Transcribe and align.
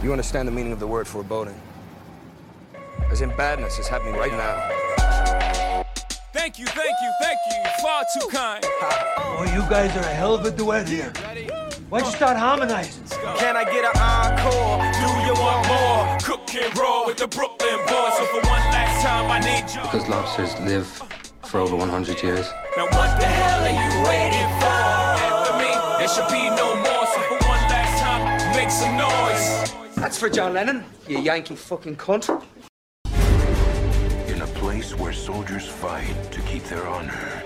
You 0.00 0.12
understand 0.12 0.46
the 0.46 0.52
meaning 0.52 0.70
of 0.72 0.78
the 0.78 0.86
word 0.86 1.08
foreboding? 1.08 1.60
As 3.10 3.20
in 3.20 3.30
badness 3.30 3.80
is 3.80 3.88
happening 3.88 4.14
right 4.14 4.30
now. 4.30 5.82
Thank 6.32 6.56
you, 6.56 6.66
thank 6.66 6.94
you, 7.02 7.12
thank 7.20 7.38
you. 7.50 7.70
Far 7.82 8.04
too 8.14 8.28
kind. 8.28 8.64
Oh, 9.18 9.44
you 9.52 9.68
guys 9.68 9.96
are 9.96 10.08
a 10.08 10.14
hell 10.14 10.34
of 10.34 10.44
a 10.44 10.52
duet 10.52 10.88
here. 10.88 11.12
Why'd 11.88 12.04
you 12.04 12.12
start 12.12 12.36
harmonizing? 12.36 13.02
Can 13.38 13.56
I 13.56 13.64
get 13.64 13.84
an 13.84 14.00
encore? 14.00 14.78
Do 14.94 15.08
you 15.26 15.34
want 15.42 15.66
more? 15.66 16.18
Cook 16.22 16.54
and 16.54 16.78
roll 16.78 17.06
with 17.06 17.16
the 17.16 17.26
Brooklyn 17.26 17.78
boys. 17.88 18.14
So 18.18 18.24
for 18.26 18.46
one 18.46 18.62
last 18.70 19.04
time, 19.04 19.28
I 19.28 19.40
need 19.40 19.68
you. 19.74 19.82
Because 19.82 20.08
lobsters 20.08 20.54
live 20.60 20.86
for 21.42 21.58
over 21.58 21.74
100 21.74 22.22
years. 22.22 22.48
Now 22.76 22.84
what 22.84 23.18
the 23.18 23.26
hell 23.26 23.64
are 23.64 23.74
you 23.74 24.06
waiting 24.06 24.48
for? 24.62 24.78
After 25.26 25.58
me, 25.58 25.74
there 25.98 26.08
should 26.08 26.28
be 26.28 26.48
no 26.54 26.76
more. 26.76 27.06
So 27.08 27.20
for 27.22 27.38
one 27.48 27.62
last 27.66 28.00
time, 28.00 28.54
make 28.54 28.70
some 28.70 28.96
noise. 28.96 29.77
That's 30.00 30.16
for 30.16 30.30
John 30.30 30.54
Lennon, 30.54 30.84
you 31.08 31.18
Yankee 31.18 31.56
fucking 31.56 31.96
cunt. 31.96 32.28
In 34.28 34.40
a 34.40 34.46
place 34.46 34.94
where 34.94 35.12
soldiers 35.12 35.66
fight 35.66 36.14
to 36.30 36.40
keep 36.42 36.62
their 36.64 36.86
honor. 36.86 37.42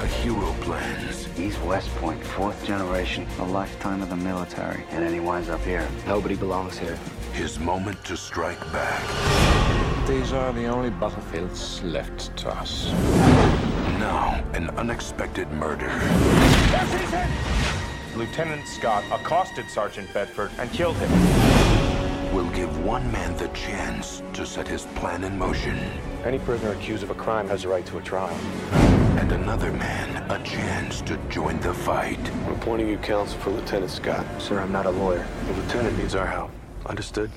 A 0.00 0.06
hero 0.06 0.54
plans 0.62 1.26
He's 1.36 1.58
West 1.60 1.88
Point, 1.96 2.22
fourth 2.24 2.64
generation, 2.66 3.26
a 3.38 3.44
lifetime 3.44 4.00
of 4.00 4.08
the 4.08 4.16
military, 4.16 4.84
and 4.90 5.04
then 5.04 5.12
he 5.12 5.20
winds 5.20 5.48
up 5.48 5.60
here. 5.62 5.86
Nobody 6.06 6.34
belongs 6.34 6.78
here. 6.78 6.98
his 7.32 7.58
moment 7.58 8.02
to 8.04 8.16
strike 8.16 8.60
back. 8.72 10.06
These 10.06 10.32
are 10.32 10.52
the 10.52 10.66
only 10.66 10.90
battlefields 10.90 11.82
left 11.82 12.36
to 12.38 12.50
us. 12.50 12.90
Now, 13.98 14.44
an 14.54 14.70
unexpected 14.70 15.50
murder. 15.52 15.88
Lieutenant 18.16 18.66
Scott 18.68 19.04
accosted 19.10 19.68
Sergeant 19.70 20.12
Bedford 20.12 20.50
and 20.58 20.70
killed 20.72 20.96
him. 20.96 21.10
We'll 22.34 22.50
give 22.50 22.84
one 22.84 23.10
man 23.10 23.36
the 23.36 23.48
chance 23.48 24.22
to 24.34 24.44
set 24.46 24.68
his 24.68 24.82
plan 24.96 25.24
in 25.24 25.38
motion, 25.38 25.78
Any 26.24 26.38
prisoner 26.38 26.72
accused 26.72 27.02
of 27.02 27.10
a 27.10 27.14
crime 27.14 27.48
has 27.48 27.64
a 27.64 27.68
right 27.68 27.84
to 27.86 27.98
a 27.98 28.02
trial. 28.02 28.34
and 29.18 29.30
another 29.32 29.70
man 29.72 30.30
a 30.30 30.42
chance 30.44 31.00
to 31.02 31.16
join 31.28 31.60
the 31.60 31.72
fight. 31.74 32.18
I'm 32.46 32.52
appointing 32.54 32.88
you 32.88 32.96
counsel 32.98 33.38
for 33.40 33.50
Lieutenant 33.50 33.90
Scott. 33.90 34.24
Sir, 34.40 34.58
I'm 34.60 34.72
not 34.72 34.86
a 34.86 34.90
lawyer. 34.90 35.26
The 35.46 35.52
lieutenant 35.54 35.98
needs 35.98 36.14
our 36.14 36.26
help. 36.26 36.50
Understood? 36.86 37.30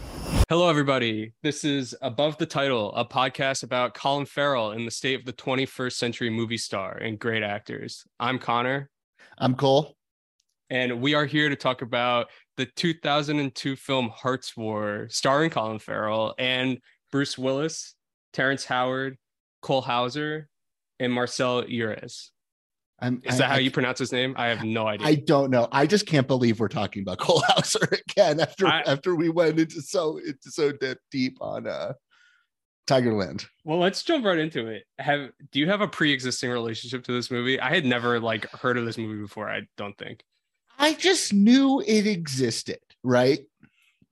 Hello, 0.50 0.70
everybody. 0.70 1.34
This 1.44 1.64
is 1.64 1.94
Above 2.02 2.38
the 2.38 2.46
Title, 2.46 2.94
a 2.96 3.06
podcast 3.06 3.62
about 3.64 3.94
Colin 3.94 4.26
Farrell 4.26 4.72
in 4.72 4.86
the 4.86 4.92
state 4.92 5.20
of 5.20 5.26
the 5.26 5.34
21st 5.34 5.94
century 5.94 6.30
movie 6.30 6.58
star 6.58 6.94
and 6.98 7.20
great 7.20 7.44
actors. 7.44 8.06
I'm 8.20 8.40
Connor, 8.40 8.90
I'm 9.38 9.56
Cole. 9.56 9.95
And 10.70 11.02
we 11.02 11.14
are 11.14 11.26
here 11.26 11.50
to 11.50 11.56
talk 11.56 11.82
about 11.82 12.28
the 12.58 12.66
2002 12.66 13.76
film 13.76 14.10
Hart's 14.10 14.56
War, 14.58 15.08
starring 15.10 15.50
Colin 15.52 15.80
Farrell 15.80 16.34
and 16.40 16.80
Bruce 17.12 17.38
Willis, 17.38 17.94
Terrence 18.34 18.66
Howard, 18.66 19.18
Cole 19.62 19.82
Hauser, 19.82 20.50
and 21.00 21.14
Marcel 21.14 21.64
Iures. 21.64 22.30
I'm, 23.00 23.22
Is 23.26 23.36
I- 23.36 23.38
that 23.40 23.50
how 23.50 23.56
I- 23.56 23.60
you 23.60 23.72
pronounce 23.72 24.00
his 24.00 24.12
name? 24.12 24.34
I 24.38 24.48
have 24.48 24.64
no 24.64 24.88
idea. 24.88 25.06
I 25.08 25.16
don't 25.16 25.52
know. 25.52 25.68
I 25.72 25.86
just 25.86 26.06
can't 26.08 26.28
believe 26.28 26.60
we're 26.60 26.68
talking 26.70 27.02
about 27.04 27.18
Cole 27.20 27.44
Hauser 27.48 27.88
again 28.10 28.40
after 28.40 28.66
I- 28.68 28.82
after 28.88 29.16
we 29.16 29.30
went 29.30 29.60
into 29.60 29.82
so 29.82 30.18
into 30.18 30.50
so 30.50 30.72
deep, 30.72 30.98
deep 31.12 31.38
on 31.42 31.68
uh 31.68 31.94
Tigerland. 32.88 33.46
Well, 33.64 33.80
let's 33.80 34.04
jump 34.04 34.26
right 34.26 34.38
into 34.38 34.68
it. 34.68 34.84
Have 35.00 35.30
do 35.52 35.60
you 35.60 35.68
have 35.68 35.82
a 35.82 35.88
pre-existing 35.88 36.50
relationship 36.52 37.04
to 37.06 37.12
this 37.12 37.30
movie? 37.32 37.60
I 37.60 37.74
had 37.74 37.84
never 37.86 38.20
like 38.20 38.50
heard 38.52 38.78
of 38.78 38.86
this 38.86 38.98
movie 38.98 39.20
before. 39.22 39.50
I 39.50 39.62
don't 39.76 39.98
think. 39.98 40.24
I 40.78 40.94
just 40.94 41.34
knew 41.34 41.82
it 41.86 42.08
existed, 42.08 42.80
right? 43.04 43.40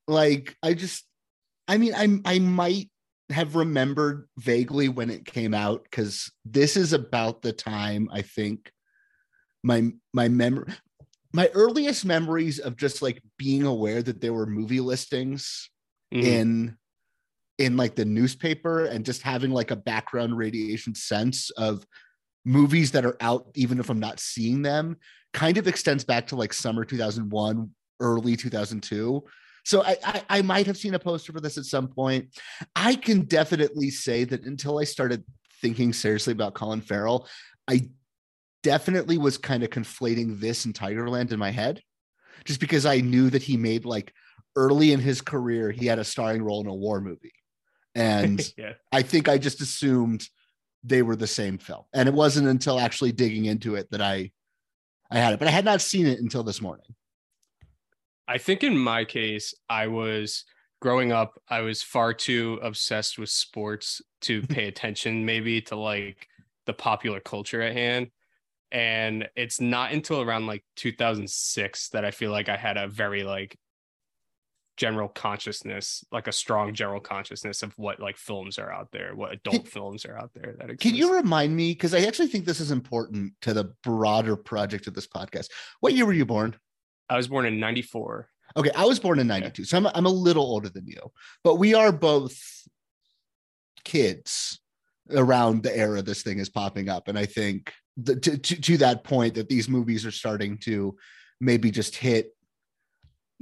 Like 0.07 0.55
I 0.63 0.73
just 0.73 1.05
I 1.67 1.77
mean 1.77 1.93
I 1.95 2.19
I 2.25 2.39
might 2.39 2.89
have 3.29 3.55
remembered 3.55 4.27
vaguely 4.37 4.89
when 4.89 5.09
it 5.09 5.25
came 5.25 5.53
out 5.53 5.89
cuz 5.91 6.31
this 6.45 6.75
is 6.77 6.93
about 6.93 7.41
the 7.41 7.53
time 7.53 8.09
I 8.11 8.21
think 8.21 8.71
my 9.63 9.91
my 10.13 10.27
memory 10.27 10.73
my 11.33 11.49
earliest 11.53 12.05
memories 12.05 12.59
of 12.59 12.75
just 12.77 13.01
like 13.01 13.23
being 13.37 13.63
aware 13.63 14.03
that 14.03 14.21
there 14.21 14.33
were 14.33 14.45
movie 14.45 14.81
listings 14.81 15.69
Mhm. 16.13 16.23
in 16.23 16.77
in 17.59 17.77
like 17.77 17.95
the 17.95 18.05
newspaper 18.05 18.85
and 18.85 19.05
just 19.05 19.21
having 19.21 19.51
like 19.51 19.71
a 19.71 19.75
background 19.75 20.37
radiation 20.37 20.93
sense 20.95 21.49
of 21.51 21.85
movies 22.45 22.91
that 22.91 23.05
are 23.05 23.17
out 23.21 23.47
even 23.55 23.79
if 23.79 23.89
i'm 23.89 23.99
not 23.99 24.19
seeing 24.19 24.61
them 24.61 24.97
kind 25.33 25.57
of 25.57 25.67
extends 25.67 26.03
back 26.03 26.27
to 26.27 26.35
like 26.35 26.53
summer 26.53 26.83
2001 26.83 27.69
early 27.99 28.35
2002 28.35 29.23
so 29.65 29.83
I, 29.83 29.95
I 30.03 30.23
i 30.29 30.41
might 30.41 30.67
have 30.67 30.77
seen 30.77 30.93
a 30.93 30.99
poster 30.99 31.31
for 31.31 31.39
this 31.39 31.57
at 31.57 31.65
some 31.65 31.87
point. 31.87 32.37
I 32.75 32.95
can 32.95 33.21
definitely 33.21 33.89
say 33.89 34.23
that 34.25 34.45
until 34.45 34.79
i 34.79 34.83
started 34.83 35.23
thinking 35.61 35.93
seriously 35.93 36.33
about 36.33 36.53
colin 36.53 36.81
farrell 36.81 37.27
i 37.67 37.89
definitely 38.61 39.17
was 39.17 39.37
kind 39.37 39.63
of 39.63 39.69
conflating 39.69 40.39
this 40.39 40.65
and 40.65 40.73
tigerland 40.73 41.31
in 41.31 41.39
my 41.39 41.51
head 41.51 41.81
just 42.43 42.59
because 42.59 42.85
i 42.85 42.99
knew 42.99 43.29
that 43.29 43.43
he 43.43 43.55
made 43.55 43.85
like 43.85 44.13
early 44.55 44.91
in 44.91 44.99
his 44.99 45.21
career 45.21 45.71
he 45.71 45.85
had 45.85 45.99
a 45.99 46.03
starring 46.03 46.43
role 46.43 46.61
in 46.61 46.67
a 46.67 46.73
war 46.73 47.01
movie. 47.01 47.33
And 47.95 48.41
yeah. 48.57 48.73
I 48.91 49.01
think 49.01 49.27
I 49.27 49.37
just 49.37 49.61
assumed 49.61 50.27
they 50.83 51.01
were 51.01 51.15
the 51.15 51.27
same 51.27 51.57
film. 51.57 51.83
And 51.93 52.07
it 52.07 52.13
wasn't 52.13 52.47
until 52.47 52.79
actually 52.79 53.11
digging 53.11 53.45
into 53.45 53.75
it 53.75 53.89
that 53.91 54.01
I 54.01 54.31
I 55.11 55.19
had 55.19 55.33
it, 55.33 55.39
but 55.39 55.47
I 55.47 55.51
had 55.51 55.65
not 55.65 55.81
seen 55.81 56.07
it 56.07 56.19
until 56.19 56.43
this 56.43 56.61
morning. 56.61 56.95
I 58.27 58.37
think 58.37 58.63
in 58.63 58.77
my 58.77 59.05
case, 59.05 59.53
I 59.69 59.87
was 59.87 60.45
growing 60.81 61.11
up, 61.11 61.39
I 61.47 61.61
was 61.61 61.83
far 61.83 62.13
too 62.13 62.59
obsessed 62.63 63.19
with 63.19 63.29
sports 63.29 64.01
to 64.21 64.41
pay 64.47 64.67
attention 64.67 65.25
maybe 65.25 65.61
to 65.61 65.75
like 65.75 66.27
the 66.65 66.73
popular 66.73 67.19
culture 67.19 67.61
at 67.61 67.73
hand. 67.73 68.07
And 68.71 69.29
it's 69.35 69.61
not 69.61 69.91
until 69.91 70.21
around 70.21 70.47
like 70.47 70.63
2006 70.77 71.89
that 71.89 72.03
I 72.03 72.11
feel 72.11 72.31
like 72.31 72.49
I 72.49 72.57
had 72.57 72.77
a 72.77 72.87
very 72.87 73.23
like 73.23 73.55
general 74.77 75.07
consciousness, 75.07 76.03
like 76.11 76.27
a 76.27 76.31
strong 76.31 76.73
general 76.73 76.99
consciousness 76.99 77.61
of 77.61 77.73
what 77.77 77.99
like 77.99 78.17
films 78.17 78.57
are 78.57 78.71
out 78.71 78.91
there, 78.91 79.15
what 79.15 79.33
adult 79.33 79.63
Can- 79.63 79.65
films 79.65 80.05
are 80.05 80.17
out 80.17 80.31
there 80.33 80.55
that 80.57 80.69
exist. 80.69 80.81
Can 80.81 80.95
you 80.95 81.15
remind 81.15 81.55
me? 81.55 81.71
Because 81.71 81.93
I 81.93 82.01
actually 82.01 82.27
think 82.27 82.45
this 82.45 82.59
is 82.59 82.71
important 82.71 83.33
to 83.41 83.53
the 83.53 83.73
broader 83.83 84.35
project 84.35 84.87
of 84.87 84.93
this 84.93 85.07
podcast. 85.07 85.49
What 85.79 85.93
year 85.93 86.05
were 86.05 86.13
you 86.13 86.25
born? 86.25 86.55
I 87.09 87.17
was 87.17 87.27
born 87.27 87.45
in 87.45 87.59
94. 87.59 88.27
Okay, 88.55 88.71
I 88.75 88.85
was 88.85 88.99
born 88.99 89.19
in 89.19 89.27
92, 89.27 89.63
so 89.65 89.77
I'm, 89.77 89.87
I'm 89.87 90.05
a 90.05 90.09
little 90.09 90.43
older 90.43 90.69
than 90.69 90.85
you, 90.87 91.11
but 91.43 91.55
we 91.55 91.73
are 91.73 91.91
both 91.91 92.37
kids 93.83 94.59
around 95.11 95.63
the 95.63 95.75
era 95.75 96.01
this 96.01 96.23
thing 96.23 96.39
is 96.39 96.49
popping 96.49 96.89
up. 96.89 97.07
And 97.07 97.17
I 97.17 97.25
think 97.25 97.73
the, 97.97 98.15
to, 98.15 98.37
to, 98.37 98.61
to 98.61 98.77
that 98.77 99.03
point 99.03 99.35
that 99.35 99.49
these 99.49 99.67
movies 99.67 100.05
are 100.05 100.11
starting 100.11 100.57
to 100.59 100.95
maybe 101.41 101.71
just 101.71 101.95
hit 101.95 102.31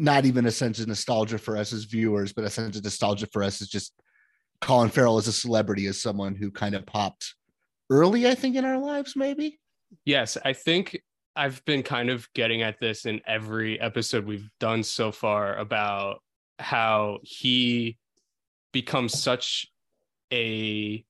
not 0.01 0.25
even 0.25 0.47
a 0.47 0.51
sense 0.51 0.79
of 0.79 0.87
nostalgia 0.87 1.37
for 1.37 1.55
us 1.55 1.71
as 1.71 1.83
viewers, 1.83 2.33
but 2.33 2.43
a 2.43 2.49
sense 2.49 2.75
of 2.75 2.83
nostalgia 2.83 3.27
for 3.27 3.43
us 3.43 3.61
is 3.61 3.69
just 3.69 3.93
Colin 4.59 4.89
Farrell 4.89 5.19
as 5.19 5.27
a 5.27 5.33
celebrity, 5.33 5.85
as 5.85 6.01
someone 6.01 6.33
who 6.33 6.49
kind 6.49 6.73
of 6.73 6.87
popped 6.87 7.35
early, 7.91 8.27
I 8.27 8.33
think, 8.33 8.55
in 8.55 8.65
our 8.65 8.79
lives, 8.79 9.15
maybe. 9.15 9.59
Yes, 10.03 10.39
I 10.43 10.53
think 10.53 10.99
I've 11.35 11.63
been 11.65 11.83
kind 11.83 12.09
of 12.09 12.27
getting 12.33 12.63
at 12.63 12.79
this 12.79 13.05
in 13.05 13.21
every 13.27 13.79
episode 13.79 14.25
we've 14.25 14.49
done 14.59 14.81
so 14.81 15.11
far 15.11 15.55
about 15.55 16.23
how 16.57 17.19
he 17.21 17.99
becomes 18.71 19.21
such 19.21 19.67
a 20.33 21.05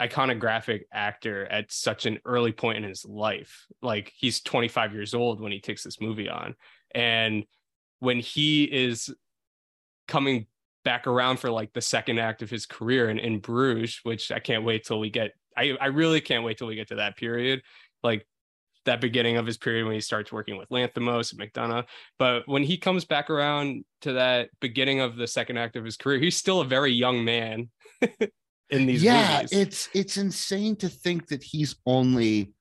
iconographic 0.00 0.82
actor 0.92 1.46
at 1.46 1.70
such 1.70 2.06
an 2.06 2.20
early 2.24 2.52
point 2.52 2.78
in 2.78 2.84
his 2.84 3.04
life. 3.04 3.66
Like 3.82 4.12
he's 4.16 4.40
25 4.40 4.94
years 4.94 5.12
old 5.12 5.42
when 5.42 5.52
he 5.52 5.60
takes 5.60 5.82
this 5.82 6.00
movie 6.00 6.28
on. 6.30 6.54
And 6.94 7.44
when 8.00 8.20
he 8.20 8.64
is 8.64 9.14
coming 10.08 10.46
back 10.84 11.06
around 11.06 11.38
for 11.38 11.50
like 11.50 11.72
the 11.72 11.80
second 11.80 12.18
act 12.18 12.42
of 12.42 12.50
his 12.50 12.66
career 12.66 13.10
in, 13.10 13.18
in 13.18 13.40
Bruges, 13.40 14.00
which 14.04 14.30
I 14.30 14.38
can't 14.38 14.64
wait 14.64 14.84
till 14.84 15.00
we 15.00 15.10
get 15.10 15.32
I, 15.56 15.76
I 15.80 15.86
really 15.86 16.20
can't 16.20 16.44
wait 16.44 16.58
till 16.58 16.66
we 16.66 16.74
get 16.74 16.88
to 16.88 16.96
that 16.96 17.16
period. 17.16 17.62
Like 18.02 18.26
that 18.84 19.00
beginning 19.00 19.36
of 19.36 19.46
his 19.46 19.58
period 19.58 19.84
when 19.84 19.94
he 19.94 20.00
starts 20.00 20.32
working 20.32 20.56
with 20.56 20.68
Lanthimos 20.70 21.32
and 21.32 21.40
McDonagh. 21.40 21.84
But 22.18 22.44
when 22.46 22.62
he 22.62 22.78
comes 22.78 23.04
back 23.04 23.30
around 23.30 23.84
to 24.02 24.14
that 24.14 24.50
beginning 24.60 25.00
of 25.00 25.16
the 25.16 25.26
second 25.26 25.58
act 25.58 25.76
of 25.76 25.84
his 25.84 25.96
career, 25.96 26.18
he's 26.18 26.36
still 26.36 26.60
a 26.60 26.64
very 26.64 26.92
young 26.92 27.24
man 27.24 27.68
in 28.70 28.86
these 28.86 29.02
yeah, 29.02 29.42
movies. 29.42 29.52
it's 29.52 29.88
it's 29.92 30.16
insane 30.16 30.76
to 30.76 30.88
think 30.88 31.28
that 31.28 31.42
he's 31.42 31.76
only, 31.84 32.52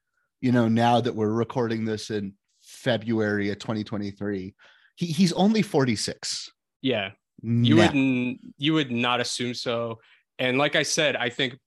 you 0.41 0.51
know, 0.51 0.67
now 0.67 0.99
that 0.99 1.15
we're 1.15 1.31
recording 1.31 1.85
this 1.85 2.09
in 2.09 2.33
February 2.61 3.49
of 3.51 3.59
2023, 3.59 4.55
he, 4.95 5.07
he's 5.07 5.33
only 5.33 5.61
46. 5.61 6.49
yeah. 6.81 7.11
You 7.41 7.75
now. 7.75 7.81
would 7.81 7.95
n- 7.95 8.39
you 8.57 8.73
would 8.73 8.91
not 8.91 9.19
assume 9.19 9.53
so. 9.53 9.99
And 10.39 10.57
like 10.57 10.75
I 10.75 10.83
said, 10.83 11.15
I 11.15 11.29
think 11.29 11.57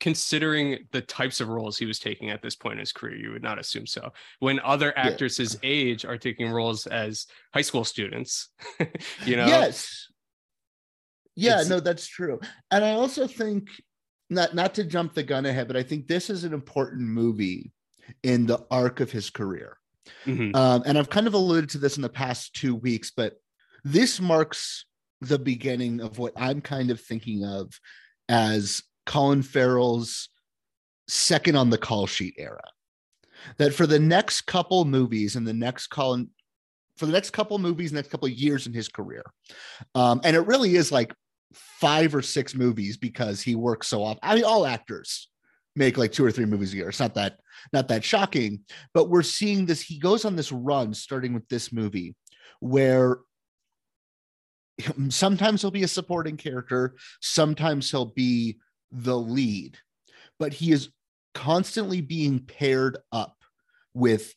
considering 0.00 0.78
the 0.92 1.02
types 1.02 1.40
of 1.40 1.48
roles 1.48 1.76
he 1.76 1.84
was 1.84 1.98
taking 1.98 2.30
at 2.30 2.42
this 2.42 2.56
point 2.56 2.74
in 2.74 2.78
his 2.80 2.92
career, 2.92 3.16
you 3.16 3.30
would 3.30 3.42
not 3.42 3.58
assume 3.58 3.86
so. 3.86 4.12
When 4.40 4.58
other 4.60 4.96
actors 4.96 5.36
his 5.36 5.58
age 5.62 6.04
are 6.04 6.16
taking 6.16 6.50
roles 6.50 6.86
as 6.86 7.26
high 7.52 7.60
school 7.60 7.84
students, 7.84 8.48
you 9.26 9.36
know? 9.36 9.46
Yes. 9.46 10.08
Yeah, 11.36 11.62
no, 11.68 11.80
that's 11.80 12.06
true. 12.06 12.40
And 12.70 12.84
I 12.84 12.92
also 12.92 13.26
think 13.26 13.68
not 14.30 14.54
not 14.54 14.74
to 14.74 14.84
jump 14.84 15.14
the 15.14 15.22
gun 15.22 15.46
ahead, 15.46 15.68
but 15.68 15.76
I 15.76 15.82
think 15.82 16.06
this 16.06 16.30
is 16.30 16.44
an 16.44 16.54
important 16.54 17.02
movie 17.02 17.72
in 18.22 18.46
the 18.46 18.66
arc 18.70 19.00
of 19.00 19.12
his 19.12 19.30
career. 19.30 19.76
Mhm. 20.24 20.54
Um, 20.54 20.82
and 20.86 20.98
I've 20.98 21.10
kind 21.10 21.26
of 21.26 21.34
alluded 21.34 21.70
to 21.70 21.78
this 21.78 21.96
in 21.96 22.02
the 22.02 22.08
past 22.08 22.54
two 22.54 22.74
weeks, 22.74 23.10
but 23.14 23.34
this 23.84 24.20
marks 24.20 24.84
the 25.20 25.38
beginning 25.38 26.00
of 26.00 26.18
what 26.18 26.32
I'm 26.36 26.60
kind 26.60 26.90
of 26.90 27.00
thinking 27.00 27.44
of 27.44 27.78
as 28.28 28.82
Colin 29.06 29.42
Farrell's 29.42 30.28
second 31.08 31.56
on 31.56 31.70
the 31.70 31.78
call 31.78 32.06
sheet 32.06 32.34
era. 32.38 32.62
That 33.56 33.74
for 33.74 33.86
the 33.86 33.98
next 33.98 34.42
couple 34.42 34.84
movies 34.84 35.34
and 35.34 35.46
the 35.46 35.54
next 35.54 35.86
Colin, 35.88 36.28
for 36.96 37.06
the 37.06 37.12
next 37.12 37.30
couple 37.30 37.58
movies, 37.58 37.92
next 37.92 38.10
couple 38.10 38.28
years 38.28 38.66
in 38.66 38.74
his 38.74 38.88
career, 38.88 39.24
um, 39.94 40.20
and 40.24 40.36
it 40.36 40.46
really 40.46 40.76
is 40.76 40.92
like 40.92 41.14
five 41.54 42.14
or 42.14 42.20
six 42.20 42.54
movies 42.54 42.98
because 42.98 43.40
he 43.40 43.54
works 43.54 43.88
so 43.88 44.02
often. 44.02 44.20
I 44.22 44.34
mean, 44.34 44.44
all 44.44 44.66
actors 44.66 45.29
make 45.80 45.96
like 45.96 46.12
two 46.12 46.24
or 46.24 46.30
three 46.30 46.44
movies 46.44 46.72
a 46.72 46.76
year. 46.76 46.90
It's 46.90 47.00
not 47.00 47.14
that 47.14 47.40
not 47.72 47.88
that 47.88 48.04
shocking, 48.04 48.60
but 48.94 49.08
we're 49.08 49.22
seeing 49.22 49.66
this. 49.66 49.80
He 49.80 49.98
goes 49.98 50.24
on 50.24 50.36
this 50.36 50.52
run, 50.52 50.94
starting 50.94 51.34
with 51.34 51.48
this 51.48 51.72
movie, 51.72 52.14
where 52.60 53.18
sometimes 55.08 55.62
he'll 55.62 55.72
be 55.72 55.82
a 55.82 55.88
supporting 55.88 56.36
character, 56.36 56.94
sometimes 57.20 57.90
he'll 57.90 58.12
be 58.14 58.58
the 58.92 59.16
lead, 59.16 59.78
but 60.38 60.52
he 60.52 60.70
is 60.70 60.90
constantly 61.34 62.00
being 62.00 62.40
paired 62.40 62.98
up 63.10 63.36
with 63.94 64.34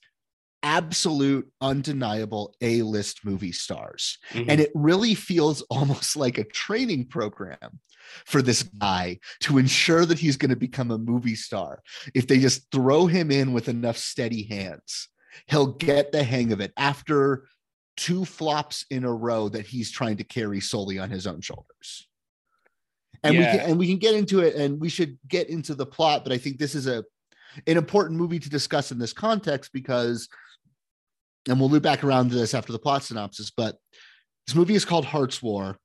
absolute 0.64 1.48
undeniable 1.62 2.56
a-list 2.62 3.26
movie 3.26 3.52
stars. 3.52 4.18
Mhm. 4.32 4.46
and 4.50 4.62
it 4.62 4.72
really 4.74 5.14
feels 5.14 5.62
almost 5.70 6.16
like 6.16 6.38
a 6.38 6.44
training 6.44 7.06
program 7.08 7.80
for 8.26 8.42
this 8.42 8.64
guy 8.64 9.20
to 9.42 9.58
ensure 9.58 10.06
that 10.06 10.20
he's 10.20 10.38
going 10.38 10.50
to 10.50 10.56
become 10.56 10.92
a 10.92 10.98
movie 10.98 11.36
star. 11.36 11.82
If 12.14 12.28
they 12.28 12.40
just 12.40 12.70
throw 12.72 13.08
him 13.08 13.32
in 13.32 13.54
with 13.54 13.70
enough 13.70 13.98
steady 13.98 14.44
hands 14.44 15.10
he'll 15.48 15.68
get 15.68 16.12
the 16.12 16.24
hang 16.24 16.52
of 16.52 16.62
it 16.62 16.72
after 16.78 17.48
two 17.96 18.26
flops 18.26 18.86
in 18.90 19.04
a 19.04 19.14
row 19.14 19.50
that 19.50 19.66
he's 19.66 19.92
trying 19.92 20.18
to 20.18 20.24
carry 20.24 20.60
solely 20.60 21.00
on 21.00 21.10
his 21.10 21.28
own 21.28 21.42
shoulders. 21.42 22.08
And 23.24 23.38
we 23.38 23.44
can 23.44 23.60
and 23.62 23.80
we 23.80 23.88
can 23.88 23.98
get 24.00 24.16
into 24.16 24.42
it 24.42 24.56
and 24.56 24.82
we 24.82 24.90
should 24.90 25.18
get 25.28 25.50
into 25.50 25.76
the 25.76 25.86
plot 25.86 26.26
but 26.26 26.34
i 26.34 26.38
think 26.38 26.58
this 26.58 26.76
is 26.76 26.88
a 26.88 27.06
an 27.68 27.78
important 27.78 28.20
movie 28.20 28.40
to 28.40 28.50
discuss 28.50 28.92
in 28.92 28.98
this 28.98 29.14
context 29.14 29.72
because 29.72 30.28
and 31.48 31.60
we'll 31.60 31.70
loop 31.70 31.84
back 31.84 32.04
around 32.04 32.30
to 32.30 32.36
this 32.36 32.54
after 32.54 32.72
the 32.72 32.80
plot 32.80 33.04
synopsis 33.04 33.52
but 33.56 33.76
this 34.48 34.56
movie 34.56 34.76
is 34.76 34.84
called 34.86 35.06
hart's 35.06 35.42
war. 35.42 35.78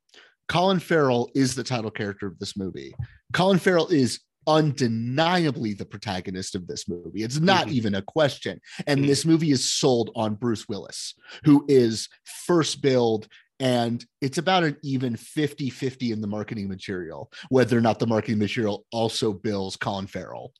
Colin 0.49 0.79
farrell 0.79 1.29
is 1.33 1.55
the 1.55 1.63
title 1.63 1.91
character 1.91 2.27
of 2.27 2.37
this 2.39 2.57
movie. 2.57 2.93
Colin 3.31 3.57
farrell 3.59 3.87
is 3.87 4.19
undeniably 4.47 5.73
the 5.73 5.85
protagonist 5.85 6.55
of 6.55 6.67
this 6.67 6.87
movie. 6.89 7.23
It's 7.23 7.39
not 7.39 7.67
Mhm. 7.67 7.71
even 7.71 7.95
a 7.95 8.01
question. 8.01 8.59
And 8.87 9.05
this 9.05 9.25
movie 9.25 9.51
is 9.51 9.69
sold 9.69 10.11
on 10.15 10.35
bruce 10.35 10.67
willis 10.67 11.13
who 11.45 11.65
is 11.69 12.09
first 12.45 12.81
build 12.81 13.27
and 13.61 14.05
it's 14.21 14.37
about 14.37 14.63
an 14.63 14.75
even 14.83 15.15
50-50 15.15 16.11
in 16.11 16.19
the 16.21 16.27
marketing 16.27 16.67
material 16.67 17.31
whether 17.49 17.77
or 17.77 17.81
not 17.81 17.99
the 17.99 18.07
marketing 18.07 18.39
material 18.39 18.85
also 18.91 19.31
bills 19.33 19.75
colin 19.77 20.07
farrell 20.07 20.51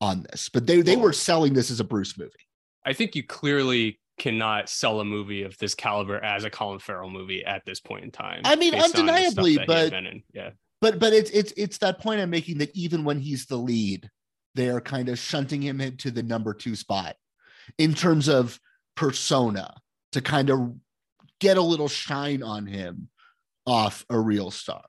on 0.00 0.24
this. 0.30 0.50
But 0.50 0.66
they, 0.66 0.82
they 0.82 0.96
were 0.96 1.12
selling 1.14 1.54
this 1.54 1.70
as 1.70 1.80
a 1.80 1.84
bruce 1.84 2.18
movie. 2.18 2.32
I 2.84 2.92
think 2.92 3.14
you 3.16 3.22
clearly 3.22 3.98
cannot 4.18 4.68
sell 4.68 5.00
a 5.00 5.04
movie 5.04 5.42
of 5.42 5.56
this 5.58 5.74
caliber 5.74 6.22
as 6.22 6.44
a 6.44 6.50
Colin 6.50 6.78
Farrell 6.78 7.10
movie 7.10 7.44
at 7.44 7.64
this 7.66 7.80
point 7.80 8.04
in 8.04 8.10
time. 8.10 8.42
I 8.44 8.56
mean, 8.56 8.72
based 8.72 8.98
on 8.98 9.06
the 9.06 9.12
stuff 9.12 9.38
undeniably, 9.38 9.58
but- 9.66 9.76
had 9.76 9.90
been 9.90 10.06
in. 10.06 10.22
yeah, 10.32 10.50
but 10.80 10.98
but 10.98 11.12
it's 11.12 11.30
it's 11.30 11.52
it's 11.56 11.78
that 11.78 12.00
point 12.00 12.20
i'm 12.20 12.30
making 12.30 12.58
that 12.58 12.74
even 12.76 13.04
when 13.04 13.18
he's 13.18 13.46
the 13.46 13.56
lead 13.56 14.10
they're 14.54 14.80
kind 14.80 15.08
of 15.08 15.18
shunting 15.18 15.60
him 15.62 15.80
into 15.80 16.10
the 16.10 16.22
number 16.22 16.54
two 16.54 16.76
spot 16.76 17.16
in 17.78 17.94
terms 17.94 18.28
of 18.28 18.58
persona 18.94 19.74
to 20.12 20.20
kind 20.20 20.50
of 20.50 20.74
get 21.40 21.58
a 21.58 21.62
little 21.62 21.88
shine 21.88 22.42
on 22.42 22.66
him 22.66 23.08
off 23.66 24.04
a 24.08 24.18
real 24.18 24.50
star 24.50 24.84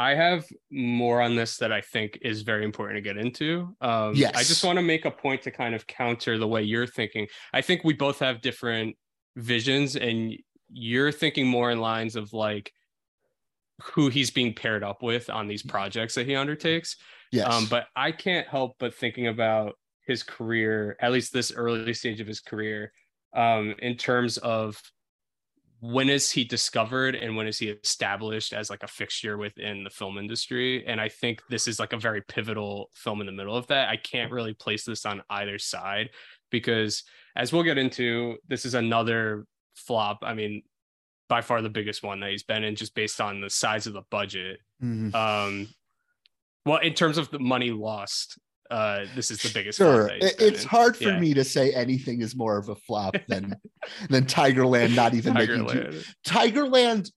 I 0.00 0.14
have 0.14 0.46
more 0.70 1.20
on 1.20 1.36
this 1.36 1.58
that 1.58 1.72
I 1.72 1.82
think 1.82 2.18
is 2.22 2.40
very 2.40 2.64
important 2.64 2.96
to 2.96 3.02
get 3.02 3.18
into. 3.18 3.76
Um, 3.82 4.14
Yes. 4.14 4.34
I 4.34 4.42
just 4.44 4.64
want 4.64 4.78
to 4.78 4.82
make 4.82 5.04
a 5.04 5.10
point 5.10 5.42
to 5.42 5.50
kind 5.50 5.74
of 5.74 5.86
counter 5.86 6.38
the 6.38 6.48
way 6.48 6.62
you're 6.62 6.86
thinking. 6.86 7.26
I 7.52 7.60
think 7.60 7.84
we 7.84 7.92
both 7.92 8.18
have 8.20 8.40
different 8.40 8.96
visions, 9.36 9.96
and 9.96 10.34
you're 10.70 11.12
thinking 11.12 11.46
more 11.46 11.70
in 11.70 11.80
lines 11.80 12.16
of 12.16 12.32
like 12.32 12.72
who 13.82 14.08
he's 14.08 14.30
being 14.30 14.54
paired 14.54 14.82
up 14.82 15.02
with 15.02 15.28
on 15.28 15.48
these 15.48 15.62
projects 15.62 16.14
that 16.14 16.26
he 16.26 16.34
undertakes. 16.34 16.96
yes 17.30 17.46
Um, 17.52 17.66
but 17.68 17.86
I 17.94 18.10
can't 18.12 18.48
help 18.48 18.76
but 18.78 18.94
thinking 18.94 19.26
about 19.26 19.74
his 20.06 20.22
career, 20.22 20.96
at 21.00 21.12
least 21.12 21.30
this 21.30 21.52
early 21.52 21.92
stage 21.92 22.20
of 22.20 22.26
his 22.26 22.40
career, 22.40 22.90
um, 23.36 23.74
in 23.80 23.98
terms 23.98 24.38
of 24.38 24.80
when 25.80 26.10
is 26.10 26.30
he 26.30 26.44
discovered 26.44 27.14
and 27.14 27.36
when 27.36 27.46
is 27.46 27.58
he 27.58 27.68
established 27.68 28.52
as 28.52 28.68
like 28.70 28.82
a 28.82 28.86
fixture 28.86 29.38
within 29.38 29.82
the 29.82 29.90
film 29.90 30.18
industry. 30.18 30.84
And 30.86 31.00
I 31.00 31.08
think 31.08 31.40
this 31.48 31.66
is 31.66 31.78
like 31.80 31.94
a 31.94 31.98
very 31.98 32.20
pivotal 32.22 32.90
film 32.94 33.20
in 33.20 33.26
the 33.26 33.32
middle 33.32 33.56
of 33.56 33.66
that. 33.68 33.88
I 33.88 33.96
can't 33.96 34.30
really 34.30 34.52
place 34.52 34.84
this 34.84 35.06
on 35.06 35.22
either 35.30 35.58
side 35.58 36.10
because, 36.50 37.02
as 37.34 37.52
we'll 37.52 37.62
get 37.62 37.78
into, 37.78 38.36
this 38.46 38.66
is 38.66 38.74
another 38.74 39.46
flop. 39.74 40.18
I 40.22 40.34
mean, 40.34 40.62
by 41.30 41.40
far 41.40 41.62
the 41.62 41.70
biggest 41.70 42.02
one 42.02 42.20
that 42.20 42.30
he's 42.30 42.42
been 42.42 42.62
in, 42.64 42.76
just 42.76 42.94
based 42.94 43.20
on 43.20 43.40
the 43.40 43.48
size 43.50 43.86
of 43.86 43.92
the 43.94 44.02
budget 44.10 44.58
Mhm. 44.82 45.14
um 45.14 45.68
well 46.66 46.78
in 46.78 46.94
terms 46.94 47.18
of 47.18 47.30
the 47.30 47.38
money 47.38 47.70
lost 47.70 48.38
uh 48.70 49.04
this 49.16 49.30
is 49.30 49.42
the 49.42 49.50
biggest 49.52 49.78
sure 49.78 50.06
that 50.08 50.22
he's 50.22 50.30
It- 50.32 50.38
been 50.38 50.48
it's 50.54 50.62
in. 50.62 50.68
hard 50.68 50.96
for 50.96 51.04
Yeah. 51.04 51.18
me 51.18 51.34
to 51.34 51.44
say 51.44 51.72
anything 51.72 52.20
is 52.22 52.36
more 52.36 52.56
of 52.58 52.68
a 52.68 52.76
flop 52.76 53.16
than 53.28 53.56
than 54.08 54.24
tigerland 54.26 54.94
not 54.94 55.14
even 55.14 55.34
making 55.34 55.66
two-. 55.66 56.02
Tigerland, 56.26 57.10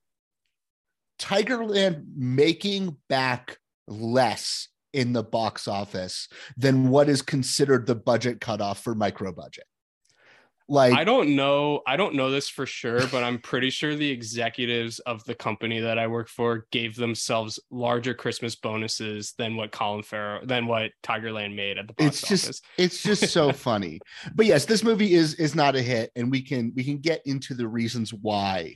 Tigerland 1.19 2.05
making 2.15 2.97
back 3.09 3.57
less 3.87 4.67
in 4.93 5.13
the 5.13 5.23
box 5.23 5.67
office 5.67 6.27
than 6.57 6.89
what 6.89 7.09
is 7.09 7.21
considered 7.21 7.87
the 7.87 7.95
budget 7.95 8.39
cutoff 8.41 8.83
for 8.83 8.93
micro 8.95 9.31
budget. 9.31 9.63
Like 10.73 10.93
I 10.93 11.03
don't 11.03 11.35
know. 11.35 11.81
I 11.85 11.95
don't 11.97 12.15
know 12.15 12.31
this 12.31 12.49
for 12.49 12.65
sure, 12.65 13.05
but 13.07 13.23
I'm 13.23 13.37
pretty 13.37 13.69
sure 13.69 13.95
the 13.95 14.09
executives 14.09 14.97
of 14.99 15.23
the 15.25 15.35
company 15.35 15.79
that 15.81 15.99
I 15.99 16.07
work 16.07 16.27
for 16.27 16.65
gave 16.71 16.95
themselves 16.95 17.59
larger 17.69 18.15
Christmas 18.15 18.55
bonuses 18.55 19.33
than 19.37 19.55
what 19.55 19.71
Colin 19.71 20.01
Farrell 20.01 20.43
than 20.43 20.65
what 20.65 20.89
Tigerland 21.03 21.53
made 21.55 21.77
at 21.77 21.85
the 21.85 21.93
box 21.93 22.07
it's 22.19 22.27
just 22.27 22.45
office. 22.45 22.61
it's 22.79 23.03
just 23.03 23.27
so 23.31 23.51
funny. 23.53 23.99
But 24.33 24.47
yes, 24.47 24.65
this 24.65 24.83
movie 24.83 25.13
is 25.13 25.35
is 25.35 25.53
not 25.53 25.75
a 25.75 25.81
hit, 25.81 26.11
and 26.15 26.31
we 26.31 26.41
can 26.41 26.73
we 26.75 26.83
can 26.83 26.97
get 26.97 27.21
into 27.25 27.53
the 27.53 27.67
reasons 27.67 28.11
why 28.11 28.75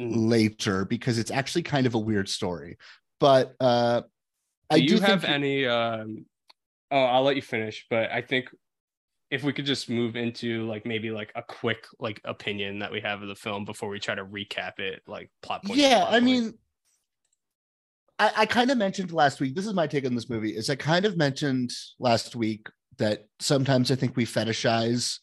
Mm. 0.00 0.28
later 0.30 0.84
because 0.84 1.18
it's 1.18 1.32
actually 1.32 1.64
kind 1.64 1.84
of 1.84 1.94
a 1.96 1.98
weird 1.98 2.28
story. 2.28 2.76
But 3.18 3.56
uh 3.58 4.02
Do 4.02 4.06
I 4.70 4.76
you 4.76 4.88
do 4.90 5.00
have 5.00 5.24
any? 5.24 5.66
Um, 5.66 6.24
oh, 6.92 7.02
I'll 7.02 7.24
let 7.24 7.34
you 7.34 7.42
finish, 7.42 7.84
but 7.90 8.12
I 8.12 8.22
think 8.22 8.48
if 9.30 9.42
we 9.44 9.52
could 9.52 9.66
just 9.66 9.90
move 9.90 10.16
into 10.16 10.66
like 10.66 10.86
maybe 10.86 11.10
like 11.10 11.30
a 11.34 11.42
quick 11.42 11.84
like 12.00 12.20
opinion 12.24 12.78
that 12.78 12.90
we 12.90 13.00
have 13.00 13.20
of 13.22 13.28
the 13.28 13.34
film 13.34 13.64
before 13.64 13.88
we 13.88 13.98
try 14.00 14.14
to 14.14 14.24
recap 14.24 14.78
it, 14.78 15.02
like 15.06 15.30
plot 15.42 15.62
point. 15.64 15.78
yeah 15.78 15.98
plot 16.00 16.08
i 16.08 16.12
point. 16.12 16.24
mean 16.24 16.54
i, 18.18 18.32
I 18.38 18.46
kind 18.46 18.70
of 18.70 18.78
mentioned 18.78 19.12
last 19.12 19.40
week 19.40 19.54
this 19.54 19.66
is 19.66 19.74
my 19.74 19.86
take 19.86 20.06
on 20.06 20.14
this 20.14 20.30
movie 20.30 20.56
is 20.56 20.70
i 20.70 20.74
kind 20.76 21.04
of 21.04 21.16
mentioned 21.16 21.70
last 21.98 22.34
week 22.36 22.68
that 22.98 23.26
sometimes 23.38 23.90
i 23.90 23.94
think 23.94 24.16
we 24.16 24.24
fetishize 24.24 25.18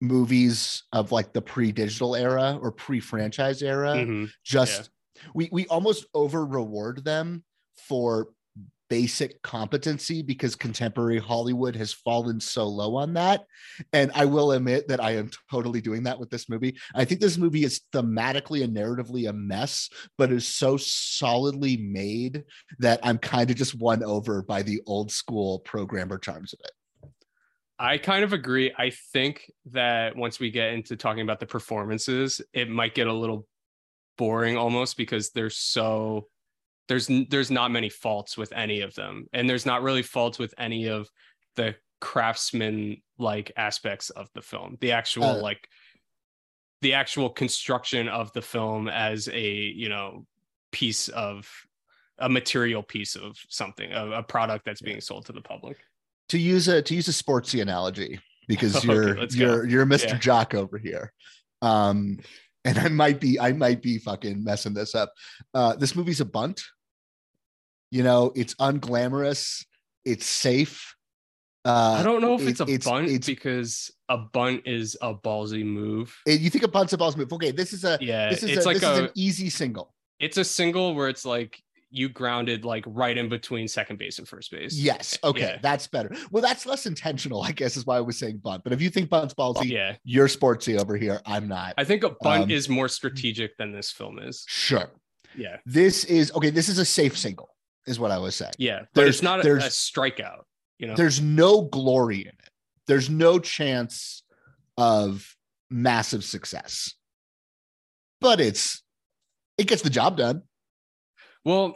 movies 0.00 0.84
of 0.92 1.10
like 1.10 1.32
the 1.32 1.42
pre-digital 1.42 2.14
era 2.14 2.58
or 2.62 2.70
pre-franchise 2.70 3.62
era 3.62 3.94
Mhm. 3.96 4.30
just 4.44 4.90
we 5.34 5.48
we 5.50 5.66
almost 5.66 6.06
over 6.14 6.44
reward 6.46 7.04
them 7.04 7.42
for 7.88 8.28
basic 8.88 9.40
competency 9.42 10.22
because 10.22 10.56
contemporary 10.56 11.18
Hollywood 11.18 11.76
has 11.76 11.92
fallen 11.92 12.40
so 12.40 12.66
low 12.66 12.96
on 12.96 13.14
that. 13.14 13.44
And 13.92 14.10
I 14.14 14.24
will 14.24 14.52
admit 14.52 14.88
that 14.88 15.02
I 15.02 15.12
am 15.16 15.30
totally 15.50 15.80
doing 15.80 16.02
that 16.04 16.18
with 16.18 16.30
this 16.30 16.48
movie. 16.48 16.76
I 16.94 17.04
think 17.04 17.20
this 17.20 17.38
movie 17.38 17.64
is 17.64 17.82
thematically 17.92 18.64
and 18.64 18.76
narratively 18.76 19.28
a 19.28 19.32
mess, 19.32 19.88
but 20.16 20.32
is 20.32 20.46
so 20.46 20.76
solidly 20.76 21.76
made 21.76 22.44
that 22.78 23.00
I'm 23.02 23.18
kind 23.18 23.50
of 23.50 23.56
just 23.56 23.78
won 23.78 24.02
over 24.02 24.42
by 24.42 24.62
the 24.62 24.80
old 24.86 25.10
school 25.10 25.60
programmer 25.60 26.18
charms 26.18 26.52
of 26.52 26.60
it. 26.64 26.72
I 27.78 27.98
kind 27.98 28.24
of 28.24 28.32
agree. 28.32 28.72
I 28.76 28.90
think 29.12 29.52
that 29.70 30.16
once 30.16 30.40
we 30.40 30.50
get 30.50 30.72
into 30.72 30.96
talking 30.96 31.22
about 31.22 31.38
the 31.38 31.46
performances, 31.46 32.40
it 32.52 32.68
might 32.68 32.94
get 32.94 33.06
a 33.06 33.12
little 33.12 33.46
boring 34.16 34.56
almost 34.56 34.96
because 34.96 35.30
they're 35.30 35.48
so 35.48 36.26
there's 36.88 37.10
there's 37.28 37.50
not 37.50 37.70
many 37.70 37.88
faults 37.88 38.36
with 38.36 38.52
any 38.52 38.80
of 38.80 38.94
them 38.94 39.26
and 39.32 39.48
there's 39.48 39.66
not 39.66 39.82
really 39.82 40.02
faults 40.02 40.38
with 40.38 40.54
any 40.58 40.88
of 40.88 41.08
the 41.56 41.74
craftsman 42.00 42.96
like 43.18 43.52
aspects 43.56 44.10
of 44.10 44.28
the 44.34 44.42
film 44.42 44.76
the 44.80 44.92
actual 44.92 45.24
Uh, 45.24 45.40
like 45.40 45.68
the 46.80 46.94
actual 46.94 47.28
construction 47.28 48.08
of 48.08 48.32
the 48.32 48.42
film 48.42 48.88
as 48.88 49.28
a 49.28 49.48
you 49.50 49.88
know 49.88 50.24
piece 50.70 51.08
of 51.08 51.48
a 52.18 52.28
material 52.28 52.82
piece 52.82 53.16
of 53.16 53.36
something 53.48 53.92
a, 53.92 54.10
a 54.10 54.22
product 54.22 54.64
that's 54.64 54.82
being 54.82 55.00
sold 55.00 55.26
to 55.26 55.32
the 55.32 55.40
public 55.40 55.78
to 56.28 56.38
use 56.38 56.68
a 56.68 56.82
to 56.82 56.94
use 56.94 57.08
a 57.08 57.12
sportsy 57.12 57.62
analogy 57.62 58.20
because 58.46 58.84
you're 58.84 59.16
let's 59.16 59.36
you're 59.36 59.66
you're 59.66 59.86
Mr. 59.86 60.08
Yeah. 60.08 60.18
Jock 60.18 60.54
over 60.54 60.78
here. 60.78 61.12
Um 61.62 62.18
and 62.64 62.78
I 62.78 62.88
might 62.88 63.20
be 63.20 63.38
I 63.38 63.52
might 63.52 63.82
be 63.82 63.98
fucking 63.98 64.42
messing 64.42 64.74
this 64.74 64.94
up. 64.94 65.12
Uh 65.54 65.76
this 65.76 65.96
movie's 65.96 66.20
a 66.20 66.24
bunt. 66.24 66.62
You 67.90 68.02
know, 68.02 68.32
it's 68.36 68.54
unglamorous, 68.56 69.64
it's 70.04 70.26
safe. 70.26 70.94
Uh 71.64 71.96
i 71.98 72.02
don't 72.04 72.22
know 72.22 72.34
if 72.34 72.42
it- 72.42 72.48
it's 72.50 72.60
a 72.60 72.64
it's- 72.64 72.84
bunt 72.84 73.06
it's- 73.08 73.26
because 73.26 73.90
a 74.08 74.16
bunt 74.16 74.62
is 74.64 74.96
a 75.02 75.12
ballsy 75.12 75.64
move 75.66 76.16
it- 76.24 76.40
you 76.40 76.50
think 76.50 76.62
a 76.64 76.68
bunt's 76.68 76.92
a 76.92 76.96
ballsy 76.96 77.16
move. 77.16 77.32
Okay, 77.32 77.50
this 77.50 77.72
is 77.72 77.84
a 77.84 77.98
yeah 78.00 78.30
this 78.30 78.42
is 78.44 78.50
it's 78.50 78.64
a, 78.64 78.68
like 78.68 78.76
this 78.78 78.88
is 78.88 78.98
a 78.98 79.04
an 79.04 79.10
easy 79.16 79.50
single. 79.50 79.92
it's 80.20 80.36
a 80.36 80.44
single 80.44 80.94
where 80.94 81.08
it's 81.08 81.24
like 81.24 81.60
you 81.90 82.08
grounded 82.08 82.64
like 82.64 82.84
right 82.86 83.18
in 83.18 83.28
between 83.28 83.66
second 83.66 83.98
base 83.98 84.18
and 84.18 84.28
first 84.28 84.50
base 84.52 84.74
Yes. 84.74 85.18
Okay, 85.24 85.40
Yeah. 85.40 85.58
that's 85.62 85.86
better. 85.88 86.14
Well, 86.30 86.42
that's 86.42 86.64
less 86.66 86.84
intentional, 86.86 87.42
I 87.42 87.52
guess, 87.52 87.76
is 87.78 87.86
why 87.86 87.96
I 87.96 88.00
was 88.02 88.18
saying 88.18 88.38
bunt. 88.38 88.62
But 88.62 88.72
if 88.74 88.80
you 88.82 88.90
think 88.90 89.08
bunt's 89.10 89.34
ballsy, 89.34 89.70
yeah 89.70 89.96
you're 90.04 90.28
sportsy 90.28 90.78
over 90.78 90.96
here. 90.96 91.20
I'm 91.26 91.48
not. 91.48 91.74
I 91.76 91.84
think 91.84 92.04
a 92.04 92.10
bunt 92.10 92.44
Um, 92.44 92.50
is 92.50 92.68
more 92.68 92.88
strategic 92.88 93.56
than 93.56 93.72
this 93.72 93.90
film 93.90 94.18
is. 94.20 94.44
Sure. 94.46 94.88
Yeah. 95.36 95.56
This 95.66 96.04
is 96.04 96.30
okay. 96.32 96.50
This 96.50 96.68
is 96.68 96.78
a 96.78 96.84
safe 96.84 97.18
single, 97.18 97.48
is 97.88 97.98
what 97.98 98.10
I 98.10 98.18
was 98.18 98.34
saying. 98.36 98.52
Yeah. 98.58 98.80
But 98.80 99.00
There's- 99.02 99.14
it's 99.16 99.22
not 99.22 99.40
a, 99.40 99.42
there's- 99.42 99.66
a 99.66 99.68
strikeout, 99.70 100.42
you 100.78 100.86
know? 100.86 100.94
There's 100.94 101.20
no 101.20 101.62
glory 101.62 102.20
in 102.20 102.28
it. 102.28 102.50
There's 102.86 103.10
no 103.10 103.38
chance 103.38 104.22
of 104.76 105.34
massive 105.70 106.24
success. 106.24 106.94
But 108.20 108.40
it's 108.40 108.82
it 109.58 109.66
gets 109.66 109.82
the 109.82 109.90
job 109.90 110.16
done. 110.16 110.42
Well, 111.44 111.74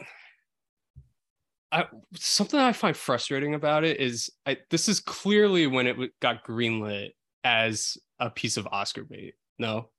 I, 1.71 1.85
something 2.15 2.59
I 2.59 2.71
find 2.73 2.95
frustrating 2.95 3.55
about 3.55 3.83
it 3.83 3.99
is 3.99 4.29
I, 4.45 4.57
this 4.69 4.87
is 4.87 4.99
clearly 4.99 5.67
when 5.67 5.87
it 5.87 5.97
got 6.19 6.45
greenlit 6.45 7.09
as 7.43 7.97
a 8.19 8.29
piece 8.29 8.57
of 8.57 8.67
Oscar 8.71 9.03
bait. 9.03 9.33
No. 9.57 9.89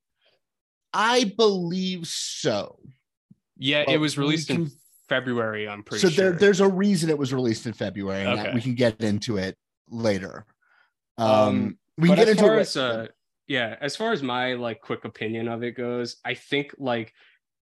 I 0.92 1.32
believe 1.36 2.06
so. 2.06 2.78
Yeah, 3.56 3.84
it 3.88 3.98
was 3.98 4.16
released 4.18 4.50
in 4.50 4.70
February, 5.08 5.68
I'm 5.68 5.82
pretty 5.82 6.00
so 6.06 6.08
sure. 6.10 6.30
there, 6.30 6.38
there's 6.38 6.60
a 6.60 6.68
reason 6.68 7.10
it 7.10 7.18
was 7.18 7.32
released 7.32 7.66
in 7.66 7.72
February, 7.72 8.24
and 8.24 8.38
that 8.38 8.46
Okay. 8.46 8.54
we 8.54 8.60
can 8.60 8.74
get 8.74 9.00
into 9.02 9.36
it 9.36 9.56
later. 9.88 10.46
Um, 11.18 11.28
Um, 11.30 11.78
we 11.98 12.08
can 12.08 12.16
get 12.16 12.28
into 12.28 12.52
it. 12.56 12.60
as, 12.60 12.76
uh, 12.76 13.06
yeah, 13.46 13.76
as 13.80 13.96
far 13.96 14.12
as 14.12 14.22
my 14.22 14.54
like 14.54 14.80
quick 14.80 15.04
opinion 15.04 15.48
of 15.48 15.62
it 15.62 15.72
goes, 15.72 16.16
I 16.24 16.34
think 16.34 16.74
like 16.78 17.12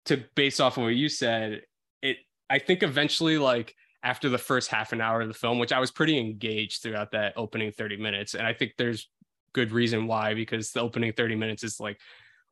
to 0.06 0.22
base 0.34 0.60
off 0.60 0.76
of 0.78 0.84
what 0.84 0.94
you 0.94 1.08
said, 1.08 1.62
it 2.02 2.18
I 2.48 2.58
think 2.58 2.82
eventually 2.82 3.38
like 3.38 3.74
after 4.02 4.28
the 4.28 4.38
first 4.38 4.70
half 4.70 4.92
an 4.92 5.00
hour 5.00 5.20
of 5.20 5.28
the 5.28 5.34
film, 5.34 5.58
which 5.58 5.72
I 5.72 5.80
was 5.80 5.90
pretty 5.90 6.18
engaged 6.18 6.82
throughout 6.82 7.10
that 7.12 7.34
opening 7.36 7.72
30 7.72 7.96
minutes, 7.98 8.34
and 8.34 8.46
I 8.46 8.52
think 8.52 8.72
there's 8.78 9.08
good 9.52 9.72
reason 9.72 10.06
why 10.06 10.34
because 10.34 10.72
the 10.72 10.80
opening 10.80 11.12
30 11.12 11.34
minutes 11.36 11.64
is 11.64 11.80
like 11.80 11.98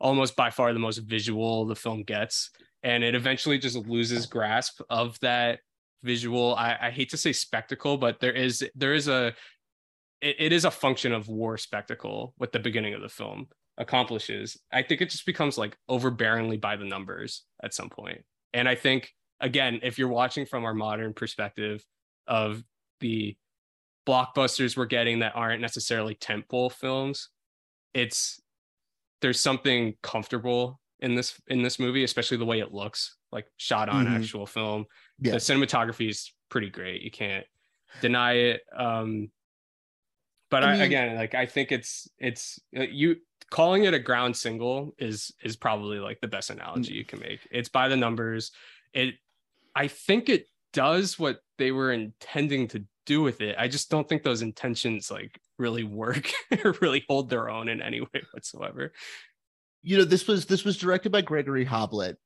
almost 0.01 0.37
by 0.37 0.51
far 0.51 0.73
the 0.73 0.79
most 0.79 0.99
visual 0.99 1.65
the 1.67 1.77
film 1.77 2.03
gets 2.03 2.51
and 2.85 3.03
it 3.03 3.15
eventually 3.15 3.59
just 3.59 3.77
loses 3.77 4.27
grasp 4.27 4.81
of 4.91 5.19
that 5.21 5.61
visual. 6.05 6.55
I, 6.55 6.77
I 6.81 6.91
hate 6.91 7.11
to 7.11 7.17
say 7.17 7.33
spectacle 7.33 7.97
but 7.97 8.21
there 8.21 8.33
is 8.33 8.65
there 8.77 8.95
is 8.95 9.09
a 9.09 9.35
it, 10.21 10.37
it 10.39 10.53
is 10.53 10.65
a 10.65 10.71
function 10.71 11.13
of 11.13 11.29
war 11.29 11.57
spectacle 11.57 12.35
what 12.37 12.53
the 12.53 12.61
beginning 12.61 12.95
of 12.95 13.01
the 13.01 13.09
film 13.09 13.49
accomplishes. 13.79 14.57
I 14.71 14.83
think 14.83 15.01
it 15.01 15.11
just 15.11 15.27
becomes 15.27 15.59
like 15.59 15.77
overbearingly 15.91 16.61
by 16.61 16.77
the 16.77 16.85
numbers 16.85 17.43
at 17.63 17.75
some 17.75 17.89
point. 17.89 18.23
And 18.53 18.69
i 18.69 18.77
think 18.77 19.13
again 19.41 19.81
if 19.83 19.99
you're 19.99 20.09
watching 20.09 20.47
from 20.47 20.65
our 20.65 20.75
modern 20.75 21.13
perspective 21.13 21.85
of 22.27 22.63
the 23.01 23.37
blockbusters 24.07 24.77
we're 24.77 24.85
getting 24.85 25.21
that 25.21 25.33
aren't 25.35 25.61
necessarily 25.61 26.15
tentpole 26.15 26.71
films 26.71 27.31
it's 27.95 28.41
there's 29.23 29.41
something 29.41 29.95
comfortable 30.03 30.79
in 31.05 31.15
this 31.15 31.41
in 31.49 31.63
this 31.63 31.79
movie 31.79 32.05
especially 32.05 32.37
the 32.39 32.45
way 32.53 32.61
it 32.61 32.73
looks 32.73 33.17
like 33.31 33.47
shot 33.59 33.89
on 33.89 34.07
Mhm. 34.07 34.17
actual 34.19 34.47
film 34.47 34.87
Yeah. 35.21 35.33
the 35.33 35.39
cinematography 35.39 36.09
is 36.09 36.33
pretty 36.49 36.71
great 36.71 37.03
you 37.03 37.11
can't 37.11 37.47
deny 38.01 38.33
it 38.51 38.61
um 38.77 39.31
but 40.51 40.63
I 40.65 40.69
I, 40.71 40.73
mean- 40.73 40.81
again 40.83 41.17
like 41.17 41.35
i 41.35 41.47
think 41.47 41.73
it's 41.73 42.09
it's 42.19 42.59
uh, 42.77 42.83
you 42.83 43.17
calling 43.51 43.85
it 43.85 43.95
a 43.95 43.99
ground 43.99 44.37
single 44.37 44.95
is 44.99 45.33
is 45.43 45.57
probably 45.57 45.99
like 45.99 46.21
the 46.21 46.29
best 46.29 46.51
analogy 46.51 46.93
Mm. 46.93 46.97
you 46.97 47.05
can 47.05 47.21
make 47.21 47.41
it's 47.51 47.69
by 47.69 47.89
the 47.89 47.97
numbers 47.97 48.51
it 48.93 49.15
i 49.75 49.87
think 49.89 50.29
it 50.29 50.47
does 50.73 51.19
what 51.19 51.41
they 51.59 51.71
were 51.71 51.93
intending 51.93 52.67
to 52.69 52.85
do 53.07 53.21
with 53.23 53.41
it 53.41 53.55
i 53.59 53.69
just 53.69 53.91
don't 53.91 54.09
think 54.09 54.23
those 54.23 54.43
intentions 54.43 55.11
like 55.11 55.39
really 55.59 55.85
work 55.85 56.33
or 56.65 56.73
really 56.81 57.05
hold 57.09 57.29
their 57.31 57.49
own 57.51 57.69
in 57.69 57.81
any 57.83 58.01
way 58.01 58.23
whatsoever 58.33 58.93
you 59.85 59.97
know 59.99 60.05
this 60.05 60.27
was 60.27 60.47
this 60.47 60.65
was 60.65 60.77
directed 60.79 61.13
by 61.13 61.21
gregory 61.21 61.65
hoblit 61.67 62.17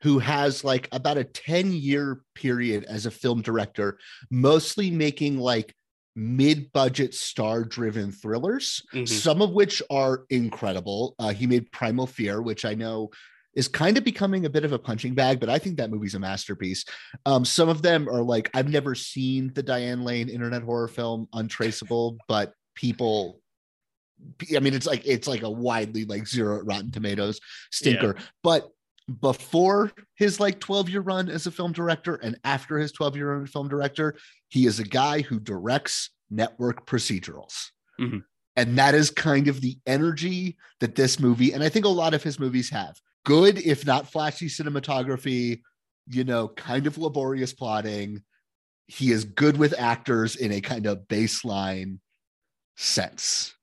who 0.00 0.18
has 0.20 0.62
like 0.62 0.88
about 0.92 1.18
a 1.18 1.24
10 1.24 1.72
year 1.72 2.20
period 2.34 2.84
as 2.84 3.04
a 3.06 3.10
film 3.10 3.42
director 3.42 3.98
mostly 4.30 4.90
making 4.90 5.38
like 5.38 5.74
mid-budget 6.14 7.14
star 7.14 7.64
driven 7.64 8.10
thrillers 8.12 8.82
Mhm. 8.92 9.08
some 9.08 9.40
of 9.42 9.50
which 9.52 9.82
are 9.90 10.24
incredible 10.30 11.14
uh, 11.18 11.32
he 11.32 11.46
made 11.46 11.70
primal 11.72 12.06
fear 12.06 12.42
which 12.42 12.64
i 12.64 12.74
know 12.74 13.10
is 13.54 13.66
kind 13.66 13.96
of 13.98 14.04
becoming 14.04 14.44
a 14.44 14.50
bit 14.50 14.64
of 14.64 14.72
a 14.72 14.78
punching 14.78 15.14
bag 15.14 15.40
but 15.40 15.48
i 15.48 15.58
think 15.58 15.76
that 15.76 15.90
movie's 15.90 16.14
a 16.14 16.18
masterpiece 16.18 16.84
um, 17.26 17.44
some 17.44 17.68
of 17.68 17.82
them 17.82 18.08
are 18.08 18.22
like 18.22 18.50
i've 18.54 18.68
never 18.68 18.94
seen 18.94 19.52
the 19.54 19.62
diane 19.62 20.02
lane 20.04 20.28
internet 20.28 20.62
horror 20.62 20.88
film 20.88 21.26
untraceable 21.32 22.16
but 22.28 22.52
people 22.74 23.40
I 24.54 24.60
mean, 24.60 24.74
it's 24.74 24.86
like 24.86 25.06
it's 25.06 25.28
like 25.28 25.42
a 25.42 25.50
widely 25.50 26.04
like 26.04 26.26
zero 26.26 26.62
Rotten 26.62 26.90
Tomatoes 26.90 27.40
stinker. 27.70 28.16
But 28.42 28.68
before 29.20 29.92
his 30.16 30.38
like 30.38 30.60
12 30.60 30.90
year 30.90 31.00
run 31.00 31.28
as 31.28 31.46
a 31.46 31.50
film 31.50 31.72
director 31.72 32.16
and 32.16 32.38
after 32.44 32.78
his 32.78 32.92
12 32.92 33.16
year 33.16 33.32
run 33.32 33.42
as 33.42 33.48
a 33.48 33.52
film 33.52 33.68
director, 33.68 34.14
he 34.48 34.66
is 34.66 34.78
a 34.78 34.84
guy 34.84 35.22
who 35.22 35.40
directs 35.40 36.10
network 36.30 36.86
procedurals. 36.86 37.70
Mhm. 37.98 38.24
And 38.56 38.76
that 38.76 38.94
is 38.94 39.10
kind 39.10 39.48
of 39.48 39.60
the 39.60 39.78
energy 39.86 40.58
that 40.80 40.94
this 40.94 41.18
movie, 41.18 41.52
and 41.52 41.62
I 41.62 41.68
think 41.68 41.84
a 41.84 41.88
lot 41.90 42.12
of 42.12 42.22
his 42.22 42.38
movies 42.38 42.70
have 42.70 43.00
good, 43.24 43.58
if 43.58 43.86
not 43.86 44.10
flashy 44.10 44.48
cinematography, 44.48 45.62
you 46.08 46.24
know, 46.24 46.48
kind 46.48 46.86
of 46.86 46.98
laborious 46.98 47.52
plotting. 47.52 48.22
He 48.86 49.12
is 49.12 49.24
good 49.24 49.56
with 49.56 49.78
actors 49.78 50.36
in 50.36 50.52
a 50.52 50.60
kind 50.60 50.86
of 50.86 51.06
baseline 51.08 51.98
sense. 52.76 53.54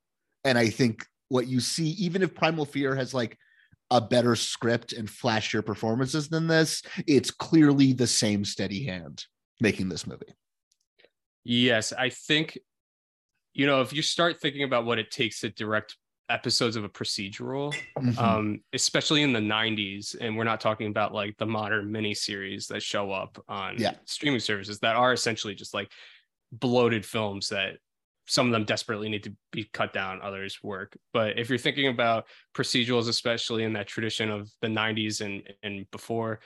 And 0.45 0.57
I 0.57 0.69
think 0.69 1.05
what 1.27 1.47
you 1.47 1.59
see, 1.59 1.89
even 1.89 2.21
if 2.21 2.33
Primal 2.33 2.65
Fear 2.65 2.95
has 2.95 3.13
like 3.13 3.37
a 3.91 3.99
better 3.99 4.35
script 4.35 4.93
and 4.93 5.09
flashier 5.09 5.65
performances 5.65 6.29
than 6.29 6.47
this, 6.47 6.81
it's 7.07 7.31
clearly 7.31 7.91
the 7.93 8.07
same 8.07 8.45
steady 8.45 8.85
hand 8.85 9.25
making 9.59 9.89
this 9.89 10.07
movie. 10.07 10.33
Yes, 11.43 11.91
I 11.91 12.09
think 12.09 12.57
you 13.53 13.65
know 13.65 13.81
if 13.81 13.93
you 13.93 14.01
start 14.01 14.39
thinking 14.39 14.63
about 14.63 14.85
what 14.85 14.99
it 14.99 15.11
takes 15.11 15.41
to 15.41 15.49
direct 15.49 15.97
episodes 16.29 16.75
of 16.75 16.83
a 16.83 16.89
procedural, 16.89 17.73
Mhm. 17.97 18.17
um, 18.19 18.59
especially 18.73 19.21
in 19.21 19.33
the 19.33 19.41
'90s, 19.41 20.15
and 20.19 20.35
we're 20.35 20.43
not 20.43 20.59
talking 20.61 20.87
about 20.87 21.13
like 21.13 21.37
the 21.37 21.45
modern 21.45 21.91
miniseries 21.91 22.67
that 22.67 22.81
show 22.81 23.11
up 23.11 23.43
on 23.47 23.77
Yeah. 23.77 23.93
streaming 24.05 24.39
services 24.39 24.79
that 24.79 24.95
are 24.95 25.13
essentially 25.13 25.55
just 25.55 25.73
like 25.73 25.91
bloated 26.51 27.05
films 27.05 27.49
that 27.49 27.77
some 28.27 28.47
of 28.47 28.51
them 28.51 28.65
desperately 28.65 29.09
need 29.09 29.23
to 29.23 29.33
be 29.51 29.69
cut 29.73 29.93
down, 29.93 30.21
others 30.21 30.59
work. 30.63 30.97
But 31.13 31.37
if 31.37 31.49
you're 31.49 31.57
thinking 31.57 31.87
about 31.87 32.25
procedurals, 32.55 33.07
especially 33.07 33.63
in 33.63 33.73
that 33.73 33.87
tradition 33.87 34.29
of 34.29 34.49
the 34.61 34.67
'90s 34.67 35.21
and 35.21 35.43
and 35.63 35.89
before, 35.91 36.39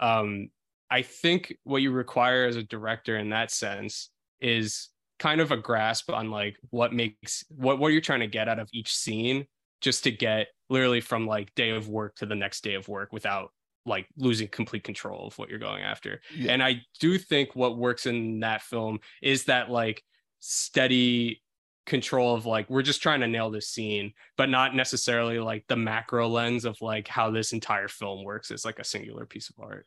um, 0.00 0.48
I 0.90 1.02
think 1.02 1.56
what 1.64 1.82
you 1.82 1.90
require 1.90 2.46
as 2.46 2.56
a 2.56 2.62
director 2.62 3.16
in 3.16 3.30
that 3.30 3.50
sense 3.50 4.10
is 4.40 4.88
kind 5.18 5.40
of 5.40 5.50
a 5.50 5.56
grasp 5.56 6.10
on 6.10 6.30
like 6.30 6.56
what 6.70 6.92
makes 6.92 7.44
what 7.48 7.78
what 7.78 7.92
you're 7.92 8.00
trying 8.00 8.20
to 8.20 8.26
get 8.26 8.48
out 8.48 8.58
of 8.58 8.68
each 8.72 8.94
scene 8.94 9.46
just 9.80 10.04
to 10.04 10.10
get 10.10 10.48
literally 10.68 11.00
from 11.00 11.26
like 11.26 11.54
day 11.54 11.70
of 11.70 11.88
work 11.88 12.14
to 12.16 12.26
the 12.26 12.34
next 12.34 12.62
day 12.62 12.74
of 12.74 12.88
work 12.88 13.12
without 13.12 13.50
like 13.84 14.06
losing 14.16 14.48
complete 14.48 14.84
control 14.84 15.28
of 15.28 15.38
what 15.38 15.48
you're 15.48 15.58
going 15.58 15.82
after. 15.82 16.20
Yeah. 16.34 16.52
And 16.52 16.62
I 16.62 16.82
do 16.98 17.18
think 17.18 17.54
what 17.54 17.78
works 17.78 18.06
in 18.06 18.40
that 18.40 18.62
film 18.62 18.98
is 19.22 19.44
that 19.44 19.70
like 19.70 20.02
steady 20.48 21.42
control 21.86 22.34
of 22.34 22.46
like 22.46 22.68
we're 22.68 22.82
just 22.82 23.02
trying 23.02 23.20
to 23.20 23.28
nail 23.28 23.50
this 23.50 23.68
scene 23.68 24.12
but 24.36 24.48
not 24.48 24.74
necessarily 24.74 25.38
like 25.38 25.64
the 25.68 25.76
macro 25.76 26.28
lens 26.28 26.64
of 26.64 26.76
like 26.80 27.06
how 27.06 27.30
this 27.30 27.52
entire 27.52 27.88
film 27.88 28.24
works 28.24 28.50
as 28.50 28.64
like 28.64 28.78
a 28.78 28.84
singular 28.84 29.24
piece 29.24 29.48
of 29.50 29.54
art 29.58 29.86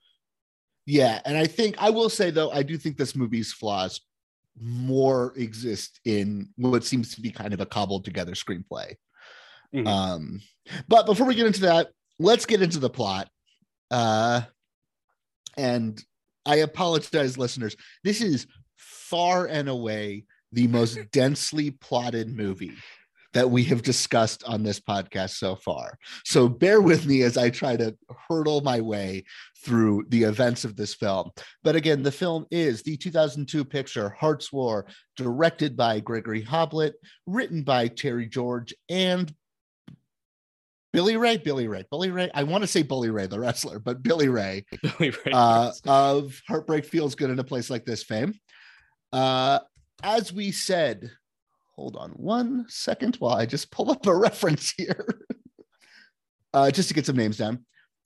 Yeah, 0.86 1.20
and 1.26 1.38
I 1.38 1.46
think 1.46 1.76
I 1.78 1.90
will 1.92 2.10
say 2.10 2.32
though, 2.32 2.52
I 2.52 2.64
do 2.64 2.78
think 2.78 2.98
this 2.98 3.16
movie's 3.16 3.54
flaws 3.54 4.02
more 4.60 5.34
exist 5.36 6.00
in 6.04 6.50
what 6.56 6.84
seems 6.84 7.14
to 7.16 7.22
be 7.22 7.32
kind 7.32 7.54
of 7.54 7.62
a 7.62 7.66
cobbled 7.66 8.06
together 8.06 8.34
screenplay. 8.34 8.96
Mhm. 9.74 9.88
Um, 9.88 10.42
but 10.88 11.06
before 11.06 11.28
we 11.28 11.36
get 11.36 11.46
into 11.46 11.62
that, 11.62 11.92
let's 12.18 12.46
get 12.46 12.62
into 12.62 12.80
the 12.80 12.90
plot. 12.90 13.30
Uh, 13.92 14.42
and 15.58 16.04
I 16.46 16.58
apologize, 16.58 17.38
listeners. 17.38 17.76
This 18.04 18.22
is 18.22 18.48
far 18.76 19.46
and 19.46 19.70
away 19.70 20.26
the 20.52 20.68
most 20.68 21.00
densely 21.12 21.72
plotted 21.72 22.36
movie 22.36 22.74
that 23.34 23.50
we 23.50 23.64
have 23.64 23.84
discussed 23.84 24.44
on 24.46 24.64
this 24.64 24.80
podcast 24.80 25.32
so 25.32 25.56
far. 25.56 25.98
So 26.26 26.50
bear 26.50 26.82
with 26.82 27.06
me 27.06 27.22
as 27.22 27.38
I 27.38 27.50
try 27.50 27.78
to 27.78 27.96
hurdle 28.28 28.62
my 28.62 28.82
way 28.82 29.24
through 29.64 30.06
the 30.10 30.24
events 30.24 30.66
of 30.66 30.76
this 30.76 30.96
film. 30.96 31.30
But 31.64 31.76
again, 31.76 32.02
the 32.02 32.12
film 32.12 32.48
is 32.50 32.82
the 32.82 32.98
2002 32.98 33.64
picture 33.66 34.10
Hart's 34.10 34.52
War, 34.52 34.88
directed 35.16 35.78
by 35.78 36.00
Gregory 36.00 36.44
Hoblit, 36.44 36.94
written 37.28 37.64
by 37.64 37.88
Terry 37.88 38.28
George 38.28 38.74
and 38.90 39.32
Billy 40.92 41.18
Ray, 41.18 41.38
Billy 41.38 41.68
Ray, 41.68 41.86
Billy 41.92 42.10
Ray. 42.10 42.32
I 42.34 42.44
want 42.44 42.64
to 42.64 42.68
say 42.68 42.82
Billy 42.82 43.12
Ray, 43.12 43.28
the 43.28 43.40
wrestler, 43.40 43.78
but 43.78 44.02
Billy 44.02 44.28
Ray 44.28 44.66
Billy 44.82 45.12
Ray 45.12 45.32
uh, 45.32 45.72
of 45.86 46.42
Heartbreak 46.48 46.86
Feels 46.86 47.14
Good 47.14 47.30
in 47.30 47.38
a 47.38 47.44
Place 47.44 47.70
Like 47.70 47.86
This 47.86 48.02
fame. 48.02 48.34
Uh, 49.14 49.60
as 50.04 50.34
we 50.34 50.52
said, 50.52 51.12
hold 51.76 51.96
on 51.96 52.12
one 52.12 52.66
second 52.68 53.16
while 53.18 53.36
I 53.36 53.46
just 53.46 53.72
pull 53.72 53.92
up 53.92 54.06
a 54.06 54.16
reference 54.16 54.74
here, 54.78 55.26
uh, 56.54 56.72
just 56.72 56.88
to 56.90 56.94
get 56.94 57.06
some 57.06 57.18
names 57.18 57.38
down. 57.38 57.66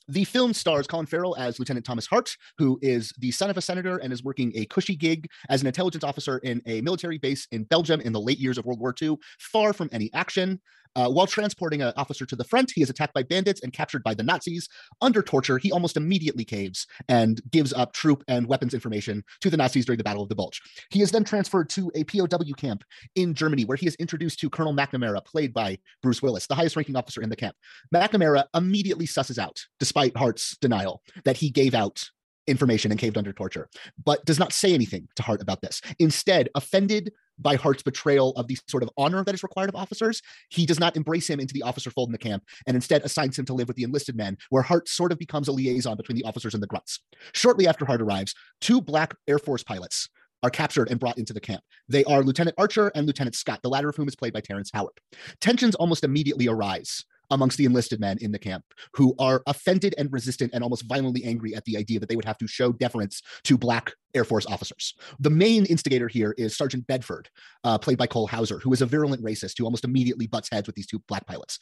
The 0.10 0.26
film 0.26 0.54
stars 0.54 0.86
Colin 0.86 1.06
Farrell 1.06 1.36
as 1.38 1.60
Lieutenant 1.60 1.86
Thomas 1.86 2.06
Hart, 2.06 2.36
who 2.58 2.78
is 2.82 3.14
the 3.20 3.32
son 3.32 3.50
of 3.50 3.58
a 3.58 3.62
senator 3.62 3.98
and 3.98 4.12
is 4.12 4.24
working 4.24 4.52
a 4.56 4.66
cushy 4.66 4.98
gig 4.98 5.28
as 5.50 5.62
an 5.62 5.68
intelligence 5.68 6.04
officer 6.04 6.40
in 6.40 6.62
a 6.66 6.82
military 6.82 7.18
base 7.18 7.48
in 7.52 7.64
Belgium 7.64 8.02
in 8.02 8.12
the 8.12 8.20
late 8.20 8.38
years 8.38 8.58
of 8.58 8.66
World 8.66 8.82
War 8.82 8.94
II, 9.02 9.16
far 9.40 9.72
from 9.72 9.90
any 9.94 10.12
action. 10.14 10.60
Uh, 10.96 11.10
while 11.10 11.28
transporting 11.28 11.82
an 11.82 11.94
officer 11.98 12.26
to 12.26 12.36
the 12.36 12.44
front, 12.44 12.72
he 12.74 12.82
is 12.82 12.90
attacked 12.90 13.14
by 13.14 13.24
bandits 13.24 13.62
and 13.62 13.74
captured 13.74 14.04
by 14.04 14.14
the 14.14 14.24
Nazis. 14.24 14.70
Under 15.02 15.22
torture, 15.22 15.58
he 15.58 15.72
almost 15.72 15.98
immediately 15.98 16.46
caves 16.46 16.88
and 17.08 17.42
gives 17.52 17.74
up 17.74 17.94
troop 17.94 18.24
and 18.28 18.48
weapons 18.48 18.74
information 18.74 19.24
to 19.42 19.50
the 19.50 19.58
Nazis 19.58 19.86
during 19.86 19.98
the 19.98 20.04
Battle 20.04 20.24
of 20.24 20.30
the 20.30 20.36
Bulge. 20.36 20.62
He 20.90 21.02
is 21.02 21.12
then 21.12 21.24
transferred 21.24 21.70
to 21.72 21.92
a 21.96 22.04
POW 22.04 22.54
camp 22.58 22.84
in 23.16 23.34
Germany, 23.34 23.66
where 23.66 23.78
he 23.78 23.88
is 23.88 23.96
introduced 23.96 24.40
to 24.40 24.50
Colonel 24.50 24.74
McNamara, 24.74 25.24
played 25.26 25.54
by 25.54 25.78
Bruce 26.02 26.22
Willis, 26.22 26.48
the 26.48 26.56
highest 26.56 26.76
ranking 26.76 26.96
officer 26.96 27.22
in 27.22 27.30
the 27.30 27.36
camp. 27.36 27.56
McNamara 27.94 28.46
immediately 28.56 29.08
susses 29.08 29.38
out, 29.38 29.66
despite 29.80 30.16
Hart's 30.16 30.58
denial, 30.58 31.02
that 31.26 31.38
he 31.38 31.50
gave 31.50 31.74
out 31.74 32.10
information 32.48 32.92
and 32.92 33.00
caved 33.00 33.18
under 33.18 33.34
torture, 33.34 33.70
but 34.04 34.24
does 34.26 34.40
not 34.40 34.54
say 34.54 34.74
anything 34.74 35.08
to 35.16 35.24
Hart 35.24 35.42
about 35.42 35.62
this. 35.62 35.82
Instead, 36.00 36.50
offended 36.56 37.12
by 37.40 37.56
Hart's 37.56 37.84
betrayal 37.84 38.32
of 38.32 38.48
the 38.48 38.58
sort 38.68 38.84
of 38.84 38.90
honor 38.98 39.24
that 39.24 39.34
is 39.34 39.44
required 39.44 39.70
of 39.70 39.76
officers, 39.76 40.22
he 40.50 40.66
does 40.66 40.80
not 40.80 40.96
embrace 40.96 41.30
him 41.30 41.40
into 41.40 41.54
the 41.54 41.64
officer 41.64 41.90
fold 41.90 42.10
in 42.10 42.12
the 42.12 42.18
camp 42.18 42.44
and 42.68 42.76
instead 42.76 43.02
assigns 43.04 43.38
him 43.38 43.46
to 43.46 43.54
live 43.54 43.68
with 43.68 43.78
the 43.78 43.84
enlisted 43.84 44.16
men, 44.16 44.38
where 44.50 44.64
Hart 44.64 44.88
sort 44.88 45.12
of 45.12 45.20
becomes 45.20 45.48
a 45.48 45.52
liaison 45.52 45.98
between 45.98 46.18
the 46.18 46.26
officers 46.26 46.54
and 46.54 46.62
the 46.62 46.68
grunts. 46.68 47.00
Shortly 47.34 47.68
after 47.68 47.86
Hart 47.86 48.02
arrives, 48.02 48.36
two 48.62 48.82
black 48.82 49.16
Air 49.28 49.40
Force 49.40 49.64
pilots 49.64 50.10
are 50.44 50.50
captured 50.50 50.92
and 50.92 51.00
brought 51.00 51.18
into 51.18 51.34
the 51.34 51.40
camp. 51.40 51.64
They 51.88 52.04
are 52.04 52.22
Lieutenant 52.22 52.56
Archer 52.58 52.92
and 52.94 53.08
Lieutenant 53.08 53.36
Scott, 53.36 53.62
the 53.64 53.70
latter 53.70 53.90
of 53.90 53.96
whom 53.96 54.10
is 54.10 54.16
played 54.16 54.34
by 54.34 54.42
Terrence 54.42 54.70
Howard. 54.74 55.00
Tensions 55.40 55.74
almost 55.76 56.04
immediately 56.04 56.48
arise 56.48 57.06
amongst 57.34 57.58
the 57.58 57.66
enlisted 57.66 58.00
men 58.00 58.18
in 58.22 58.32
the 58.32 58.40
camp 58.40 58.64
who 58.94 59.16
are 59.20 59.42
offended 59.48 59.96
and 59.98 60.12
resistant 60.12 60.52
and 60.54 60.64
almost 60.64 60.86
violently 60.88 61.24
angry 61.24 61.56
at 61.56 61.66
the 61.66 61.78
idea 61.78 62.00
that 62.00 62.10
they 62.10 62.16
would 62.16 62.26
have 62.26 62.38
to 62.38 62.48
show 62.48 62.72
deference 62.72 63.22
to 63.44 63.58
black 63.58 63.94
Air 64.14 64.24
Force 64.24 64.46
officers. 64.46 64.94
The 65.20 65.30
main 65.30 65.66
instigator 65.66 66.08
here 66.08 66.36
is 66.38 66.56
Sergeant 66.56 66.86
Bedford, 66.88 67.30
uh, 67.64 67.78
played 67.78 67.98
by 67.98 68.08
Cole 68.08 68.28
Hauser, 68.28 68.60
who 68.60 68.72
is 68.72 68.82
a 68.82 68.86
virulent 68.86 69.24
racist 69.24 69.58
who 69.58 69.66
almost 69.66 69.86
immediately 69.86 70.28
butts 70.28 70.50
heads 70.52 70.68
with 70.68 70.76
these 70.76 70.88
two 70.88 71.00
black 71.08 71.26
pilots. 71.26 71.60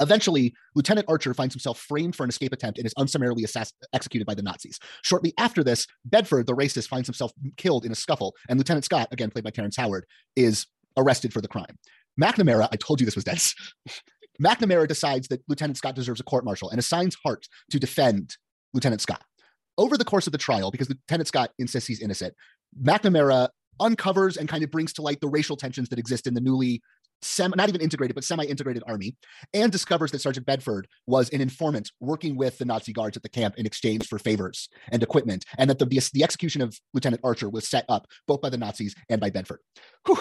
Eventually, 0.00 0.54
Lieutenant 0.74 1.06
Archer 1.08 1.34
finds 1.34 1.54
himself 1.54 1.78
framed 1.78 2.16
for 2.16 2.24
an 2.24 2.30
escape 2.30 2.52
attempt 2.52 2.78
and 2.78 2.86
is 2.86 2.94
unsummarily 2.96 3.44
assass- 3.44 3.72
executed 3.92 4.26
by 4.26 4.34
the 4.34 4.42
Nazis. 4.42 4.78
Shortly 5.02 5.34
after 5.38 5.62
this, 5.62 5.86
Bedford, 6.04 6.46
the 6.46 6.54
racist, 6.54 6.88
finds 6.88 7.06
himself 7.06 7.32
killed 7.56 7.84
in 7.84 7.92
a 7.92 7.94
scuffle, 7.94 8.34
and 8.48 8.58
Lieutenant 8.58 8.84
Scott, 8.84 9.08
again 9.10 9.30
played 9.30 9.44
by 9.44 9.50
Terrence 9.50 9.76
Howard, 9.76 10.06
is 10.36 10.66
arrested 10.96 11.32
for 11.32 11.40
the 11.40 11.48
crime. 11.48 11.78
McNamara, 12.20 12.68
I 12.72 12.76
told 12.76 13.00
you 13.00 13.06
this 13.06 13.14
was 13.14 13.24
dense. 13.24 13.54
McNamara 14.42 14.88
decides 14.88 15.28
that 15.28 15.42
Lieutenant 15.48 15.76
Scott 15.76 15.94
deserves 15.94 16.20
a 16.20 16.24
court 16.24 16.44
martial 16.44 16.70
and 16.70 16.78
assigns 16.78 17.16
Hart 17.24 17.46
to 17.70 17.78
defend 17.78 18.36
Lieutenant 18.72 19.00
Scott. 19.00 19.22
Over 19.78 19.96
the 19.96 20.04
course 20.04 20.26
of 20.26 20.32
the 20.32 20.38
trial, 20.38 20.70
because 20.70 20.88
Lieutenant 20.88 21.28
Scott 21.28 21.50
insists 21.58 21.86
he's 21.86 22.00
innocent, 22.00 22.34
McNamara 22.82 23.48
uncovers 23.78 24.36
and 24.36 24.48
kind 24.48 24.62
of 24.62 24.70
brings 24.70 24.92
to 24.94 25.02
light 25.02 25.20
the 25.20 25.28
racial 25.28 25.56
tensions 25.56 25.88
that 25.88 25.98
exist 25.98 26.26
in 26.26 26.34
the 26.34 26.40
newly 26.40 26.82
sem- 27.22 27.52
not 27.56 27.68
even 27.68 27.80
integrated, 27.80 28.14
but 28.14 28.24
semi-integrated 28.24 28.82
army, 28.86 29.16
and 29.54 29.72
discovers 29.72 30.10
that 30.12 30.20
Sergeant 30.20 30.46
Bedford 30.46 30.88
was 31.06 31.28
an 31.30 31.40
informant 31.40 31.90
working 32.00 32.36
with 32.36 32.58
the 32.58 32.64
Nazi 32.64 32.92
guards 32.92 33.16
at 33.16 33.22
the 33.22 33.28
camp 33.28 33.56
in 33.56 33.66
exchange 33.66 34.06
for 34.06 34.18
favors 34.18 34.68
and 34.90 35.02
equipment, 35.02 35.44
and 35.58 35.68
that 35.70 35.78
the, 35.78 35.86
the, 35.86 36.10
the 36.12 36.24
execution 36.24 36.62
of 36.62 36.78
Lieutenant 36.94 37.20
Archer 37.24 37.48
was 37.48 37.66
set 37.66 37.84
up 37.88 38.06
both 38.26 38.40
by 38.40 38.48
the 38.48 38.58
Nazis 38.58 38.94
and 39.08 39.20
by 39.20 39.30
Bedford. 39.30 39.60
Whew. 40.06 40.18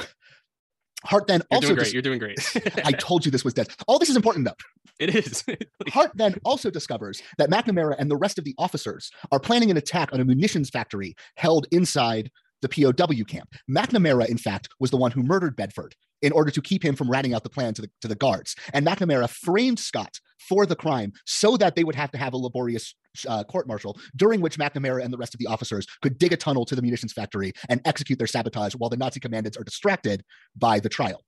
Hart 1.06 1.28
then 1.28 1.42
also 1.52 1.76
dis- 1.76 1.94
You're 1.94 2.02
doing 2.02 2.20
great. 2.20 2.40
I 2.86 2.92
told 2.92 3.26
you 3.26 3.32
this 3.32 3.46
was 3.46 3.54
dead. 3.54 3.68
All 3.88 4.00
this 4.00 4.10
is 4.10 4.16
important 4.16 4.46
though. 4.46 4.56
it 5.00 5.16
is. 5.16 5.44
Hart 5.90 6.12
then 6.16 6.36
also 6.44 6.70
discovers 6.70 7.22
that 7.38 7.50
McNamara 7.50 7.96
and 7.98 8.12
the 8.12 8.18
rest 8.18 8.38
of 8.38 8.44
the 8.44 8.56
officers 8.58 9.12
are 9.32 9.40
planning 9.40 9.72
an 9.72 9.78
attack 9.78 10.10
on 10.12 10.20
a 10.20 10.26
munitions 10.26 10.70
factory 10.70 11.16
held 11.36 11.68
inside 11.72 12.32
the 12.62 12.70
POW 12.70 13.24
camp. 13.24 13.54
McNamara, 13.70 14.28
in 14.28 14.38
fact, 14.38 14.68
was 14.80 14.92
the 14.92 14.98
one 14.98 15.12
who 15.12 15.24
murdered 15.24 15.56
Bedford 15.56 15.96
in 16.22 16.34
order 16.34 16.52
to 16.52 16.62
keep 16.62 16.84
him 16.84 16.96
from 16.96 17.10
ratting 17.10 17.34
out 17.34 17.44
the 17.44 17.50
plan 17.50 17.74
to 17.74 17.84
the, 17.84 17.90
to 18.02 18.08
the 18.10 18.16
guards. 18.16 18.56
And 18.74 18.86
McNamara 18.86 19.30
framed 19.30 19.80
Scott 19.80 20.20
for 20.40 20.66
the 20.66 20.76
crime 20.76 21.12
so 21.26 21.58
that 21.58 21.76
they 21.76 21.84
would 21.84 21.96
have 21.96 22.12
to 22.12 22.18
have 22.18 22.34
a 22.34 22.38
laborious 22.38 22.96
uh, 23.28 23.44
court 23.44 23.68
martial 23.68 23.98
during 24.16 24.42
which 24.42 24.58
McNamara 24.58 25.04
and 25.04 25.14
the 25.14 25.18
rest 25.18 25.34
of 25.34 25.40
the 25.40 25.48
officers 25.48 25.86
could 26.02 26.18
dig 26.18 26.34
a 26.34 26.38
tunnel 26.38 26.66
to 26.66 26.76
the 26.76 26.82
munitions 26.82 27.14
factory 27.14 27.54
and 27.70 27.82
execute 27.86 28.18
their 28.18 28.28
sabotage 28.28 28.74
while 28.74 28.90
the 28.90 28.98
Nazi 28.98 29.20
commandants 29.20 29.58
are 29.58 29.64
distracted 29.64 30.24
by 30.56 30.80
the 30.80 30.90
trial. 30.90 31.24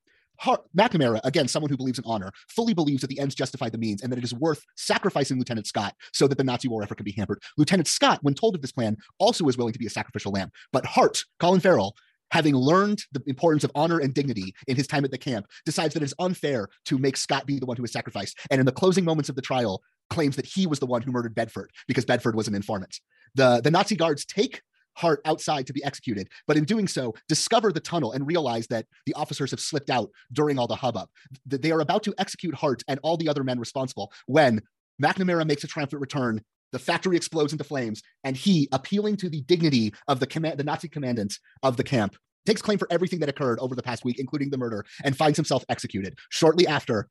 McNamara, 0.76 1.19
again, 1.24 1.47
someone 1.47 1.69
who 1.69 1.78
believes 1.78 2.00
in 2.00 2.06
honor, 2.08 2.32
fully 2.50 2.74
believes 2.74 3.02
that 3.02 3.08
the 3.08 3.19
ends 3.19 3.36
justify 3.36 3.69
the 3.69 3.78
means 3.78 4.02
and 4.02 4.12
that 4.12 4.17
it 4.17 4.24
is 4.24 4.34
worth 4.34 4.63
sacrificing 4.76 5.38
Lieutenant 5.38 5.67
Scott 5.67 5.95
so 6.13 6.28
that 6.28 6.38
the 6.38 6.43
Nazi 6.43 6.67
war 6.67 6.82
effort 6.82 6.95
can 6.95 7.04
be 7.04 7.12
hampered. 7.12 7.41
Lieutenant 7.58 7.88
Scott, 7.88 8.19
when 8.24 8.34
told 8.34 8.56
of 8.56 8.62
this 8.62 8.71
plan, 8.71 8.97
also 9.19 9.47
is 9.47 9.58
willing 9.58 9.74
to 9.74 9.80
be 9.80 9.86
a 9.86 9.89
sacrificial 9.89 10.32
lamb. 10.32 10.50
But 10.74 10.86
Hart, 10.86 11.26
Colin 11.39 11.60
Farrell, 11.60 11.95
having 12.32 12.56
learned 12.56 13.04
the 13.12 13.22
importance 13.28 13.63
of 13.63 13.72
honor 13.76 14.00
and 14.00 14.13
dignity 14.13 14.54
in 14.67 14.76
his 14.76 14.88
time 14.88 15.06
at 15.06 15.12
the 15.12 15.17
camp, 15.17 15.46
decides 15.65 15.94
that 15.94 16.04
it's 16.04 16.13
unfair 16.20 16.67
to 16.86 16.98
make 16.98 17.17
Scott 17.17 17.46
be 17.46 17.60
the 17.60 17.65
one 17.65 17.78
who 17.78 17.84
is 17.84 17.91
sacrificed. 17.91 18.39
And 18.50 18.60
in 18.60 18.65
the 18.65 18.72
closing 18.72 19.06
moments 19.06 19.30
of 19.30 19.36
the 19.36 19.41
trial, 19.41 19.82
claims 20.10 20.36
that 20.36 20.46
he 20.46 20.67
was 20.67 20.80
the 20.80 20.86
one 20.86 21.02
who 21.02 21.12
murdered 21.12 21.34
Bedford 21.34 21.72
because 21.88 22.06
Bedford 22.06 22.36
was 22.36 22.48
an 22.48 22.56
informant. 22.56 23.00
The, 23.36 23.62
the 23.62 23.72
Nazi 23.72 23.96
guards 23.96 24.26
take 24.26 24.62
Hart 24.98 25.22
outside 25.24 25.67
to 25.67 25.74
be 25.74 25.84
executed, 25.84 26.28
but 26.48 26.58
in 26.58 26.65
doing 26.65 26.88
so, 26.88 27.13
discover 27.30 27.72
the 27.72 27.80
tunnel 27.80 28.12
and 28.12 28.28
realize 28.28 28.67
that 28.67 28.86
the 29.06 29.13
officers 29.13 29.52
have 29.52 29.62
slipped 29.62 29.89
out 29.89 30.10
during 30.34 30.60
all 30.60 30.67
the 30.67 30.76
hubbub. 30.76 31.08
They 31.46 31.72
are 31.72 31.80
about 31.80 32.04
to 32.04 32.13
execute 32.17 32.54
Hart 32.56 32.84
and 32.89 33.00
all 33.02 33.15
the 33.15 33.30
other 33.30 33.44
men 33.44 33.58
responsible 33.58 34.12
when 34.26 34.62
McNamara 35.02 35.48
makes 35.48 35.63
a 35.63 35.67
triumphant 35.67 36.02
return. 36.02 36.41
The 36.72 36.80
factory 36.80 37.18
explodes 37.18 37.52
into 37.52 37.64
flames, 37.64 38.02
and 38.24 38.36
he, 38.36 38.68
appealing 38.72 39.18
to 39.18 39.30
the 39.30 39.42
dignity 39.42 39.94
of 40.08 40.20
the 40.20 40.28
command, 40.28 40.58
the 40.58 40.64
Nazi 40.64 40.88
commandant 40.88 41.38
of 41.64 41.78
the 41.78 41.84
camp, 41.84 42.16
takes 42.46 42.62
claim 42.62 42.78
for 42.78 42.88
everything 42.90 43.20
that 43.20 43.30
occurred 43.30 43.60
over 43.60 43.76
the 43.76 43.84
past 43.84 44.04
week, 44.04 44.20
including 44.20 44.50
the 44.50 44.58
murder, 44.58 44.86
and 45.04 45.16
finds 45.16 45.38
himself 45.38 45.64
executed. 45.70 46.18
Shortly 46.30 46.68
after, 46.68 47.08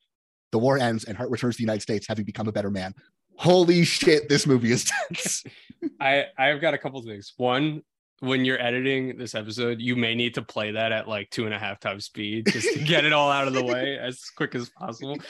the 0.53 0.59
war 0.59 0.79
ends 0.79 1.05
and 1.05 1.17
Hart 1.17 1.31
returns 1.31 1.57
to 1.57 1.59
the 1.59 1.65
United 1.65 1.83
States, 1.83 2.07
having 2.09 2.25
become 2.25 2.49
a 2.49 2.53
better 2.53 2.71
man. 2.71 2.95
Holy 3.37 3.85
shit, 3.85 4.29
this 4.29 4.47
movie 4.47 4.73
is 4.73 4.91
tense. 5.09 5.45
I 6.01 6.27
I've 6.37 6.61
got 6.61 6.75
a 6.75 6.79
couple 6.79 7.01
things. 7.03 7.33
One, 7.37 7.83
when 8.21 8.45
you're 8.45 8.61
editing 8.61 9.17
this 9.17 9.35
episode, 9.35 9.81
you 9.81 9.97
may 9.97 10.15
need 10.15 10.35
to 10.35 10.43
play 10.43 10.73
that 10.73 10.93
at 10.93 11.09
like 11.09 11.31
two 11.31 11.47
and 11.47 11.55
a 11.55 11.59
half 11.59 11.81
times 11.81 12.05
speed 12.05 12.49
just 12.53 12.73
to 12.75 12.81
get 12.81 13.05
it 13.05 13.13
all 13.13 13.31
out 13.31 13.49
of 13.49 13.55
the 13.55 13.65
way 13.65 13.99
as 14.01 14.25
quick 14.37 14.55
as 14.55 14.69
possible. 14.71 15.17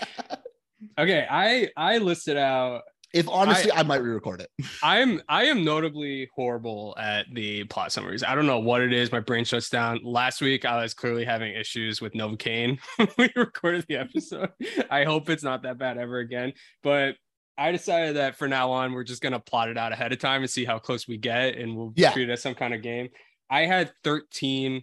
Okay, 0.99 1.27
I 1.31 1.69
I 1.77 1.99
listed 1.99 2.39
out. 2.39 2.85
If 3.13 3.29
honestly, 3.29 3.71
I, 3.73 3.81
I 3.81 3.83
might 3.83 4.03
re-record 4.03 4.41
it. 4.41 4.51
I'm 4.83 5.21
I 5.29 5.45
am 5.47 5.65
notably 5.65 6.29
horrible 6.35 6.95
at 6.99 7.27
the 7.33 7.65
plot 7.65 7.93
summaries. 7.93 8.23
I 8.23 8.35
don't 8.35 8.47
know 8.47 8.61
what 8.61 8.83
it 8.83 8.93
is. 8.93 9.11
My 9.11 9.21
brain 9.21 9.45
shuts 9.45 9.69
down. 9.69 10.01
Last 10.05 10.41
week 10.41 10.65
I 10.65 10.81
was 10.83 10.95
clearly 10.95 11.25
having 11.25 11.53
issues 11.55 12.01
with 12.01 12.13
Novocaine 12.13 12.79
when 12.97 13.09
we 13.19 13.31
recorded 13.37 13.85
the 13.89 13.97
episode. 13.97 14.51
I 14.91 15.05
hope 15.05 15.29
it's 15.29 15.43
not 15.43 15.63
that 15.63 15.79
bad 15.79 15.99
ever 15.99 16.19
again. 16.19 16.53
But 16.83 17.17
I 17.59 17.73
decided 17.73 18.17
that 18.17 18.37
for 18.37 18.49
now 18.49 18.71
on, 18.71 18.93
we're 18.93 19.05
just 19.05 19.23
gonna 19.23 19.41
plot 19.41 19.69
it 19.69 19.77
out 19.77 19.93
ahead 19.93 20.13
of 20.13 20.19
time 20.19 20.43
and 20.43 20.51
see 20.51 20.65
how 20.65 20.79
close 20.79 21.07
we 21.09 21.19
get, 21.19 21.57
and 21.57 21.77
we'll 21.77 21.93
Yeah. 21.97 22.13
treat 22.13 22.29
it 22.29 22.33
as 22.33 22.43
some 22.43 22.55
kind 22.55 22.73
of 22.75 22.81
game. 22.83 23.09
I 23.51 23.63
had 23.67 23.93
13 24.05 24.83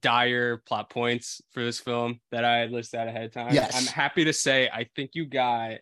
dire 0.00 0.58
plot 0.58 0.90
points 0.90 1.40
for 1.50 1.64
this 1.64 1.80
film 1.80 2.20
that 2.30 2.44
I 2.44 2.58
had 2.58 2.70
listed 2.70 3.00
out 3.00 3.08
ahead 3.08 3.24
of 3.24 3.32
time. 3.32 3.52
Yes. 3.52 3.74
I'm 3.74 3.86
happy 3.92 4.24
to 4.24 4.32
say 4.32 4.68
I 4.72 4.86
think 4.94 5.12
you 5.14 5.26
got 5.26 5.78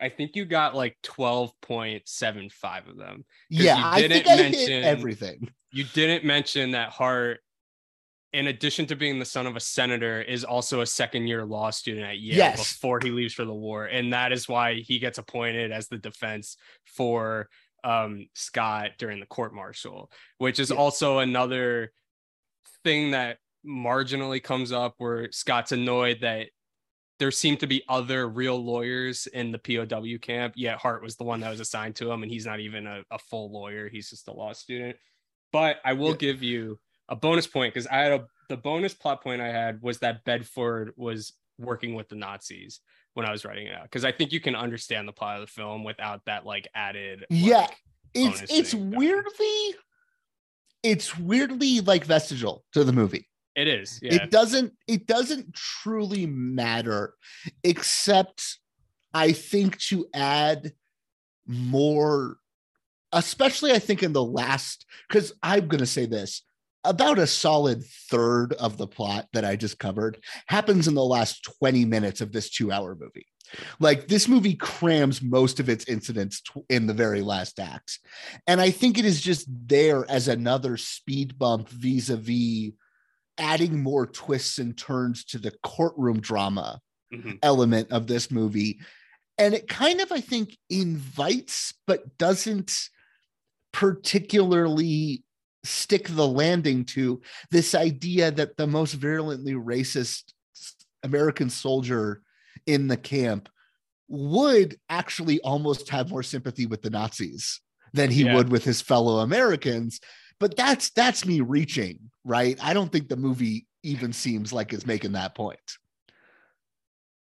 I 0.00 0.08
think 0.08 0.36
you 0.36 0.44
got 0.44 0.74
like 0.74 0.96
12.75 1.04 2.88
of 2.88 2.96
them. 2.96 3.24
Yeah, 3.50 3.76
you 3.78 3.84
I 4.04 4.08
think 4.08 4.26
I 4.26 4.36
hit 4.36 4.84
everything. 4.84 5.50
You 5.72 5.84
didn't 5.92 6.24
mention 6.24 6.70
that 6.72 6.90
Hart, 6.90 7.40
in 8.32 8.46
addition 8.46 8.86
to 8.86 8.96
being 8.96 9.18
the 9.18 9.24
son 9.24 9.46
of 9.46 9.56
a 9.56 9.60
senator, 9.60 10.22
is 10.22 10.44
also 10.44 10.80
a 10.82 10.86
second 10.86 11.26
year 11.26 11.44
law 11.44 11.70
student 11.70 12.06
at 12.06 12.18
Yale 12.18 12.36
Yes. 12.36 12.58
before 12.74 13.00
he 13.02 13.10
leaves 13.10 13.34
for 13.34 13.44
the 13.44 13.54
war. 13.54 13.86
And 13.86 14.12
that 14.12 14.32
is 14.32 14.48
why 14.48 14.74
he 14.74 14.98
gets 14.98 15.18
appointed 15.18 15.72
as 15.72 15.88
the 15.88 15.98
defense 15.98 16.56
for 16.84 17.48
um, 17.84 18.28
Scott 18.34 18.92
during 18.98 19.20
the 19.20 19.26
court 19.26 19.54
martial, 19.54 20.10
which 20.38 20.58
is 20.60 20.70
Yeah. 20.70 20.76
also 20.76 21.18
another 21.18 21.92
thing 22.84 23.10
that 23.12 23.38
marginally 23.66 24.42
comes 24.42 24.72
up 24.72 24.94
where 24.98 25.30
Scott's 25.32 25.72
annoyed 25.72 26.18
that 26.22 26.48
there 27.18 27.30
seem 27.30 27.56
to 27.58 27.66
be 27.66 27.82
other 27.88 28.28
real 28.28 28.62
lawyers 28.62 29.26
in 29.28 29.50
the 29.52 29.58
POW 29.58 30.18
camp, 30.20 30.54
yet 30.56 30.78
Hart 30.78 31.02
was 31.02 31.16
the 31.16 31.24
one 31.24 31.40
that 31.40 31.50
was 31.50 31.60
assigned 31.60 31.96
to 31.96 32.10
him, 32.10 32.22
and 32.22 32.30
he's 32.30 32.46
not 32.46 32.60
even 32.60 32.86
a, 32.86 33.02
a 33.10 33.18
full 33.18 33.50
lawyer. 33.52 33.88
He's 33.88 34.10
just 34.10 34.28
a 34.28 34.32
law 34.32 34.52
student. 34.52 34.96
But 35.52 35.78
I 35.84 35.94
will 35.94 36.10
Yeah. 36.10 36.16
give 36.16 36.42
you 36.42 36.78
a 37.08 37.16
bonus 37.16 37.46
point 37.46 37.74
because 37.74 37.86
I 37.86 37.96
had 37.96 38.12
a 38.12 38.26
the 38.48 38.56
bonus 38.56 38.94
plot 38.94 39.22
point 39.22 39.42
I 39.42 39.48
had 39.48 39.82
was 39.82 39.98
that 39.98 40.24
Bedford 40.24 40.92
was 40.96 41.32
working 41.58 41.94
with 41.94 42.08
the 42.08 42.14
Nazis 42.16 42.80
when 43.14 43.26
I 43.26 43.30
was 43.32 43.44
writing 43.44 43.66
it 43.66 43.74
out. 43.74 43.82
Because 43.82 44.04
I 44.04 44.12
think 44.12 44.32
you 44.32 44.40
can 44.40 44.54
understand 44.54 45.06
the 45.08 45.12
plot 45.12 45.40
of 45.40 45.46
the 45.46 45.52
film 45.52 45.84
without 45.84 46.24
that 46.26 46.46
like 46.46 46.66
added 46.74 47.26
Yeah, 47.30 47.60
like, 47.62 47.76
It's 48.14 48.42
it's 48.50 48.74
weirdly, 48.74 49.74
it's 50.82 51.18
weirdly 51.18 51.80
like 51.80 52.04
vestigial 52.04 52.64
to 52.72 52.84
the 52.84 52.92
movie. 52.92 53.28
It 53.58 53.66
is. 53.66 53.98
Yeah. 54.00 54.14
It 54.14 54.30
doesn't 54.30 54.72
it 54.86 55.06
doesn't 55.08 55.52
truly 55.52 56.26
matter, 56.26 57.14
except 57.64 58.58
I 59.12 59.32
think 59.32 59.78
to 59.88 60.06
add 60.14 60.72
more, 61.44 62.36
especially 63.12 63.72
I 63.72 63.80
think 63.80 64.04
in 64.04 64.12
the 64.12 64.22
last, 64.22 64.86
because 65.08 65.32
I'm 65.42 65.66
gonna 65.66 65.86
say 65.86 66.06
this. 66.06 66.42
About 66.84 67.18
a 67.18 67.26
solid 67.26 67.84
third 68.08 68.52
of 68.54 68.76
the 68.76 68.86
plot 68.86 69.26
that 69.32 69.44
I 69.44 69.56
just 69.56 69.80
covered 69.80 70.22
happens 70.46 70.86
in 70.86 70.94
the 70.94 71.04
last 71.04 71.42
20 71.58 71.84
minutes 71.84 72.20
of 72.20 72.30
this 72.30 72.48
two 72.48 72.70
hour 72.70 72.94
movie. 72.94 73.26
Like 73.80 74.06
this 74.06 74.28
movie 74.28 74.54
crams 74.54 75.20
most 75.20 75.58
of 75.58 75.68
its 75.68 75.86
incidents 75.86 76.40
tw- 76.40 76.64
in 76.68 76.86
the 76.86 76.94
very 76.94 77.20
last 77.20 77.58
act. 77.58 77.98
And 78.46 78.60
I 78.60 78.70
think 78.70 78.96
it 78.96 79.04
is 79.04 79.20
just 79.20 79.48
there 79.48 80.08
as 80.08 80.28
another 80.28 80.76
speed 80.76 81.36
bump 81.36 81.68
vis 81.68 82.10
a 82.10 82.16
vis 82.16 82.70
adding 83.38 83.82
more 83.82 84.06
twists 84.06 84.58
and 84.58 84.76
turns 84.76 85.24
to 85.26 85.38
the 85.38 85.52
courtroom 85.62 86.20
drama 86.20 86.80
Mhm. 87.12 87.38
element 87.42 87.90
of 87.90 88.06
this 88.06 88.30
movie. 88.30 88.80
And 89.38 89.54
it 89.54 89.68
kind 89.68 90.00
of, 90.00 90.10
I 90.12 90.20
think, 90.20 90.58
invites 90.68 91.72
but 91.86 92.18
doesn't 92.18 92.90
particularly 93.72 95.22
stick 95.64 96.08
the 96.08 96.26
landing 96.26 96.84
to 96.84 97.20
this 97.50 97.74
idea 97.74 98.30
that 98.30 98.56
the 98.56 98.66
most 98.66 98.94
virulently 98.94 99.52
racist 99.52 100.32
American 101.02 101.50
soldier 101.50 102.22
in 102.66 102.88
the 102.88 102.96
camp 102.96 103.48
would 104.08 104.78
actually 104.88 105.40
almost 105.40 105.88
have 105.90 106.10
more 106.10 106.22
sympathy 106.22 106.66
with 106.66 106.82
the 106.82 106.90
Nazis 106.90 107.60
than 107.92 108.10
he 108.10 108.24
Yeah. 108.24 108.34
would 108.34 108.50
with 108.50 108.64
his 108.64 108.80
fellow 108.80 109.18
Americans. 109.18 110.00
But 110.40 110.56
that's 110.56 110.90
that's 110.90 111.26
me 111.26 111.40
reaching, 111.40 111.98
right? 112.24 112.58
I 112.62 112.72
don't 112.74 112.92
think 112.92 113.08
the 113.08 113.16
movie 113.16 113.66
even 113.82 114.12
seems 114.12 114.52
like 114.52 114.72
it's 114.72 114.86
making 114.86 115.12
that 115.12 115.34
point. 115.34 115.58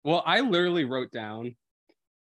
Well, 0.05 0.23
I 0.25 0.41
literally 0.41 0.85
wrote 0.85 1.11
down 1.11 1.57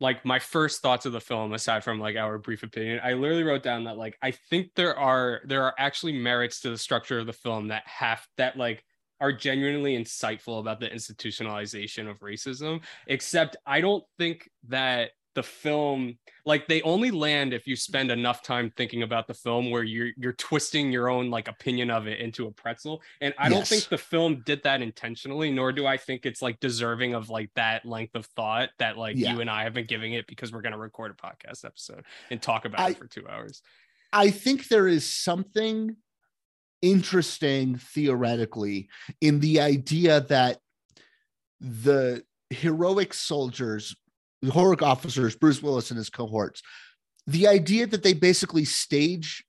like 0.00 0.24
my 0.24 0.38
first 0.38 0.80
thoughts 0.80 1.06
of 1.06 1.12
the 1.12 1.20
film 1.20 1.52
aside 1.52 1.82
from 1.82 1.98
like 1.98 2.16
our 2.16 2.38
brief 2.38 2.62
opinion. 2.62 3.00
I 3.02 3.14
literally 3.14 3.42
wrote 3.42 3.62
down 3.62 3.84
that 3.84 3.96
like 3.96 4.16
I 4.22 4.30
think 4.30 4.70
there 4.74 4.96
are 4.96 5.40
there 5.44 5.64
are 5.64 5.74
actually 5.78 6.12
merits 6.12 6.60
to 6.60 6.70
the 6.70 6.78
structure 6.78 7.18
of 7.18 7.26
the 7.26 7.32
film 7.32 7.68
that 7.68 7.82
have 7.86 8.24
that 8.36 8.56
like 8.56 8.84
are 9.20 9.32
genuinely 9.32 9.96
insightful 9.98 10.60
about 10.60 10.78
the 10.78 10.88
institutionalization 10.88 12.08
of 12.08 12.20
racism 12.20 12.80
except 13.08 13.56
I 13.66 13.80
don't 13.80 14.04
think 14.16 14.48
that 14.68 15.10
the 15.38 15.42
film 15.44 16.18
like 16.44 16.66
they 16.66 16.82
only 16.82 17.12
land 17.12 17.54
if 17.54 17.64
you 17.68 17.76
spend 17.76 18.10
enough 18.10 18.42
time 18.42 18.72
thinking 18.76 19.04
about 19.04 19.28
the 19.28 19.34
film 19.34 19.70
where 19.70 19.84
you're 19.84 20.10
you're 20.16 20.32
twisting 20.32 20.90
your 20.90 21.08
own 21.08 21.30
like 21.30 21.46
opinion 21.46 21.90
of 21.92 22.08
it 22.08 22.18
into 22.18 22.48
a 22.48 22.50
pretzel. 22.50 23.00
And 23.20 23.32
i 23.38 23.48
don't 23.48 23.64
think 23.66 23.88
the 23.88 23.96
film 23.98 24.42
did 24.44 24.60
that 24.64 24.82
intentionally 24.82 25.52
nor 25.52 25.70
do 25.70 25.86
i 25.86 25.96
think 25.96 26.26
it's 26.26 26.42
like 26.42 26.58
deserving 26.58 27.14
of 27.14 27.30
like 27.30 27.50
that 27.54 27.86
length 27.86 28.16
of 28.16 28.26
thought 28.26 28.70
that 28.80 28.98
like 28.98 29.14
Yeah. 29.16 29.32
you 29.34 29.40
and 29.40 29.48
i 29.48 29.62
have 29.62 29.74
been 29.74 29.86
giving 29.86 30.14
it 30.14 30.26
because 30.26 30.52
we're 30.52 30.62
going 30.62 30.72
to 30.72 30.78
record 30.78 31.12
a 31.12 31.14
podcast 31.14 31.64
episode 31.64 32.04
and 32.30 32.42
talk 32.42 32.64
about 32.64 32.80
I- 32.80 32.90
it 32.90 32.98
for 32.98 33.06
two 33.06 33.28
hours. 33.28 33.62
I 34.12 34.30
think 34.30 34.66
there 34.68 34.88
is 34.88 35.04
something 35.06 35.94
interesting 36.82 37.76
theoretically 37.76 38.88
in 39.20 39.38
the 39.40 39.60
idea 39.60 40.20
that 40.22 40.58
the 41.60 42.22
heroic 42.50 43.12
soldiers, 43.14 43.94
heroic 44.42 44.82
officers, 44.82 45.36
Bruce 45.36 45.62
Willis 45.62 45.90
and 45.90 45.98
his 45.98 46.10
cohorts, 46.10 46.62
the 47.26 47.48
idea 47.48 47.86
that 47.86 48.02
they 48.02 48.14
basically 48.14 48.64
stage 48.64 49.44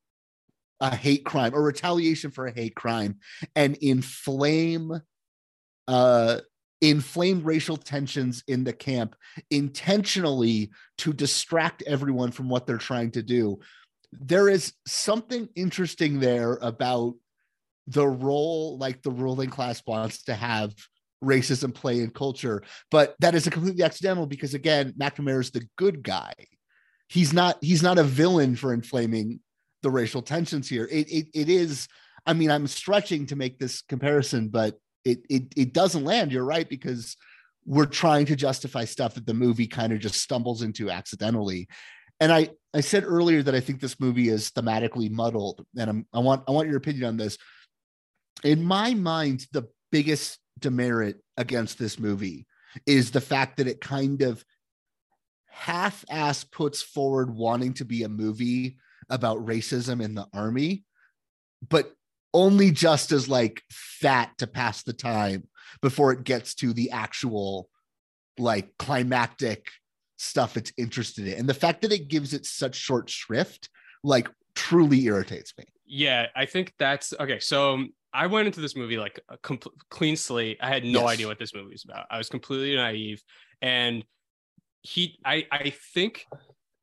a 0.81 0.95
hate 0.95 1.25
crime 1.25 1.53
or 1.53 1.61
retaliation 1.61 2.31
for 2.31 2.47
a 2.47 2.51
hate 2.53 2.75
crime 2.75 3.17
and 3.55 3.75
inflame 3.77 5.01
uh 5.87 6.39
inflame 6.81 7.43
racial 7.43 7.75
tensions 7.75 8.43
in 8.47 8.63
the 8.63 8.71
camp 8.71 9.15
intentionally 9.51 10.69
to 10.97 11.11
distract 11.11 11.83
everyone 11.85 12.31
from 12.31 12.47
what 12.47 12.65
they're 12.65 12.77
trying 12.77 13.11
to 13.11 13.21
do. 13.21 13.59
There 14.13 14.47
is 14.47 14.73
something 14.87 15.49
interesting 15.55 16.19
there 16.19 16.53
about 16.61 17.15
the 17.87 18.07
role 18.07 18.77
like 18.77 19.01
the 19.01 19.11
ruling 19.11 19.49
class 19.49 19.81
wants 19.85 20.23
to 20.23 20.35
have 20.35 20.73
racism 21.23 21.73
play 21.73 21.99
in 21.99 22.09
culture 22.09 22.63
but 22.91 23.15
that 23.19 23.35
is 23.35 23.45
a 23.45 23.51
completely 23.51 23.83
accidental 23.83 24.25
because 24.25 24.53
again 24.53 24.93
mcnamara 24.99 25.41
is 25.41 25.51
the 25.51 25.67
good 25.77 26.03
guy. 26.03 26.33
He's 27.07 27.33
not 27.33 27.57
he's 27.61 27.83
not 27.83 27.97
a 27.97 28.03
villain 28.03 28.55
for 28.55 28.73
inflaming 28.73 29.39
the 29.81 29.89
racial 29.89 30.21
tensions 30.21 30.69
here. 30.69 30.87
It, 30.91 31.11
it 31.11 31.27
it 31.33 31.49
is 31.49 31.87
i 32.25 32.33
mean 32.33 32.51
i'm 32.51 32.67
stretching 32.67 33.25
to 33.27 33.35
make 33.35 33.59
this 33.59 33.81
comparison 33.81 34.49
but 34.49 34.77
it 35.05 35.19
it, 35.29 35.43
it 35.55 35.73
doesn't 35.73 36.03
land. 36.03 36.31
You're 36.31 36.45
right 36.45 36.67
because 36.67 37.17
we're 37.65 37.85
trying 37.85 38.25
to 38.27 38.35
justify 38.35 38.85
stuff 38.85 39.15
that 39.15 39.25
the 39.25 39.33
movie 39.33 39.67
kind 39.67 39.93
of 39.93 39.99
just 39.99 40.21
stumbles 40.21 40.61
into 40.61 40.89
accidentally. 40.89 41.67
And 42.19 42.31
i 42.31 42.49
i 42.73 42.81
said 42.81 43.03
earlier 43.05 43.41
that 43.43 43.55
i 43.55 43.59
think 43.59 43.79
this 43.79 43.99
movie 43.99 44.29
is 44.29 44.51
thematically 44.51 45.09
muddled 45.09 45.65
and 45.77 45.89
I'm, 45.89 46.05
i 46.13 46.19
want 46.19 46.43
i 46.47 46.51
want 46.51 46.67
your 46.67 46.77
opinion 46.77 47.05
on 47.05 47.17
this. 47.17 47.37
In 48.43 48.63
my 48.63 48.93
mind 48.93 49.45
the 49.51 49.67
biggest 49.91 50.37
demerit 50.59 51.21
against 51.37 51.79
this 51.79 51.99
movie 51.99 52.45
is 52.85 53.11
the 53.11 53.21
fact 53.21 53.57
that 53.57 53.67
it 53.67 53.81
kind 53.81 54.21
of 54.21 54.43
half-ass 55.49 56.43
puts 56.43 56.81
forward 56.81 57.35
wanting 57.35 57.73
to 57.73 57.85
be 57.85 58.03
a 58.03 58.09
movie 58.09 58.77
about 59.09 59.45
racism 59.45 60.01
in 60.01 60.15
the 60.15 60.27
army 60.33 60.83
but 61.67 61.91
only 62.33 62.71
just 62.71 63.11
as 63.11 63.27
like 63.27 63.63
fat 63.71 64.31
to 64.37 64.47
pass 64.47 64.83
the 64.83 64.93
time 64.93 65.47
before 65.81 66.11
it 66.11 66.23
gets 66.23 66.55
to 66.55 66.73
the 66.73 66.91
actual 66.91 67.69
like 68.37 68.77
climactic 68.77 69.67
stuff 70.17 70.57
it's 70.57 70.71
interested 70.77 71.27
in. 71.27 71.39
And 71.39 71.49
the 71.49 71.53
fact 71.53 71.81
that 71.81 71.91
it 71.91 72.07
gives 72.07 72.33
it 72.33 72.45
such 72.45 72.75
short 72.75 73.09
shrift 73.09 73.69
like 74.03 74.29
truly 74.55 75.05
irritates 75.05 75.53
me. 75.57 75.65
Yeah 75.85 76.27
i 76.35 76.45
think 76.45 76.73
that's 76.77 77.13
okay 77.19 77.39
so 77.39 77.85
i 78.13 78.27
went 78.27 78.47
into 78.47 78.59
this 78.61 78.75
movie 78.75 78.97
like 78.97 79.19
a 79.29 79.37
clean 79.89 80.15
slate 80.15 80.57
i 80.61 80.67
had 80.67 80.83
no 80.83 81.01
Yes. 81.01 81.09
idea 81.09 81.27
what 81.27 81.39
this 81.39 81.53
movie 81.53 81.71
was 81.71 81.83
about 81.83 82.05
i 82.09 82.17
was 82.17 82.29
completely 82.29 82.75
naive 82.75 83.21
and 83.61 84.03
he 84.81 85.17
i 85.25 85.45
i 85.51 85.69
think 85.93 86.25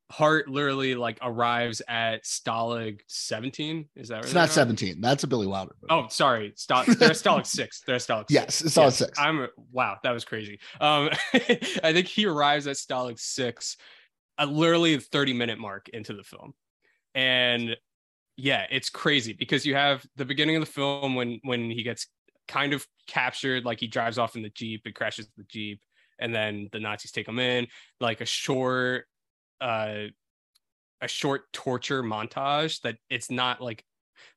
hart 0.09 0.47
literally 0.47 0.95
like 0.95 1.17
arrives 1.21 1.81
at 1.89 2.23
stalag 2.23 3.01
17 3.07 3.89
is 3.97 4.07
that 4.07 4.15
right 4.15 4.23
it's 4.23 4.33
not 4.33 4.49
17 4.49 5.01
that's 5.01 5.23
a 5.25 5.27
billy 5.27 5.47
wilder 5.47 5.75
movie. 5.81 5.91
Oh, 5.91 6.07
sorry. 6.09 6.53
Stop. 6.55 6.85
They're 6.85 7.09
Stalag 7.09 7.45
six. 7.45 7.81
They're 7.85 7.97
Stalag. 7.97 8.25
Yes, 8.29 8.61
it's 8.61 8.75
Stalag 8.77 8.93
six. 8.93 9.19
I'm 9.19 9.47
wow. 9.73 9.97
That 10.03 10.11
was 10.11 10.23
crazy. 10.23 10.59
Um, 10.79 11.09
I 11.33 11.91
think 11.91 12.07
he 12.07 12.25
arrives 12.25 12.67
at 12.67 12.77
Stalag 12.77 13.19
six, 13.19 13.75
uh, 14.39 14.45
literally 14.45 14.95
the 14.95 15.01
30 15.01 15.33
minute 15.33 15.59
mark 15.59 15.89
into 15.89 16.13
the 16.13 16.23
film, 16.23 16.53
and 17.13 17.75
yeah, 18.37 18.65
it's 18.69 18.89
crazy 18.89 19.33
because 19.33 19.65
you 19.65 19.73
have 19.75 20.05
the 20.15 20.25
beginning 20.25 20.55
of 20.55 20.61
the 20.61 20.71
film 20.71 21.15
when 21.15 21.39
when 21.43 21.71
he 21.71 21.83
gets 21.83 22.07
kind 22.47 22.71
of 22.71 22.85
captured, 23.07 23.65
like 23.65 23.79
he 23.79 23.87
drives 23.87 24.17
off 24.19 24.35
in 24.35 24.43
the 24.43 24.49
jeep, 24.49 24.83
it 24.85 24.95
crashes 24.95 25.27
the 25.35 25.43
jeep, 25.43 25.81
and 26.19 26.33
then 26.33 26.69
the 26.71 26.79
Nazis 26.79 27.11
take 27.11 27.27
him 27.27 27.39
in, 27.39 27.67
like 27.99 28.21
a 28.21 28.25
short, 28.25 29.05
uh, 29.59 30.03
a 31.01 31.07
short 31.07 31.51
torture 31.51 32.03
montage 32.03 32.81
that 32.81 32.97
it's 33.09 33.31
not 33.31 33.59
like 33.59 33.83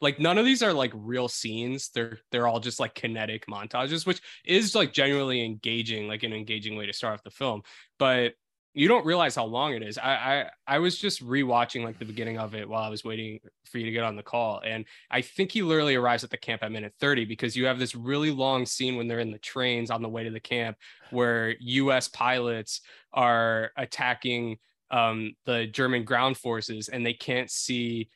like 0.01 0.19
none 0.19 0.39
of 0.39 0.45
these 0.45 0.63
are 0.63 0.75
like 0.75 0.93
real 0.95 1.27
scenes 1.27 1.91
they're 1.95 2.19
they're 2.31 2.47
all 2.47 2.61
just 2.61 2.79
like 2.79 2.95
kinetic 2.95 3.47
montages 3.47 4.07
which 4.07 4.21
is 4.45 4.75
like 4.75 4.93
genuinely 4.93 5.43
engaging 5.43 6.07
like 6.07 6.23
an 6.23 6.35
engaging 6.35 6.77
way 6.77 6.85
to 6.85 6.93
start 6.93 7.15
off 7.15 7.23
the 7.23 7.31
film 7.31 7.63
but 7.99 8.35
you 8.73 8.87
don't 8.87 9.05
realize 9.05 9.35
how 9.35 9.45
long 9.45 9.75
it 9.75 9.83
is. 9.83 9.99
I, 9.99 10.11
I 10.11 10.51
I 10.67 10.79
was 10.79 10.97
just 10.97 11.25
rewatching 11.25 11.83
like 11.85 11.99
the 11.99 12.05
beginning 12.05 12.39
of 12.39 12.55
it 12.55 12.69
while 12.69 12.83
I 12.83 12.89
was 12.89 13.05
waiting 13.05 13.41
for 13.65 13.79
you 13.79 13.87
to 13.87 13.91
get 13.91 14.05
on 14.05 14.17
the 14.17 14.23
call, 14.23 14.61
and 14.65 14.85
I 15.11 15.23
think 15.23 15.51
he 15.51 15.63
literally 15.63 15.97
arrives 15.97 16.23
at 16.23 16.31
the 16.31 16.37
camp 16.37 16.63
at 16.63 16.71
minute 16.71 16.95
thirty 17.01 17.25
because 17.25 17.57
you 17.57 17.67
have 17.67 17.79
this 17.79 17.95
really 17.95 18.31
long 18.31 18.67
scene 18.67 18.97
when 18.97 19.09
they're 19.09 19.19
in 19.19 19.33
the 19.33 19.39
trains 19.39 19.91
on 19.91 20.03
the 20.03 20.09
way 20.09 20.23
to 20.25 20.31
the 20.31 20.41
camp 20.41 20.77
where 21.11 21.57
U.S. 21.59 22.07
pilots 22.09 22.83
are 23.13 23.73
attacking 23.77 24.59
um, 24.93 25.35
the 25.47 25.67
German 25.67 26.05
ground 26.05 26.37
forces, 26.37 26.89
and 26.89 27.05
they 27.05 27.15
can't 27.15 27.51
see. 27.51 28.09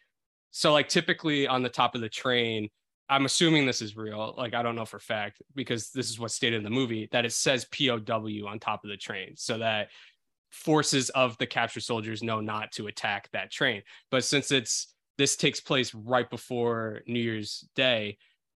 So 0.52 0.72
like 0.72 0.88
typically 0.88 1.48
on 1.48 1.64
the 1.64 1.68
top 1.68 1.96
of 1.96 2.00
the 2.00 2.08
train, 2.08 2.68
I'm 3.08 3.24
assuming 3.24 3.66
this 3.66 3.82
is 3.82 3.96
real. 3.96 4.34
Like 4.36 4.54
I 4.54 4.62
don't 4.62 4.76
know 4.76 4.84
for 4.84 5.00
fact 5.00 5.42
because 5.54 5.90
this 5.90 6.10
is 6.10 6.20
what's 6.20 6.34
stated 6.34 6.58
in 6.58 6.62
the 6.62 6.70
movie 6.70 7.08
that 7.10 7.24
it 7.24 7.32
says 7.32 7.66
POW 7.66 8.46
on 8.46 8.60
top 8.60 8.84
of 8.84 8.90
the 8.90 8.96
train, 8.96 9.32
so 9.36 9.58
that 9.58 9.88
forces 10.54 11.10
of 11.10 11.36
the 11.38 11.46
captured 11.46 11.82
soldiers 11.82 12.22
know 12.22 12.40
not 12.40 12.70
to 12.72 12.86
attack 12.86 13.28
that 13.32 13.50
train. 13.50 13.82
But 14.10 14.24
since 14.24 14.52
it's 14.52 14.94
this 15.18 15.36
takes 15.36 15.60
place 15.60 15.92
right 15.94 16.28
before 16.30 17.02
New 17.06 17.20
Year's 17.20 17.68
Day, 17.74 18.18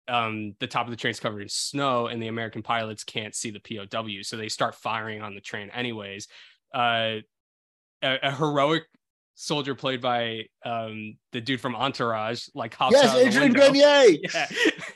um, 0.08 0.54
the 0.60 0.66
top 0.66 0.86
of 0.86 0.90
the 0.90 0.96
train's 0.96 1.20
covered 1.20 1.42
in 1.42 1.48
snow, 1.48 2.08
and 2.08 2.22
the 2.22 2.28
American 2.28 2.62
pilots 2.62 3.04
can't 3.04 3.34
see 3.34 3.50
the 3.50 3.60
POW, 3.60 4.22
so 4.22 4.36
they 4.36 4.48
start 4.48 4.74
firing 4.74 5.22
on 5.22 5.34
the 5.34 5.40
train 5.40 5.70
anyways. 5.70 6.28
Uh, 6.74 7.18
a, 8.02 8.18
a 8.22 8.32
heroic 8.32 8.84
soldier 9.36 9.74
played 9.74 10.00
by 10.00 10.44
um 10.64 11.16
the 11.32 11.40
dude 11.40 11.60
from 11.60 11.74
Entourage, 11.74 12.46
like 12.54 12.74
hops 12.74 12.94
Yes, 12.94 13.06
out 13.06 13.26
of 13.26 13.32
the 13.34 13.40
window. 13.40 13.72
Yeah, 13.74 14.46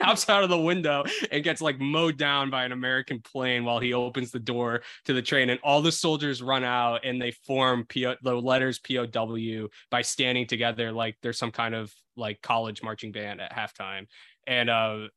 hops 0.01 0.29
out 0.29 0.44
of 0.44 0.51
the 0.51 0.59
window 0.59 1.05
and 1.33 1.42
gets 1.42 1.61
like 1.61 1.81
mowed 1.81 2.16
down 2.16 2.51
by 2.51 2.64
an 2.64 2.72
American 2.72 3.20
plane 3.20 3.64
while 3.64 3.81
he 3.81 3.92
opens 3.92 4.31
the 4.31 4.38
door 4.38 4.83
to 5.07 5.12
the 5.12 5.22
train, 5.22 5.51
and 5.51 5.59
all 5.62 5.83
the 5.83 5.92
soldiers 5.92 6.40
run 6.42 6.64
out 6.64 7.05
and 7.05 7.20
they 7.20 7.33
form 7.33 7.85
PO, 7.92 8.16
the 8.22 8.35
letters 8.35 8.79
POW 8.79 9.68
by 9.90 10.03
standing 10.03 10.46
together 10.46 10.92
like 10.92 11.16
there's 11.22 11.38
some 11.38 11.51
kind 11.51 11.74
of 11.74 11.92
like 12.16 12.40
college 12.42 12.83
marching 12.83 13.12
band 13.12 13.40
at 13.40 13.53
halftime, 13.53 14.07
and 14.46 14.70
uh, 14.70 15.09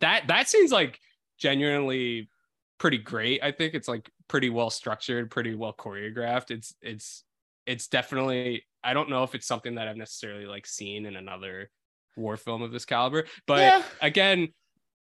that 0.00 0.28
that 0.28 0.48
seems 0.48 0.70
like 0.70 0.98
genuinely 1.38 2.28
pretty 2.78 2.98
great. 2.98 3.42
I 3.42 3.50
think 3.52 3.74
it's 3.74 3.88
like 3.88 4.10
pretty 4.28 4.50
well 4.50 4.70
structured, 4.70 5.30
pretty 5.30 5.54
well 5.54 5.72
choreographed. 5.72 6.50
It's 6.50 6.74
it's 6.80 7.24
it's 7.70 7.86
definitely 7.86 8.64
I 8.82 8.94
don't 8.94 9.10
know 9.10 9.22
if 9.22 9.34
it's 9.34 9.46
something 9.46 9.76
that 9.76 9.86
I've 9.86 9.96
necessarily 9.96 10.46
like 10.46 10.66
seen 10.66 11.06
in 11.06 11.14
another 11.14 11.70
war 12.16 12.36
film 12.36 12.62
of 12.62 12.72
this 12.72 12.84
caliber, 12.84 13.26
but 13.46 13.60
Yeah. 13.60 13.82
again, 14.00 14.48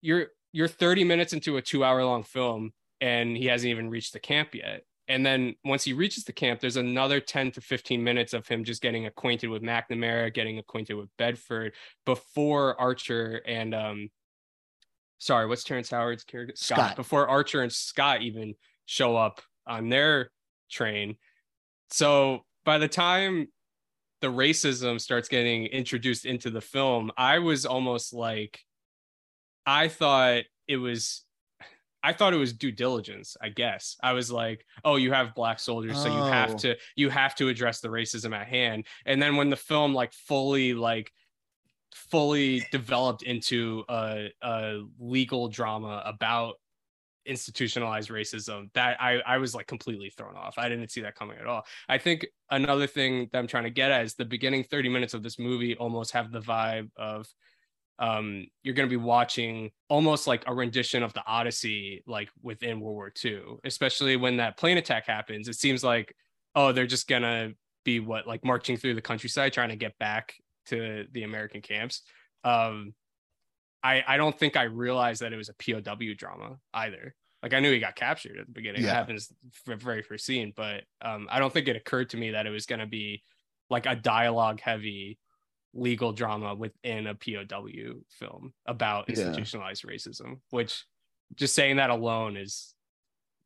you're 0.02 0.28
you're 0.54 0.68
30 0.68 1.04
minutes 1.04 1.34
into 1.34 1.58
a 1.58 1.62
2 1.62 1.84
hour 1.84 2.04
long 2.04 2.24
film 2.24 2.72
and 3.00 3.38
he 3.38 3.46
hasn't 3.46 3.70
even 3.70 3.90
reached 3.90 4.14
the 4.14 4.20
camp 4.20 4.56
yet. 4.56 4.84
And 5.08 5.26
then 5.26 5.56
once 5.64 5.84
he 5.84 5.94
reaches 5.94 6.24
the 6.24 6.34
camp, 6.34 6.60
there's 6.60 6.76
another 6.78 7.20
10 7.22 7.52
to 7.52 7.62
15 7.62 8.04
minutes 8.04 8.34
of 8.34 8.48
him 8.48 8.64
just 8.64 8.82
getting 8.82 9.06
acquainted 9.06 9.48
with 9.50 9.62
McNamara, 9.62 10.34
getting 10.34 10.58
acquainted 10.58 10.96
with 10.96 11.10
Bedford 11.18 11.74
before 12.06 12.80
Archer 12.82 13.42
and 13.46 13.76
um 13.76 14.10
sorry, 15.20 15.48
what's 15.48 15.64
Terrence 15.64 15.92
Howard's 15.92 16.24
character? 16.24 16.56
Scott. 16.56 16.96
Before 16.96 17.28
Archer 17.28 17.62
and 17.62 17.72
Scott 17.72 18.22
even 18.24 18.56
show 18.86 19.16
up 19.16 19.42
on 19.68 19.90
their 19.90 20.32
train. 20.70 21.18
So 21.90 22.44
by 22.68 22.78
the 22.78 22.88
time 22.90 23.48
the 24.20 24.28
racism 24.28 25.00
starts 25.00 25.30
getting 25.30 25.68
introduced 25.68 26.26
into 26.26 26.50
the 26.50 26.60
film, 26.60 27.12
I 27.18 27.40
was 27.40 27.66
almost 27.66 28.14
like, 28.14 28.60
I 29.66 29.88
thought 29.88 30.44
it 30.68 30.76
was. 30.78 31.24
I 32.04 32.14
thought 32.14 32.34
it 32.34 32.38
was 32.38 32.54
due 32.54 32.72
diligence, 32.72 33.36
I 33.42 33.50
guess. 33.50 33.96
I 34.04 34.14
was 34.14 34.32
like, 34.32 34.66
oh, 34.86 34.98
you 34.98 35.12
have 35.14 35.34
black 35.34 35.60
soldiers, 35.60 35.98
so 36.02 36.10
you 36.10 36.20
Oh. 36.20 36.26
have 36.26 36.58
to 36.58 36.76
you 36.98 37.10
have 37.10 37.36
to 37.36 37.48
address 37.48 37.80
the 37.80 37.88
racism 37.88 38.36
at 38.36 38.48
hand. 38.48 38.86
And 39.06 39.22
then 39.22 39.38
when 39.38 39.50
the 39.50 39.56
film 39.56 39.94
like 39.96 40.14
fully 40.14 40.74
like 40.74 41.12
fully 41.96 42.66
developed 42.72 43.24
into 43.24 43.84
a, 43.90 44.28
a 44.42 44.82
legal 45.00 45.48
drama 45.48 46.04
about 46.06 46.56
institutionalized 47.28 48.10
racism 48.10 48.72
that 48.74 49.02
I, 49.02 49.20
I 49.26 49.38
was 49.38 49.54
like 49.54 49.68
completely 49.68 50.10
thrown 50.10 50.36
off. 50.36 50.56
I 50.58 50.70
didn't 50.70 50.90
see 50.90 51.02
that 51.02 51.16
coming 51.16 51.38
at 51.40 51.48
all. 51.48 51.66
I 51.90 51.98
think 51.98 52.26
another 52.50 52.88
thing 52.88 53.30
that 53.32 53.40
I'm 53.40 53.48
trying 53.48 53.66
to 53.66 53.70
get 53.70 53.92
at 53.92 54.06
is 54.06 54.16
the 54.16 54.26
beginning 54.26 54.64
30 54.64 54.90
minutes 54.90 55.14
of 55.14 55.24
this 55.24 55.38
movie 55.38 55.76
almost 55.76 56.12
have 56.12 56.32
the 56.32 56.40
vibe 56.40 56.90
of 56.96 57.28
um 58.00 58.46
you're 58.62 58.76
going 58.76 58.88
to 58.88 58.96
be 58.96 59.04
watching 59.04 59.72
almost 59.90 60.28
like 60.28 60.44
a 60.46 60.54
rendition 60.54 61.02
of 61.02 61.14
the 61.14 61.24
Odyssey 61.26 62.04
like 62.06 62.30
within 62.44 62.80
World 62.80 62.96
War 62.96 63.12
II, 63.26 63.42
especially 63.64 64.16
when 64.16 64.38
that 64.38 64.58
plane 64.58 64.78
attack 64.78 65.08
happens. 65.08 65.48
It 65.48 65.56
seems 65.56 65.84
like 65.84 66.14
oh 66.56 66.72
they're 66.72 66.86
just 66.86 67.08
going 67.08 67.24
to 67.24 67.54
be 67.84 68.00
what 68.00 68.28
like 68.28 68.46
marching 68.46 68.78
through 68.78 68.94
the 68.94 69.02
countryside 69.02 69.54
trying 69.54 69.70
to 69.70 69.76
get 69.76 69.98
back 69.98 70.36
to 70.68 71.06
the 71.12 71.24
American 71.24 71.62
camps. 71.62 72.04
Um 72.44 72.94
I 73.84 74.04
I 74.08 74.18
don't 74.18 74.38
think 74.38 74.58
I 74.58 74.64
realized 74.64 75.22
that 75.22 75.34
it 75.34 75.38
was 75.38 75.50
a 75.50 75.54
POW 75.54 76.14
drama 76.18 76.58
either. 76.74 77.16
Like 77.44 77.54
I 77.54 77.60
knew 77.60 77.72
he 77.72 77.80
got 77.80 77.96
captured 77.96 78.40
at 78.40 78.48
the 78.48 78.52
beginning. 78.52 78.82
Yeah. 78.84 78.90
It 78.92 78.96
happens 78.96 79.32
for 79.66 79.76
very 79.76 80.02
first 80.02 80.26
scene, 80.26 80.54
but 80.56 80.84
um, 81.02 81.28
I 81.30 81.40
don't 81.40 81.54
think 81.54 81.68
it 81.68 81.76
occurred 81.76 82.10
to 82.10 82.18
me 82.18 82.32
that 82.32 82.48
it 82.48 82.50
was 82.50 82.66
going 82.66 82.80
to 82.80 82.88
be 82.88 83.24
like 83.70 83.86
a 83.86 83.96
dialogue 83.96 84.60
heavy 84.60 85.20
legal 85.74 86.12
drama 86.12 86.56
within 86.56 87.06
a 87.08 87.14
POW 87.14 87.68
film 88.10 88.54
about 88.66 89.06
Yeah. 89.08 89.16
institutionalized 89.28 89.86
racism. 89.86 90.40
Which 90.50 90.84
just 91.36 91.54
saying 91.54 91.76
that 91.78 91.92
alone 91.92 92.38
is, 92.38 92.74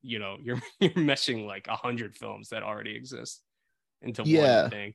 you 0.02 0.20
know, 0.20 0.38
you're 0.44 0.62
you're 0.80 0.92
meshing 0.92 1.46
like 1.46 1.68
a 1.68 1.76
hundred 1.76 2.16
films 2.16 2.50
that 2.50 2.64
already 2.64 2.96
exist 2.96 3.42
into 4.02 4.24
Yeah. 4.26 4.62
one 4.64 4.72
thing. 4.72 4.94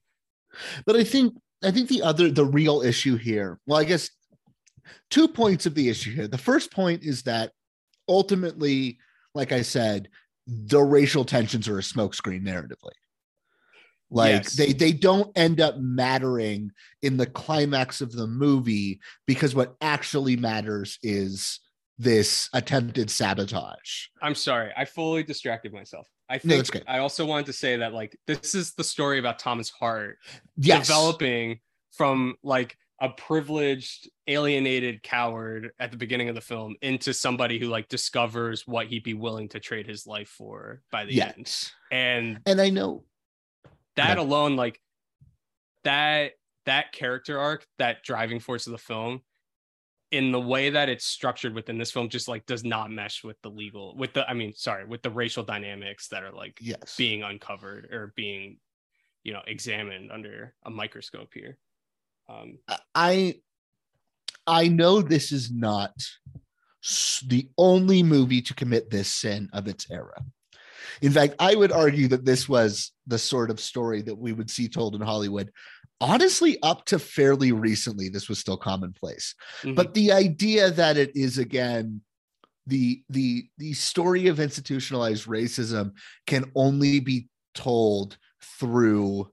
But 0.87 0.97
I 0.97 1.05
think 1.05 1.35
I 1.63 1.71
think 1.71 1.89
the 1.91 2.01
other 2.03 2.31
the 2.31 2.47
real 2.47 2.81
issue 2.81 3.17
here, 3.17 3.61
well, 3.67 3.79
I 3.79 3.85
guess 3.85 4.11
two 5.11 5.29
points 5.29 5.67
of 5.67 5.75
the 5.75 5.89
issue 5.89 6.13
here. 6.15 6.29
The 6.29 6.39
first 6.39 6.73
point 6.73 7.03
is 7.03 7.23
that 7.23 7.53
ultimately, 8.09 8.99
like 9.35 9.53
I 9.53 9.63
said, 9.63 10.09
the 10.47 10.81
racial 10.83 11.25
tensions 11.25 11.69
are 11.69 11.79
a 11.79 11.83
smokescreen 11.83 12.43
narratively. 12.43 12.93
Like 14.11 14.45
Yes. 14.45 14.53
they 14.55 14.73
they 14.73 14.93
don't 14.93 15.37
end 15.37 15.61
up 15.61 15.79
mattering 15.79 16.71
in 17.03 17.17
the 17.17 17.27
climax 17.27 18.01
of 18.01 18.13
the 18.13 18.29
movie 18.29 19.01
because 19.27 19.55
what 19.55 19.75
actually 19.81 20.37
matters 20.37 20.99
is 21.03 21.59
this 21.99 22.49
attempted 22.53 23.11
sabotage. 23.11 24.07
I'm 24.23 24.37
sorry, 24.37 24.73
I 24.77 24.85
fully 24.85 25.25
distracted 25.25 25.73
myself. 25.73 26.07
I 26.29 26.35
No, 26.45 26.57
think 26.57 26.71
good. 26.71 26.85
I 26.87 26.99
also 26.99 27.27
wanted 27.27 27.47
to 27.47 27.53
say 27.53 27.79
that 27.79 27.93
like 27.93 28.17
this 28.29 28.55
is 28.55 28.75
the 28.75 28.85
story 28.85 29.19
about 29.19 29.41
Thomas 29.41 29.71
Hart 29.71 30.19
Yes. 30.57 30.87
developing 30.87 31.59
from 31.93 32.37
like 32.45 32.77
a 33.01 33.11
privileged 33.11 34.09
alienated 34.27 35.03
coward 35.03 35.71
at 35.79 35.91
the 35.91 35.97
beginning 35.97 36.29
of 36.29 36.35
the 36.35 36.41
film 36.41 36.75
into 36.81 37.13
somebody 37.13 37.59
who 37.59 37.67
like 37.67 37.89
discovers 37.89 38.67
what 38.67 38.87
he'd 38.87 39.03
be 39.03 39.15
willing 39.15 39.49
to 39.51 39.61
trade 39.61 39.87
his 39.87 40.07
life 40.07 40.29
for 40.29 40.81
by 40.91 41.05
the 41.05 41.21
end 41.21 41.53
and 41.93 42.41
And 42.47 42.61
I 42.61 42.71
know 42.71 43.05
that 43.97 44.17
Yeah. 44.17 44.23
alone 44.23 44.57
like 44.57 44.81
that 45.85 46.33
that 46.65 46.93
character 46.93 47.39
arc 47.39 47.67
that 47.79 48.03
driving 48.03 48.41
force 48.41 48.67
of 48.67 48.73
the 48.73 48.79
film 48.79 49.21
in 50.11 50.33
the 50.33 50.41
way 50.41 50.71
that 50.71 50.89
it's 50.89 51.05
structured 51.05 51.55
within 51.55 51.79
this 51.79 51.91
film 51.91 52.09
just 52.09 52.29
like 52.29 52.47
does 52.47 52.65
not 52.65 52.91
mesh 52.91 53.23
with 53.23 53.41
the 53.43 53.51
legal 53.51 53.95
with 53.97 54.13
the 54.15 54.29
i 54.29 54.33
mean 54.35 54.53
sorry 54.55 54.85
with 54.87 55.03
the 55.03 55.11
racial 55.11 55.43
dynamics 55.45 56.09
that 56.09 56.23
are 56.25 56.33
like 56.33 56.59
yes. 56.61 56.97
being 56.97 57.23
uncovered 57.23 57.87
or 57.93 58.13
being 58.17 58.59
you 59.23 59.33
know 59.33 59.43
examined 59.47 60.11
under 60.11 60.55
a 60.65 60.71
microscope 60.71 61.31
here 61.35 61.59
um 62.29 62.59
I 62.95 63.37
I 64.47 64.69
know 64.69 65.03
this 65.03 65.33
is 65.33 65.51
not 65.51 65.93
the 67.27 67.49
only 67.59 68.03
movie 68.03 68.43
to 68.43 68.55
commit 68.55 68.91
this 68.91 69.13
sin 69.13 69.49
of 69.53 69.67
its 69.67 69.91
era. 69.91 70.25
In 71.03 71.13
fact, 71.13 71.35
I 71.39 71.55
would 71.55 71.73
argue 71.73 72.09
that 72.09 72.25
this 72.25 72.49
was 72.49 72.93
the 73.07 73.19
sort 73.19 73.51
of 73.51 73.59
story 73.61 74.03
that 74.03 74.15
we 74.15 74.33
would 74.33 74.51
see 74.51 74.69
told 74.69 74.95
in 74.95 75.01
Hollywood. 75.01 75.51
Honestly, 76.01 76.59
up 76.63 76.85
to 76.87 76.99
fairly 76.99 77.53
recently, 77.53 78.09
this 78.09 78.29
was 78.29 78.39
still 78.39 78.57
commonplace. 78.57 79.35
mhm. 79.63 79.75
But 79.75 79.95
the 79.95 80.13
idea 80.13 80.71
that 80.71 80.97
it 80.97 81.17
is 81.17 81.39
again 81.39 82.03
the 82.67 83.03
the 83.09 83.49
the 83.59 83.73
story 83.73 84.27
of 84.27 84.41
institutionalized 84.41 85.27
racism 85.27 85.93
can 86.27 86.51
only 86.55 87.01
be 87.01 87.29
told 87.55 88.19
through 88.59 89.31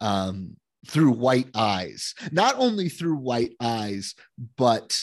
um 0.00 0.56
through 0.86 1.10
white 1.10 1.48
eyes 1.54 2.14
not 2.30 2.54
only 2.56 2.88
through 2.88 3.16
white 3.16 3.54
eyes 3.60 4.14
but 4.56 5.02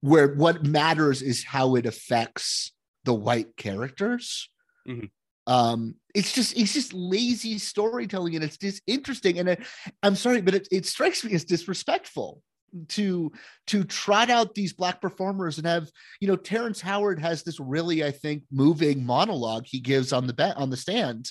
where 0.00 0.34
what 0.34 0.64
matters 0.64 1.22
is 1.22 1.44
how 1.44 1.76
it 1.76 1.86
affects 1.86 2.72
the 3.04 3.14
white 3.14 3.56
characters 3.56 4.48
Mhm. 4.88 5.10
um 5.46 5.94
it's 6.14 6.32
just 6.32 6.56
it's 6.56 6.72
just 6.72 6.92
lazy 6.92 7.58
storytelling 7.58 8.34
and 8.34 8.44
it's 8.44 8.56
disinteresting 8.56 9.38
and 9.38 9.48
it, 9.48 9.66
i'm 10.02 10.16
sorry 10.16 10.40
but 10.40 10.54
it, 10.54 10.68
it 10.72 10.86
strikes 10.86 11.22
me 11.24 11.32
as 11.34 11.44
disrespectful 11.44 12.42
to 12.88 13.30
to 13.66 13.84
trot 13.84 14.30
out 14.30 14.54
these 14.54 14.72
black 14.72 15.00
performers 15.00 15.58
and 15.58 15.66
have 15.66 15.88
you 16.20 16.26
know 16.26 16.36
Terrence 16.36 16.80
Howard 16.80 17.20
has 17.20 17.42
this 17.42 17.60
really 17.60 18.02
I 18.02 18.10
think 18.12 18.44
moving 18.50 19.04
monologue 19.04 19.66
he 19.66 19.78
gives 19.78 20.10
on 20.10 20.26
the 20.26 20.32
bet 20.32 20.56
on 20.56 20.70
the 20.70 20.76
stand 20.78 21.30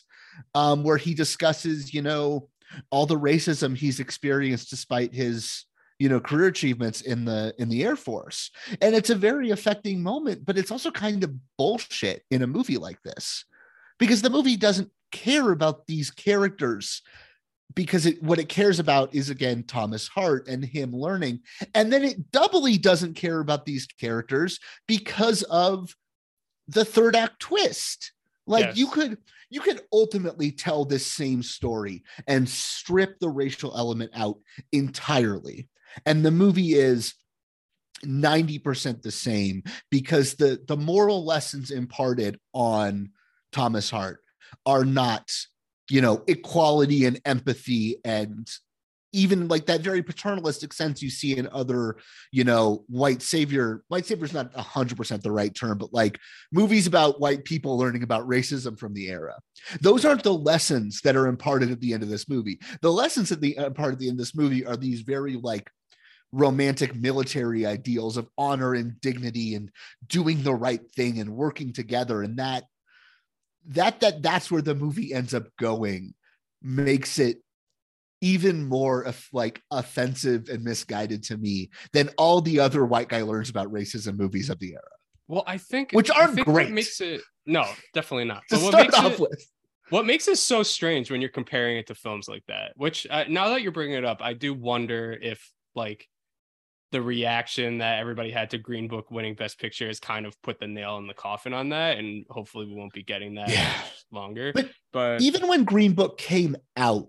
um 0.54 0.84
where 0.84 0.98
he 0.98 1.16
discusses 1.16 1.96
you 1.96 2.04
know 2.04 2.48
all 2.90 3.06
the 3.06 3.20
racism 3.20 3.76
he's 3.76 4.00
experienced 4.00 4.70
despite 4.70 5.14
his 5.14 5.66
you 6.00 6.10
know 6.10 6.20
career 6.20 6.48
achievements 6.48 7.02
in 7.02 7.26
the 7.26 7.54
in 7.60 7.70
the 7.70 7.84
air 7.84 7.96
force. 7.96 8.50
And 8.82 8.96
it's 8.96 9.10
a 9.10 9.16
very 9.16 9.52
affecting 9.52 10.02
moment 10.02 10.46
but 10.46 10.58
it's 10.58 10.72
also 10.72 10.92
kind 10.92 11.24
of 11.24 11.34
bullshit 11.58 12.24
in 12.32 12.42
a 12.42 12.48
movie 12.48 12.78
like 12.78 13.02
this 13.04 13.46
because 14.00 14.22
the 14.22 14.30
movie 14.30 14.58
doesn't 14.58 14.90
care 15.12 15.52
about 15.52 15.86
these 15.88 16.10
characters 16.10 17.02
because 17.76 18.06
it, 18.06 18.22
what 18.22 18.40
it 18.40 18.50
cares 18.50 18.80
about 18.80 19.14
is 19.14 19.30
again 19.30 19.64
Thomas 19.64 20.08
Hart 20.08 20.48
and 20.48 20.64
him 20.66 20.92
learning. 20.94 21.42
And 21.76 21.92
then 21.92 22.04
it 22.04 22.32
doubly 22.32 22.78
doesn't 22.78 23.14
care 23.14 23.40
about 23.40 23.66
these 23.66 23.86
characters 23.86 24.60
because 24.88 25.44
of 25.44 25.96
the 26.68 26.86
third 26.86 27.16
act 27.16 27.40
twist. 27.40 28.12
Like 28.48 28.66
Yes. 28.66 28.78
you 28.78 28.88
could 28.88 29.18
you 29.52 29.60
could 29.60 29.82
ultimately 29.94 30.50
tell 30.50 30.86
this 30.86 31.06
same 31.06 31.44
story 31.44 32.04
and 32.26 32.50
strip 32.50 33.20
the 33.20 33.30
racial 33.30 33.78
element 33.78 34.12
out 34.16 34.38
entirely. 34.72 35.68
And 36.06 36.26
the 36.26 36.32
movie 36.32 36.74
is 36.74 37.14
90% 38.06 39.02
the 39.04 39.12
same 39.12 39.62
because 39.92 40.36
the 40.36 40.60
the 40.68 40.78
moral 40.78 41.24
lessons 41.24 41.70
imparted 41.70 42.40
on 42.54 43.12
Thomas 43.52 43.92
Hart 43.92 44.22
are 44.66 44.86
not 44.86 45.30
you 45.90 46.02
know 46.02 46.24
equality 46.28 47.06
and 47.06 47.22
empathy 47.26 47.98
and 48.04 48.50
even 49.14 49.48
like 49.48 49.66
that 49.66 49.82
very 49.82 50.02
paternalistic 50.02 50.72
sense 50.74 51.02
you 51.02 51.10
see 51.10 51.38
in 51.38 51.48
other 51.52 51.98
you 52.32 52.44
know 52.44 52.86
white 52.88 53.22
savior 53.22 53.84
white 53.90 54.06
savior 54.06 54.26
is 54.26 54.34
not 54.34 54.54
100% 54.54 55.22
the 55.22 55.32
right 55.32 55.54
term 55.54 55.78
but 55.78 55.94
like 55.94 56.20
movies 56.52 56.88
about 56.88 57.20
white 57.20 57.44
people 57.44 57.78
learning 57.78 58.04
about 58.04 58.28
racism 58.28 58.78
from 58.78 58.94
the 58.94 59.10
era. 59.10 59.36
Those 59.82 60.06
aren't 60.06 60.24
the 60.24 60.34
lessons 60.34 61.02
that 61.02 61.16
are 61.16 61.28
imparted 61.28 61.72
at 61.72 61.80
the 61.80 61.94
end 61.94 62.04
of 62.04 62.10
this 62.10 62.30
movie. 62.30 62.60
The 62.82 62.92
lessons 62.92 63.32
at 63.32 63.42
the 63.42 63.58
uh, 63.58 63.70
part 63.72 63.94
of 63.94 64.00
the 64.00 64.08
end 64.08 64.16
of 64.16 64.20
this 64.20 64.36
movie 64.36 64.66
are 64.66 64.78
these 64.78 65.02
very 65.02 65.36
like 65.36 65.70
romantic 66.32 66.96
military 66.96 67.66
ideals 67.66 68.18
of 68.18 68.30
honor 68.38 68.74
and 68.74 69.00
dignity 69.02 69.56
and 69.56 69.70
doing 70.08 70.44
the 70.44 70.54
right 70.54 70.82
thing 70.96 71.20
and 71.20 71.36
working 71.36 71.74
together 71.74 72.24
and 72.24 72.40
that 72.40 72.64
that 73.68 74.00
that 74.00 74.24
that's 74.24 74.50
where 74.50 74.62
the 74.62 74.74
movie 74.74 75.14
ends 75.14 75.34
up 75.34 75.46
going 75.60 76.14
makes 76.62 77.20
it 77.20 77.44
even 78.22 78.64
more 78.66 79.02
of 79.04 79.28
like 79.34 79.62
offensive 79.72 80.48
and 80.50 80.64
misguided 80.64 81.24
to 81.24 81.38
me 81.38 81.70
than 81.92 82.10
all 82.18 82.40
the 82.42 82.60
other 82.60 82.86
white 82.86 83.10
guy 83.10 83.22
learns 83.24 83.50
about 83.50 83.68
racism 83.72 84.18
movies 84.18 84.50
of 84.50 84.60
the 84.60 84.74
era 84.74 84.82
Well, 85.28 85.44
I 85.48 85.58
think 85.58 85.92
Which 85.92 86.12
aren't 86.12 86.36
think 86.36 86.48
what 86.48 86.54
great. 86.54 86.72
makes 86.72 87.02
it 87.02 87.22
no, 87.46 87.66
definitely 87.94 88.26
not. 88.26 88.44
to 88.50 88.56
But 88.56 88.62
what 88.62 88.72
start 88.72 88.84
makes 88.84 88.96
off 89.00 89.14
it, 89.14 89.20
with 89.20 89.48
what 89.90 90.06
makes 90.06 90.28
it 90.28 90.38
so 90.38 90.64
strange 90.64 91.10
when 91.12 91.20
you're 91.20 91.30
comparing 91.32 91.78
it 91.78 91.88
to 91.88 91.96
films 91.96 92.30
like 92.30 92.44
that? 92.48 92.74
Which 92.76 93.06
uh, 93.10 93.26
now 93.28 93.50
that 93.50 93.62
you're 93.62 93.72
bringing 93.74 93.98
it 93.98 94.06
up, 94.06 94.22
I 94.22 94.34
do 94.34 94.54
wonder 94.54 95.18
if 95.22 95.52
like 95.76 96.08
the 96.92 97.02
reaction 97.02 97.80
that 97.80 98.00
everybody 98.00 98.30
had 98.32 98.50
to 98.52 98.58
Green 98.58 98.88
Book 98.88 99.10
winning 99.12 99.34
Best 99.34 99.60
Picture 99.60 99.88
has 99.88 100.00
kind 100.00 100.26
of 100.26 100.40
put 100.44 100.60
the 100.60 100.68
nail 100.68 100.98
in 100.98 101.08
the 101.08 101.14
coffin 101.14 101.54
on 101.54 101.70
that, 101.70 101.98
and 101.98 102.26
hopefully 102.30 102.68
we 102.68 102.74
won't 102.76 102.94
be 102.94 103.02
getting 103.04 103.36
that 103.36 103.50
Yeah. 103.50 103.74
longer. 104.12 104.52
But 104.54 104.70
But 104.94 105.22
even 105.22 105.48
when 105.48 105.64
green 105.64 105.94
book 105.94 106.18
came 106.18 106.56
out 106.78 107.08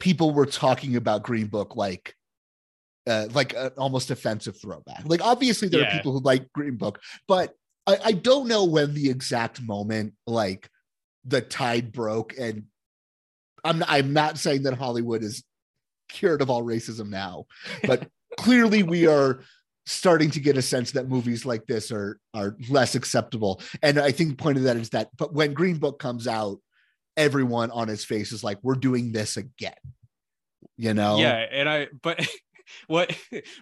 people 0.00 0.32
were 0.32 0.46
talking 0.46 0.96
about 0.96 1.22
green 1.22 1.46
book 1.46 1.76
like 1.76 2.14
uh, 3.06 3.28
like 3.32 3.54
an 3.54 3.70
almost 3.78 4.10
offensive 4.10 4.60
throwback. 4.60 5.02
Like 5.04 5.22
obviously 5.22 5.68
there 5.68 5.86
are 5.86 5.90
people 5.90 6.12
who 6.12 6.20
like 6.20 6.52
green 6.52 6.76
book 6.76 7.00
but 7.28 7.54
I, 7.86 7.98
I 8.06 8.12
don't 8.12 8.48
know 8.48 8.64
when 8.64 8.94
the 8.94 9.10
exact 9.10 9.62
moment 9.62 10.14
like 10.26 10.68
the 11.24 11.40
tide 11.40 11.92
broke 11.92 12.34
and 12.38 12.64
i'm 13.62 13.84
i'm 13.88 14.12
not 14.14 14.38
saying 14.38 14.62
that 14.62 14.78
hollywood 14.78 15.22
is 15.22 15.44
cured 16.08 16.40
of 16.40 16.48
all 16.48 16.62
racism 16.62 17.10
now 17.10 17.44
but 17.84 18.08
clearly 18.38 18.82
we 18.82 19.06
are 19.06 19.42
starting 19.86 20.30
to 20.30 20.40
get 20.40 20.56
a 20.56 20.62
sense 20.62 20.92
that 20.92 21.08
movies 21.08 21.44
like 21.44 21.66
this 21.66 21.90
are 21.90 22.18
are 22.32 22.56
less 22.68 22.94
acceptable. 22.94 23.60
And 23.82 23.98
i 23.98 24.12
think 24.12 24.30
the 24.30 24.36
point 24.36 24.56
of 24.56 24.64
that 24.64 24.76
is 24.76 24.90
that 24.90 25.08
but 25.16 25.32
when 25.34 25.52
green 25.52 25.78
book 25.78 25.98
comes 25.98 26.26
out 26.26 26.58
everyone 27.20 27.70
on 27.70 27.86
his 27.86 28.04
face 28.04 28.32
is 28.32 28.42
like 28.42 28.58
we're 28.62 28.74
doing 28.74 29.12
this 29.12 29.36
again 29.36 29.74
you 30.76 30.94
know 30.94 31.18
yeah 31.18 31.44
and 31.52 31.68
i 31.68 31.86
but 32.02 32.26
what 32.86 33.14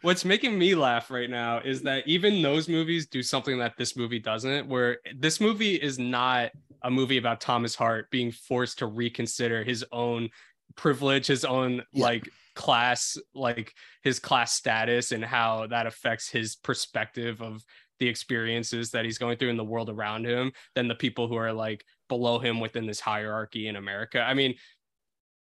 what's 0.02 0.24
making 0.24 0.56
me 0.58 0.74
laugh 0.74 1.10
right 1.10 1.30
now 1.30 1.58
is 1.58 1.82
that 1.82 2.06
even 2.06 2.40
those 2.42 2.68
movies 2.68 3.06
do 3.06 3.22
something 3.22 3.58
that 3.58 3.74
this 3.76 3.96
movie 3.96 4.18
doesn't 4.18 4.68
where 4.68 4.98
this 5.16 5.40
movie 5.40 5.74
is 5.74 5.98
not 5.98 6.50
a 6.82 6.90
movie 6.90 7.18
about 7.18 7.40
thomas 7.40 7.74
hart 7.74 8.10
being 8.10 8.30
forced 8.30 8.78
to 8.78 8.86
reconsider 8.86 9.64
his 9.64 9.84
own 9.92 10.28
privilege 10.76 11.26
his 11.26 11.44
own 11.44 11.82
Yeah. 11.92 12.04
like 12.04 12.28
class 12.54 13.16
like 13.34 13.72
his 14.02 14.18
class 14.18 14.52
status 14.52 15.12
and 15.12 15.24
how 15.24 15.66
that 15.68 15.86
affects 15.86 16.28
his 16.28 16.56
perspective 16.56 17.40
of 17.40 17.64
the 18.00 18.08
experiences 18.08 18.90
that 18.90 19.04
he's 19.04 19.18
going 19.18 19.38
through 19.38 19.50
in 19.50 19.56
the 19.56 19.64
world 19.64 19.90
around 19.90 20.26
him 20.26 20.52
than 20.74 20.86
the 20.88 20.94
people 20.94 21.28
who 21.28 21.36
are 21.36 21.52
like 21.52 21.84
below 22.08 22.38
him 22.38 22.60
within 22.60 22.86
this 22.86 23.00
hierarchy 23.00 23.68
in 23.68 23.76
america 23.76 24.20
i 24.20 24.34
mean 24.34 24.54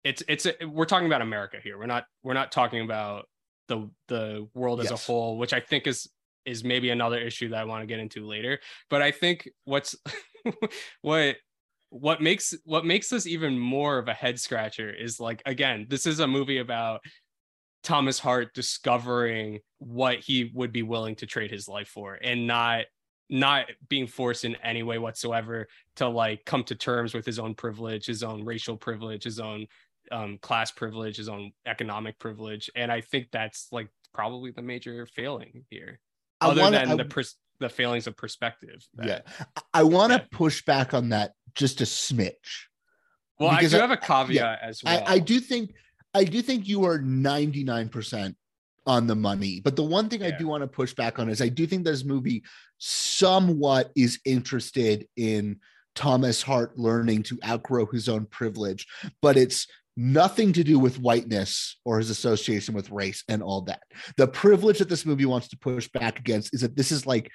it's 0.07 0.23
it's 0.27 0.45
a, 0.45 0.53
we're 0.65 0.85
talking 0.85 1.07
about 1.07 1.21
America 1.21 1.57
here. 1.61 1.77
We're 1.77 1.85
not 1.85 2.05
we're 2.23 2.33
not 2.33 2.51
talking 2.51 2.81
about 2.81 3.27
the 3.67 3.89
the 4.07 4.47
world 4.53 4.79
as 4.79 4.89
Yes. 4.89 5.03
a 5.03 5.11
whole, 5.11 5.37
which 5.37 5.53
I 5.53 5.59
think 5.59 5.85
is 5.85 6.09
is 6.45 6.63
maybe 6.63 6.91
another 6.91 7.19
issue 7.19 7.49
that 7.49 7.59
I 7.59 7.65
want 7.65 7.81
to 7.81 7.87
get 7.87 7.99
into 7.99 8.25
later. 8.25 8.59
But 8.89 9.01
I 9.01 9.11
think 9.11 9.49
what's 9.65 9.95
what 11.01 11.35
what 11.89 12.21
makes 12.21 12.53
what 12.63 12.85
makes 12.85 13.09
this 13.09 13.27
even 13.27 13.59
more 13.59 13.97
of 13.97 14.07
a 14.07 14.13
head 14.13 14.39
scratcher 14.39 14.89
is 14.93 15.19
like 15.19 15.41
again, 15.45 15.87
this 15.89 16.05
is 16.05 16.19
a 16.19 16.27
movie 16.27 16.59
about 16.59 17.01
Thomas 17.83 18.17
Hart 18.19 18.53
discovering 18.53 19.59
what 19.79 20.19
he 20.19 20.51
would 20.53 20.71
be 20.71 20.83
willing 20.83 21.15
to 21.17 21.25
trade 21.25 21.51
his 21.51 21.67
life 21.67 21.89
for 21.89 22.15
and 22.15 22.47
not 22.47 22.85
not 23.29 23.65
being 23.89 24.07
forced 24.07 24.45
in 24.45 24.55
any 24.57 24.83
way 24.83 24.97
whatsoever 24.97 25.67
to 25.97 26.07
like 26.07 26.45
come 26.45 26.63
to 26.65 26.75
terms 26.75 27.13
with 27.13 27.25
his 27.25 27.39
own 27.39 27.53
privilege, 27.55 28.05
his 28.05 28.23
own 28.23 28.45
racial 28.45 28.77
privilege, 28.77 29.23
his 29.23 29.39
own 29.39 29.67
um, 30.11 30.37
class 30.41 30.71
privilege, 30.71 31.17
his 31.17 31.27
own 31.27 31.51
economic 31.65 32.17
privilege, 32.19 32.69
and 32.75 32.91
I 32.91 33.01
think 33.01 33.27
that's 33.31 33.67
like 33.71 33.89
probably 34.13 34.51
the 34.51 34.61
major 34.61 35.05
failing 35.05 35.65
here, 35.69 35.99
I 36.39 36.47
other 36.47 36.61
wanna- 36.61 36.77
than 36.79 36.91
I- 36.91 36.95
the 36.95 37.05
pers- 37.05 37.35
the 37.59 37.67
failings 37.69 38.05
of 38.07 38.15
perspective. 38.15 38.87
that- 38.93 39.07
yeah 39.37 39.45
i 39.73 39.81
want 39.83 40.13
to 40.13 40.25
push 40.31 40.63
back 40.63 40.93
on 40.93 41.09
that 41.09 41.31
just 41.55 41.81
a 41.81 41.85
smidge 41.85 42.67
Well, 43.39 43.49
I 43.49 43.65
do 43.65 43.75
I- 43.75 43.79
have 43.81 43.91
a 43.91 43.97
caveat 43.97 44.59
as 44.61 44.83
well. 44.83 45.03
I, 45.07 45.13
I 45.15 45.19
do 45.19 45.39
think 45.39 45.73
I 46.13 46.23
do 46.23 46.41
think 46.41 46.67
you 46.67 46.85
are 46.85 46.99
99% 46.99 48.35
on 48.87 49.05
the 49.05 49.15
money. 49.15 49.61
But 49.63 49.75
the 49.75 49.83
one 49.83 50.09
thing 50.09 50.23
I 50.23 50.31
do 50.31 50.47
want 50.47 50.63
to 50.63 50.67
push 50.67 50.93
back 50.93 51.19
on 51.19 51.29
is 51.29 51.41
I 51.41 51.49
do 51.49 51.67
think 51.67 51.83
this 51.83 52.05
movie 52.05 52.43
somewhat 52.77 53.91
is 53.95 54.19
interested 54.25 55.07
in 55.17 55.59
Thomas 55.93 56.41
Hart 56.41 56.77
learning 56.77 57.23
to 57.23 57.39
outgrow 57.45 57.85
his 57.85 58.07
own 58.07 58.25
privilege, 58.25 58.87
but 59.21 59.35
it's 59.35 59.67
nothing 59.97 60.53
to 60.53 60.63
do 60.63 60.77
with 60.77 60.99
whiteness 60.99 61.77
or 61.83 61.97
his 61.97 62.11
association 62.11 62.73
with 62.73 62.91
race 62.91 63.23
and 63.27 63.43
all 63.43 63.61
that. 63.61 63.81
The 64.15 64.27
privilege 64.27 64.77
that 64.77 64.89
this 64.89 65.05
movie 65.05 65.25
wants 65.25 65.49
to 65.49 65.57
push 65.57 65.87
back 65.89 66.19
against 66.19 66.53
is 66.53 66.61
that 66.61 66.75
this 66.75 66.91
is 66.91 67.05
like 67.05 67.31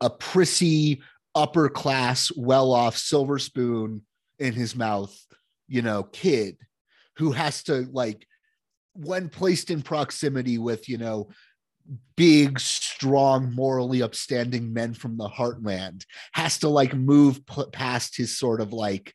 a 0.00 0.10
prissy, 0.10 1.02
upper 1.34 1.68
class, 1.68 2.30
well 2.36 2.72
off 2.72 2.96
silver 2.96 3.38
spoon 3.38 4.02
in 4.38 4.52
his 4.52 4.76
mouth, 4.76 5.16
you 5.66 5.82
know, 5.82 6.02
kid 6.02 6.56
who 7.16 7.32
has 7.32 7.62
to 7.64 7.88
like 7.90 8.26
when 8.94 9.28
placed 9.28 9.70
in 9.70 9.82
proximity 9.82 10.58
with 10.58 10.88
you 10.88 10.98
know 10.98 11.28
big 12.16 12.58
strong 12.58 13.52
morally 13.54 14.02
upstanding 14.02 14.72
men 14.72 14.94
from 14.94 15.16
the 15.16 15.28
heartland 15.28 16.04
has 16.32 16.58
to 16.58 16.68
like 16.68 16.94
move 16.94 17.40
past 17.72 18.16
his 18.16 18.38
sort 18.38 18.60
of 18.60 18.72
like 18.72 19.14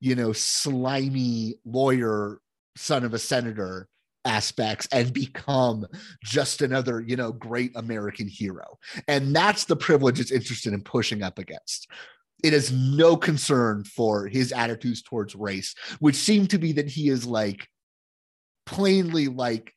you 0.00 0.14
know 0.14 0.32
slimy 0.32 1.56
lawyer 1.64 2.38
son 2.76 3.04
of 3.04 3.14
a 3.14 3.18
senator 3.18 3.88
aspects 4.26 4.88
and 4.92 5.12
become 5.12 5.86
just 6.22 6.60
another 6.60 7.00
you 7.00 7.16
know 7.16 7.32
great 7.32 7.72
american 7.76 8.28
hero. 8.28 8.78
And 9.08 9.34
that's 9.34 9.64
the 9.64 9.76
privilege 9.76 10.20
it's 10.20 10.32
interested 10.32 10.72
in 10.72 10.82
pushing 10.82 11.22
up 11.22 11.38
against. 11.38 11.88
It 12.44 12.52
has 12.52 12.70
no 12.70 13.16
concern 13.16 13.84
for 13.84 14.26
his 14.26 14.52
attitudes 14.52 15.02
towards 15.02 15.34
race 15.34 15.74
which 16.00 16.16
seem 16.16 16.46
to 16.48 16.58
be 16.58 16.72
that 16.72 16.88
he 16.88 17.08
is 17.08 17.24
like 17.24 17.68
plainly 18.66 19.28
like 19.28 19.72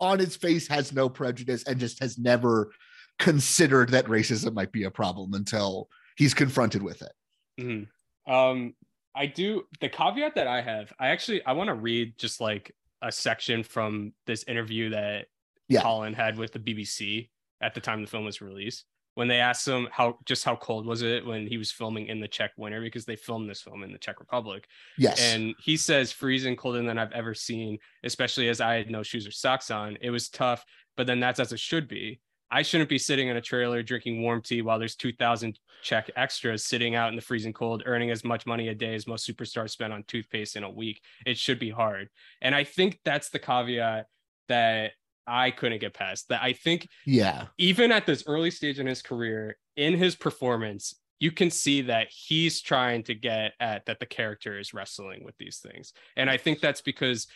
on 0.00 0.20
its 0.20 0.36
face 0.36 0.66
has 0.68 0.92
no 0.92 1.08
prejudice 1.08 1.62
and 1.64 1.78
just 1.78 2.00
has 2.00 2.16
never 2.16 2.72
considered 3.18 3.90
that 3.90 4.06
racism 4.06 4.54
might 4.54 4.72
be 4.72 4.84
a 4.84 4.90
problem 4.90 5.34
until 5.34 5.88
he's 6.16 6.32
confronted 6.32 6.82
with 6.82 7.02
it. 7.02 7.12
Mhm. 7.60 7.88
Um, 8.26 8.74
I 9.14 9.26
do 9.26 9.66
the 9.80 9.88
caveat 9.88 10.36
that 10.36 10.46
I 10.46 10.62
have. 10.62 10.92
I 10.98 11.08
actually 11.08 11.44
I 11.44 11.52
want 11.52 11.68
to 11.68 11.74
read 11.74 12.16
just 12.16 12.40
like 12.40 12.74
a 13.02 13.12
section 13.12 13.62
from 13.62 14.14
this 14.26 14.44
interview 14.44 14.90
that 14.90 15.26
Yeah. 15.68 15.82
Colin 15.82 16.14
had 16.14 16.36
with 16.38 16.52
the 16.52 16.58
BBC 16.58 17.30
at 17.60 17.74
the 17.74 17.80
time 17.80 18.00
the 18.00 18.06
film 18.08 18.24
was 18.24 18.40
released. 18.40 18.84
When 19.14 19.28
they 19.28 19.40
asked 19.40 19.66
him 19.66 19.88
how 19.90 20.18
just 20.24 20.44
how 20.44 20.56
cold 20.56 20.86
was 20.86 21.02
it 21.02 21.26
when 21.26 21.46
he 21.46 21.58
was 21.58 21.72
filming 21.72 22.06
in 22.06 22.20
the 22.20 22.28
Czech 22.28 22.52
winter 22.56 22.80
because 22.80 23.04
they 23.04 23.16
filmed 23.16 23.50
this 23.50 23.60
film 23.60 23.82
in 23.82 23.92
the 23.92 23.98
Czech 23.98 24.20
Republic. 24.20 24.66
Yes. 24.96 25.20
And 25.20 25.54
he 25.62 25.76
says 25.76 26.12
freezing 26.12 26.56
colder 26.56 26.82
than 26.82 26.98
I've 26.98 27.12
ever 27.12 27.34
seen, 27.34 27.78
especially 28.04 28.48
as 28.48 28.60
I 28.60 28.74
had 28.74 28.90
no 28.90 29.02
shoes 29.02 29.26
or 29.26 29.32
socks 29.32 29.70
on. 29.70 29.98
It 30.00 30.10
was 30.10 30.28
tough, 30.28 30.64
but 30.96 31.06
then 31.06 31.20
that's 31.20 31.40
as 31.40 31.52
it 31.52 31.60
should 31.60 31.88
be. 31.88 32.20
I 32.52 32.62
shouldn't 32.62 32.90
be 32.90 32.98
sitting 32.98 33.28
in 33.28 33.36
a 33.36 33.40
trailer 33.40 33.82
drinking 33.82 34.22
warm 34.22 34.42
tea 34.42 34.62
while 34.62 34.78
there's 34.78 34.96
2,000 34.96 35.58
Czech 35.82 36.10
extras 36.16 36.64
sitting 36.64 36.94
out 36.94 37.10
in 37.10 37.16
the 37.16 37.22
freezing 37.22 37.52
cold, 37.52 37.82
earning 37.86 38.10
as 38.10 38.24
much 38.24 38.44
money 38.44 38.68
a 38.68 38.74
day 38.74 38.94
as 38.94 39.06
most 39.06 39.28
superstars 39.28 39.70
spend 39.70 39.92
on 39.92 40.02
toothpaste 40.04 40.56
in 40.56 40.64
a 40.64 40.70
week. 40.70 41.00
It 41.26 41.38
should 41.38 41.58
be 41.58 41.70
hard. 41.70 42.08
And 42.42 42.54
I 42.54 42.64
think 42.64 42.98
that's 43.04 43.30
the 43.30 43.38
caveat 43.38 44.06
that 44.48 44.92
I 45.26 45.50
couldn't 45.50 45.80
get 45.80 45.94
past. 45.94 46.28
That 46.28 46.42
I 46.42 46.52
think 46.52 46.88
yeah. 47.06 47.46
even 47.58 47.92
at 47.92 48.06
this 48.06 48.24
early 48.26 48.50
stage 48.50 48.78
in 48.78 48.86
his 48.86 49.02
career, 49.02 49.56
in 49.76 49.94
his 49.94 50.16
performance, 50.16 50.94
you 51.18 51.30
can 51.30 51.50
see 51.50 51.82
that 51.82 52.08
he's 52.10 52.60
trying 52.62 53.02
to 53.04 53.14
get 53.14 53.52
at 53.60 53.86
that 53.86 54.00
the 54.00 54.06
character 54.06 54.58
is 54.58 54.72
wrestling 54.72 55.22
with 55.24 55.36
these 55.38 55.58
things. 55.58 55.92
And 56.16 56.30
I 56.30 56.38
think 56.38 56.60
that's 56.60 56.80
because 56.80 57.26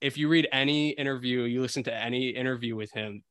if 0.00 0.16
you 0.16 0.28
read 0.28 0.48
any 0.52 0.90
interview, 0.90 1.42
you 1.42 1.60
listen 1.60 1.82
to 1.84 1.94
any 1.94 2.28
interview 2.28 2.76
with 2.76 2.92
him 2.92 3.22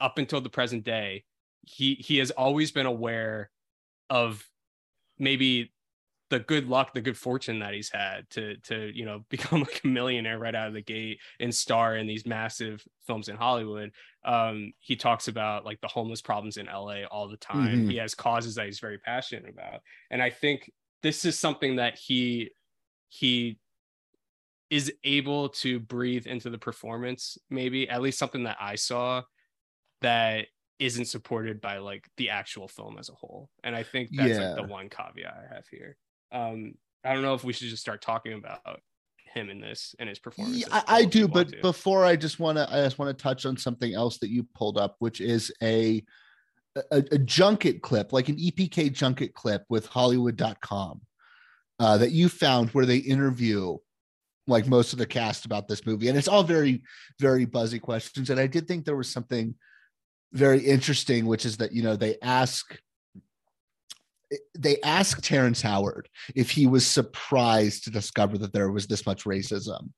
up 0.00 0.18
until 0.18 0.40
the 0.40 0.48
present 0.48 0.84
day, 0.84 1.24
he 1.62 1.94
he 1.94 2.18
has 2.18 2.30
always 2.30 2.70
been 2.70 2.86
aware 2.86 3.50
of 4.08 4.44
maybe 5.18 5.72
the 6.28 6.40
good 6.40 6.66
luck, 6.68 6.92
the 6.92 7.00
good 7.00 7.16
fortune 7.16 7.60
that 7.60 7.72
he's 7.74 7.90
had 7.92 8.28
to 8.30 8.56
to 8.64 8.90
you 8.94 9.04
know 9.04 9.20
become 9.30 9.60
like 9.60 9.80
a 9.84 9.86
millionaire 9.86 10.38
right 10.38 10.54
out 10.54 10.68
of 10.68 10.74
the 10.74 10.82
gate 10.82 11.20
and 11.40 11.54
star 11.54 11.96
in 11.96 12.06
these 12.06 12.26
massive 12.26 12.84
films 13.06 13.28
in 13.28 13.36
Hollywood. 13.36 13.92
Um, 14.24 14.72
he 14.80 14.96
talks 14.96 15.28
about 15.28 15.64
like 15.64 15.80
the 15.80 15.88
homeless 15.88 16.22
problems 16.22 16.56
in 16.56 16.66
LA 16.66 17.04
all 17.04 17.28
the 17.28 17.36
time. 17.36 17.86
Mhm. 17.86 17.90
He 17.90 17.96
has 17.98 18.14
causes 18.14 18.54
that 18.56 18.66
he's 18.66 18.80
very 18.80 18.98
passionate 18.98 19.48
about, 19.48 19.80
and 20.10 20.20
I 20.22 20.30
think 20.30 20.70
this 21.02 21.24
is 21.24 21.38
something 21.38 21.76
that 21.76 21.96
he 21.98 22.50
he 23.08 23.60
is 24.70 24.92
able 25.04 25.48
to 25.48 25.78
breathe 25.78 26.26
into 26.26 26.50
the 26.50 26.58
performance. 26.58 27.38
Maybe 27.50 27.88
at 27.88 28.02
least 28.02 28.18
something 28.18 28.44
that 28.44 28.56
I 28.60 28.74
saw 28.74 29.22
that 30.02 30.48
isn't 30.78 31.06
supported 31.06 31.60
by 31.60 31.78
like 31.78 32.08
the 32.16 32.30
actual 32.30 32.68
film 32.68 32.98
as 32.98 33.08
a 33.08 33.14
whole. 33.14 33.50
And 33.64 33.76
I 33.76 33.82
think 33.82 34.10
that's 34.12 34.38
Yeah. 34.38 34.48
like 34.54 34.56
the 34.56 34.62
one 34.72 34.90
caveat 34.90 35.34
I 35.34 35.54
have 35.54 35.68
here. 35.68 35.96
Um, 36.32 36.74
I 37.04 37.14
don't 37.14 37.22
know 37.22 37.34
if 37.34 37.44
we 37.44 37.52
should 37.52 37.68
just 37.68 37.82
start 37.82 38.02
talking 38.02 38.32
about 38.32 38.80
him 39.36 39.50
in 39.50 39.60
this 39.60 39.94
and 39.98 40.08
his 40.08 40.18
performance. 40.18 40.58
Yeah, 40.58 40.66
I, 40.70 40.82
I 40.88 41.04
do, 41.04 41.28
but 41.28 41.60
before 41.62 42.04
I 42.04 42.16
just 42.16 42.40
want 42.40 42.58
to, 42.58 42.68
I 42.70 42.82
just 42.82 42.98
want 42.98 43.16
to 43.16 43.22
touch 43.22 43.46
on 43.46 43.56
something 43.56 43.94
else 43.94 44.18
that 44.18 44.30
you 44.30 44.46
pulled 44.54 44.78
up, 44.78 44.96
which 44.98 45.20
is 45.20 45.52
a, 45.62 46.02
a 46.90 47.04
a 47.12 47.18
junket 47.18 47.82
clip, 47.82 48.12
like 48.12 48.28
an 48.28 48.36
EPK 48.36 48.92
junket 48.92 49.34
clip 49.34 49.64
with 49.68 49.86
Hollywood.com, 49.86 51.00
uh, 51.78 51.98
that 51.98 52.12
you 52.12 52.28
found 52.28 52.70
where 52.70 52.86
they 52.86 52.98
interview 52.98 53.76
like 54.48 54.66
most 54.68 54.92
of 54.92 54.98
the 54.98 55.06
cast 55.06 55.44
about 55.44 55.68
this 55.68 55.84
movie, 55.86 56.08
and 56.08 56.16
it's 56.16 56.28
all 56.28 56.42
very, 56.42 56.82
very 57.20 57.44
buzzy 57.44 57.78
questions. 57.78 58.30
And 58.30 58.40
I 58.40 58.46
did 58.46 58.66
think 58.66 58.84
there 58.84 58.96
was 58.96 59.10
something 59.10 59.54
very 60.32 60.60
interesting, 60.60 61.26
which 61.26 61.44
is 61.44 61.58
that 61.58 61.72
you 61.72 61.82
know 61.82 61.96
they 61.96 62.16
ask 62.22 62.78
they 64.58 64.80
asked 64.82 65.24
Terrence 65.24 65.62
Howard 65.62 66.08
if 66.34 66.50
he 66.50 66.66
was 66.66 66.86
surprised 66.86 67.84
to 67.84 67.90
discover 67.90 68.38
that 68.38 68.52
there 68.52 68.70
was 68.70 68.86
this 68.86 69.06
much 69.06 69.24
racism 69.24 69.90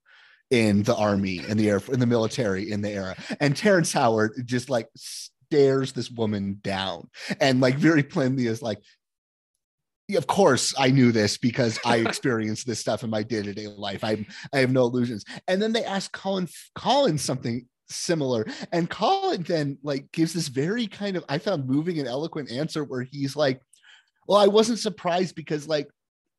in 0.51 0.83
the 0.83 0.95
army 0.95 1.41
in 1.47 1.57
the 1.57 1.69
air 1.69 1.81
in 1.91 1.99
the 1.99 2.05
military 2.05 2.71
in 2.71 2.81
the 2.81 2.89
era. 2.89 3.15
And 3.39 3.55
Terrence 3.55 3.93
Howard 3.93 4.31
just 4.45 4.69
like 4.69 4.87
stares 4.95 5.93
this 5.93 6.09
woman 6.09 6.59
down 6.61 7.09
and 7.39 7.61
like 7.61 7.75
very 7.75 8.03
plainly 8.03 8.47
is 8.47 8.61
like 8.61 8.79
"Yeah, 10.07 10.17
of 10.17 10.27
course 10.27 10.73
I 10.77 10.89
knew 10.89 11.11
this 11.11 11.37
because 11.37 11.79
I 11.85 11.97
experienced 12.07 12.67
this 12.67 12.79
stuff 12.79 13.03
in 13.03 13.09
my 13.09 13.23
day-to-day 13.23 13.67
life. 13.67 14.03
I 14.03 14.25
I 14.53 14.59
have 14.59 14.71
no 14.71 14.83
illusions. 14.83 15.23
And 15.47 15.61
then 15.61 15.73
they 15.73 15.83
ask 15.83 16.11
Colin 16.11 16.47
Colin 16.75 17.17
something 17.17 17.67
similar. 17.89 18.45
And 18.71 18.89
Colin 18.89 19.43
then 19.43 19.77
like 19.83 20.11
gives 20.11 20.33
this 20.33 20.47
very 20.47 20.87
kind 20.87 21.15
of 21.15 21.25
I 21.29 21.37
found 21.37 21.67
moving 21.67 21.99
and 21.99 22.07
eloquent 22.07 22.51
answer 22.51 22.83
where 22.83 23.01
he's 23.01 23.35
like 23.35 23.61
well, 24.29 24.37
I 24.37 24.45
wasn't 24.45 24.77
surprised 24.77 25.33
because 25.33 25.67
like 25.67 25.89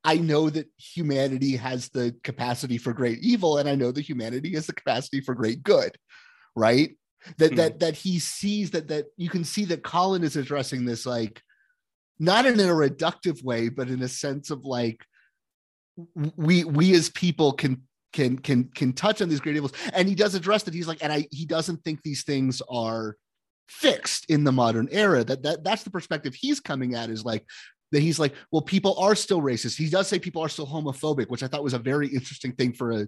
I 0.05 0.15
know 0.15 0.49
that 0.49 0.67
humanity 0.77 1.57
has 1.57 1.89
the 1.89 2.15
capacity 2.23 2.77
for 2.77 2.93
great 2.93 3.19
evil, 3.19 3.57
and 3.57 3.67
I 3.67 3.75
know 3.75 3.91
that 3.91 4.01
humanity 4.01 4.55
has 4.55 4.65
the 4.65 4.73
capacity 4.73 5.19
for 5.19 5.35
great 5.35 5.61
good, 5.61 5.97
right? 6.55 6.97
That 7.37 7.57
that 7.57 7.71
hmm. 7.73 7.77
that 7.79 7.95
he 7.95 8.19
sees 8.19 8.71
that 8.71 8.87
that 8.87 9.07
you 9.17 9.29
can 9.29 9.43
see 9.43 9.65
that 9.65 9.83
Colin 9.83 10.23
is 10.23 10.37
addressing 10.37 10.85
this 10.85 11.05
like 11.05 11.41
not 12.17 12.45
in 12.45 12.61
a 12.61 12.63
reductive 12.63 13.43
way, 13.43 13.67
but 13.67 13.89
in 13.89 14.01
a 14.01 14.07
sense 14.07 14.51
of 14.51 14.63
like 14.63 15.05
we 16.37 16.63
we 16.63 16.95
as 16.95 17.09
people 17.09 17.51
can 17.51 17.81
can 18.13 18.37
can 18.37 18.69
can 18.73 18.93
touch 18.93 19.21
on 19.21 19.27
these 19.27 19.41
great 19.41 19.57
evils, 19.57 19.73
and 19.91 20.07
he 20.07 20.15
does 20.15 20.33
address 20.33 20.63
that. 20.63 20.73
He's 20.73 20.87
like, 20.87 21.03
and 21.03 21.11
I 21.11 21.27
he 21.29 21.45
doesn't 21.45 21.83
think 21.83 22.03
these 22.03 22.23
things 22.23 22.61
are 22.69 23.17
fixed 23.71 24.25
in 24.29 24.43
the 24.43 24.51
modern 24.51 24.89
era 24.91 25.23
that, 25.23 25.41
that 25.43 25.63
that's 25.63 25.83
the 25.83 25.89
perspective 25.89 26.35
he's 26.35 26.59
coming 26.59 26.93
at 26.93 27.09
is 27.09 27.23
like 27.23 27.45
that 27.91 28.01
he's 28.01 28.19
like 28.19 28.33
well 28.51 28.61
people 28.61 28.97
are 28.97 29.15
still 29.15 29.41
racist. 29.41 29.77
He 29.77 29.89
does 29.89 30.07
say 30.07 30.19
people 30.19 30.41
are 30.41 30.49
still 30.49 30.67
homophobic 30.67 31.27
which 31.29 31.43
i 31.43 31.47
thought 31.47 31.63
was 31.63 31.73
a 31.73 31.79
very 31.79 32.07
interesting 32.07 32.53
thing 32.53 32.73
for 32.73 32.91
a 32.91 33.07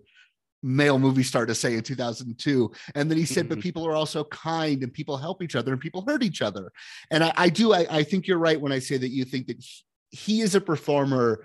male 0.66 0.98
movie 0.98 1.24
star 1.24 1.46
to 1.46 1.54
say 1.54 1.74
in 1.76 1.82
2002 1.84 2.72
and 2.96 3.10
then 3.12 3.18
he 3.18 3.26
said 3.26 3.50
but 3.50 3.58
Mhm. 3.58 3.62
people 3.64 3.86
are 3.86 3.96
also 3.96 4.24
kind 4.26 4.82
and 4.84 4.94
people 4.94 5.18
help 5.18 5.44
each 5.44 5.56
other 5.56 5.74
and 5.74 5.82
people 5.82 6.06
hurt 6.08 6.24
each 6.24 6.42
other. 6.42 6.72
And 7.12 7.24
i, 7.24 7.34
I 7.36 7.50
do 7.50 7.74
I, 7.74 7.86
I 7.90 8.04
think 8.04 8.28
you're 8.28 8.38
right 8.38 8.60
when 8.60 8.72
i 8.72 8.80
say 8.80 8.98
that 8.98 9.10
you 9.10 9.26
think 9.26 9.48
that 9.48 9.60
he, 9.60 9.84
he 10.12 10.42
as 10.42 10.56
a 10.56 10.62
performer 10.62 11.44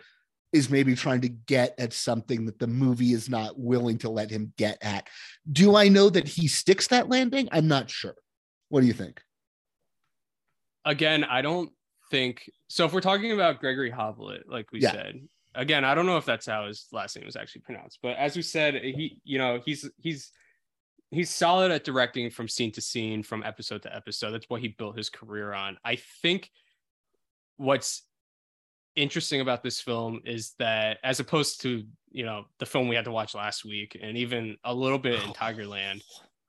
is 0.53 0.71
maybe 0.71 0.95
trying 0.95 1.21
to 1.21 1.29
get 1.29 1.75
at 1.79 1.93
something 1.93 2.47
that 2.47 2.59
the 2.59 2.67
movie 2.67 3.13
is 3.13 3.29
not 3.29 3.59
willing 3.59 3.99
to 3.99 4.09
let 4.09 4.31
him 4.31 4.53
get 4.57 4.79
at. 4.83 5.07
Do 5.51 5.75
i 5.77 5.89
know 5.89 6.09
that 6.11 6.29
he 6.29 6.47
sticks 6.49 6.87
that 6.89 7.09
landing? 7.09 7.49
I'm 7.53 7.69
not 7.69 7.91
sure. 7.91 8.15
What 8.69 8.81
do 8.83 8.87
you 8.87 8.93
think? 8.95 9.21
Again, 10.85 11.25
I 11.25 11.43
don't 11.43 11.71
think 12.11 12.51
so. 12.69 12.85
If 12.85 12.93
we're 12.93 13.01
talking 13.01 13.33
about 13.33 13.61
Gregory 13.61 13.91
Hoblit, 13.91 14.43
like 14.49 14.73
we 14.73 14.81
Yeah. 14.81 14.93
said, 14.93 15.29
again, 15.55 15.85
I 15.85 15.95
don't 15.95 16.07
know 16.07 16.17
if 16.17 16.25
that's 16.25 16.47
how 16.47 16.67
his 16.67 16.87
last 16.93 17.17
name 17.17 17.27
was 17.27 17.37
actually 17.37 17.63
pronounced, 17.63 17.99
but 18.03 18.17
as 18.17 18.37
we 18.37 18.43
said, 18.43 18.75
he, 18.75 19.21
you 19.25 19.39
know, 19.39 19.61
he's 19.65 19.89
he's 19.99 20.33
he's 21.11 21.31
solid 21.31 21.71
at 21.71 21.85
directing 21.85 22.31
from 22.31 22.49
scene 22.49 22.73
to 22.73 22.81
scene, 22.81 23.23
from 23.23 23.43
episode 23.43 23.83
to 23.83 23.95
episode. 23.95 24.33
That's 24.33 24.49
what 24.49 24.61
he 24.61 24.69
built 24.69 24.97
his 24.97 25.09
career 25.11 25.53
on. 25.53 25.79
I 25.85 25.97
think 26.23 26.51
what's 27.57 28.03
interesting 28.97 29.41
about 29.41 29.63
this 29.63 29.81
film 29.81 30.21
is 30.25 30.55
that 30.59 30.99
as 31.05 31.21
opposed 31.21 31.61
to 31.61 31.85
you 32.11 32.25
know 32.25 32.47
the 32.59 32.67
film 32.67 32.89
we 32.89 32.97
had 32.97 33.05
to 33.05 33.13
watch 33.13 33.35
last 33.35 33.65
week 33.65 33.97
and 34.01 34.17
even 34.17 34.57
a 34.65 34.75
little 34.75 34.99
bit 34.99 35.23
in 35.23 35.31
oh. 35.31 35.33
tigerland 35.33 36.03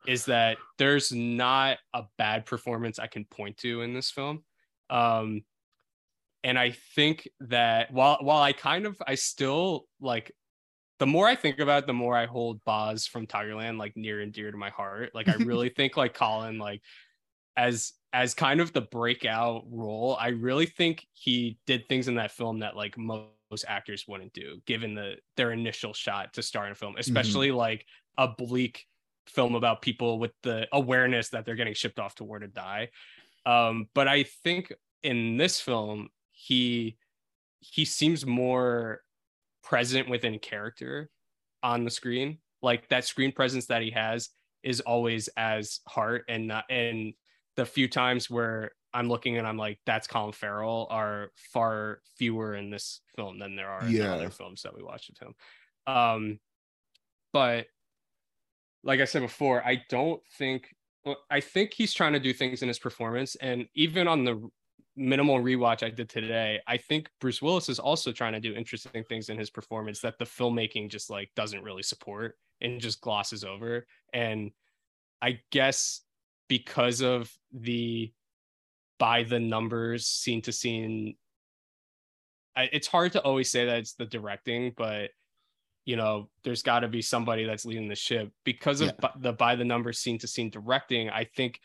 is 0.07 0.26
that 0.26 0.57
there's 0.78 1.12
not 1.12 1.78
a 1.93 2.03
bad 2.18 2.45
performance 2.45 2.97
i 2.97 3.05
can 3.05 3.24
point 3.26 3.55
to 3.57 3.82
in 3.82 3.93
this 3.93 4.10
film 4.10 4.43
um 4.89 5.41
and 6.43 6.57
i 6.57 6.71
think 6.95 7.27
that 7.39 7.91
while 7.91 8.17
while 8.21 8.41
i 8.41 8.53
kind 8.53 8.85
of 8.85 8.97
i 9.07 9.15
still 9.15 9.85
like 9.99 10.31
the 10.99 11.07
more 11.07 11.27
i 11.27 11.35
think 11.35 11.59
about 11.59 11.83
it 11.83 11.87
the 11.87 11.93
more 11.93 12.15
i 12.15 12.25
hold 12.25 12.63
bozz 12.65 13.07
from 13.07 13.27
tigerland 13.27 13.77
like 13.77 13.95
near 13.95 14.21
and 14.21 14.33
dear 14.33 14.51
to 14.51 14.57
my 14.57 14.69
heart. 14.69 15.11
Like 15.13 15.27
i 15.27 15.35
really 15.39 15.69
think 15.69 15.97
like 15.97 16.13
colin 16.13 16.57
like 16.57 16.81
as 17.57 17.93
as 18.13 18.33
kind 18.33 18.61
of 18.61 18.73
the 18.73 18.81
breakout 18.81 19.63
role 19.69 20.17
i 20.19 20.29
really 20.29 20.65
think 20.65 21.05
he 21.13 21.57
did 21.67 21.87
things 21.87 22.07
in 22.07 22.15
that 22.15 22.31
film 22.31 22.59
that 22.59 22.75
like 22.75 22.97
most 22.97 23.65
actors 23.67 24.05
wouldn't 24.07 24.33
do 24.33 24.61
given 24.65 24.93
the 24.93 25.15
their 25.35 25.51
initial 25.51 25.93
shot 25.93 26.33
to 26.33 26.41
star 26.41 26.65
in 26.65 26.71
a 26.71 26.75
film 26.75 26.95
especially 26.97 27.51
like 27.51 27.85
a 28.17 28.27
bleak 28.27 28.85
film 29.27 29.55
about 29.55 29.81
people 29.81 30.19
with 30.19 30.31
the 30.43 30.67
awareness 30.71 31.29
that 31.29 31.45
they're 31.45 31.55
getting 31.55 31.73
shipped 31.73 31.99
off 31.99 32.15
to 32.15 32.23
war 32.23 32.39
to 32.39 32.47
die 32.47 32.89
um 33.45 33.87
but 33.93 34.07
i 34.07 34.23
think 34.43 34.73
in 35.03 35.37
this 35.37 35.59
film 35.59 36.09
he 36.31 36.97
he 37.59 37.85
seems 37.85 38.25
more 38.25 39.01
present 39.63 40.09
within 40.09 40.39
character 40.39 41.09
on 41.63 41.83
the 41.83 41.91
screen 41.91 42.37
like 42.61 42.87
that 42.89 43.05
screen 43.05 43.31
presence 43.31 43.67
that 43.67 43.81
he 43.81 43.91
has 43.91 44.29
is 44.63 44.81
always 44.81 45.29
as 45.37 45.79
Hart 45.87 46.25
and 46.27 46.47
not 46.47 46.65
and 46.69 47.13
the 47.55 47.65
few 47.65 47.87
times 47.87 48.29
where 48.29 48.71
I'm 48.93 49.07
looking 49.07 49.37
and 49.37 49.47
I'm 49.47 49.57
like, 49.57 49.79
that's 49.85 50.07
Colin 50.07 50.31
Farrell 50.31 50.87
are 50.89 51.31
far 51.35 52.01
fewer 52.17 52.55
in 52.55 52.69
this 52.69 53.01
film 53.15 53.39
than 53.39 53.55
there 53.55 53.69
are 53.69 53.85
in 53.85 53.93
the 53.93 54.13
other 54.13 54.29
films 54.29 54.63
that 54.63 54.75
we 54.75 54.83
watched 54.83 55.09
with 55.09 55.19
him. 55.19 55.93
Um, 55.93 56.39
but 57.31 57.67
like 58.83 58.99
I 58.99 59.05
said 59.05 59.21
before, 59.21 59.63
I 59.63 59.83
don't 59.89 60.21
think 60.37 60.73
I 61.30 61.39
think 61.39 61.74
he's 61.74 61.93
trying 61.93 62.14
to 62.14 62.20
do 62.20 62.34
things 62.34 62.62
in 62.62 62.68
his 62.68 62.80
performance, 62.80 63.36
and 63.36 63.68
even 63.76 64.07
on 64.07 64.24
the 64.24 64.49
minimal 64.95 65.39
rewatch 65.39 65.84
I 65.84 65.89
did 65.89 66.10
today, 66.10 66.60
I 66.68 66.78
think 66.78 67.10
Bruce 67.22 67.41
Willis 67.41 67.70
is 67.70 67.80
also 67.80 68.12
trying 68.12 68.34
to 68.34 68.39
do 68.39 68.53
interesting 68.53 69.03
things 69.03 69.30
in 69.30 69.38
his 69.38 69.49
performance 69.49 70.01
that 70.01 70.20
the 70.20 70.26
filmmaking 70.26 70.89
just 70.89 71.10
like 71.10 71.32
doesn't 71.36 71.64
really 71.64 71.84
support 71.84 72.38
and 72.62 72.82
just 72.82 73.01
glosses 73.01 73.43
over. 73.43 73.88
And 74.14 74.51
I 75.22 75.39
guess 75.51 76.01
because 76.49 77.01
of 77.01 77.32
the 77.53 78.12
by 78.97 79.24
the 79.24 79.39
numbers 79.39 80.07
scene 80.07 80.41
to 80.41 80.51
scene 80.51 81.16
I, 82.55 82.70
it's 82.74 82.88
hard 82.88 83.14
to 83.14 83.22
always 83.22 83.49
say 83.49 83.66
that 83.66 83.78
it's 83.78 83.93
the 83.93 84.05
directing 84.05 84.74
but 84.76 85.12
you 85.89 85.95
know 85.95 86.29
there's 86.43 86.61
got 86.61 86.81
to 86.81 86.87
be 86.87 87.01
somebody 87.01 87.43
that's 87.45 87.65
leading 87.65 87.87
the 87.87 87.95
ship 87.95 88.31
because 88.43 88.79
of 88.81 88.91
Yeah. 89.01 89.09
the 89.25 89.33
by 89.33 89.55
the 89.55 89.65
numbers 89.65 89.97
scene 89.97 90.19
to 90.19 90.27
scene 90.27 90.51
directing 90.51 91.09
i 91.09 91.23
think 91.23 91.59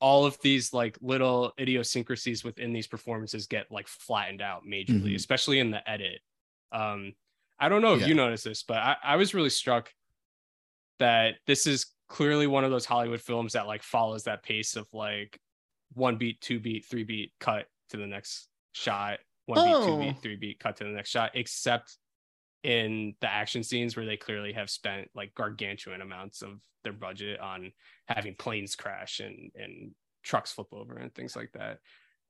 all 0.00 0.24
of 0.24 0.38
these 0.40 0.72
like 0.72 0.96
little 1.02 1.52
idiosyncrasies 1.60 2.42
within 2.42 2.72
these 2.72 2.86
performances 2.86 3.46
get 3.46 3.70
like 3.70 3.86
flattened 3.86 4.40
out 4.40 4.62
majorly 4.64 5.12
Mhm. 5.12 5.14
especially 5.16 5.58
in 5.58 5.70
the 5.70 5.82
edit 5.94 6.20
um 6.72 7.12
i 7.58 7.68
don't 7.68 7.82
know 7.82 7.92
if 7.94 8.00
Yeah. 8.00 8.06
you 8.06 8.14
noticed 8.14 8.44
this 8.44 8.62
but 8.62 8.78
I, 8.78 8.96
I 9.12 9.16
was 9.16 9.34
really 9.34 9.50
struck 9.50 9.92
that 10.98 11.34
this 11.46 11.66
is 11.66 11.86
clearly 12.08 12.46
one 12.46 12.64
of 12.64 12.70
those 12.70 12.86
hollywood 12.86 13.20
films 13.20 13.52
that 13.52 13.66
like 13.66 13.82
follows 13.82 14.24
that 14.24 14.42
pace 14.42 14.74
of 14.76 14.86
like 14.94 15.38
one 15.92 16.16
beat 16.16 16.40
two 16.40 16.60
beat 16.60 16.86
three 16.86 17.04
beat 17.04 17.32
cut 17.40 17.66
to 17.90 17.98
the 17.98 18.06
next 18.06 18.48
shot 18.72 19.18
one 19.44 19.58
beat 19.64 19.86
two 19.86 19.98
beat 19.98 20.22
three 20.22 20.36
beat 20.36 20.58
cut 20.58 20.76
to 20.76 20.84
the 20.84 20.90
next 20.90 21.10
shot 21.10 21.30
except 21.34 21.98
in 22.62 23.14
the 23.20 23.28
action 23.30 23.62
scenes 23.62 23.96
where 23.96 24.06
they 24.06 24.16
clearly 24.16 24.52
have 24.52 24.68
spent 24.70 25.08
like 25.14 25.34
gargantuan 25.34 26.00
amounts 26.02 26.42
of 26.42 26.60
their 26.84 26.92
budget 26.92 27.40
on 27.40 27.72
having 28.08 28.34
planes 28.34 28.74
crash 28.74 29.20
and 29.20 29.50
and 29.54 29.92
trucks 30.22 30.52
flip 30.52 30.66
over 30.72 30.94
and 30.96 31.14
things 31.14 31.34
like 31.34 31.50
that 31.52 31.78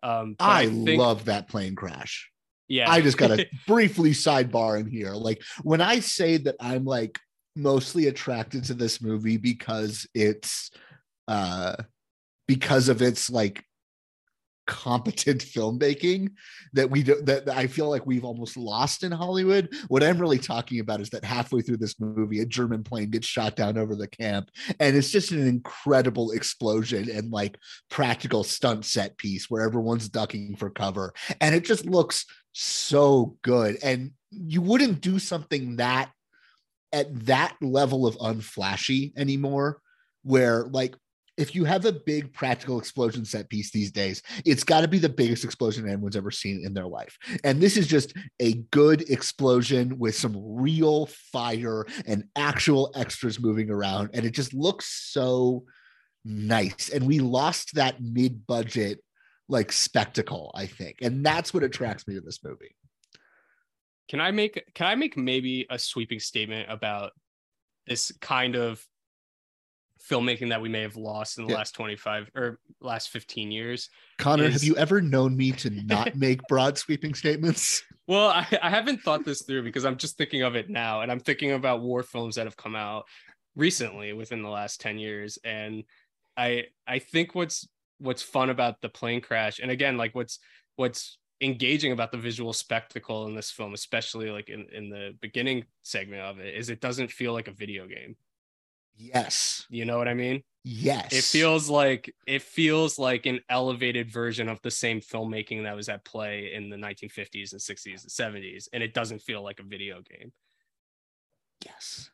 um 0.03 0.35
but 0.39 0.45
I, 0.49 0.67
think- 0.67 0.99
love 1.01 1.25
that 1.27 1.49
plane 1.49 1.75
crash. 1.75 2.31
yeah 2.69 2.89
I 2.91 3.01
just 3.01 3.19
gotta 3.19 3.47
briefly 3.67 4.13
sidebar 4.13 4.79
in 4.81 4.87
here. 4.87 5.13
Like 5.13 5.43
when 5.63 5.81
I 5.81 6.01
say 6.01 6.37
that 6.39 6.57
I'm 6.61 6.85
like 6.85 7.19
mostly 7.57 8.07
attracted 8.07 8.65
to 8.65 8.75
this 8.75 9.03
movie 9.03 9.37
because 9.37 10.07
it's 10.15 10.71
uh 11.29 11.75
because 12.47 12.89
of 12.89 13.03
its 13.03 13.29
like 13.29 13.65
competent 14.71 15.41
filmmaking 15.55 16.31
that 16.73 16.89
we 16.89 17.03
do 17.03 17.21
that 17.23 17.49
I 17.49 17.67
feel 17.67 17.91
like 17.91 18.07
we've 18.07 18.25
almost 18.25 18.57
lost 18.57 19.03
in 19.03 19.13
Hollywood. 19.13 19.75
What 19.89 20.03
I'm 20.03 20.19
really 20.19 20.39
talking 20.39 20.81
about 20.81 21.01
is 21.01 21.11
that 21.11 21.25
halfway 21.25 21.61
through 21.61 21.79
this 21.79 21.99
movie, 22.01 22.41
a 22.41 22.47
German 22.47 22.85
plane 22.85 23.11
gets 23.11 23.27
shot 23.27 23.57
down 23.57 23.77
over 23.77 23.97
the 23.97 24.09
camp, 24.09 24.51
and 24.79 24.97
it's 24.97 25.11
just 25.11 25.33
an 25.33 25.47
incredible 25.47 26.31
explosion 26.31 27.11
and 27.11 27.31
like 27.31 27.59
practical 27.91 28.45
stunt 28.45 28.85
set 28.85 29.19
piece 29.19 29.51
where 29.51 29.63
everyone's 29.63 30.09
ducking 30.09 30.57
for 30.57 30.71
cover, 30.71 31.13
and 31.41 31.55
it 31.55 31.65
just 31.65 31.85
looks 31.85 32.25
so 32.53 33.37
good. 33.43 33.77
And 33.83 34.13
you 34.31 34.63
wouldn't 34.63 35.01
do 35.01 35.19
something 35.19 35.77
that 35.77 36.11
at 36.93 37.27
that 37.27 37.57
level 37.61 38.07
of 38.07 38.17
unflashy 38.19 39.13
anymore, 39.17 39.81
where 40.23 40.65
like 40.65 40.95
if 41.41 41.55
you 41.55 41.65
have 41.65 41.87
a 41.87 41.93
big 41.93 42.33
practical 42.33 42.79
explosion 42.79 43.25
set 43.25 43.49
piece 43.49 43.71
these 43.71 43.91
days, 43.91 44.23
it's 44.45 44.63
got 44.63 44.83
to 44.83 44.89
be 44.89 44.99
the 44.99 45.09
biggest 45.09 45.43
explosion 45.45 45.89
anyone's 45.89 46.17
ever 46.17 46.31
seen 46.31 46.63
in 46.65 46.75
their 46.75 46.87
life. 46.87 47.17
And 47.43 47.61
this 47.61 47.77
is 47.77 47.87
just 47.87 48.13
a 48.41 48.55
good 48.71 49.09
explosion 49.11 49.99
with 49.99 50.15
some 50.15 50.37
real 50.37 51.07
fire 51.33 51.87
and 52.07 52.25
actual 52.37 52.93
extras 52.95 53.41
moving 53.41 53.71
around. 53.71 54.11
And 54.13 54.27
it 54.27 54.33
just 54.33 54.53
looks 54.53 54.87
so 55.13 55.65
nice. 56.25 56.91
And 56.91 57.07
we 57.07 57.21
lost 57.21 57.75
that 57.75 58.01
mid 58.01 58.47
budget 58.47 59.03
like 59.49 59.73
spectacle, 59.73 60.51
I 60.55 60.67
think. 60.67 60.99
And 61.01 61.25
that's 61.25 61.55
what 61.55 61.65
attracts 61.65 62.07
me 62.07 62.15
to 62.15 62.21
this 62.21 62.45
movie. 62.45 62.77
Can 64.09 64.21
I 64.21 64.31
make 64.31 64.63
can 64.75 64.87
I 64.87 64.95
make 64.95 65.17
maybe 65.17 65.67
a 65.71 65.79
sweeping 65.79 66.19
statement 66.19 66.71
about 66.71 67.13
this 67.87 68.13
kind 68.21 68.57
of 68.57 68.85
filmmaking 70.11 70.49
that 70.51 70.61
we 70.61 70.69
may 70.69 70.81
have 70.83 70.97
lost 70.97 71.39
in 71.39 71.45
the 71.45 71.51
Yeah. 71.51 71.59
last 71.59 71.73
25 71.75 72.31
or 72.35 72.59
last 72.81 73.11
15 73.11 73.53
years? 73.53 73.89
Connor, 74.19 74.45
Is- 74.45 74.55
have 74.55 74.65
you 74.65 74.77
ever 74.77 75.01
known 75.01 75.37
me 75.37 75.53
to 75.53 75.71
not 75.87 76.17
make 76.17 76.41
broad 76.49 76.77
sweeping 76.77 77.15
statements? 77.15 77.83
Well, 78.07 78.29
I, 78.29 78.47
I 78.63 78.71
haven't 78.71 79.03
thought 79.03 79.25
this 79.25 79.43
through 79.43 79.63
because 79.63 79.85
I'm 79.85 79.97
just 79.97 80.17
thinking 80.19 80.43
of 80.43 80.57
it 80.57 80.69
now 80.69 81.03
and 81.03 81.13
I'm 81.13 81.21
thinking 81.21 81.53
about 81.53 81.83
war 81.83 82.03
films 82.03 82.35
that 82.37 82.47
have 82.47 82.57
come 82.57 82.75
out 82.75 83.05
recently 83.55 84.13
within 84.13 84.43
the 84.43 84.49
last 84.49 84.81
10 84.81 84.99
years 84.99 85.39
and 85.45 85.85
I 86.37 86.67
I 86.87 87.01
think 87.01 87.35
what's 87.35 87.69
what's 87.99 88.23
fun 88.23 88.49
about 88.49 88.81
the 88.81 88.89
plane 88.89 89.21
crash 89.21 89.59
and 89.59 89.71
again 89.71 89.97
like 89.97 90.15
what's 90.15 90.39
what's 90.77 91.19
engaging 91.41 91.91
about 91.93 92.13
the 92.13 92.19
visual 92.19 92.53
spectacle 92.53 93.27
in 93.27 93.35
this 93.35 93.51
film 93.51 93.75
especially 93.75 94.31
like 94.31 94.49
in 94.49 94.67
in 94.73 94.89
the 94.89 95.17
beginning 95.21 95.65
segment 95.83 96.23
of 96.23 96.39
it 96.39 96.55
is 96.55 96.71
it 96.71 96.81
doesn't 96.81 97.11
feel 97.11 97.33
like 97.33 97.49
a 97.49 97.53
video 97.53 97.87
game 97.87 98.15
Yes. 98.97 99.67
you 99.71 99.85
know 99.85 99.99
what 99.99 100.09
i 100.09 100.15
mean 100.15 100.43
Yes. 100.63 101.13
it 101.13 101.25
feels 101.25 101.71
like 101.71 102.15
it 102.27 102.43
feels 102.43 102.99
like 102.99 103.25
an 103.25 103.41
elevated 103.49 104.11
version 104.13 104.49
of 104.49 104.61
the 104.63 104.71
same 104.71 105.01
filmmaking 105.01 105.63
that 105.63 105.75
was 105.75 105.89
at 105.89 106.05
play 106.05 106.53
in 106.53 106.69
the 106.69 106.77
1950s 106.77 107.53
and 107.53 107.61
60s 107.61 108.03
and 108.03 108.35
70s 108.35 108.69
and 108.73 108.83
it 108.83 108.93
doesn't 108.93 109.23
feel 109.23 109.43
like 109.43 109.59
a 109.59 109.63
video 109.63 110.03
game 110.03 110.33
yes. 111.65 112.11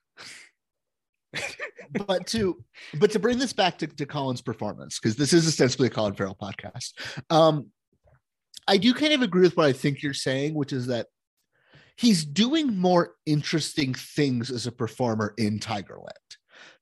but 2.06 2.26
to 2.28 2.62
but 2.98 3.10
to 3.12 3.18
bring 3.18 3.38
this 3.38 3.52
back 3.52 3.78
to, 3.78 3.86
to 3.86 4.06
Colin's 4.06 4.42
performance, 4.42 4.98
because 4.98 5.16
this 5.16 5.32
is 5.32 5.46
ostensibly 5.46 5.88
a 5.88 5.90
Colin 5.90 6.14
Farrell 6.14 6.36
podcast. 6.40 6.92
Um, 7.30 7.70
I 8.68 8.76
do 8.76 8.94
kind 8.94 9.12
of 9.12 9.22
agree 9.22 9.42
with 9.42 9.56
what 9.56 9.66
I 9.66 9.72
think 9.72 10.02
you're 10.02 10.14
saying, 10.14 10.54
which 10.54 10.72
is 10.72 10.86
that 10.86 11.06
he's 11.96 12.24
doing 12.24 12.76
more 12.76 13.14
interesting 13.24 13.94
things 13.94 14.50
as 14.50 14.66
a 14.66 14.72
performer 14.72 15.34
in 15.38 15.58
Tigerland. 15.58 16.10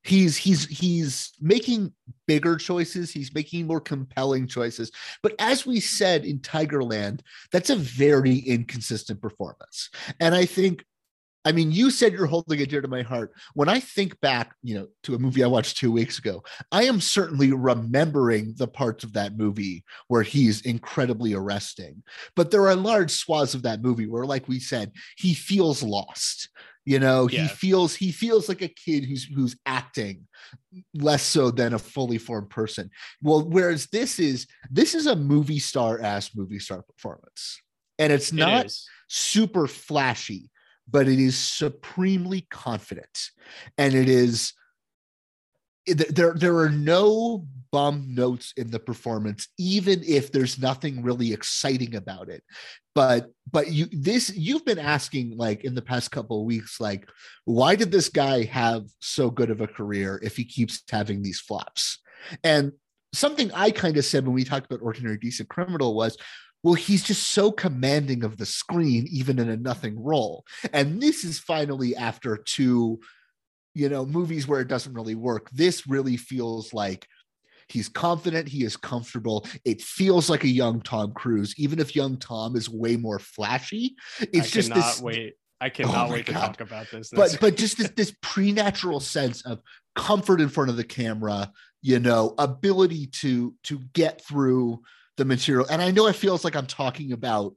He's 0.03 0.37
he's 0.37 0.65
he's 0.67 1.31
making 1.41 1.93
bigger 2.27 2.57
choices, 2.57 3.11
he's 3.11 3.33
making 3.33 3.67
more 3.67 3.81
compelling 3.81 4.47
choices. 4.47 4.91
But 5.23 5.33
as 5.39 5.65
we 5.65 5.79
said 5.79 6.25
in 6.25 6.39
Tigerland, 6.39 7.21
that's 7.51 7.69
a 7.69 7.75
very 7.75 8.37
inconsistent 8.37 9.21
performance. 9.21 9.89
And 10.19 10.35
I 10.35 10.45
think 10.45 10.85
I 11.45 11.51
mean, 11.51 11.71
you 11.71 11.91
said 11.91 12.11
you're 12.11 12.25
holding 12.25 12.59
it 12.59 12.69
dear 12.69 12.81
to 12.81 12.87
my 12.87 13.03
heart. 13.03 13.31
When 13.53 13.69
I 13.69 13.79
think 13.79 14.19
back, 14.19 14.55
you 14.63 14.73
know, 14.73 14.87
to 15.03 15.13
a 15.13 15.19
movie 15.19 15.43
I 15.43 15.47
watched 15.47 15.77
two 15.77 15.91
weeks 15.91 16.17
ago, 16.17 16.43
I 16.71 16.85
am 16.85 16.99
certainly 16.99 17.53
remembering 17.53 18.55
the 18.57 18.67
parts 18.67 19.03
of 19.03 19.13
that 19.13 19.37
movie 19.37 19.83
where 20.07 20.23
he's 20.23 20.61
incredibly 20.61 21.35
arresting. 21.35 22.01
But 22.35 22.49
there 22.49 22.67
are 22.67 22.75
large 22.75 23.11
swaths 23.11 23.53
of 23.53 23.61
that 23.61 23.83
movie 23.83 24.07
where, 24.07 24.25
like 24.25 24.47
we 24.47 24.59
said, 24.59 24.91
he 25.17 25.35
feels 25.35 25.83
lost. 25.83 26.49
You 26.85 26.99
know, 26.99 27.27
Yeah. 27.27 27.43
he 27.43 27.47
feels 27.47 27.95
he 27.95 28.11
feels 28.11 28.47
like 28.47 28.61
a 28.61 28.67
kid 28.67 29.05
who's 29.05 29.23
who's 29.23 29.55
acting 29.65 30.27
less 30.93 31.23
so 31.23 31.49
than 31.51 31.73
a 31.73 31.79
fully 31.79 32.17
formed 32.17 32.49
person. 32.49 32.91
Well, 33.21 33.41
whereas 33.47 33.87
this 33.87 34.19
is 34.19 34.47
this 34.69 34.93
is 34.93 35.07
a 35.07 35.15
movie 35.15 35.59
star 35.59 35.99
ass 36.01 36.35
movie 36.35 36.59
star 36.59 36.83
performance. 36.83 37.59
And 37.97 38.13
it's 38.13 38.31
not 38.31 38.65
is. 38.67 38.87
super 39.07 39.67
flashy, 39.67 40.51
but 40.87 41.07
it 41.07 41.19
is 41.19 41.37
supremely 41.37 42.45
confident. 42.51 43.31
And 43.77 43.93
it 43.95 44.09
is 44.09 44.53
there 45.87 46.33
there 46.33 46.57
are 46.57 46.69
no 46.69 47.45
bum 47.71 48.05
notes 48.07 48.53
in 48.55 48.71
the 48.71 48.79
performance 48.79 49.49
even 49.57 50.01
if 50.07 50.31
there's 50.31 50.57
nothing 50.57 51.03
really 51.03 51.33
exciting 51.33 51.95
about 51.95 52.29
it. 52.29 52.43
But 52.93 53.31
but 53.51 53.71
you 53.71 53.87
this 53.91 54.33
you've 54.35 54.65
been 54.65 54.79
asking 54.79 55.35
like 55.37 55.63
in 55.65 55.75
the 55.75 55.81
past 55.81 56.11
couple 56.11 56.39
of 56.39 56.45
weeks 56.45 56.79
like 56.79 57.09
why 57.43 57.75
did 57.75 57.91
this 57.91 58.09
guy 58.09 58.43
have 58.43 58.85
so 58.99 59.29
good 59.29 59.49
of 59.49 59.61
a 59.61 59.67
career 59.67 60.19
if 60.23 60.37
he 60.37 60.45
keeps 60.45 60.83
having 60.89 61.21
these 61.21 61.39
flops? 61.39 61.99
And 62.43 62.71
something 63.13 63.51
i 63.53 63.71
kind 63.71 63.95
of 63.97 64.03
said 64.03 64.25
when 64.25 64.35
we 64.35 64.43
talked 64.43 64.65
about 64.65 64.83
ordinary 64.83 65.17
decent 65.17 65.47
criminal 65.47 65.95
was 65.95 66.17
well 66.63 66.73
he's 66.73 67.03
just 67.03 67.27
so 67.31 67.51
commanding 67.51 68.23
of 68.23 68.37
the 68.37 68.45
screen 68.45 69.05
even 69.09 69.37
in 69.37 69.49
a 69.49 69.57
nothing 69.57 70.01
role. 70.01 70.45
And 70.73 71.01
this 71.01 71.23
is 71.23 71.39
finally 71.39 71.95
after 71.95 72.37
two 72.37 72.99
you 73.75 73.89
know 73.89 74.05
movies 74.05 74.47
where 74.47 74.61
it 74.61 74.67
doesn't 74.67 74.93
really 74.93 75.15
work. 75.15 75.49
This 75.51 75.85
really 75.85 76.17
feels 76.17 76.73
like 76.73 77.07
he's 77.67 77.89
confident 77.89 78.47
he 78.47 78.63
is 78.63 78.77
comfortable. 78.77 79.45
It 79.65 79.81
feels 79.81 80.29
like 80.29 80.43
a 80.43 80.47
young 80.49 80.81
tom 80.81 81.11
cruise 81.13 81.53
even 81.57 81.79
if 81.79 81.95
young 81.95 82.17
tom 82.17 82.55
is 82.55 82.69
way 82.69 82.95
more 82.95 83.19
flashy. 83.19 83.95
It's 84.19 84.47
I 84.47 84.49
just 84.49 84.73
this 84.73 85.01
wait. 85.01 85.33
I 85.61 85.67
oh 85.67 85.69
cannot 85.69 86.09
my 86.09 86.13
wait 86.15 86.25
to 86.27 86.33
talk 86.33 86.61
about 86.61 86.89
this. 86.91 87.09
But 87.11 87.31
This- 87.31 87.37
but 87.37 87.57
just 87.57 87.77
this 87.77 87.89
this 87.91 88.15
preternatural 88.21 88.99
sense 88.99 89.45
of 89.45 89.61
comfort 89.95 90.41
in 90.41 90.49
front 90.49 90.69
of 90.69 90.77
the 90.77 90.83
camera 90.83 91.51
you 91.81 91.99
know 91.99 92.33
ability 92.37 93.07
to 93.07 93.53
to 93.63 93.79
get 93.93 94.21
through 94.21 94.81
the 95.17 95.25
material. 95.25 95.67
And 95.69 95.81
i 95.81 95.91
know 95.91 96.07
it 96.07 96.15
feels 96.15 96.43
like 96.43 96.55
i'm 96.55 96.67
talking 96.67 97.11
about 97.11 97.55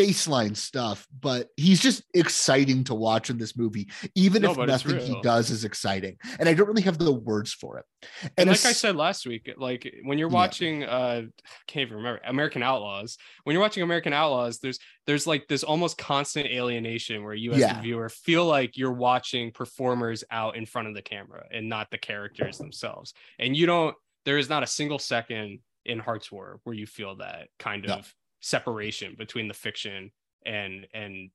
baseline 0.00 0.56
stuff, 0.56 1.06
but 1.20 1.48
he's 1.56 1.80
just 1.80 2.02
exciting 2.14 2.84
to 2.84 2.94
watch 2.94 3.30
in 3.30 3.38
this 3.38 3.56
movie, 3.56 3.88
even 4.14 4.42
No, 4.42 4.52
if 4.52 4.56
nothing 4.58 4.98
he 4.98 5.20
does 5.22 5.50
is 5.50 5.64
exciting. 5.64 6.16
And 6.38 6.48
I 6.48 6.54
don't 6.54 6.66
really 6.66 6.82
have 6.82 6.98
the 6.98 7.12
words 7.12 7.52
for 7.52 7.78
it. 7.78 7.84
and, 8.22 8.32
And, 8.38 8.50
like 8.50 8.64
I 8.64 8.72
said 8.72 8.96
last 8.96 9.26
week, 9.26 9.52
like 9.56 9.92
when 10.04 10.18
you're 10.18 10.30
Yeah. 10.30 10.34
watching 10.34 10.84
uh 10.84 11.22
can't 11.66 11.82
even 11.86 11.96
remember 11.98 12.20
American 12.24 12.62
Outlaws, 12.62 13.18
when 13.44 13.54
you're 13.54 13.62
watching 13.62 13.82
American 13.82 14.12
Outlaws, 14.12 14.58
there's 14.60 14.78
there's 15.06 15.26
like 15.26 15.46
this 15.48 15.62
almost 15.62 15.98
constant 15.98 16.46
alienation 16.46 17.24
where 17.24 17.34
you 17.34 17.52
as 17.52 17.58
Yeah. 17.60 17.74
the 17.74 17.82
viewer 17.82 18.08
feel 18.08 18.46
like 18.46 18.76
you're 18.76 18.92
watching 18.92 19.52
performers 19.52 20.24
out 20.30 20.56
in 20.56 20.66
front 20.66 20.88
of 20.88 20.94
the 20.94 21.02
camera 21.02 21.46
and 21.50 21.68
not 21.68 21.90
the 21.90 21.98
characters 21.98 22.58
themselves. 22.58 23.12
And 23.38 23.56
you 23.56 23.66
don't 23.66 23.94
there 24.24 24.38
is 24.38 24.48
not 24.48 24.62
a 24.62 24.66
single 24.66 24.98
second 24.98 25.60
in 25.84 25.98
Hart's 25.98 26.30
War 26.30 26.60
where 26.64 26.74
you 26.74 26.86
feel 26.86 27.16
that 27.16 27.48
kind 27.58 27.86
of 27.86 28.14
separation 28.40 29.14
between 29.18 29.48
the 29.48 29.54
fiction 29.54 30.10
and 30.44 30.86
and 30.94 31.30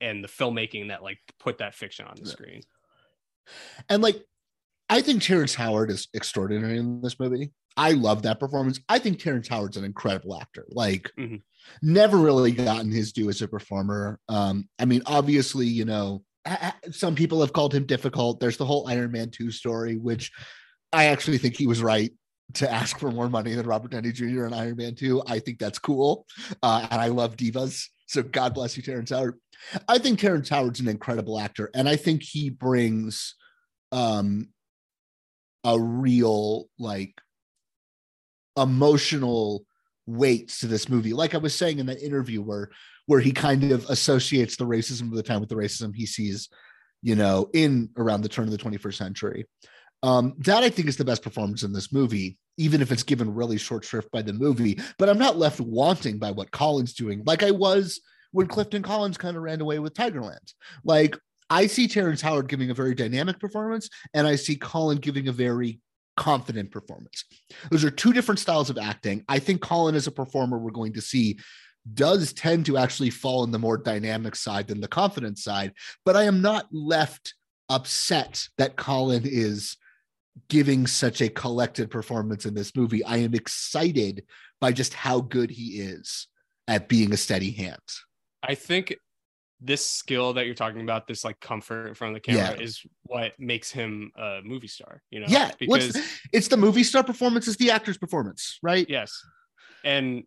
and 0.00 0.24
the 0.24 0.28
filmmaking 0.28 0.88
that 0.88 1.02
like 1.02 1.18
put 1.38 1.58
that 1.58 1.74
fiction 1.74 2.06
on 2.06 2.14
the 2.16 2.26
Yeah. 2.26 2.32
screen. 2.32 2.62
And 3.88 4.02
like, 4.02 4.24
I 4.88 5.02
think 5.02 5.22
Terrence 5.22 5.54
Howard 5.54 5.90
is 5.90 6.08
extraordinary 6.14 6.78
in 6.78 7.00
this 7.02 7.18
movie. 7.20 7.52
I 7.76 7.92
love 7.92 8.22
that 8.22 8.40
performance. 8.40 8.80
I 8.88 8.98
think 8.98 9.18
Terrence 9.18 9.48
Howard's 9.48 9.76
an 9.76 9.84
incredible 9.84 10.40
actor. 10.40 10.66
Like, 10.70 11.10
Mhm. 11.18 11.42
never 11.82 12.16
really 12.16 12.52
gotten 12.52 12.90
his 12.90 13.12
due 13.12 13.28
as 13.28 13.42
a 13.42 13.48
performer. 13.48 14.18
Um, 14.28 14.68
I 14.78 14.86
mean, 14.86 15.02
obviously, 15.06 15.66
you 15.66 15.84
know, 15.84 16.24
some 16.90 17.14
people 17.14 17.40
have 17.42 17.52
called 17.52 17.74
him 17.74 17.84
difficult. 17.86 18.40
There's 18.40 18.56
the 18.56 18.66
whole 18.66 18.88
Iron 18.88 19.12
Man 19.12 19.30
2 19.30 19.50
story, 19.50 19.96
which 19.96 20.32
I 20.92 21.06
actually 21.06 21.38
think 21.38 21.56
he 21.56 21.66
was 21.66 21.82
right 21.82 22.12
to 22.54 22.70
ask 22.70 22.98
for 22.98 23.10
more 23.10 23.28
money 23.28 23.54
than 23.54 23.66
Robert 23.66 23.90
Downey 23.90 24.12
Jr. 24.12 24.46
in 24.46 24.52
Iron 24.52 24.76
Man 24.76 24.94
2. 24.94 25.22
I 25.26 25.38
think 25.38 25.58
that's 25.58 25.78
cool. 25.78 26.26
Uh, 26.62 26.86
and 26.90 27.00
I 27.00 27.08
love 27.08 27.36
divas. 27.36 27.86
So 28.06 28.22
God 28.22 28.54
bless 28.54 28.76
you, 28.76 28.82
Terrence 28.82 29.10
Howard. 29.10 29.38
I 29.88 29.98
think 29.98 30.18
Terrence 30.18 30.48
Howard's 30.48 30.80
an 30.80 30.88
incredible 30.88 31.38
actor, 31.38 31.70
and 31.74 31.88
I 31.88 31.96
think 31.96 32.22
he 32.22 32.50
brings 32.50 33.34
um 33.92 34.48
a 35.64 35.78
real 35.78 36.66
like 36.78 37.20
emotional 38.56 39.64
weight 40.06 40.48
to 40.48 40.66
this 40.66 40.88
movie. 40.88 41.12
Like 41.12 41.34
I 41.34 41.38
was 41.38 41.54
saying 41.54 41.78
in 41.78 41.86
that 41.86 42.02
interview 42.02 42.42
where 42.42 42.70
where 43.06 43.20
he 43.20 43.32
kind 43.32 43.72
of 43.72 43.88
associates 43.90 44.56
the 44.56 44.66
racism 44.66 45.02
of 45.02 45.14
the 45.14 45.22
time 45.22 45.40
with 45.40 45.48
the 45.48 45.56
racism 45.56 45.94
he 45.94 46.06
sees, 46.06 46.48
you 47.02 47.14
know, 47.14 47.48
in 47.52 47.90
around 47.96 48.22
the 48.22 48.28
turn 48.28 48.44
of 48.44 48.50
the 48.50 48.58
21st 48.58 48.94
century. 48.94 49.46
Um, 50.02 50.34
that 50.38 50.62
I 50.62 50.70
think 50.70 50.88
is 50.88 50.96
the 50.96 51.04
best 51.04 51.22
performance 51.22 51.62
in 51.62 51.72
this 51.72 51.92
movie, 51.92 52.38
even 52.56 52.80
if 52.80 52.90
it's 52.90 53.02
given 53.02 53.34
really 53.34 53.58
short 53.58 53.84
shrift 53.84 54.10
by 54.10 54.22
the 54.22 54.32
movie. 54.32 54.78
But 54.98 55.08
I'm 55.08 55.18
not 55.18 55.36
left 55.36 55.60
wanting 55.60 56.18
by 56.18 56.30
what 56.30 56.50
Colin's 56.50 56.94
doing, 56.94 57.22
like 57.26 57.42
I 57.42 57.50
was 57.50 58.00
when 58.32 58.46
Clifton 58.46 58.82
Collins 58.82 59.18
kind 59.18 59.36
of 59.36 59.42
ran 59.42 59.60
away 59.60 59.78
with 59.78 59.94
Tigerland. 59.94 60.54
Like 60.84 61.16
I 61.50 61.66
see 61.66 61.88
Terrence 61.88 62.22
Howard 62.22 62.48
giving 62.48 62.70
a 62.70 62.74
very 62.74 62.94
dynamic 62.94 63.38
performance, 63.38 63.90
and 64.14 64.26
I 64.26 64.36
see 64.36 64.56
Colin 64.56 64.98
giving 64.98 65.28
a 65.28 65.32
very 65.32 65.80
confident 66.16 66.70
performance. 66.70 67.24
Those 67.70 67.84
are 67.84 67.90
two 67.90 68.12
different 68.12 68.38
styles 68.38 68.70
of 68.70 68.78
acting. 68.78 69.24
I 69.28 69.38
think 69.38 69.60
Colin, 69.60 69.94
as 69.94 70.06
a 70.06 70.12
performer, 70.12 70.58
we're 70.58 70.70
going 70.70 70.92
to 70.94 71.00
see 71.00 71.38
does 71.94 72.32
tend 72.34 72.66
to 72.66 72.76
actually 72.76 73.10
fall 73.10 73.42
in 73.42 73.50
the 73.50 73.58
more 73.58 73.78
dynamic 73.78 74.36
side 74.36 74.68
than 74.68 74.80
the 74.80 74.88
confident 74.88 75.38
side. 75.38 75.72
But 76.04 76.14
I 76.14 76.24
am 76.24 76.42
not 76.42 76.66
left 76.70 77.34
upset 77.70 78.48
that 78.58 78.76
Colin 78.76 79.22
is 79.24 79.76
giving 80.48 80.86
such 80.86 81.20
a 81.20 81.28
collected 81.28 81.90
performance 81.90 82.46
in 82.46 82.54
this 82.54 82.74
movie. 82.76 83.04
I 83.04 83.18
am 83.18 83.34
excited 83.34 84.24
by 84.60 84.72
just 84.72 84.94
how 84.94 85.20
good 85.20 85.50
he 85.50 85.80
is 85.80 86.28
at 86.68 86.88
being 86.88 87.12
a 87.12 87.16
steady 87.16 87.50
hand. 87.50 87.80
I 88.42 88.54
think 88.54 88.96
this 89.60 89.86
skill 89.86 90.32
that 90.34 90.46
you're 90.46 90.54
talking 90.54 90.80
about, 90.80 91.06
this 91.06 91.24
like 91.24 91.38
comfort 91.40 91.88
in 91.88 91.94
front 91.94 92.16
of 92.16 92.22
the 92.22 92.32
camera, 92.32 92.56
Yeah. 92.56 92.64
is 92.64 92.80
what 93.02 93.32
makes 93.38 93.70
him 93.70 94.10
a 94.16 94.40
movie 94.42 94.68
star. 94.68 95.02
You 95.10 95.20
know, 95.20 95.26
yeah, 95.28 95.50
because 95.58 95.98
it's 96.32 96.48
the 96.48 96.56
movie 96.56 96.84
star 96.84 97.04
performance, 97.04 97.46
is 97.46 97.56
the 97.56 97.70
actor's 97.70 97.98
performance, 97.98 98.58
right? 98.62 98.88
yes, 98.88 99.12
and 99.84 100.24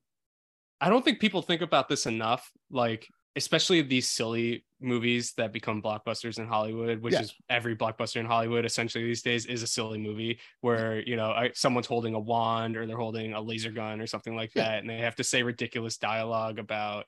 I 0.80 0.90
don't 0.90 1.04
think 1.04 1.20
people 1.20 1.42
think 1.42 1.62
about 1.62 1.90
this 1.90 2.06
enough. 2.06 2.48
Like, 2.70 3.08
especially 3.36 3.82
these 3.82 4.10
silly 4.10 4.66
movies 4.84 5.34
that 5.34 5.54
become 5.54 5.82
blockbusters 5.82 6.40
in 6.40 6.48
Hollywood, 6.48 7.02
which 7.02 7.14
Yeah. 7.14 7.22
is 7.22 7.34
every 7.50 7.76
blockbuster 7.76 8.18
in 8.18 8.26
Hollywood 8.26 8.66
essentially 8.66 9.04
these 9.04 9.22
days 9.22 9.46
is 9.46 9.64
a 9.64 9.68
silly 9.68 9.98
movie 9.98 10.40
where 10.62 11.00
you 11.02 11.16
know 11.16 11.50
someone's 11.54 11.88
holding 11.88 12.14
a 12.16 12.20
wand 12.20 12.76
or 12.78 12.86
they're 12.86 12.98
holding 12.98 13.34
a 13.34 13.42
laser 13.42 13.72
gun 13.72 14.02
or 14.02 14.08
something 14.08 14.36
like 14.36 14.52
Yeah. 14.54 14.64
that, 14.66 14.80
and 14.80 14.90
they 14.90 14.98
have 14.98 15.16
to 15.16 15.24
say 15.24 15.44
ridiculous 15.44 15.98
dialogue 15.98 16.60
about 16.60 17.06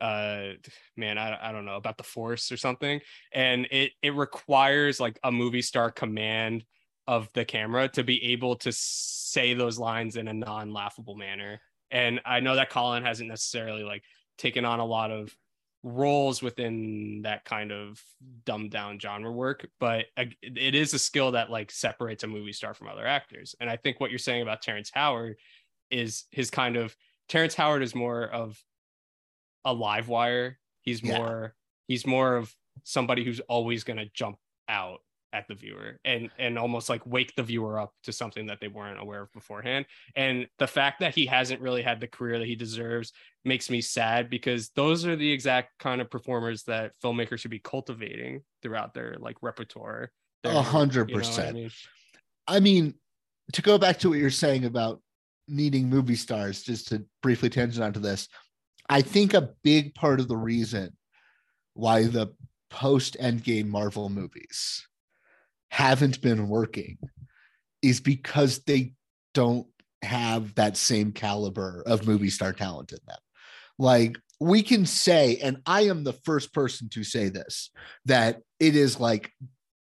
uh 0.00 0.50
man 0.96 1.18
I, 1.18 1.48
I 1.48 1.52
don't 1.52 1.64
know 1.64 1.74
about 1.76 1.96
the 1.96 2.04
force 2.04 2.52
or 2.52 2.56
something 2.56 3.00
and 3.32 3.66
it 3.72 3.92
it 4.00 4.14
requires 4.14 5.00
like 5.00 5.18
a 5.24 5.32
movie 5.32 5.62
star 5.62 5.90
command 5.90 6.64
of 7.08 7.32
the 7.32 7.44
camera 7.44 7.88
to 7.88 8.04
be 8.04 8.22
able 8.32 8.54
to 8.56 8.70
say 8.70 9.54
those 9.54 9.76
lines 9.78 10.16
in 10.16 10.28
a 10.28 10.32
non-laughable 10.32 11.16
manner 11.16 11.60
and 11.90 12.20
i 12.24 12.38
know 12.38 12.54
that 12.54 12.70
colin 12.70 13.02
hasn't 13.02 13.28
necessarily 13.28 13.82
like 13.82 14.04
taken 14.36 14.64
on 14.64 14.78
a 14.78 14.84
lot 14.84 15.10
of 15.10 15.34
roles 15.92 16.42
within 16.42 17.22
that 17.22 17.44
kind 17.44 17.72
of 17.72 18.02
dumbed 18.44 18.70
down 18.70 18.98
genre 18.98 19.30
work 19.32 19.68
but 19.80 20.06
it 20.16 20.74
is 20.74 20.94
a 20.94 20.98
skill 20.98 21.32
that 21.32 21.50
like 21.50 21.70
separates 21.70 22.24
a 22.24 22.26
movie 22.26 22.52
star 22.52 22.74
from 22.74 22.88
other 22.88 23.06
actors 23.06 23.54
and 23.60 23.68
i 23.70 23.76
think 23.76 23.98
what 24.00 24.10
you're 24.10 24.18
saying 24.18 24.42
about 24.42 24.62
terrence 24.62 24.90
howard 24.92 25.36
is 25.90 26.24
his 26.30 26.50
kind 26.50 26.76
of 26.76 26.96
terrence 27.28 27.54
howard 27.54 27.82
is 27.82 27.94
more 27.94 28.24
of 28.24 28.62
a 29.64 29.72
live 29.72 30.08
wire 30.08 30.58
he's 30.82 31.02
Yeah. 31.02 31.18
more 31.18 31.54
he's 31.86 32.06
more 32.06 32.36
of 32.36 32.54
somebody 32.84 33.24
who's 33.24 33.40
always 33.40 33.84
going 33.84 33.98
to 33.98 34.08
jump 34.14 34.38
out 34.68 35.00
at 35.32 35.46
the 35.46 35.54
viewer 35.54 35.98
and 36.04 36.30
and 36.38 36.58
almost 36.58 36.88
like 36.88 37.04
wake 37.04 37.34
the 37.36 37.42
viewer 37.42 37.78
up 37.78 37.92
to 38.02 38.12
something 38.12 38.46
that 38.46 38.60
they 38.60 38.68
weren't 38.68 39.00
aware 39.00 39.22
of 39.22 39.32
beforehand. 39.32 39.86
And 40.16 40.46
the 40.58 40.66
fact 40.66 41.00
that 41.00 41.14
he 41.14 41.26
hasn't 41.26 41.60
really 41.60 41.82
had 41.82 42.00
the 42.00 42.06
career 42.06 42.38
that 42.38 42.46
he 42.46 42.56
deserves 42.56 43.12
makes 43.44 43.68
me 43.70 43.80
sad 43.80 44.30
because 44.30 44.70
those 44.70 45.06
are 45.06 45.16
the 45.16 45.30
exact 45.30 45.78
kind 45.78 46.00
of 46.00 46.10
performers 46.10 46.62
that 46.64 46.92
filmmakers 47.02 47.40
should 47.40 47.50
be 47.50 47.58
cultivating 47.58 48.42
throughout 48.62 48.94
their 48.94 49.16
like 49.18 49.36
repertoire. 49.42 50.10
A 50.44 50.62
hundred 50.62 51.10
you 51.10 51.16
know 51.16 51.20
what 51.20 51.26
I 51.26 51.52
percent. 51.52 51.72
I 52.46 52.60
mean, 52.60 52.94
to 53.52 53.62
go 53.62 53.76
back 53.76 53.98
to 53.98 54.08
what 54.08 54.18
you're 54.18 54.30
saying 54.30 54.64
about 54.64 55.02
needing 55.46 55.88
movie 55.88 56.14
stars, 56.14 56.62
just 56.62 56.88
to 56.88 57.04
briefly 57.22 57.50
tangent 57.50 57.84
onto 57.84 58.00
this, 58.00 58.28
I 58.88 59.02
think 59.02 59.34
a 59.34 59.50
big 59.62 59.94
part 59.94 60.20
of 60.20 60.28
the 60.28 60.36
reason 60.36 60.96
why 61.74 62.04
the 62.04 62.28
post 62.70 63.16
Endgame 63.20 63.66
Marvel 63.66 64.08
movies 64.08 64.86
haven't 65.70 66.20
been 66.20 66.48
working 66.48 66.98
is 67.82 68.00
because 68.00 68.60
they 68.60 68.94
don't 69.34 69.66
have 70.02 70.54
that 70.54 70.76
same 70.76 71.12
caliber 71.12 71.82
of 71.86 72.06
movie 72.06 72.30
star 72.30 72.52
talent 72.52 72.92
in 72.92 72.98
them. 73.06 73.18
Like 73.78 74.18
we 74.40 74.62
can 74.62 74.86
say, 74.86 75.38
and 75.38 75.58
I 75.66 75.82
am 75.82 76.04
the 76.04 76.12
first 76.12 76.52
person 76.52 76.88
to 76.90 77.04
say 77.04 77.28
this, 77.28 77.70
that 78.04 78.40
it 78.60 78.76
is 78.76 79.00
like 79.00 79.32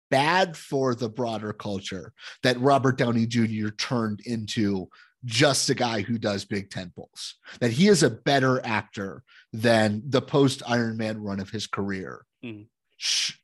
bad 0.09 0.57
for 0.57 0.93
the 0.93 1.09
broader 1.09 1.53
culture 1.53 2.13
that 2.43 2.59
Robert 2.59 2.97
Downey 2.97 3.25
Jr. 3.25 3.69
turned 3.69 4.19
into 4.25 4.89
just 5.23 5.69
a 5.69 5.75
guy 5.75 6.01
who 6.01 6.17
does 6.17 6.45
big 6.45 6.69
tentpoles. 6.69 7.33
That 7.59 7.71
he 7.71 7.87
is 7.87 8.03
a 8.03 8.09
better 8.09 8.63
actor 8.65 9.23
than 9.53 10.03
the 10.07 10.21
post 10.21 10.61
Iron 10.67 10.97
Man 10.97 11.21
run 11.21 11.39
of 11.39 11.49
his 11.49 11.67
career, 11.67 12.25
mm-hmm. 12.43 12.63
sh- 12.97 13.37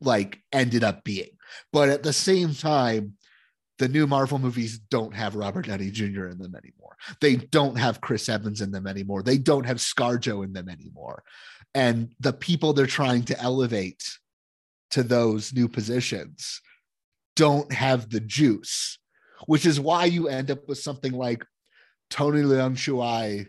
like 0.00 0.40
ended 0.52 0.84
up 0.84 1.04
being. 1.04 1.33
But 1.72 1.88
at 1.88 2.02
the 2.02 2.12
same 2.12 2.54
time, 2.54 3.14
the 3.78 3.88
new 3.88 4.06
Marvel 4.06 4.38
movies 4.38 4.78
don't 4.78 5.14
have 5.14 5.34
Robert 5.34 5.66
Downey 5.66 5.90
Jr. 5.90 6.28
in 6.28 6.38
them 6.38 6.54
anymore. 6.54 6.96
They 7.20 7.36
don't 7.36 7.76
have 7.76 8.00
Chris 8.00 8.28
Evans 8.28 8.60
in 8.60 8.70
them 8.70 8.86
anymore. 8.86 9.22
They 9.22 9.38
don't 9.38 9.66
have 9.66 9.78
ScarJo 9.78 10.44
in 10.44 10.52
them 10.52 10.68
anymore. 10.68 11.24
And 11.74 12.14
the 12.20 12.32
people 12.32 12.72
they're 12.72 12.86
trying 12.86 13.24
to 13.24 13.40
elevate 13.40 14.02
to 14.92 15.02
those 15.02 15.52
new 15.52 15.68
positions 15.68 16.60
don't 17.34 17.72
have 17.72 18.10
the 18.10 18.20
juice, 18.20 18.98
which 19.46 19.66
is 19.66 19.80
why 19.80 20.04
you 20.04 20.28
end 20.28 20.52
up 20.52 20.68
with 20.68 20.78
something 20.78 21.12
like 21.12 21.44
Tony 22.10 22.42
Leung 22.42 22.76
Chiu-wai 22.76 23.46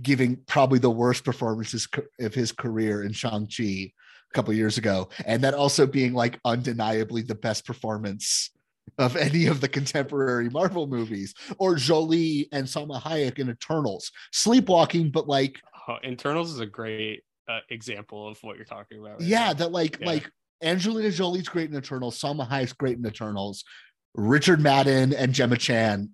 giving 0.00 0.36
probably 0.46 0.78
the 0.78 0.90
worst 0.90 1.24
performances 1.24 1.88
of 2.20 2.34
his 2.34 2.52
career 2.52 3.02
in 3.02 3.12
Shang-Chi 3.12 3.92
a 4.30 4.34
couple 4.34 4.52
years 4.54 4.78
ago. 4.78 5.08
And 5.26 5.42
that 5.44 5.54
also 5.54 5.86
being 5.86 6.12
like 6.14 6.38
undeniably 6.44 7.22
the 7.22 7.34
best 7.34 7.66
performance 7.66 8.50
of 8.98 9.16
any 9.28 9.46
of 9.46 9.60
the 9.60 9.68
contemporary 9.68 10.48
Marvel 10.48 10.86
movies, 10.86 11.34
or 11.58 11.74
Jolie 11.76 12.48
and 12.52 12.66
Salma 12.66 13.00
Hayek 13.02 13.38
in 13.38 13.50
Eternals, 13.50 14.10
sleepwalking, 14.32 15.10
but 15.10 15.28
like 15.28 15.60
Oh, 15.88 15.96
Eternals 16.04 16.52
is 16.52 16.60
a 16.60 16.66
great 16.66 17.24
uh, 17.48 17.60
example 17.70 18.28
of 18.28 18.38
what 18.42 18.56
you're 18.56 18.64
talking 18.64 19.00
about 19.00 19.18
right 19.18 19.22
yeah, 19.22 19.46
now. 19.48 19.52
that 19.54 19.72
like 19.72 19.98
Yeah. 20.00 20.06
like 20.06 20.30
Angelina 20.62 21.10
Jolie's 21.10 21.48
great 21.48 21.70
in 21.70 21.76
Eternals, 21.76 22.20
Salma 22.20 22.48
Hayek's 22.48 22.74
great 22.74 22.98
in 22.98 23.06
Eternals, 23.06 23.64
Richard 24.14 24.60
Madden 24.60 25.14
and 25.14 25.32
Gemma 25.32 25.56
Chan 25.56 26.10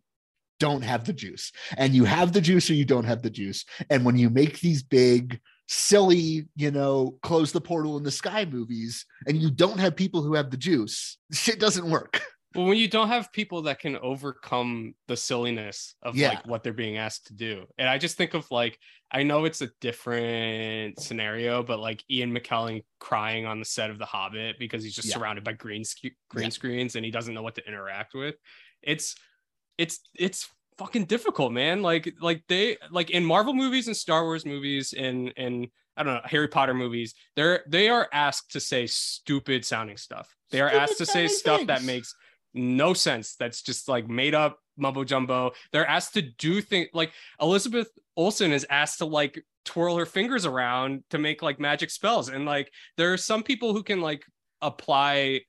don't 0.60 0.82
have 0.82 1.04
the 1.04 1.12
juice, 1.12 1.52
and 1.76 1.94
you 1.94 2.04
have 2.04 2.32
the 2.32 2.40
juice 2.40 2.70
or 2.70 2.74
you 2.74 2.84
don't 2.86 3.04
have 3.04 3.20
the 3.22 3.28
juice. 3.30 3.64
And 3.90 4.04
when 4.04 4.16
you 4.16 4.30
make 4.30 4.60
these 4.60 4.82
big 4.82 5.40
silly, 5.68 6.46
you 6.56 6.70
know, 6.70 7.18
close 7.22 7.52
the 7.52 7.60
portal 7.60 7.96
in 7.96 8.02
the 8.04 8.10
sky 8.10 8.44
movies, 8.44 9.04
and 9.26 9.40
you 9.40 9.50
don't 9.50 9.78
have 9.80 9.96
people 9.96 10.22
who 10.22 10.34
have 10.34 10.50
the 10.50 10.56
juice, 10.56 11.18
shit 11.32 11.58
doesn't 11.60 11.88
work. 11.90 12.20
Well, 12.54 12.66
when 12.66 12.78
you 12.78 12.88
don't 12.88 13.08
have 13.08 13.30
people 13.32 13.62
that 13.62 13.80
can 13.80 13.98
overcome 13.98 14.94
the 15.08 15.16
silliness 15.16 15.94
of 16.02 16.16
Yeah. 16.16 16.30
like 16.30 16.46
what 16.46 16.62
they're 16.62 16.72
being 16.72 16.96
asked 16.96 17.26
to 17.26 17.34
do, 17.34 17.66
and 17.76 17.88
I 17.88 17.98
just 17.98 18.16
think 18.16 18.32
of 18.34 18.50
like 18.50 18.78
I 19.12 19.22
know 19.22 19.44
it's 19.44 19.60
a 19.62 19.68
different 19.80 20.98
scenario, 21.00 21.62
but 21.62 21.78
like 21.78 22.02
Ian 22.10 22.34
McKellen 22.36 22.82
crying 22.98 23.46
on 23.46 23.58
the 23.60 23.64
set 23.64 23.90
of 23.90 23.98
The 23.98 24.04
Hobbit 24.06 24.56
because 24.58 24.82
he's 24.82 24.94
just 24.96 25.08
Yeah. 25.08 25.14
surrounded 25.14 25.44
by 25.44 25.52
green 25.52 25.84
sc- 25.84 26.16
green 26.28 26.44
Yeah. 26.44 26.48
screens 26.50 26.96
and 26.96 27.04
he 27.04 27.10
doesn't 27.10 27.32
know 27.34 27.42
what 27.42 27.54
to 27.56 27.66
interact 27.68 28.14
with. 28.14 28.36
It's 28.82 29.14
it's 29.78 30.00
it's 30.14 30.48
fucking 30.78 31.04
difficult, 31.04 31.52
man. 31.52 31.82
Like 31.82 32.12
like 32.20 32.42
they 32.48 32.76
like 32.90 33.10
in 33.10 33.24
Marvel 33.24 33.54
movies 33.54 33.86
and 33.86 33.96
Star 33.96 34.24
Wars 34.24 34.46
movies 34.46 34.94
and 34.96 35.32
and 35.36 35.68
I 35.96 36.02
don't 36.02 36.14
know 36.14 36.20
Harry 36.24 36.48
Potter 36.48 36.74
movies, 36.74 37.14
they're 37.34 37.64
they 37.66 37.88
are 37.88 38.08
asked 38.12 38.52
to 38.52 38.60
say 38.60 38.86
stupid 38.86 39.64
sounding 39.64 39.96
stuff. 39.96 40.34
They 40.50 40.60
are 40.60 40.68
Stupid 40.68 40.82
asked 40.82 40.98
to 40.98 41.06
say 41.06 41.28
stuff 41.28 41.66
that 41.66 41.82
makes 41.82 42.14
no 42.54 42.94
sense. 42.94 43.36
That's 43.36 43.62
just 43.62 43.88
like 43.88 44.08
made 44.08 44.34
up 44.34 44.58
mumbo 44.76 45.04
jumbo. 45.04 45.52
They're 45.72 45.86
asked 45.86 46.14
to 46.14 46.22
do 46.22 46.60
things 46.60 46.88
like 46.92 47.12
Elizabeth 47.40 47.88
Olsen 48.16 48.52
is 48.52 48.66
asked 48.70 48.98
to 48.98 49.06
like 49.06 49.42
twirl 49.64 49.96
her 49.96 50.06
fingers 50.06 50.46
around 50.46 51.02
to 51.10 51.18
make 51.18 51.42
like 51.42 51.58
magic 51.58 51.90
spells. 51.90 52.28
And 52.28 52.44
like 52.44 52.70
there 52.96 53.12
are 53.12 53.18
some 53.18 53.42
people 53.42 53.72
who 53.72 53.82
can 53.82 54.00
like 54.00 54.24
apply 54.62 55.40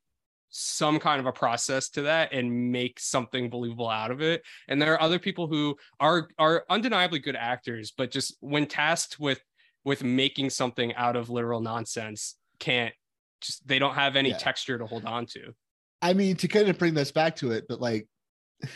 some 0.50 1.00
kind 1.00 1.20
of 1.20 1.26
a 1.26 1.32
process 1.32 1.90
to 1.90 2.04
that 2.04 2.32
and 2.34 2.72
make 2.72 3.00
something 3.00 3.50
believable 3.50 3.90
out 3.90 4.12
of 4.12 4.22
it. 4.22 4.44
And 4.68 4.82
there 4.82 4.94
are 4.94 5.02
other 5.02 5.20
people 5.20 5.48
who 5.48 5.76
are 6.00 6.30
are 6.40 6.66
undeniably 6.70 7.20
good 7.20 7.36
actors, 7.36 7.92
but 7.96 8.12
just 8.12 8.36
when 8.40 8.66
tasked 8.66 9.20
with 9.20 9.42
with 9.84 10.04
making 10.04 10.50
something 10.50 10.94
out 10.96 11.16
of 11.16 11.30
literal 11.30 11.62
nonsense, 11.62 12.36
can't 12.60 12.94
just 13.42 13.68
they 13.68 13.80
don't 13.80 13.96
have 13.96 14.16
any 14.16 14.30
Yeah. 14.30 14.38
texture 14.38 14.78
to 14.78 14.86
hold 14.86 15.06
on 15.06 15.26
to. 15.28 15.54
I 16.02 16.14
mean, 16.14 16.36
to 16.38 16.48
kind 16.48 16.68
of 16.70 16.78
bring 16.78 16.94
this 16.94 17.12
back 17.12 17.36
to 17.38 17.52
it, 17.52 17.66
but 17.68 17.82
like 17.82 18.08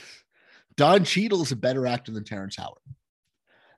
Don 0.77 1.03
Cheadle 1.03 1.41
is 1.41 1.51
a 1.51 1.55
better 1.55 1.85
actor 1.85 2.11
than 2.11 2.23
Terrence 2.23 2.55
Howard. 2.55 2.81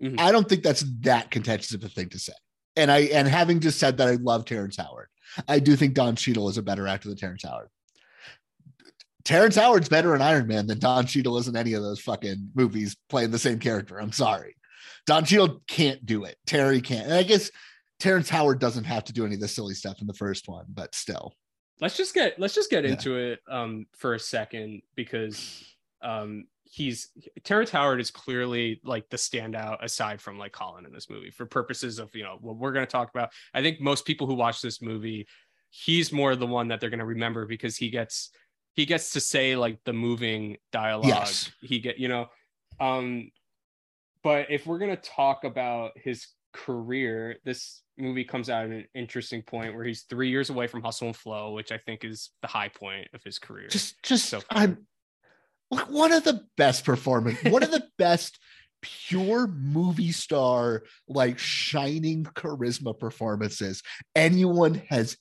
Mhm. 0.02 0.20
I 0.20 0.32
don't 0.32 0.48
think 0.48 0.64
that's 0.64 0.84
that 1.02 1.32
contentious 1.32 1.74
of 1.74 1.84
a 1.84 1.89
thing 1.89 2.10
to 2.10 2.20
say. 2.20 2.34
And 2.76 2.91
I 2.91 3.00
and 3.14 3.28
having 3.28 3.60
just 3.60 3.80
said 3.80 3.98
that 3.98 4.08
I 4.08 4.16
love 4.16 4.46
Terrence 4.46 4.78
Howard, 4.78 5.10
I 5.48 5.60
do 5.60 5.76
think 5.76 5.94
Don 5.94 6.16
Cheadle 6.16 6.50
is 6.50 6.58
a 6.58 6.62
better 6.64 6.88
actor 6.88 7.10
than 7.10 7.18
Terrence 7.18 7.44
Howard. 7.44 7.70
Terrence 9.26 9.55
Howard's 9.55 9.89
better 9.89 10.15
in 10.15 10.21
Iron 10.21 10.47
Man 10.47 10.67
than 10.67 10.80
Don 10.80 11.05
Cheadle 11.05 11.38
is 11.38 11.47
in 11.47 11.55
any 11.55 11.74
of 11.74 11.82
those 11.84 11.99
fucking 12.01 12.51
movies 12.55 12.95
playing 13.09 13.32
the 13.32 13.39
same 13.39 13.59
character. 13.59 13.99
I'm 13.99 14.11
sorry. 14.11 14.55
Don 15.05 15.24
Cheadle 15.26 15.61
can't 15.67 16.05
do 16.05 16.26
it. 16.26 16.36
Terry 16.45 16.82
can't. 16.82 17.05
And 17.05 17.13
I 17.13 17.24
guess 17.24 17.49
Terrence 17.99 18.30
Howard 18.30 18.59
doesn't 18.59 18.84
have 18.84 19.05
to 19.05 19.13
do 19.13 19.26
any 19.26 19.36
of 19.36 19.41
the 19.41 19.47
silly 19.47 19.74
stuff 19.76 20.01
in 20.01 20.07
the 20.07 20.13
first 20.13 20.47
one, 20.47 20.65
but 20.69 20.93
still. 20.93 21.34
let's 21.80 21.97
just 21.97 22.13
get 22.13 22.38
let's 22.39 22.53
just 22.53 22.69
get 22.69 22.84
Yeah. 22.84 22.91
into 22.91 23.15
it 23.17 23.39
um 23.49 23.86
for 23.97 24.13
a 24.13 24.19
second 24.19 24.82
because 24.95 25.63
um 26.01 26.45
he's 26.65 27.09
Terrence 27.43 27.69
Howard 27.71 27.99
is 28.01 28.11
clearly 28.11 28.82
like 28.84 29.09
the 29.09 29.17
standout 29.17 29.82
aside 29.84 30.19
from 30.21 30.38
like 30.38 30.51
Colin 30.51 30.86
in 30.86 30.91
this 30.93 31.09
movie 31.09 31.32
for 31.32 31.45
purposes 31.45 31.97
of 31.99 32.13
you 32.15 32.24
know 32.24 32.38
what 32.41 32.57
we're 32.57 32.71
going 32.74 32.86
to 32.86 32.91
talk 32.91 33.09
about. 33.09 33.30
I 33.53 33.61
think 33.61 33.80
most 33.80 34.05
people 34.05 34.28
who 34.28 34.34
watch 34.36 34.61
this 34.61 34.82
movie, 34.82 35.28
he's 35.69 36.11
more 36.11 36.36
the 36.36 36.47
one 36.47 36.67
that 36.69 36.80
they're 36.82 36.89
going 36.89 36.99
to 36.99 37.05
remember 37.05 37.45
because 37.45 37.78
he 37.78 37.89
gets 37.89 38.30
he 38.74 38.86
gets 38.86 39.11
to 39.13 39.19
say 39.19 39.55
like 39.55 39.80
the 39.86 39.93
moving 39.93 40.57
dialogue. 40.71 41.07
Yes. 41.07 41.51
He 41.61 41.80
get 41.80 41.97
you 41.97 42.07
know, 42.07 42.28
um, 42.80 43.32
but 44.24 44.47
if 44.49 44.65
we're 44.65 44.80
going 44.80 44.95
to 44.95 45.01
talk 45.01 45.43
about 45.43 45.91
his 45.95 46.28
career, 46.53 47.38
this 47.45 47.82
movie 47.97 48.24
comes 48.24 48.49
out 48.49 48.65
at 48.65 48.71
an 48.71 48.86
interesting 48.95 49.41
point 49.41 49.76
where 49.76 49.84
he's 49.84 50.03
three 50.03 50.30
years 50.30 50.49
away 50.49 50.67
from 50.67 50.82
Hustle 50.82 51.07
and 51.07 51.15
Flow, 51.15 51.53
which 51.53 51.71
I 51.71 51.78
think 51.78 52.03
is 52.03 52.32
the 52.41 52.47
high 52.47 52.69
point 52.69 53.07
of 53.13 53.24
his 53.24 53.39
career. 53.39 53.67
just 53.67 54.01
just 54.03 54.30
So 54.30 54.39
far. 54.39 54.57
I'm 54.59 54.88
like 55.69 55.89
one 55.89 56.11
of 56.11 56.24
the 56.24 56.45
best 56.57 56.86
performance, 56.86 57.43
one 57.43 57.63
of 57.63 57.71
the 57.71 57.88
best 57.97 58.39
pure 58.84 59.47
movie 59.47 60.11
star 60.11 60.84
like 61.07 61.39
shining 61.39 62.26
charisma 62.26 62.97
performances 62.99 63.82
anyone 64.13 64.74
has 64.89 65.17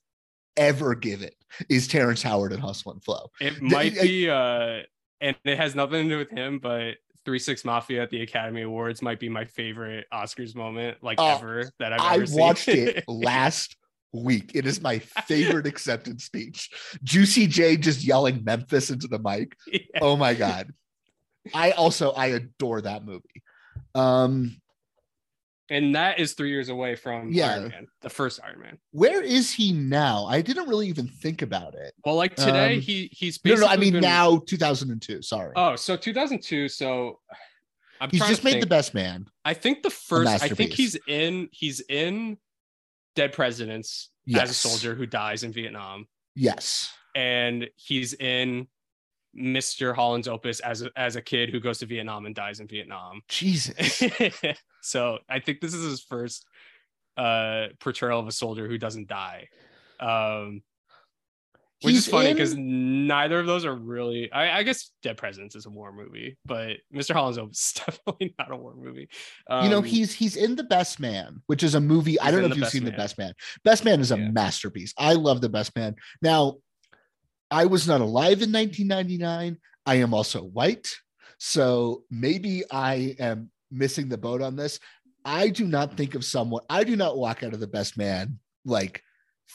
ever 0.57 0.95
given 0.95 1.31
is 1.69 1.89
Terrence 1.89 2.23
Howard 2.23 2.53
and 2.53 2.61
Hustle 2.63 2.93
and 2.93 3.03
Flow. 3.03 3.31
It 3.41 3.55
The- 3.57 3.61
might 3.63 3.99
I- 3.99 4.03
be, 4.03 4.31
uh, 4.31 4.81
and 5.21 5.37
it 5.45 5.57
has 5.57 5.75
nothing 5.75 6.09
to 6.09 6.15
do 6.15 6.19
with 6.19 6.31
him, 6.31 6.59
but 6.59 6.97
Three 7.25 7.39
Six 7.39 7.65
Mafia 7.65 8.03
at 8.03 8.11
the 8.11 8.23
Academy 8.23 8.63
Awards 8.63 9.01
might 9.03 9.21
be 9.21 9.29
my 9.29 9.45
favorite 9.45 10.07
Oscars 10.13 10.55
moment, 10.57 10.99
like 11.03 11.19
Oh, 11.21 11.37
ever 11.37 11.71
that 11.79 11.93
I've 11.93 12.01
I 12.01 12.15
ever 12.17 12.27
seen. 12.27 12.39
watched 12.41 12.69
it 12.69 13.05
last 13.09 13.77
week. 14.13 14.51
It 14.55 14.67
is 14.67 14.81
my 14.81 14.99
favorite 15.27 15.67
acceptance 15.67 16.25
speech. 16.25 16.69
Juicy 17.05 17.47
J 17.47 17.77
just 17.77 18.05
yelling 18.05 18.43
Memphis 18.45 18.91
into 18.91 19.07
the 19.07 19.21
mic. 19.21 19.57
Yeah. 19.69 19.79
Oh 20.01 20.17
my 20.17 20.35
god. 20.35 20.73
I 21.55 21.71
also 21.73 22.11
I 22.11 22.27
adore 22.27 22.81
that 22.81 23.05
movie. 23.05 23.43
Um 23.95 24.61
and 25.73 25.95
that 25.95 26.19
is 26.19 26.35
three 26.35 26.51
years 26.51 26.69
away 26.69 26.95
from 26.95 27.33
Yeah. 27.33 27.53
Iron 27.55 27.69
Man, 27.69 27.87
the 28.01 28.11
first 28.11 28.41
Iron 28.45 28.61
Man. 28.61 28.79
where 28.91 29.23
is 29.23 29.53
he 29.53 29.73
now? 29.73 30.27
I 30.27 30.41
didn't 30.43 30.69
really 30.69 30.89
even 30.89 31.09
think 31.09 31.43
about 31.43 31.75
it. 31.75 31.95
Well, 32.05 32.15
like 32.17 32.37
today, 32.37 32.75
Um, 32.77 32.81
he 32.81 33.09
he's 33.13 33.39
basically 33.39 33.63
no, 33.63 33.67
no. 33.67 33.73
I 33.73 33.77
mean 33.77 33.93
been- 33.95 34.03
now 34.03 34.39
2002. 34.47 35.23
Sorry. 35.23 35.53
Oh, 35.57 35.77
so 35.77 35.97
2002. 35.97 36.69
So 36.69 37.21
I'm 38.01 38.11
He's 38.11 38.27
just 38.27 38.45
made 38.45 38.61
the 38.63 38.67
best 38.67 38.95
man. 38.95 39.27
I 39.45 39.55
think 39.55 39.83
the 39.83 39.91
first. 39.91 40.29
I 40.43 40.49
think 40.49 40.73
he's 40.73 40.97
in. 41.07 41.49
He's 41.53 41.81
in 41.89 42.37
Dead 43.15 43.33
Presidents 43.33 44.11
as 44.37 44.51
a 44.51 44.55
soldier 44.55 44.95
who 44.95 45.07
dies 45.07 45.43
in 45.45 45.53
Vietnam, 45.53 46.07
Yes. 46.35 46.93
and 47.15 47.69
he's 47.77 48.15
in 48.15 48.67
Mr. 49.39 49.95
Holland's 49.95 50.29
Opus 50.29 50.61
as 50.61 50.83
a, 50.83 50.91
as 50.97 51.17
a 51.17 51.23
kid 51.23 51.51
who 51.51 51.61
goes 51.61 51.79
to 51.79 51.87
Vietnam 51.87 52.27
and 52.27 52.35
dies 52.35 52.61
in 52.61 52.69
Vietnam. 52.69 53.23
Jesus. 53.29 54.03
so 54.83 55.19
I 55.29 55.41
think 55.41 55.61
this 55.61 55.75
is 55.75 55.85
his 55.85 56.03
first 56.03 56.45
uh 57.17 57.67
portrayal 57.81 58.21
of 58.21 58.27
a 58.27 58.33
soldier 58.33 58.67
who 58.69 58.79
doesn't 58.79 59.09
die. 59.09 59.49
Um 60.01 60.63
which 61.83 61.95
He's 61.95 62.07
is 62.07 62.13
funny 62.13 62.33
because 62.33 62.53
in- 62.53 63.09
neither 63.09 63.41
of 63.41 63.47
those 63.47 63.65
are 63.65 63.75
really 63.75 64.31
I, 64.33 64.59
I 64.59 64.63
guess 64.63 64.91
Dead 65.03 65.17
Presidents 65.17 65.57
is 65.57 65.67
a 65.67 65.71
war 65.71 65.93
movie, 65.93 66.39
but 66.45 66.77
Mr. 66.95 67.13
Holland's 67.13 67.39
Opus 67.39 67.59
is 67.59 67.73
definitely 67.87 68.35
not 68.39 68.53
a 68.53 68.57
war 68.57 68.75
movie. 68.77 69.09
you 69.63 69.69
know, 69.69 69.79
Um, 69.79 69.85
he's 69.85 70.13
he's 70.15 70.37
in 70.37 70.55
The 70.55 70.63
Best 70.63 71.01
Man, 71.01 71.43
which 71.47 71.65
is 71.65 71.75
a 71.75 71.81
movie. 71.81 72.21
I 72.21 72.31
don't 72.31 72.43
know 72.43 72.47
if 72.49 72.57
you've 72.57 72.69
seen 72.69 72.85
The 72.85 72.93
Best 72.93 73.19
Man. 73.19 73.33
Best 73.65 73.85
Man 73.85 74.01
is 74.01 74.13
a 74.13 74.17
Yeah. 74.19 74.29
masterpiece. 74.31 74.95
I 74.97 75.15
love 75.15 75.41
The 75.41 75.49
Best 75.49 75.75
Man. 75.75 75.97
Now, 76.23 76.59
I 77.53 77.67
was 77.67 77.87
not 77.87 78.01
alive 78.01 78.43
in 78.43 78.53
1999. 78.53 79.59
I 79.85 79.95
am 79.97 80.15
also 80.15 80.43
white. 80.43 80.89
So 81.39 82.05
maybe 82.11 82.63
I 82.71 83.17
am 83.19 83.51
missing 83.71 84.09
the 84.09 84.19
boat 84.19 84.43
on 84.43 84.57
this. 84.57 84.79
I 85.25 85.49
do 85.49 85.67
not 85.67 85.97
think 85.97 86.15
of 86.15 86.25
someone, 86.25 86.63
I 86.69 86.85
do 86.85 86.97
not 86.97 87.17
walk 87.17 87.43
out 87.43 87.53
of 87.53 87.61
The 87.61 87.67
Best 87.67 87.97
Man 87.97 88.39
like 88.65 89.03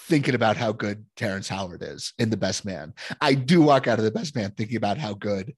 thinking 0.05 0.35
about 0.35 0.57
how 0.57 0.71
good 0.71 1.05
Terrence 1.15 1.47
Howard 1.49 1.81
is 1.81 2.13
in 2.19 2.29
The 2.29 2.37
Best 2.37 2.65
Man. 2.65 2.93
I 3.19 3.33
do 3.33 3.61
walk 3.61 3.87
out 3.87 3.99
of 3.99 4.05
The 4.05 4.11
Best 4.11 4.35
Man 4.35 4.51
thinking 4.51 4.77
about 4.77 4.97
how 4.97 5.13
good 5.13 5.53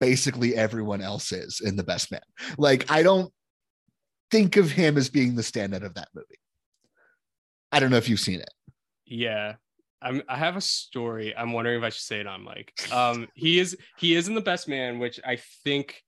basically 0.00 0.56
everyone 0.56 1.02
else 1.02 1.30
is 1.30 1.60
in 1.60 1.76
The 1.76 1.84
Best 1.84 2.10
Man. 2.10 2.22
Like, 2.56 2.90
I 2.90 3.02
don't 3.02 3.32
think 4.30 4.56
of 4.56 4.70
him 4.70 4.96
as 4.96 5.10
being 5.10 5.34
the 5.34 5.42
standout 5.42 5.84
of 5.84 5.94
that 5.94 6.08
movie. 6.14 6.38
I 7.70 7.80
don't 7.80 7.90
know 7.90 7.98
if 7.98 8.08
you've 8.08 8.20
seen 8.20 8.40
it. 8.40 8.50
Yeah. 9.04 9.56
I'm 10.02 10.22
I 10.28 10.36
have 10.36 10.56
a 10.56 10.60
story. 10.60 11.34
I'm 11.36 11.52
wondering 11.52 11.78
if 11.78 11.84
I 11.84 11.90
should 11.90 12.02
say 12.02 12.20
it 12.20 12.26
on 12.26 12.44
mic. 12.44 12.72
Um 12.92 13.28
he 13.34 13.58
is 13.58 13.76
he 13.98 14.14
is 14.14 14.28
in 14.28 14.34
the 14.34 14.40
best 14.40 14.68
man, 14.68 14.98
which 14.98 15.20
I 15.24 15.36
think 15.64 16.02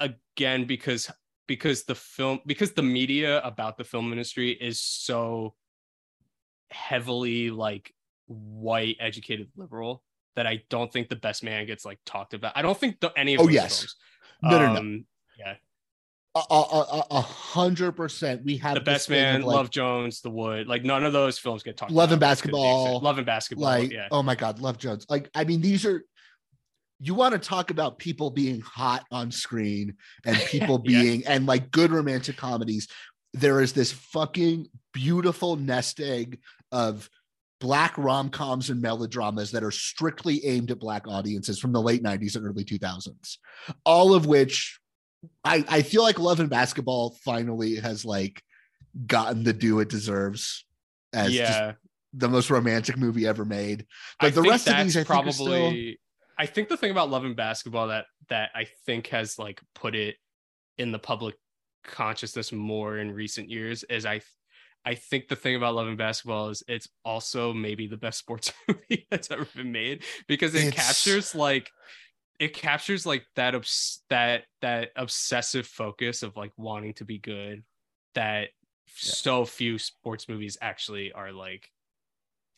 again 0.00 0.66
because 0.66 1.10
because 1.46 1.84
the 1.84 1.94
film 1.94 2.40
because 2.46 2.72
the 2.72 2.82
media 2.82 3.40
about 3.42 3.76
the 3.78 3.84
film 3.84 4.12
industry 4.12 4.50
is 4.50 4.80
so 4.80 5.54
heavily 6.70 7.50
like 7.50 7.92
white 8.26 8.96
educated 9.00 9.48
liberal 9.56 10.02
that 10.34 10.46
I 10.46 10.62
don't 10.68 10.92
think 10.92 11.08
the 11.08 11.16
best 11.16 11.42
man 11.42 11.66
gets 11.66 11.84
like 11.84 11.98
talked 12.04 12.34
about. 12.34 12.52
I 12.56 12.62
don't 12.62 12.76
think 12.78 13.00
the, 13.00 13.10
any 13.16 13.34
of 13.34 13.40
Oh, 13.40 13.48
yes. 13.48 13.78
films. 13.78 13.96
No, 14.42 14.58
no, 14.58 14.72
no. 14.74 14.80
Um, 14.80 15.06
Yeah. 15.38 15.54
A, 16.50 17.20
hundred 17.20 17.92
percent. 17.92 18.44
We 18.44 18.58
have 18.58 18.74
The 18.74 18.80
best 18.80 19.08
man, 19.08 19.42
like, 19.42 19.54
Love 19.56 19.70
Jones, 19.70 20.20
The 20.20 20.30
Wood, 20.30 20.66
like 20.66 20.84
none 20.84 21.04
of 21.04 21.12
those 21.12 21.38
films 21.38 21.62
get 21.62 21.76
talked 21.76 21.90
about. 21.90 21.98
Love 21.98 22.12
and 22.12 22.18
about. 22.18 22.26
they 22.26 22.30
Basketball. 22.30 23.00
Love 23.00 23.16
and 23.18 23.26
basketball. 23.26 23.64
like 23.64 23.92
yeah. 23.92 24.08
oh 24.10 24.22
my 24.22 24.34
god 24.34 24.58
love 24.60 24.78
jones 24.78 25.06
like 25.08 25.30
i 25.34 25.44
mean 25.44 25.60
these 25.60 25.84
are 25.86 26.04
you 27.00 27.14
want 27.14 27.32
to 27.32 27.38
talk 27.38 27.70
about 27.70 27.98
people 27.98 28.30
being 28.30 28.60
hot 28.60 29.04
on 29.10 29.30
screen 29.30 29.94
and 30.24 30.36
people 30.48 30.80
Yeah. 30.84 31.02
being 31.02 31.26
and 31.26 31.46
like 31.46 31.70
good 31.70 31.90
romantic 31.90 32.36
comedies 32.36 32.88
there 33.32 33.60
is 33.60 33.72
this 33.72 33.92
fucking 33.92 34.66
beautiful 34.92 35.56
nest 35.56 36.00
egg 36.00 36.38
of 36.72 37.08
black 37.60 37.96
rom-coms 37.96 38.68
and 38.70 38.80
melodramas 38.82 39.50
that 39.52 39.62
are 39.64 39.70
strictly 39.70 40.44
aimed 40.44 40.70
at 40.70 40.78
black 40.78 41.06
audiences 41.08 41.58
from 41.58 41.72
the 41.72 41.80
late 41.80 42.02
90s 42.02 42.36
and 42.36 42.46
early 42.46 42.64
2000s 42.64 43.36
all 43.84 44.14
of 44.14 44.26
which 44.26 44.78
i 45.44 45.64
i 45.68 45.82
feel 45.82 46.02
like 46.02 46.18
love 46.18 46.40
and 46.40 46.50
basketball 46.50 47.16
finally 47.24 47.76
has 47.76 48.04
like 48.04 48.42
gotten 49.06 49.42
the 49.44 49.52
due 49.52 49.80
it 49.80 49.88
deserves 49.88 50.64
as 51.12 51.34
yeah, 51.34 51.72
the 52.12 52.28
most 52.28 52.50
romantic 52.50 52.96
movie 52.96 53.26
ever 53.26 53.44
made. 53.44 53.86
But 54.20 54.28
I 54.28 54.30
the 54.30 54.42
rest 54.42 54.68
of 54.68 54.76
these, 54.84 54.96
I 54.96 55.04
probably. 55.04 55.32
still 55.32 55.94
I 56.38 56.46
think 56.46 56.68
the 56.68 56.76
thing 56.76 56.90
about 56.90 57.10
Love 57.10 57.24
and 57.24 57.36
Basketball 57.36 57.88
that 57.88 58.06
that 58.28 58.50
I 58.54 58.66
think 58.84 59.08
has 59.08 59.38
like 59.38 59.60
put 59.74 59.94
it 59.94 60.16
in 60.78 60.92
the 60.92 60.98
public 60.98 61.34
consciousness 61.84 62.52
more 62.52 62.98
in 62.98 63.12
recent 63.12 63.48
years 63.50 63.84
is 63.84 64.04
I 64.04 64.20
I 64.84 64.94
think 64.94 65.28
the 65.28 65.36
thing 65.36 65.56
about 65.56 65.74
Love 65.74 65.88
and 65.88 65.98
Basketball 65.98 66.50
is 66.50 66.62
it's 66.68 66.88
also 67.04 67.52
maybe 67.52 67.86
the 67.86 67.96
best 67.96 68.18
sports 68.24 68.52
movie 68.68 69.06
that's 69.10 69.30
ever 69.30 69.46
been 69.54 69.72
made 69.72 70.04
because 70.28 70.54
it 70.54 70.64
It's- 70.64 70.74
captures 70.74 71.34
like 71.34 71.70
it 72.38 72.54
captures 72.54 73.06
like 73.06 73.24
that 73.36 73.54
obs- 73.54 74.02
that 74.10 74.44
that 74.62 74.90
obsessive 74.96 75.66
focus 75.66 76.22
of 76.22 76.36
like 76.36 76.52
wanting 76.56 76.94
to 76.94 77.04
be 77.04 77.18
good 77.18 77.62
that 78.14 78.48
so 78.86 79.44
few 79.44 79.78
sports 79.78 80.28
movies 80.28 80.56
actually 80.60 81.12
are 81.12 81.32
like 81.32 81.70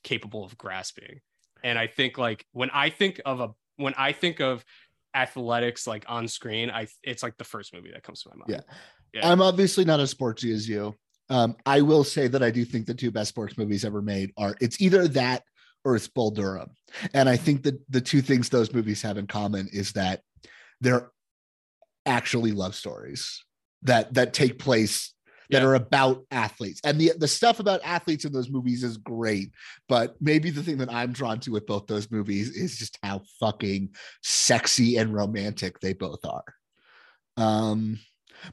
capable 0.05 0.45
of 0.45 0.57
grasping 0.57 1.21
and 1.65 1.79
i 1.79 1.87
think 1.87 2.19
like 2.19 2.47
when 2.53 2.71
i 2.71 2.89
think 2.89 3.21
of 3.25 3.41
a 3.41 3.51
when 3.77 3.95
i 3.97 4.13
think 4.13 4.41
of 4.41 4.65
athletics 5.15 5.87
like 5.87 6.05
on 6.09 6.29
screen 6.29 6.71
i 6.71 6.87
it's 7.03 7.23
like 7.23 7.37
the 7.39 7.45
first 7.45 7.75
movie 7.75 7.91
that 7.91 8.03
comes 8.03 8.23
to 8.23 8.29
my 8.29 8.37
mind 8.37 8.51
Yeah. 8.51 8.75
Yeah. 9.15 9.31
I'm 9.31 9.41
obviously 9.41 9.85
not 9.85 10.01
as 10.01 10.13
sportsy 10.13 10.53
as 10.53 10.69
you. 10.69 10.95
Um, 11.31 11.57
I 11.67 11.81
will 11.81 12.05
say 12.05 12.29
that 12.29 12.43
I 12.43 12.51
do 12.51 12.65
think 12.65 12.87
the 12.87 12.95
two 12.95 13.11
best 13.11 13.31
sports 13.31 13.57
movies 13.59 13.85
ever 13.85 14.03
made 14.03 14.33
are 14.37 14.55
it's 14.61 14.81
either 14.81 15.09
that 15.09 15.45
or 15.85 15.97
it's 15.97 16.09
Bull 16.09 16.31
Durham. 16.31 16.71
And 17.15 17.29
I 17.29 17.37
think 17.37 17.63
that 17.65 17.81
the 17.91 18.01
two 18.01 18.21
things 18.21 18.49
those 18.49 18.73
movies 18.73 19.03
have 19.03 19.19
in 19.19 19.27
common 19.27 19.69
is 19.73 19.93
that 19.93 20.23
they're 20.81 21.11
actually 22.07 22.53
love 22.53 22.75
stories 22.75 23.45
that 23.83 24.15
that 24.15 24.33
take 24.33 24.59
place 24.59 25.15
that 25.51 25.63
Yeah. 25.63 25.69
are 25.69 25.75
about 25.75 26.25
athletes. 26.31 26.81
And 26.85 27.01
the 27.01 27.13
the 27.17 27.29
stuff 27.29 27.61
about 27.61 27.81
athletes 27.85 28.25
in 28.25 28.33
those 28.33 28.51
movies 28.51 28.83
is 28.85 28.97
great, 28.97 29.51
but 29.89 30.17
maybe 30.21 30.51
the 30.51 30.63
thing 30.63 30.79
that 30.79 30.93
I'm 30.93 31.13
drawn 31.13 31.41
to 31.41 31.53
with 31.53 31.67
both 31.67 31.87
those 31.87 32.11
movies 32.11 32.51
is 32.51 32.77
just 32.79 32.99
how 33.03 33.23
fucking 33.41 33.95
sexy 34.23 34.97
and 34.97 35.15
romantic 35.15 35.81
they 35.81 35.93
both 35.93 36.25
are. 36.25 36.45
Um 37.37 37.99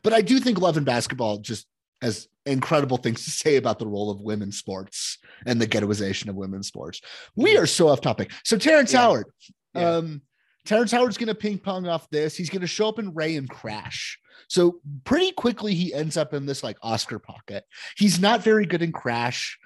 but 0.04 0.14
I 0.14 0.22
do 0.22 0.40
think 0.40 0.60
Love 0.60 0.78
and 0.78 0.86
Basketball 0.86 1.40
just 1.40 1.68
has 2.02 2.28
incredible 2.46 2.98
things 2.98 3.24
to 3.26 3.32
say 3.32 3.56
about 3.56 3.80
the 3.80 3.88
role 3.88 4.12
of 4.12 4.22
women's 4.22 4.58
sports 4.58 5.18
and 5.46 5.60
the 5.60 5.68
ghettoization 5.68 6.28
of 6.30 6.36
women's 6.36 6.68
sports. 6.68 7.02
We 7.36 7.58
are 7.58 7.66
so 7.66 7.88
off 7.90 8.02
topic. 8.02 8.32
So 8.44 8.58
Terrence 8.58 8.94
Yeah. 8.94 9.00
Howard, 9.02 9.26
Yeah. 9.74 9.90
um, 9.96 10.22
Terrence 10.66 10.92
Howard's 10.92 11.18
going 11.18 11.28
to 11.28 11.36
ping 11.36 11.60
pong 11.60 11.88
off 11.88 12.10
this. 12.10 12.36
He's 12.36 12.50
going 12.50 12.62
to 12.62 12.68
show 12.68 12.88
up 12.90 13.00
in 13.00 13.14
Ray 13.14 13.36
and 13.36 13.50
Crash. 13.50 14.20
So 14.48 14.80
pretty 15.04 15.32
quickly 15.32 15.74
he 15.76 15.94
ends 15.94 16.18
up 16.18 16.34
in 16.34 16.46
this 16.46 16.64
like 16.64 16.78
Oscar 16.82 17.20
pocket. 17.20 17.64
He's 17.98 18.20
not 18.20 18.44
very 18.44 18.66
good 18.66 18.82
in 18.82 18.92
Crash. 18.92 19.58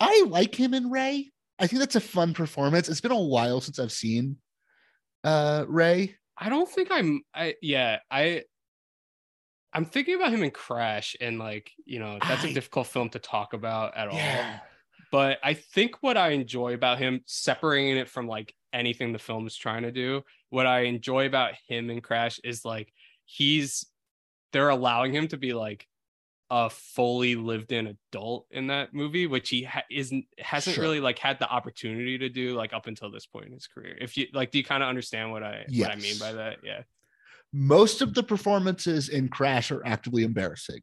I 0.00 0.24
like 0.28 0.54
him 0.54 0.74
in 0.74 0.90
Ray. 0.90 1.30
I 1.58 1.66
think 1.66 1.80
that's 1.80 1.96
a 1.96 2.00
fun 2.00 2.34
performance. 2.34 2.88
It's 2.88 3.00
been 3.00 3.12
a 3.12 3.18
while 3.20 3.60
since 3.62 3.78
I've 3.78 3.92
seen 3.92 4.36
uh 5.24 5.64
Ray. 5.68 6.16
I 6.38 6.50
don't 6.50 6.68
think 6.68 6.88
I'm 6.90 7.22
I 7.34 7.54
yeah, 7.62 8.00
I 8.10 8.44
I'm 9.76 9.84
thinking 9.84 10.14
about 10.16 10.32
him 10.32 10.42
in 10.42 10.50
Crash 10.50 11.14
and 11.20 11.38
like, 11.38 11.70
you 11.84 11.98
know, 12.00 12.18
that's 12.26 12.44
a 12.44 12.48
I- 12.48 12.52
difficult 12.52 12.86
film 12.88 13.10
to 13.10 13.18
talk 13.18 13.52
about 13.52 13.96
at 13.96 14.08
all. 14.08 14.60
But 15.12 15.38
I 15.44 15.54
think 15.54 16.02
what 16.02 16.16
I 16.16 16.30
enjoy 16.30 16.74
about 16.74 16.98
him 16.98 17.20
separating 17.26 17.96
it 17.96 18.08
from 18.08 18.26
like 18.26 18.54
anything 18.72 19.12
the 19.12 19.18
film 19.20 19.46
is 19.46 19.56
trying 19.56 19.82
to 19.82 19.92
do, 19.92 20.22
what 20.50 20.66
I 20.66 20.80
enjoy 20.80 21.26
about 21.26 21.52
him 21.68 21.90
in 21.90 22.00
Crash 22.00 22.40
is 22.42 22.64
like 22.64 22.92
he's 23.24 23.86
they're 24.52 24.68
allowing 24.70 25.12
him 25.14 25.28
to 25.28 25.36
be 25.36 25.52
like 25.52 25.86
a 26.50 26.70
fully 26.70 27.34
lived 27.34 27.72
in 27.72 27.88
adult 27.88 28.46
in 28.52 28.68
that 28.68 28.94
movie 28.94 29.26
which 29.26 29.48
he 29.48 29.64
ha- 29.64 29.82
isn't 29.90 30.24
hasn't 30.38 30.74
Sure. 30.74 30.82
really 30.84 31.00
like 31.00 31.18
had 31.18 31.38
the 31.40 31.48
opportunity 31.48 32.18
to 32.18 32.28
do 32.28 32.54
like 32.54 32.72
up 32.72 32.86
until 32.86 33.10
this 33.10 33.26
point 33.26 33.46
in 33.46 33.52
his 33.52 33.66
career. 33.66 33.96
If 34.00 34.16
you 34.16 34.26
like 34.32 34.50
do 34.52 34.58
you 34.58 34.64
kind 34.64 34.82
of 34.82 34.88
understand 34.88 35.32
what 35.32 35.42
i 35.42 35.64
what 35.68 35.90
i 35.90 35.96
mean 35.96 36.18
by 36.18 36.32
that? 36.32 36.58
Yeah 36.64 36.82
most 37.58 38.02
of 38.02 38.12
the 38.12 38.22
performances 38.22 39.08
in 39.08 39.28
Crash 39.28 39.70
are 39.70 39.84
actively 39.86 40.24
embarrassing. 40.24 40.80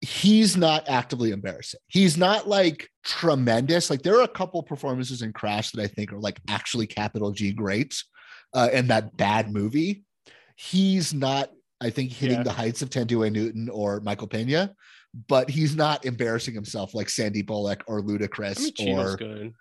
He's 0.00 0.56
not 0.56 0.88
actively 0.88 1.30
embarrassing. 1.30 1.80
He's 1.86 2.18
not 2.18 2.48
like 2.48 2.88
tremendous. 3.04 3.88
Like 3.88 4.02
there 4.02 4.18
are 4.18 4.24
a 4.24 4.28
couple 4.28 4.62
performances 4.64 5.22
in 5.22 5.32
Crash 5.32 5.70
that 5.70 5.82
I 5.82 5.86
think 5.86 6.12
are 6.12 6.18
like 6.18 6.40
actually 6.48 6.88
capital 6.88 7.30
G 7.30 7.52
great 7.52 8.02
uh, 8.52 8.68
in 8.72 8.88
that 8.88 9.16
bad 9.16 9.52
movie. 9.52 10.04
He's 10.56 11.14
not, 11.14 11.50
I 11.80 11.90
think, 11.90 12.10
hitting 12.10 12.38
Yeah. 12.38 12.42
the 12.42 12.52
heights 12.52 12.82
of 12.82 12.90
Thandiwe 12.90 13.30
Newton 13.32 13.68
or 13.68 14.00
Michael 14.00 14.26
Pena, 14.26 14.74
but 15.28 15.48
he's 15.48 15.76
not 15.76 16.04
embarrassing 16.04 16.54
himself 16.54 16.94
like 16.94 17.08
Sandy 17.08 17.42
Bullock 17.42 17.84
or 17.86 18.02
Ludacris 18.02 18.72
i 18.80 18.84
mean 18.84 18.98
or 18.98 19.16
good 19.16 19.54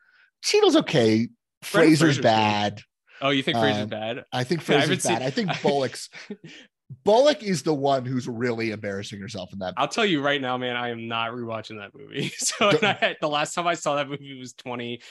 Cheadle's 0.44 0.76
okay. 0.76 1.16
Brendan 1.18 1.30
Fraser's 1.62 2.20
bad. 2.20 2.78
good. 2.78 2.84
Oh 3.24 3.30
you 3.32 3.42
think 3.42 3.58
Fraser's 3.58 3.84
Um, 3.84 3.90
bad 3.90 4.26
I 4.32 4.44
think 4.44 4.62
I 4.70 4.74
haven't 4.82 4.90
bad. 4.90 5.02
seen- 5.02 5.22
I 5.24 5.30
think 5.32 5.50
Bullock's 5.64 6.10
Bullock 7.04 7.42
is 7.42 7.64
the 7.64 7.74
one 7.74 8.06
who's 8.06 8.28
really 8.28 8.70
embarrassing 8.70 9.20
herself 9.20 9.52
in 9.52 9.58
that. 9.60 9.74
I'll 9.78 9.88
tell 9.88 10.06
you 10.06 10.22
right 10.22 10.40
now, 10.40 10.58
man, 10.58 10.76
I 10.76 10.90
am 10.90 11.08
not 11.08 11.32
rewatching 11.32 11.80
that 11.80 11.90
movie. 12.00 12.30
So 12.38 12.70
I, 12.84 13.16
the 13.20 13.28
last 13.28 13.56
time 13.56 13.66
I 13.66 13.74
saw 13.74 13.96
that 13.96 14.08
movie 14.08 14.38
was 14.38 14.54
20 14.54 15.02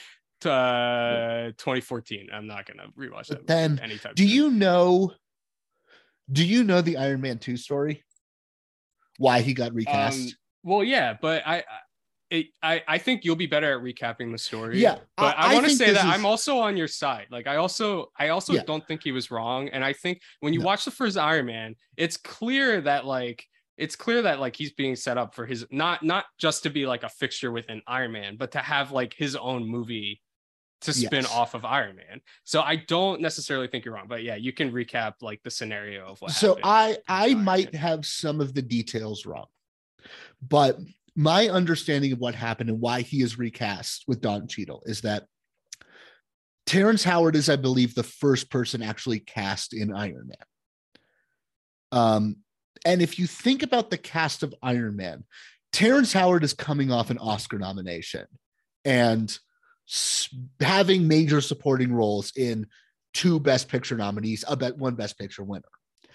uh, 0.45 1.47
2014. 1.57 2.29
I'm 2.33 2.47
not 2.47 2.65
gonna 2.65 2.87
rewatch 2.97 3.27
that 3.27 3.47
then, 3.47 3.71
movie 3.71 3.81
anytime. 3.83 4.13
do 4.15 4.25
soon. 4.25 4.33
you 4.35 4.51
know? 4.51 5.11
Do 6.31 6.45
you 6.45 6.63
know 6.63 6.79
the 6.81 6.97
Iron 6.97 7.19
Man 7.21 7.37
two 7.37 7.57
story? 7.57 8.03
Why 9.17 9.41
he 9.41 9.53
got 9.53 9.73
recast? 9.73 10.19
Um, 10.19 10.27
well, 10.63 10.83
yeah, 10.83 11.15
but 11.21 11.43
I, 11.45 11.57
I- 11.57 11.63
it, 12.33 12.47
I, 12.63 12.81
I 12.87 12.97
think 12.97 13.23
you'll 13.23 13.35
be 13.35 13.45
better 13.45 13.77
at 13.77 13.83
recapping 13.83 14.31
the 14.31 14.37
story. 14.37 14.79
Yeah, 14.79 14.97
but 15.17 15.37
I- 15.37 15.49
I, 15.49 15.51
I 15.51 15.53
want 15.53 15.65
to 15.67 15.75
say 15.75 15.91
that 15.93 16.05
is- 16.05 16.11
I'm 16.13 16.25
also 16.25 16.57
on 16.57 16.75
your 16.75 16.87
side. 16.87 17.27
Like, 17.29 17.47
I 17.47 17.57
also, 17.57 18.11
I 18.17 18.29
also 18.29 18.53
Yeah. 18.53 18.63
don't 18.65 18.85
think 18.87 19.03
he 19.03 19.11
was 19.11 19.29
wrong. 19.31 19.69
And 19.69 19.83
I 19.85 19.93
think 19.93 20.19
when 20.39 20.51
you 20.53 20.59
No. 20.59 20.65
watch 20.65 20.83
the 20.85 20.91
first 20.91 21.17
Iron 21.17 21.45
Man, 21.45 21.75
it's 21.95 22.17
clear 22.17 22.81
that 22.81 23.05
like, 23.05 23.45
it's 23.77 23.95
clear 23.95 24.21
that 24.23 24.39
like 24.39 24.55
he's 24.55 24.71
being 24.73 24.95
set 24.95 25.17
up 25.17 25.33
for 25.33 25.45
his 25.45 25.65
not 25.71 26.03
not 26.03 26.25
just 26.37 26.63
to 26.63 26.69
be 26.69 26.85
like 26.85 27.03
a 27.03 27.09
fixture 27.09 27.51
within 27.51 27.81
Iron 27.87 28.11
Man, 28.11 28.35
but 28.37 28.51
to 28.51 28.59
have 28.59 28.91
like 28.91 29.13
his 29.13 29.35
own 29.35 29.67
movie 29.67 30.21
to 30.81 30.93
spin 30.93 31.23
Yes. 31.23 31.31
off 31.31 31.53
of 31.55 31.65
Iron 31.65 31.95
Man. 31.95 32.21
So 32.43 32.61
I 32.61 32.75
don't 32.75 33.21
necessarily 33.21 33.67
think 33.67 33.85
you're 33.85 33.93
wrong, 33.95 34.07
but 34.07 34.21
yeah, 34.21 34.35
you 34.35 34.53
can 34.53 34.71
recap 34.71 35.13
like 35.21 35.41
the 35.43 35.49
scenario 35.49 36.05
of 36.07 36.19
what. 36.21 36.31
so 36.31 36.49
happened. 36.49 36.65
I 36.65 36.97
I 37.07 37.27
Iron 37.29 37.43
might 37.43 37.73
Man. 37.73 37.81
have 37.81 38.05
some 38.05 38.41
of 38.41 38.53
the 38.53 38.61
details 38.61 39.25
wrong, 39.25 39.47
but 40.41 40.77
my 41.15 41.47
understanding 41.47 42.11
of 42.11 42.19
what 42.19 42.35
happened 42.35 42.69
and 42.69 42.81
why 42.81 43.01
he 43.01 43.21
is 43.21 43.37
recast 43.37 44.03
with 44.07 44.21
Don 44.21 44.47
Cheadle 44.47 44.81
is 44.85 45.01
that 45.01 45.25
Terrence 46.65 47.03
Howard 47.03 47.35
is, 47.35 47.49
I 47.49 47.55
believe, 47.55 47.93
the 47.93 48.03
first 48.03 48.49
person 48.49 48.81
actually 48.81 49.19
cast 49.19 49.73
in 49.73 49.93
Iron 49.93 50.27
Man. 50.27 50.37
Um, 51.91 52.37
and 52.85 53.01
if 53.01 53.19
you 53.19 53.27
think 53.27 53.63
about 53.63 53.89
the 53.89 53.97
cast 53.97 54.43
of 54.43 54.55
Iron 54.63 54.95
Man, 54.95 55.23
Terrence 55.71 56.13
Howard 56.13 56.43
is 56.43 56.53
coming 56.53 56.91
off 56.91 57.09
an 57.09 57.17
Oscar 57.17 57.59
nomination 57.59 58.25
and 58.85 59.37
having 60.59 61.07
major 61.07 61.41
supporting 61.41 61.93
roles 61.93 62.31
in 62.35 62.67
two 63.13 63.39
Best 63.39 63.67
Picture 63.67 63.95
nominees, 63.97 64.43
a 64.47 64.55
bet 64.55 64.77
one 64.77 64.95
Best 64.95 65.17
Picture 65.17 65.43
winner. 65.43 65.63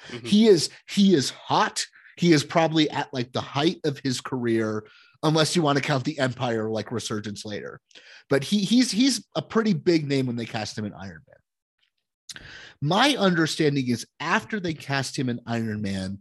Mhm. 0.08 0.26
He 0.26 0.46
is 0.46 0.70
he 0.88 1.14
is 1.14 1.30
hot. 1.30 1.84
He 2.18 2.32
is 2.32 2.44
probably 2.44 2.90
at 2.90 3.12
like 3.12 3.32
the 3.32 3.40
height 3.40 3.80
of 3.84 3.98
his 3.98 4.20
career, 4.20 4.84
unless 5.22 5.54
you 5.54 5.62
want 5.62 5.76
to 5.78 5.84
count 5.84 6.04
the 6.04 6.18
Empire 6.18 6.68
like 6.68 6.92
resurgence 6.92 7.44
later. 7.44 7.80
But 8.28 8.44
he 8.44 8.60
he's 8.60 8.90
he's 8.90 9.26
a 9.36 9.42
pretty 9.42 9.72
big 9.72 10.06
name 10.06 10.26
when 10.26 10.36
they 10.36 10.46
cast 10.46 10.76
him 10.76 10.84
in 10.84 10.94
Iron 10.94 11.22
Man. 11.26 12.42
My 12.80 13.16
understanding 13.18 13.88
is 13.88 14.06
after 14.20 14.60
they 14.60 14.74
cast 14.74 15.18
him 15.18 15.28
in 15.28 15.40
Iron 15.46 15.82
Man, 15.82 16.18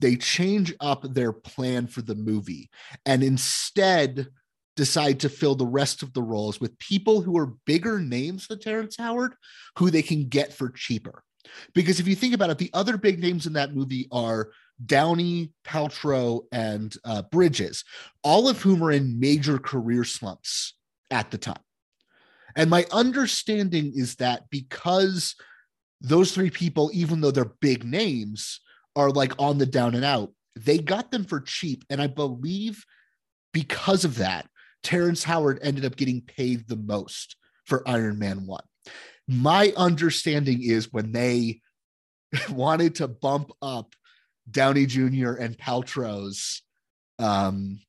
they 0.00 0.16
change 0.16 0.74
up 0.80 1.02
their 1.02 1.32
plan 1.32 1.86
for 1.86 2.02
the 2.02 2.14
movie 2.14 2.70
and 3.06 3.22
instead 3.22 4.28
decide 4.76 5.20
to 5.20 5.28
fill 5.28 5.54
the 5.54 5.66
rest 5.66 6.02
of 6.02 6.12
the 6.12 6.22
roles 6.22 6.60
with 6.60 6.78
people 6.78 7.20
who 7.20 7.38
are 7.38 7.54
bigger 7.64 8.00
names 8.00 8.48
than 8.48 8.58
Terrence 8.58 8.96
Howard, 8.98 9.34
who 9.78 9.90
they 9.90 10.02
can 10.02 10.28
get 10.28 10.52
for 10.52 10.70
cheaper. 10.70 11.22
Because 11.74 12.00
if 12.00 12.08
you 12.08 12.14
think 12.14 12.34
about 12.34 12.50
it, 12.50 12.58
the 12.58 12.70
other 12.74 12.96
big 12.96 13.20
names 13.20 13.46
in 13.46 13.52
that 13.52 13.74
movie 13.74 14.08
are 14.10 14.50
Downey, 14.84 15.52
Paltrow, 15.66 16.42
and 16.52 16.94
uh, 17.04 17.22
Bridges, 17.22 17.84
all 18.22 18.48
of 18.48 18.60
whom 18.62 18.82
are 18.82 18.90
in 18.90 19.20
major 19.20 19.58
career 19.58 20.04
slumps 20.04 20.74
at 21.10 21.30
the 21.30 21.38
time. 21.38 21.62
And 22.56 22.70
my 22.70 22.86
understanding 22.92 23.92
is 23.94 24.16
that 24.16 24.44
because 24.50 25.34
those 26.00 26.32
three 26.32 26.50
people, 26.50 26.90
even 26.92 27.20
though 27.20 27.30
they're 27.30 27.44
big 27.60 27.84
names, 27.84 28.60
are 28.96 29.10
like 29.10 29.32
on 29.38 29.58
the 29.58 29.66
down 29.66 29.94
and 29.94 30.04
out, 30.04 30.32
they 30.56 30.78
got 30.78 31.10
them 31.10 31.24
for 31.24 31.40
cheap. 31.40 31.84
And 31.90 32.00
I 32.00 32.06
believe 32.06 32.84
because 33.52 34.04
of 34.04 34.16
that, 34.16 34.46
Terrence 34.82 35.24
Howard 35.24 35.58
ended 35.62 35.84
up 35.84 35.96
getting 35.96 36.20
paid 36.20 36.68
the 36.68 36.76
most 36.76 37.36
for 37.64 37.88
Iron 37.88 38.18
Man 38.18 38.46
1. 38.46 38.60
My 39.26 39.72
understanding 39.76 40.62
is 40.62 40.92
when 40.92 41.12
they 41.12 41.60
wanted 42.50 42.96
to 42.96 43.08
bump 43.08 43.50
up 43.62 43.94
Downey 44.50 44.86
Jr. 44.86 45.32
and 45.32 45.56
Paltrow's 45.56 46.62
um 47.18 47.80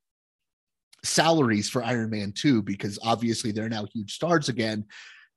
salaries 1.03 1.69
for 1.69 1.83
Iron 1.83 2.09
Man 2.09 2.31
2 2.31 2.61
because 2.63 2.99
obviously 3.03 3.51
they're 3.51 3.69
now 3.69 3.85
huge 3.93 4.13
stars 4.13 4.49
again. 4.49 4.85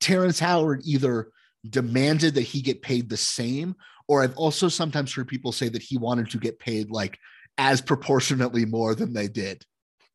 Terrence 0.00 0.38
Howard 0.38 0.82
either 0.84 1.28
demanded 1.68 2.34
that 2.34 2.42
he 2.42 2.62
get 2.62 2.82
paid 2.82 3.08
the 3.08 3.16
same, 3.16 3.74
or 4.06 4.22
I've 4.22 4.36
also 4.36 4.68
sometimes 4.68 5.12
heard 5.12 5.28
people 5.28 5.52
say 5.52 5.68
that 5.68 5.82
he 5.82 5.98
wanted 5.98 6.30
to 6.30 6.38
get 6.38 6.58
paid 6.58 6.90
like 6.90 7.18
as 7.58 7.80
proportionately 7.80 8.64
more 8.64 8.94
than 8.94 9.12
they 9.12 9.28
did 9.28 9.64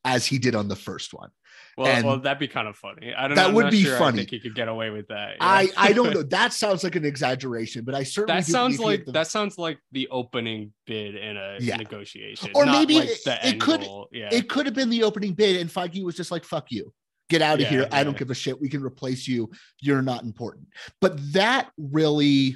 as 0.05 0.25
he 0.25 0.37
did 0.39 0.55
on 0.55 0.67
the 0.67 0.75
first 0.75 1.13
one. 1.13 1.29
Well, 1.75 1.87
And 1.87 2.05
well, 2.05 2.19
that'd 2.19 2.37
be 2.39 2.47
kind 2.47 2.67
of 2.67 2.75
funny. 2.75 3.13
I 3.15 3.27
don't. 3.27 3.35
That 3.35 3.49
know. 3.49 3.55
Would 3.55 3.71
be 3.71 3.83
sure 3.83 3.95
I 3.95 3.99
funny. 3.99 4.17
think 4.19 4.29
he 4.29 4.39
could 4.39 4.53
get 4.53 4.67
away 4.67 4.91
with 4.91 5.07
that. 5.07 5.37
I 5.39 5.63
yeah. 5.63 5.69
I 5.75 5.93
don't 5.93 6.13
know. 6.13 6.21
That 6.21 6.53
sounds 6.53 6.83
like 6.83 6.95
an 6.95 7.03
exaggeration, 7.03 7.83
but 7.83 7.95
I 7.95 8.03
certainly 8.03 8.41
that 8.41 8.45
sounds 8.45 8.79
like 8.79 9.05
the- 9.05 9.11
that 9.13 9.27
sounds 9.27 9.57
like 9.57 9.79
the 9.91 10.07
opening 10.09 10.71
bid 10.85 11.15
in 11.15 11.35
a 11.35 11.57
Yeah. 11.59 11.77
negotiation, 11.77 12.51
Or 12.53 12.65
maybe 12.67 12.95
like 12.99 13.09
it- 13.09 13.21
it 13.43 13.59
could- 13.59 13.81
goal. 13.81 14.07
Yeah, 14.11 14.29
it 14.31 14.49
could 14.49 14.67
have 14.67 14.75
been 14.75 14.89
the 14.91 15.01
opening 15.03 15.33
bid, 15.33 15.59
and 15.59 15.69
Feige 15.69 16.03
was 16.03 16.15
just 16.15 16.29
like, 16.29 16.43
"Fuck 16.45 16.71
you, 16.71 16.93
get 17.29 17.41
out 17.41 17.55
of 17.55 17.61
Yeah, 17.61 17.69
here. 17.69 17.87
I 17.91 18.03
don't 18.03 18.17
give 18.17 18.29
a 18.29 18.35
shit. 18.35 18.61
We 18.61 18.69
can 18.69 18.83
replace 18.83 19.27
you. 19.27 19.49
You're 19.81 20.03
not 20.03 20.21
important." 20.23 20.67
But 21.01 21.17
that 21.33 21.71
really 21.77 22.55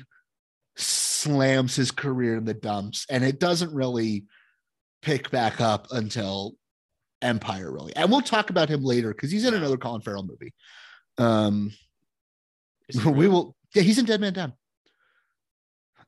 slams 0.75 1.75
his 1.75 1.89
career 1.89 2.37
in 2.37 2.45
the 2.45 2.53
dumps, 2.53 3.05
and 3.09 3.23
it 3.23 3.39
doesn't 3.39 3.73
really 3.73 4.25
pick 5.01 5.31
back 5.31 5.59
up 5.59 5.87
until 5.91 6.53
Empire, 7.21 7.71
really. 7.71 7.95
And 7.95 8.09
we'll 8.11 8.21
talk 8.21 8.49
about 8.49 8.69
him 8.69 8.83
later 8.83 9.09
because 9.13 9.31
he's 9.31 9.45
in 9.45 9.53
another 9.53 9.77
Colin 9.77 10.01
Farrell 10.01 10.23
movie. 10.23 10.53
Um, 11.17 11.71
we 12.95 13.01
really? 13.11 13.27
will. 13.27 13.55
Yeah, 13.73 13.81
he's 13.83 13.97
in 13.97 14.05
Dead 14.05 14.21
Man 14.21 14.33
Down. 14.33 14.53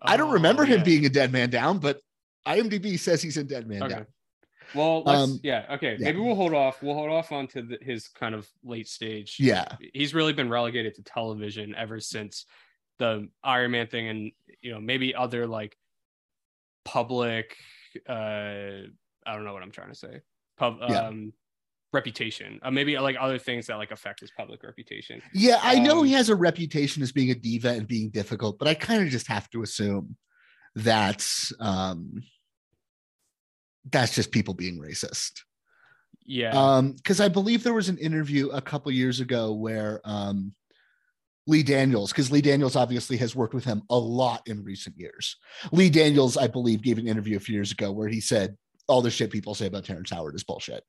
I 0.01 0.15
don't 0.17 0.31
remember 0.31 0.63
Oh, 0.63 0.65
him 0.65 0.83
being 0.83 1.05
a 1.05 1.09
Dead 1.09 1.31
Man 1.31 1.49
Down, 1.49 1.79
but 1.79 1.99
IMDb 2.47 2.97
says 2.97 3.21
he's 3.21 3.37
in 3.37 3.47
Dead 3.47 3.67
Man 3.67 3.83
Okay. 3.83 3.95
Down. 3.95 4.05
Well, 4.75 5.01
let's, 5.03 5.19
Um, 5.23 5.39
yeah, 5.43 5.65
okay. 5.71 5.97
yeah. 5.99 6.05
Maybe 6.05 6.19
we'll 6.19 6.35
hold 6.35 6.53
off. 6.53 6.81
We'll 6.83 6.93
hold 6.93 7.09
off 7.09 7.31
onto 7.31 7.63
the, 7.67 7.79
his 7.81 8.07
kind 8.07 8.35
of 8.35 8.47
late 8.63 8.87
stage. 8.87 9.37
Yeah. 9.39 9.65
he's 9.93 10.13
really 10.13 10.31
been 10.31 10.47
relegated 10.49 10.93
to 10.95 11.03
television 11.03 11.73
ever 11.75 11.99
since 11.99 12.45
the 12.99 13.27
Iron 13.43 13.71
Man 13.71 13.87
thing, 13.87 14.07
and 14.09 14.31
you 14.61 14.71
know 14.71 14.79
maybe 14.79 15.15
other 15.15 15.47
like 15.47 15.75
public. 16.85 17.55
uh 18.07 18.13
I 19.25 19.33
don't 19.35 19.43
know 19.43 19.53
what 19.53 19.63
I'm 19.63 19.71
trying 19.71 19.89
to 19.89 19.95
say. 19.95 20.21
Pub 20.59 20.77
Yeah. 20.81 21.07
um 21.07 21.33
reputation. 21.91 22.59
Uh, 22.61 22.69
maybe 22.69 22.95
like 22.99 23.15
other 23.19 23.39
things 23.39 23.65
that 23.65 23.77
like 23.77 23.89
affect 23.91 24.19
his 24.19 24.29
public 24.37 24.61
reputation. 24.61 25.21
Yeah, 25.33 25.59
I 25.63 25.79
know 25.79 25.99
Um, 26.01 26.05
he 26.05 26.13
has 26.13 26.29
a 26.29 26.35
reputation 26.35 27.01
as 27.01 27.11
being 27.11 27.31
a 27.31 27.35
diva 27.35 27.69
and 27.69 27.87
being 27.87 28.11
difficult, 28.11 28.59
but 28.59 28.67
I 28.67 28.75
kind 28.75 29.01
of 29.01 29.09
just 29.09 29.25
have 29.27 29.49
to 29.51 29.63
assume 29.63 30.15
that's 30.75 31.51
um 31.59 32.21
that's 33.89 34.13
just 34.13 34.31
people 34.31 34.53
being 34.53 34.79
racist. 34.79 35.31
Yeah. 36.25 36.51
Um, 36.51 36.91
because 36.91 37.19
I 37.19 37.27
believe 37.27 37.63
there 37.63 37.73
was 37.73 37.89
an 37.89 37.97
interview 37.97 38.49
a 38.49 38.61
couple 38.61 38.91
years 38.91 39.19
ago 39.19 39.53
where 39.53 39.99
um 40.03 40.53
Lee 41.47 41.63
Daniels, 41.63 42.11
because 42.11 42.31
Lee 42.31 42.41
Daniels 42.41 42.75
obviously 42.75 43.17
has 43.17 43.35
worked 43.35 43.55
with 43.55 43.65
him 43.65 43.81
a 43.89 43.97
lot 43.97 44.43
in 44.45 44.63
recent 44.63 44.95
years. 44.95 45.35
Lee 45.71 45.89
Daniels, 45.89 46.37
I 46.37 46.45
believe, 46.45 46.83
gave 46.83 46.99
an 46.99 47.07
interview 47.07 47.37
a 47.37 47.39
few 47.39 47.55
years 47.55 47.71
ago 47.71 47.91
where 47.91 48.07
he 48.07 48.21
said 48.21 48.55
all 48.89 49.01
the 49.01 49.11
shit 49.11 49.31
people 49.31 49.55
say 49.55 49.67
about 49.67 49.85
Terrence 49.85 50.09
Howard 50.09 50.35
is 50.35 50.43
bullshit. 50.43 50.83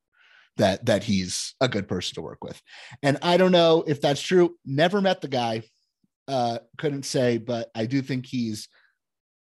That 0.57 0.85
that 0.87 1.05
he's 1.05 1.55
a 1.61 1.69
good 1.69 1.87
person 1.87 2.17
to 2.17 2.23
work 2.23 2.43
with. 2.43 2.61
And 3.03 3.19
I 3.23 3.37
don't 3.37 3.53
know 3.53 3.85
if 3.87 4.01
that's 4.01 4.21
true. 4.21 4.57
Never 4.65 5.01
met 5.01 5.21
the 5.21 5.29
guy. 5.29 5.63
Uh, 6.27 6.59
couldn't 6.79 7.05
say, 7.05 7.39
but 7.39 7.71
I 7.75 7.87
do 7.87 8.03
think 8.03 8.27
he's 8.27 8.69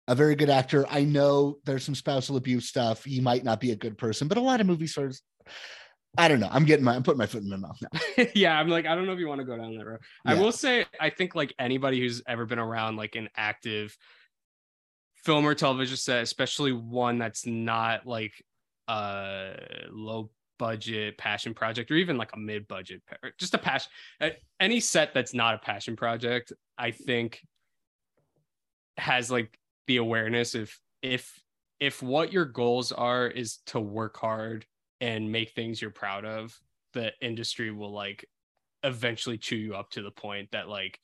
a 0.08 0.16
very 0.16 0.36
good 0.36 0.50
actor. 0.50 0.86
I 0.90 1.04
know 1.04 1.58
there's 1.66 1.84
some 1.84 1.96
spousal 1.96 2.38
abuse 2.38 2.68
stuff. 2.68 3.04
He 3.04 3.22
might 3.22 3.44
not 3.44 3.60
be 3.60 3.72
a 3.72 3.76
good 3.76 3.98
person, 3.98 4.28
but 4.28 4.38
a 4.38 4.42
lot 4.42 4.62
of 4.62 4.68
movie 4.68 4.88
stars. 4.88 5.22
I 6.18 6.28
don't 6.28 6.40
know. 6.40 6.50
I'm 6.52 6.66
getting 6.66 6.86
my 6.86 6.96
I'm 6.96 7.04
putting 7.04 7.18
my 7.18 7.26
foot 7.26 7.44
in 7.44 7.50
my 7.50 7.58
mouth 7.58 7.78
now. 7.82 8.26
yeah, 8.36 8.58
I'm 8.58 8.70
like, 8.70 8.86
I 8.86 8.96
don't 8.96 9.06
know 9.06 9.14
if 9.14 9.20
you 9.20 9.28
want 9.28 9.40
to 9.40 9.46
go 9.46 9.58
down 9.58 9.76
that 9.78 9.86
road. 9.86 10.00
I 10.26 10.36
will 10.36 10.52
say, 10.52 10.86
I 11.00 11.10
think 11.10 11.36
like 11.36 11.54
anybody 11.60 12.00
who's 12.00 12.22
ever 12.28 12.46
been 12.46 12.60
around 12.60 12.96
like 12.96 13.16
an 13.16 13.30
active 13.36 13.96
film 15.26 15.46
or 15.46 15.56
television 15.56 15.98
set, 15.98 16.22
especially 16.22 16.72
one 16.72 17.18
that's 17.18 17.46
not 17.46 18.06
like 18.06 18.34
a 18.88 19.56
low 19.90 20.30
budget 20.58 21.18
passion 21.18 21.54
project 21.54 21.92
or 21.92 21.96
even 21.96 22.18
like 22.18 22.32
a 22.34 22.40
mid 22.40 22.68
budget, 22.68 23.02
just 23.38 23.54
a 23.56 23.58
passion, 23.58 23.92
any 24.60 24.80
set 24.80 25.14
that's 25.14 25.34
not 25.34 25.56
a 25.56 25.58
passion 25.58 25.96
project, 25.96 26.54
I 26.78 26.92
think 26.92 27.42
has 28.98 29.32
like 29.32 29.58
the 29.88 29.98
awareness 29.98 30.56
of 30.56 30.72
if 31.02 31.38
if 31.80 32.02
what 32.02 32.32
your 32.32 32.46
goals 32.46 32.92
are 32.92 33.28
is 33.28 33.58
to 33.66 33.80
work 33.80 34.16
hard 34.18 34.66
and 35.02 35.32
make 35.32 35.52
things 35.52 35.82
you're 35.82 35.92
proud 35.92 36.24
of 36.24 36.58
the 36.94 37.12
industry 37.22 37.72
will 37.72 37.92
like 37.92 38.26
eventually 38.84 39.38
chew 39.38 39.58
you 39.58 39.76
up 39.76 39.90
to 39.90 40.02
the 40.02 40.12
point 40.12 40.50
that 40.52 40.70
like 40.70 41.00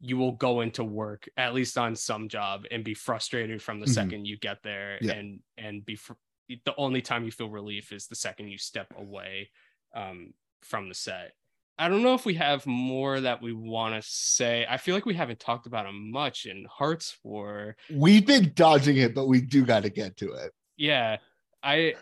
you 0.00 0.16
will 0.18 0.32
go 0.32 0.60
into 0.60 0.84
work 0.84 1.28
at 1.36 1.54
least 1.54 1.78
on 1.78 1.94
some 1.96 2.28
job 2.28 2.64
and 2.70 2.84
be 2.84 2.94
frustrated 2.94 3.62
from 3.62 3.80
the 3.80 3.86
Mhm. 3.86 3.94
second 3.94 4.24
you 4.26 4.36
get 4.38 4.62
there 4.62 4.98
Yeah. 5.00 5.12
and 5.14 5.40
and 5.56 5.84
be 5.84 5.96
fr- 5.96 6.12
the 6.48 6.74
only 6.76 7.00
time 7.02 7.24
you 7.24 7.32
feel 7.32 7.48
relief 7.50 7.92
is 7.92 8.06
the 8.06 8.14
second 8.14 8.48
you 8.48 8.58
step 8.58 8.92
away 8.96 9.50
um, 9.94 10.34
from 10.62 10.88
the 10.88 10.94
set 10.94 11.32
i 11.78 11.88
don't 11.88 12.02
know 12.02 12.14
if 12.14 12.24
we 12.26 12.34
have 12.34 12.66
more 12.66 13.20
that 13.20 13.40
we 13.42 13.52
want 13.52 13.94
to 13.94 14.06
say 14.08 14.66
i 14.68 14.76
feel 14.76 14.94
like 14.94 15.06
we 15.06 15.14
haven't 15.14 15.40
talked 15.40 15.66
about 15.66 15.86
him 15.86 16.10
much 16.10 16.44
in 16.46 16.66
hart's 16.70 17.16
war 17.22 17.76
We've 17.90 18.26
been 18.26 18.52
dodging 18.54 18.96
it, 18.98 19.14
but 19.14 19.26
we 19.26 19.40
do 19.40 19.64
got 19.64 19.82
to 19.84 19.90
get 19.90 20.16
to 20.18 20.32
it. 20.34 20.52
yeah 20.76 21.16
i 21.62 21.94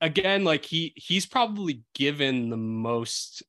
again 0.00 0.44
like 0.44 0.64
he 0.64 0.92
he's 0.96 1.26
probably 1.26 1.82
given 1.94 2.50
the 2.50 2.56
most 2.56 3.42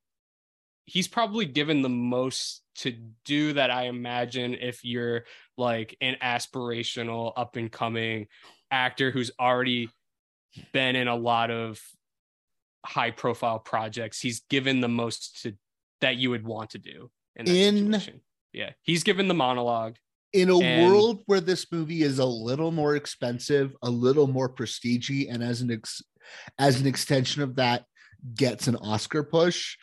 he's 0.85 1.07
probably 1.07 1.45
given 1.45 1.81
the 1.81 1.89
most 1.89 2.61
to 2.75 2.91
do 3.25 3.53
that 3.53 3.69
i 3.71 3.83
imagine 3.83 4.53
if 4.55 4.83
you're 4.83 5.23
like 5.57 5.95
an 6.01 6.15
aspirational 6.21 7.33
up 7.35 7.55
and 7.55 7.71
coming 7.71 8.27
actor 8.71 9.11
who's 9.11 9.31
already 9.39 9.89
been 10.73 10.95
in 10.95 11.07
a 11.07 11.15
lot 11.15 11.49
of 11.51 11.79
high 12.85 13.11
profile 13.11 13.59
projects. 13.59 14.19
He's 14.19 14.41
given 14.49 14.81
the 14.81 14.87
most 14.89 15.43
to 15.43 15.55
that 16.01 16.15
you 16.17 16.29
would 16.31 16.43
want 16.43 16.71
to 16.71 16.79
do 16.79 17.11
in 17.35 17.47
In- 17.47 18.21
yeah 18.53 18.71
he's 18.81 19.03
given 19.03 19.27
the 19.27 19.33
monologue. 19.33 19.97
In 20.33 20.49
a 20.49 20.57
And- 20.59 20.89
world 20.91 21.21
where 21.25 21.41
this 21.41 21.71
movie 21.71 22.01
is 22.03 22.17
a 22.19 22.25
little 22.25 22.71
more 22.71 22.95
expensive, 22.95 23.75
a 23.81 23.89
little 23.89 24.27
more 24.27 24.49
prestigey, 24.53 25.31
and 25.31 25.43
as 25.43 25.61
an 25.61 25.71
ex- 25.71 26.01
as 26.57 26.81
an 26.81 26.87
extension 26.87 27.41
of 27.43 27.55
that, 27.57 27.85
gets 28.35 28.67
an 28.67 28.77
Oscar 28.77 29.23
push, 29.23 29.77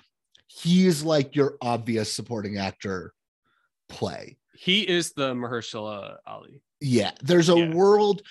he 0.48 0.86
is 0.86 1.04
like 1.04 1.36
your 1.36 1.56
obvious 1.60 2.12
supporting 2.12 2.58
actor 2.58 3.12
play. 3.88 4.36
he 4.54 4.80
is 4.82 5.12
the 5.12 5.32
mahershala 5.34 6.16
ali 6.26 6.60
Yeah, 6.80 7.12
there's 7.22 7.48
a 7.48 7.56
Yeah. 7.56 7.72
world 7.74 8.22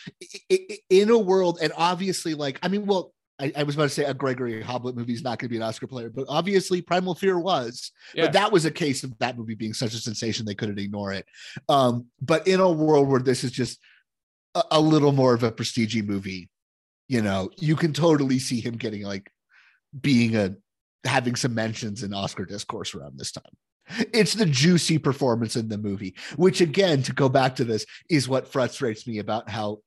in 0.89 1.09
a 1.09 1.18
world, 1.18 1.59
and 1.61 1.72
obviously, 1.78 2.34
like 2.34 2.59
I 2.63 2.68
mean, 2.68 2.86
well, 2.86 3.13
I, 3.39 3.51
I 3.55 3.63
was 3.63 3.76
about 3.76 3.84
to 3.84 3.89
say 3.89 4.03
a 4.05 4.13
Gregory 4.15 4.63
Hoblit 4.63 4.95
movie 4.95 5.13
is 5.13 5.22
not 5.22 5.38
going 5.38 5.47
to 5.47 5.49
be 5.49 5.57
an 5.57 5.61
Oscar 5.63 5.86
player, 5.86 6.09
but 6.09 6.26
obviously, 6.28 6.82
Primal 6.82 7.13
Fear 7.13 7.38
was. 7.39 7.91
Yeah. 8.15 8.24
But 8.26 8.34
that 8.34 8.51
was 8.51 8.65
a 8.65 8.72
case 8.72 9.03
of 9.03 9.15
that 9.20 9.38
movie 9.38 9.53
being 9.53 9.74
such 9.74 9.93
a 9.93 9.97
sensation 9.97 10.45
they 10.45 10.55
couldn't 10.55 10.80
ignore 10.80 11.13
it. 11.13 11.26
Um, 11.70 12.07
but 12.20 12.47
in 12.47 12.59
a 12.59 12.72
world 12.72 13.07
where 13.07 13.20
this 13.22 13.43
is 13.43 13.51
just 13.51 13.80
a, 14.55 14.63
a 14.72 14.82
little 14.82 15.11
more 15.11 15.34
of 15.36 15.43
a 15.43 15.51
prestige 15.51 16.01
movie, 16.03 16.49
you 17.07 17.22
know, 17.22 17.51
you 17.57 17.76
can 17.76 17.93
totally 17.93 18.39
see 18.39 18.59
him 18.59 18.76
getting 18.76 19.03
like 19.03 19.30
being 20.01 20.36
a 20.36 20.55
having 21.04 21.36
some 21.36 21.54
mentions 21.54 22.04
in 22.04 22.14
Oscar 22.14 22.45
discourse 22.45 22.95
around 22.95 23.18
this 23.18 23.32
time. 23.32 23.43
It's 24.14 24.34
the 24.34 24.45
juicy 24.45 24.98
performance 24.98 25.56
in 25.56 25.70
the 25.70 25.78
movie, 25.78 26.16
which 26.36 26.60
again, 26.60 27.02
to 27.04 27.14
go 27.14 27.30
back 27.30 27.56
to 27.56 27.64
this, 27.64 27.86
is 28.10 28.28
what 28.28 28.48
frustrates 28.48 29.08
me 29.08 29.20
about 29.20 29.50
how 29.50 29.80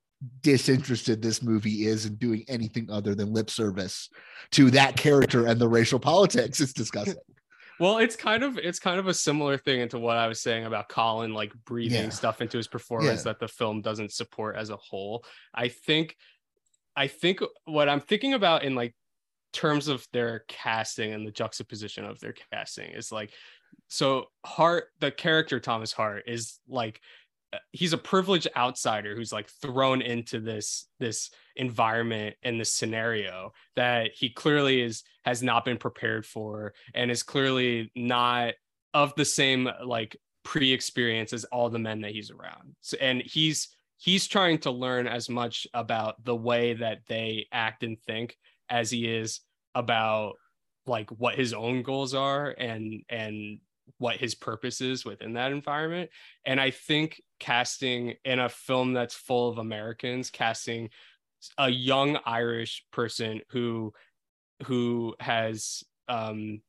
disinterested 0.43 1.21
this 1.23 1.43
movie 1.43 1.87
is 1.87 2.07
in 2.07 2.15
doing 2.17 2.45
anything 2.49 2.91
other 2.91 3.15
than 3.15 3.33
lip 3.33 3.51
service 3.51 4.09
to 4.53 4.71
that 4.71 4.97
character 4.97 5.47
and 5.47 5.61
the 5.61 5.69
racial 5.69 5.99
politics. 5.99 6.61
It's 6.61 6.73
disgusting. 6.73 7.17
Well, 7.79 7.97
it's 7.97 8.15
kind 8.15 8.43
of 8.43 8.59
it's 8.59 8.79
kind 8.79 9.01
of 9.01 9.07
a 9.07 9.15
similar 9.15 9.57
thing 9.57 9.81
into 9.81 9.99
what 9.99 10.19
I 10.19 10.27
was 10.29 10.43
saying 10.43 10.67
about 10.67 10.91
Colin 10.91 11.33
like 11.33 11.51
breathing 11.65 12.05
Yeah. 12.05 12.09
stuff 12.11 12.43
into 12.43 12.59
his 12.59 12.69
performance 12.69 13.21
Yeah. 13.21 13.33
that 13.33 13.41
the 13.41 13.49
film 13.49 13.81
doesn't 13.81 14.13
support 14.13 14.57
as 14.57 14.69
a 14.69 14.77
whole. 14.77 15.25
I 15.55 15.69
think 15.69 16.15
I 16.95 17.07
think 17.07 17.41
what 17.65 17.89
I'm 17.89 18.01
thinking 18.01 18.35
about 18.35 18.65
in 18.65 18.75
like 18.75 18.95
terms 19.53 19.89
of 19.89 20.07
their 20.13 20.45
casting 20.49 21.13
and 21.13 21.27
the 21.27 21.33
juxtaposition 21.33 22.05
of 22.05 22.21
their 22.21 22.35
casting 22.53 22.91
is 22.91 23.11
like 23.11 23.33
so 23.89 24.27
Hart 24.45 24.85
the 25.01 25.11
character 25.11 25.61
Thomas 25.61 25.93
Hart 25.93 26.25
is 26.27 26.59
like 26.69 27.01
uh, 27.53 27.59
he's 27.73 27.93
a 27.93 27.99
privileged 27.99 28.49
outsider 28.57 29.17
who's 29.17 29.33
like 29.33 29.49
thrown 29.49 30.03
into 30.03 30.41
this 30.41 30.87
this 31.01 31.31
environment 31.57 32.37
and 32.43 32.61
this 32.61 32.73
scenario 32.73 33.53
that 33.77 34.13
he 34.15 34.31
clearly 34.31 34.81
is 34.81 35.03
has 35.25 35.43
not 35.43 35.65
been 35.65 35.79
prepared 35.79 36.25
for 36.25 36.73
and 36.95 37.11
is 37.11 37.23
clearly 37.23 37.91
not 37.97 38.55
of 38.95 39.15
the 39.17 39.25
same 39.25 39.69
like 39.85 40.17
pre-experience 40.45 41.33
as 41.33 41.45
all 41.45 41.69
the 41.69 41.79
men 41.79 42.01
that 42.01 42.13
he's 42.13 42.31
around. 42.31 42.75
So 42.81 42.97
and 43.01 43.23
he's 43.23 43.69
he's 43.99 44.27
trying 44.27 44.59
to 44.59 44.71
learn 44.71 45.07
as 45.07 45.29
much 45.29 45.67
about 45.75 46.25
the 46.25 46.37
way 46.37 46.75
that 46.75 47.01
they 47.07 47.47
act 47.53 47.83
and 47.83 48.01
think 48.03 48.37
as 48.71 48.91
he 48.91 49.07
is 49.07 49.41
about 49.75 50.35
like 50.87 51.11
what 51.11 51.35
his 51.35 51.53
own 51.53 51.83
goals 51.83 52.15
are 52.15 52.51
and 52.59 53.03
and 53.09 53.59
what 53.99 54.17
his 54.17 54.35
purpose 54.35 54.81
is 54.81 55.05
within 55.05 55.35
that 55.35 55.53
environment. 55.53 56.11
And 56.47 56.61
i 56.61 56.71
think 56.71 57.21
casting 57.39 58.15
in 58.25 58.39
a 58.39 58.49
film 58.49 58.93
that's 58.93 59.15
full 59.15 59.49
of 59.49 59.59
americans 59.59 60.31
casting 60.31 60.91
a 61.59 61.69
young 61.69 62.19
irish 62.25 62.85
person 62.93 63.41
who 63.49 63.93
who 64.67 65.15
has 65.21 65.83
um 66.09 66.61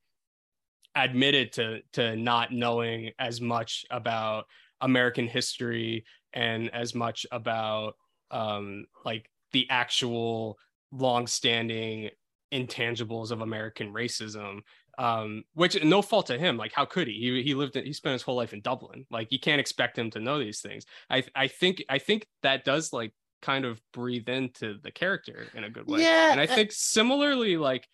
admitted 0.96 1.54
to 1.54 1.82
to 1.94 2.16
not 2.16 2.52
knowing 2.52 3.12
as 3.20 3.42
much 3.42 3.86
about 3.92 4.46
american 4.80 5.28
history 5.28 6.06
and 6.34 6.74
as 6.74 6.96
much 6.96 7.26
about 7.32 7.96
um 8.32 8.86
like 9.06 9.30
the 9.52 9.68
actual 9.70 10.58
long-standing 10.92 12.10
intangibles 12.54 13.32
of 13.32 13.42
American 13.42 13.94
racism. 13.94 14.62
Um, 14.98 15.46
which 15.54 15.82
no 15.84 16.02
fault 16.02 16.28
to 16.28 16.38
him. 16.38 16.58
Like, 16.58 16.74
how 16.74 16.86
could 16.86 17.08
he? 17.08 17.14
He 17.14 17.42
he 17.44 17.54
lived 17.56 17.76
in, 17.78 17.86
he 17.86 17.94
spent 17.94 18.14
his 18.14 18.22
whole 18.22 18.36
life 18.36 18.54
in 18.54 18.62
Dublin. 18.62 19.06
Like, 19.10 19.32
you 19.32 19.40
can't 19.40 19.60
expect 19.60 19.98
him 19.98 20.12
to 20.12 20.20
know 20.20 20.38
these 20.38 20.60
things. 20.60 20.86
I 21.10 21.24
I 21.34 21.48
think 21.48 21.84
I 21.90 21.98
think 21.98 22.28
that 22.44 22.66
does 22.66 22.92
like 22.92 23.14
kind 23.42 23.66
of 23.66 23.82
breathe 23.94 24.30
into 24.30 24.78
the 24.84 24.92
character 24.92 25.48
in 25.56 25.64
a 25.64 25.70
good 25.70 25.88
way. 25.88 26.02
Yeah, 26.02 26.32
and 26.32 26.42
I 26.42 26.46
think 26.46 26.72
similarly, 26.72 27.58
like 27.58 27.88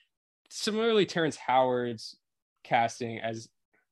similarly, 0.49 1.05
Terrence 1.05 1.37
Howard's 1.37 2.17
casting 2.63 3.19
as 3.19 3.47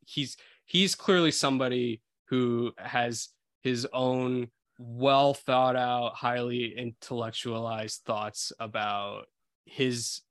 he's 0.06 0.36
he's 0.66 0.95
clearly 0.95 1.32
somebody 1.32 2.01
who 2.30 2.74
has 2.78 3.30
his 3.62 3.88
own 3.93 4.49
well 4.78 5.34
thought 5.34 5.76
out, 5.76 6.15
highly 6.15 6.78
intellectualized 6.78 8.01
thoughts 8.05 8.51
about 8.59 9.26
his 9.65 10.21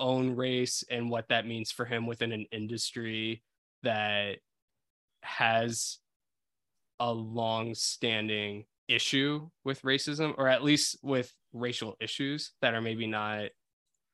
own 0.00 0.36
race 0.36 0.84
and 0.90 1.10
what 1.10 1.28
that 1.28 1.46
means 1.46 1.70
for 1.70 1.84
him 1.84 2.06
within 2.06 2.32
an 2.32 2.46
industry 2.52 3.42
that 3.82 4.38
has 5.22 5.98
a 7.00 7.12
long 7.12 7.74
standing 7.74 8.64
issue 8.88 9.48
with 9.64 9.82
racism 9.82 10.34
or 10.38 10.48
at 10.48 10.64
least 10.64 10.98
with 11.02 11.32
racial 11.52 11.96
issues 12.00 12.52
that 12.60 12.74
are 12.74 12.80
maybe 12.80 13.06
not 13.06 13.50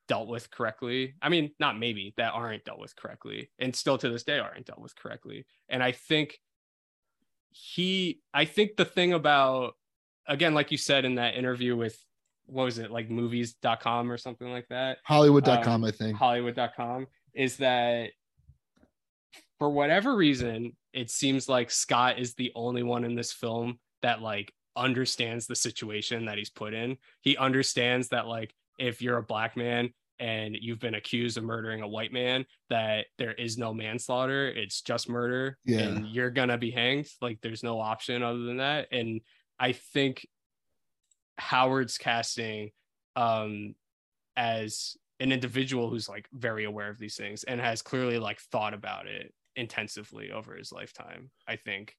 dealt 0.07 0.27
with 0.27 0.51
correctly. 0.51 1.15
I 1.21 1.29
mean, 1.29 1.51
not 1.59 1.79
maybe 1.79 2.13
that 2.17 2.33
aren't 2.33 2.65
dealt 2.65 2.79
with 2.79 2.95
correctly 2.95 3.49
and 3.59 3.75
still 3.75 3.97
to 3.97 4.09
this 4.09 4.23
day 4.23 4.39
aren't 4.39 4.65
dealt 4.65 4.81
with 4.81 4.95
correctly. 4.95 5.45
And 5.69 5.81
I 5.81 5.93
think 5.93 6.39
he 7.57 8.19
I 8.33 8.43
think 8.43 8.75
the 8.75 8.83
thing 8.83 9.13
about 9.13 9.75
again 10.27 10.53
like 10.53 10.71
you 10.71 10.77
said 10.77 11.05
in 11.05 11.15
that 11.15 11.35
interview 11.35 11.75
with 11.77 11.97
what 12.47 12.65
was 12.65 12.79
it 12.79 12.91
like 12.91 13.09
movies.com 13.09 14.11
or 14.11 14.17
something 14.17 14.51
like 14.51 14.67
that? 14.69 14.97
Hollywood.com 15.03 15.67
um, 15.67 15.83
i 15.85 15.91
think. 15.91 16.17
Hollywood.com 16.17 17.07
is 17.33 17.57
that 17.57 18.11
for 19.57 19.69
whatever 19.69 20.15
reason 20.15 20.75
it 20.91 21.09
seems 21.09 21.47
like 21.47 21.71
scott 21.71 22.19
is 22.19 22.33
the 22.33 22.51
only 22.55 22.83
one 22.83 23.05
in 23.05 23.15
this 23.15 23.31
film 23.31 23.79
that 24.01 24.21
like 24.21 24.53
understands 24.75 25.47
the 25.47 25.55
situation 25.55 26.25
that 26.25 26.37
he's 26.37 26.49
put 26.49 26.73
in. 26.73 26.97
He 27.21 27.37
understands 27.37 28.09
that 28.09 28.27
like 28.27 28.53
if 28.77 29.01
you're 29.01 29.17
a 29.17 29.23
black 29.23 29.55
man 29.55 29.93
and 30.19 30.55
you've 30.59 30.79
been 30.79 30.95
accused 30.95 31.37
of 31.37 31.43
murdering 31.43 31.81
a 31.81 31.87
white 31.87 32.13
man 32.13 32.45
that 32.69 33.05
there 33.17 33.33
is 33.33 33.57
no 33.57 33.73
manslaughter 33.73 34.47
it's 34.47 34.81
just 34.81 35.09
murder 35.09 35.57
yeah. 35.65 35.79
and 35.79 36.07
you're 36.07 36.29
gonna 36.29 36.57
be 36.57 36.71
hanged? 36.71 37.07
Like 37.21 37.39
there's 37.41 37.63
no 37.63 37.79
option 37.79 38.23
other 38.23 38.43
than 38.43 38.57
that? 38.57 38.87
And 38.91 39.21
i 39.59 39.71
think 39.71 40.27
howard's 41.37 41.97
casting 41.97 42.71
um 43.15 43.75
as 44.37 44.97
an 45.19 45.31
individual 45.31 45.89
who's 45.89 46.09
like 46.09 46.27
very 46.33 46.65
aware 46.65 46.89
of 46.89 46.99
these 46.99 47.15
things 47.15 47.43
and 47.43 47.59
has 47.59 47.81
clearly 47.81 48.19
like 48.19 48.39
thought 48.39 48.73
about 48.73 49.07
it 49.07 49.33
intensively 49.55 50.31
over 50.31 50.55
his 50.55 50.71
lifetime 50.71 51.29
i 51.47 51.55
think 51.55 51.95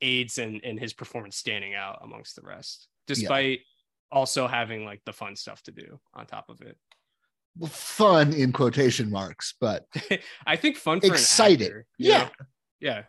aids 0.00 0.38
in 0.38 0.58
in 0.60 0.76
his 0.76 0.92
performance 0.92 1.36
standing 1.36 1.74
out 1.74 2.00
amongst 2.02 2.34
the 2.34 2.42
rest 2.42 2.88
despite 3.06 3.58
yeah 3.58 3.64
also 4.12 4.46
having 4.46 4.84
like 4.84 5.00
the 5.04 5.12
fun 5.12 5.34
stuff 5.34 5.62
to 5.62 5.72
do 5.72 5.98
on 6.14 6.26
top 6.26 6.48
of 6.48 6.60
it. 6.60 6.76
Well, 7.58 7.70
fun 7.70 8.32
in 8.32 8.52
quotation 8.52 9.10
marks, 9.10 9.54
but 9.60 9.86
I 10.46 10.56
think 10.56 10.76
fun 10.76 11.00
for 11.00 11.08
excited. 11.08 11.66
Actor, 11.66 11.86
yeah. 11.98 12.18
Know? 12.18 12.30
Yeah. 12.80 13.02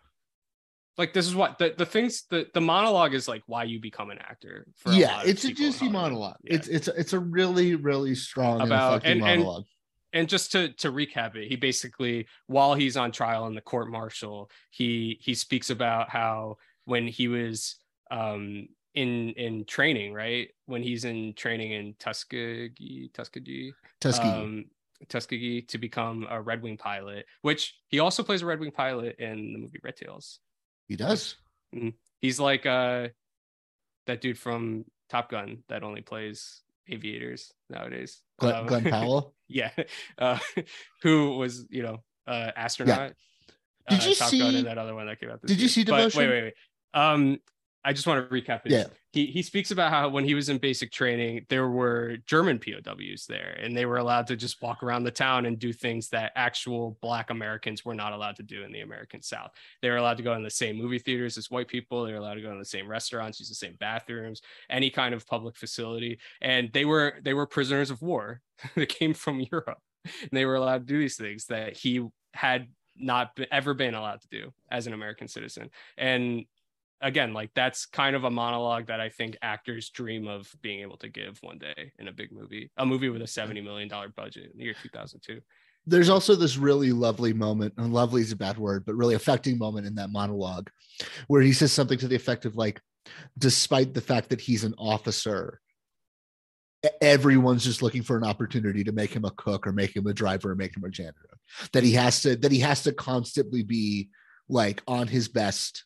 Like 0.98 1.14
this 1.14 1.26
is 1.26 1.36
what 1.36 1.58
the, 1.58 1.74
the 1.76 1.86
things 1.86 2.26
the, 2.30 2.48
the 2.54 2.62
monologue 2.62 3.14
is 3.14 3.28
like 3.28 3.42
why 3.48 3.64
you 3.64 3.80
become 3.80 4.12
an 4.12 4.20
actor. 4.20 4.68
yeah, 4.92 5.22
it's 5.26 5.44
a 5.44 5.52
juicy 5.52 5.90
monologue. 5.90 6.38
Yeah. 6.44 6.56
It's 6.56 6.68
it's 6.68 6.88
it's 6.88 7.14
a 7.14 7.20
really 7.20 7.76
really 7.76 8.16
strong 8.16 8.62
about 8.62 9.04
and, 9.04 9.14
and, 9.14 9.22
monologue. 9.22 9.64
And, 10.12 10.22
and 10.22 10.30
just 10.30 10.52
to 10.52 10.70
to 10.74 10.92
recap 10.92 11.36
it, 11.36 11.48
he 11.48 11.56
basically 11.56 12.28
while 12.46 12.76
he's 12.76 12.96
on 12.96 13.12
trial 13.12 13.48
in 13.48 13.56
the 13.56 13.62
court 13.62 13.90
martial, 13.90 14.52
he 14.70 15.18
he 15.22 15.34
speaks 15.34 15.72
about 15.72 16.10
how 16.10 16.58
when 16.86 17.08
he 17.08 17.28
was 17.28 17.78
um 18.12 18.68
in 18.96 19.30
in 19.32 19.66
training, 19.66 20.14
right? 20.14 20.50
When 20.66 20.84
he's 20.84 21.06
in 21.06 21.34
training 21.34 21.72
in 21.72 21.96
Tuskegee, 22.00 23.10
Tuskegee, 23.14 23.74
Tuskegee, 24.00 24.30
um, 24.30 24.66
Tuskegee 25.10 25.62
to 25.64 25.78
become 25.78 26.28
a 26.30 26.42
Red 26.42 26.62
Wing 26.62 26.78
pilot, 26.78 27.26
which 27.42 27.76
he 27.88 28.00
also 28.00 28.24
plays 28.24 28.42
a 28.42 28.46
Red 28.46 28.60
Wing 28.60 28.72
pilot 28.72 29.18
in 29.20 29.54
the 29.54 29.60
movie 29.60 29.80
Red 29.84 29.96
Tails. 29.96 30.40
He 30.88 30.96
does. 30.96 31.36
Mm-hmm. 31.76 31.90
He's 32.22 32.40
like 32.40 32.66
uh 32.66 33.10
that 34.06 34.22
dude 34.22 34.38
from 34.38 34.86
Top 35.10 35.30
Gun 35.30 35.64
that 35.70 35.84
only 35.84 36.02
plays 36.02 36.62
aviators 36.88 37.52
nowadays. 37.70 38.22
Glen, 38.40 38.56
um, 38.56 38.66
Glen 38.68 38.84
Powell. 38.84 39.34
yeah, 39.48 39.72
uh, 40.18 40.40
who 41.02 41.38
was 41.38 41.66
you 41.70 41.84
know 41.84 42.04
uh 42.28 42.52
astronaut. 42.56 43.14
Yeah. 43.90 43.98
Did 43.98 44.06
uh, 44.06 44.10
you 44.10 44.16
Top 44.16 44.30
see 44.30 44.40
Gun 44.40 44.56
and 44.56 44.68
that 44.68 44.78
other 44.78 44.96
one 44.96 45.08
that 45.08 45.20
came 45.20 45.30
out? 45.30 45.42
did 45.42 45.58
year. 45.58 45.64
you 45.64 45.70
see 45.70 45.84
Devotion? 45.84 46.10
But 46.10 46.16
wait, 46.18 46.30
wait, 46.30 46.44
wait. 46.44 46.54
Um, 46.94 47.40
I 47.86 47.94
just 47.94 48.08
want 48.08 48.30
to 48.30 48.34
recap 48.34 48.62
it. 48.66 48.72
Yeah. 48.72 48.86
He 49.12 49.28
he 49.28 49.42
speaks 49.42 49.72
about 49.72 49.92
how 49.92 50.10
when 50.10 50.24
he 50.24 50.34
was 50.34 50.50
in 50.50 50.58
basic 50.58 50.92
training, 50.92 51.46
there 51.50 51.70
were 51.70 52.18
German 52.26 52.60
POWs 52.60 53.26
there, 53.28 53.58
and 53.62 53.76
they 53.76 53.86
were 53.86 53.98
allowed 53.98 54.28
to 54.28 54.36
just 54.36 54.62
walk 54.62 54.82
around 54.82 55.04
the 55.04 55.12
town 55.12 55.46
and 55.46 55.60
do 55.60 55.72
things 55.72 56.10
that 56.10 56.32
actual 56.36 56.98
Black 57.02 57.30
Americans 57.30 57.86
were 57.86 57.94
not 57.94 58.14
allowed 58.14 58.38
to 58.38 58.44
do 58.44 58.64
in 58.64 58.72
the 58.72 58.82
American 58.82 59.22
South. 59.22 59.52
They 59.82 59.90
were 59.90 59.98
allowed 59.98 60.18
to 60.18 60.24
go 60.24 60.34
in 60.34 60.44
the 60.44 60.50
same 60.50 60.78
movie 60.78 60.98
theaters 60.98 61.38
as 61.38 61.52
white 61.52 61.68
people. 61.68 62.06
They 62.06 62.14
were 62.14 62.20
allowed 62.20 62.36
to 62.36 62.42
go 62.42 62.52
in 62.52 62.60
the 62.60 62.66
same 62.66 62.88
restaurants, 62.88 63.40
use 63.40 63.50
the 63.50 63.56
same 63.56 63.76
bathrooms, 63.80 64.42
any 64.70 64.90
kind 64.90 65.14
of 65.14 65.28
public 65.28 65.56
facility, 65.56 66.20
and 66.42 66.72
they 66.74 66.86
were 66.86 67.16
they 67.24 67.34
were 67.34 67.46
prisoners 67.46 67.92
of 67.92 68.02
war. 68.02 68.42
that 68.76 68.90
came 68.90 69.14
from 69.14 69.46
Europe, 69.52 69.80
and 70.22 70.30
they 70.32 70.46
were 70.46 70.56
allowed 70.56 70.88
to 70.88 70.94
do 70.94 71.00
these 71.00 71.18
things 71.18 71.46
that 71.48 71.76
he 71.76 72.06
had 72.34 72.68
not 72.96 73.38
ever 73.52 73.74
been 73.74 73.96
allowed 73.96 74.22
to 74.22 74.28
do 74.30 74.54
as 74.70 74.88
an 74.88 74.94
American 74.94 75.28
citizen. 75.28 75.70
And 75.98 76.46
again, 77.04 77.34
like 77.34 77.52
that's 77.54 77.86
kind 77.86 78.16
of 78.16 78.24
a 78.24 78.32
monologue 78.32 78.88
that 78.88 79.00
I 79.00 79.10
think 79.10 79.38
actors 79.42 79.90
dream 79.90 80.28
of 80.28 80.52
being 80.62 80.80
able 80.80 80.98
to 80.98 81.10
give 81.10 81.38
one 81.42 81.60
day 81.60 81.92
in 82.00 82.08
a 82.08 82.12
big 82.12 82.32
movie, 82.32 82.72
a 82.78 82.86
movie 82.86 83.10
with 83.10 83.22
a 83.22 83.26
$70 83.26 83.64
million 83.64 83.90
budget 84.16 84.52
in 84.52 84.58
the 84.58 84.64
year 84.64 84.76
2002. 84.82 85.40
There's 85.86 86.10
also 86.10 86.36
this 86.36 86.58
really 86.58 86.94
lovely 86.94 87.34
moment, 87.34 87.74
and 87.78 87.94
lovely 87.94 88.22
is 88.22 88.32
a 88.32 88.38
bad 88.38 88.58
word, 88.58 88.86
but 88.86 88.96
really 88.96 89.16
affecting 89.16 89.58
moment 89.58 89.86
in 89.86 89.96
that 89.96 90.12
monologue 90.12 90.70
where 91.28 91.42
he 91.42 91.52
says 91.52 91.74
something 91.74 91.98
to 91.98 92.08
the 92.08 92.16
effect 92.16 92.46
of 92.46 92.56
like, 92.56 92.80
despite 93.38 93.94
the 93.94 94.02
fact 94.02 94.30
that 94.30 94.40
he's 94.40 94.64
an 94.64 94.74
officer, 94.78 95.60
everyone's 97.02 97.66
just 97.66 97.82
looking 97.82 98.02
for 98.02 98.18
an 98.18 98.24
opportunity 98.24 98.84
to 98.86 98.94
make 98.94 99.14
him 99.14 99.26
a 99.26 99.32
cook 99.32 99.68
or 99.68 99.74
make 99.74 99.94
him 99.94 100.08
a 100.08 100.14
driver 100.14 100.52
or 100.52 100.56
make 100.56 100.76
him 100.76 100.84
a 100.84 100.90
janitor 100.90 101.30
that 101.72 101.84
he 101.84 101.94
has 101.94 102.22
to 102.22 102.36
that 102.36 102.52
he 102.52 102.60
has 102.60 102.84
to 102.84 102.92
constantly 102.92 103.64
be 103.64 104.10
like 104.50 104.84
on 104.86 105.08
his 105.08 105.30
best 105.30 105.86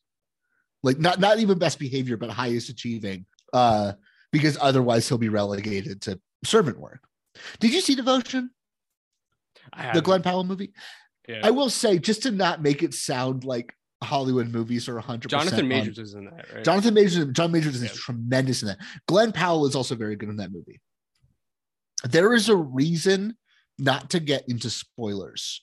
like 0.83 0.99
not 0.99 1.19
not 1.19 1.39
even 1.39 1.57
best 1.57 1.79
behavior, 1.79 2.17
but 2.17 2.29
highest 2.29 2.69
achieving, 2.69 3.25
uh, 3.53 3.93
because 4.31 4.57
otherwise 4.59 5.07
he'll 5.07 5.17
be 5.17 5.29
relegated 5.29 6.01
to 6.03 6.19
servant 6.43 6.79
work. 6.79 7.03
Did 7.59 7.73
you 7.73 7.81
see 7.81 7.95
Devotion? 7.95 8.51
the 9.93 10.01
Glen 10.01 10.21
Powell 10.21 10.43
movie. 10.43 10.71
Yeah. 11.27 11.41
I 11.43 11.51
will 11.51 11.69
say, 11.69 11.99
just 11.99 12.23
to 12.23 12.31
not 12.31 12.61
make 12.61 12.83
it 12.83 12.93
sound 12.93 13.43
like 13.43 13.73
Hollywood 14.03 14.49
movies 14.49 14.87
are 14.87 14.95
100. 14.95 15.29
Jonathan 15.29 15.67
Majors 15.67 15.97
on, 15.97 16.03
is 16.03 16.13
in 16.13 16.25
that, 16.25 16.45
right? 16.53 16.63
Jonathan 16.63 16.93
Majors, 16.93 17.25
John 17.33 17.51
Majors 17.51 17.75
is 17.75 17.83
yeah. 17.83 17.89
tremendous 17.93 18.61
in 18.61 18.69
that. 18.69 18.79
Glen 19.07 19.31
Powell 19.31 19.65
is 19.65 19.75
also 19.75 19.95
very 19.95 20.15
good 20.15 20.29
in 20.29 20.37
that 20.37 20.51
movie. 20.51 20.79
There 22.03 22.33
is 22.33 22.47
a 22.47 22.55
reason 22.55 23.35
not 23.77 24.11
to 24.11 24.19
get 24.19 24.47
into 24.47 24.69
spoilers, 24.69 25.61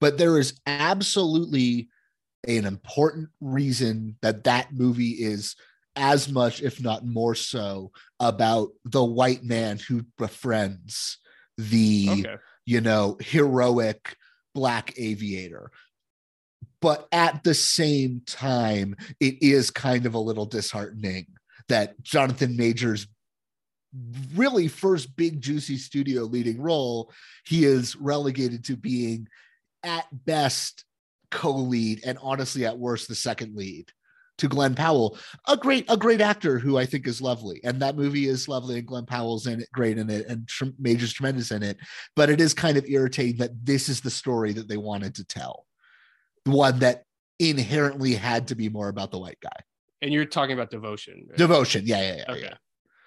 but 0.00 0.16
there 0.16 0.38
is 0.38 0.60
absolutely 0.66 1.88
an 2.46 2.64
important 2.64 3.28
reason 3.40 4.16
that 4.22 4.44
that 4.44 4.72
movie 4.72 5.10
is 5.10 5.56
as 5.94 6.30
much, 6.30 6.62
if 6.62 6.82
not 6.82 7.04
more 7.04 7.34
so, 7.34 7.92
about 8.18 8.70
the 8.84 9.04
white 9.04 9.44
man 9.44 9.78
who 9.78 10.04
befriends 10.18 11.18
the, 11.58 12.08
okay. 12.10 12.36
you 12.64 12.80
know, 12.80 13.16
heroic 13.20 14.16
black 14.54 14.94
aviator. 14.98 15.70
But 16.80 17.06
at 17.12 17.44
the 17.44 17.54
same 17.54 18.22
time, 18.26 18.96
it 19.20 19.42
is 19.42 19.70
kind 19.70 20.06
of 20.06 20.14
a 20.14 20.18
little 20.18 20.46
disheartening 20.46 21.26
that 21.68 22.02
Jonathan 22.02 22.56
Majors 22.56 23.06
really 24.34 24.68
first 24.68 25.14
big 25.16 25.40
juicy 25.40 25.76
studio 25.76 26.22
leading 26.22 26.60
role, 26.60 27.12
he 27.44 27.64
is 27.64 27.94
relegated 27.96 28.64
to 28.64 28.76
being 28.76 29.28
at 29.82 30.06
best 30.24 30.84
co-lead 31.32 32.02
and 32.06 32.18
honestly 32.22 32.64
at 32.64 32.78
worst 32.78 33.08
the 33.08 33.14
second 33.16 33.56
lead 33.56 33.90
to 34.38 34.48
Glen 34.48 34.74
Powell, 34.74 35.18
a 35.48 35.56
great 35.56 35.84
a 35.90 35.96
great 35.96 36.20
actor 36.20 36.58
who 36.58 36.78
I 36.78 36.86
think 36.86 37.06
is 37.06 37.20
lovely, 37.20 37.60
and 37.64 37.80
that 37.82 37.96
movie 37.96 38.28
is 38.28 38.48
lovely, 38.48 38.78
and 38.78 38.86
Glen 38.86 39.06
Powell's 39.06 39.46
in 39.46 39.60
it, 39.60 39.68
great 39.72 39.98
in 39.98 40.08
it, 40.10 40.26
and 40.26 40.46
tr- 40.48 40.66
Major's 40.78 41.12
tremendous 41.12 41.50
in 41.50 41.62
it. 41.62 41.76
But 42.16 42.30
it 42.30 42.40
is 42.40 42.54
kind 42.54 42.76
of 42.76 42.84
irritating 42.86 43.38
that 43.38 43.50
this 43.64 43.88
is 43.88 44.00
the 44.00 44.10
story 44.10 44.52
that 44.52 44.68
they 44.68 44.76
wanted 44.76 45.14
to 45.16 45.24
tell, 45.24 45.66
the 46.44 46.52
one 46.52 46.78
that 46.80 47.04
inherently 47.38 48.14
had 48.14 48.48
to 48.48 48.54
be 48.54 48.68
more 48.68 48.88
about 48.88 49.10
the 49.10 49.18
white 49.18 49.40
guy. 49.40 49.60
And 50.00 50.12
you're 50.12 50.24
talking 50.24 50.54
about 50.54 50.70
devotion. 50.70 51.26
right? 51.28 51.38
Devotion, 51.38 51.82
yeah, 51.86 52.00
yeah, 52.00 52.16
yeah. 52.16 52.32
Okay. 52.32 52.42
yeah. 52.42 52.54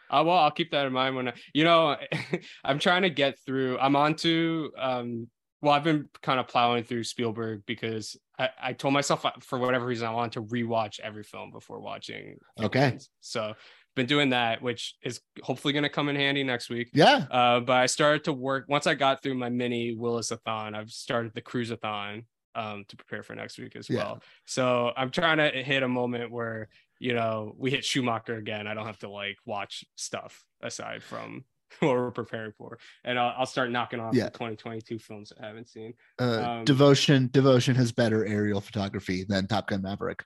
Uh, 0.09 0.23
well, 0.23 0.37
I'll 0.37 0.51
keep 0.51 0.71
that 0.71 0.85
in 0.85 0.93
mind 0.93 1.15
when 1.15 1.29
I, 1.29 1.33
you 1.53 1.63
know, 1.63 1.97
I'm 2.63 2.79
trying 2.79 3.01
to 3.01 3.09
get 3.09 3.39
through. 3.45 3.77
I'm 3.79 3.95
on 3.95 4.15
to, 4.17 4.71
um, 4.77 5.27
well, 5.65 5.73
I've 5.73 5.83
been 5.83 6.07
kind 6.21 6.39
of 6.39 6.47
plowing 6.47 6.83
through 6.83 7.03
Spielberg 7.05 7.63
because 7.65 8.15
I, 8.37 8.49
I 8.61 8.73
told 8.73 8.93
myself 8.93 9.25
uh, 9.25 9.31
for 9.41 9.57
whatever 9.57 9.87
reason 9.87 10.07
I 10.07 10.11
wanted 10.11 10.33
to 10.33 10.43
rewatch 10.43 10.99
every 10.99 11.23
film 11.23 11.49
before 11.49 11.79
watching. 11.79 12.37
Okay. 12.61 12.99
So 13.19 13.55
been 13.95 14.05
doing 14.05 14.29
that, 14.29 14.61
which 14.61 14.93
is 15.01 15.21
hopefully 15.41 15.73
going 15.73 15.81
to 15.81 15.89
come 15.89 16.07
in 16.07 16.15
handy 16.15 16.43
next 16.43 16.69
week. 16.69 16.91
Yeah. 16.93 17.25
Uh, 17.31 17.61
but 17.61 17.77
I 17.77 17.87
started 17.87 18.25
to 18.25 18.33
work 18.33 18.65
once 18.67 18.85
I 18.85 18.93
got 18.93 19.23
through 19.23 19.33
my 19.33 19.49
mini 19.49 19.95
Willis-a-thon. 19.95 20.75
I've 20.75 20.91
started 20.91 21.33
the 21.33 21.41
cruise-a-thon 21.41 22.25
um, 22.53 22.85
to 22.87 22.95
prepare 22.95 23.23
for 23.23 23.33
next 23.33 23.57
week 23.57 23.75
as 23.75 23.89
Yeah. 23.89 24.03
well. 24.03 24.23
So 24.45 24.91
I'm 24.95 25.09
trying 25.09 25.37
to 25.37 25.49
hit 25.49 25.81
a 25.81 25.87
moment 25.87 26.29
where 26.29 26.69
you 26.99 27.15
know 27.15 27.55
we 27.57 27.71
hit 27.71 27.83
Schumacher 27.83 28.35
again. 28.35 28.67
I 28.67 28.75
don't 28.75 28.85
have 28.85 28.99
to 28.99 29.09
like 29.09 29.37
watch 29.47 29.83
stuff 29.95 30.45
aside 30.61 31.01
from 31.01 31.43
what 31.79 31.91
we're 31.91 32.11
preparing 32.11 32.53
for, 32.57 32.77
and 33.03 33.17
I'll, 33.19 33.33
I'll 33.39 33.45
start 33.45 33.71
knocking 33.71 33.99
off 33.99 34.13
Yeah. 34.13 34.25
the 34.25 34.31
2022 34.31 34.99
films 34.99 35.31
I 35.41 35.45
haven't 35.47 35.69
seen. 35.69 35.93
Uh, 36.19 36.41
Um, 36.59 36.65
Devotion, 36.65 37.29
Devotion 37.31 37.75
has 37.75 37.91
better 37.91 38.25
aerial 38.25 38.61
photography 38.61 39.25
than 39.27 39.47
Top 39.47 39.67
Gun 39.67 39.81
Maverick. 39.81 40.23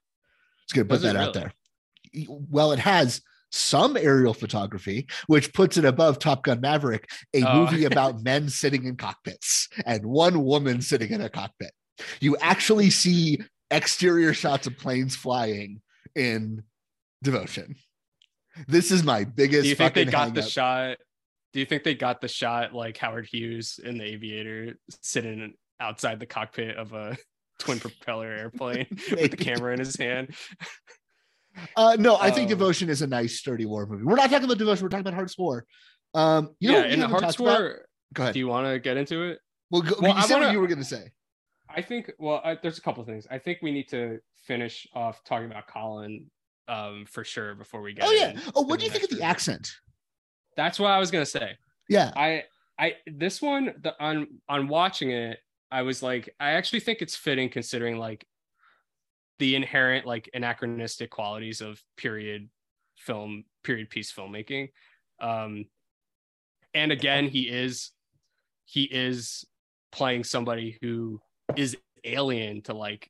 It's 0.63 0.73
gonna 0.73 0.85
put 0.85 1.01
Does 1.01 1.05
it 1.05 1.13
that 1.13 1.15
out 1.17 1.33
there. 1.33 1.53
Well, 2.27 2.71
it 2.71 2.79
has 2.79 3.21
some 3.51 3.97
aerial 3.97 4.33
photography, 4.35 5.07
which 5.27 5.53
puts 5.53 5.75
it 5.77 5.85
above 5.85 6.19
Top 6.19 6.43
Gun 6.43 6.61
Maverick, 6.61 7.09
a 7.33 7.43
Oh. 7.43 7.65
movie 7.65 7.85
about 7.91 8.21
men 8.23 8.49
sitting 8.49 8.85
in 8.85 8.95
cockpits 8.95 9.67
and 9.85 10.05
one 10.05 10.43
woman 10.43 10.81
sitting 10.81 11.11
in 11.11 11.21
a 11.21 11.29
cockpit. 11.29 11.71
You 12.19 12.37
actually 12.37 12.91
see 12.91 13.39
exterior 13.71 14.33
shots 14.33 14.67
of 14.67 14.77
planes 14.77 15.15
flying 15.15 15.81
in 16.15 16.63
Devotion. 17.23 17.75
This 18.67 18.91
is 18.91 19.03
my 19.03 19.23
biggest. 19.23 19.63
Do 19.63 19.69
you 19.69 19.75
think 19.75 19.93
they 19.93 20.05
got 20.05 20.33
the 20.33 20.41
hang-up. 20.41 20.51
shot? 20.51 20.97
Do 21.53 21.59
you 21.59 21.65
think 21.65 21.83
they 21.83 21.95
got 21.95 22.21
the 22.21 22.27
shot 22.27 22.73
like 22.73 22.97
Howard 22.97 23.27
Hughes 23.31 23.79
in 23.83 23.97
the 23.97 24.03
Aviator 24.03 24.77
sitting 25.01 25.53
outside 25.79 26.19
the 26.19 26.25
cockpit 26.25 26.77
of 26.77 26.93
a 26.93 27.17
twin 27.59 27.79
propeller 27.81 28.27
airplane 28.27 28.87
with 29.11 29.31
the 29.31 29.37
camera 29.37 29.73
in 29.73 29.79
his 29.79 29.95
hand? 29.95 30.35
Uh, 31.75 31.95
no, 31.99 32.15
I 32.17 32.29
think 32.31 32.43
Um, 32.51 32.57
Devotion 32.57 32.89
is 32.89 33.01
a 33.01 33.07
nice, 33.07 33.37
sturdy 33.39 33.65
war 33.65 33.85
movie. 33.85 34.03
We're 34.03 34.15
not 34.15 34.29
talking 34.29 34.45
about 34.45 34.57
Devotion. 34.59 34.83
We're 34.83 34.89
talking 34.89 35.01
about 35.01 35.15
Hart's 35.15 35.37
War. 35.37 35.65
Um, 36.13 36.55
you 36.59 36.71
know, 36.71 36.79
yeah, 36.79 36.93
in 36.93 37.01
Hart's 37.01 37.35
about? 37.39 37.59
War. 37.61 37.85
Go 38.13 38.23
ahead. 38.23 38.33
Do 38.33 38.39
you 38.39 38.47
want 38.47 38.67
to 38.67 38.79
get 38.79 38.97
into 38.97 39.23
it? 39.23 39.39
well, 39.69 39.81
go, 39.81 39.95
Well, 39.99 40.11
you 40.11 40.17
I 40.17 40.21
said 40.21 40.35
what 40.35 40.41
wanna- 40.41 40.53
you 40.53 40.59
were 40.59 40.67
going 40.67 40.79
to 40.79 40.85
say. 40.85 41.11
I 41.71 41.81
think. 41.83 42.11
Well, 42.17 42.41
I, 42.43 42.55
there's 42.61 42.77
a 42.79 42.81
couple 42.81 43.03
things. 43.03 43.27
I 43.29 43.37
think 43.37 43.59
we 43.61 43.71
need 43.71 43.89
to 43.89 44.19
finish 44.47 44.87
off 44.95 45.23
talking 45.23 45.45
about 45.51 45.67
Colin 45.67 46.25
um, 46.67 47.05
for 47.07 47.23
sure 47.23 47.53
before 47.53 47.81
we 47.81 47.93
get. 47.93 48.05
Oh 48.05 48.11
yeah. 48.11 48.39
Oh, 48.55 48.61
what 48.61 48.79
do 48.79 48.85
you 48.85 48.91
think 48.91 49.03
of 49.03 49.09
the 49.15 49.23
accent? 49.23 49.69
That's 50.59 50.77
what 50.77 50.91
I 50.91 50.99
was 50.99 51.09
gonna 51.09 51.25
say. 51.25 51.57
Yeah. 51.87 52.11
I 52.17 52.43
I 52.77 52.95
this 53.07 53.41
one 53.41 53.73
the 53.81 53.95
on 53.97 54.27
on 54.49 54.67
watching 54.67 55.11
it, 55.11 55.39
I 55.71 55.83
was 55.83 56.03
like, 56.03 56.35
I 56.37 56.51
actually 56.51 56.81
think 56.81 57.01
it's 57.01 57.15
fitting 57.15 57.47
considering 57.47 57.97
like 57.97 58.27
the 59.37 59.55
inherent 59.55 60.05
like 60.05 60.29
anachronistic 60.33 61.11
qualities 61.11 61.61
of 61.61 61.81
period 61.95 62.49
film, 62.97 63.45
period 63.63 63.89
piece 63.89 64.11
filmmaking. 64.11 64.71
Um 65.21 65.63
and 66.73 66.91
again, 66.91 67.29
he 67.29 67.43
is 67.43 67.91
he 68.65 68.83
is 68.83 69.45
playing 69.93 70.25
somebody 70.25 70.77
who 70.81 71.21
is 71.55 71.77
alien 72.03 72.63
to 72.63 72.73
like 72.73 73.09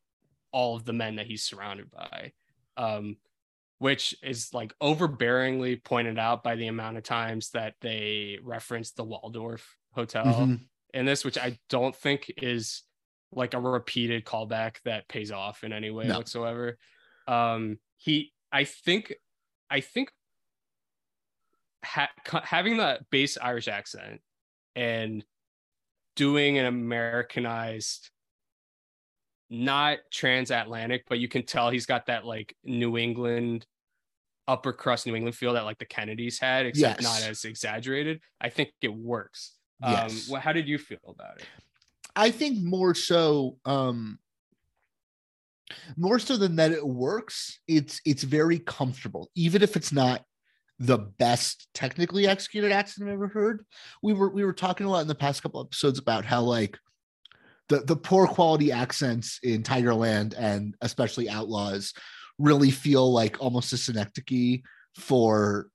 all 0.51 0.75
of 0.75 0.85
the 0.85 0.93
men 0.93 1.15
that 1.15 1.25
he's 1.25 1.41
surrounded 1.41 1.89
by. 1.89 2.31
Um 2.77 3.17
which 3.79 4.15
is 4.21 4.53
like 4.53 4.73
overbearingly 4.79 5.83
pointed 5.83 6.19
out 6.19 6.43
by 6.43 6.55
the 6.55 6.67
amount 6.67 6.97
of 6.97 7.03
times 7.03 7.49
that 7.51 7.75
they 7.81 8.37
reference 8.43 8.91
the 8.91 9.03
Waldorf 9.03 9.77
Hotel 9.93 10.25
Mhm. 10.25 10.67
in 10.93 11.05
this, 11.05 11.25
which 11.25 11.37
I 11.37 11.57
don't 11.69 11.95
think 11.95 12.31
is 12.37 12.83
like 13.31 13.53
a 13.53 13.59
repeated 13.59 14.25
callback 14.25 14.81
that 14.83 15.07
pays 15.07 15.31
off 15.31 15.63
in 15.63 15.71
any 15.73 15.89
way 15.91 16.07
No. 16.07 16.17
whatsoever. 16.17 16.77
Um, 17.27 17.79
he, 17.97 18.33
I 18.51 18.63
think, 18.65 19.13
I 19.69 19.81
think 19.81 20.11
ha- 21.85 22.11
having 22.43 22.77
that 22.77 23.09
base 23.09 23.37
Irish 23.37 23.67
accent 23.67 24.21
and 24.75 25.23
doing 26.15 26.57
an 26.57 26.65
Americanized, 26.65 28.09
not 29.49 29.97
transatlantic, 30.11 31.05
but 31.09 31.19
you 31.19 31.27
can 31.27 31.43
tell 31.43 31.69
he's 31.69 31.85
got 31.85 32.05
that 32.07 32.25
like 32.25 32.55
New 32.63 32.97
England 32.97 33.65
upper 34.47 34.73
crust 34.73 35.05
New 35.05 35.15
England 35.15 35.35
feel 35.35 35.53
that 35.53 35.63
like 35.63 35.77
the 35.77 35.85
Kennedys 35.85 36.39
had, 36.39 36.65
except 36.65 37.01
Yes. 37.01 37.03
not 37.21 37.29
as 37.29 37.45
exaggerated. 37.45 38.19
I 38.41 38.49
think 38.49 38.71
it 38.81 38.93
works. 38.93 39.55
Yes. 39.81 40.27
Um, 40.29 40.35
wh- 40.35 40.41
how 40.41 40.53
did 40.53 40.67
you 40.67 40.77
feel 40.79 40.97
about 41.07 41.39
it? 41.39 41.45
I 42.15 42.31
think 42.31 42.63
more 42.63 42.95
so 42.95 43.57
um 43.65 44.19
more 45.95 46.17
so 46.17 46.35
than 46.35 46.55
that 46.55 46.71
it 46.71 46.85
works, 46.85 47.59
it's 47.67 48.01
it's 48.05 48.23
very 48.23 48.57
comfortable, 48.59 49.29
even 49.35 49.61
if 49.61 49.75
it's 49.75 49.91
not 49.91 50.23
the 50.79 50.97
best 50.97 51.67
technically 51.73 52.25
executed 52.27 52.71
accent 52.71 53.07
I've 53.07 53.13
ever 53.13 53.27
heard. 53.27 53.65
We 54.01 54.13
were 54.13 54.29
we 54.29 54.43
were 54.43 54.53
talking 54.53 54.87
a 54.87 54.89
lot 54.89 55.01
in 55.01 55.07
the 55.07 55.15
past 55.15 55.43
couple 55.43 55.61
episodes 55.61 55.99
about 55.99 56.25
how 56.25 56.41
like 56.41 56.77
the 57.69 57.79
the 57.81 57.95
poor 57.95 58.27
quality 58.27 58.71
accents 58.71 59.39
in 59.43 59.63
Tigerland 59.63 60.33
and 60.37 60.75
especially 60.81 61.29
Outlaws 61.29 61.93
really 62.37 62.71
feel 62.71 63.11
like 63.11 63.41
almost 63.41 63.73
a 63.73 63.77
synecdoche 63.77 64.61
for 64.97 65.67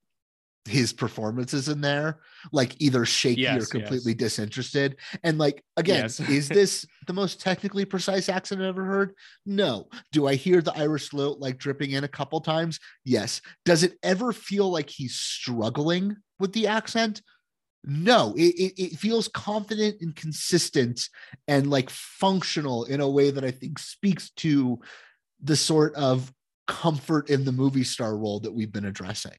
his 0.66 0.94
performances 0.94 1.68
in 1.68 1.82
there, 1.82 2.20
like 2.50 2.74
either 2.80 3.04
shaky 3.04 3.46
or 3.46 3.56
Yes, 3.56 3.66
completely 3.66 4.14
disinterested. 4.14 4.96
And 5.22 5.36
like 5.36 5.62
again, 5.76 6.04
Yes. 6.04 6.20
is 6.20 6.48
this 6.48 6.86
the 7.06 7.12
most 7.12 7.38
technically 7.40 7.84
precise 7.84 8.30
accent 8.30 8.62
I've 8.62 8.68
ever 8.68 8.84
heard? 8.84 9.14
No. 9.44 9.88
Do 10.10 10.26
I 10.26 10.36
hear 10.36 10.62
the 10.62 10.76
Irish 10.76 11.12
lilt 11.12 11.38
like 11.38 11.58
dripping 11.58 11.90
in 11.90 12.04
a 12.04 12.08
couple 12.08 12.40
times? 12.40 12.80
Yes. 13.04 13.42
Does 13.66 13.82
it 13.82 13.98
ever 14.02 14.32
feel 14.32 14.70
like 14.70 14.88
he's 14.88 15.14
struggling 15.16 16.16
with 16.38 16.54
the 16.54 16.66
accent? 16.66 17.20
No, 17.86 18.34
it, 18.36 18.54
it, 18.54 18.82
it 18.82 18.98
feels 18.98 19.28
confident 19.28 20.00
and 20.00 20.16
consistent 20.16 21.08
and 21.46 21.68
like 21.68 21.90
functional 21.90 22.84
in 22.84 23.00
a 23.00 23.08
way 23.08 23.30
that 23.30 23.44
I 23.44 23.50
think 23.50 23.78
speaks 23.78 24.30
to 24.36 24.80
the 25.42 25.56
sort 25.56 25.94
of 25.94 26.32
comfort 26.66 27.28
in 27.28 27.44
the 27.44 27.52
movie 27.52 27.84
star 27.84 28.16
role 28.16 28.40
that 28.40 28.52
we've 28.52 28.72
been 28.72 28.86
addressing. 28.86 29.36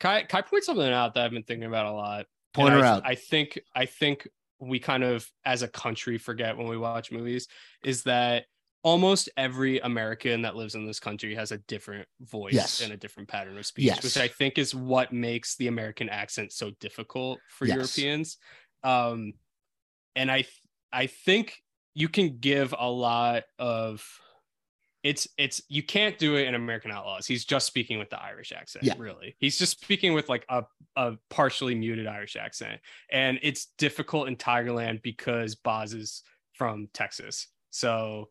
Kai, 0.00 0.24
Kai 0.24 0.42
point 0.42 0.64
something 0.64 0.92
out 0.92 1.14
that 1.14 1.24
I've 1.24 1.30
been 1.30 1.44
thinking 1.44 1.68
about 1.68 1.86
a 1.86 1.92
lot. 1.92 2.26
Point 2.52 2.70
point 2.70 2.80
her 2.80 2.84
I, 2.84 2.88
out. 2.88 3.02
I 3.06 3.14
think 3.14 3.60
I 3.74 3.86
think 3.86 4.26
we 4.58 4.78
kind 4.78 5.04
of 5.04 5.26
as 5.44 5.62
a 5.62 5.68
country 5.68 6.18
forget 6.18 6.56
when 6.56 6.66
we 6.66 6.76
watch 6.76 7.12
movies 7.12 7.46
is 7.84 8.02
that 8.04 8.46
almost 8.86 9.28
every 9.36 9.80
American 9.80 10.42
that 10.42 10.54
lives 10.54 10.76
in 10.76 10.86
this 10.86 11.00
country 11.00 11.34
has 11.34 11.50
a 11.50 11.58
different 11.58 12.06
voice 12.20 12.54
Yes. 12.54 12.80
and 12.80 12.92
a 12.92 12.96
different 12.96 13.28
pattern 13.28 13.58
of 13.58 13.66
speech, 13.66 13.86
Yes. 13.86 14.04
which 14.04 14.16
I 14.16 14.28
think 14.28 14.58
is 14.58 14.76
what 14.76 15.12
makes 15.12 15.56
the 15.56 15.66
American 15.66 16.08
accent 16.08 16.52
so 16.52 16.70
difficult 16.78 17.40
for 17.48 17.66
Yes. 17.66 17.74
Europeans. 17.98 18.38
Um, 18.84 19.32
and 20.14 20.30
I 20.30 20.44
I 20.92 21.08
think 21.08 21.60
you 21.94 22.08
can 22.08 22.38
give 22.38 22.72
a 22.78 22.88
lot 22.88 23.42
of 23.58 24.06
it's 25.02 25.26
it's 25.36 25.60
you 25.68 25.82
can't 25.82 26.16
do 26.16 26.36
it 26.36 26.46
in 26.46 26.54
American 26.54 26.92
Outlaws. 26.92 27.26
He's 27.26 27.44
just 27.44 27.66
speaking 27.66 27.98
with 27.98 28.10
the 28.10 28.22
Irish 28.22 28.52
accent, 28.52 28.84
Yeah. 28.84 28.94
really. 28.98 29.34
He's 29.40 29.58
just 29.58 29.80
speaking 29.82 30.14
with 30.14 30.28
like 30.28 30.44
a, 30.48 30.62
a 30.94 31.16
partially 31.28 31.74
muted 31.74 32.06
Irish 32.06 32.36
accent. 32.36 32.80
And 33.10 33.40
it's 33.42 33.66
difficult 33.78 34.28
in 34.28 34.36
Tigerland 34.36 35.02
because 35.02 35.56
Bozz 35.56 35.92
is 35.92 36.22
from 36.54 36.86
Texas. 36.92 37.48
So, 37.70 38.28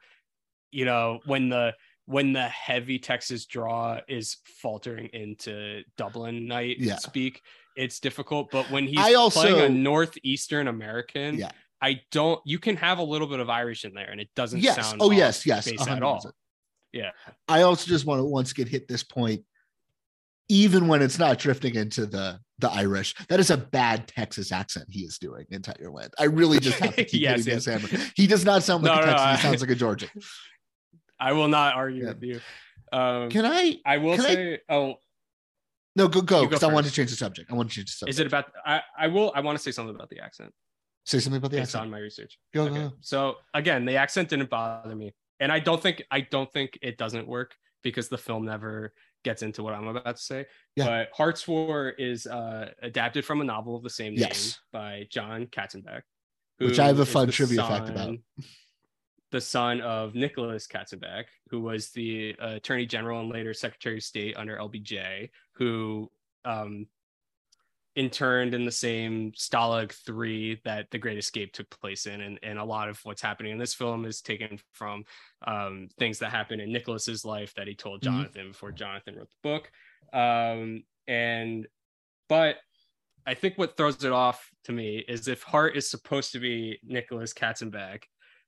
you 0.76 0.86
know, 0.86 1.20
when 1.26 1.50
the 1.50 1.74
when 2.06 2.34
the 2.34 2.48
heavy 2.48 3.00
Texas 3.00 3.46
draw 3.48 4.00
is 4.08 4.38
faltering 4.62 5.08
into 5.14 5.82
Dublin 5.98 6.48
night 6.48 6.78
Yeah. 6.80 6.98
speak, 6.98 7.42
it's 7.76 8.00
difficult. 8.00 8.52
But 8.52 8.70
when 8.70 8.86
he's 8.86 9.00
I 9.00 9.14
also- 9.16 9.42
playing 9.42 9.62
a 9.62 9.70
northeastern 9.70 10.68
American, 10.68 11.38
Yeah. 11.40 11.50
I 11.82 12.02
don't 12.12 12.40
you 12.46 12.60
can 12.60 12.76
have 12.78 13.00
a 13.00 13.04
little 13.04 13.28
bit 13.28 13.40
of 13.40 13.50
Irish 13.50 13.86
in 13.86 13.94
there 13.96 14.10
and 14.12 14.22
it 14.22 14.30
doesn't 14.36 14.60
Yes. 14.62 14.76
sound 14.76 15.02
Oh, 15.02 15.10
yes. 15.12 15.46
Yes. 15.46 15.68
at 15.88 16.04
all. 16.04 16.32
Yeah. 16.92 17.12
I 17.48 17.64
also 17.64 17.88
just 17.88 18.06
want 18.06 18.20
to 18.20 18.26
once 18.26 18.52
again 18.52 18.68
hit 18.68 18.88
this 18.88 19.04
point. 19.04 19.44
even 20.48 20.88
when 20.88 21.02
it's 21.02 21.18
not 21.18 21.40
drifting 21.40 21.74
into 21.74 22.06
the 22.06 22.40
the 22.60 22.70
Irish. 22.72 23.16
That 23.30 23.40
is 23.40 23.50
a 23.50 23.58
bad 23.58 24.08
Texas 24.08 24.52
accent 24.52 24.86
he 24.90 25.00
is 25.02 25.18
doing 25.18 25.46
in 25.50 25.62
Tigerland. 25.64 26.12
I 26.20 26.26
really 26.26 26.60
just 26.60 26.78
have 26.80 26.96
to 26.96 27.04
keep 27.12 27.20
Yes, 27.22 27.40
hitting 27.46 27.54
yes. 27.56 27.66
hammer. 27.66 28.12
He 28.16 28.28
does 28.28 28.46
not 28.46 28.62
sound 28.64 28.84
like 28.84 28.94
No, 28.96 29.02
a 29.02 29.06
no, 29.08 29.12
Texan. 29.12 29.28
I- 29.28 29.36
he 29.38 29.42
sounds 29.42 29.62
like 29.62 29.72
a 29.72 29.76
Georgian. 29.76 30.10
I 31.20 31.34
will 31.34 31.48
not 31.48 31.76
argue 31.76 32.04
Yeah. 32.04 32.10
with 32.14 32.24
you. 32.24 32.42
Um, 32.92 33.30
Can 33.30 33.46
I? 33.46 33.80
I 33.86 33.98
will 33.98 34.16
can 34.16 34.26
I- 34.26 34.34
say, 34.34 34.60
oh, 34.70 34.96
No, 35.96 36.08
go 36.08 36.22
go 36.22 36.44
because 36.46 36.64
I 36.64 36.72
want 36.72 36.86
to 36.86 36.92
change 36.92 37.10
the 37.10 37.16
subject. 37.16 37.52
I 37.52 37.56
want 37.56 37.70
to 37.70 37.76
change 37.76 37.88
the 37.88 37.98
subject. 37.98 38.10
is 38.16 38.20
it 38.20 38.28
about? 38.28 38.46
I 38.66 38.82
I 38.98 39.08
will. 39.08 39.32
I 39.36 39.40
want 39.42 39.58
to 39.58 39.64
say 39.64 39.72
something 39.72 39.96
about 39.96 40.10
the 40.10 40.20
accent 40.20 40.54
Say 41.06 41.20
something 41.20 41.38
about 41.38 41.52
the 41.52 41.58
based 41.58 41.70
accent. 41.76 41.84
on 41.86 41.92
my 41.92 42.00
research. 42.00 42.38
Go, 42.54 42.64
Okay. 42.64 42.76
go. 42.76 42.94
So 43.02 43.36
again, 43.54 43.86
the 43.86 43.96
accent 43.96 44.30
didn't 44.30 44.50
bother 44.50 44.96
me, 44.96 45.14
and 45.40 45.52
I 45.52 45.60
don't 45.60 45.82
think 45.82 46.04
I 46.12 46.22
don't 46.22 46.52
think 46.52 46.78
it 46.82 46.98
doesn't 46.98 47.28
work 47.28 47.56
because 47.84 48.10
the 48.10 48.18
film 48.18 48.46
never 48.46 48.94
gets 49.24 49.42
into 49.42 49.64
what 49.64 49.74
I'm 49.74 49.88
about 49.88 50.16
to 50.18 50.22
say. 50.22 50.46
Yeah. 50.76 50.86
But 50.88 51.10
Hart's 51.14 51.48
War 51.48 51.90
is 51.90 52.28
uh, 52.28 52.72
adapted 52.82 53.24
from 53.26 53.42
a 53.42 53.44
novel 53.44 53.76
of 53.76 53.84
the 53.84 53.90
same 53.90 54.14
name 54.16 54.22
Yes. 54.28 54.60
by 54.72 55.08
John 55.10 55.46
Katzenbach, 55.48 56.02
Which 56.58 56.78
I 56.80 56.88
have 56.88 57.00
a 57.00 57.06
fun 57.06 57.30
trivia 57.32 57.62
fact 57.64 57.90
about. 57.90 58.16
The 59.36 59.42
son 59.42 59.82
of 59.82 60.16
Nicholas 60.16 60.66
Katzenbach, 60.66 61.26
who 61.50 61.60
was 61.60 61.90
the 61.90 62.38
uh, 62.42 62.52
Attorney 62.56 62.86
General 62.86 63.20
and 63.20 63.30
later 63.30 63.54
Secretary 63.54 63.98
of 63.98 64.04
State 64.04 64.38
under 64.38 64.56
LBJ, 64.56 65.30
who 65.56 66.10
um, 66.46 66.88
interned 67.98 68.54
in 68.54 68.64
the 68.64 68.72
same 68.72 69.34
Stalag 69.34 69.92
3 69.92 70.62
that 70.64 70.90
The 70.90 71.00
Great 71.00 71.18
Escape 71.18 71.52
took 71.52 71.70
place 71.70 72.06
in. 72.06 72.22
And, 72.22 72.40
and 72.44 72.58
a 72.58 72.64
lot 72.64 72.88
of 72.88 72.98
what's 73.04 73.22
happening 73.22 73.52
in 73.52 73.58
this 73.58 73.74
film 73.74 74.06
is 74.06 74.22
taken 74.22 74.58
from 74.72 75.04
um, 75.46 75.90
things 76.00 76.18
that 76.20 76.32
happened 76.32 76.62
in 76.62 76.72
Nicholas's 76.72 77.26
life 77.26 77.54
that 77.56 77.68
he 77.68 77.76
told 77.76 78.00
Mhm. 78.00 78.06
Jonathan 78.06 78.48
before 78.48 78.72
Jonathan 78.72 79.18
wrote 79.18 79.32
the 79.32 79.50
book. 79.50 79.70
Um, 80.14 80.86
and, 81.10 81.68
but 82.30 82.56
I 83.28 83.34
think 83.34 83.58
what 83.58 83.76
throws 83.76 84.02
it 84.06 84.14
off 84.14 84.50
to 84.64 84.72
me 84.72 85.04
is 85.10 85.28
if 85.28 85.44
Hart 85.44 85.76
is 85.76 85.90
supposed 85.90 86.32
to 86.32 86.40
be 86.40 86.80
Nicholas 86.86 87.34
Katzenbach, 87.34 88.04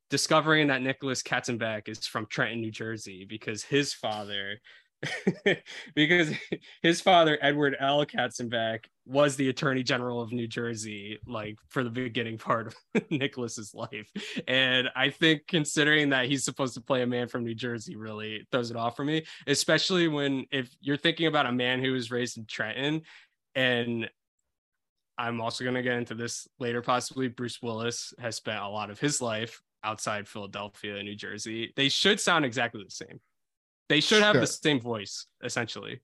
discovering 0.09 0.67
that 0.67 0.81
Nicholas 0.81 1.21
Katzenbach 1.21 1.87
is 1.87 2.05
from 2.05 2.25
Trenton, 2.27 2.61
New 2.61 2.71
Jersey, 2.71 3.25
because 3.27 3.63
his 3.63 3.93
father, 3.93 4.59
because 5.95 6.31
his 6.81 7.01
father 7.01 7.37
Edward 7.41 7.75
L. 7.79 8.05
Katzenbach 8.05 8.85
was 9.05 9.35
the 9.35 9.49
Attorney 9.49 9.83
General 9.83 10.21
of 10.21 10.31
New 10.31 10.47
Jersey, 10.47 11.19
like 11.27 11.57
for 11.69 11.83
the 11.83 11.89
beginning 11.89 12.37
part 12.37 12.67
of 12.67 12.75
Nicholas's 13.11 13.73
life. 13.73 14.11
And 14.47 14.89
I 14.95 15.09
think 15.09 15.43
considering 15.47 16.09
that 16.09 16.25
he's 16.25 16.43
supposed 16.43 16.73
to 16.75 16.81
play 16.81 17.03
a 17.03 17.07
man 17.07 17.27
from 17.27 17.43
New 17.43 17.55
Jersey 17.55 17.95
really 17.95 18.47
throws 18.51 18.71
it 18.71 18.77
off 18.77 18.95
for 18.95 19.05
me, 19.05 19.25
especially 19.45 20.07
when 20.07 20.45
if 20.51 20.75
you're 20.81 20.97
thinking 20.97 21.27
about 21.27 21.45
a 21.45 21.51
man 21.51 21.83
who 21.83 21.91
was 21.91 22.11
raised 22.11 22.37
in 22.37 22.45
Trenton 22.45 23.01
and 23.55 24.09
I'm 25.17 25.41
also 25.41 25.63
going 25.63 25.75
to 25.75 25.81
get 25.81 25.97
into 25.97 26.13
this 26.13 26.47
later. 26.59 26.81
Possibly, 26.81 27.27
Bruce 27.27 27.59
Willis 27.61 28.13
has 28.19 28.35
spent 28.35 28.59
a 28.59 28.67
lot 28.67 28.91
of 28.91 28.99
his 28.99 29.19
life 29.19 29.61
outside 29.83 30.27
Philadelphia, 30.27 31.01
New 31.03 31.15
Jersey. 31.15 31.73
They 31.75 31.89
should 31.89 32.19
sound 32.19 32.45
exactly 32.45 32.83
the 32.83 32.91
same. 32.91 33.19
They 33.89 34.01
should 34.01 34.21
have 34.21 34.35
Sure. 34.35 34.41
the 34.41 34.47
same 34.47 34.81
voice, 34.81 35.27
essentially. 35.43 36.01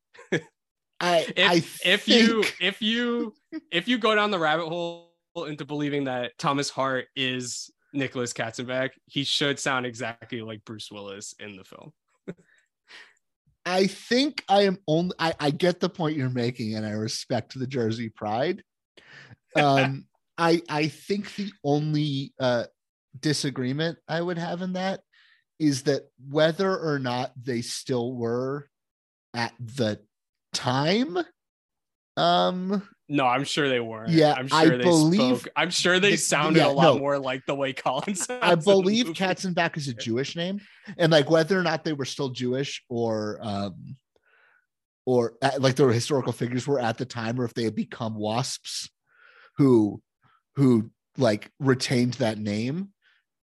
I 1.00 1.28
If 1.36 1.52
I 1.52 1.56
if 1.90 2.08
you 2.08 2.44
if 2.62 2.82
you 2.82 3.34
if 3.72 3.88
you 3.88 3.98
go 3.98 4.16
down 4.16 4.32
the 4.32 4.40
rabbit 4.40 4.68
hole 4.68 5.10
into 5.36 5.66
believing 5.66 6.06
that 6.06 6.38
Thomas 6.38 6.70
Hart 6.70 7.08
is 7.16 7.70
Nicholas 7.94 8.34
Katzenbach, 8.34 8.92
he 9.06 9.24
should 9.24 9.60
sound 9.60 9.86
exactly 9.86 10.42
like 10.42 10.64
Bruce 10.66 10.92
Willis 10.92 11.34
in 11.40 11.58
the 11.58 11.64
film. 11.64 11.92
I 13.66 13.88
think 13.88 14.44
I 14.50 14.64
am 14.64 14.78
only 14.88 15.16
I, 15.20 15.34
I 15.40 15.52
get 15.52 15.80
the 15.80 15.90
point 15.90 16.18
you're 16.18 16.30
making 16.30 16.76
and 16.76 16.86
I 16.86 16.92
respect 16.92 17.58
the 17.58 17.68
Jersey 17.68 18.10
pride. 18.10 18.64
Um 19.56 20.08
I 20.38 20.64
I 20.68 20.88
think 20.88 21.36
the 21.36 21.52
only 21.64 22.34
uh 22.40 22.64
disagreement 23.20 23.98
I 24.08 24.22
would 24.22 24.38
have 24.38 24.62
in 24.62 24.74
that 24.74 25.02
is 25.60 25.84
that 25.84 26.04
whether 26.30 26.76
or 26.78 27.00
not 27.00 27.32
they 27.42 27.62
still 27.62 28.14
were 28.14 28.68
at 29.34 29.54
the 29.60 30.00
time 30.54 31.18
um 32.18 32.88
No, 33.10 33.26
I'm 33.26 33.44
sure 33.44 33.68
they 33.70 33.80
weren't. 33.80 34.12
Yeah, 34.12 34.34
I'm 34.34 34.48
I 34.52 34.66
sure 34.66 34.78
they 34.78 34.84
believe- 34.84 35.40
spoke. 35.40 35.54
I'm 35.56 35.70
sure 35.72 36.00
they 36.00 36.12
the- 36.12 36.18
sounded 36.18 36.60
yeah, 36.60 36.68
a 36.68 36.72
lot 36.72 36.94
no. 36.96 37.00
more 37.00 37.18
like 37.20 37.44
the 37.48 37.56
way 37.56 37.74
Colin 37.74 38.16
sounds. 38.16 38.40
I 38.44 38.56
believe. 38.56 39.08
Katzenbach 39.08 39.78
is 39.78 39.88
a 39.88 39.94
Jewish 40.08 40.36
name, 40.36 40.62
and 40.98 41.12
like 41.12 41.30
whether 41.30 41.60
or 41.60 41.64
not 41.64 41.84
they 41.84 41.94
were 41.94 42.06
still 42.06 42.30
Jewish 42.30 42.84
or 42.90 43.40
um 43.42 43.96
or 45.06 45.34
uh, 45.42 45.52
like 45.60 45.76
their 45.76 45.92
historical 45.92 46.34
figures 46.34 46.68
were 46.68 46.80
at 46.80 46.98
the 46.98 47.06
time, 47.06 47.40
or 47.42 47.46
if 47.46 47.54
they 47.56 47.64
had 47.64 47.76
become 47.76 48.16
wasps 48.16 48.90
who 49.58 50.02
who 50.56 50.92
like 51.18 51.50
retained 51.60 52.14
that 52.16 52.38
name. 52.38 52.90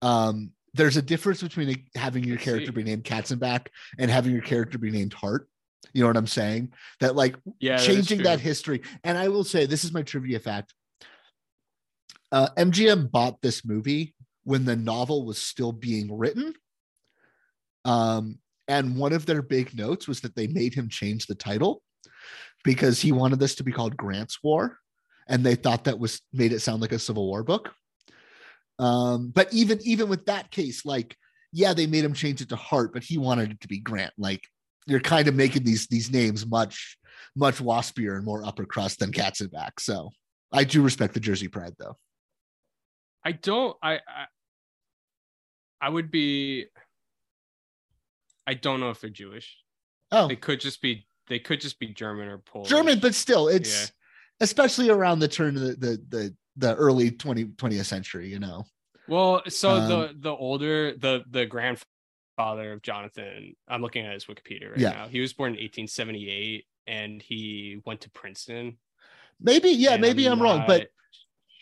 Um, 0.03 0.53
there's 0.75 0.97
a 0.97 1.03
difference 1.03 1.43
between 1.43 1.87
having 1.95 2.25
your 2.25 2.37
character 2.37 2.73
be 2.73 2.85
named 2.85 3.05
Katzenbach 3.05 3.66
and 3.99 4.11
having 4.11 4.33
your 4.33 4.43
character 4.43 4.79
be 4.79 4.91
named 4.91 5.12
Hart. 5.12 5.49
You 5.93 6.03
know 6.03 6.09
what 6.09 6.16
I'm 6.16 6.27
saying? 6.27 6.73
That 7.01 7.16
like 7.16 7.37
Yeah, 7.59 7.79
changing 7.79 8.23
that 8.23 8.37
true. 8.37 8.45
history. 8.45 8.83
And 9.03 9.16
I 9.16 9.29
will 9.29 9.45
say 9.45 9.66
this 9.66 9.85
is 9.85 9.93
my 9.93 10.03
trivia 10.03 10.39
fact. 10.39 10.75
Uh, 12.31 12.49
MGM 12.57 13.11
bought 13.11 13.41
this 13.41 13.65
movie 13.65 14.15
when 14.45 14.65
the 14.65 14.77
novel 14.77 15.25
was 15.25 15.39
still 15.39 15.73
being 15.73 16.16
written. 16.16 16.55
Um, 17.85 18.39
and 18.66 18.97
one 18.97 19.15
of 19.15 19.25
their 19.25 19.41
big 19.41 19.75
notes 19.77 20.07
was 20.07 20.20
that 20.20 20.37
they 20.37 20.47
made 20.47 20.75
him 20.75 20.89
change 20.91 21.27
the 21.27 21.35
title 21.35 21.83
because 22.65 23.01
he 23.01 23.12
wanted 23.12 23.41
this 23.41 23.55
to 23.57 23.65
be 23.65 23.73
called 23.73 23.97
Grant's 23.97 24.43
War, 24.43 24.79
and 25.27 25.45
they 25.45 25.55
thought 25.55 25.85
that 25.85 25.99
was 25.99 26.20
made 26.33 26.53
it 26.53 26.61
sound 26.61 26.83
like 26.83 26.93
a 26.93 26.99
Civil 26.99 27.27
War 27.27 27.43
book. 27.43 27.73
Um, 28.79 29.31
but 29.35 29.53
even 29.53 29.81
even 29.83 30.09
with 30.09 30.27
that 30.27 30.51
case, 30.51 30.85
like, 30.85 31.17
yeah, 31.53 31.75
they 31.75 31.87
made 31.87 32.05
him 32.05 32.13
change 32.15 32.41
it 32.41 32.49
to 32.51 32.57
Hart, 32.57 32.93
but 32.93 33.03
he 33.03 33.19
wanted 33.19 33.51
it 33.53 33.61
to 33.63 33.69
be 33.69 33.81
Grant. 33.81 34.13
Like, 34.19 34.43
you're 34.87 35.01
kind 35.01 35.29
of 35.29 35.35
making 35.35 35.65
these 35.65 35.87
these 35.89 36.11
names 36.11 36.47
much 36.47 36.97
much 37.35 37.59
waspier 37.59 38.17
and 38.17 38.25
more 38.25 38.45
upper 38.45 38.65
crust 38.65 39.01
than 39.01 39.13
Katzenbach. 39.13 39.81
So 39.81 40.11
I 40.53 40.65
do 40.65 40.83
respect 40.83 41.15
the 41.15 41.21
Jersey 41.21 41.49
pride, 41.49 41.75
though. 41.79 41.97
I 43.25 43.33
don't. 43.33 43.77
I, 43.83 43.95
I 43.95 44.27
I 45.81 45.89
would 45.89 46.11
be. 46.11 46.67
I 48.47 48.55
don't 48.55 48.81
know 48.81 48.91
if 48.91 49.01
they're 49.01 49.11
Jewish. 49.11 49.57
Oh, 50.11 50.29
They 50.29 50.37
could 50.37 50.61
just 50.61 50.81
be. 50.81 51.07
They 51.29 51.39
could 51.39 51.61
just 51.61 51.79
be 51.79 51.89
German 51.89 52.29
or 52.29 52.39
Polish. 52.39 52.71
German, 52.71 53.01
but 53.01 53.15
still, 53.15 53.49
it's 53.49 53.83
Yeah. 53.83 53.87
especially 54.41 54.89
around 54.89 55.19
the 55.19 55.29
turn 55.29 55.57
of 55.57 55.63
the 55.63 55.75
the 55.75 56.03
the, 56.09 56.37
the 56.59 56.74
early 56.74 57.10
20, 57.10 57.44
20th 57.47 57.86
century. 57.86 58.28
You 58.28 58.39
know, 58.40 58.64
Well, 59.06 59.43
so 59.48 59.70
Um, 59.70 59.89
the 59.89 60.14
the 60.18 60.30
older 60.30 60.94
the 60.97 61.24
the 61.30 61.47
grandfather 61.47 62.72
of 62.72 62.82
Jonathan, 62.82 63.55
I'm 63.66 63.80
looking 63.80 64.05
at 64.05 64.12
his 64.12 64.26
Wikipedia 64.26 64.70
right 64.70 64.78
Yeah. 64.78 64.90
now. 64.90 65.09
He 65.09 65.20
was 65.20 65.32
born 65.32 65.55
in 65.55 65.60
1878, 65.60 66.66
and 66.86 67.22
he 67.22 67.80
went 67.86 68.02
to 68.02 68.10
Princeton. 68.10 68.78
maybe 69.40 69.70
yeah, 69.70 69.97
maybe 69.97 70.26
I'm, 70.26 70.43
wrong, 70.43 70.64
but 70.66 70.89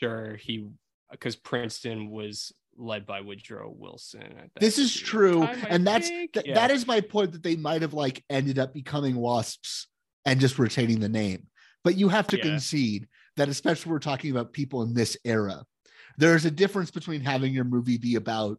sure 0.00 0.36
he 0.36 0.66
because 1.10 1.36
Princeton 1.36 2.10
was 2.10 2.52
led 2.78 3.06
by 3.06 3.20
Woodrow 3.20 3.70
Wilson. 3.70 4.50
This 4.58 4.78
is 4.78 4.94
true, 4.94 5.40
time, 5.46 5.66
and 5.68 5.86
that's 5.86 6.08
th- 6.08 6.30
Yeah. 6.44 6.54
that 6.54 6.70
is 6.70 6.86
my 6.86 7.00
point 7.00 7.32
that 7.32 7.42
they 7.42 7.56
might 7.56 7.82
have 7.82 7.94
like 7.94 8.24
ended 8.28 8.58
up 8.58 8.74
becoming 8.74 9.16
wasps 9.16 9.86
and 10.24 10.40
just 10.40 10.58
retaining 10.58 11.00
the 11.00 11.08
name. 11.08 11.46
But 11.84 11.96
you 11.96 12.08
have 12.08 12.26
to 12.28 12.36
Yeah. 12.36 12.42
concede 12.44 13.08
that, 13.36 13.48
especially 13.48 13.92
we're 13.92 13.98
talking 13.98 14.30
about 14.30 14.52
people 14.52 14.82
in 14.82 14.94
this 14.94 15.16
era, 15.24 15.64
there's 16.18 16.44
a 16.44 16.50
difference 16.50 16.90
between 16.90 17.20
having 17.20 17.52
your 17.52 17.64
movie 17.64 17.98
be 17.98 18.14
about, 18.16 18.58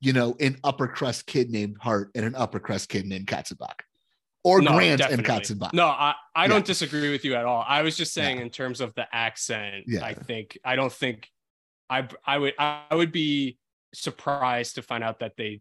you 0.00 0.12
know, 0.12 0.36
an 0.40 0.58
upper 0.64 0.86
crust 0.86 1.26
kid 1.26 1.50
named 1.50 1.76
Hart 1.80 2.10
and 2.14 2.24
an 2.24 2.34
upper 2.34 2.60
crust 2.60 2.88
kid 2.88 3.06
named 3.06 3.26
Katzenbach, 3.26 3.80
or 4.44 4.60
No, 4.62 4.72
Grant 4.72 5.00
and. 5.00 5.24
Katzenbach. 5.24 5.72
No, 5.72 5.86
I, 5.86 6.14
I 6.34 6.42
Yeah. 6.44 6.48
don't 6.48 6.64
disagree 6.66 7.10
with 7.10 7.24
you 7.24 7.34
at 7.34 7.44
all. 7.44 7.64
I 7.66 7.82
was 7.82 7.96
just 7.96 8.12
saying 8.12 8.36
Yeah. 8.36 8.42
in 8.44 8.50
terms 8.50 8.80
of 8.80 8.94
the 8.94 9.06
accent, 9.14 9.84
Yeah. 9.88 10.04
I 10.04 10.14
think 10.14 10.58
I 10.64 10.76
don't 10.76 10.92
think 10.92 11.28
I 11.90 12.08
I 12.24 12.38
would 12.38 12.54
I 12.58 12.94
would 12.94 13.12
be 13.12 13.58
surprised 13.92 14.76
to 14.76 14.82
find 14.82 15.04
out 15.04 15.20
that 15.20 15.36
they 15.36 15.60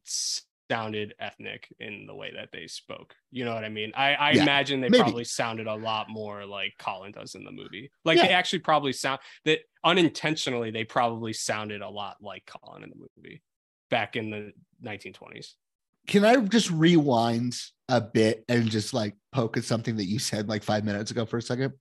sounded 0.71 1.13
ethnic 1.19 1.67
in 1.79 2.05
the 2.07 2.15
way 2.15 2.31
that 2.35 2.49
they 2.51 2.67
spoke. 2.67 3.15
You 3.31 3.45
know 3.45 3.53
what 3.53 3.63
I 3.63 3.69
mean? 3.69 3.91
I, 3.95 4.13
I 4.15 4.31
Yeah, 4.31 4.43
imagine 4.43 4.81
they 4.81 4.89
maybe. 4.89 5.03
probably 5.03 5.23
sounded 5.23 5.67
a 5.67 5.75
lot 5.75 6.09
more 6.09 6.45
like 6.45 6.73
Colin 6.79 7.11
does 7.11 7.35
in 7.35 7.43
the 7.43 7.51
movie. 7.51 7.91
Like 8.05 8.17
Yeah. 8.17 8.27
they 8.27 8.33
actually 8.33 8.59
probably 8.59 8.93
sound 8.93 9.19
that 9.45 9.59
unintentionally 9.83 10.71
they 10.71 10.83
probably 10.83 11.33
sounded 11.33 11.81
a 11.81 11.89
lot 11.89 12.17
like 12.21 12.45
Colin 12.45 12.83
in 12.83 12.89
the 12.89 12.95
movie 13.17 13.41
back 13.89 14.15
in 14.15 14.29
the 14.29 14.51
1920s. 14.83 15.53
Can 16.07 16.25
I 16.25 16.35
just 16.37 16.69
rewind 16.71 17.55
a 17.89 18.01
bit 18.01 18.43
and 18.49 18.69
just 18.69 18.93
like 18.93 19.15
poke 19.31 19.57
at 19.57 19.63
something 19.63 19.95
that 19.97 20.05
you 20.05 20.19
said 20.19 20.49
like 20.49 20.63
five 20.63 20.83
minutes 20.83 21.11
ago 21.11 21.25
for 21.25 21.37
a 21.37 21.41
second? 21.41 21.73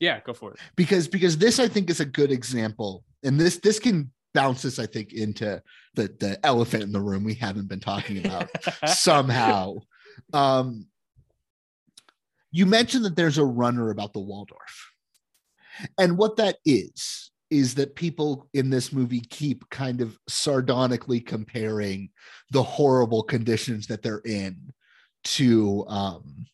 Yeah, 0.00 0.20
go 0.20 0.32
for 0.32 0.52
it. 0.52 0.60
because 0.76 1.08
because 1.08 1.36
this 1.38 1.58
I 1.58 1.66
think 1.66 1.90
is 1.90 1.98
a 1.98 2.04
good 2.04 2.30
example, 2.30 3.04
and 3.24 3.38
this 3.40 3.56
this 3.58 3.80
can 3.80 4.12
bounce 4.38 4.64
us 4.64 4.78
I 4.78 4.86
think 4.86 5.12
into 5.12 5.60
the 5.94 6.14
the 6.20 6.38
elephant 6.46 6.84
in 6.84 6.92
the 6.92 7.00
room 7.00 7.24
we 7.24 7.34
haven't 7.34 7.68
been 7.68 7.80
talking 7.80 8.18
about 8.24 8.48
somehow. 8.86 9.76
Um, 10.32 10.86
you 12.50 12.66
mentioned 12.66 13.04
that 13.04 13.16
there's 13.16 13.38
a 13.38 13.44
runner 13.44 13.90
about 13.90 14.12
the 14.12 14.20
Waldorf. 14.20 14.92
And 15.98 16.16
what 16.16 16.36
that 16.36 16.56
is, 16.64 17.30
is 17.50 17.74
that 17.74 17.94
people 17.94 18.48
in 18.54 18.70
this 18.70 18.92
movie 18.92 19.20
keep 19.20 19.68
kind 19.70 20.00
of 20.00 20.18
sardonically 20.28 21.20
comparing 21.20 22.10
the 22.50 22.62
horrible 22.62 23.22
conditions 23.22 23.86
that 23.88 24.02
they're 24.02 24.22
in 24.24 24.72
to 25.24 25.84
um 25.88 26.46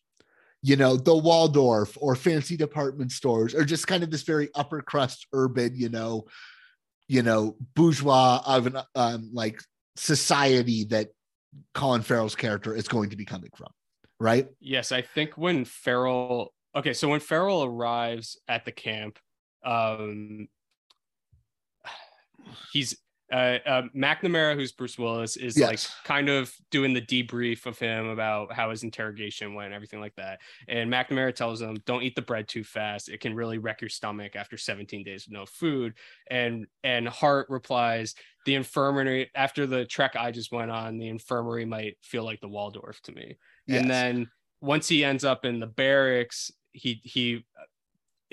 you 0.61 0.75
know 0.75 0.97
the 0.97 1.15
waldorf 1.15 1.95
or 2.01 2.15
fancy 2.15 2.57
department 2.57 3.11
stores 3.11 3.53
or 3.53 3.63
just 3.63 3.87
kind 3.87 4.03
of 4.03 4.09
this 4.09 4.23
very 4.23 4.49
upper 4.55 4.81
crust 4.81 5.27
urban 5.33 5.71
you 5.75 5.89
know 5.89 6.25
you 7.07 7.21
know 7.21 7.55
bourgeois 7.75 8.41
of 8.45 8.67
an 8.67 8.77
um 8.95 9.29
like 9.33 9.61
society 9.95 10.83
that 10.85 11.09
colin 11.73 12.01
farrell's 12.01 12.35
character 12.35 12.75
is 12.75 12.87
going 12.87 13.09
to 13.09 13.15
be 13.15 13.25
coming 13.25 13.51
from 13.55 13.69
right? 14.19 14.47
Yes, 14.59 14.91
I 14.91 15.01
think 15.01 15.37
when 15.37 15.65
Farrell 15.65 16.53
okay, 16.75 16.93
so 16.93 17.07
when 17.09 17.19
Farrell 17.19 17.63
arrives 17.63 18.37
at 18.47 18.65
the 18.65 18.71
camp, 18.71 19.19
um 19.63 20.47
he's 22.73 22.95
uh, 23.31 23.57
uh 23.65 23.81
McNamara, 23.95 24.55
who's 24.55 24.71
Bruce 24.71 24.97
Willis, 24.97 25.37
is 25.37 25.57
like 25.57 25.79
kind 26.03 26.29
of 26.29 26.53
doing 26.71 26.93
the 26.93 27.01
debrief 27.01 27.65
of 27.65 27.79
him 27.79 28.07
about 28.07 28.53
how 28.53 28.69
his 28.69 28.83
interrogation 28.83 29.53
went, 29.53 29.73
everything 29.73 29.99
like 29.99 30.15
that. 30.15 30.39
And 30.67 30.91
McNamara 30.91 31.33
tells 31.33 31.61
him, 31.61 31.77
"Don't 31.85 32.03
eat 32.03 32.15
the 32.15 32.21
bread 32.21 32.47
too 32.47 32.63
fast; 32.63 33.09
it 33.09 33.19
can 33.19 33.35
really 33.35 33.57
wreck 33.57 33.81
your 33.81 33.89
stomach 33.89 34.35
after 34.35 34.57
17 34.57 35.03
days 35.03 35.25
with 35.25 35.33
no 35.33 35.45
food." 35.45 35.93
And 36.29 36.67
and 36.83 37.07
Hart 37.07 37.47
replies, 37.49 38.15
"The 38.45 38.55
infirmary 38.55 39.31
after 39.35 39.65
the 39.65 39.85
trek 39.85 40.15
I 40.15 40.31
just 40.31 40.51
went 40.51 40.71
on, 40.71 40.97
the 40.97 41.07
infirmary 41.07 41.65
might 41.65 41.97
feel 42.01 42.23
like 42.23 42.41
the 42.41 42.49
Waldorf 42.49 43.01
to 43.03 43.11
me." 43.11 43.37
Yes. 43.67 43.81
and 43.81 43.89
then 43.89 44.29
once 44.61 44.87
he 44.87 45.03
ends 45.03 45.25
up 45.25 45.43
in 45.43 45.59
the 45.59 45.67
barracks 45.67 46.51
he 46.75 46.99
he 47.03 47.43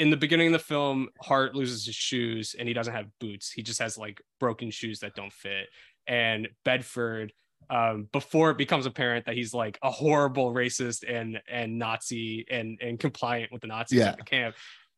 in 0.02 0.10
the 0.10 0.16
beginning 0.16 0.48
of 0.48 0.52
the 0.52 0.58
film 0.58 1.08
hart 1.20 1.54
loses 1.54 1.86
his 1.86 1.94
shoes 1.94 2.56
and 2.58 2.66
he 2.66 2.74
doesn't 2.74 2.92
have 2.92 3.06
boots. 3.20 3.52
He 3.52 3.62
just 3.62 3.78
has 3.80 3.96
like 3.96 4.20
broken 4.40 4.68
shoes 4.72 4.98
that 4.98 5.14
don't 5.14 5.32
fit. 5.32 5.68
And 6.08 6.48
bedford 6.64 7.32
um, 7.70 8.08
before 8.10 8.50
it 8.50 8.58
becomes 8.58 8.84
apparent 8.84 9.26
that 9.26 9.36
he's 9.36 9.54
like 9.54 9.78
a 9.80 9.92
horrible 9.92 10.52
racist 10.52 11.04
and 11.08 11.40
and 11.48 11.78
nazi 11.78 12.44
and 12.50 12.80
and 12.82 12.98
compliant 12.98 13.52
with 13.52 13.60
the 13.60 13.68
nazis 13.68 14.00
Yeah. 14.00 14.08
at 14.08 14.16
the 14.16 14.24
camp 14.24 14.56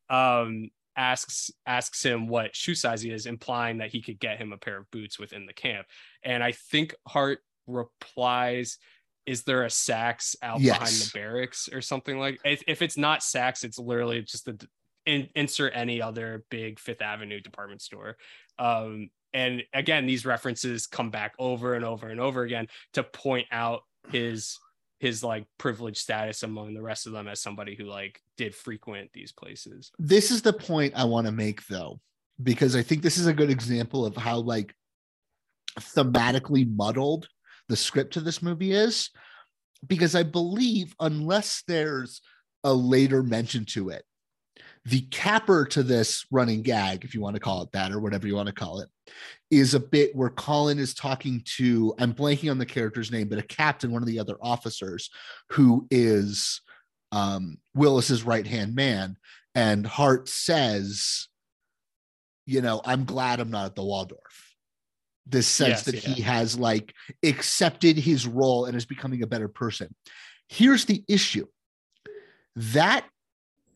um 0.09 0.71
asks 0.97 1.51
asks 1.67 2.03
him 2.03 2.27
what 2.27 2.57
shoe 2.57 2.75
size 2.75 3.03
he 3.03 3.11
is 3.11 3.27
implying 3.27 3.77
that 3.79 3.91
he 3.91 4.01
could 4.01 4.19
get 4.19 4.39
him 4.39 4.55
a 4.55 4.57
pair 4.57 4.79
of 4.79 4.91
boots 4.91 5.19
within 5.19 5.45
the 5.45 5.53
camp. 5.53 5.87
And 6.23 6.43
i 6.43 6.53
think 6.53 6.95
hart 7.07 7.41
replies 7.67 8.79
is 9.27 9.43
there 9.45 9.65
a 9.65 9.69
Saks 9.69 10.37
out 10.43 10.61
behind 10.61 10.93
the 10.95 11.11
barracks 11.15 11.69
or 11.73 11.81
something 11.81 12.19
like 12.19 12.41
if, 12.45 12.63
if 12.67 12.83
it's 12.83 12.97
not 12.97 13.21
Saks, 13.21 13.65
it's 13.65 13.79
literally 13.79 14.23
just 14.23 14.45
the 14.45 14.67
in, 15.07 15.29
insert 15.35 15.73
any 15.75 16.01
other 16.01 16.45
big 16.51 16.79
Fifth 16.79 17.03
Avenue 17.03 17.41
department 17.41 17.83
store. 17.83 18.17
Um, 18.59 19.11
and 19.33 19.63
again, 19.73 20.07
these 20.07 20.25
references 20.25 20.87
come 20.87 21.11
back 21.11 21.35
over 21.39 21.75
and 21.75 21.85
over 21.85 22.09
and 22.09 22.21
over 22.21 22.43
again 22.43 22.69
to 22.93 23.03
point 23.03 23.47
out 23.51 23.83
his 24.11 24.59
his 25.01 25.23
like 25.23 25.45
privileged 25.59 25.99
status 25.99 26.45
among 26.45 26.73
the 26.73 26.81
rest 26.81 27.07
of 27.07 27.13
them 27.13 27.29
as 27.29 27.41
somebody 27.41 27.75
who 27.75 27.85
like 27.85 28.23
did 28.39 28.55
frequent 28.55 29.11
these 29.13 29.33
places. 29.33 29.91
this 29.99 30.31
is 30.31 30.41
the 30.41 30.53
point 30.53 30.95
I 30.97 31.05
want 31.05 31.27
to 31.27 31.33
make 31.33 31.67
though, 31.67 32.01
because 32.43 32.75
I 32.75 32.83
think 32.83 33.03
this 33.03 33.19
is 33.19 33.27
a 33.27 33.35
good 33.35 33.51
example 33.51 34.07
of 34.07 34.17
how 34.17 34.39
like 34.39 34.75
thematically 35.79 36.67
muddled 36.75 37.29
the 37.69 37.77
script 37.77 38.15
to 38.15 38.21
this 38.21 38.41
movie 38.41 38.73
is. 38.73 39.11
Because 39.87 40.15
I 40.15 40.23
believe, 40.23 40.95
unless 41.01 41.63
there's 41.69 42.23
a 42.63 42.73
later 42.73 43.23
mention 43.23 43.67
to 43.67 43.91
it, 43.91 44.05
the 44.87 45.01
capper 45.11 45.65
to 45.65 45.83
this 45.83 46.27
running 46.31 46.63
gag, 46.63 47.05
if 47.05 47.15
you 47.15 47.21
want 47.21 47.35
to 47.35 47.41
call 47.41 47.63
it 47.63 47.73
that, 47.73 47.91
or 47.91 48.01
whatever 48.01 48.27
you 48.27 48.35
want 48.35 48.49
to 48.49 48.55
call 48.55 48.81
it, 48.81 48.89
is 49.51 49.73
a 49.73 49.81
bit 49.81 50.15
where 50.15 50.31
Colin 50.31 50.79
is 50.79 50.95
talking 50.95 51.43
to, 51.57 51.95
I'm 51.99 52.13
blanking 52.13 52.51
on 52.51 52.59
the 52.59 52.67
character's 52.67 53.11
name, 53.11 53.29
but 53.29 53.39
a 53.39 53.43
captain, 53.43 53.93
one 53.93 54.03
of 54.03 54.09
the 54.09 54.19
other 54.19 54.37
officers, 54.43 55.11
who 55.51 55.87
is 55.91 56.61
um, 57.13 57.59
Willis's 57.75 58.25
right 58.25 58.47
hand 58.47 58.75
man. 58.75 59.17
And 59.55 59.87
Hart 59.87 60.29
says, 60.29 61.29
you 62.45 62.61
know, 62.61 62.83
I'm 62.85 63.05
glad 63.05 63.41
I'm 63.41 63.51
not 63.51 63.67
at 63.67 63.75
the 63.77 63.85
Waldorf. 63.85 64.55
This 65.27 65.47
sense 65.47 65.71
Yes, 65.71 65.83
that 65.85 65.95
yeah. 65.95 66.15
he 66.15 66.23
has 66.23 66.59
like 66.59 66.93
accepted 67.23 67.97
his 67.97 68.27
role 68.27 68.67
and 68.67 68.77
is 68.77 68.85
becoming 68.85 69.23
a 69.23 69.27
better 69.27 69.49
person. 69.49 69.95
Here's 70.49 70.85
the 70.85 71.03
issue 71.09 71.47
that 72.57 73.07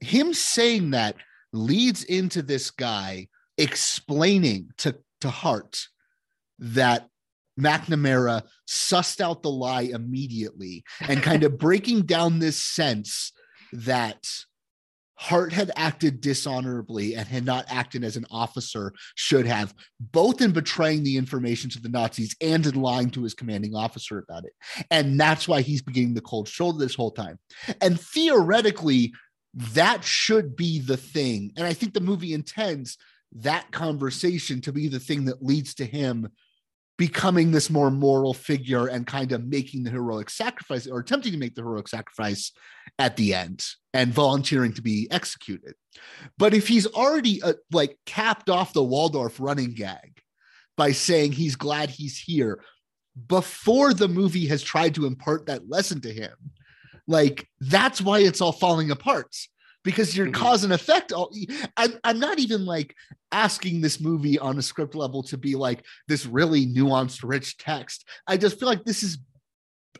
him 0.00 0.34
saying 0.34 0.90
that 0.90 1.16
leads 1.52 2.04
into 2.04 2.42
this 2.42 2.70
guy 2.70 3.28
explaining 3.56 4.70
to, 4.78 4.96
to 5.20 5.30
Hart 5.30 5.86
that 6.58 7.08
McNamara 7.58 8.42
sussed 8.68 9.20
out 9.20 9.42
the 9.42 9.50
lie 9.50 9.82
immediately 9.82 10.84
and 11.00 11.22
kind 11.22 11.42
of 11.42 11.58
breaking 11.58 12.02
down 12.02 12.38
this 12.38 12.62
sense 12.62 13.32
that 13.72 14.24
Hart 15.20 15.52
had 15.52 15.72
acted 15.74 16.20
dishonorably 16.20 17.16
and 17.16 17.26
had 17.26 17.44
not 17.44 17.64
acted 17.68 18.04
as 18.04 18.16
an 18.16 18.24
officer 18.30 18.92
should 19.16 19.46
have, 19.46 19.74
both 19.98 20.40
in 20.40 20.52
betraying 20.52 21.02
the 21.02 21.16
information 21.16 21.68
to 21.70 21.80
the 21.80 21.88
Nazis 21.88 22.36
and 22.40 22.64
in 22.64 22.80
lying 22.80 23.10
to 23.10 23.24
his 23.24 23.34
commanding 23.34 23.74
officer 23.74 24.18
about 24.18 24.44
it. 24.44 24.52
And 24.92 25.18
that's 25.18 25.48
why 25.48 25.62
he's 25.62 25.82
beginning 25.82 26.14
the 26.14 26.20
cold 26.20 26.46
shoulder 26.46 26.78
this 26.78 26.94
whole 26.94 27.10
time. 27.10 27.40
And 27.80 28.00
theoretically, 28.00 29.12
that 29.58 30.04
should 30.04 30.54
be 30.54 30.78
the 30.78 30.96
thing. 30.96 31.52
And 31.56 31.66
I 31.66 31.72
think 31.72 31.92
the 31.92 32.00
movie 32.00 32.32
intends 32.32 32.96
that 33.32 33.70
conversation 33.72 34.60
to 34.62 34.72
be 34.72 34.88
the 34.88 35.00
thing 35.00 35.24
that 35.24 35.42
leads 35.42 35.74
to 35.74 35.84
him 35.84 36.28
becoming 36.96 37.50
this 37.50 37.68
more 37.68 37.90
moral 37.90 38.34
figure 38.34 38.86
and 38.86 39.06
kind 39.06 39.32
of 39.32 39.46
making 39.46 39.82
the 39.82 39.90
heroic 39.90 40.30
sacrifice 40.30 40.86
or 40.86 41.00
attempting 41.00 41.32
to 41.32 41.38
make 41.38 41.54
the 41.54 41.62
heroic 41.62 41.88
sacrifice 41.88 42.52
at 42.98 43.16
the 43.16 43.34
end 43.34 43.64
and 43.94 44.12
volunteering 44.12 44.72
to 44.72 44.82
be 44.82 45.08
executed. 45.10 45.74
But 46.38 46.54
if 46.54 46.68
he's 46.68 46.86
already 46.86 47.42
uh, 47.42 47.54
like 47.72 47.96
capped 48.06 48.48
off 48.48 48.72
the 48.72 48.82
Waldorf 48.82 49.40
running 49.40 49.74
gag 49.74 50.20
by 50.76 50.92
saying 50.92 51.32
he's 51.32 51.56
glad 51.56 51.90
he's 51.90 52.18
here 52.18 52.62
before 53.26 53.92
the 53.92 54.08
movie 54.08 54.46
has 54.46 54.62
tried 54.62 54.94
to 54.94 55.06
impart 55.06 55.46
that 55.46 55.68
lesson 55.68 56.00
to 56.02 56.12
him, 56.12 56.34
like 57.08 57.48
that's 57.60 58.00
why 58.00 58.20
it's 58.20 58.40
all 58.40 58.52
falling 58.52 58.92
apart 58.92 59.34
because 59.82 60.16
you're 60.16 60.26
Mhm. 60.26 60.34
cause 60.34 60.62
and 60.64 60.72
effect. 60.72 61.12
All 61.12 61.34
I'm, 61.76 61.94
I'm 62.04 62.20
not 62.20 62.38
even 62.38 62.64
like 62.66 62.94
asking 63.32 63.80
this 63.80 64.00
movie 64.00 64.38
on 64.38 64.58
a 64.58 64.62
script 64.62 64.94
level 64.94 65.22
to 65.24 65.38
be 65.38 65.54
like 65.56 65.84
this 66.06 66.26
really 66.26 66.66
nuanced, 66.66 67.20
rich 67.26 67.56
text. 67.56 68.06
I 68.26 68.36
just 68.36 68.60
feel 68.60 68.68
like 68.68 68.84
this 68.84 69.02
is 69.02 69.18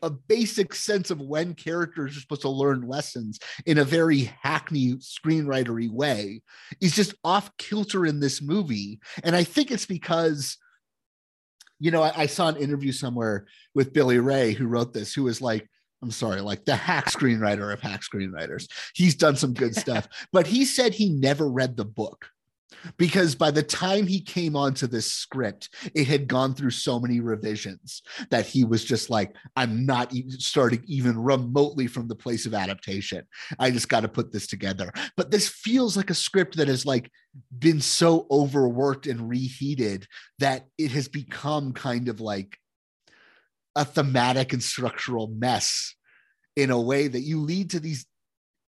a 0.02 0.10
basic 0.10 0.74
sense 0.74 1.10
of 1.10 1.20
when 1.20 1.54
characters 1.54 2.16
are 2.16 2.20
supposed 2.20 2.42
to 2.42 2.48
learn 2.50 2.82
lessons 2.82 3.40
in 3.66 3.78
a 3.78 3.84
very 3.84 4.30
hackney 4.42 4.94
screenwritery 4.96 5.90
way 5.90 6.42
is 6.80 6.94
just 6.94 7.14
off 7.24 7.50
kilter 7.56 8.06
in 8.06 8.20
this 8.20 8.40
movie. 8.42 9.00
And 9.24 9.34
I 9.34 9.42
think 9.42 9.70
it's 9.70 9.86
because, 9.86 10.56
you 11.80 11.90
know, 11.90 12.02
I, 12.02 12.12
I 12.22 12.26
saw 12.26 12.48
an 12.48 12.56
interview 12.56 12.92
somewhere 12.92 13.46
with 13.74 13.92
Billy 13.92 14.18
Ray 14.18 14.52
who 14.52 14.66
wrote 14.66 14.92
this, 14.92 15.14
who 15.14 15.24
was 15.24 15.40
like, 15.40 15.68
I'm 16.02 16.10
sorry, 16.10 16.40
like 16.40 16.64
the 16.64 16.76
hack 16.76 17.06
screenwriter 17.06 17.72
of 17.72 17.80
hack 17.80 18.02
screenwriters. 18.02 18.68
He's 18.94 19.14
done 19.14 19.36
some 19.36 19.52
good 19.52 19.74
stuff, 19.84 20.08
but 20.32 20.46
he 20.46 20.64
said 20.64 20.94
he 20.94 21.10
never 21.10 21.48
read 21.48 21.76
the 21.76 21.84
book 21.84 22.30
because 22.96 23.34
by 23.34 23.50
the 23.50 23.62
time 23.62 24.06
he 24.06 24.20
came 24.20 24.56
onto 24.56 24.86
this 24.86 25.10
script, 25.10 25.70
it 25.94 26.06
had 26.06 26.28
gone 26.28 26.54
through 26.54 26.70
so 26.70 27.00
many 27.00 27.20
revisions 27.20 28.02
that 28.30 28.46
he 28.46 28.64
was 28.64 28.84
just 28.84 29.10
like, 29.10 29.34
I'm 29.56 29.86
not 29.86 30.12
e- 30.14 30.30
starting 30.30 30.82
even 30.86 31.18
remotely 31.18 31.86
from 31.86 32.08
the 32.08 32.14
place 32.14 32.46
of 32.46 32.54
adaptation. 32.54 33.24
I 33.58 33.70
just 33.70 33.88
got 33.88 34.00
to 34.00 34.08
put 34.08 34.32
this 34.32 34.46
together. 34.46 34.92
But 35.16 35.30
this 35.30 35.48
feels 35.48 35.96
like 35.96 36.10
a 36.10 36.14
script 36.14 36.56
that 36.56 36.68
has 36.68 36.86
like 36.86 37.10
been 37.58 37.80
so 37.80 38.26
overworked 38.30 39.06
and 39.06 39.28
reheated 39.28 40.06
that 40.38 40.66
it 40.76 40.92
has 40.92 41.08
become 41.08 41.72
kind 41.72 42.08
of 42.08 42.20
like 42.20 42.58
a 43.78 43.84
thematic 43.84 44.52
and 44.52 44.62
structural 44.62 45.28
mess 45.28 45.94
in 46.56 46.70
a 46.70 46.80
way 46.80 47.06
that 47.06 47.20
you 47.20 47.40
lead 47.40 47.70
to 47.70 47.80
these 47.80 48.04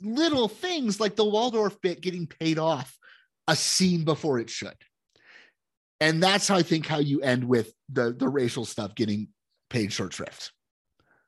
little 0.01 0.49
things 0.49 0.99
like 0.99 1.15
the 1.15 1.23
Waldorf 1.23 1.79
bit 1.81 2.01
getting 2.01 2.27
paid 2.27 2.59
off 2.59 2.97
a 3.47 3.55
scene 3.55 4.03
before 4.03 4.39
it 4.39 4.49
should. 4.49 4.75
And 6.01 6.21
that's 6.21 6.47
how 6.47 6.57
I 6.57 6.63
think 6.63 6.85
how 6.85 6.99
you 6.99 7.21
end 7.21 7.45
with 7.45 7.73
the 7.89 8.13
the 8.13 8.27
racial 8.27 8.65
stuff 8.65 8.93
getting 8.95 9.29
paid 9.69 9.91
short 9.91 10.13
shrift. 10.13 10.51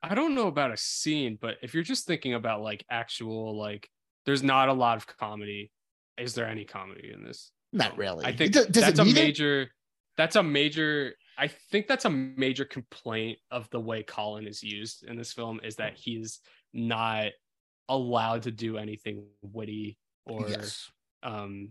I 0.03 0.15
don't 0.15 0.35
know 0.35 0.47
about 0.47 0.71
a 0.71 0.77
scene, 0.77 1.37
but 1.39 1.55
if 1.61 1.73
you're 1.73 1.83
just 1.83 2.05
thinking 2.05 2.33
about 2.33 2.61
like 2.61 2.85
actual 2.89 3.57
like 3.57 3.89
there's 4.25 4.43
not 4.43 4.69
a 4.69 4.73
lot 4.73 4.97
of 4.97 5.07
comedy. 5.07 5.71
Is 6.17 6.35
there 6.35 6.45
any 6.45 6.65
comedy 6.65 7.11
in 7.13 7.23
this? 7.23 7.51
Not 7.71 7.97
really. 7.97 8.25
I 8.25 8.33
think 8.33 8.51
does 8.51 8.67
that's 8.67 8.99
a 8.99 9.05
need 9.05 9.17
it? 9.17 9.21
major 9.21 9.71
that's 10.17 10.35
a 10.35 10.43
major 10.43 11.15
I 11.37 11.47
think 11.47 11.87
that's 11.87 12.05
a 12.05 12.09
major 12.09 12.65
complaint 12.65 13.39
of 13.49 13.69
the 13.69 13.79
way 13.79 14.03
Colin 14.03 14.47
is 14.47 14.61
used 14.61 15.03
in 15.03 15.17
this 15.17 15.33
film 15.33 15.59
is 15.63 15.75
that 15.77 15.93
he's 15.95 16.39
not 16.73 17.31
allowed 17.89 18.43
to 18.43 18.51
do 18.51 18.77
anything 18.77 19.25
witty 19.41 19.97
or 20.25 20.47
yes. 20.47 20.89
um 21.23 21.69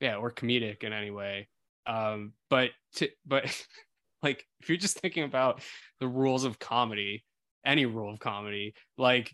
yeah 0.00 0.16
or 0.16 0.30
comedic 0.30 0.82
in 0.82 0.92
any 0.92 1.10
way 1.10 1.46
um 1.86 2.32
but 2.48 2.70
to 2.94 3.08
but 3.26 3.44
like 4.22 4.46
if 4.60 4.68
you're 4.68 4.78
just 4.78 4.98
thinking 4.98 5.24
about 5.24 5.60
the 6.00 6.08
rules 6.08 6.44
of 6.44 6.58
comedy 6.58 7.24
any 7.66 7.84
rule 7.86 8.12
of 8.12 8.18
comedy 8.18 8.74
like 8.96 9.30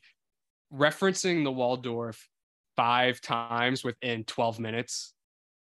referencing 0.72 1.44
the 1.44 1.52
waldorf 1.52 2.28
five 2.76 3.20
times 3.20 3.84
within 3.84 4.24
12 4.24 4.58
minutes 4.58 5.14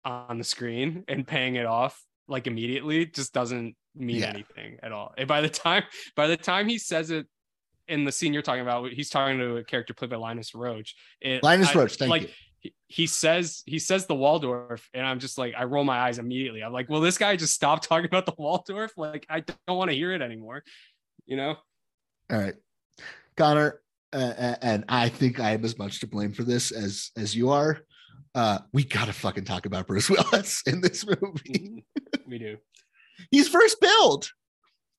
on 0.05 0.37
the 0.37 0.43
screen 0.43 1.03
and 1.07 1.27
paying 1.27 1.55
it 1.55 1.65
off 1.65 2.01
like 2.27 2.47
immediately 2.47 3.05
just 3.05 3.33
doesn't 3.33 3.75
mean 3.95 4.17
Yeah. 4.21 4.27
anything 4.29 4.77
at 4.83 4.91
all 4.91 5.13
and 5.17 5.27
by 5.27 5.41
the 5.41 5.49
time 5.49 5.83
by 6.15 6.27
the 6.27 6.37
time 6.37 6.67
he 6.69 6.77
says 6.77 7.11
it 7.11 7.27
in 7.87 8.05
the 8.05 8.11
scene 8.11 8.31
you're 8.33 8.41
talking 8.41 8.61
about 8.61 8.89
he's 8.91 9.09
talking 9.09 9.37
to 9.39 9.57
a 9.57 9.63
character 9.63 9.93
played 9.93 10.09
by 10.11 10.15
linus 10.17 10.55
roach 10.55 10.95
it, 11.19 11.43
Linus 11.43 11.75
I- 11.75 11.79
Roach, 11.79 11.95
thank 11.97 12.09
like 12.09 12.21
you. 12.23 12.29
he, 12.59 12.73
he 12.87 13.07
says 13.07 13.63
he 13.65 13.79
says 13.79 14.05
the 14.05 14.15
Waldorf, 14.15 14.87
and 14.93 15.05
I'm 15.05 15.19
just 15.19 15.37
like 15.37 15.53
I 15.57 15.63
roll 15.63 15.83
my 15.83 15.97
eyes 15.97 16.19
immediately. 16.19 16.61
I'm 16.63 16.71
like, 16.71 16.89
will 16.89 17.01
this 17.01 17.17
guy 17.17 17.35
just 17.35 17.53
stop 17.53 17.81
talking 17.87 18.05
about 18.05 18.25
the 18.27 18.35
Waldorf? 18.37 18.91
Like 18.97 19.25
I 19.29 19.39
don't 19.39 19.77
want 19.77 19.89
to 19.89 19.95
hear 19.95 20.11
it 20.13 20.21
anymore. 20.21 20.63
You 21.25 21.37
know? 21.37 21.55
All 22.31 22.37
right, 22.37 22.53
Connor, 23.35 23.81
uh, 24.13 24.55
and 24.61 24.85
I 24.87 25.09
think 25.09 25.39
I 25.39 25.51
am 25.51 25.65
as 25.65 25.77
much 25.77 25.99
to 26.01 26.07
blame 26.07 26.33
for 26.33 26.43
this 26.43 26.71
as 26.71 27.09
as 27.17 27.35
you 27.35 27.49
are. 27.49 27.79
Uh, 28.35 28.59
we 28.71 28.83
gotta 28.83 29.11
fucking 29.13 29.43
talk 29.45 29.65
about 29.65 29.87
Bruce 29.87 30.09
Willis 30.09 30.61
in 30.67 30.81
this 30.81 31.03
movie. 31.05 31.83
we 32.27 32.37
do. 32.37 32.57
He's 33.29 33.47
first 33.47 33.79
build, 33.81 34.31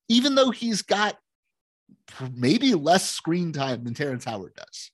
even 0.08 0.34
though 0.34 0.50
he's 0.50 0.82
got 0.82 1.16
maybe 2.34 2.74
less 2.74 3.10
screen 3.10 3.52
time 3.52 3.84
than 3.84 3.94
Terrence 3.94 4.24
Howard 4.24 4.54
does. 4.54 4.90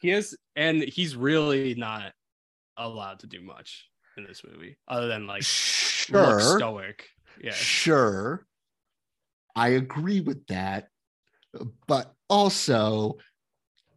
He 0.00 0.10
is, 0.10 0.36
and 0.56 0.82
he's 0.82 1.16
really 1.16 1.74
not 1.74 2.12
allowed 2.76 3.20
to 3.20 3.26
do 3.26 3.40
much 3.40 3.88
in 4.16 4.24
this 4.24 4.42
movie, 4.44 4.76
other 4.88 5.08
than 5.08 5.26
like 5.26 5.42
Sure. 5.42 6.40
look 6.40 6.58
stoic. 6.58 7.08
Yeah. 7.42 7.52
Sure. 7.52 8.46
I 9.56 9.68
agree 9.68 10.20
with 10.20 10.46
that. 10.48 10.88
But 11.86 12.12
also, 12.28 13.18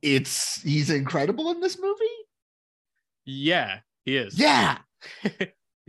it's 0.01 0.61
he's 0.61 0.89
incredible 0.89 1.51
in 1.51 1.59
this 1.59 1.79
movie. 1.79 2.05
Yeah, 3.25 3.79
he 4.05 4.15
is. 4.17 4.38
Yeah. 4.39 4.77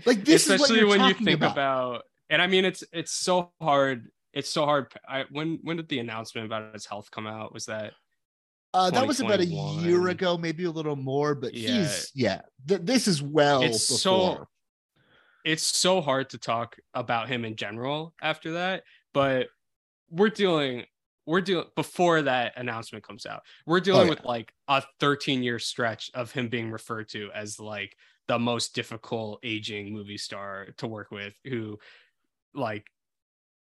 Like 0.07 0.25
this 0.25 0.45
is 0.47 0.61
what 0.61 0.71
especially 0.71 0.85
when 0.85 1.09
you 1.09 1.15
think 1.15 1.31
about. 1.39 1.53
about. 1.53 2.03
And 2.31 2.41
I 2.43 2.47
mean 2.47 2.65
it's 2.65 2.85
it's 2.93 3.13
so 3.13 3.53
hard. 3.61 4.09
It's 4.33 4.51
so 4.51 4.65
hard. 4.65 4.93
I 5.09 5.25
when 5.31 5.59
when 5.63 5.77
did 5.79 5.89
the 5.89 5.99
announcement 5.99 6.47
about 6.47 6.73
his 6.75 6.87
health 6.87 7.11
come 7.11 7.27
out? 7.27 7.53
Was 7.55 7.67
that 7.67 7.95
Uh, 8.75 8.91
that 8.91 9.07
was 9.07 9.21
about 9.21 9.41
a 9.41 9.47
year 9.47 10.09
ago, 10.09 10.37
maybe 10.37 10.65
a 10.65 10.71
little 10.71 10.97
more, 10.97 11.35
but 11.35 11.55
Yeah. 11.55 11.79
he's 11.81 12.13
yeah. 12.15 12.43
Th- 12.69 12.81
this 12.83 13.09
is 13.09 13.23
well 13.23 13.63
it's 13.63 13.87
before. 13.89 13.99
so 13.99 14.49
it's 15.45 15.63
so 15.63 16.01
hard 16.01 16.29
to 16.31 16.39
talk 16.39 16.77
about 16.95 17.29
him 17.29 17.45
in 17.45 17.57
general 17.57 18.13
after 18.21 18.53
that 18.53 18.83
but 19.15 19.47
we're 20.11 20.29
dealing 20.29 20.85
we're 21.27 21.41
dealing 21.41 21.67
before 21.77 22.23
that 22.23 22.53
announcement 22.57 23.07
comes 23.07 23.25
out 23.25 23.43
we're 23.65 23.81
dealing 23.81 24.01
Oh, 24.03 24.05
yeah. 24.05 24.11
with 24.11 24.25
like 24.25 24.53
a 24.67 24.83
13 25.01 25.43
year 25.43 25.59
stretch 25.59 26.11
of 26.13 26.33
him 26.33 26.49
being 26.49 26.71
referred 26.71 27.09
to 27.11 27.31
as 27.35 27.59
like 27.61 27.97
the 28.27 28.39
most 28.39 28.75
difficult 28.75 29.39
aging 29.43 29.93
movie 29.93 30.19
star 30.19 30.69
to 30.79 30.87
work 30.87 31.11
with 31.11 31.35
who 31.45 31.79
like 32.59 32.87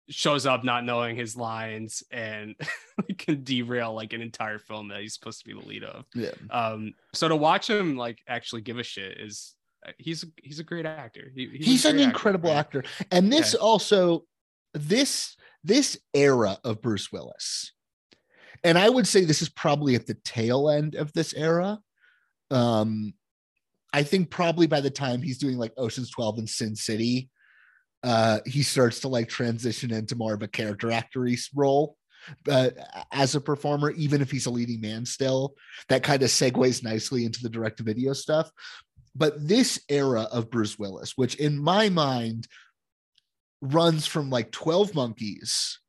shows 0.10 0.46
up 0.46 0.64
not 0.64 0.84
knowing 0.86 1.16
his 1.16 1.36
lines 1.36 2.04
and 2.12 2.56
can 3.18 3.44
derail 3.44 3.94
like 3.94 4.14
an 4.14 4.22
entire 4.22 4.60
film 4.60 4.88
that 4.90 5.02
he's 5.02 5.14
supposed 5.16 5.40
to 5.40 5.46
be 5.46 5.54
the 5.60 5.68
lead 5.68 5.84
of 5.84 6.06
yeah. 6.14 6.30
um 6.52 6.94
so 7.14 7.28
to 7.28 7.36
watch 7.36 7.68
him 7.70 7.98
like 7.98 8.20
actually 8.28 8.62
give 8.62 8.78
a 8.78 8.84
shit 8.84 9.18
is 9.20 9.56
uh, 9.88 9.92
he's 9.98 10.24
he's 10.44 10.60
a 10.60 10.64
great 10.64 10.86
actor 10.86 11.32
He- 11.36 11.46
a 11.46 11.64
He's, 11.64 11.86
an 11.86 12.00
incredible 12.00 12.50
right? 12.52 12.58
actor. 12.58 12.84
And 13.12 13.32
this 13.34 13.54
Yeah. 13.54 13.60
also 13.62 14.26
this 14.74 15.36
this 15.64 15.98
era 16.14 16.60
of 16.64 16.82
Bruce 16.82 17.12
Willis. 17.12 17.72
And 18.64 18.78
I 18.78 18.90
would 18.90 19.08
say 19.08 19.26
this 19.26 19.42
is 19.42 19.50
probably 19.50 19.96
at 19.96 20.06
the 20.06 20.18
tail 20.24 20.70
end 20.70 20.94
of 20.96 21.14
this 21.14 21.34
era. 21.34 21.80
Um 22.52 23.14
I 23.94 24.04
think 24.04 24.30
probably 24.30 24.68
by 24.68 24.82
the 24.82 24.90
time 24.92 25.22
he's 25.22 25.38
doing 25.40 25.58
like 25.58 25.74
Ocean's 25.78 26.12
12 26.12 26.40
and 26.40 26.50
Sin 26.50 26.76
City, 26.76 27.30
uh 28.06 28.40
he 28.46 28.64
starts 28.64 29.02
to 29.02 29.10
like 29.10 29.28
transition 29.28 29.92
into 29.92 30.16
more 30.16 30.34
of 30.34 30.44
a 30.44 30.48
character 30.48 30.88
actory 30.88 31.38
role. 31.54 31.98
Uh, 32.50 32.72
as 33.12 33.36
a 33.36 33.42
performer, 33.42 33.92
even 33.92 34.20
if 34.20 34.32
he's 34.32 34.48
a 34.48 34.50
leading 34.50 34.82
man 34.82 35.06
still, 35.06 35.54
that 35.90 36.02
kind 36.02 36.24
of 36.24 36.30
segues 36.30 36.84
nicely 36.84 37.24
into 37.24 37.40
the 37.44 37.50
direct 37.50 37.80
video 37.80 38.14
stuff. 38.14 38.50
But 39.16 39.48
this 39.48 39.80
era 39.90 40.24
of 40.32 40.50
Bruce 40.50 40.80
Willis, 40.80 41.14
which 41.16 41.36
in 41.36 41.60
my 41.60 41.90
mind 41.90 42.48
runs 43.62 44.08
from 44.08 44.32
like 44.32 44.52
12 44.52 44.96
Monkeys 44.96 45.80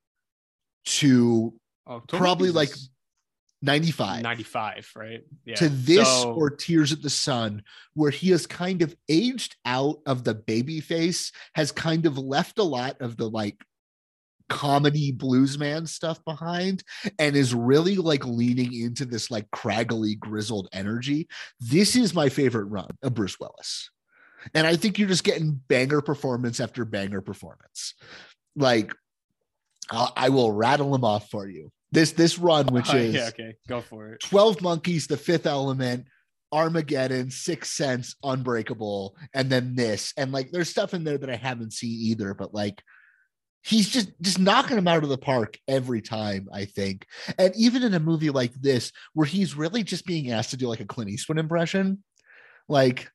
to 0.84 1.54
Oh, 1.88 2.00
probably 2.00 2.50
like 2.50 2.70
95 3.62 4.22
95 4.22 4.90
right 4.96 5.20
yeah 5.44 5.54
to 5.56 5.68
this 5.68 6.06
So- 6.06 6.34
or 6.34 6.50
Tears 6.50 6.92
of 6.92 7.02
the 7.02 7.10
Sun, 7.10 7.62
where 7.94 8.10
he 8.10 8.30
has 8.30 8.46
kind 8.46 8.82
of 8.82 8.94
aged 9.08 9.56
out 9.64 9.96
of 10.06 10.24
the 10.24 10.34
baby 10.34 10.80
face, 10.80 11.32
has 11.54 11.72
kind 11.72 12.06
of 12.06 12.18
left 12.18 12.58
a 12.58 12.62
lot 12.62 13.00
of 13.00 13.16
the 13.16 13.28
like 13.28 13.56
comedy 14.48 15.12
bluesman 15.12 15.88
stuff 15.88 16.24
behind 16.24 16.84
and 17.18 17.34
is 17.34 17.54
really 17.54 17.96
like 17.96 18.24
leaning 18.24 18.72
into 18.72 19.04
this 19.04 19.30
like 19.30 19.50
craggly 19.50 20.16
grizzled 20.18 20.68
energy. 20.72 21.26
This 21.58 21.96
is 21.96 22.14
my 22.14 22.28
favorite 22.28 22.66
run 22.66 22.90
of 23.02 23.14
Bruce 23.14 23.40
Willis. 23.40 23.90
And 24.54 24.66
I 24.66 24.76
think 24.76 24.98
you're 24.98 25.08
just 25.08 25.24
getting 25.24 25.60
banger 25.66 26.00
performance 26.00 26.60
after 26.60 26.84
banger 26.84 27.20
performance. 27.20 27.94
Like 28.54 28.92
I'll, 29.90 30.12
I 30.16 30.28
will 30.28 30.52
rattle 30.52 30.92
them 30.92 31.04
off 31.04 31.28
for 31.30 31.48
you. 31.48 31.72
This 31.92 32.12
this 32.12 32.38
run, 32.38 32.66
which 32.66 32.92
Uh, 32.92 32.96
is 33.08 33.14
yeah 33.14 33.28
okay 33.28 33.54
go 33.68 33.80
for 33.80 34.12
it 34.12 34.20
12 34.20 34.60
Monkeys, 34.62 35.06
The 35.06 35.16
Fifth 35.16 35.46
Element, 35.46 36.06
Armageddon, 36.52 37.30
Sixth 37.30 37.72
Sense, 37.72 38.16
Unbreakable, 38.22 39.16
and 39.34 39.50
then 39.50 39.74
this. 39.74 40.12
And 40.16 40.32
like 40.32 40.50
there's 40.50 40.70
stuff 40.70 40.94
in 40.94 41.04
there 41.04 41.18
that 41.18 41.30
I 41.30 41.36
haven't 41.36 41.72
seen 41.72 41.98
either, 42.10 42.34
but 42.34 42.54
like 42.54 42.82
he's 43.62 43.88
just 43.88 44.10
just 44.20 44.38
knocking 44.38 44.76
them 44.76 44.88
out 44.88 45.02
of 45.02 45.08
the 45.08 45.18
park 45.18 45.58
every 45.66 46.00
time, 46.00 46.48
I 46.52 46.66
think. 46.66 47.06
And 47.38 47.54
even 47.56 47.82
in 47.82 47.94
a 47.94 48.00
movie 48.00 48.30
like 48.30 48.54
this, 48.54 48.92
where 49.12 49.26
he's 49.26 49.56
really 49.56 49.82
just 49.82 50.06
being 50.06 50.30
asked 50.30 50.50
to 50.50 50.56
do 50.56 50.68
like 50.68 50.80
a 50.80 50.86
Clint 50.86 51.10
Eastwood 51.10 51.38
impression, 51.38 52.02
like 52.68 53.10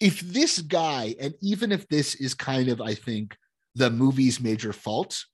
if 0.00 0.20
this 0.20 0.60
guy, 0.60 1.14
and 1.20 1.34
even 1.42 1.72
if 1.72 1.88
this 1.88 2.14
is 2.14 2.34
kind 2.34 2.68
of, 2.68 2.80
I 2.80 2.94
think, 2.94 3.36
the 3.74 3.90
movie's 3.90 4.40
major 4.40 4.72
fault, 4.72 5.24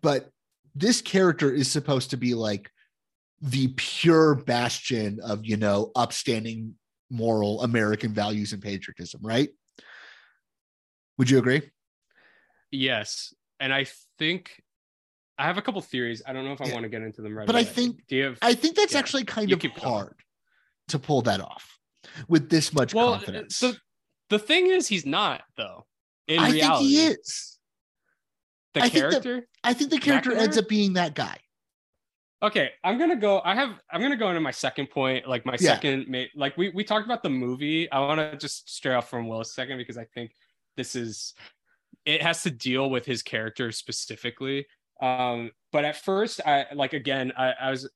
but 0.00 0.30
this 0.74 1.00
character 1.02 1.52
is 1.52 1.70
supposed 1.70 2.10
to 2.10 2.16
be 2.16 2.34
like 2.34 2.70
the 3.40 3.68
pure 3.76 4.34
bastion 4.34 5.20
of 5.22 5.44
you 5.46 5.56
know 5.56 5.90
upstanding 5.94 6.74
moral 7.10 7.62
american 7.62 8.12
values 8.12 8.52
and 8.52 8.62
patriotism 8.62 9.20
right? 9.22 9.48
Would 11.18 11.30
you 11.30 11.38
agree? 11.38 11.62
Yes 12.70 13.32
and 13.60 13.72
i 13.72 13.86
think 14.18 14.62
i 15.38 15.44
have 15.46 15.56
a 15.58 15.62
couple 15.62 15.80
theories. 15.80 16.22
I 16.26 16.32
don't 16.32 16.44
know 16.44 16.52
if 16.52 16.60
i 16.60 16.66
Yeah. 16.66 16.74
want 16.74 16.84
to 16.84 16.88
get 16.88 17.02
into 17.02 17.22
them 17.22 17.36
right 17.36 17.46
But 17.46 17.56
I 17.56 17.64
think- 17.64 18.06
do 18.08 18.16
you 18.16 18.24
have 18.24 18.38
i 18.42 18.54
think 18.54 18.76
that's 18.76 18.92
Yeah, 18.92 18.98
actually 18.98 19.24
kind 19.24 19.50
of 19.52 19.58
keep 19.60 19.74
going. 19.76 19.88
hard 19.88 20.14
to 20.88 20.98
pull 20.98 21.22
that 21.22 21.40
off 21.40 21.78
with 22.28 22.50
this 22.50 22.72
much 22.72 22.92
well 22.94 23.12
confidence. 23.14 23.58
the, 23.60 23.76
the 24.30 24.38
thing 24.38 24.66
is 24.68 24.88
he's 24.88 25.06
not 25.06 25.42
though 25.56 25.86
in 26.26 26.38
i 26.40 26.50
reality 26.50 26.84
think 26.84 26.90
he 26.90 27.06
is 27.20 27.57
the 28.74 28.82
I 28.82 28.88
think 28.88 28.92
the, 29.04 29.10
character? 29.10 29.48
I 29.64 29.72
think 29.72 29.90
the 29.90 29.98
character 29.98 30.32
ends 30.32 30.58
up 30.58 30.68
being 30.68 30.94
that 30.94 31.14
guy. 31.14 31.36
Okay 32.40 32.70
i'm 32.84 32.98
gonna 32.98 33.16
go 33.16 33.42
i 33.44 33.52
have 33.52 33.70
i'm 33.90 34.00
gonna 34.00 34.16
go 34.16 34.28
into 34.28 34.40
my 34.40 34.52
second 34.52 34.90
point 34.90 35.28
like 35.28 35.44
my 35.44 35.56
Yeah. 35.58 35.74
second 35.74 36.06
like 36.36 36.56
we 36.56 36.68
we 36.70 36.84
talked 36.84 37.04
about 37.04 37.24
the 37.24 37.30
movie. 37.30 37.90
I 37.90 37.98
want 37.98 38.20
to 38.20 38.36
just 38.36 38.72
stray 38.72 38.94
off 38.94 39.10
from 39.10 39.26
will 39.26 39.40
a 39.40 39.44
second 39.44 39.76
because 39.78 39.98
i 39.98 40.04
think 40.14 40.30
this 40.76 40.94
is 40.94 41.34
it 42.04 42.22
has 42.22 42.44
to 42.44 42.50
deal 42.52 42.90
with 42.90 43.04
his 43.04 43.22
character 43.22 43.72
specifically. 43.72 44.66
Um 45.02 45.50
but 45.72 45.84
at 45.84 45.96
first 45.96 46.40
i 46.46 46.66
like 46.74 46.92
again 46.92 47.32
i, 47.36 47.52
I 47.60 47.70
was 47.70 47.90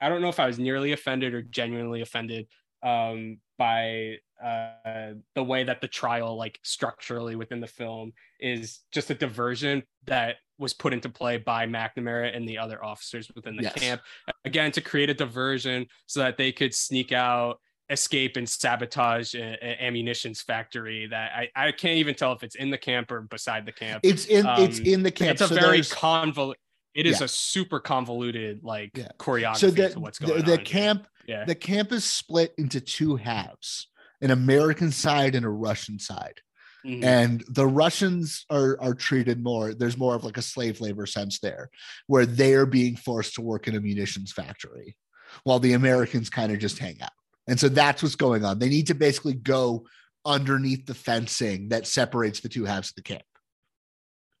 i 0.00 0.10
don't 0.10 0.20
know 0.20 0.28
if 0.28 0.40
i 0.40 0.46
was 0.46 0.58
nearly 0.58 0.92
offended 0.92 1.32
or 1.32 1.40
genuinely 1.40 2.02
offended. 2.02 2.48
Um 2.82 3.38
by 3.58 4.16
uh 4.42 5.14
the 5.34 5.42
way 5.44 5.64
that 5.64 5.80
the 5.80 5.88
trial 5.88 6.36
like 6.36 6.58
structurally 6.62 7.36
within 7.36 7.60
the 7.60 7.66
film 7.66 8.12
is 8.40 8.80
just 8.92 9.10
a 9.10 9.14
diversion 9.14 9.82
that 10.06 10.36
was 10.58 10.72
put 10.74 10.92
into 10.92 11.08
play 11.08 11.38
by 11.38 11.66
McNamara 11.66 12.34
and 12.36 12.48
the 12.48 12.58
other 12.58 12.82
officers 12.84 13.30
within 13.34 13.56
the 13.56 13.62
Yes. 13.62 13.74
camp 13.76 14.02
again 14.44 14.72
to 14.72 14.80
create 14.80 15.10
a 15.10 15.14
diversion 15.14 15.86
so 16.06 16.20
that 16.20 16.36
they 16.36 16.52
could 16.52 16.74
sneak 16.74 17.12
out 17.12 17.60
escape 17.90 18.36
and 18.36 18.48
sabotage 18.48 19.34
an 19.34 19.56
ammunitions 19.62 20.42
factory 20.42 21.06
that 21.06 21.32
I, 21.32 21.48
I 21.68 21.72
can't 21.72 21.98
even 21.98 22.14
tell 22.14 22.32
if 22.32 22.42
it's 22.42 22.56
in 22.56 22.70
the 22.70 22.78
camp 22.78 23.10
or 23.10 23.22
beside 23.22 23.64
the 23.64 23.72
camp 23.72 24.02
it's 24.02 24.26
in 24.26 24.52
it's 24.56 24.78
Um, 24.78 24.84
in 24.84 25.02
the 25.02 25.10
camp 25.10 25.38
it's 25.38 25.40
a 25.40 25.48
so 25.48 25.56
very 25.56 25.82
convoluted 25.84 26.60
it 26.94 27.06
is 27.06 27.20
Yeah. 27.20 27.20
a 27.20 27.28
super 27.28 27.80
convoluted 27.80 28.62
like 28.62 28.92
Yeah. 28.94 29.08
choreography 29.18 29.52
so 29.52 29.70
the, 29.70 29.88
to 29.90 30.00
what's 30.00 30.18
going 30.18 30.42
the 30.42 30.42
on 30.44 30.58
The 30.58 30.58
camp 30.58 31.06
Yeah. 31.26 31.44
the 31.44 31.54
camp 31.54 31.92
is 31.92 32.04
split 32.04 32.54
into 32.58 32.80
two 32.80 33.16
halves 33.16 33.88
an 34.20 34.30
american 34.30 34.90
side 34.92 35.34
and 35.34 35.44
a 35.44 35.50
russian 35.50 35.98
side 35.98 36.40
Mhm. 36.84 37.02
and 37.04 37.44
the 37.48 37.66
russians 37.66 38.44
are 38.48 38.80
are 38.80 38.94
treated 38.94 39.42
more 39.42 39.74
there's 39.74 39.98
more 39.98 40.14
of 40.14 40.22
like 40.24 40.36
a 40.36 40.42
slave 40.42 40.80
labor 40.80 41.04
sense 41.06 41.40
there 41.40 41.68
where 42.06 42.26
they're 42.26 42.66
being 42.66 42.96
forced 42.96 43.34
to 43.34 43.42
work 43.42 43.66
in 43.66 43.74
a 43.74 43.80
munitions 43.80 44.32
factory 44.32 44.96
while 45.44 45.58
the 45.58 45.72
americans 45.72 46.30
kind 46.30 46.52
of 46.52 46.58
just 46.60 46.78
hang 46.78 47.00
out 47.02 47.10
and 47.48 47.58
so 47.58 47.68
that's 47.68 48.02
what's 48.02 48.14
going 48.14 48.44
on 48.44 48.58
they 48.58 48.68
need 48.68 48.86
to 48.86 48.94
basically 48.94 49.34
go 49.34 49.84
underneath 50.24 50.86
the 50.86 50.94
fencing 50.94 51.68
that 51.70 51.86
separates 51.86 52.40
the 52.40 52.48
two 52.48 52.64
halves 52.64 52.90
of 52.90 52.94
the 52.94 53.02
camp 53.02 53.22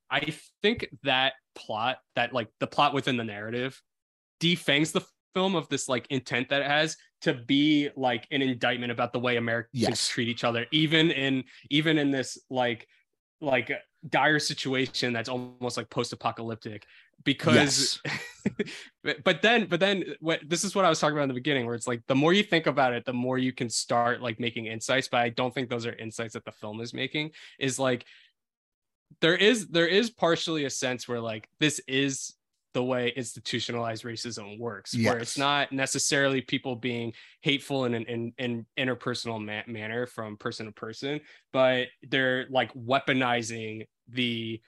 I 0.08 0.32
think 0.62 0.86
that 1.02 1.32
plot, 1.56 1.98
that 2.14 2.32
like 2.32 2.48
the 2.60 2.68
plot 2.68 2.94
within 2.94 3.16
the 3.16 3.24
narrative, 3.24 3.82
defangs 4.40 4.92
the 4.92 5.04
film 5.36 5.54
of 5.54 5.68
this 5.68 5.86
like 5.86 6.06
intent 6.08 6.48
that 6.48 6.62
it 6.62 6.66
has 6.66 6.96
to 7.20 7.34
be 7.34 7.90
like 7.94 8.26
an 8.30 8.40
indictment 8.40 8.90
about 8.90 9.12
the 9.12 9.18
way 9.18 9.36
Americans 9.36 9.70
Yes. 9.74 10.08
treat 10.08 10.28
each 10.28 10.44
other, 10.44 10.64
even 10.72 11.10
in 11.10 11.44
even 11.68 11.98
in 11.98 12.10
this 12.10 12.38
like 12.48 12.88
like 13.42 13.70
dire 14.08 14.38
situation 14.38 15.12
that's 15.12 15.28
almost 15.28 15.76
like 15.76 15.90
post-apocalyptic 15.90 16.86
because 17.24 18.00
but 19.04 19.22
but 19.24 19.42
then 19.42 19.66
but 19.66 19.78
then 19.80 20.04
what 20.20 20.40
this 20.46 20.62
is 20.64 20.74
what 20.76 20.84
i 20.84 20.88
was 20.88 21.00
talking 21.00 21.16
about 21.16 21.24
in 21.24 21.28
the 21.28 21.34
beginning 21.34 21.66
where 21.66 21.74
it's 21.74 21.88
like 21.88 22.00
the 22.06 22.14
more 22.14 22.32
you 22.32 22.42
think 22.42 22.66
about 22.66 22.94
it 22.94 23.04
the 23.04 23.12
more 23.12 23.36
you 23.36 23.52
can 23.52 23.68
start 23.68 24.22
like 24.22 24.38
making 24.38 24.66
insights 24.66 25.08
but 25.08 25.18
i 25.18 25.28
don't 25.28 25.52
think 25.52 25.68
those 25.68 25.86
are 25.86 25.92
insights 25.94 26.34
that 26.34 26.44
the 26.44 26.52
film 26.52 26.80
is 26.80 26.94
making 26.94 27.30
is 27.58 27.78
like 27.80 28.06
there 29.20 29.36
is 29.36 29.66
there 29.68 29.88
is 29.88 30.08
partially 30.08 30.64
a 30.66 30.70
sense 30.70 31.08
where 31.08 31.20
like 31.20 31.48
this 31.58 31.80
is 31.88 32.35
the 32.76 32.84
way 32.84 33.10
institutionalized 33.16 34.04
racism 34.04 34.58
works 34.58 34.94
where 34.98 35.16
it's 35.16 35.38
not 35.38 35.72
necessarily 35.72 36.42
people 36.42 36.76
being 36.76 37.10
hateful 37.40 37.86
in 37.86 37.94
an 37.94 38.02
in, 38.02 38.34
in 38.36 38.66
interpersonal 38.78 39.42
ma- 39.42 39.62
manner 39.66 40.04
from 40.04 40.36
person 40.36 40.66
to 40.66 40.72
person 40.72 41.18
but 41.54 41.86
they're 42.10 42.44
like 42.50 42.70
weaponizing 42.74 43.86
the 44.10 44.60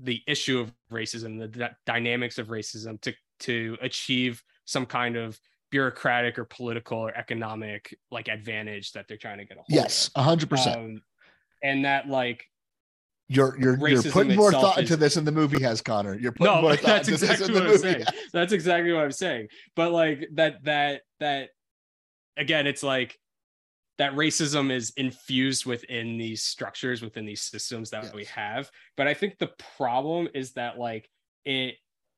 the 0.00 0.22
issue 0.28 0.60
of 0.60 0.72
racism 0.92 1.40
the 1.40 1.48
d- 1.48 1.74
dynamics 1.86 2.38
of 2.38 2.46
racism 2.46 3.00
to 3.00 3.12
to 3.40 3.76
achieve 3.82 4.44
some 4.64 4.86
kind 4.86 5.16
of 5.16 5.36
bureaucratic 5.72 6.38
or 6.38 6.44
political 6.44 6.98
or 6.98 7.12
economic 7.16 7.98
like 8.12 8.28
advantage 8.28 8.92
that 8.92 9.08
they're 9.08 9.16
trying 9.16 9.38
to 9.38 9.44
get 9.44 9.56
a 9.56 9.60
hold 9.60 9.66
of. 9.68 9.74
yes 9.74 10.08
of 10.14 10.24
100% 10.24 10.76
um, 10.76 11.02
and 11.64 11.84
that 11.84 12.08
like 12.08 12.44
you're 13.28 13.58
you're 13.58 13.88
you're 13.88 14.02
putting 14.02 14.36
more 14.36 14.52
thought 14.52 14.76
is- 14.78 14.82
into 14.82 14.96
this 14.96 15.14
than 15.14 15.24
the 15.24 15.32
movie 15.32 15.62
has 15.62 15.80
connor. 15.82 16.14
You're 16.14 16.32
putting 16.32 16.54
no 16.54 16.62
more 16.62 16.76
thought 16.76 16.86
that's 16.86 17.08
into 17.08 17.20
this 17.20 17.30
exactly 17.30 17.54
than 17.54 17.64
the 17.64 17.70
what 17.70 17.76
i'm 17.76 17.82
movie. 17.82 18.04
saying. 18.04 18.20
That's 18.32 18.52
exactly 18.52 18.92
what 18.92 19.04
i'm 19.04 19.12
saying. 19.12 19.48
But 19.74 19.92
like 19.92 20.28
that 20.34 20.64
that 20.64 21.02
that 21.20 21.50
again 22.36 22.66
it's 22.66 22.82
like 22.82 23.18
that 23.98 24.12
racism 24.14 24.70
is 24.70 24.92
infused 24.96 25.64
within 25.66 26.18
these 26.18 26.42
structures 26.42 27.00
within 27.02 27.24
these 27.24 27.40
systems 27.42 27.90
that 27.90 28.14
we 28.14 28.24
have. 28.26 28.70
But 28.96 29.08
i 29.08 29.14
think 29.14 29.38
the 29.38 29.50
problem 29.76 30.28
is 30.34 30.52
that 30.52 30.78
like 30.78 31.08
it 31.44 31.76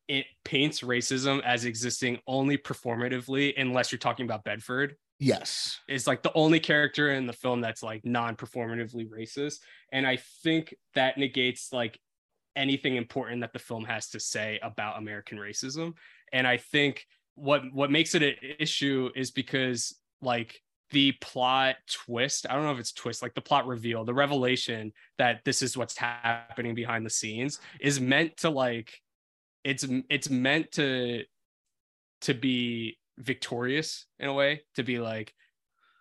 it 0.09 0.27
paints 0.45 0.81
racism 0.81 1.43
as 1.43 1.65
existing 1.65 2.19
only 2.27 2.57
performatively 2.59 3.53
unless 3.59 3.93
you're 3.93 3.99
talking 3.99 4.25
about 4.25 4.43
bedford 4.45 4.97
yes. 5.19 5.81
is 5.89 6.07
like 6.07 6.23
the 6.23 6.33
only 6.35 6.61
character 6.61 7.13
in 7.13 7.27
the 7.27 7.33
film 7.33 7.61
that's 7.61 7.83
like 7.83 8.05
non-performatively 8.05 9.09
racist 9.09 9.59
and 9.93 10.07
i 10.07 10.17
think 10.43 10.75
that 10.95 11.19
negates 11.19 11.73
like 11.73 11.99
anything 12.57 12.97
important 12.97 13.41
that 13.41 13.53
the 13.53 13.59
film 13.59 13.85
has 13.85 14.09
to 14.11 14.21
say 14.21 14.59
about 14.63 14.99
american 14.99 15.39
racism 15.39 15.93
and 16.33 16.47
i 16.47 16.57
think 16.57 17.07
what 17.35 17.63
what 17.73 17.91
makes 17.91 18.15
it 18.15 18.23
an 18.23 18.35
issue 18.59 19.11
is 19.15 19.31
because 19.31 19.95
like 20.21 20.61
the 20.91 21.13
plot 21.21 21.77
twist 21.89 22.47
i 22.49 22.55
don't 22.55 22.65
know 22.65 22.73
if 22.73 22.79
it's 22.79 22.93
twist 22.93 23.23
like 23.23 23.35
the 23.35 23.41
plot 23.41 23.67
reveal 23.67 24.05
the 24.05 24.15
revelation 24.15 24.93
that 25.19 25.41
this 25.45 25.63
is 25.63 25.77
what's 25.77 25.97
happening 25.97 26.75
behind 26.75 27.05
the 27.05 27.11
scenes 27.11 27.61
is 27.81 28.01
meant 28.01 28.37
to 28.37 28.51
like 28.51 29.01
it's 29.65 29.87
it's 30.09 30.31
meant 30.31 30.73
to 30.73 31.23
to 32.23 32.35
be 32.35 32.99
victorious 33.19 34.07
in 34.19 34.29
a 34.29 34.33
way 34.35 34.63
to 34.77 34.83
be 34.83 34.99
like 34.99 35.35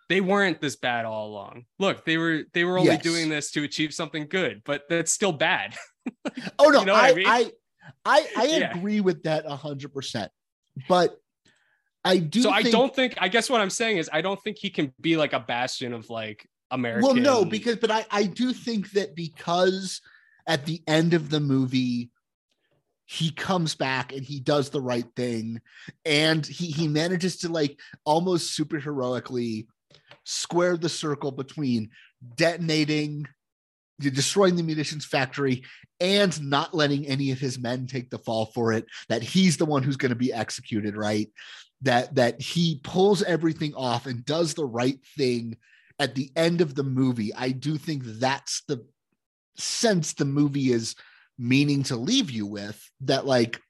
they 0.08 0.20
weren't 0.20 0.60
this 0.60 0.76
bad 0.76 1.04
all 1.04 1.28
along 1.28 1.64
look 1.78 2.04
they 2.04 2.16
were 2.16 2.42
they 2.54 2.64
were 2.64 2.78
only 2.78 2.92
Yes. 2.94 3.02
doing 3.02 3.28
this 3.28 3.50
to 3.50 3.62
achieve 3.64 3.92
something 3.92 4.26
good 4.28 4.62
but 4.64 4.82
that's 4.88 5.12
still 5.12 5.32
bad 5.32 5.74
Oh 6.58 6.70
no, 6.70 6.80
You 6.80 6.86
know 6.86 6.94
I, 6.94 7.08
I 7.08 7.14
mean? 7.14 7.26
I 7.26 7.52
I 8.04 8.26
I 8.36 8.44
Yeah. 8.46 8.70
agree 8.76 9.00
with 9.00 9.22
that 9.24 9.46
hundred 9.46 9.92
percent. 9.92 10.30
But 10.88 11.16
I 12.04 12.18
do. 12.18 12.40
so 12.42 12.50
i 12.50 12.62
don't 12.62 12.94
think 12.94 13.14
i 13.18 13.28
guess 13.28 13.50
what 13.50 13.60
i'm 13.60 13.68
saying 13.70 13.98
is 13.98 14.08
i 14.12 14.20
don't 14.22 14.40
think 14.42 14.56
he 14.58 14.70
can 14.70 14.94
be 15.00 15.16
like 15.16 15.32
a 15.34 15.40
bastion 15.40 15.92
of 15.92 16.08
like 16.08 16.48
american 16.70 17.02
Well, 17.04 17.14
no, 17.14 17.44
because 17.44 17.76
but 17.76 17.90
I 17.90 18.06
I 18.10 18.22
do 18.24 18.52
think 18.52 18.92
that 18.92 19.14
because 19.16 20.00
at 20.46 20.64
the 20.64 20.82
end 20.86 21.12
of 21.12 21.28
the 21.28 21.40
movie 21.40 22.10
he 23.10 23.30
comes 23.30 23.74
back 23.74 24.12
and 24.12 24.22
he 24.22 24.38
does 24.38 24.68
the 24.68 24.82
right 24.82 25.06
thing. 25.16 25.62
And 26.04 26.44
he 26.44 26.66
he 26.66 26.86
manages 26.86 27.38
to 27.38 27.48
like 27.48 27.80
almost 28.04 28.54
super 28.54 28.78
heroically 28.78 29.66
square 30.24 30.76
the 30.76 30.90
circle 30.90 31.32
between 31.32 31.88
detonating 32.36 33.26
destroying 33.98 34.56
the 34.56 34.62
munitions 34.62 35.06
factory 35.06 35.64
and 36.00 36.40
not 36.48 36.74
letting 36.74 37.06
any 37.06 37.32
of 37.32 37.38
his 37.38 37.58
men 37.58 37.86
take 37.86 38.10
the 38.10 38.18
fall 38.18 38.46
for 38.46 38.72
it 38.72 38.84
that 39.08 39.22
he's 39.22 39.56
the 39.56 39.64
one 39.64 39.82
who's 39.82 39.96
going 39.96 40.10
to 40.10 40.14
be 40.14 40.32
executed 40.32 40.94
right? 40.94 41.30
That 41.80 42.14
that 42.16 42.42
he 42.42 42.78
pulls 42.84 43.22
everything 43.22 43.72
off 43.74 44.04
and 44.04 44.24
does 44.24 44.52
the 44.52 44.66
right 44.66 44.98
thing 45.16 45.56
at 45.98 46.14
the 46.14 46.30
end 46.36 46.60
of 46.60 46.74
the 46.74 46.84
movie. 46.84 47.34
I 47.34 47.52
do 47.52 47.78
think 47.78 48.02
that's 48.04 48.62
the 48.68 48.84
sense 49.56 50.12
the 50.12 50.26
movie 50.26 50.72
is 50.72 50.94
meaning 51.38 51.82
to 51.84 51.96
leave 51.96 52.30
you 52.30 52.46
with 52.46 52.82
that 53.00 53.26
like 53.26 53.60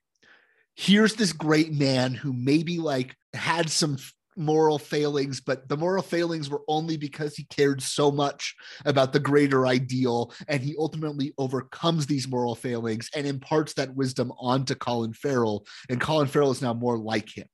here's 0.74 1.15
this 1.15 1.32
great 1.32 1.73
man 1.73 2.15
who 2.15 2.32
maybe 2.32 2.78
like 2.78 3.15
had 3.35 3.69
some 3.69 3.95
f- 3.95 4.15
moral 4.36 4.78
failings 4.78 5.40
but 5.40 5.69
the 5.69 5.77
moral 5.77 6.03
failings 6.03 6.49
were 6.49 6.62
only 6.69 6.97
because 6.97 7.35
he 7.35 7.43
cared 7.47 7.82
so 7.82 8.11
much 8.12 8.55
about 8.85 9.12
the 9.12 9.19
greater 9.19 9.66
ideal 9.66 10.32
and 10.47 10.62
he 10.62 10.77
ultimately 10.78 11.35
overcomes 11.39 12.07
these 12.07 12.28
moral 12.28 12.55
failings 12.55 13.11
and 13.16 13.27
imparts 13.27 13.74
that 13.74 13.95
wisdom 13.97 14.32
onto 14.39 14.77
Colin 14.77 15.12
Farrell 15.12 15.66
and 15.90 16.01
Colin 16.01 16.28
Farrell 16.28 16.53
is 16.53 16.62
now 16.62 16.73
more 16.73 16.97
like 16.97 17.36
him. 17.36 17.49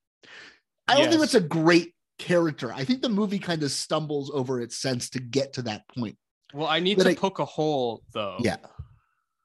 I 0.87 0.99
don't 0.99 1.09
think 1.09 1.21
that's 1.23 1.35
a 1.35 1.41
great 1.41 1.95
character. 2.19 2.71
I 2.71 2.85
think 2.85 3.01
the 3.01 3.09
movie 3.09 3.39
kind 3.39 3.63
of 3.63 3.71
stumbles 3.71 4.31
over 4.35 4.61
its 4.61 4.77
sense 4.77 5.09
to 5.11 5.21
get 5.21 5.55
to 5.55 5.63
that 5.63 5.89
point. 5.89 6.19
Well 6.53 6.69
i 6.69 6.81
need 6.81 6.99
but 6.99 7.05
to 7.05 7.11
I- 7.11 7.15
poke 7.15 7.39
a 7.39 7.47
hole 7.47 8.03
though. 8.13 8.37
Yeah 8.41 8.57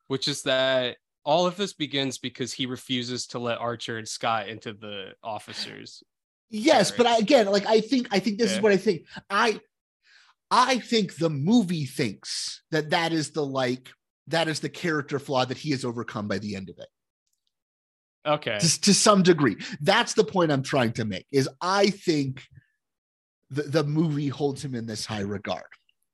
which 0.09 0.27
is 0.27 0.43
that 0.43 0.97
all 1.23 1.47
of 1.47 1.55
this 1.55 1.73
begins 1.73 2.17
because 2.17 2.53
he 2.53 2.65
refuses 2.65 3.25
to 3.27 3.39
let 3.39 3.57
archer 3.57 3.97
and 3.97 4.07
scott 4.07 4.47
into 4.47 4.73
the 4.73 5.13
officers 5.23 6.03
Yes, 6.49 6.91
but 6.91 7.05
I, 7.05 7.17
again, 7.17 7.47
like 7.47 7.67
I 7.67 7.79
think, 7.79 8.07
I 8.11 8.19
think 8.19 8.39
this 8.39 8.51
is 8.51 8.61
what 8.61 8.71
I 8.71 8.77
think. 8.77 9.05
I, 9.29 9.59
I 10.49 10.79
think 10.79 11.15
the 11.15 11.29
movie 11.29 11.85
thinks 11.85 12.63
that 12.71 12.89
that 12.89 13.13
is 13.13 13.31
the 13.31 13.45
like 13.45 13.89
that 14.27 14.47
is 14.47 14.59
the 14.59 14.69
character 14.69 15.19
flaw 15.19 15.45
that 15.45 15.57
he 15.57 15.71
has 15.71 15.85
overcome 15.85 16.27
by 16.27 16.39
the 16.39 16.55
end 16.55 16.69
of 16.69 16.79
it, 16.79 16.87
okay 18.25 18.57
to, 18.57 18.81
to 18.81 18.93
some 18.95 19.21
degree. 19.21 19.57
That's 19.81 20.13
the 20.13 20.23
point 20.23 20.51
I'm 20.51 20.63
trying 20.63 20.93
to 20.93 21.05
make. 21.05 21.27
Is 21.31 21.47
I 21.61 21.91
think 21.91 22.43
the 23.51 23.63
the 23.63 23.83
movie 23.83 24.29
holds 24.29 24.65
him 24.65 24.73
in 24.73 24.87
this 24.87 25.05
high 25.05 25.21
regard. 25.21 25.65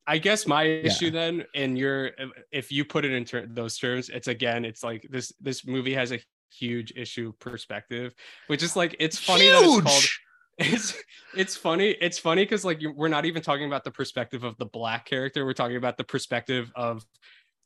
I 0.08 0.18
guess 0.20 0.46
my 0.46 0.64
issue 0.64 1.10
then, 1.10 1.46
and 1.56 1.78
your 1.78 2.12
if 2.52 2.72
you 2.72 2.86
put 2.86 3.06
it 3.06 3.12
in 3.12 3.26
ter- 3.26 3.48
those 3.48 3.78
terms, 3.78 4.10
it's 4.10 4.28
again, 4.28 4.64
it's 4.64 4.84
like 4.84 5.08
this 5.10 5.34
this 5.40 5.66
movie 5.66 5.94
has 5.94 6.12
a 6.12 6.20
huge 6.52 6.94
issue 6.96 7.34
perspective, 7.40 8.14
which 8.48 8.62
is 8.62 8.76
like 8.76 8.96
it's 9.00 9.18
funny 9.18 9.50
that 9.50 9.64
it's 9.64 9.82
called. 9.82 9.86
Huge! 9.86 10.22
It's 10.58 10.94
it's 11.36 11.58
funny. 11.58 11.98
It's 12.00 12.18
funny 12.18 12.44
because 12.44 12.64
like 12.64 12.82
we're 12.96 13.10
not 13.10 13.26
even 13.26 13.42
talking 13.42 13.66
about 13.66 13.84
the 13.84 13.92
perspective 13.92 14.46
of 14.46 14.56
the 14.58 14.66
black 14.66 15.06
character. 15.06 15.46
We're 15.46 15.52
talking 15.52 15.76
about 15.76 15.98
the 15.98 16.06
perspective 16.06 16.72
of 16.78 17.06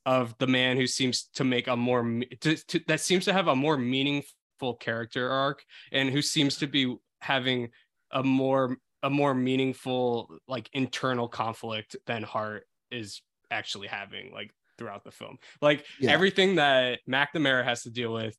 of 0.08 0.36
the 0.40 0.48
man 0.48 0.76
who 0.76 0.88
seems 0.88 1.30
to 1.36 1.44
make 1.44 1.68
a 1.68 1.78
more 1.78 2.02
to, 2.42 2.56
to, 2.56 2.82
that 2.88 3.00
seems 3.00 3.26
to 3.26 3.34
have 3.34 3.48
a 3.48 3.56
more 3.56 3.78
meaningful 3.78 4.74
character 4.80 5.30
arc 5.30 5.64
and 5.92 6.10
who 6.10 6.24
seems 6.24 6.58
to 6.58 6.66
be 6.66 6.98
having 7.22 7.70
a 8.12 8.24
more 8.24 8.78
a 9.04 9.10
more 9.10 9.34
meaningful 9.34 10.30
like 10.48 10.70
internal 10.74 11.28
conflict 11.28 11.96
than 12.06 12.24
Hart 12.24 12.66
is 12.92 13.22
actually 13.52 13.88
having 13.88 14.32
like 14.34 14.52
throughout 14.78 15.04
the 15.04 15.12
film. 15.12 15.38
Like 15.62 15.86
Yeah. 16.00 16.12
everything 16.12 16.56
that 16.56 17.00
McNamara 17.10 17.64
has 17.64 17.84
to 17.84 17.90
deal 17.90 18.14
with 18.14 18.36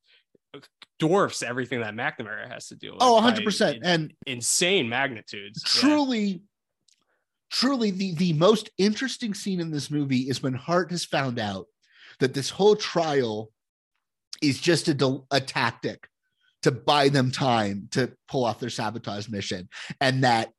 uh, 0.54 0.58
dwarfs 0.98 1.42
everything 1.42 1.80
that 1.80 1.94
McNamara 1.94 2.48
has 2.50 2.68
to 2.68 2.76
deal 2.76 2.92
with. 2.94 3.02
Oh, 3.02 3.16
by 3.18 3.24
100 3.24 3.44
percent. 3.44 3.76
in- 3.78 3.84
And 3.84 4.14
insane 4.26 4.88
magnitudes. 4.88 5.62
Yeah. 5.64 5.80
truly 5.80 6.42
truly 7.50 7.90
the 7.90 8.14
the 8.14 8.32
most 8.34 8.70
interesting 8.78 9.34
scene 9.34 9.60
in 9.60 9.70
this 9.70 9.90
movie 9.90 10.28
is 10.28 10.42
when 10.42 10.54
hart 10.54 10.90
has 10.90 11.04
found 11.04 11.38
out 11.38 11.66
that 12.20 12.32
this 12.34 12.48
whole 12.50 12.76
trial 12.76 13.50
is 14.42 14.60
just 14.60 14.88
a, 14.88 15.18
a 15.32 15.40
tactic 15.40 16.08
to 16.62 16.70
buy 16.70 17.08
them 17.08 17.30
time 17.30 17.88
to 17.92 18.12
pull 18.28 18.44
off 18.44 18.60
their 18.60 18.70
sabotage 18.70 19.28
mission 19.28 19.68
and 20.00 20.24
that 20.24 20.52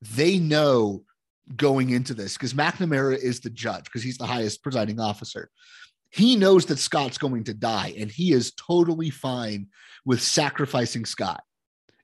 they 0.00 0.38
know 0.38 1.02
going 1.56 1.90
into 1.90 2.14
this 2.14 2.34
because 2.34 2.54
McNamara 2.54 3.16
is 3.16 3.40
the 3.40 3.50
judge 3.50 3.84
because 3.84 4.02
he's 4.02 4.18
the 4.18 4.26
highest 4.26 4.62
presiding 4.62 5.00
officer. 5.00 5.50
He 6.10 6.36
knows 6.36 6.66
that 6.66 6.78
Scott's 6.78 7.16
going 7.16 7.44
to 7.44 7.54
die, 7.54 7.94
and 7.98 8.10
he 8.10 8.32
is 8.32 8.52
totally 8.52 9.08
fine 9.08 9.68
with 10.04 10.20
sacrificing 10.20 11.06
Scott 11.06 11.42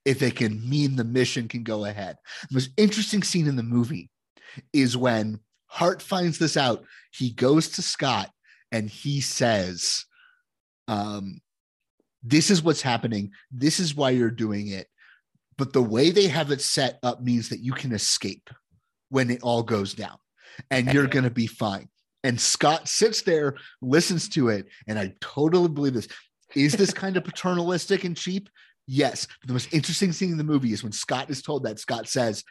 if 0.05 0.23
it 0.23 0.37
can 0.37 0.67
mean 0.69 0.97
the 0.97 1.05
mission 1.05 1.47
can 1.47 1.63
go 1.63 1.85
ahead. 1.85 2.17
The 2.49 2.55
most 2.55 2.71
interesting 2.79 3.23
scene 3.23 3.47
in 3.47 3.57
the 3.57 3.63
movie 3.63 4.11
is 4.73 4.97
when 4.97 5.41
Hart 5.67 6.01
finds 6.01 6.39
this 6.39 6.57
out. 6.57 6.85
He 7.13 7.31
goes 7.31 7.69
to 7.71 7.83
Scott 7.83 8.31
and 8.73 8.89
he 8.89 9.21
says, 9.21 10.07
um, 10.89 11.41
This 12.23 12.51
is 12.51 12.63
what's 12.63 12.83
happening. 12.83 13.33
This 13.51 13.81
is 13.81 13.95
why 13.95 14.11
you're 14.11 14.31
doing 14.31 14.69
it. 14.69 14.89
But 15.57 15.73
the 15.73 15.83
way 15.83 16.11
they 16.11 16.29
have 16.29 16.51
it 16.51 16.61
set 16.61 16.99
up 17.03 17.21
means 17.21 17.49
that 17.49 17.61
you 17.61 17.73
can 17.73 17.93
escape 17.93 18.51
when 19.09 19.31
it 19.31 19.43
all 19.43 19.63
goes 19.63 19.95
down 19.95 20.17
and 20.71 20.93
you're 20.93 21.07
going 21.07 21.25
to 21.25 21.31
be 21.31 21.47
fine. 21.47 21.89
And 22.25 22.41
Scott 22.41 22.89
sits 22.89 23.23
there, 23.23 23.57
listens 23.81 24.29
to 24.31 24.49
it, 24.49 24.67
and 24.87 24.99
I 24.99 25.15
totally 25.21 25.69
believe 25.69 25.95
this. 25.95 26.09
Is 26.55 26.73
this 26.73 26.93
kind 26.93 27.17
of 27.17 27.25
paternalistic 27.25 28.05
and 28.05 28.17
cheap? 28.17 28.49
Yes. 28.87 29.27
But 29.41 29.49
the 29.49 29.53
most 29.53 29.73
interesting 29.73 30.13
thing 30.13 30.31
in 30.31 30.39
the 30.39 30.45
movie 30.45 30.73
is 30.73 30.83
when 30.83 30.93
Scott 30.93 31.31
is 31.31 31.43
told 31.43 31.65
that, 31.65 31.79
Scott 31.79 32.09
says, 32.09 32.45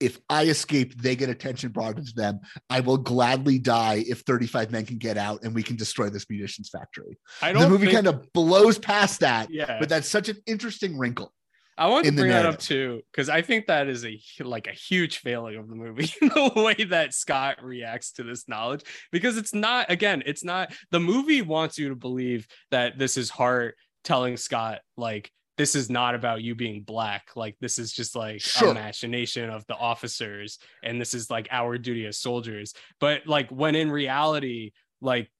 if 0.00 0.18
I 0.28 0.44
escape, 0.44 1.00
they 1.00 1.14
get 1.14 1.28
attention 1.28 1.70
brought 1.70 1.98
into 1.98 2.12
them. 2.14 2.40
I 2.70 2.80
will 2.80 2.96
gladly 2.96 3.58
die 3.58 4.02
if 4.08 4.20
35 4.20 4.70
men 4.70 4.86
can 4.86 4.96
get 4.98 5.18
out 5.18 5.40
and 5.44 5.54
we 5.54 5.62
can 5.62 5.76
destroy 5.76 6.08
this 6.08 6.28
munitions 6.30 6.70
factory. 6.70 7.18
I 7.42 7.52
don't 7.52 7.62
the 7.62 7.68
movie 7.68 7.86
think- 7.86 7.96
kind 7.96 8.06
of 8.06 8.32
blows 8.32 8.78
past 8.78 9.20
that, 9.20 9.48
Yeah. 9.50 9.78
but 9.78 9.88
that's 9.88 10.08
such 10.08 10.28
an 10.30 10.38
interesting 10.46 10.98
wrinkle. 10.98 11.32
I 11.78 11.86
want 11.86 12.04
to 12.04 12.12
bring 12.12 12.28
that 12.28 12.44
up 12.44 12.58
too 12.58 13.00
because 13.10 13.30
I 13.30 13.40
think 13.40 13.68
that 13.68 13.88
is 13.88 14.04
a 14.04 14.20
like 14.40 14.66
a 14.66 14.72
huge 14.72 15.18
failing 15.18 15.56
of 15.56 15.66
the 15.66 15.74
movie 15.74 16.12
the 16.20 16.52
way 16.54 16.84
that 16.84 17.14
Scott 17.14 17.64
reacts 17.64 18.12
to 18.12 18.22
this 18.22 18.46
knowledge 18.48 18.82
because 19.10 19.38
it's 19.38 19.54
not 19.54 19.90
again 19.90 20.22
it's 20.26 20.44
not 20.44 20.74
the 20.90 21.00
movie 21.00 21.40
wants 21.40 21.78
you 21.78 21.88
to 21.88 21.96
believe 21.96 22.46
that 22.70 22.98
this 22.98 23.16
is 23.16 23.30
Hart 23.30 23.76
telling 24.04 24.36
Scott 24.36 24.80
like 24.98 25.30
this 25.56 25.74
is 25.74 25.90
not 25.90 26.14
about 26.14 26.42
you 26.42 26.54
being 26.54 26.82
black 26.82 27.28
like 27.36 27.56
this 27.60 27.78
is 27.78 27.92
just 27.92 28.16
like 28.16 28.40
Sure. 28.40 28.70
a 28.70 28.74
machination 28.74 29.50
of 29.50 29.66
the 29.66 29.74
officers 29.76 30.58
and 30.82 31.00
this 31.00 31.12
is 31.14 31.30
like 31.30 31.48
our 31.50 31.76
duty 31.78 32.06
as 32.06 32.18
soldiers 32.18 32.74
but 32.98 33.26
like 33.26 33.50
when 33.50 33.74
in 33.74 33.90
reality 33.90 34.72
like 35.00 35.30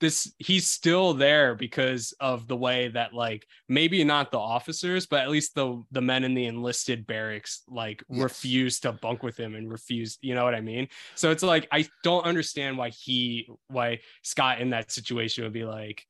this 0.00 0.32
he's 0.38 0.68
still 0.70 1.12
there 1.12 1.54
because 1.54 2.14
of 2.20 2.48
the 2.48 2.56
way 2.56 2.88
that 2.88 3.12
like 3.12 3.46
maybe 3.68 4.02
not 4.02 4.30
the 4.30 4.38
officers 4.38 5.06
but 5.06 5.20
at 5.20 5.28
least 5.28 5.54
the 5.54 5.82
the 5.90 6.00
men 6.00 6.24
in 6.24 6.32
the 6.34 6.46
enlisted 6.46 7.06
barracks 7.06 7.62
like 7.68 8.02
Yes. 8.08 8.22
refuse 8.22 8.80
to 8.80 8.92
bunk 8.92 9.22
with 9.22 9.36
him 9.36 9.54
and 9.54 9.70
refuse 9.70 10.16
you 10.22 10.34
know 10.34 10.44
what 10.44 10.54
i 10.54 10.60
mean 10.62 10.88
so 11.16 11.30
it's 11.30 11.42
like 11.42 11.68
i 11.70 11.86
don't 12.02 12.24
understand 12.24 12.78
why 12.78 12.88
he 12.88 13.46
why 13.68 14.00
scott 14.22 14.60
in 14.60 14.70
that 14.70 14.90
situation 14.90 15.44
would 15.44 15.52
be 15.52 15.64
like 15.64 16.06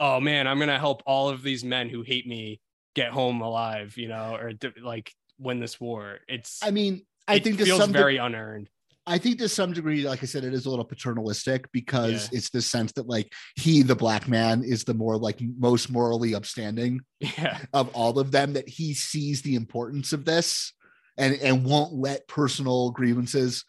oh 0.00 0.20
man 0.20 0.46
i'm 0.46 0.58
gonna 0.58 0.78
help 0.78 1.02
all 1.06 1.28
of 1.28 1.42
these 1.42 1.64
men 1.64 1.88
who 1.88 2.02
hate 2.02 2.26
me 2.26 2.60
get 2.94 3.10
home 3.10 3.40
alive 3.40 3.96
you 3.96 4.08
know 4.08 4.36
or 4.36 4.52
like 4.82 5.12
win 5.38 5.60
this 5.60 5.80
war 5.80 6.18
it's 6.28 6.60
I 6.62 6.70
mean, 6.70 7.04
I 7.26 7.38
think 7.38 7.60
feels 7.60 7.78
some 7.80 7.92
de- 7.92 7.98
very 7.98 8.16
unearned 8.18 8.68
I 9.06 9.18
think 9.18 9.38
to 9.38 9.50
some 9.50 9.74
degree, 9.74 10.08
like 10.08 10.22
I 10.22 10.26
said, 10.26 10.44
it 10.44 10.54
is 10.54 10.64
a 10.64 10.70
little 10.70 10.84
paternalistic 10.84 11.70
because 11.72 12.30
Yeah. 12.32 12.38
it's 12.38 12.48
this 12.48 12.66
sense 12.66 12.90
that 12.92 13.06
like 13.06 13.30
he, 13.54 13.82
the 13.82 13.94
black 13.94 14.28
man, 14.28 14.64
is 14.64 14.84
the 14.84 14.94
more 14.94 15.18
like 15.18 15.38
most 15.58 15.90
morally 15.90 16.34
upstanding 16.34 17.00
yeah 17.20 17.58
of 17.74 17.90
all 17.94 18.18
of 18.18 18.30
them. 18.30 18.54
That 18.54 18.66
he 18.66 18.94
sees 18.94 19.42
the 19.42 19.56
importance 19.56 20.14
of 20.14 20.24
this 20.24 20.72
and 21.18 21.34
and 21.42 21.66
won't 21.66 21.92
let 21.92 22.26
personal 22.28 22.92
grievances, 22.92 23.64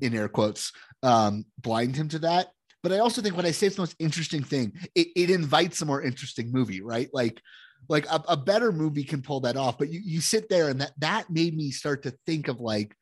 in 0.00 0.14
air 0.14 0.28
quotes, 0.28 0.72
um, 1.02 1.44
blind 1.60 1.94
him 1.94 2.08
to 2.08 2.20
that. 2.20 2.46
But 2.82 2.92
I 2.92 2.98
also 2.98 3.22
think 3.22 3.36
when 3.36 3.46
I 3.46 3.52
say 3.52 3.68
it's 3.68 3.76
the 3.76 3.82
most 3.82 3.96
interesting 3.98 4.42
thing, 4.42 4.72
it, 4.94 5.08
it 5.14 5.30
invites 5.30 5.80
a 5.82 5.86
more 5.86 6.02
interesting 6.02 6.50
movie, 6.50 6.82
right? 6.82 7.08
Like, 7.12 7.40
like 7.88 8.06
a, 8.06 8.22
a 8.28 8.36
better 8.36 8.72
movie 8.72 9.04
can 9.04 9.22
pull 9.22 9.40
that 9.40 9.56
off. 9.56 9.78
But 9.78 9.90
you 9.90 10.00
you 10.04 10.20
sit 10.20 10.48
there 10.48 10.68
and 10.68 10.80
that 10.80 10.92
that 10.98 11.30
made 11.30 11.56
me 11.56 11.70
start 11.70 12.02
to 12.04 12.14
think 12.26 12.48
of 12.48 12.60
like, 12.60 12.94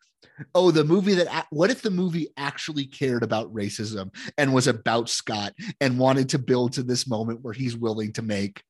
oh, 0.54 0.70
the 0.70 0.84
movie 0.84 1.14
that 1.14 1.46
what 1.50 1.70
if 1.70 1.82
the 1.82 1.90
movie 1.90 2.28
actually 2.36 2.86
cared 2.86 3.22
about 3.22 3.52
racism 3.54 4.14
and 4.38 4.54
was 4.54 4.66
about 4.66 5.08
Scott 5.08 5.52
and 5.80 5.98
wanted 5.98 6.30
to 6.30 6.38
build 6.38 6.74
to 6.74 6.82
this 6.82 7.06
moment 7.06 7.40
where 7.42 7.54
he's 7.54 7.76
willing 7.76 8.12
to 8.14 8.22
make 8.22 8.62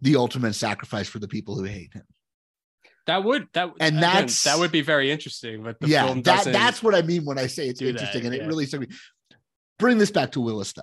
the 0.00 0.16
ultimate 0.16 0.54
sacrifice 0.54 1.08
for 1.08 1.18
the 1.18 1.28
people 1.28 1.56
who 1.56 1.64
hate 1.64 1.92
him. 1.92 2.04
that 3.06 3.24
would 3.24 3.48
that 3.54 3.70
And 3.80 3.96
again, 3.96 4.00
that's- 4.00 4.42
that 4.44 4.58
would 4.58 4.70
be 4.72 4.82
very 4.82 5.10
interesting 5.10 5.62
but 5.62 5.80
the 5.80 5.88
yeah, 5.88 6.06
film 6.06 6.22
that 6.22 6.36
doesn't 6.38 6.52
that's 6.52 6.82
what 6.82 6.94
I 6.94 7.02
mean 7.02 7.24
when 7.24 7.38
I 7.38 7.46
say 7.46 7.68
it's 7.68 7.78
do 7.80 7.86
that, 7.86 7.92
interesting, 7.92 8.26
and 8.26 8.34
it 8.34 8.46
really 8.46 8.66
struck 8.66 8.82
me. 8.82 8.88
Bring 9.78 9.98
this 9.98 10.10
back 10.10 10.32
to 10.32 10.40
Willis, 10.40 10.72
though. 10.72 10.82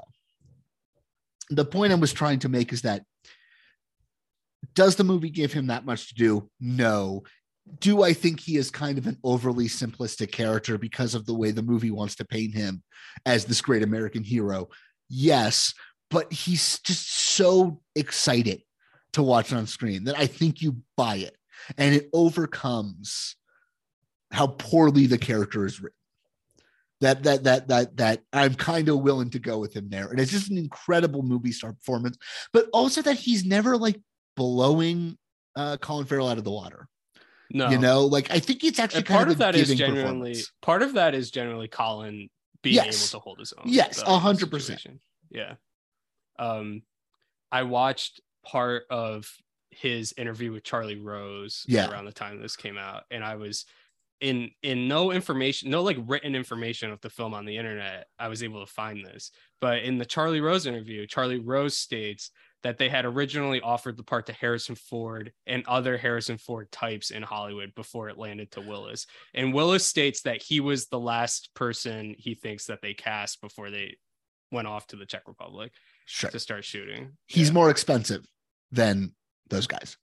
The 1.49 1.65
point 1.65 1.91
I 1.91 1.95
was 1.95 2.13
trying 2.13 2.39
to 2.39 2.49
make 2.49 2.73
is 2.73 2.81
that 2.83 3.03
does 4.73 4.95
the 4.95 5.03
movie 5.03 5.29
give 5.29 5.53
him 5.53 5.67
that 5.67 5.85
much 5.85 6.09
to 6.09 6.15
do? 6.15 6.49
No. 6.59 7.23
Do 7.79 8.03
I 8.03 8.13
think 8.13 8.39
he 8.39 8.57
is 8.57 8.69
kind 8.71 8.97
of 8.97 9.07
an 9.07 9.17
overly 9.23 9.67
simplistic 9.67 10.31
character 10.31 10.77
because 10.77 11.15
of 11.15 11.25
the 11.25 11.33
way 11.33 11.51
the 11.51 11.61
movie 11.61 11.91
wants 11.91 12.15
to 12.15 12.25
paint 12.25 12.53
him 12.53 12.83
as 13.25 13.45
this 13.45 13.61
great 13.61 13.83
American 13.83 14.23
hero? 14.23 14.69
Yes, 15.09 15.73
but 16.09 16.31
he's 16.31 16.79
just 16.79 17.11
so 17.11 17.81
excited 17.95 18.61
to 19.13 19.23
watch 19.23 19.53
on 19.53 19.65
screen 19.67 20.03
that 20.05 20.17
I 20.17 20.27
think 20.27 20.61
you 20.61 20.77
buy 20.97 21.17
it 21.17 21.35
and 21.77 21.95
it 21.95 22.09
overcomes 22.13 23.35
how 24.31 24.47
poorly 24.47 25.07
the 25.07 25.17
character 25.17 25.65
is 25.65 25.81
written. 25.81 25.95
That 27.05 27.21
that 27.23 27.43
that 27.43 27.67
that 27.67 27.97
that 27.97 28.21
I'm 28.33 28.55
kind 28.55 28.89
of 28.89 28.99
willing 28.99 29.29
to 29.29 29.39
go 29.39 29.59
with 29.59 29.75
him 29.75 29.89
there. 29.89 30.09
And 30.09 30.19
it's 30.19 30.31
just 30.31 30.49
an 30.49 30.57
incredible 30.57 31.21
movie 31.21 31.51
star 31.51 31.73
performance, 31.73 32.17
but 32.51 32.67
also 32.73 33.03
that 33.03 33.15
he's 33.17 33.45
never 33.45 33.77
like 33.77 34.01
blowing 34.35 35.15
uh 35.55 35.77
Colin 35.77 36.07
Farrell 36.07 36.27
out 36.27 36.39
of 36.39 36.43
the 36.43 36.51
water. 36.51 36.87
no 37.51 37.69
You 37.69 37.77
know, 37.77 38.05
like 38.07 38.31
I 38.31 38.39
think 38.39 38.63
it's 38.63 38.79
actually 38.79 39.03
part 39.03 39.27
of, 39.27 39.33
of 39.33 39.37
that 39.37 39.55
is 39.55 39.73
genuinely 39.75 40.41
part 40.63 40.81
of 40.81 40.93
that 40.95 41.13
is 41.13 41.29
generally 41.29 41.67
colin 41.67 42.27
being 42.63 42.75
Yes. 42.75 42.97
able 42.97 43.07
to 43.07 43.19
hold 43.19 43.37
his 43.39 43.53
own 43.53 43.65
Yes, 43.67 44.01
a 44.03 44.17
hundred 44.17 44.49
percent. 44.49 44.81
yeah 45.29 45.55
um 46.39 46.81
i 47.51 47.61
watched 47.61 48.19
part 48.43 48.83
of 48.89 49.31
his 49.69 50.13
interview 50.17 50.51
with 50.51 50.63
charlie 50.63 50.99
rose 50.99 51.65
Yeah. 51.67 51.87
around 51.89 52.05
the 52.05 52.11
time 52.11 52.41
this 52.41 52.55
came 52.55 52.77
out 52.79 53.03
and 53.11 53.23
i 53.23 53.35
was 53.35 53.65
in 54.25 54.49
in 54.63 54.87
no 54.87 55.11
information 55.11 55.69
no 55.69 55.83
like 55.83 55.97
written 56.07 56.33
information 56.35 56.91
of 56.91 56.99
the 57.01 57.09
film 57.09 57.33
on 57.35 57.45
the 57.45 57.55
internet 57.55 58.07
i 58.17 58.27
was 58.27 58.41
able 58.41 58.59
to 58.65 58.71
find 58.71 59.05
this 59.05 59.29
but 59.61 59.83
in 59.83 59.99
the 59.99 60.05
charlie 60.05 60.41
rose 60.41 60.65
interview 60.65 61.05
charlie 61.05 61.39
rose 61.39 61.77
states 61.77 62.31
that 62.63 62.79
they 62.79 62.89
had 62.89 63.05
originally 63.05 63.61
offered 63.61 63.95
the 63.95 64.03
part 64.03 64.25
to 64.25 64.33
harrison 64.33 64.73
ford 64.73 65.31
and 65.45 65.63
other 65.67 65.95
harrison 65.95 66.37
ford 66.39 66.71
types 66.71 67.11
in 67.11 67.21
hollywood 67.21 67.71
before 67.75 68.09
it 68.09 68.17
landed 68.17 68.49
to 68.49 68.61
willis 68.61 69.05
and 69.35 69.53
willis 69.53 69.85
states 69.85 70.21
that 70.23 70.41
he 70.41 70.59
was 70.59 70.87
the 70.87 70.99
last 70.99 71.51
person 71.53 72.15
he 72.17 72.33
thinks 72.33 72.65
that 72.65 72.81
they 72.81 72.95
cast 72.95 73.39
before 73.41 73.69
they 73.69 73.95
went 74.51 74.67
off 74.67 74.87
to 74.87 74.95
the 74.95 75.05
czech 75.05 75.21
republic 75.27 75.71
Sure. 76.07 76.31
to 76.31 76.39
start 76.39 76.63
shooting 76.65 77.11
He's 77.27 77.47
Yeah. 77.49 77.53
more 77.53 77.69
expensive 77.69 78.25
than 78.71 79.13
those 79.49 79.67
guys. 79.67 79.97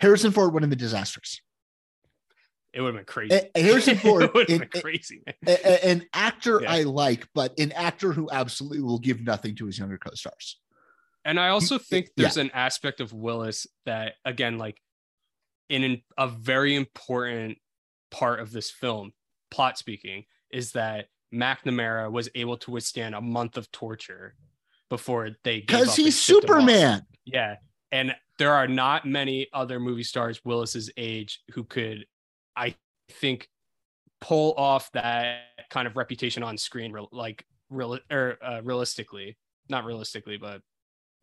Harrison 0.00 0.30
Ford 0.32 0.52
would 0.52 0.62
have 0.62 0.70
the 0.70 0.76
disastrous. 0.76 1.40
It 2.72 2.80
would 2.80 2.94
have 2.94 3.06
been 3.06 3.12
crazy 3.12 3.34
Eh, 3.34 3.60
Harrison 3.60 3.96
Ford 3.96 4.22
it 4.24 4.34
would 4.34 4.48
have 4.48 4.70
been 4.70 4.80
crazy 4.80 5.22
man. 5.26 5.34
A- 5.46 5.66
a- 5.66 5.90
an 5.90 6.06
actor 6.12 6.60
Yeah. 6.62 6.72
I 6.72 6.82
like, 6.82 7.26
but 7.34 7.58
an 7.58 7.72
actor 7.72 8.12
who 8.12 8.28
absolutely 8.30 8.80
will 8.80 8.98
give 8.98 9.20
nothing 9.22 9.54
to 9.56 9.66
his 9.66 9.78
younger 9.78 9.98
co-stars. 9.98 10.58
And 11.24 11.38
I 11.38 11.48
also 11.48 11.78
think 11.78 12.06
yeah. 12.06 12.24
there's 12.24 12.36
an 12.38 12.50
aspect 12.54 13.00
of 13.00 13.12
Willis 13.12 13.66
that, 13.84 14.14
again, 14.24 14.56
like 14.56 14.80
in 15.68 15.84
an, 15.84 16.02
a 16.16 16.28
very 16.28 16.74
important 16.74 17.58
part 18.10 18.40
of 18.40 18.52
this 18.52 18.70
film, 18.70 19.12
plot 19.50 19.76
speaking, 19.78 20.24
is 20.50 20.72
that 20.72 21.08
McNamara 21.32 22.10
was 22.10 22.28
able 22.34 22.56
to 22.58 22.70
withstand 22.70 23.14
a 23.14 23.20
month 23.20 23.56
of 23.56 23.70
torture 23.70 24.34
before 24.88 25.30
they 25.44 25.60
Because 25.60 25.94
he's 25.94 26.06
and 26.06 26.14
shipped 26.14 26.44
him 26.44 26.50
off. 26.50 26.60
Superman. 26.60 27.02
Yeah. 27.24 27.56
And 27.92 28.14
there 28.38 28.54
are 28.54 28.66
not 28.66 29.04
many 29.04 29.46
other 29.52 29.78
movie 29.78 30.02
stars 30.02 30.40
Willis's 30.44 30.90
age 30.96 31.40
who 31.52 31.64
could, 31.64 32.06
I 32.60 32.74
think, 33.10 33.48
pull 34.20 34.52
off 34.58 34.92
that 34.92 35.38
kind 35.70 35.86
of 35.86 35.96
reputation 35.96 36.42
on 36.42 36.58
screen, 36.58 36.92
real- 36.92 37.08
like 37.10 37.44
real 37.70 37.98
or 38.10 38.36
uh, 38.42 38.60
realistically, 38.62 39.36
not 39.68 39.84
realistically, 39.84 40.36
but 40.36 40.60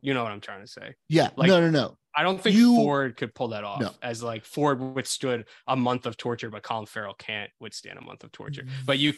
you 0.02 0.14
know 0.14 0.24
what 0.24 0.32
I'm 0.32 0.42
trying 0.42 0.62
to 0.62 0.68
say. 0.68 0.96
Yeah. 1.10 1.30
Like- 1.36 1.48
no, 1.48 1.60
no, 1.60 1.70
no. 1.70 1.98
I 2.16 2.24
don't 2.24 2.42
think 2.42 2.56
You- 2.56 2.76
Ford 2.76 3.16
could 3.18 3.36
pull 3.36 3.50
that 3.50 3.64
off 3.64 3.82
No. 3.82 3.92
as 4.02 4.24
like 4.24 4.46
Ford 4.46 4.80
withstood 4.96 5.46
a 5.68 5.76
month 5.76 6.08
of 6.08 6.18
torture, 6.18 6.50
but 6.50 6.64
Colin 6.64 6.88
Farrell 6.88 7.14
can't 7.14 7.52
withstand 7.60 8.00
a 8.00 8.02
month 8.02 8.24
of 8.24 8.32
torture. 8.32 8.66
But 8.88 8.98
you 8.98 9.14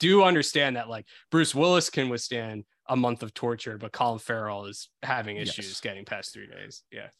do 0.00 0.24
understand 0.24 0.74
that 0.76 0.88
like 0.88 1.06
Bruce 1.30 1.54
Willis 1.54 1.90
can 1.90 2.08
withstand 2.08 2.64
a 2.88 2.96
month 2.96 3.22
of 3.22 3.32
torture, 3.34 3.78
but 3.78 3.92
Colin 3.92 4.18
Farrell 4.18 4.64
is 4.66 4.88
having 5.04 5.36
Yes. 5.36 5.50
issues 5.50 5.80
getting 5.80 6.04
past 6.04 6.32
three 6.32 6.48
days. 6.48 6.82
Yeah. 6.90 7.10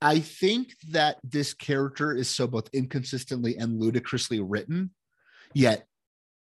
I 0.00 0.20
think 0.20 0.74
that 0.90 1.18
this 1.24 1.54
character 1.54 2.14
is 2.14 2.30
so 2.30 2.46
both 2.46 2.68
inconsistently 2.72 3.56
and 3.56 3.80
ludicrously 3.80 4.40
written, 4.40 4.90
yet 5.54 5.86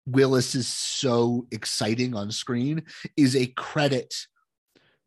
Willis 0.06 0.56
is 0.56 0.68
so 0.68 1.48
exciting 1.52 2.16
on 2.16 2.32
screen 2.32 2.84
is 3.18 3.36
a 3.36 3.48
credit 3.48 4.14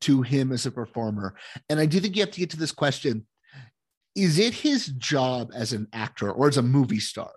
to 0.03 0.23
him 0.23 0.53
as 0.53 0.67
a 0.67 0.71
performer. 0.71 1.35
And 1.69 1.79
I 1.79 1.87
do 1.87 2.01
think 2.01 2.17
you 2.17 2.23
have 2.23 2.33
to 2.33 2.41
get 2.41 2.51
to 2.51 2.57
this 2.57 2.73
question 2.73 3.27
is 4.15 4.39
it 4.39 4.53
his 4.53 4.89
job 4.89 5.51
as 5.55 5.73
an 5.73 5.89
actor 5.93 6.31
or 6.31 6.49
as 6.49 6.59
a 6.59 6.63
movie 6.63 7.01
star 7.01 7.31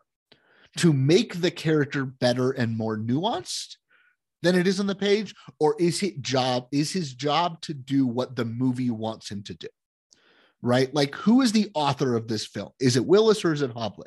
to 0.77 0.91
make 0.91 1.39
the 1.39 1.51
character 1.51 2.05
better 2.05 2.51
and 2.51 2.77
more 2.77 2.97
nuanced 2.97 3.77
than 4.41 4.55
it 4.55 4.67
is 4.67 4.79
on 4.79 4.87
the 4.87 4.95
page 4.95 5.33
or 5.59 5.75
is 5.79 6.03
it 6.03 6.21
job 6.21 6.67
is 6.73 6.91
his 6.91 7.13
job 7.13 7.61
to 7.61 7.73
do 7.73 8.05
what 8.05 8.35
the 8.35 8.43
movie 8.43 8.89
wants 8.89 9.31
him 9.31 9.41
to 9.41 9.53
do 9.53 9.69
right 10.61 10.93
like 10.93 11.15
who 11.15 11.41
is 11.41 11.51
the 11.51 11.69
author 11.73 12.15
of 12.15 12.27
this 12.27 12.45
film 12.45 12.69
is 12.79 12.95
it 12.95 13.05
willis 13.05 13.43
or 13.43 13.53
is 13.53 13.61
it 13.61 13.73
hoblit 13.73 14.05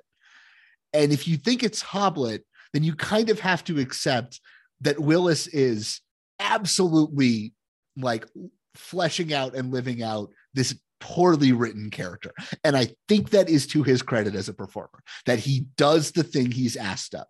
and 0.93 1.13
if 1.13 1.29
you 1.29 1.37
think 1.37 1.63
it's 1.63 1.83
hoblit 1.83 2.41
then 2.73 2.83
you 2.83 2.95
kind 2.95 3.31
of 3.31 3.41
have 3.41 3.63
to 3.65 3.79
accept 3.79 4.41
that 4.81 4.99
willis 4.99 5.47
is 5.49 6.01
absolutely 6.41 7.53
like 7.97 8.27
fleshing 8.75 9.33
out 9.33 9.55
and 9.55 9.73
living 9.73 10.03
out 10.03 10.31
this 10.55 10.79
poorly 11.01 11.53
written 11.53 11.91
character. 11.91 12.33
And 12.65 12.77
I 12.77 12.89
think 13.09 13.31
that 13.31 13.49
is 13.49 13.67
to 13.69 13.83
his 13.83 14.03
credit 14.03 14.35
as 14.35 14.49
a 14.49 14.55
performer, 14.55 15.03
that 15.27 15.39
he 15.39 15.67
does 15.77 16.13
the 16.13 16.23
thing 16.23 16.51
he's 16.51 16.77
asked 16.77 17.15
of 17.15 17.27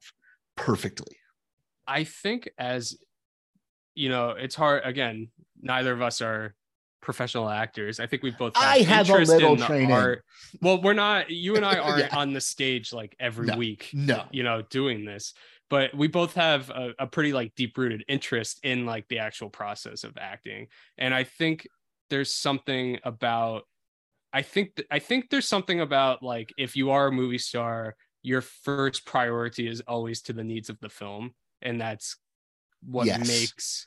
perfectly. 0.57 1.17
I 1.87 2.05
think 2.05 2.51
as 2.59 2.97
you 3.95 4.09
know, 4.09 4.31
it's 4.31 4.55
hard 4.55 4.83
again, 4.85 5.29
neither 5.61 5.93
of 5.93 6.03
us 6.03 6.21
are 6.23 6.55
professional 7.01 7.49
actors. 7.49 8.01
I 8.01 8.07
think 8.07 8.23
we've 8.23 8.37
both 8.37 8.53
I 8.57 8.79
have 8.81 9.09
a 9.11 9.19
little 9.19 9.57
training. 9.57 9.93
Art. 9.93 10.25
Well, 10.61 10.81
we're 10.83 10.93
not 10.95 11.31
you 11.31 11.57
and 11.57 11.65
I 11.73 11.79
aren't 11.79 12.11
Yeah. 12.13 12.17
on 12.17 12.33
the 12.33 12.41
stage 12.41 12.93
like 12.93 13.15
every 13.21 13.47
No, 13.47 13.57
week, 13.57 13.91
no. 13.93 14.25
you 14.31 14.43
know, 14.43 14.63
doing 14.63 15.05
this. 15.05 15.35
But 15.71 15.95
we 15.95 16.09
both 16.09 16.35
have 16.35 16.71
a, 16.71 16.95
a 16.99 17.07
pretty 17.07 17.33
like 17.33 17.55
deep 17.55 17.77
rooted 17.77 18.05
interest 18.09 18.61
in 18.63 18.87
like 18.87 19.07
the 19.09 19.19
actual 19.19 19.51
process 19.51 20.03
of 20.03 20.17
acting. 20.19 20.69
And 20.97 21.15
I 21.15 21.25
think 21.25 21.67
there's 22.11 22.33
something 22.33 22.99
about 23.05 23.65
I 24.33 24.43
think 24.43 24.77
th- 24.77 24.89
I 24.91 24.99
think 24.99 25.31
there's 25.31 25.49
something 25.49 25.81
about 25.81 26.23
like 26.23 26.53
if 26.59 26.77
you 26.77 26.91
are 26.91 27.07
a 27.09 27.13
movie 27.13 27.39
star, 27.39 27.97
your 28.23 28.41
first 28.43 29.07
priority 29.07 29.67
is 29.69 29.81
always 29.83 30.21
to 30.23 30.33
the 30.33 30.45
needs 30.45 30.69
of 30.69 30.79
the 30.81 30.89
film, 30.91 31.35
and 31.63 31.81
that's 31.81 32.17
what 32.83 33.07
Yes. 33.07 33.27
makes 33.27 33.87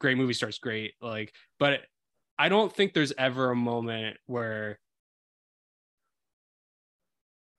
great 0.00 0.16
movie 0.16 0.34
stars 0.34 0.58
great. 0.58 0.94
Like, 1.00 1.32
but 1.58 1.80
I 2.38 2.48
don't 2.48 2.72
think 2.72 2.92
there's 2.92 3.12
ever 3.16 3.50
a 3.50 3.56
moment 3.56 4.18
where 4.26 4.78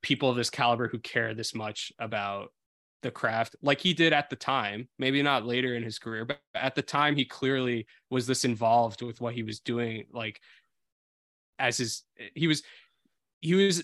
people 0.01 0.29
of 0.29 0.35
this 0.35 0.49
caliber 0.49 0.87
who 0.87 0.99
care 0.99 1.33
this 1.33 1.55
much 1.55 1.91
about 1.99 2.53
the 3.03 3.11
craft 3.11 3.55
like 3.61 3.79
he 3.79 3.93
did 3.93 4.11
at 4.13 4.29
the 4.29 4.35
time 4.35 4.87
maybe 4.97 5.21
not 5.21 5.45
later 5.45 5.75
in 5.75 5.83
his 5.83 5.99
career 5.99 6.25
but 6.25 6.39
at 6.55 6.73
the 6.75 6.81
time 6.81 7.15
he 7.15 7.25
clearly 7.25 7.85
was 8.09 8.25
this 8.25 8.43
involved 8.43 9.01
with 9.01 9.21
what 9.21 9.33
he 9.35 9.43
was 9.43 9.59
doing 9.59 10.05
like 10.11 10.41
as 11.59 11.77
his 11.77 12.03
he 12.33 12.47
was 12.47 12.63
he 13.41 13.53
was 13.53 13.83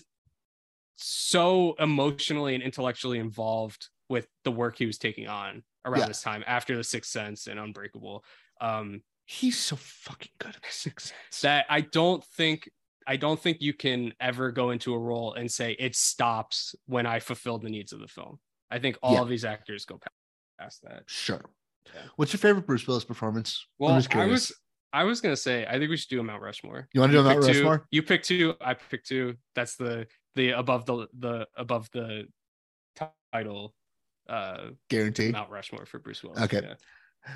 so 0.96 1.74
emotionally 1.78 2.54
and 2.54 2.62
intellectually 2.62 3.18
involved 3.18 3.88
with 4.08 4.26
the 4.44 4.50
work 4.52 4.76
he 4.76 4.86
was 4.86 4.98
taking 4.98 5.28
on 5.28 5.62
around 5.84 6.00
Yeah. 6.00 6.06
this 6.08 6.22
time 6.22 6.42
after 6.46 6.76
the 6.76 6.84
sixth 6.84 7.10
sense 7.10 7.46
and 7.46 7.58
unbreakable 7.60 8.24
um 8.60 9.02
He's 9.26 9.58
so 9.58 9.76
fucking 9.76 10.32
good 10.38 10.54
at 10.56 10.72
sixth 10.72 11.08
sense. 11.08 11.40
that 11.42 11.66
I 11.70 11.80
don't 11.80 12.22
think 12.24 12.70
I 13.06 13.16
don't 13.16 13.38
think 13.40 13.60
you 13.60 13.74
can 13.74 14.12
ever 14.20 14.50
go 14.50 14.70
into 14.70 14.94
a 14.94 14.98
role 14.98 15.34
and 15.34 15.50
say 15.50 15.76
it 15.78 15.94
stops 15.94 16.74
when 16.86 17.06
I 17.06 17.20
fulfilled 17.20 17.62
the 17.62 17.68
needs 17.70 17.92
of 17.92 18.00
the 18.00 18.08
film. 18.08 18.38
I 18.70 18.78
think 18.78 18.96
all 19.02 19.14
Yeah. 19.14 19.20
of 19.22 19.28
these 19.28 19.44
actors 19.44 19.84
go 19.84 19.98
pa- 19.98 20.08
past 20.58 20.82
that. 20.82 21.02
Sure. 21.06 21.42
Yeah. 21.94 22.00
What's 22.16 22.32
your 22.32 22.38
favorite 22.38 22.66
Bruce 22.66 22.86
Willis 22.86 23.04
performance? 23.04 23.66
Well, 23.78 23.92
I 24.12 24.26
was 24.26 24.52
I 24.92 25.04
was 25.04 25.20
gonna 25.20 25.36
say 25.36 25.66
I 25.66 25.78
think 25.78 25.90
we 25.90 25.96
should 25.96 26.08
do 26.10 26.20
a 26.20 26.22
Mount 26.22 26.42
Rushmore. 26.42 26.88
You 26.94 27.00
wanna 27.00 27.12
do 27.12 27.20
a 27.20 27.24
Mount 27.24 27.40
pick 27.42 27.52
two- 27.52 27.58
Rushmore? 27.58 27.86
You 27.90 28.02
pick 28.02 28.22
two. 28.22 28.54
I 28.60 28.74
pick 28.74 29.04
two. 29.04 29.36
That's 29.54 29.76
the 29.76 30.06
the 30.34 30.50
above 30.50 30.86
the 30.86 31.08
the 31.18 31.46
above 31.56 31.90
the 31.92 32.26
title 33.32 33.74
uh 34.28 34.68
guaranteed. 34.88 35.32
Mount 35.32 35.50
Rushmore 35.50 35.84
for 35.86 35.98
Bruce 35.98 36.22
Willis. 36.22 36.40
Okay. 36.42 36.60
yeah. 36.62 37.34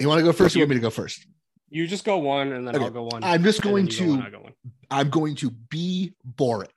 You 0.00 0.08
want 0.08 0.18
to 0.18 0.24
go 0.24 0.32
first? 0.32 0.54
Or 0.54 0.58
you 0.58 0.62
want 0.64 0.70
me 0.70 0.76
to 0.76 0.80
go 0.82 0.90
first? 0.90 1.26
You 1.70 1.86
just 1.86 2.04
go 2.04 2.18
one 2.18 2.52
and 2.52 2.66
then 2.66 2.76
Okay. 2.76 2.84
I'll 2.84 2.90
go 2.90 3.04
one. 3.04 3.24
I'm 3.24 3.42
just 3.42 3.62
going 3.62 3.88
you 3.88 3.98
go 3.98 4.10
one, 4.12 4.24
to- 4.24 4.30
go. 4.30 4.48
I'm 4.90 5.10
going 5.10 5.34
to 5.36 5.50
be 5.50 6.14
boring, 6.24 6.68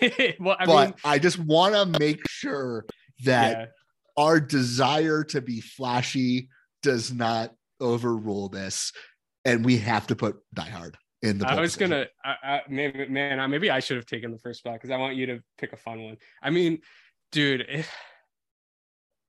well, 0.40 0.56
I 0.58 0.66
but 0.66 0.86
mean, 0.86 0.94
I 1.04 1.18
just 1.18 1.38
want 1.38 1.74
to 1.74 1.98
make 1.98 2.20
sure 2.28 2.84
that 3.24 3.58
yeah. 3.58 3.66
our 4.16 4.40
desire 4.40 5.24
to 5.24 5.40
be 5.40 5.60
flashy 5.60 6.48
does 6.82 7.12
not 7.12 7.52
overrule 7.80 8.48
this, 8.48 8.92
and 9.44 9.64
we 9.64 9.78
have 9.78 10.06
to 10.08 10.16
put 10.16 10.36
Die 10.52 10.68
Hard 10.68 10.98
in 11.22 11.38
the. 11.38 11.48
I 11.48 11.60
was 11.60 11.76
position. 11.76 11.90
gonna, 11.90 12.06
I, 12.24 12.56
I, 12.56 12.60
man, 12.68 13.06
man, 13.12 13.50
maybe 13.50 13.70
I 13.70 13.80
should 13.80 13.96
have 13.96 14.06
taken 14.06 14.32
the 14.32 14.38
first 14.38 14.58
spot 14.58 14.74
because 14.74 14.90
I 14.90 14.96
want 14.96 15.16
you 15.16 15.26
to 15.26 15.40
pick 15.58 15.72
a 15.72 15.76
fun 15.76 16.02
one. 16.02 16.16
I 16.42 16.50
mean, 16.50 16.80
dude, 17.32 17.64
if, 17.68 17.90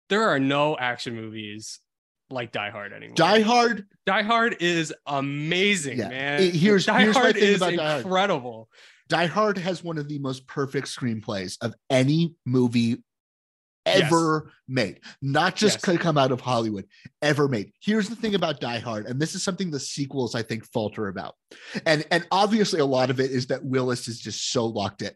there 0.09 0.29
are 0.29 0.39
no 0.39 0.77
action 0.77 1.15
movies 1.15 1.79
like 2.29 2.51
Die 2.51 2.69
Hard 2.69 2.93
anymore. 2.93 3.15
Die 3.15 3.41
Hard. 3.41 3.85
Die 4.05 4.23
Hard 4.23 4.57
is 4.61 4.93
amazing, 5.05 5.97
Yeah. 5.99 6.09
man. 6.09 6.41
It- 6.41 6.55
here's- 6.55 6.85
Die 6.85 6.99
here's 7.01 7.15
my 7.15 7.21
Hard 7.21 7.35
thing 7.35 7.43
is 7.43 7.55
about 7.61 7.75
Die 7.75 7.83
Hard. 7.91 8.05
incredible. 8.05 8.69
Die 9.09 9.25
Hard 9.27 9.57
has 9.57 9.83
one 9.83 9.97
of 9.97 10.07
the 10.09 10.19
most 10.19 10.45
perfect 10.47 10.87
screenplays 10.87 11.57
of 11.61 11.73
any 11.89 12.35
movie 12.45 13.03
ever 13.85 14.51
made, 14.67 14.99
not 15.21 15.55
just 15.55 15.75
Yes. 15.77 15.81
could 15.85 15.99
come 16.01 16.17
out 16.17 16.33
of 16.33 16.41
Hollywood, 16.41 16.85
ever 17.21 17.47
made. 17.47 17.71
Here's 17.79 18.09
the 18.09 18.17
thing 18.17 18.35
about 18.35 18.59
Die 18.59 18.79
Hard, 18.79 19.05
and 19.05 19.17
this 19.21 19.33
is 19.33 19.43
something 19.43 19.71
the 19.71 19.79
sequels 19.79 20.35
I 20.35 20.41
think 20.43 20.65
falter 20.73 21.07
about, 21.07 21.35
and 21.85 22.05
and 22.11 22.27
obviously 22.29 22.81
a 22.81 22.85
lot 22.85 23.09
of 23.09 23.21
it 23.21 23.31
is 23.31 23.47
that 23.47 23.63
Willis 23.63 24.09
is 24.09 24.19
just 24.19 24.51
so 24.51 24.65
locked 24.65 25.03
in. 25.03 25.11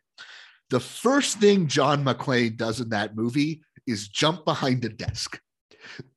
The 0.69 0.79
first 0.79 1.39
thing 1.39 1.67
John 1.67 2.05
McClane 2.05 2.55
does 2.55 2.79
in 2.79 2.87
that 2.91 3.13
movie 3.13 3.61
is 3.87 4.07
jump 4.07 4.45
behind 4.45 4.85
a 4.85 4.89
desk. 4.89 5.37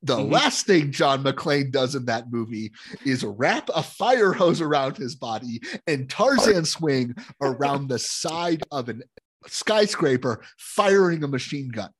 The 0.03 0.17
Mhm. 0.17 0.31
last 0.31 0.65
thing 0.65 0.91
John 0.91 1.23
McClane 1.23 1.71
does 1.71 1.95
in 1.95 2.05
that 2.05 2.31
movie 2.31 2.71
is 3.05 3.23
wrap 3.23 3.69
a 3.73 3.81
fire 3.83 4.33
hose 4.33 4.61
around 4.61 4.97
his 4.97 5.15
body 5.15 5.61
and 5.87 6.09
Tarzan 6.09 6.65
swing 6.65 7.15
around 7.41 7.87
the 7.87 7.99
side 7.99 8.63
of 8.71 8.89
a 8.89 8.95
skyscraper, 9.47 10.43
firing 10.57 11.23
a 11.23 11.27
machine 11.27 11.69
gun. 11.69 11.91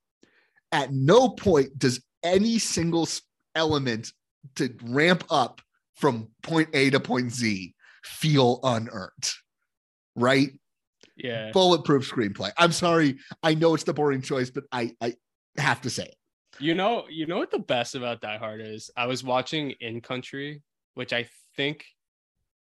At 0.72 0.94
no 0.94 1.30
point 1.30 1.78
does 1.78 2.02
any 2.24 2.60
single 2.60 3.08
element 3.56 4.12
to 4.56 4.76
ramp 4.84 5.24
up 5.30 5.62
from 5.96 6.30
point 6.44 6.70
A 6.74 6.90
to 6.90 7.00
point 7.00 7.32
Z 7.32 7.74
feel 8.04 8.60
unearned, 8.64 9.32
right? 10.16 10.52
Yeah. 11.16 11.52
Bulletproof 11.52 12.10
screenplay. 12.12 12.52
I'm 12.58 12.72
sorry. 12.74 13.18
I 13.42 13.54
know 13.54 13.74
it's 13.74 13.86
the 13.86 13.94
boring 13.94 14.22
choice, 14.22 14.50
but 14.50 14.66
I, 14.72 14.96
I 15.00 15.16
have 15.58 15.82
to 15.82 15.90
say 15.90 16.04
it. 16.04 16.16
You 16.60 16.74
know, 16.76 17.06
you 17.10 17.26
know 17.26 17.38
what 17.38 17.52
the 17.52 17.60
best 17.60 17.96
about 17.96 18.22
Die 18.22 18.38
Hard 18.38 18.62
is? 18.62 18.90
I 18.96 19.08
was 19.08 19.24
watching 19.24 19.72
In 19.82 20.02
Country, 20.02 20.62
which 20.94 21.14
I 21.14 21.28
think 21.56 21.86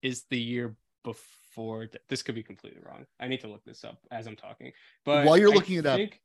is 0.01 0.23
the 0.29 0.39
year 0.39 0.75
before. 1.03 1.85
th- 1.87 2.01
This 2.09 2.23
could 2.23 2.35
be 2.35 2.43
completely 2.43 2.81
wrong. 2.85 3.05
I 3.19 3.27
need 3.27 3.41
to 3.41 3.47
look 3.47 3.63
this 3.65 3.83
up 3.83 3.99
as 4.11 4.25
I'm 4.27 4.35
talking. 4.35 4.71
But 5.05 5.25
While 5.25 5.37
you're 5.37 5.51
I 5.51 5.55
looking 5.55 5.77
it 5.77 5.85
up- 5.85 5.97
think, 5.97 6.19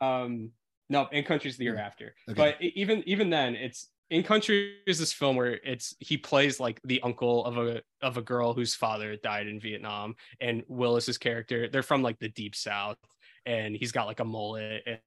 um, 0.00 0.52
no, 0.88 1.06
In 1.12 1.24
Country 1.24 1.50
is 1.50 1.56
the 1.56 1.64
year 1.64 1.76
after. 1.76 2.14
Okay. 2.30 2.34
But 2.36 2.62
even 2.62 3.02
even 3.06 3.28
then, 3.30 3.54
it's 3.54 3.88
In 4.10 4.22
Country 4.22 4.76
is 4.86 4.98
this 4.98 5.12
film 5.12 5.36
where 5.36 5.54
it's 5.64 5.94
he 6.00 6.16
plays 6.16 6.58
like 6.60 6.80
the 6.84 7.02
uncle 7.02 7.44
of 7.44 7.58
a 7.58 7.82
of 8.00 8.16
a 8.16 8.22
girl 8.22 8.54
whose 8.54 8.74
father 8.74 9.16
died 9.16 9.46
in 9.48 9.60
Vietnam, 9.60 10.14
and 10.40 10.62
Willis's 10.68 11.18
character. 11.18 11.68
They're 11.68 11.82
from 11.82 12.02
like 12.02 12.18
the 12.20 12.30
deep 12.30 12.54
south, 12.54 12.96
and 13.44 13.76
he's 13.76 13.92
got 13.92 14.06
like 14.06 14.20
a 14.20 14.24
mullet 14.24 14.82
and 14.86 14.98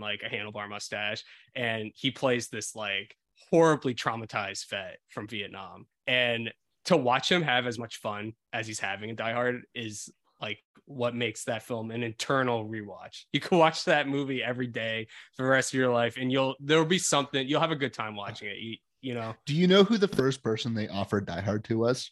like 0.00 0.22
a 0.24 0.28
handlebar 0.28 0.68
mustache 0.68 1.24
and 1.54 1.90
he 1.94 2.10
plays 2.10 2.48
this 2.48 2.74
like 2.74 3.16
horribly 3.50 3.94
traumatized 3.94 4.68
vet 4.70 4.98
from 5.08 5.28
Vietnam. 5.28 5.86
And 6.06 6.52
to 6.86 6.96
watch 6.96 7.30
him 7.30 7.42
have 7.42 7.66
as 7.66 7.78
much 7.78 7.96
fun 7.96 8.32
as 8.52 8.66
he's 8.66 8.80
having 8.80 9.10
in 9.10 9.16
Die 9.16 9.32
Hard 9.32 9.62
is 9.74 10.10
like 10.40 10.58
what 10.86 11.14
makes 11.14 11.44
that 11.44 11.62
film 11.62 11.90
an 11.90 12.02
internal 12.02 12.68
rewatch. 12.68 13.22
You 13.32 13.40
can 13.40 13.58
watch 13.58 13.84
that 13.86 14.06
movie 14.06 14.42
every 14.42 14.66
day 14.66 15.08
for 15.34 15.44
the 15.44 15.48
rest 15.48 15.72
of 15.72 15.78
your 15.78 15.92
life, 15.92 16.16
and 16.18 16.30
you'll 16.30 16.54
there'll 16.60 16.84
be 16.84 16.98
something 16.98 17.48
you'll 17.48 17.60
have 17.60 17.70
a 17.70 17.76
good 17.76 17.94
time 17.94 18.16
watching 18.16 18.48
it. 18.48 18.58
You, 18.58 18.76
you 19.00 19.14
know, 19.14 19.34
Do 19.46 19.54
you 19.54 19.66
know 19.66 19.84
who 19.84 19.98
the 19.98 20.08
first 20.08 20.42
person 20.42 20.74
they 20.74 20.88
offered 20.88 21.26
Die 21.26 21.40
Hard 21.40 21.64
to 21.64 21.78
was? 21.78 22.10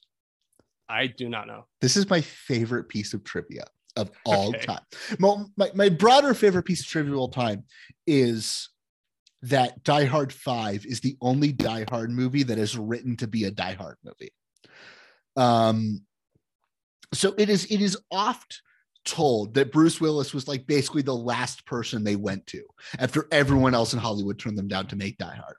I 0.88 1.06
do 1.06 1.28
not 1.28 1.46
know. 1.46 1.66
This 1.80 1.96
is 1.96 2.08
my 2.08 2.20
favorite 2.20 2.88
piece 2.88 3.14
of 3.14 3.24
trivia 3.24 3.64
of 3.96 4.10
all 4.24 4.50
Okay. 4.50 4.66
time. 4.66 4.82
Well, 5.20 5.50
my, 5.56 5.70
my 5.74 5.88
broader 5.88 6.34
favorite 6.34 6.64
piece 6.64 6.80
of 6.80 6.86
trivia 6.86 7.12
of 7.12 7.18
all 7.18 7.28
time 7.28 7.64
is 8.06 8.70
that 9.42 9.82
Die 9.82 10.04
Hard 10.04 10.32
5 10.32 10.86
is 10.86 11.00
the 11.00 11.16
only 11.20 11.52
Die 11.52 11.84
Hard 11.90 12.10
movie 12.10 12.44
that 12.44 12.58
is 12.58 12.78
written 12.78 13.16
to 13.16 13.26
be 13.26 13.44
a 13.44 13.50
Die 13.50 13.74
Hard 13.74 13.96
movie. 14.04 14.32
Um, 15.36 16.02
So 17.14 17.34
it 17.36 17.48
is 17.50 17.64
it 17.66 17.80
is 17.82 17.98
oft 18.10 18.62
told 19.04 19.54
that 19.54 19.72
Bruce 19.72 20.00
Willis 20.00 20.32
was 20.32 20.46
like 20.46 20.66
basically 20.66 21.02
the 21.02 21.14
last 21.14 21.66
person 21.66 22.04
they 22.04 22.14
went 22.14 22.46
to 22.46 22.62
after 23.00 23.26
everyone 23.32 23.74
else 23.74 23.92
in 23.92 23.98
Hollywood 23.98 24.38
turned 24.38 24.56
them 24.56 24.68
down 24.68 24.86
to 24.86 24.96
make 24.96 25.18
Die 25.18 25.34
Hard. 25.34 25.56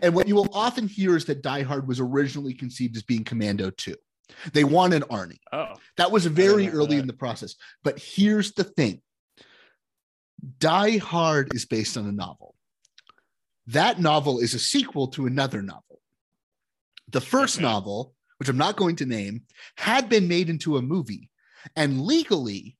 And 0.00 0.14
what 0.14 0.26
you 0.28 0.34
will 0.34 0.48
often 0.52 0.88
hear 0.88 1.14
is 1.16 1.26
that 1.26 1.42
Die 1.42 1.62
Hard 1.62 1.86
was 1.86 2.00
originally 2.00 2.54
conceived 2.54 2.96
as 2.96 3.02
being 3.02 3.24
Commando 3.24 3.70
2. 3.70 3.94
They 4.52 4.64
wanted 4.64 5.02
Arnie. 5.02 5.38
Oh, 5.52 5.74
That 5.96 6.10
was 6.10 6.26
very 6.26 6.68
early 6.68 6.96
that. 6.96 7.02
in 7.02 7.06
the 7.06 7.12
process. 7.12 7.54
But 7.84 7.98
here's 7.98 8.52
the 8.52 8.64
thing 8.64 9.02
Die 10.58 10.98
Hard 10.98 11.54
is 11.54 11.64
based 11.64 11.96
on 11.96 12.06
a 12.06 12.12
novel. 12.12 12.54
That 13.66 14.00
novel 14.00 14.38
is 14.38 14.54
a 14.54 14.58
sequel 14.58 15.08
to 15.08 15.26
another 15.26 15.62
novel. 15.62 16.00
The 17.10 17.20
first 17.20 17.56
Okay. 17.56 17.64
novel, 17.64 18.14
which 18.38 18.48
I'm 18.48 18.56
not 18.56 18.76
going 18.76 18.96
to 18.96 19.06
name, 19.06 19.42
had 19.76 20.08
been 20.08 20.28
made 20.28 20.50
into 20.50 20.76
a 20.76 20.82
movie. 20.82 21.30
And 21.74 22.02
legally, 22.02 22.76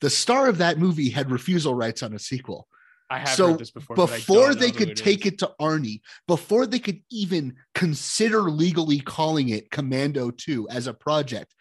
the 0.00 0.10
star 0.10 0.48
of 0.48 0.58
that 0.58 0.78
movie 0.78 1.10
had 1.10 1.30
refusal 1.30 1.74
rights 1.74 2.02
on 2.02 2.14
a 2.14 2.18
sequel 2.18 2.68
I 3.10 3.18
have 3.18 3.28
so 3.28 3.48
heard 3.48 3.58
this 3.58 3.72
before. 3.72 3.96
before 3.96 4.54
they 4.54 4.70
could 4.70 4.96
take 4.96 5.26
it 5.26 5.38
to 5.40 5.52
Arnie, 5.60 6.00
before 6.28 6.64
they 6.64 6.78
could 6.78 7.02
even 7.10 7.56
consider 7.74 8.42
legally 8.42 9.00
calling 9.00 9.48
it 9.48 9.70
Commando 9.70 10.30
2 10.30 10.68
as 10.68 10.86
a 10.86 10.94
project, 10.94 11.52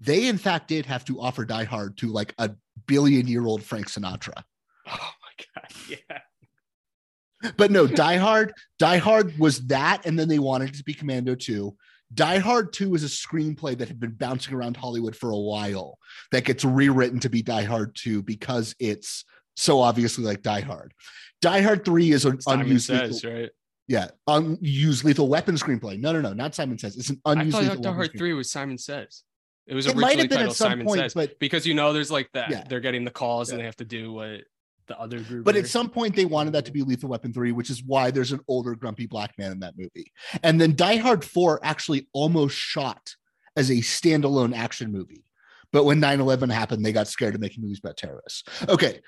they 0.00 0.28
in 0.28 0.36
fact 0.36 0.68
did 0.68 0.84
have 0.86 1.04
to 1.06 1.18
offer 1.18 1.46
Die 1.46 1.64
Hard 1.64 1.96
to 1.98 2.08
like 2.08 2.34
a 2.38 2.50
billion 2.86 3.26
year 3.26 3.46
old 3.46 3.62
Frank 3.62 3.88
Sinatra. 3.88 4.42
Oh 4.86 4.98
my 4.98 5.60
god, 5.62 5.76
yeah. 5.88 7.52
But 7.56 7.70
no, 7.70 7.86
Die 7.86 8.16
Hard, 8.16 8.52
Die 8.78 8.96
Hard 8.98 9.38
was 9.38 9.66
that, 9.68 10.04
and 10.04 10.18
then 10.18 10.28
they 10.28 10.40
wanted 10.40 10.70
it 10.70 10.76
to 10.76 10.84
be 10.84 10.92
Commando 10.92 11.34
2. 11.36 11.74
Die 12.14 12.38
Hard 12.38 12.72
2 12.72 12.94
is 12.94 13.04
a 13.04 13.06
screenplay 13.06 13.78
that 13.78 13.88
had 13.88 14.00
been 14.00 14.12
bouncing 14.12 14.54
around 14.54 14.76
Hollywood 14.76 15.16
for 15.16 15.30
a 15.30 15.38
while 15.38 15.98
that 16.30 16.44
gets 16.44 16.64
rewritten 16.64 17.20
to 17.20 17.30
be 17.30 17.42
Die 17.42 17.62
Hard 17.62 17.94
2 17.94 18.22
because 18.22 18.74
it's 18.78 19.24
so 19.56 19.80
obviously 19.80 20.24
like 20.24 20.42
Die 20.42 20.60
Hard. 20.60 20.92
Die 21.40 21.60
Hard 21.60 21.84
3 21.84 22.12
is 22.12 22.24
an 22.24 22.40
Simon 22.40 22.66
unused 22.66 22.86
says, 22.86 23.22
lethal, 23.24 23.40
right? 23.40 23.50
yeah, 23.88 24.08
unused 24.26 25.04
lethal 25.04 25.28
weapon 25.28 25.56
screenplay. 25.56 25.98
No, 25.98 26.12
no, 26.12 26.20
no, 26.20 26.32
not 26.32 26.54
Simon 26.54 26.78
Says. 26.78 26.96
It's 26.96 27.10
an 27.10 27.20
I 27.24 27.32
unused 27.32 27.52
thought 27.56 27.62
lethal 27.64 27.82
Die 27.82 27.92
Hard 27.92 28.10
screenplay. 28.12 28.18
3 28.18 28.32
was 28.34 28.50
Simon 28.50 28.78
Says. 28.78 29.24
It 29.66 29.74
was 29.74 29.86
It 29.86 29.96
might 29.96 30.16
originally 30.16 30.22
have 30.22 30.28
been 30.30 30.38
at 30.38 30.40
titled 30.40 30.56
some 30.56 30.70
Simon 30.70 30.86
point, 30.86 31.00
Says. 31.00 31.14
but- 31.14 31.38
because 31.38 31.66
you 31.66 31.74
know 31.74 31.92
there's 31.92 32.10
like 32.10 32.30
that. 32.34 32.50
Yeah. 32.50 32.64
They're 32.68 32.80
getting 32.80 33.04
the 33.04 33.10
calls 33.10 33.50
and 33.50 33.60
they 33.60 33.64
have 33.64 33.76
to 33.76 33.84
do 33.84 34.12
what 34.12 34.40
the 34.88 34.98
other 34.98 35.20
group 35.20 35.44
But 35.44 35.54
at 35.56 35.68
some 35.68 35.88
point, 35.88 36.16
they 36.16 36.24
wanted 36.24 36.52
that 36.54 36.64
to 36.66 36.72
be 36.72 36.82
Lethal 36.82 37.08
Weapon 37.08 37.32
3, 37.32 37.52
which 37.52 37.70
is 37.70 37.82
why 37.84 38.10
there's 38.10 38.32
an 38.32 38.40
older, 38.48 38.74
grumpy 38.74 39.06
black 39.06 39.32
man 39.38 39.52
in 39.52 39.60
that 39.60 39.74
movie. 39.78 40.12
And 40.42 40.60
then 40.60 40.74
Die 40.74 40.96
Hard 40.96 41.24
4 41.24 41.60
actually 41.64 42.08
almost 42.12 42.56
shot 42.56 43.14
as 43.56 43.70
a 43.70 43.74
standalone 43.74 44.56
action 44.56 44.90
movie. 44.90 45.24
But 45.72 45.84
when 45.84 46.00
9 46.00 46.20
11 46.20 46.50
happened, 46.50 46.84
they 46.84 46.92
got 46.92 47.08
scared 47.08 47.34
of 47.34 47.40
making 47.40 47.62
movies 47.62 47.80
about 47.82 47.96
terrorists. 47.96 48.42
Okay. 48.68 49.00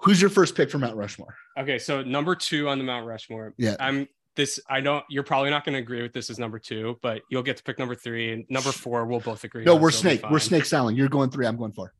Who's 0.00 0.20
your 0.20 0.30
first 0.30 0.54
pick 0.54 0.70
for 0.70 0.78
Mount 0.78 0.96
Rushmore? 0.96 1.34
Okay, 1.58 1.78
so 1.78 2.02
number 2.02 2.34
two 2.34 2.68
on 2.68 2.78
the 2.78 2.84
Mount 2.84 3.06
Rushmore. 3.06 3.54
Yeah. 3.58 3.76
I'm 3.80 4.06
this. 4.36 4.60
I 4.68 4.80
don't. 4.80 5.04
You're 5.10 5.24
probably 5.24 5.50
not 5.50 5.64
going 5.64 5.74
to 5.74 5.80
agree 5.80 6.02
with 6.02 6.12
this 6.12 6.30
as 6.30 6.38
number 6.38 6.58
two, 6.58 6.98
but 7.02 7.22
you'll 7.30 7.42
get 7.42 7.56
to 7.56 7.62
pick 7.62 7.78
number 7.78 7.94
three 7.94 8.32
and 8.32 8.44
number 8.48 8.72
four. 8.72 9.04
We'll 9.06 9.20
both 9.20 9.44
agree. 9.44 9.64
No, 9.64 9.74
on, 9.74 9.80
we're 9.80 9.90
so 9.90 10.02
snake. 10.02 10.22
We're 10.30 10.38
snake 10.38 10.64
styling. 10.64 10.96
You're 10.96 11.08
going 11.08 11.30
three. 11.30 11.46
I'm 11.46 11.56
going 11.56 11.72
four. 11.72 11.92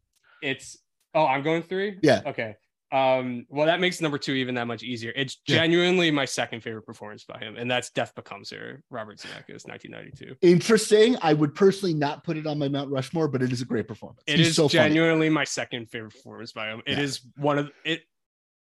It's. 0.42 0.78
Oh, 1.14 1.26
I'm 1.26 1.42
going 1.42 1.62
three. 1.62 1.98
Yeah. 2.02 2.22
Okay. 2.24 2.56
Um. 2.90 3.44
Well, 3.50 3.66
that 3.66 3.80
makes 3.80 4.00
number 4.00 4.16
two 4.16 4.32
even 4.32 4.54
that 4.54 4.66
much 4.66 4.82
easier. 4.82 5.12
It's 5.14 5.36
Yeah. 5.46 5.56
genuinely 5.56 6.10
my 6.10 6.24
second 6.24 6.62
favorite 6.62 6.86
performance 6.86 7.24
by 7.24 7.38
him, 7.38 7.56
and 7.56 7.70
that's 7.70 7.90
Death 7.90 8.14
Becomes 8.14 8.50
Her. 8.50 8.82
Robert 8.90 9.18
Zemeckis, 9.18 9.66
1992. 9.68 10.36
Interesting. 10.40 11.16
I 11.20 11.34
would 11.34 11.54
personally 11.54 11.92
not 11.94 12.24
put 12.24 12.36
it 12.38 12.46
on 12.46 12.58
my 12.58 12.68
Mount 12.68 12.90
Rushmore, 12.90 13.28
but 13.28 13.42
it 13.42 13.52
is 13.52 13.60
a 13.60 13.66
great 13.66 13.86
performance. 13.88 14.22
It 14.26 14.38
He's 14.38 14.48
is 14.48 14.56
so 14.56 14.68
funny. 14.68 14.88
genuinely 14.88 15.28
my 15.28 15.44
second 15.44 15.90
favorite 15.90 16.12
performance 16.14 16.52
by 16.52 16.68
him. 16.68 16.82
It 16.86 16.96
Yeah. 16.96 17.04
is 17.04 17.20
one 17.36 17.58
of 17.58 17.70
it. 17.84 18.04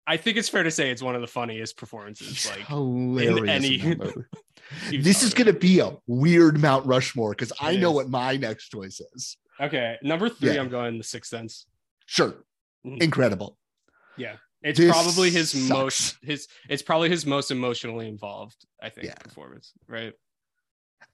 I 0.09 0.15
think 0.17 0.37
it's 0.37 0.47
fair 0.49 0.63
to 0.63 0.71
say 0.71 0.89
it's 0.89 1.01
one 1.01 1.15
of 1.15 1.21
the 1.21 1.27
funniest 1.27 1.75
performances. 1.77 2.49
Like 2.49 2.65
hilarious. 2.67 3.39
in 3.43 3.49
any- 3.49 3.77
this 4.91 5.23
is 5.23 5.33
going 5.33 5.47
to 5.47 5.53
be 5.53 5.79
a 5.79 5.95
weird 6.07 6.59
Mount 6.59 6.85
Rushmore 6.85 7.31
because 7.31 7.53
I 7.61 7.71
It 7.71 7.79
know 7.79 7.91
what 7.91 8.09
my 8.09 8.35
next 8.35 8.69
choice 8.69 8.99
is. 9.15 9.37
Okay, 9.59 9.97
number 10.03 10.27
three, 10.29 10.53
Yeah. 10.53 10.61
I'm 10.61 10.69
going 10.69 10.97
The 10.97 11.03
Sixth 11.03 11.29
Sense. 11.29 11.65
Sure. 12.05 12.43
Mhm. 12.85 13.01
Incredible. 13.01 13.57
Yeah, 14.17 14.37
it's 14.61 14.79
This 14.79 14.91
probably 14.91 15.29
his 15.29 15.51
sucks. 15.51 15.69
most 15.69 16.17
his. 16.21 16.47
It's 16.69 16.81
probably 16.81 17.09
his 17.09 17.25
most 17.25 17.51
emotionally 17.51 18.07
involved. 18.07 18.57
I 18.81 18.89
think 18.89 19.07
Yeah. 19.07 19.15
performance. 19.15 19.73
Right. 19.87 20.13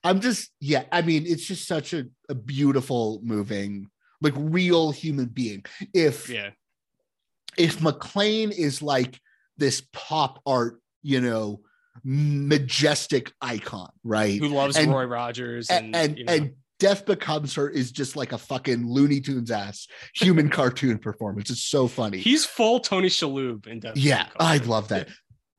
I'm 0.02 0.20
just, 0.20 0.50
yeah, 0.60 0.84
I 0.92 1.02
mean, 1.02 1.24
it's 1.26 1.44
just 1.46 1.66
such 1.66 1.92
a, 1.94 2.04
a 2.28 2.34
beautiful, 2.34 3.20
moving, 3.22 3.90
like 4.20 4.34
real 4.36 4.90
human 4.90 5.26
being. 5.26 5.64
If 5.94 6.28
Yeah. 6.28 6.50
if 7.56 7.78
McClane 7.78 8.50
is 8.52 8.82
like 8.82 9.18
this 9.56 9.82
pop 9.92 10.40
art, 10.46 10.80
you 11.02 11.20
know, 11.20 11.60
majestic 12.02 13.32
icon, 13.40 13.90
right? 14.02 14.38
Who 14.38 14.48
loves 14.48 14.76
And- 14.76 14.90
Roy 14.90 15.04
Rogers 15.04 15.70
and 15.70 15.94
and 15.94 15.96
and, 15.96 16.18
you 16.18 16.24
know, 16.24 16.32
and 16.32 16.54
Death 16.78 17.06
Becomes 17.06 17.54
Her 17.54 17.68
is 17.68 17.92
just 17.92 18.16
like 18.16 18.32
a 18.32 18.38
fucking 18.38 18.88
Looney 18.88 19.20
Tunes 19.20 19.50
ass 19.50 19.86
human 20.14 20.48
cartoon 20.50 20.98
performance. 20.98 21.50
It's 21.50 21.64
so 21.64 21.86
funny. 21.86 22.18
he's 22.18 22.44
full 22.44 22.80
Tony 22.80 23.08
Shalhoub 23.08 23.66
in 23.66 23.80
Death. 23.80 23.96
yeah, 23.96 24.26
I 24.38 24.58
love 24.58 24.88
that. 24.88 25.08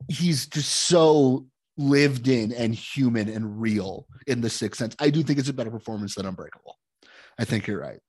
He's 0.08 0.46
just 0.46 0.70
so 0.70 1.46
lived 1.78 2.28
in 2.28 2.52
and 2.52 2.74
human 2.74 3.28
and 3.28 3.60
real 3.60 4.06
in 4.26 4.40
the 4.40 4.50
sixth 4.50 4.78
sense. 4.78 4.96
I 4.98 5.10
do 5.10 5.22
think 5.22 5.38
it's 5.38 5.48
a 5.48 5.54
better 5.54 5.70
performance 5.70 6.14
than 6.14 6.26
Unbreakable. 6.26 6.78
I 7.38 7.44
think 7.44 7.66
you're 7.66 7.80
right. 7.80 8.00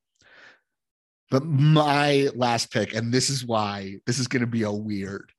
But 1.30 1.46
my 1.46 2.30
last 2.36 2.72
pick, 2.72 2.96
and 2.96 3.14
this 3.14 3.30
is 3.30 3.46
why 3.46 3.98
this 4.06 4.20
is 4.20 4.28
going 4.28 4.42
to 4.42 4.48
be 4.48 4.64
a 4.64 4.72
weird, 4.72 5.32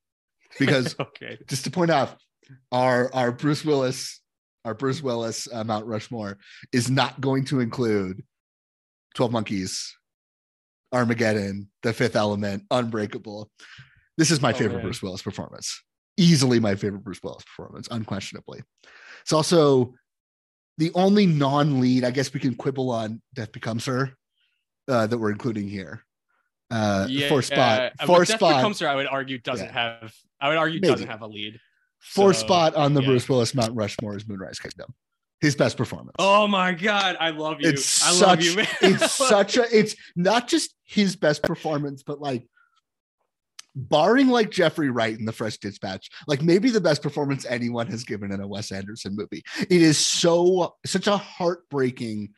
because 0.58 0.94
okay. 1.00 1.38
just 1.48 1.64
to 1.64 1.70
point 1.70 1.90
out, 1.90 2.16
our 2.72 3.12
our 3.14 3.32
Bruce 3.32 3.64
Willis, 3.64 4.20
our 4.64 4.74
Bruce 4.74 5.02
Willis 5.02 5.48
uh, 5.52 5.64
Mount 5.64 5.86
Rushmore 5.86 6.38
is 6.72 6.90
not 6.90 7.20
going 7.20 7.44
to 7.46 7.60
include 7.60 8.22
Twelve 9.14 9.32
Monkeys, 9.32 9.96
Armageddon, 10.92 11.70
The 11.82 11.92
Fifth 11.92 12.16
Element, 12.16 12.64
Unbreakable. 12.70 13.50
This 14.16 14.30
is 14.30 14.40
my 14.42 14.50
Oh, 14.50 14.54
favorite 14.54 14.76
man. 14.78 14.84
Bruce 14.86 15.02
Willis 15.02 15.22
performance. 15.22 15.82
Easily 16.16 16.58
my 16.60 16.74
favorite 16.74 17.04
Bruce 17.04 17.22
Willis 17.22 17.44
performance, 17.44 17.88
unquestionably. 17.90 18.62
It's 19.22 19.32
also 19.32 19.94
the 20.78 20.90
only 20.94 21.26
non-lead. 21.26 22.04
I 22.04 22.10
guess 22.10 22.32
we 22.34 22.40
can 22.40 22.54
quibble 22.54 22.90
on 22.90 23.22
Death 23.34 23.52
Becomes 23.52 23.86
Her 23.86 24.10
uh, 24.88 25.06
that 25.06 25.18
we're 25.18 25.30
including 25.30 25.68
here. 25.68 26.04
Uh, 26.70 27.06
Yeah, 27.08 27.28
four 27.28 27.42
spot, 27.42 27.92
uh, 28.00 28.06
four 28.06 28.18
but 28.20 28.28
Death 28.28 28.36
spot. 28.38 28.56
Becomes 28.56 28.80
Her, 28.80 28.88
I 28.88 28.96
would 28.96 29.06
argue 29.06 29.38
doesn't 29.38 29.66
Yeah. 29.66 29.72
have. 30.00 30.12
I 30.40 30.48
would 30.48 30.58
argue 30.58 30.80
Maybe. 30.80 30.92
doesn't 30.92 31.08
have 31.08 31.22
a 31.22 31.26
lead. 31.26 31.60
Four 32.00 32.32
So, 32.32 32.40
spot 32.40 32.74
on 32.74 32.94
the 32.94 33.00
yeah. 33.02 33.08
Bruce 33.08 33.28
Willis 33.28 33.54
Mount 33.54 33.74
Rushmore 33.74 34.16
is 34.16 34.26
Moonrise 34.28 34.58
Kingdom. 34.58 34.94
His 35.40 35.54
best 35.54 35.76
performance. 35.76 36.16
Oh 36.18 36.48
my 36.48 36.72
god, 36.72 37.16
I 37.20 37.30
love 37.30 37.60
you. 37.60 37.68
it's 37.68 38.02
I 38.04 38.10
such 38.10 38.26
love 38.26 38.42
you, 38.42 38.56
man. 38.56 38.66
it's 38.82 39.12
such 39.28 39.56
a 39.56 39.64
it's 39.76 39.94
not 40.16 40.48
just 40.48 40.74
his 40.84 41.14
best 41.16 41.42
performance, 41.44 42.02
but 42.02 42.20
like 42.20 42.46
barring 43.76 44.28
like 44.28 44.50
Jeffrey 44.50 44.90
Wright 44.90 45.16
in 45.16 45.24
the 45.24 45.32
French 45.32 45.60
Dispatch, 45.60 46.08
like 46.26 46.42
maybe 46.42 46.70
the 46.70 46.80
best 46.80 47.02
performance 47.02 47.46
anyone 47.46 47.86
has 47.86 48.02
given 48.02 48.32
in 48.32 48.40
a 48.40 48.46
Wes 48.48 48.72
Anderson 48.72 49.14
movie. 49.14 49.44
It 49.60 49.70
is 49.82 49.96
so 49.98 50.74
such 50.84 51.06
a 51.06 51.16
heartbreaking 51.16 52.30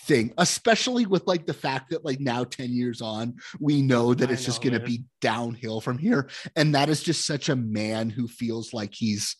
thing, 0.00 0.32
especially 0.38 1.06
with 1.06 1.26
like 1.26 1.46
the 1.46 1.54
fact 1.54 1.90
that 1.90 2.04
like 2.04 2.20
now 2.20 2.44
10 2.44 2.70
years 2.72 3.00
on, 3.00 3.36
we 3.60 3.82
know 3.82 4.14
that 4.14 4.30
it's 4.30 4.44
just 4.44 4.62
going 4.62 4.74
to 4.74 4.84
be 4.84 5.04
downhill 5.20 5.80
from 5.80 5.98
here. 5.98 6.28
And 6.56 6.74
that 6.74 6.88
is 6.88 7.02
just 7.02 7.26
such 7.26 7.48
a 7.48 7.56
man 7.56 8.10
who 8.10 8.28
feels 8.28 8.72
like 8.72 8.94
he's 8.94 9.36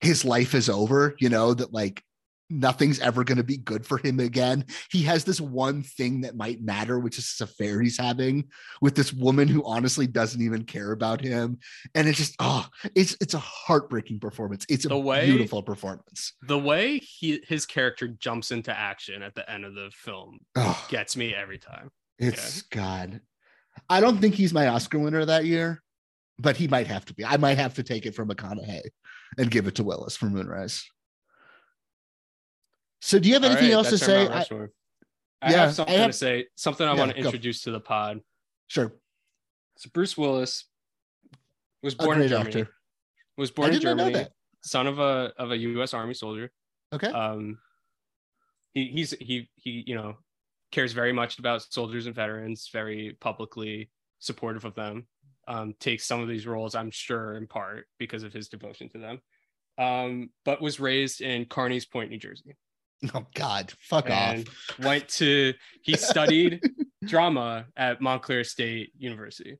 his 0.00 0.24
life 0.24 0.54
is 0.54 0.68
over, 0.68 1.14
you 1.18 1.28
know, 1.28 1.54
that 1.54 1.72
like 1.72 2.02
nothing's 2.48 3.00
ever 3.00 3.24
going 3.24 3.38
to 3.38 3.44
be 3.44 3.56
good 3.56 3.84
for 3.84 3.98
him 3.98 4.20
again. 4.20 4.64
He 4.90 5.02
has 5.02 5.24
this 5.24 5.40
one 5.40 5.82
thing 5.82 6.20
that 6.22 6.36
might 6.36 6.60
matter, 6.62 6.98
which 6.98 7.18
is 7.18 7.24
this 7.24 7.40
affair 7.48 7.80
he's 7.80 7.98
having 7.98 8.44
with 8.80 8.94
this 8.94 9.12
woman 9.12 9.48
who 9.48 9.64
honestly 9.64 10.06
doesn't 10.06 10.40
even 10.40 10.64
care 10.64 10.92
about 10.92 11.20
him. 11.20 11.58
And 11.94 12.06
it's 12.08 12.18
just, 12.18 12.36
oh, 12.38 12.66
it's 12.94 13.16
it's 13.20 13.34
a 13.34 13.38
heartbreaking 13.38 14.20
performance. 14.20 14.64
It's 14.68 14.84
a 14.86 14.96
way- 14.96 15.26
beautiful 15.26 15.62
performance. 15.62 16.34
the 16.42 16.58
way 16.58 16.98
he 16.98 17.40
his 17.48 17.66
character 17.66 18.08
jumps 18.08 18.50
into 18.50 18.76
action 18.76 19.22
at 19.22 19.34
the 19.34 19.48
end 19.50 19.64
of 19.64 19.74
the 19.74 19.90
film 19.94 20.38
Oh, 20.56 20.86
gets 20.88 21.16
me 21.16 21.34
every 21.34 21.58
time. 21.58 21.90
it's 22.18 22.62
God. 22.62 23.20
I 23.90 24.00
don't 24.00 24.18
think 24.18 24.34
he's 24.34 24.54
my 24.54 24.68
Oscar 24.68 24.98
winner 24.98 25.24
that 25.24 25.44
year, 25.44 25.82
but 26.38 26.56
he 26.56 26.66
might 26.68 26.86
have 26.86 27.04
to 27.06 27.14
be. 27.14 27.24
I 27.24 27.36
might 27.36 27.58
have 27.58 27.74
to 27.74 27.82
take 27.82 28.06
it 28.06 28.14
from 28.14 28.28
McConaughey 28.28 28.80
and 29.38 29.50
give 29.50 29.66
it 29.66 29.74
to 29.74 29.84
Willis 29.84 30.16
for 30.16 30.26
Moonrise. 30.26 30.82
So, 33.00 33.18
do 33.18 33.28
you 33.28 33.34
have 33.34 33.44
anything 33.44 33.64
right, 33.66 33.72
else 33.72 33.90
to 33.90 33.98
say? 33.98 34.26
I-. 34.26 34.40
I, 34.40 34.46
Yeah, 34.50 34.68
I 35.42 35.50
have 35.66 35.74
something 35.74 35.98
have- 35.98 36.10
to 36.10 36.16
say. 36.16 36.46
Something 36.56 36.86
I 36.88 36.94
Yeah, 36.94 36.98
want 36.98 37.14
to 37.14 37.20
go. 37.22 37.26
introduce 37.28 37.62
to 37.62 37.70
the 37.70 37.80
pod. 37.80 38.20
sure. 38.68 38.92
So 39.78 39.90
Bruce 39.92 40.16
Willis 40.16 40.64
was 41.82 41.94
born 41.94 42.22
in 42.22 42.28
Germany. 42.28 42.48
actor. 42.62 42.70
Was 43.36 43.50
born 43.50 43.68
in 43.68 43.74
did 43.74 43.84
not 43.84 43.96
know 43.98 44.10
Germany. 44.10 44.28
Son 44.62 44.86
of 44.86 44.98
a 44.98 45.32
of 45.36 45.50
a 45.50 45.56
U.S. 45.58 45.92
Army 45.92 46.14
soldier. 46.14 46.50
Okay. 46.94 47.08
Um, 47.08 47.58
he 48.72 48.86
he's 48.86 49.10
he 49.20 49.50
he 49.56 49.84
you 49.86 49.94
know 49.94 50.16
cares 50.72 50.94
very 50.94 51.12
much 51.12 51.38
about 51.38 51.60
soldiers 51.70 52.06
and 52.06 52.14
veterans, 52.14 52.70
very 52.72 53.18
publicly 53.20 53.90
supportive 54.18 54.64
of 54.64 54.74
them. 54.74 55.06
Um, 55.46 55.74
takes 55.78 56.06
some 56.06 56.20
of 56.22 56.28
these 56.28 56.46
roles, 56.46 56.74
I'm 56.74 56.90
sure, 56.90 57.36
in 57.36 57.46
part 57.46 57.86
because 57.98 58.22
of 58.22 58.32
his 58.32 58.48
devotion 58.48 58.88
to 58.88 58.98
them. 58.98 59.20
Um, 59.78 60.30
but 60.46 60.62
was 60.62 60.80
raised 60.80 61.20
in 61.20 61.44
Carneys 61.44 61.88
Point, 61.88 62.10
New 62.10 62.18
Jersey. 62.18 62.56
Oh 63.14 63.26
God, 63.34 63.72
fuck 63.78 64.08
and 64.08 64.48
off. 64.48 64.78
went 64.78 65.06
to 65.08 65.52
he 65.82 65.96
studied 65.96 66.62
drama 67.04 67.66
at 67.76 68.00
Montclair 68.00 68.42
State 68.42 68.90
University, 68.96 69.58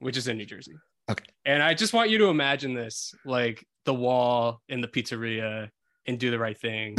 which 0.00 0.16
is 0.16 0.28
in 0.28 0.36
New 0.36 0.44
Jersey. 0.46 0.74
Okay. 1.10 1.24
And 1.44 1.62
I 1.62 1.74
just 1.74 1.92
want 1.92 2.10
you 2.10 2.18
to 2.18 2.26
imagine 2.26 2.74
this 2.74 3.14
like 3.24 3.66
the 3.84 3.94
wall 3.94 4.60
in 4.68 4.80
the 4.80 4.88
pizzeria 4.88 5.70
and 6.06 6.18
do 6.18 6.30
the 6.30 6.38
right 6.38 6.58
thing. 6.58 6.96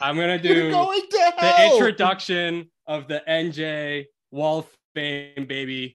I'm 0.00 0.16
gonna 0.16 0.38
do 0.38 0.70
going 0.70 1.00
to 1.00 1.32
the 1.40 1.46
hell. 1.46 1.74
introduction 1.74 2.70
of 2.86 3.08
the 3.08 3.22
NJ 3.28 4.04
Wall 4.30 4.60
of 4.60 4.66
Fame, 4.94 5.46
baby. 5.46 5.94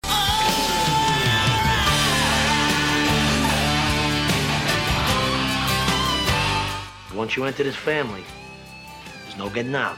Once 7.14 7.36
you 7.36 7.44
enter 7.44 7.64
this 7.64 7.76
family, 7.76 8.24
there's 9.32 9.40
no 9.40 9.54
getting 9.54 9.76
out. 9.76 9.98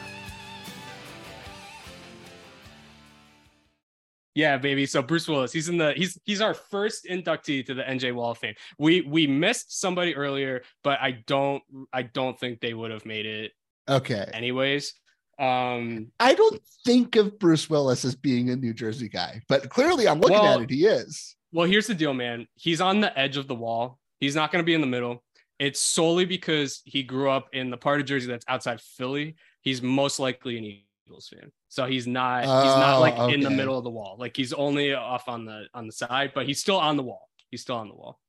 Yeah, 4.35 4.57
baby. 4.57 4.85
So 4.87 5.01
Bruce 5.03 5.27
Willis, 5.27 5.51
he's 5.51 5.69
in 5.69 5.77
the 5.77 5.93
he's 5.93 6.19
he's 6.25 6.41
our 6.41 6.53
first 6.55 7.05
inductee 7.05 7.63
to 7.67 7.73
the 7.75 7.83
NJ 7.83 8.13
Wall 8.13 8.31
of 8.31 8.37
Fame. 8.39 8.55
We 8.79 9.01
we 9.01 9.27
missed 9.27 9.79
somebody 9.79 10.15
earlier, 10.15 10.63
but 10.83 10.99
I 10.99 11.23
don't 11.27 11.61
I 11.91 12.03
don't 12.03 12.39
think 12.39 12.59
they 12.59 12.73
would 12.73 12.89
have 12.91 13.05
made 13.05 13.25
it 13.27 13.51
Okay. 13.87 14.27
anyways. 14.33 14.93
Um 15.37 16.07
I 16.19 16.33
don't 16.33 16.59
think 16.85 17.15
of 17.15 17.37
Bruce 17.37 17.69
Willis 17.69 18.05
as 18.05 18.15
being 18.15 18.49
a 18.49 18.55
New 18.55 18.73
Jersey 18.73 19.07
guy, 19.09 19.41
but 19.47 19.69
clearly 19.69 20.07
I'm 20.07 20.19
looking 20.19 20.37
Well- 20.37 20.59
at 20.59 20.61
it. 20.61 20.69
He 20.71 20.85
is. 20.85 21.35
Well, 21.51 21.67
here's 21.67 21.85
the 21.85 21.93
deal, 21.93 22.15
man. 22.15 22.47
He's 22.55 22.81
on 22.81 22.99
the 23.01 23.17
edge 23.17 23.37
of 23.37 23.47
the 23.47 23.53
wall. 23.53 23.99
He's 24.19 24.35
not 24.35 24.51
going 24.51 24.63
to 24.63 24.65
be 24.65 24.73
in 24.73 24.81
the 24.81 24.87
middle. 24.87 25.23
It's 25.63 25.79
solely 25.79 26.25
because 26.25 26.81
he 26.83 27.03
grew 27.03 27.29
up 27.29 27.47
in 27.53 27.69
the 27.69 27.77
part 27.77 28.01
of 28.01 28.05
Jersey 28.05 28.27
that's 28.27 28.43
outside 28.49 28.81
Philly. 28.81 29.35
He's 29.61 29.81
most 29.81 30.19
likely 30.19 30.57
an 30.57 30.65
Eagles 30.65 31.29
fan. 31.29 31.53
So 31.69 31.85
he's 31.85 32.05
not 32.05 32.41
he's 32.41 32.49
not 32.49 32.97
Oh, 32.97 32.99
like 32.99 33.33
in 33.33 33.39
the 33.39 33.49
middle 33.49 33.77
of 33.77 33.85
the 33.85 33.89
wall. 33.89 34.17
Like 34.19 34.35
he's 34.35 34.51
only 34.51 34.93
off 34.93 35.29
on 35.29 35.45
the 35.45 35.67
on 35.73 35.87
the 35.87 35.93
side, 35.93 36.33
but 36.35 36.45
he's 36.45 36.59
still 36.59 36.77
on 36.77 36.97
the 36.97 37.03
wall. 37.03 37.29
He's 37.49 37.61
still 37.61 37.77
on 37.77 37.87
the 37.87 37.95
wall. 37.95 38.19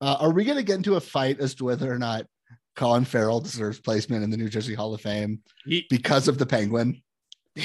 Uh, 0.00 0.16
are 0.18 0.32
we 0.32 0.44
going 0.44 0.56
to 0.56 0.62
get 0.62 0.76
into 0.76 0.94
a 0.96 1.00
fight 1.00 1.40
as 1.40 1.54
to 1.56 1.64
whether 1.64 1.92
or 1.92 1.98
not 1.98 2.26
Colin 2.74 3.04
Farrell 3.04 3.40
deserves 3.40 3.78
placement 3.78 4.24
in 4.24 4.30
the 4.30 4.38
New 4.38 4.48
Jersey 4.48 4.74
Hall 4.74 4.94
of 4.94 5.00
Fame 5.02 5.40
He 5.66 5.86
because 5.90 6.26
of 6.26 6.38
the 6.38 6.46
Penguin? 6.46 7.02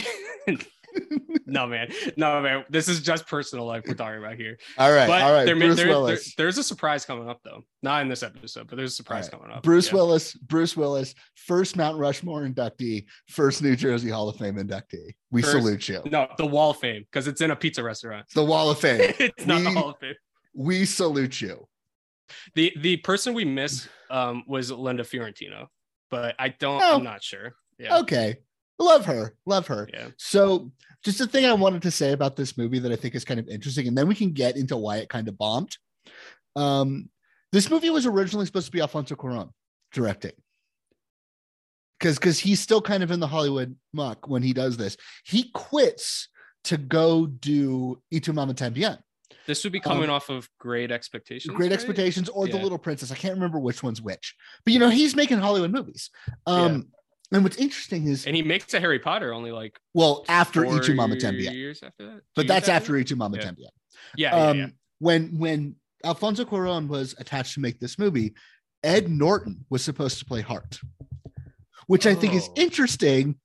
no 1.46 1.68
man. 1.68 1.92
No 2.18 2.42
man. 2.42 2.66
This 2.70 2.88
is 2.88 3.02
just 3.02 3.28
personal 3.28 3.66
life 3.66 3.84
we're 3.88 3.94
talking 3.94 4.20
about 4.20 4.36
here. 4.36 4.58
All 4.78 4.92
right, 4.92 5.08
But 5.08 5.22
all 5.22 5.34
right. 5.34 5.46
there, 5.46 5.56
Bruce 5.56 5.76
there- 5.76 5.86
there- 5.86 5.94
Willis. 5.96 6.36
there's 6.36 6.58
a 6.58 6.64
surprise 6.64 7.06
coming 7.06 7.30
up 7.30 7.40
though. 7.44 7.64
Not 7.84 8.02
in 8.02 8.10
this 8.10 8.24
episode, 8.24 8.68
but 8.68 8.76
there's 8.78 8.94
a 8.94 8.96
surprise 8.96 9.26
right. 9.32 9.40
coming 9.40 9.56
up. 9.56 9.64
Bruce 9.64 9.88
Yeah. 9.88 9.94
Willis, 9.96 10.34
Bruce 10.36 10.76
Willis, 10.78 11.14
first 11.36 11.76
Mount 11.76 11.98
Rushmore 11.98 12.42
inductee, 12.42 13.06
first 13.30 13.62
New 13.62 13.76
Jersey 13.76 14.10
Hall 14.10 14.30
of 14.30 14.38
Fame 14.38 14.56
inductee. 14.56 15.16
We 15.32 15.42
First- 15.42 15.52
salute 15.54 15.90
you. 15.90 16.02
No, 16.06 16.28
the 16.38 16.46
Wall 16.46 16.72
of 16.72 16.78
Fame 16.78 17.04
because 17.04 17.28
it's 17.28 17.42
in 17.42 17.52
a 17.52 17.56
pizza 17.56 17.84
restaurant. 17.84 18.26
It's 18.26 18.34
the 18.34 18.46
Wall 18.46 18.70
of 18.70 18.80
Fame. 18.80 19.00
it's 19.20 19.46
not 19.46 19.64
the 19.64 19.72
Hall 19.72 19.90
of 19.90 20.00
Fame. 20.00 20.16
we 20.54 20.86
salute 20.86 21.40
you. 21.42 21.68
The 22.56 22.74
the 22.80 22.98
person 22.98 23.34
we 23.34 23.46
missed 23.46 23.88
um 24.10 24.44
was 24.48 24.70
Linda 24.72 25.04
Fiorentino, 25.04 25.70
but 26.12 26.36
I 26.40 26.50
don't. 26.50 26.82
Oh. 26.82 26.96
I'm 26.98 27.04
not 27.04 27.24
sure. 27.24 27.54
Yeah. 27.80 28.00
Okay. 28.00 28.38
Love 28.80 29.06
her. 29.06 29.34
Love 29.46 29.68
her. 29.68 29.90
Yeah. 29.92 30.10
So, 30.18 30.72
just 31.04 31.22
a 31.22 31.28
thing 31.28 31.46
I 31.46 31.54
wanted 31.54 31.82
to 31.84 31.92
say 31.92 32.12
about 32.12 32.36
this 32.36 32.58
movie 32.58 32.80
that 32.80 32.92
I 32.92 32.96
think 32.96 33.16
is 33.16 33.26
kind 33.26 33.40
of 33.40 33.48
interesting, 33.48 33.88
and 33.88 33.98
then 33.98 34.08
we 34.08 34.16
can 34.16 34.32
get 34.34 34.56
into 34.58 34.78
why 34.78 34.98
it 34.98 35.10
kind 35.10 35.28
of 35.28 35.38
bombed. 35.38 35.78
Um, 36.56 37.10
this 37.52 37.70
movie 37.70 37.90
was 37.90 38.06
originally 38.06 38.46
supposed 38.46 38.66
to 38.66 38.72
be 38.72 38.82
Alfonso 38.82 39.16
Cuarón 39.16 39.52
directing, 39.94 40.34
because 42.00 42.18
because 42.20 42.40
he's 42.40 42.60
still 42.60 42.82
kind 42.82 43.04
of 43.04 43.12
in 43.12 43.20
the 43.20 43.28
Hollywood 43.28 43.76
muck 43.94 44.28
when 44.28 44.44
he 44.44 44.54
does 44.54 44.78
this. 44.78 44.98
He 45.26 45.50
quits 45.54 46.30
to 46.66 46.78
go 46.78 47.26
do 47.26 48.02
Y 48.12 48.20
Tu 48.20 48.34
Mamá 48.34 48.54
También, 48.54 49.00
This 49.46 49.64
would 49.64 49.74
be 49.74 49.80
coming 49.80 50.10
Um, 50.10 50.16
off 50.16 50.30
of 50.30 50.50
Great 50.60 50.92
Expectations. 50.92 51.56
Great 51.56 51.68
right? 51.68 51.74
Expectations, 51.74 52.28
or 52.30 52.48
The 52.48 52.58
Little 52.58 52.78
Princess. 52.78 53.12
I 53.12 53.16
can't 53.16 53.36
remember 53.36 53.60
which 53.60 53.82
one's 53.82 54.02
which, 54.02 54.36
but 54.66 54.74
you 54.74 54.80
know 54.80 54.90
he's 54.90 55.16
making 55.16 55.38
Hollywood 55.40 55.72
movies. 55.72 56.10
Um, 56.46 56.90
and 57.32 57.44
what's 57.44 57.58
interesting 57.58 58.08
is 58.08 58.26
And 58.26 58.36
he 58.36 58.42
makes 58.44 58.74
a 58.74 58.80
Harry 58.80 59.00
Potter 59.00 59.34
only 59.34 59.52
like 59.52 59.78
well 59.94 60.26
after 60.30 60.66
Y 60.66 60.80
Tu 60.80 60.94
Mamá 60.94 61.16
También. 61.20 61.54
years 61.54 61.84
after 61.84 62.06
that. 62.06 62.16
Two 62.18 62.22
but 62.36 62.48
that's 62.48 62.70
after 62.70 62.94
that? 62.94 63.00
Itu 63.00 63.16
Mama 63.16 63.38
Yeah. 63.38 63.52
Yeah, 63.58 63.70
yeah, 64.16 64.36
Um, 64.50 64.58
yeah. 64.58 64.68
When 65.00 65.38
when 65.38 65.76
Alfonso 66.04 66.46
Cuarón 66.46 66.88
was 66.88 67.16
attached 67.18 67.54
to 67.56 67.60
make 67.60 67.80
this 67.80 67.98
movie, 68.00 68.34
Ed 68.84 69.10
Norton 69.10 69.66
was 69.70 69.84
supposed 69.84 70.20
to 70.20 70.26
play 70.26 70.42
Hart, 70.42 70.80
which 71.88 72.06
I 72.06 72.16
think 72.16 72.34
is 72.34 72.48
Oh. 72.50 72.54
interesting 72.56 73.40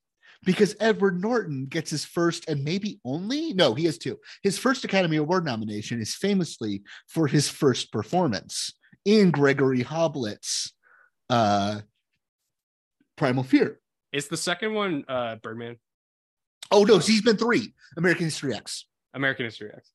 because 0.44 0.74
Edward 0.80 1.20
Norton 1.20 1.66
gets 1.66 1.90
his 1.90 2.04
first 2.04 2.48
and 2.48 2.64
maybe 2.64 3.00
only 3.04 3.52
no, 3.52 3.74
he 3.74 3.84
has 3.86 3.96
two. 3.98 4.18
His 4.42 4.58
first 4.58 4.84
Academy 4.84 5.16
Award 5.16 5.44
nomination 5.44 6.00
is 6.00 6.14
famously 6.14 6.82
for 7.08 7.26
his 7.26 7.48
first 7.48 7.92
performance 7.92 8.72
in 9.04 9.30
Gregory 9.30 9.82
Hoblit's 9.84 10.72
uh, 11.30 11.80
Primal 13.16 13.44
Fear. 13.44 13.78
Is 14.12 14.28
the 14.28 14.36
second 14.36 14.74
one 14.74 15.04
uh 15.08 15.36
Birdman? 15.36 15.76
Oh 16.70 16.84
no, 16.84 16.98
he's 16.98 17.22
been 17.22 17.36
three 17.36 17.74
American 17.96 18.24
History 18.24 18.54
X. 18.54 18.86
American 19.14 19.44
History 19.46 19.70
X. 19.74 19.90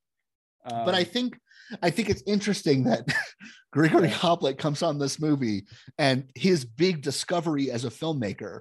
but 0.66 0.94
I 0.96 1.00
Um, 1.02 1.06
think 1.06 1.40
I 1.82 1.90
think 1.90 2.10
it's 2.10 2.24
interesting 2.26 2.84
that 2.86 3.06
Gregory 3.74 4.10
Hoblit 4.10 4.58
comes 4.58 4.82
on 4.84 4.98
this 5.00 5.20
movie 5.20 5.66
and 5.98 6.30
his 6.36 6.66
big 6.66 7.02
discovery 7.02 7.72
as 7.72 7.84
a 7.86 7.90
filmmaker 7.90 8.60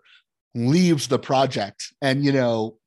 leaves 0.55 1.09
the 1.09 1.19
project. 1.19 1.93
And 2.03 2.25
you 2.25 2.33
know, 2.33 2.79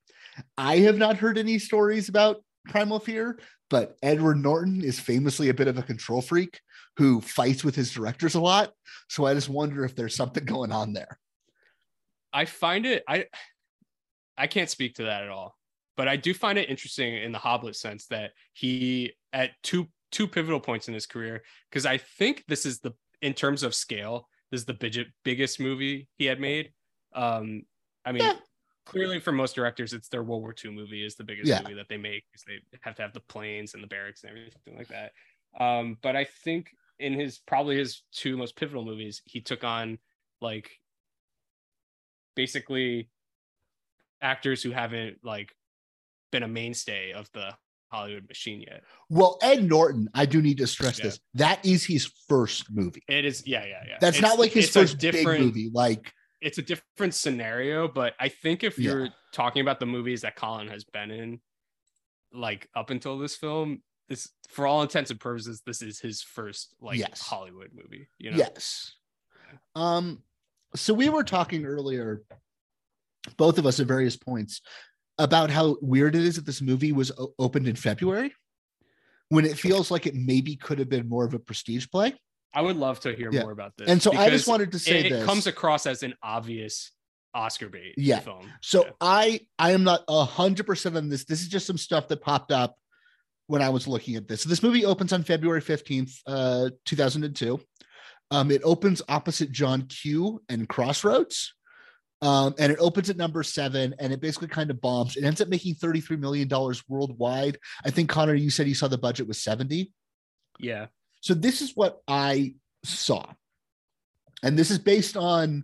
I 0.58 0.78
have 0.80 0.98
not 0.98 1.18
heard 1.18 1.38
any 1.38 1.60
stories 1.60 2.10
about 2.10 2.44
Primal 2.68 3.00
Fear, 3.00 3.40
but 3.70 3.96
Edward 4.04 4.38
Norton 4.38 4.84
is 4.84 5.00
famously 5.00 5.50
a 5.50 5.54
bit 5.54 5.68
of 5.68 5.78
a 5.78 5.84
control 5.84 6.22
freak 6.22 6.60
who 6.98 7.22
fights 7.22 7.64
with 7.64 7.76
his 7.76 7.92
directors 7.92 8.36
a 8.36 8.42
lot. 8.42 8.74
So 9.10 9.26
I 9.26 9.34
just 9.34 9.48
wonder 9.50 9.86
if 9.86 9.96
there's 9.96 10.16
something 10.16 10.44
going 10.56 10.72
on 10.72 10.94
there. 10.94 11.18
I 12.34 12.46
find 12.46 12.86
it 12.86 13.04
I 13.08 13.26
I 14.38 14.48
can't 14.48 14.70
speak 14.70 14.96
to 14.96 15.04
that 15.04 15.24
at 15.24 15.30
all. 15.30 15.56
But 15.98 16.08
I 16.08 16.16
do 16.16 16.34
find 16.34 16.58
it 16.58 16.70
interesting 16.70 17.14
in 17.16 17.32
the 17.34 17.40
Hoblit 17.40 17.76
sense 17.76 18.06
that 18.08 18.32
he 18.54 19.14
at 19.34 19.52
two 19.64 19.88
two 20.12 20.28
pivotal 20.28 20.60
points 20.60 20.88
in 20.88 20.94
his 20.94 21.06
career 21.06 21.44
because 21.70 21.86
I 21.86 21.98
think 21.98 22.46
this 22.48 22.66
is 22.66 22.80
the 22.80 22.94
in 23.22 23.34
terms 23.34 23.64
of 23.64 23.76
scale 23.76 24.28
this 24.50 24.62
is 24.62 24.66
the 24.66 24.74
biggest 24.74 25.10
biggest 25.24 25.60
movie 25.60 26.08
he 26.18 26.26
had 26.26 26.40
made. 26.40 26.72
Um 27.14 27.64
I 28.06 28.12
mean 28.12 28.24
Yeah. 28.24 28.34
clearly 28.86 29.20
for 29.20 29.32
most 29.32 29.56
directors 29.56 29.94
it's 29.94 30.08
their 30.08 30.24
World 30.24 30.42
War 30.42 30.56
II 30.64 30.72
movie 30.72 31.06
is 31.06 31.16
the 31.16 31.24
biggest 31.24 31.50
Yeah. 31.50 31.62
movie 31.62 31.76
that 31.76 31.90
they 31.90 31.98
make 31.98 32.24
because 32.32 32.44
they 32.46 32.60
have 32.82 32.96
to 32.96 33.02
have 33.02 33.14
the 33.14 33.20
planes 33.20 33.74
and 33.74 33.84
the 33.84 33.88
barracks 33.88 34.24
and 34.24 34.32
everything 34.32 34.78
like 34.78 34.88
that. 34.88 35.12
Um 35.60 35.98
but 36.02 36.16
I 36.16 36.24
think 36.24 36.72
in 36.98 37.14
his 37.14 37.40
probably 37.40 37.78
his 37.78 38.04
two 38.14 38.38
most 38.38 38.56
pivotal 38.56 38.86
movies 38.86 39.22
he 39.26 39.42
took 39.42 39.64
on 39.64 40.00
like 40.42 40.72
basically 42.36 43.10
actors 44.22 44.62
who 44.64 44.72
haven't 44.72 45.18
like 45.24 45.54
been 46.32 46.44
a 46.44 46.48
mainstay 46.48 47.12
of 47.14 47.30
the 47.34 47.54
Hollywood 47.92 48.28
machine 48.28 48.62
yet. 48.62 48.84
Well, 49.10 49.40
Ed 49.42 49.64
Norton, 49.64 50.10
I 50.14 50.26
do 50.26 50.42
need 50.42 50.58
to 50.60 50.68
stress 50.68 51.00
Yeah. 51.00 51.06
this. 51.06 51.20
That 51.34 51.66
is 51.66 51.86
his 51.86 52.06
first 52.28 52.70
movie. 52.72 53.02
It 53.08 53.26
is, 53.26 53.48
yeah, 53.48 53.66
yeah, 53.66 53.84
yeah. 53.88 53.98
That's 54.00 54.18
It's- 54.18 54.30
not 54.30 54.38
like 54.40 54.52
his 54.52 54.66
it's 54.68 54.76
a 54.76 54.82
first 54.82 55.00
big 55.00 55.26
movie. 55.26 55.70
Like 55.74 56.14
It's 56.42 56.58
a 56.58 56.62
different 56.62 57.16
scenario, 57.16 57.88
but 57.88 58.14
I 58.20 58.30
think 58.30 58.64
if 58.64 58.78
you're 58.80 59.10
talking 59.34 59.62
about 59.62 59.80
the 59.80 59.86
movies 59.86 60.22
that 60.22 60.36
Colin 60.36 60.68
has 60.70 60.84
been 60.86 61.12
in, 61.12 61.42
like 62.32 62.70
up 62.76 62.92
until 62.92 63.18
this 63.18 63.36
film, 63.36 63.82
this 64.08 64.30
for 64.50 64.66
all 64.68 64.82
intents 64.84 65.10
and 65.12 65.20
purposes, 65.20 65.62
this 65.66 65.82
is 65.82 66.00
his 66.00 66.22
first 66.22 66.76
like 66.80 66.98
Yes. 67.00 67.22
Hollywood 67.22 67.72
movie. 67.74 68.08
You 68.20 68.32
know, 68.32 68.38
Yes. 68.38 68.94
Um, 69.76 70.24
so 70.76 70.94
we 70.94 71.10
were 71.10 71.24
talking 71.24 71.66
earlier, 71.66 72.22
both 73.38 73.58
of 73.58 73.66
us 73.66 73.80
at 73.80 73.88
various 73.88 74.16
points, 74.16 74.62
about 75.18 75.50
how 75.50 75.78
weird 75.82 76.16
it 76.16 76.24
is 76.24 76.36
that 76.38 76.46
this 76.46 76.62
movie 76.62 76.92
was 76.92 77.12
o- 77.18 77.34
opened 77.38 77.68
in 77.68 77.76
February 77.76 78.34
when 79.30 79.46
it 79.46 79.58
feels 79.58 79.92
like 79.92 80.08
it 80.08 80.16
maybe 80.16 80.56
could 80.56 80.80
have 80.80 80.90
been 80.90 81.08
more 81.10 81.26
of 81.26 81.34
a 81.34 81.40
prestige 81.40 81.88
play. 81.92 82.14
I 82.54 82.62
would 82.62 82.78
love 82.78 83.00
to 83.02 83.14
hear 83.14 83.30
Yeah. 83.32 83.42
more 83.42 83.52
about 83.52 83.74
this. 83.78 83.90
And 83.90 84.02
so 84.02 84.14
I 84.14 84.30
just 84.30 84.48
wanted 84.48 84.72
to 84.72 84.80
say 84.80 85.00
it, 85.00 85.06
it 85.08 85.10
this. 85.10 85.26
comes 85.26 85.46
across 85.46 85.86
as 85.86 86.02
an 86.04 86.16
obvious 86.24 86.92
Oscar 87.36 87.70
bait 87.70 87.94
Yeah. 87.98 88.20
film. 88.22 88.52
So 88.62 88.86
Yeah. 88.86 88.92
I 89.02 89.42
I 89.60 89.72
am 89.74 89.84
not 89.84 90.04
a 90.08 90.24
hundred 90.26 90.66
percent 90.66 90.98
on 90.98 91.10
this. 91.10 91.26
This 91.26 91.42
is 91.42 91.48
just 91.48 91.68
some 91.68 91.78
stuff 91.78 92.08
that 92.08 92.22
popped 92.22 92.52
up 92.52 92.76
when 93.46 93.62
I 93.62 93.70
was 93.70 93.88
looking 93.88 94.16
at 94.16 94.28
this. 94.28 94.42
So 94.44 94.50
this 94.50 94.64
movie 94.64 94.84
opens 94.86 95.14
on 95.14 95.24
February 95.24 95.62
15th, 95.62 96.12
uh, 96.26 96.70
2002. 96.86 97.60
Um, 98.32 98.52
it 98.52 98.62
opens 98.64 99.02
opposite 99.10 99.52
John 99.52 99.84
Q 99.84 100.42
and 100.50 100.68
Crossroads. 100.68 101.54
Um, 102.22 102.54
and 102.60 102.72
it 102.72 102.80
opens 102.80 103.10
at 103.10 103.16
number 103.16 103.44
seven 103.44 103.96
and 103.98 104.12
it 104.12 104.20
basically 104.20 104.50
kind 104.50 104.70
of 104.70 104.82
bombs. 104.82 105.16
It 105.16 105.24
ends 105.24 105.40
up 105.40 105.48
making 105.48 105.76
$33 105.76 106.20
million 106.20 106.50
worldwide. 106.90 107.58
I 107.86 107.92
think 107.92 108.10
Connor, 108.10 108.34
you 108.36 108.50
said 108.50 108.68
you 108.68 108.76
saw 108.76 108.90
the 108.90 108.98
budget 108.98 109.28
was 109.28 109.42
70. 109.42 109.94
Yeah. 110.60 110.88
So 111.22 111.34
this 111.34 111.62
is 111.62 111.76
what 111.76 112.02
I 112.10 112.56
saw. 112.84 113.26
And 114.44 114.60
this 114.60 114.70
is 114.70 114.80
based 114.80 115.16
on 115.16 115.64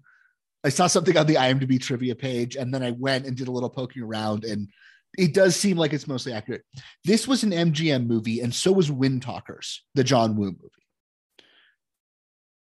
I 0.66 0.70
saw 0.70 0.88
something 0.88 1.16
on 1.16 1.28
the 1.28 1.36
IMDb 1.36 1.80
trivia 1.80 2.16
page, 2.16 2.56
and 2.56 2.74
then 2.74 2.82
I 2.82 2.90
went 2.90 3.28
and 3.28 3.38
did 3.38 3.48
a 3.48 3.52
little 3.52 3.70
poking 3.70 4.02
around, 4.02 4.44
and 4.44 4.68
it 5.16 5.32
does 5.32 5.56
seem 5.56 5.78
like 5.78 5.94
it's 5.94 6.08
mostly 6.08 6.34
accurate. 6.34 6.64
This 7.04 7.28
was 7.28 7.44
an 7.44 7.52
MGM 7.52 8.08
movie, 8.08 8.42
and 8.42 8.54
so 8.54 8.72
was 8.72 8.92
Wind 8.92 9.22
Talkers, 9.22 9.84
the 9.94 10.04
John 10.04 10.36
Woo 10.36 10.48
movie. 10.48 10.85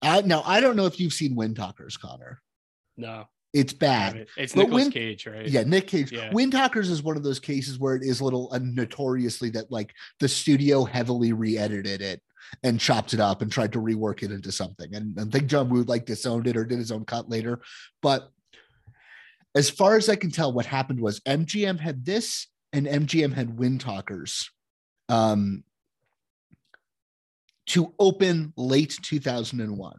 Uh, 0.01 0.21
now, 0.25 0.43
I 0.45 0.61
don't 0.61 0.75
know 0.75 0.85
if 0.85 0.99
you've 0.99 1.13
seen 1.13 1.35
Wind 1.35 1.55
Talkers, 1.55 1.97
Connor. 1.97 2.41
No. 2.97 3.25
It's 3.53 3.73
bad. 3.73 4.27
It's 4.37 4.53
But 4.53 4.61
Nicolas 4.63 4.83
Wind- 4.83 4.93
Cage, 4.93 5.27
right? 5.27 5.47
Yeah, 5.47 5.63
Nick 5.63 5.87
Cage. 5.87 6.11
Yeah. 6.11 6.31
Wind 6.31 6.53
Talkers 6.53 6.89
is 6.89 7.03
one 7.03 7.17
of 7.17 7.23
those 7.23 7.39
cases 7.39 7.77
where 7.77 7.95
it 7.95 8.03
is 8.03 8.21
a 8.21 8.23
little 8.23 8.49
uh, 8.53 8.59
notoriously 8.61 9.49
that 9.51 9.69
like 9.71 9.93
the 10.19 10.29
studio 10.29 10.85
heavily 10.85 11.33
re-edited 11.33 12.01
it 12.01 12.21
and 12.63 12.79
chopped 12.79 13.13
it 13.13 13.19
up 13.19 13.41
and 13.41 13.51
tried 13.51 13.73
to 13.73 13.79
rework 13.79 14.23
it 14.23 14.31
into 14.31 14.51
something. 14.51 14.95
And 14.95 15.19
I 15.19 15.25
think 15.25 15.47
John 15.47 15.69
Woo 15.69 15.83
like 15.83 16.05
disowned 16.05 16.47
it 16.47 16.55
or 16.55 16.63
did 16.65 16.79
his 16.79 16.91
own 16.91 17.03
cut 17.03 17.29
later. 17.29 17.61
But 18.01 18.29
as 19.53 19.69
far 19.69 19.97
as 19.97 20.07
I 20.07 20.15
can 20.15 20.31
tell, 20.31 20.53
what 20.53 20.65
happened 20.65 21.01
was 21.01 21.19
MGM 21.21 21.79
had 21.79 22.05
this 22.05 22.47
and 22.71 22.87
MGM 22.87 23.33
had 23.33 23.59
Wind 23.59 23.81
Talkers 23.81 24.49
um, 25.09 25.65
to 27.67 27.93
open 27.99 28.53
late 28.57 28.97
2001. 29.01 29.93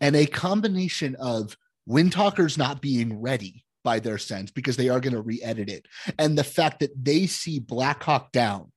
And 0.00 0.16
a 0.16 0.26
combination 0.26 1.16
of 1.16 1.56
Wind 1.86 2.12
Talkers 2.12 2.56
not 2.56 2.80
being 2.80 3.20
ready 3.20 3.64
by 3.82 3.98
their 3.98 4.18
sense 4.18 4.50
because 4.50 4.76
they 4.76 4.88
are 4.88 5.00
going 5.00 5.12
to 5.12 5.20
re-edit 5.20 5.68
it, 5.68 5.86
and 6.18 6.38
the 6.38 6.44
fact 6.44 6.80
that 6.80 6.90
they 7.04 7.26
see 7.26 7.58
Black 7.58 8.02
Hawk 8.02 8.32
Down 8.32 8.72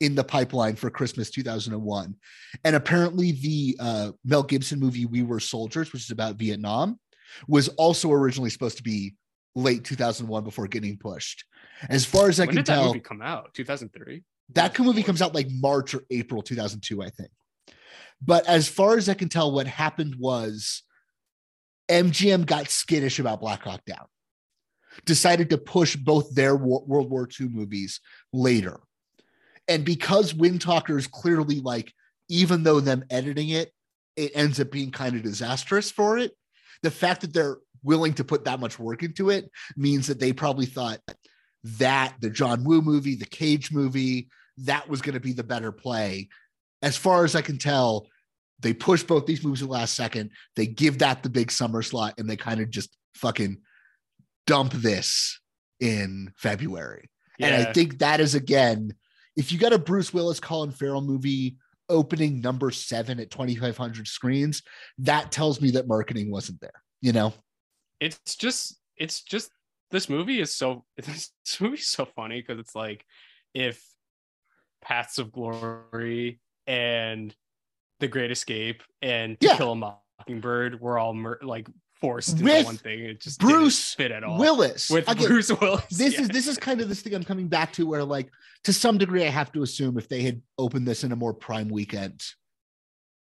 in 0.00 0.16
the 0.16 0.24
pipeline 0.24 0.74
for 0.74 0.90
Christmas 0.90 1.30
2001, 1.30 2.16
and 2.64 2.76
apparently 2.76 3.32
the 3.32 3.76
uh, 3.78 4.10
Mel 4.24 4.42
Gibson 4.42 4.80
movie 4.80 5.06
We 5.06 5.22
Were 5.22 5.38
Soldiers, 5.38 5.92
which 5.92 6.02
is 6.02 6.10
about 6.10 6.34
Vietnam, 6.36 6.98
was 7.46 7.68
also 7.68 8.10
originally 8.10 8.50
supposed 8.50 8.78
to 8.78 8.82
be 8.82 9.14
late 9.54 9.84
2001 9.84 10.42
before 10.42 10.66
getting 10.66 10.98
pushed. 10.98 11.44
As 11.88 12.04
far 12.04 12.28
as 12.28 12.40
I 12.40 12.44
when 12.44 12.48
can 12.48 12.56
did 12.56 12.66
that 12.66 12.74
tell, 12.74 12.86
movie 12.86 13.00
come 13.00 13.22
out? 13.22 13.54
2003. 13.54 14.24
That 14.54 14.78
movie 14.78 15.02
comes 15.02 15.22
out 15.22 15.34
like 15.34 15.48
March 15.50 15.94
or 15.94 16.02
April 16.10 16.42
2002, 16.42 17.02
I 17.02 17.10
think. 17.10 17.30
But 18.20 18.46
as 18.46 18.68
far 18.68 18.96
as 18.96 19.08
I 19.08 19.14
can 19.14 19.28
tell, 19.28 19.52
what 19.52 19.66
happened 19.66 20.16
was 20.16 20.82
MGM 21.88 22.46
got 22.46 22.68
skittish 22.68 23.18
about 23.18 23.40
Black 23.40 23.62
Hawk 23.62 23.84
Down, 23.84 24.06
decided 25.04 25.50
to 25.50 25.58
push 25.58 25.96
both 25.96 26.34
their 26.34 26.54
Wo- 26.54 26.84
World 26.86 27.10
War 27.10 27.28
II 27.40 27.48
movies 27.48 28.00
later. 28.32 28.80
And 29.68 29.84
because 29.84 30.34
Wind 30.34 30.60
Talkers 30.60 31.06
clearly, 31.06 31.60
like, 31.60 31.92
even 32.28 32.62
though 32.62 32.80
them 32.80 33.04
editing 33.10 33.50
it, 33.50 33.72
it 34.16 34.32
ends 34.34 34.60
up 34.60 34.70
being 34.70 34.90
kind 34.90 35.16
of 35.16 35.22
disastrous 35.22 35.90
for 35.90 36.18
it. 36.18 36.32
The 36.82 36.90
fact 36.90 37.20
that 37.22 37.32
they're 37.32 37.58
willing 37.82 38.14
to 38.14 38.24
put 38.24 38.44
that 38.44 38.60
much 38.60 38.78
work 38.78 39.02
into 39.02 39.30
it 39.30 39.50
means 39.76 40.06
that 40.06 40.20
they 40.20 40.32
probably 40.32 40.66
thought 40.66 41.00
that 41.64 42.14
the 42.20 42.30
John 42.30 42.64
Woo 42.64 42.82
movie, 42.82 43.14
the 43.14 43.26
Cage 43.26 43.72
movie, 43.72 44.28
that 44.58 44.88
was 44.88 45.02
going 45.02 45.14
to 45.14 45.20
be 45.20 45.32
the 45.32 45.44
better 45.44 45.72
play. 45.72 46.28
As 46.82 46.96
far 46.96 47.24
as 47.24 47.34
I 47.34 47.42
can 47.42 47.58
tell, 47.58 48.06
they 48.60 48.72
push 48.72 49.02
both 49.02 49.26
these 49.26 49.44
movies 49.44 49.62
at 49.62 49.68
the 49.68 49.72
last 49.72 49.94
second. 49.94 50.30
They 50.56 50.66
give 50.66 50.98
that 50.98 51.22
the 51.22 51.30
big 51.30 51.50
summer 51.50 51.82
slot 51.82 52.14
and 52.18 52.28
they 52.28 52.36
kind 52.36 52.60
of 52.60 52.70
just 52.70 52.96
fucking 53.14 53.58
dump 54.46 54.72
this 54.72 55.40
in 55.80 56.32
February. 56.36 57.08
And 57.40 57.54
I 57.54 57.72
think 57.72 57.98
that 57.98 58.20
is 58.20 58.36
again, 58.36 58.94
if 59.36 59.50
you 59.50 59.58
got 59.58 59.72
a 59.72 59.78
Bruce 59.78 60.14
Willis, 60.14 60.38
Colin 60.38 60.70
Farrell 60.70 61.00
movie 61.00 61.56
opening 61.88 62.40
number 62.40 62.70
seven 62.70 63.18
at 63.18 63.32
2,500 63.32 64.06
screens, 64.06 64.62
that 64.98 65.32
tells 65.32 65.60
me 65.60 65.72
that 65.72 65.88
marketing 65.88 66.30
wasn't 66.30 66.60
there, 66.60 66.82
you 67.00 67.12
know? 67.12 67.32
it's 68.02 68.34
just 68.34 68.76
it's 68.96 69.22
just 69.22 69.50
this 69.92 70.08
movie 70.08 70.40
is 70.40 70.54
so 70.54 70.84
this 70.96 71.30
movie's 71.60 71.86
so 71.86 72.04
funny 72.04 72.40
because 72.40 72.58
it's 72.58 72.74
like 72.74 73.04
if 73.54 73.82
paths 74.82 75.18
of 75.18 75.32
glory 75.32 76.40
and 76.66 77.34
the 78.00 78.08
great 78.08 78.30
escape 78.30 78.82
and 79.00 79.38
to 79.40 79.46
Yeah. 79.46 79.56
kill 79.56 79.72
a 79.72 79.76
mockingbird 80.20 80.80
were 80.80 80.98
all 80.98 81.14
mur- 81.14 81.38
like 81.42 81.68
forced 82.00 82.32
into 82.32 82.44
With 82.44 82.66
one 82.66 82.76
thing 82.76 83.00
it 83.04 83.20
just 83.20 83.38
Bruce 83.38 83.94
fit 83.94 84.10
at 84.10 84.24
all 84.24 84.38
Willis. 84.38 84.90
with 84.90 85.08
Again, 85.08 85.26
bruce 85.28 85.50
willis 85.60 85.84
this 85.88 86.14
yeah. 86.14 86.22
is 86.22 86.28
this 86.28 86.48
is 86.48 86.58
kind 86.58 86.80
of 86.80 86.88
this 86.88 87.00
thing 87.00 87.14
I'm 87.14 87.22
coming 87.22 87.46
back 87.46 87.72
to 87.74 87.86
where 87.86 88.02
like 88.02 88.28
to 88.64 88.72
some 88.72 88.98
degree 88.98 89.24
I 89.24 89.28
have 89.30 89.52
to 89.52 89.62
assume 89.62 89.96
if 89.98 90.08
they 90.08 90.22
had 90.22 90.42
opened 90.58 90.86
this 90.88 91.04
in 91.04 91.12
a 91.12 91.16
more 91.16 91.32
prime 91.32 91.68
weekend, 91.68 92.20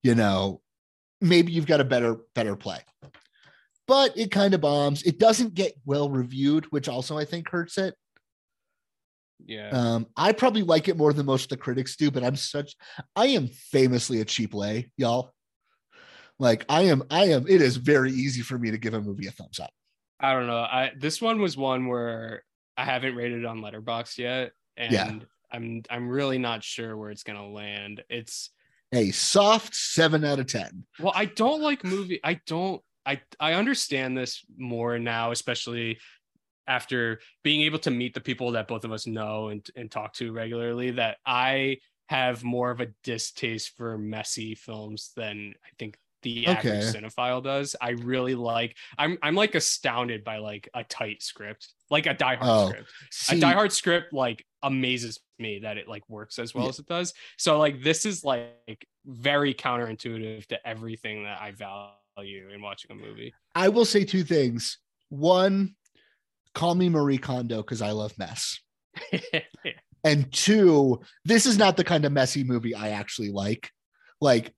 you 0.05 0.15
know, 0.15 0.61
maybe 1.21 1.53
you've 1.53 1.67
got 1.67 1.81
a 1.81 1.85
better 1.85 2.17
better 2.35 2.55
play. 2.57 2.79
But 3.89 4.17
it 4.17 4.31
kind 4.31 4.55
of 4.55 4.61
bombs. 4.61 5.03
It 5.03 5.19
doesn't 5.19 5.55
get 5.55 5.75
well 5.85 6.09
reviewed, 6.11 6.67
which 6.71 6.89
also 6.89 7.19
I 7.19 7.25
think 7.25 7.49
hurts 7.49 7.77
it. 7.77 7.95
Yeah 9.47 9.71
Um, 9.71 10.07
I 10.17 10.33
probably 10.33 10.63
like 10.63 10.89
it 10.89 10.97
more 10.97 11.13
than 11.13 11.27
most 11.27 11.45
of 11.45 11.49
the 11.51 11.57
critics 11.57 11.97
do, 11.97 12.11
but 12.11 12.23
I'm 12.25 12.37
such 12.37 12.75
I 13.17 13.27
am 13.29 13.49
famously 13.49 14.21
a 14.21 14.25
cheap 14.25 14.55
lay, 14.55 14.91
y'all. 14.97 15.33
Like 16.39 16.65
I 16.69 16.83
am, 16.83 17.03
I 17.11 17.27
am, 17.27 17.47
it 17.49 17.61
is 17.61 17.77
very 17.77 18.13
easy 18.13 18.43
for 18.43 18.59
me 18.59 18.71
to 18.71 18.79
give 18.79 18.95
a 18.95 19.01
movie 19.01 19.27
a 19.27 19.31
thumbs 19.31 19.61
up. 19.61 19.71
i 20.21 20.33
don't 20.33 20.47
know 20.47 20.59
i 20.59 20.93
this 20.99 21.21
one 21.21 21.41
was 21.41 21.57
one 21.57 21.87
where 21.87 22.43
i 22.77 22.85
haven't 22.85 23.15
rated 23.17 23.45
on 23.45 23.61
Letterboxd 23.61 24.19
yet 24.19 24.53
and 24.77 24.93
Yeah. 24.93 25.13
i'm 25.53 25.83
i'm 25.91 26.09
really 26.09 26.39
not 26.39 26.63
sure 26.65 26.97
where 26.97 27.11
it's 27.11 27.23
gonna 27.25 27.47
land 27.49 28.03
it's 28.09 28.51
A 28.93 29.11
soft 29.13 29.75
seven 29.75 30.25
out 30.25 30.39
of 30.41 30.47
ten. 30.47 30.85
Well, 30.99 31.13
I 31.15 31.27
don't 31.27 31.63
like 31.63 31.85
movie. 31.85 32.21
I 32.25 32.41
don't. 32.47 32.83
I 33.07 33.21
I 33.39 33.53
understand 33.55 34.17
this 34.17 34.45
more 34.59 34.99
now, 34.99 35.31
especially 35.31 35.99
after 36.71 37.21
being 37.43 37.63
able 37.63 37.79
to 37.81 37.91
meet 37.91 38.15
the 38.15 38.21
people 38.21 38.53
that 38.53 38.69
both 38.69 38.85
of 38.85 38.93
us 38.93 39.07
know 39.07 39.49
and 39.49 39.67
and 39.77 39.91
talk 39.91 40.15
to 40.15 40.33
regularly. 40.33 40.93
That 40.93 41.19
I 41.27 41.79
have 42.09 42.43
more 42.45 42.71
of 42.71 42.81
a 42.81 42.89
distaste 43.05 43.77
for 43.77 43.99
messy 43.99 44.55
films 44.55 45.13
than 45.17 45.55
I 45.65 45.69
think 45.79 45.97
the 46.23 46.47
average 46.47 46.85
Okay. 46.85 46.99
cinephile 46.99 47.43
does. 47.43 47.75
I 47.81 47.91
really 47.91 48.35
like. 48.35 48.77
I'm 48.99 49.19
I'm 49.23 49.35
like 49.35 49.55
astounded 49.55 50.23
by 50.23 50.37
like 50.39 50.69
a 50.75 50.85
tight 50.85 51.23
script, 51.23 51.69
like 51.91 52.07
a 52.07 52.15
Die 52.15 52.35
Hard 52.37 52.51
Oh, 52.51 52.69
script. 52.69 52.91
see- 53.11 53.37
a 53.37 53.41
Die 53.41 53.53
Hard 53.53 53.73
script 53.73 54.13
like 54.13 54.45
amazes 54.63 55.19
me 55.39 55.61
that 55.61 55.79
it 55.79 55.89
like 55.89 56.03
works 56.09 56.39
as 56.39 56.55
well 56.55 56.65
Yeah. 56.65 56.71
as 56.71 56.79
it 56.79 56.87
does. 56.87 57.15
So 57.39 57.59
like 57.59 57.83
this 57.83 58.05
is 58.05 58.23
like 58.23 58.87
very 59.07 59.55
counterintuitive 59.55 60.45
to 60.49 60.67
everything 60.69 61.25
that 61.25 61.41
I 61.41 61.53
value 61.53 62.51
in 62.53 62.61
watching 62.61 62.91
a 62.93 62.95
movie. 62.95 63.33
I 63.55 63.69
will 63.71 63.87
say 63.87 64.05
two 64.05 64.23
things. 64.25 64.77
One, 65.09 65.75
call 66.55 66.75
me 66.75 66.89
Marie 66.89 67.19
Kondo 67.19 67.59
because 67.59 67.83
I 67.83 67.91
love 67.93 68.13
mess. 68.19 68.59
And 70.03 70.33
two, 70.33 71.01
this 71.25 71.45
is 71.45 71.59
not 71.59 71.77
the 71.77 71.85
kind 71.85 72.05
of 72.05 72.13
messy 72.13 72.43
movie 72.43 72.75
I 72.75 72.91
actually 72.91 73.31
like. 73.31 73.71
Like 74.21 74.55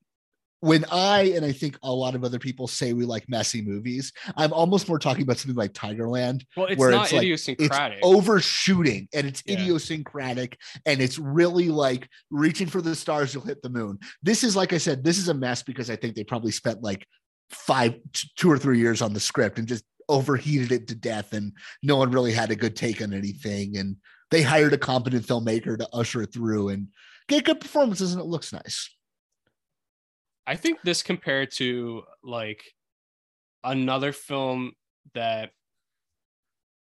when 0.60 0.84
I 0.92 1.32
and 1.34 1.44
I 1.44 1.50
think 1.50 1.76
a 1.82 1.92
lot 1.92 2.14
of 2.14 2.22
other 2.22 2.38
people 2.38 2.68
say 2.68 2.92
we 2.92 3.04
like 3.04 3.28
messy 3.28 3.60
movies, 3.60 4.12
I'm 4.36 4.52
almost 4.52 4.88
more 4.88 5.00
talking 5.00 5.22
about 5.24 5.38
something 5.38 5.56
like 5.56 5.72
Tigerland. 5.72 6.44
Well, 6.56 6.66
it's 6.66 6.78
where 6.78 6.92
not 6.92 7.10
like- 7.12 7.22
idiosyncratic. 7.24 7.98
It's 7.98 8.06
overshooting 8.06 9.08
and 9.12 9.26
it's 9.26 9.42
Yeah. 9.44 9.54
idiosyncratic 9.54 10.56
and 10.86 11.00
it's 11.00 11.18
really 11.18 11.70
like 11.70 12.08
reaching 12.30 12.68
for 12.68 12.80
the 12.80 12.94
stars, 12.94 13.34
you'll 13.34 13.42
hit 13.42 13.62
the 13.62 13.70
moon. 13.70 13.98
This 14.22 14.44
is 14.44 14.54
like 14.54 14.72
I 14.72 14.78
said, 14.78 15.02
this 15.02 15.18
is 15.18 15.28
a 15.28 15.34
mess 15.34 15.64
because 15.64 15.90
I 15.90 15.96
think 15.96 16.14
they 16.14 16.22
probably 16.22 16.52
spent 16.52 16.82
like 16.84 17.04
five, 17.50 17.96
two 18.36 18.48
or 18.50 18.58
three 18.58 18.78
years 18.78 19.02
on 19.02 19.12
the 19.12 19.18
script 19.20 19.58
and 19.58 19.66
just 19.66 19.82
overheated 20.12 20.72
it 20.72 20.88
to 20.88 20.94
death, 20.94 21.32
and 21.32 21.52
no 21.82 21.96
one 21.96 22.10
really 22.10 22.32
had 22.32 22.50
a 22.50 22.56
good 22.56 22.76
take 22.76 23.02
on 23.02 23.12
anything. 23.12 23.76
And 23.76 23.96
they 24.30 24.42
hired 24.42 24.72
a 24.72 24.78
competent 24.78 25.26
filmmaker 25.26 25.76
to 25.78 25.88
usher 25.92 26.22
it 26.22 26.32
through 26.32 26.70
and 26.70 26.88
get 27.28 27.44
good 27.44 27.60
performances, 27.60 28.12
and 28.12 28.20
it 28.20 28.26
looks 28.26 28.52
nice. 28.52 28.88
I 30.46 30.56
think 30.56 30.80
this 30.82 31.02
compared 31.02 31.52
to 31.52 32.02
like 32.22 32.64
another 33.64 34.12
film 34.12 34.72
that 35.14 35.50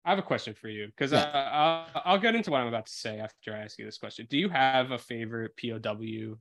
I 0.04 0.10
have 0.10 0.18
a 0.18 0.22
question 0.22 0.54
for 0.54 0.68
you 0.68 0.86
because 0.86 1.12
Yeah. 1.12 1.20
Uh, 1.20 1.86
I'll, 1.94 2.02
I'll 2.04 2.18
get 2.18 2.34
into 2.34 2.50
what 2.50 2.60
I'm 2.60 2.68
about 2.68 2.86
to 2.86 2.92
say 2.92 3.18
after 3.18 3.54
I 3.54 3.58
ask 3.58 3.78
you 3.78 3.84
this 3.84 3.98
question. 3.98 4.26
Do 4.30 4.38
you 4.38 4.48
have 4.48 4.92
a 4.92 4.98
favorite 4.98 5.52
POW 5.56 6.38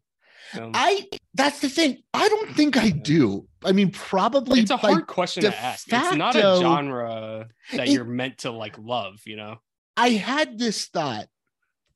film? 0.51 0.71
I 0.73 1.07
that's 1.33 1.59
the 1.61 1.69
thing. 1.69 1.97
I 2.13 2.27
don't 2.27 2.55
think 2.55 2.77
I 2.77 2.89
do. 2.89 3.47
I 3.63 3.71
mean, 3.71 3.91
probably 3.91 4.61
it's 4.61 4.71
a 4.71 4.77
hard 4.77 5.07
question 5.07 5.43
to 5.43 5.55
ask. 5.57 5.87
It's 5.91 6.15
not 6.15 6.35
a 6.35 6.57
genre 6.59 7.47
that 7.73 7.87
It- 7.87 7.93
you're 7.93 8.05
meant 8.05 8.39
to 8.39 8.51
like 8.51 8.77
love, 8.77 9.21
you 9.25 9.35
know? 9.35 9.57
I 9.97 10.09
had 10.11 10.57
this 10.57 10.87
thought. 10.87 11.27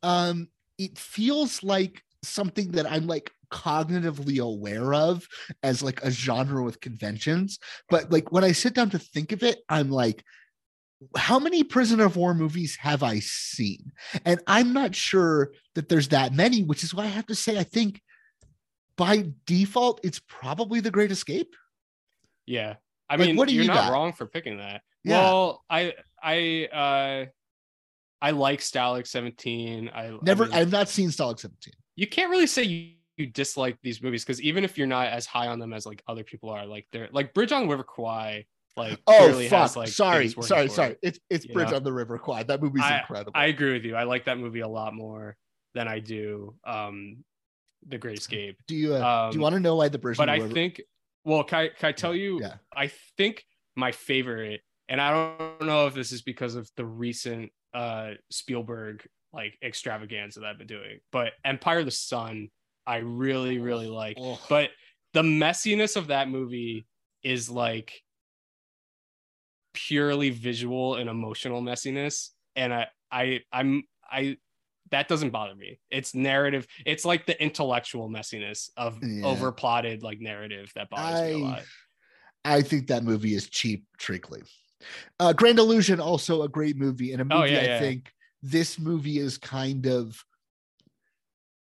Um, 0.02 0.50
it 0.78 0.98
feels 0.98 1.64
like 1.64 2.02
something 2.24 2.72
that 2.72 2.90
I'm 2.92 3.08
like 3.08 3.32
cognitively 3.52 4.40
aware 4.44 4.94
of 4.94 5.26
as 5.62 5.82
like 5.84 6.04
a 6.04 6.12
genre 6.12 6.64
with 6.64 6.82
conventions. 6.82 7.60
But 7.90 8.12
like 8.12 8.32
when 8.32 8.44
I 8.44 8.52
sit 8.52 8.74
down 8.74 8.90
to 8.90 9.00
think 9.00 9.32
of 9.32 9.44
it, 9.44 9.60
I'm 9.70 9.90
like, 9.90 10.24
how 11.18 11.40
many 11.40 11.64
prisoner 11.64 12.06
of 12.06 12.16
war 12.16 12.34
movies 12.34 12.78
have 12.82 13.04
I 13.04 13.20
seen? 13.20 13.92
And 14.26 14.42
I'm 14.48 14.74
not 14.74 14.96
sure 14.96 15.52
that 15.76 15.90
there's 15.90 16.10
that 16.10 16.34
many, 16.34 16.64
which 16.64 16.84
is 16.84 16.94
why 16.94 17.04
I 17.04 17.08
have 17.08 17.28
to 17.28 17.36
say 17.36 17.58
I 17.58 17.64
think 17.64 18.02
by 18.98 19.26
default 19.46 20.00
it's 20.04 20.20
probably 20.28 20.80
The 20.80 20.92
Great 20.92 21.12
Escape. 21.12 21.56
Yeah. 22.46 22.76
I 23.10 23.16
Like, 23.16 23.28
mean, 23.28 23.36
what 23.36 23.48
do 23.48 23.54
you're 23.54 23.64
you 23.64 23.68
not 23.70 23.88
got? 23.90 23.92
wrong 23.94 24.14
for 24.14 24.26
picking 24.26 24.58
that. 24.58 24.82
Yeah. 25.04 25.20
Well, 25.20 25.64
I 25.70 25.94
I 26.22 26.68
uh 26.72 27.26
I 28.22 28.32
like 28.32 28.60
Stalag 28.62 29.06
17. 29.08 29.90
I 29.94 30.08
I 30.08 30.18
Never 30.22 30.46
mean, 30.46 30.54
I've 30.54 30.72
not 30.72 30.90
seen 30.90 31.10
Stalag 31.10 31.40
17. 31.40 31.74
you 31.96 32.08
can't 32.08 32.30
really 32.32 32.48
say 32.48 32.64
you, 32.64 32.92
you 33.18 33.28
dislike 33.28 33.78
these 33.84 34.02
movies 34.02 34.24
because 34.24 34.42
even 34.42 34.64
if 34.64 34.78
you're 34.78 34.88
not 34.88 35.08
as 35.08 35.26
high 35.26 35.48
on 35.48 35.60
them 35.60 35.74
as 35.74 35.86
like 35.86 36.02
other 36.08 36.24
people 36.24 36.50
are, 36.50 36.66
like 36.66 36.88
they're 36.92 37.10
like 37.12 37.34
Bridge 37.34 37.52
on 37.52 37.64
the 37.64 37.68
River 37.70 37.84
Kwai, 37.84 38.46
like 38.78 39.00
Oh 39.08 39.34
fuck. 39.50 39.60
has 39.60 39.76
like 39.76 39.90
sorry, 39.90 40.30
sorry, 40.30 40.70
sorry. 40.70 40.92
it, 40.92 41.00
It's 41.02 41.20
it's 41.30 41.46
you 41.46 41.54
Bridge 41.54 41.72
know? 41.72 41.78
on 41.78 41.84
the 41.84 41.94
River 41.94 42.18
Quad. 42.18 42.48
That 42.48 42.62
movie's 42.62 42.84
I, 42.84 43.00
incredible. 43.00 43.34
I 43.36 43.48
agree 43.48 43.74
with 43.74 43.84
you. 43.86 43.96
I 43.96 44.04
like 44.04 44.26
that 44.26 44.38
movie 44.38 44.62
a 44.62 44.68
lot 44.68 44.94
more 44.94 45.36
than 45.76 45.88
I 45.88 46.00
do 46.00 46.56
um 46.66 47.24
The 47.88 47.98
Great 47.98 48.20
Escape. 48.20 48.58
do 48.68 48.76
you 48.76 48.94
uh, 48.96 49.30
do 49.30 49.38
you 49.38 49.40
um, 49.40 49.44
want 49.44 49.54
to 49.54 49.60
know 49.60 49.76
why 49.76 49.90
the 49.90 49.98
Bridge 49.98 50.18
But 50.18 50.30
I 50.30 50.48
think 50.48 50.82
well, 51.26 51.44
can 51.44 51.60
I, 51.60 51.68
can 51.70 51.90
I 51.90 51.92
tell 51.92 52.16
you 52.16 52.40
yeah. 52.42 52.56
I 52.76 52.92
think 53.18 53.46
my 53.76 53.92
favorite, 53.92 54.62
and 54.90 55.00
I 55.00 55.12
don't 55.12 55.66
know 55.66 55.88
if 55.88 55.94
this 55.94 56.12
is 56.12 56.22
because 56.22 56.56
of 56.56 56.70
the 56.76 56.86
recent 56.86 57.52
uh 57.74 58.12
Spielberg 58.30 59.06
like 59.32 59.58
extravaganza 59.64 60.42
that 60.42 60.46
I've 60.48 60.58
been 60.58 60.68
doing, 60.68 61.00
but 61.12 61.34
Empire 61.44 61.80
of 61.80 61.86
the 61.86 61.92
Sun, 61.92 62.50
I 62.86 62.98
really, 62.98 63.58
really 63.58 63.88
like. 63.88 64.18
Oh. 64.20 64.40
But 64.48 64.70
the 65.14 65.24
messiness 65.24 65.96
of 65.96 66.08
that 66.08 66.30
movie 66.30 66.86
is 67.24 67.50
like 67.50 68.02
purely 69.74 70.30
visual 70.30 70.96
and 70.96 71.10
emotional 71.10 71.62
messiness. 71.62 72.30
And 72.56 72.74
I 72.74 72.88
I 73.12 73.42
I'm 73.52 73.84
I 74.10 74.38
that 74.94 75.08
doesn't 75.08 75.32
bother 75.32 75.56
me. 75.56 75.80
It's 75.92 76.16
narrative, 76.16 76.68
it's 76.86 77.04
like 77.04 77.26
the 77.26 77.42
intellectual 77.42 78.10
messiness 78.10 78.70
of 78.78 79.00
Yeah. 79.02 79.26
over 79.26 79.52
plotted 79.52 80.04
like 80.04 80.22
narrative 80.22 80.72
that 80.76 80.90
bothers 80.90 81.22
me 81.22 81.32
a 81.32 81.38
I 81.38 81.40
lot. 81.40 81.64
I 82.46 82.62
think 82.62 82.88
that 82.88 83.04
movie 83.04 83.36
is 83.36 83.50
cheap, 83.50 83.86
trickly. 83.98 84.42
Uh, 85.20 85.34
Grand 85.34 85.60
Illusion, 85.60 86.00
also 86.00 86.44
a 86.44 86.50
great 86.50 86.78
movie, 86.78 87.14
and 87.14 87.22
a 87.22 87.26
movie 87.26 87.38
Oh, 87.40 87.44
yeah, 87.46 87.60
I 87.60 87.68
yeah. 87.68 87.80
think 87.80 88.12
this 88.42 88.78
movie 88.78 89.18
is 89.18 89.38
kind 89.38 89.86
of 89.86 90.24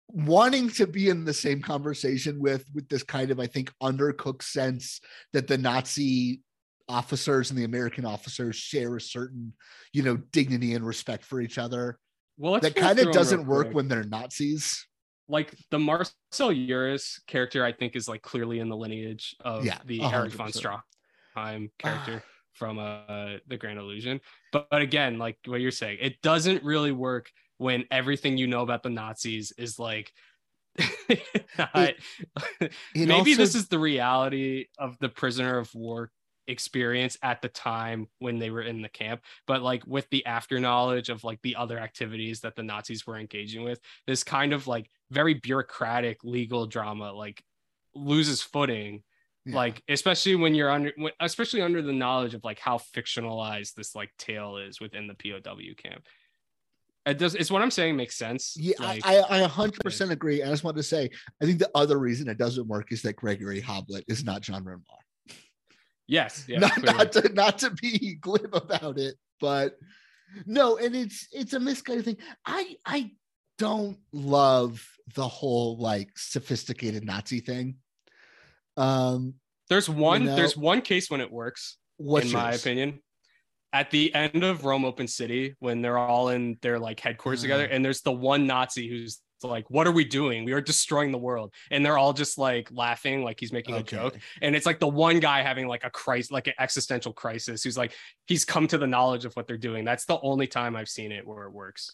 wanting 0.08 0.70
to 0.70 0.86
be 0.86 1.10
in 1.10 1.26
the 1.26 1.34
same 1.34 1.62
conversation 1.62 2.40
with 2.40 2.66
with 2.74 2.88
this 2.90 3.04
kind 3.04 3.32
of 3.32 3.40
I 3.40 3.48
think 3.48 3.72
undercooked 3.82 4.44
sense 4.44 5.00
that 5.32 5.48
the 5.48 5.58
Nazi 5.58 6.42
officers 6.90 7.50
and 7.50 7.58
the 7.58 7.64
American 7.64 8.06
officers 8.06 8.56
share 8.56 8.96
a 8.96 9.02
certain 9.02 9.54
you 9.94 10.04
know 10.04 10.18
dignity 10.18 10.74
and 10.74 10.86
respect 10.86 11.24
for 11.24 11.40
each 11.42 11.58
other. 11.58 11.98
Well, 12.38 12.60
that 12.60 12.76
kind 12.76 13.00
of 13.00 13.12
doesn't 13.12 13.46
work 13.46 13.68
quick. 13.68 13.76
when 13.76 13.88
they're 13.88 14.04
Nazis. 14.04 14.88
like 15.28 15.54
the 15.72 15.80
Marcel 15.80 16.14
Iures 16.50 17.20
character, 17.28 17.64
I 17.64 17.72
think 17.72 17.96
is 17.96 18.08
like 18.08 18.22
clearly 18.22 18.60
in 18.60 18.70
the 18.70 18.76
lineage 18.78 19.36
of 19.40 19.66
Yeah, 19.66 19.78
the 19.86 20.02
a 20.02 20.10
Eric 20.10 20.34
von. 20.34 20.50
Stroheim 20.52 21.70
character 21.80 22.24
from 22.54 22.78
uh 22.80 23.38
the 23.48 23.58
Grand 23.58 23.80
Illusion. 23.80 24.20
But, 24.52 24.68
but 24.70 24.82
again, 24.82 25.18
like 25.18 25.38
what 25.46 25.62
you're 25.62 25.72
saying, 25.72 26.00
it 26.02 26.22
doesn't 26.22 26.64
really 26.64 26.92
work 26.92 27.30
when 27.58 27.86
everything 27.92 28.38
you 28.38 28.48
know 28.48 28.62
about 28.62 28.84
the 28.84 28.90
Nazis 28.90 29.52
is 29.58 29.80
like 29.80 30.12
not- 31.58 31.94
maybe 32.96 33.12
also- 33.14 33.36
this 33.36 33.56
is 33.56 33.68
the 33.68 33.80
reality 33.80 34.66
of 34.78 34.98
the 35.00 35.10
prisoner 35.10 35.58
of 35.60 35.74
war 35.76 36.12
experience 36.48 37.18
at 37.24 37.42
the 37.42 37.50
time 37.50 38.08
when 38.20 38.38
they 38.40 38.50
were 38.50 38.62
in 38.62 38.82
the 38.82 38.90
camp 38.90 39.22
but 39.48 39.62
like 39.62 39.86
with 39.88 40.10
the 40.10 40.26
after 40.26 40.60
knowledge 40.60 41.10
of 41.10 41.24
like 41.24 41.40
the 41.42 41.56
other 41.56 41.78
activities 41.80 42.42
that 42.42 42.56
the 42.56 42.64
nazis 42.64 43.08
were 43.08 43.18
engaging 43.18 43.64
with 43.64 43.80
this 44.08 44.24
kind 44.24 44.54
of 44.54 44.68
like 44.68 44.90
very 45.12 45.34
bureaucratic 45.36 46.24
legal 46.24 46.66
drama 46.66 47.12
like 47.14 47.42
loses 47.96 48.42
footing 48.42 49.04
Yeah. 49.46 49.56
like 49.56 49.82
especially 49.88 50.36
when 50.36 50.56
you're 50.56 50.70
under 50.72 50.92
when- 50.98 51.14
especially 51.20 51.62
under 51.62 51.82
the 51.82 51.94
knowledge 51.94 52.34
of 52.34 52.44
like 52.44 52.60
how 52.60 52.78
fictionalized 52.78 53.74
this 53.76 53.96
like 53.96 54.12
tale 54.18 54.58
is 54.58 54.82
within 54.82 55.08
the 55.08 55.16
pow 55.16 55.40
camp 55.78 56.06
it 57.06 57.18
does 57.18 57.36
it's 57.36 57.52
what 57.52 57.62
i'm 57.62 57.72
saying 57.72 57.96
makes 57.96 58.16
sense 58.18 58.56
Yeah, 58.58 58.76
like, 58.80 59.06
I, 59.06 59.18
I, 59.20 59.44
I 59.44 59.48
100% 59.48 60.12
agree. 60.12 60.42
I 60.42 60.48
just 60.48 60.64
want 60.64 60.78
to 60.78 60.84
say, 60.84 61.10
I 61.42 61.46
think 61.46 61.60
the 61.60 61.70
other 61.76 62.00
reason 62.00 62.30
it 62.30 62.38
doesn't 62.38 62.68
work 62.68 62.92
is 62.94 63.02
that 63.02 63.18
Gregory 63.18 63.62
Hoblit 63.62 64.04
is 64.08 64.24
not 64.24 64.42
John 64.42 64.64
Renoir. 64.64 64.82
Yes 66.08 66.46
yeah, 66.48 66.60
not, 66.60 66.84
not 66.84 67.12
to 67.14 67.30
not 67.34 67.58
to 67.60 67.70
be 67.72 68.16
glib 68.22 68.54
about 68.54 68.98
it, 68.98 69.16
but 69.40 69.78
no, 70.46 70.78
and 70.78 70.96
it's 70.96 71.28
it's 71.32 71.54
a 71.54 71.60
misguided 71.60 72.06
thing. 72.06 72.18
I 72.46 72.76
I 72.86 73.12
don't 73.60 73.98
love 74.12 74.86
the 75.16 75.28
whole 75.28 75.78
like 75.78 76.10
sophisticated 76.18 77.06
Nazi 77.06 77.40
thing. 77.40 77.76
Um, 78.78 79.36
There's 79.70 79.88
one. 79.90 80.26
know, 80.26 80.36
there's 80.36 80.58
one 80.58 80.82
case 80.82 81.10
when 81.10 81.22
it 81.22 81.32
works, 81.32 81.78
What's 81.98 82.28
in 82.28 82.34
my 82.34 82.52
opinion. 82.54 83.00
At 83.72 83.90
the 83.92 84.14
end 84.14 84.44
of 84.44 84.66
Rome 84.66 84.86
Open 84.86 85.08
City, 85.08 85.56
when 85.60 85.82
they're 85.82 85.98
all 85.98 86.30
in 86.30 86.58
their 86.62 86.80
like 86.80 87.00
headquarters 87.00 87.42
Uh. 87.42 87.44
together, 87.44 87.66
and 87.66 87.84
there's 87.84 88.02
the 88.02 88.12
one 88.12 88.48
Nazi 88.48 88.90
who's 88.90 89.20
like, 89.48 89.70
"What 89.70 89.88
are 89.88 89.92
we 89.92 90.06
doing? 90.06 90.46
We 90.46 90.54
are 90.54 90.62
destroying 90.62 91.12
the 91.12 91.18
world," 91.18 91.54
and 91.72 91.86
they're 91.86 91.98
all 91.98 92.14
just 92.14 92.38
like 92.38 92.70
laughing, 92.72 93.24
like 93.24 93.40
he's 93.40 93.54
making 93.54 93.76
a 93.76 93.84
joke, 93.84 94.18
and 94.42 94.56
it's 94.56 94.66
like 94.66 94.80
the 94.80 94.88
one 94.88 95.20
guy 95.20 95.42
having 95.42 95.68
like 95.68 95.84
a 95.84 95.90
crisis, 95.90 96.32
like 96.32 96.48
an 96.48 96.54
existential 96.60 97.14
crisis, 97.14 97.64
who's 97.64 97.78
like 97.78 97.94
he's 98.28 98.46
come 98.46 98.68
to 98.68 98.78
the 98.78 98.88
knowledge 98.88 99.26
of 99.26 99.34
what 99.34 99.48
they're 99.48 99.58
doing. 99.58 99.86
That's 99.86 100.06
the 100.06 100.20
only 100.22 100.48
time 100.48 100.76
I've 100.76 100.90
seen 100.90 101.12
it 101.12 101.26
where 101.26 101.46
it 101.46 101.52
works. 101.52 101.94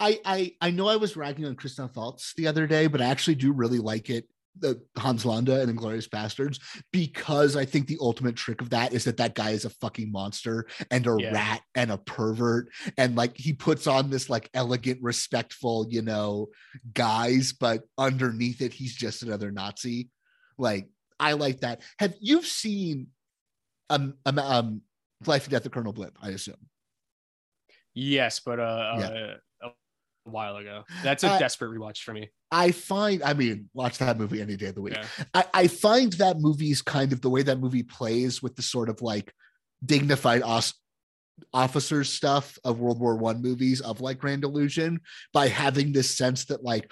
I 0.00 0.20
I 0.24 0.52
I 0.60 0.70
know 0.70 0.88
I 0.88 0.96
was 0.96 1.16
ragging 1.16 1.46
on 1.46 1.54
Christoph 1.54 1.96
Waltz 1.96 2.34
the 2.36 2.46
other 2.46 2.66
day, 2.66 2.86
but 2.86 3.00
I 3.00 3.06
actually 3.06 3.36
do 3.36 3.52
really 3.52 3.78
like 3.78 4.10
it. 4.10 4.28
The 4.60 4.82
Hans 4.96 5.24
Landa 5.24 5.60
and 5.60 5.70
Inglourious 5.78 6.08
Basterds, 6.08 6.58
because 6.92 7.54
I 7.54 7.64
think 7.64 7.86
the 7.86 7.98
ultimate 8.00 8.34
trick 8.34 8.60
of 8.60 8.70
that 8.70 8.92
is 8.92 9.04
that 9.04 9.18
that 9.18 9.34
guy 9.34 9.50
is 9.50 9.64
a 9.64 9.70
fucking 9.70 10.10
monster 10.10 10.66
and 10.90 11.06
a 11.06 11.16
Yeah. 11.16 11.32
rat 11.32 11.62
and 11.74 11.90
a 11.92 11.98
pervert, 11.98 12.68
and 12.96 13.14
like 13.14 13.36
he 13.36 13.52
puts 13.52 13.86
on 13.86 14.10
this 14.10 14.28
like 14.28 14.50
elegant, 14.54 15.00
respectful, 15.02 15.86
you 15.90 16.02
know, 16.02 16.48
guys, 16.92 17.52
but 17.52 17.82
underneath 17.96 18.60
it, 18.60 18.72
he's 18.72 18.96
just 18.96 19.22
another 19.22 19.50
Nazi. 19.52 20.10
Like 20.58 20.88
I 21.20 21.34
like 21.34 21.60
that. 21.60 21.82
Have 22.00 22.14
you 22.20 22.42
seen 22.42 23.08
um 23.90 24.14
um, 24.26 24.38
um 24.38 24.82
Life 25.26 25.44
and 25.44 25.52
Death 25.52 25.66
of 25.66 25.72
Colonel 25.72 25.92
Blimp? 25.92 26.16
I 26.20 26.30
assume. 26.30 26.68
Yes, 27.94 28.40
but 28.40 28.60
uh, 28.60 28.94
Yeah. 28.98 29.06
uh 29.06 29.34
a 30.28 30.30
while 30.30 30.56
ago. 30.56 30.84
That's 31.02 31.24
a 31.24 31.30
Uh, 31.30 31.38
desperate 31.38 31.70
rewatch 31.70 31.98
for 32.02 32.12
me. 32.12 32.30
I 32.50 32.70
find, 32.72 33.22
I 33.22 33.34
mean, 33.34 33.68
watch 33.74 33.98
that 33.98 34.18
movie 34.18 34.40
any 34.40 34.56
day 34.56 34.66
of 34.66 34.74
the 34.74 34.82
week. 34.82 34.94
Yeah. 34.94 35.06
I, 35.34 35.44
I 35.54 35.66
find 35.66 36.12
that 36.14 36.38
movie 36.38 36.70
is 36.70 36.82
kind 36.82 37.12
of 37.12 37.20
the 37.20 37.30
way 37.30 37.42
that 37.42 37.58
movie 37.60 37.82
plays 37.82 38.42
with 38.42 38.56
the 38.56 38.62
sort 38.62 38.88
of 38.88 39.02
like 39.02 39.32
dignified 39.84 40.42
os- 40.42 40.74
officers 41.52 42.12
stuff 42.12 42.58
of 42.64 42.80
World 42.80 43.00
War 43.00 43.16
One 43.16 43.42
movies 43.42 43.80
of 43.80 44.00
like 44.00 44.18
Grand 44.18 44.44
Illusion 44.44 45.00
by 45.32 45.48
having 45.48 45.92
this 45.92 46.16
sense 46.16 46.46
that 46.46 46.64
like 46.64 46.90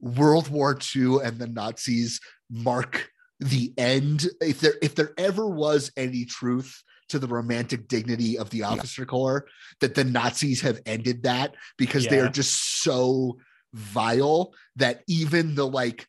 World 0.00 0.48
War 0.48 0.78
II 0.96 1.18
and 1.24 1.38
the 1.38 1.46
Nazis 1.48 2.20
mark 2.50 3.08
the 3.40 3.72
end. 3.76 4.26
If 4.40 4.60
there 4.60 4.74
if 4.80 4.94
there 4.94 5.12
ever 5.18 5.48
was 5.48 5.90
any 5.96 6.24
truth 6.24 6.82
to 7.14 7.20
the 7.20 7.28
romantic 7.28 7.86
dignity 7.86 8.36
of 8.36 8.50
the 8.50 8.64
officer 8.64 9.06
corps, 9.06 9.46
that 9.80 9.94
the 9.94 10.02
Nazis 10.02 10.60
have 10.62 10.80
ended 10.84 11.22
that 11.22 11.54
because 11.78 12.08
they 12.08 12.18
are 12.18 12.28
just 12.28 12.82
so 12.82 13.38
vile 13.72 14.52
that 14.74 15.02
even 15.06 15.54
the 15.54 15.64
like 15.64 16.08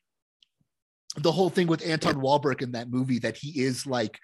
the 1.15 1.32
whole 1.32 1.52
thing 1.52 1.68
with 1.68 1.86
Anton 1.86 2.19
Walbrook 2.19 2.64
in 2.64 2.72
that 2.72 2.90
movie 2.90 3.19
that 3.19 3.38
he 3.38 3.61
is 3.61 3.86
like 3.86 4.19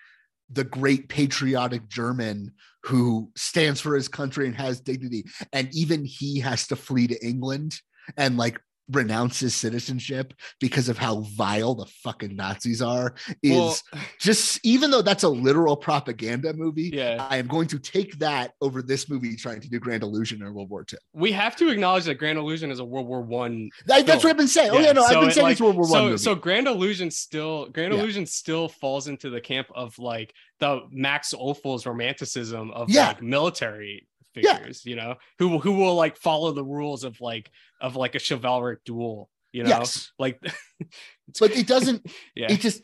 the 0.50 0.64
great 0.64 1.08
patriotic 1.08 1.88
German 1.88 2.52
who 2.84 3.32
stands 3.36 3.80
for 3.80 3.94
his 3.94 4.08
country 4.08 4.48
and 4.48 4.56
has 4.56 4.82
dignity. 4.82 5.26
And 5.54 5.70
even 5.72 6.04
he 6.04 6.40
has 6.40 6.66
to 6.68 6.76
flee 6.76 7.06
to 7.08 7.26
England 7.26 7.80
and 8.18 8.38
like 8.38 8.60
renounce 8.92 9.40
his 9.40 9.56
citizenship 9.56 10.34
because 10.60 10.90
of 10.90 10.98
how 10.98 11.22
vile 11.22 11.76
the 11.76 11.86
fucking 12.04 12.36
Nazis 12.36 12.82
are 12.82 13.14
is 13.44 13.52
Well- 13.52 13.78
just 14.20 14.60
even 14.64 14.92
though 14.92 15.02
that's 15.02 15.24
a 15.24 15.30
literal 15.30 15.76
propaganda 15.78 16.54
movie, 16.54 16.92
Yeah. 16.94 17.26
I 17.30 17.38
am 17.38 17.48
going 17.48 17.68
to 17.70 17.80
take 17.80 18.20
that 18.20 18.54
over 18.62 18.82
this 18.82 19.10
movie 19.10 19.36
trying 19.36 19.62
to 19.62 19.70
do 19.70 19.80
Grand 19.80 20.04
Illusion 20.04 20.42
in 20.42 20.54
World 20.54 20.70
War 20.70 20.86
II. 20.92 21.00
we 21.14 21.32
have 21.32 21.56
to 21.58 21.70
acknowledge 21.70 22.06
that 22.06 22.16
Grand 22.16 22.38
Illusion 22.38 22.72
is 22.72 22.80
a 22.80 22.86
World 22.86 23.08
War 23.08 23.22
One. 23.22 23.70
That- 23.86 24.06
that's 24.06 24.24
what 24.24 24.32
I've 24.32 24.38
been 24.38 24.48
saying. 24.48 24.72
Oh, 24.72 24.80
yeah, 24.80 24.92
no, 24.92 25.04
I've 25.04 25.20
been 25.22 25.32
saying 25.32 25.48
it's 25.52 25.62
World 25.62 25.76
War 25.76 25.86
so, 25.86 26.04
One. 26.10 26.18
So 26.18 26.36
Grand 26.36 26.68
Illusion 26.68 27.12
still 27.12 27.68
Grand 27.70 27.94
Yeah. 27.94 28.00
Illusion 28.00 28.26
still 28.26 28.68
falls 28.70 29.08
into 29.08 29.30
the 29.30 29.42
camp 29.42 29.68
of 29.74 29.98
like 30.00 30.34
the 30.60 30.82
Max 30.92 31.34
Ophuls 31.34 31.86
romanticism 31.86 32.72
of 32.72 32.90
Yeah. 32.90 33.08
like 33.08 33.22
military 33.22 34.08
Yeah. 34.36 34.58
figures, 34.58 34.86
you 34.86 34.96
know, 34.96 35.16
who 35.40 35.60
who 35.60 35.74
will 35.74 35.96
like 35.96 36.18
follow 36.18 36.52
the 36.52 36.64
rules 36.64 37.04
of 37.04 37.20
like 37.22 37.50
of 37.82 37.96
like 37.96 38.16
a 38.16 38.20
chivalric 38.20 38.84
duel, 38.86 39.30
you 39.52 39.64
know, 39.64 39.70
Yes. 39.70 40.12
like 40.20 40.40
but 41.40 41.52
it 41.52 41.68
doesn't 41.68 42.06
yeah. 42.36 42.52
it 42.52 42.60
just 42.62 42.84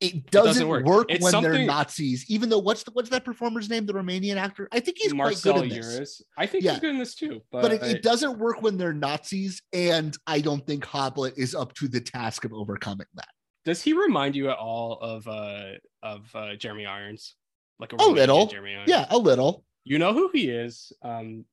it 0.00 0.30
doesn't, 0.30 0.46
doesn't 0.48 0.68
work. 0.68 0.84
work, 0.84 1.08
when 1.20 1.42
they're 1.42 1.64
Nazis. 1.64 2.26
Even 2.28 2.48
though 2.48 2.58
what's 2.58 2.82
the, 2.82 2.90
what's 2.92 3.08
that 3.10 3.24
performer's 3.24 3.70
name? 3.70 3.86
The 3.86 3.94
Romanian 3.94 4.36
actor. 4.36 4.68
I 4.72 4.80
think 4.80 4.98
he's 5.00 5.14
Marcel 5.14 5.54
quite 5.54 5.62
good 5.70 5.72
in 5.72 5.78
this. 5.80 6.20
Iures. 6.20 6.22
I 6.36 6.46
think 6.46 6.64
Yeah. 6.64 6.72
he's 6.72 6.80
good 6.80 6.90
in 6.90 6.98
this 6.98 7.14
too. 7.14 7.40
But, 7.50 7.62
But 7.62 7.72
it, 7.72 7.82
I- 7.82 7.86
it 7.86 8.02
doesn't 8.02 8.38
work 8.38 8.60
when 8.60 8.76
they're 8.76 8.92
Nazis, 8.92 9.62
and 9.72 10.14
I 10.26 10.40
don't 10.40 10.66
think 10.66 10.84
Hoblit 10.84 11.38
is 11.38 11.54
up 11.54 11.72
to 11.74 11.88
the 11.88 12.00
task 12.00 12.44
of 12.44 12.52
overcoming 12.52 13.06
that. 13.14 13.28
does 13.64 13.80
he 13.82 13.92
remind 13.94 14.36
you 14.36 14.50
at 14.50 14.58
all 14.58 14.98
of 15.00 15.26
uh 15.28 15.72
of 16.02 16.28
uh 16.34 16.54
Jeremy 16.56 16.84
Irons? 16.86 17.36
Like 17.78 17.92
a, 17.92 17.96
A 17.96 18.04
little, 18.06 18.46
Jeremy 18.46 18.74
Irons? 18.74 18.90
yeah, 18.90 19.06
a 19.10 19.16
little. 19.16 19.64
You 19.84 19.98
know 19.98 20.12
who 20.12 20.30
he 20.32 20.48
is. 20.48 20.92
Um 21.02 21.44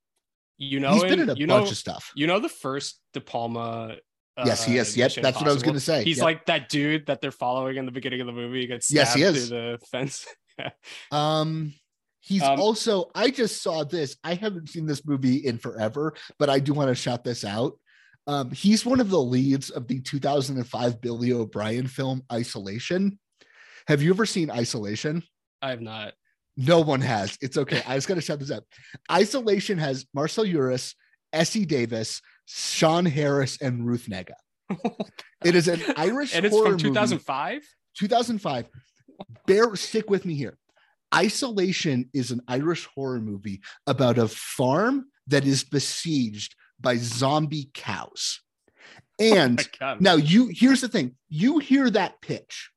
you 0.58 0.80
know 0.80 0.94
He's 0.94 1.04
been 1.04 1.20
in 1.20 1.30
a 1.30 1.34
you 1.34 1.48
bunch 1.48 1.66
know, 1.66 1.72
of 1.72 1.78
stuff. 1.78 2.12
You 2.16 2.28
know 2.28 2.40
the 2.40 2.50
first 2.50 3.00
De 3.14 3.22
Palma 3.22 3.98
Yes, 4.46 4.64
he 4.66 4.80
uh, 4.80 4.82
is. 4.82 4.96
Yep, 4.98 5.14
that's 5.22 5.38
what 5.40 5.50
I 5.50 5.54
was 5.54 5.62
gonna 5.64 5.80
say. 5.80 6.04
He's 6.04 6.18
Yep. 6.18 6.24
like 6.24 6.46
that 6.46 6.70
dude 6.70 7.06
that 7.08 7.22
they're 7.22 7.32
following 7.32 7.78
in 7.78 7.86
the 7.86 7.92
beginning 7.92 8.22
of 8.22 8.28
the 8.28 8.34
movie. 8.34 8.62
He 8.62 8.68
gets 8.68 8.92
Yes, 8.92 9.14
he 9.14 9.24
is. 9.24 9.50
through 9.50 9.58
the 9.58 9.80
fence. 9.92 10.26
Um, 11.12 11.74
he's 12.20 12.44
Um, 12.44 12.60
also. 12.60 13.10
I 13.16 13.32
just 13.32 13.64
saw 13.64 13.84
this. 13.84 14.16
I 14.24 14.36
haven't 14.36 14.70
seen 14.70 14.86
this 14.86 15.06
movie 15.06 15.38
in 15.38 15.58
forever, 15.58 16.14
but 16.38 16.50
I 16.50 16.60
do 16.60 16.74
want 16.74 16.90
to 16.90 16.96
shout 16.96 17.24
this 17.24 17.44
out. 17.44 17.80
Um, 18.28 18.52
he's 18.52 18.86
one 18.86 19.00
of 19.00 19.10
the 19.10 19.20
leads 19.22 19.72
of 19.72 19.88
the 19.88 20.00
2005 20.02 21.02
Billy 21.02 21.34
O'Brien 21.34 21.88
film 21.88 22.22
Isolation. 22.32 23.18
Have 23.88 24.04
you 24.04 24.12
ever 24.12 24.28
seen 24.28 24.52
Isolation? 24.52 25.24
I 25.64 25.72
have 25.72 25.82
not. 25.82 26.14
No 26.58 26.82
one 26.82 27.02
has. 27.02 27.38
It's 27.42 27.58
okay. 27.58 27.82
I 27.88 27.96
just 27.96 28.08
got 28.08 28.16
to 28.16 28.22
shut 28.22 28.40
this 28.40 28.52
up. 28.52 28.64
Isolation 29.12 29.78
has 29.78 30.06
Marcel 30.14 30.46
Iures, 30.46 30.94
Essie 31.34 31.66
Davis, 31.66 32.22
Sean 32.46 33.06
Harris, 33.06 33.58
and 33.62 33.86
Ruth 33.86 34.08
Negga. 34.10 34.34
It 35.44 35.56
is 35.56 35.68
an 35.68 35.82
Irish 35.98 36.36
and 36.36 36.46
it's 36.46 36.54
horror 36.54 36.66
from 36.66 36.74
movie. 36.74 36.90
2005. 36.90 37.64
2005. 37.98 38.70
Bear, 39.48 39.76
stick 39.76 40.10
with 40.10 40.26
me 40.26 40.36
here. 40.36 40.58
Isolation 41.14 42.10
is 42.14 42.32
an 42.32 42.42
Irish 42.48 42.88
horror 42.94 43.20
movie 43.20 43.62
about 43.88 44.18
a 44.18 44.28
farm 44.28 45.06
that 45.28 45.46
is 45.46 45.64
besieged 45.64 46.56
by 46.80 46.98
zombie 46.98 47.70
cows. 47.74 48.42
Oh 49.20 49.36
and 49.36 49.70
Oh 49.82 49.98
now 50.00 50.16
you 50.16 50.48
here's 50.52 50.82
the 50.82 50.88
thing. 50.88 51.16
You 51.30 51.60
hear 51.60 51.92
that 51.92 52.22
pitch 52.22 52.72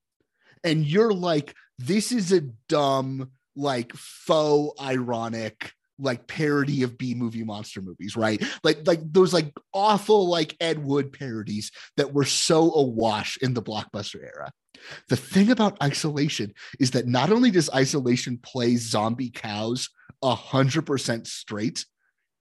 and 0.62 0.84
you're 0.84 1.14
like 1.14 1.54
this 1.78 2.12
is 2.12 2.32
a 2.32 2.42
dumb 2.68 3.30
like 3.56 3.92
faux 3.94 4.80
ironic 4.82 5.72
like 5.98 6.26
parody 6.26 6.82
of 6.82 6.98
B 6.98 7.14
movie 7.14 7.44
monster 7.44 7.80
movies, 7.80 8.16
right? 8.16 8.42
Like 8.64 8.86
like 8.86 9.00
those 9.04 9.32
like 9.32 9.52
awful 9.72 10.28
like 10.28 10.56
Ed 10.60 10.84
Wood 10.84 11.12
parodies 11.12 11.70
that 11.96 12.12
were 12.12 12.24
so 12.24 12.72
awash 12.74 13.38
in 13.40 13.54
the 13.54 13.62
blockbuster 13.62 14.20
era. 14.22 14.50
The 15.08 15.16
thing 15.16 15.50
about 15.50 15.80
isolation 15.82 16.52
is 16.80 16.90
that 16.92 17.06
not 17.06 17.30
only 17.30 17.50
does 17.50 17.70
isolation 17.70 18.38
play 18.38 18.76
zombie 18.76 19.30
cows 19.30 19.88
a 20.22 20.34
hundred 20.34 20.82
percent 20.84 21.28
straight, 21.28 21.86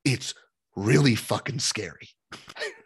it's 0.03 0.33
really 0.75 1.13
fucking 1.15 1.59
scary. 1.59 2.09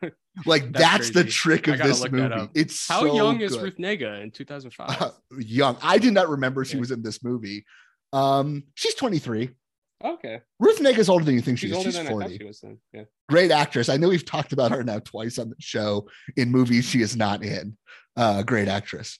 like 0.46 0.74
That's 0.74 1.10
that's, 1.10 1.10
the 1.12 1.24
trick 1.24 1.68
of 1.68 1.78
this 1.78 2.10
movie. 2.12 2.50
It's 2.54 2.88
How 2.88 3.00
so 3.02 3.16
young 3.16 3.40
is. 3.40 3.58
Ruth 3.58 3.78
Negga 3.78 4.22
in 4.22 4.32
2005? 4.32 5.02
Uh, 5.02 5.12
young. 5.40 5.78
I 5.82 5.98
did 5.98 6.14
not 6.14 6.28
remember 6.28 6.66
she 6.66 6.76
Yeah. 6.76 6.82
was 6.82 6.92
in 6.92 7.02
this 7.02 7.24
movie. 7.24 7.66
Um, 8.14 8.64
she's 8.76 8.96
23. 8.96 9.50
okay. 10.04 10.42
Ruth 10.60 10.80
Negga's 10.80 11.10
older 11.10 11.26
than 11.26 11.36
you 11.36 11.42
think 11.42 11.58
she 11.60 11.68
She's 11.68 11.72
is. 11.72 11.78
older 11.78 11.90
She's 11.92 11.98
than 11.98 12.08
I 12.08 12.12
40. 12.12 12.38
she. 12.54 12.68
Yeah. 12.94 13.04
Great 13.30 13.52
actress. 13.52 13.90
I 13.90 13.98
know 13.98 14.10
we've 14.10 14.26
talked 14.26 14.54
about 14.54 14.72
her 14.72 14.84
now 14.84 15.00
twice 15.00 15.38
on 15.40 15.50
the 15.50 15.56
show 15.60 16.08
in 16.36 16.52
movies 16.52 16.86
she 16.86 17.02
is 17.02 17.16
not 17.16 17.44
in. 17.44 17.78
Uh, 18.16 18.44
great 18.44 18.68
actress. 18.68 19.18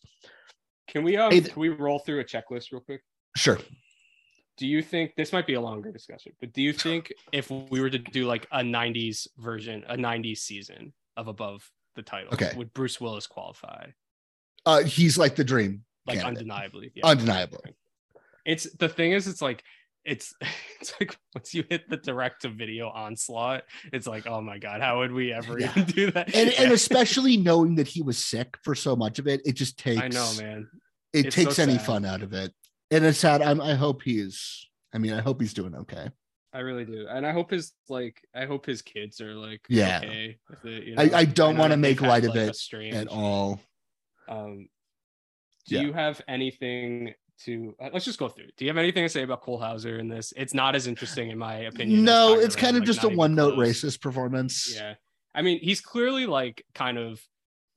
Can 0.88 1.04
we 1.04 1.18
um 1.18 1.32
Hey, 1.32 1.42
can 1.42 1.60
we 1.60 1.70
roll 1.70 2.00
through 2.00 2.20
a 2.22 2.24
checklist 2.24 2.72
real 2.72 2.82
quick? 2.82 3.02
Sure. 3.36 3.60
Do 4.58 4.66
you 4.66 4.82
think 4.82 5.14
this 5.16 5.34
might 5.34 5.46
be 5.46 5.54
a 5.56 5.62
longer 5.62 5.92
discussion, 5.92 6.32
but 6.40 6.52
do 6.54 6.62
you 6.64 6.74
think 6.74 7.12
if 7.32 7.52
we 7.52 7.80
were 7.82 7.90
to 7.92 8.00
do 8.00 8.26
like 8.26 8.48
a 8.52 8.62
90s 8.62 9.28
version, 9.38 9.84
a 9.88 9.96
90s 9.96 10.38
season 10.40 10.94
of 11.16 11.28
above 11.28 11.70
the 11.96 12.02
title, 12.02 12.34
Okay. 12.34 12.54
would 12.56 12.74
Bruce 12.74 13.00
Willis 13.00 13.28
qualify? 13.28 13.88
Uh, 14.66 14.84
he's 14.84 15.18
like 15.18 15.36
the 15.36 15.44
dream. 15.44 15.84
Like 16.08 16.22
candidate. 16.22 16.50
undeniably. 16.50 16.92
Undeniably. 17.04 17.76
It's 18.48 18.64
the 18.78 18.90
thing 18.90 19.12
is 19.12 19.28
it's 19.28 19.42
like 19.42 19.64
it's 20.06 20.34
it's 20.82 20.94
like 21.00 21.16
once 21.36 21.54
you 21.54 21.64
hit 21.70 21.88
the 21.90 21.98
direct 21.98 22.44
to 22.44 22.50
video 22.50 22.90
onslaught, 22.90 23.64
it's 23.94 24.08
like, 24.08 24.26
oh 24.26 24.42
my 24.42 24.58
god, 24.58 24.82
how 24.82 25.00
would 25.00 25.12
we 25.12 25.34
ever 25.34 25.60
Yeah. 25.60 25.70
even 25.72 25.84
do 25.84 26.12
that? 26.12 26.34
And, 26.34 26.52
and 26.54 26.72
especially 26.72 27.38
knowing 27.38 27.76
that 27.76 27.88
he 27.88 28.02
was 28.02 28.18
sick 28.18 28.58
for 28.64 28.74
so 28.74 28.96
much 28.96 29.20
of 29.20 29.28
it, 29.28 29.42
it 29.46 29.54
just 29.54 29.78
takes 29.78 30.02
I 30.02 30.08
know, 30.08 30.34
man. 30.42 30.68
it 31.14 31.28
It's 31.28 31.36
takes 31.36 31.58
so 31.58 31.64
any 31.64 31.78
fun 31.78 32.06
out 32.06 32.24
of 32.24 32.34
it. 32.34 32.54
And 32.90 33.04
it's 33.04 33.20
sad. 33.20 33.42
I'm, 33.42 33.60
I 33.60 33.76
hope 33.76 34.02
he's 34.02 34.66
I 34.94 34.98
mean, 34.98 35.12
I 35.14 35.20
hope 35.22 35.42
he's 35.42 35.54
doing 35.54 35.76
okay. 35.76 36.10
I 36.54 36.60
really 36.60 36.86
do, 36.86 37.06
and 37.10 37.28
I 37.28 37.34
hope 37.34 37.52
his 37.52 37.74
like 37.90 38.22
I 38.34 38.46
hope 38.46 38.66
his 38.66 38.82
kids 38.82 39.20
are 39.20 39.36
like 39.36 39.62
Yeah. 39.68 40.00
okay 40.02 40.38
it. 40.64 40.84
You 40.86 40.96
I, 40.98 41.06
know? 41.08 41.18
I 41.18 41.26
don't 41.26 41.58
want 41.58 41.72
to 41.72 41.78
make 41.78 41.98
they've 41.98 42.06
had, 42.06 42.08
light 42.10 42.24
of 42.24 42.34
like, 42.36 42.56
it 42.56 42.94
at 42.94 43.08
all. 43.10 43.60
Um, 44.30 44.70
do 45.68 45.76
Yeah. 45.76 45.82
you 45.82 45.94
have 45.94 46.22
anything 46.30 47.14
to? 47.46 47.76
uh, 47.82 47.90
Let's 47.94 48.06
just 48.06 48.20
go 48.20 48.30
through. 48.30 48.48
Do 48.58 48.66
you 48.66 48.70
have 48.70 48.78
anything 48.78 49.04
to 49.04 49.10
say 49.10 49.24
about 49.24 49.42
Cole 49.42 49.60
Hauser 49.60 49.98
in 50.00 50.08
this? 50.08 50.34
It's 50.36 50.54
not 50.54 50.76
as 50.76 50.88
interesting 50.88 51.30
in 51.30 51.38
my 51.38 51.56
opinion. 51.60 52.04
No, 52.04 52.40
it's 52.40 52.56
kind 52.56 52.76
of 52.78 52.82
like, 52.82 52.88
just 52.88 53.04
a 53.04 53.10
one 53.10 53.36
note 53.36 53.58
racist 53.58 54.02
performance. 54.02 54.74
Yeah, 54.76 54.96
I 55.36 55.42
mean, 55.42 55.60
he's 55.60 55.82
clearly 55.82 56.26
like 56.26 56.66
kind 56.74 56.98
of 56.98 57.22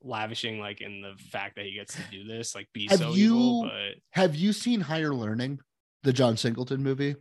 lavishing 0.03 0.59
like 0.59 0.81
in 0.81 1.01
the 1.01 1.13
fact 1.29 1.55
that 1.57 1.65
he 1.65 1.75
gets 1.75 1.93
to 1.95 2.01
do 2.11 2.23
this, 2.23 2.55
like 2.55 2.67
be 2.73 2.87
Have 2.87 2.99
so 2.99 3.13
you 3.13 3.35
evil. 3.35 3.63
But 3.63 3.95
have 4.11 4.35
you 4.35 4.51
seen 4.53 4.81
Higher 4.81 5.13
Learning, 5.13 5.59
the 6.03 6.13
John 6.13 6.37
Singleton 6.37 6.81
movie? 6.83 7.15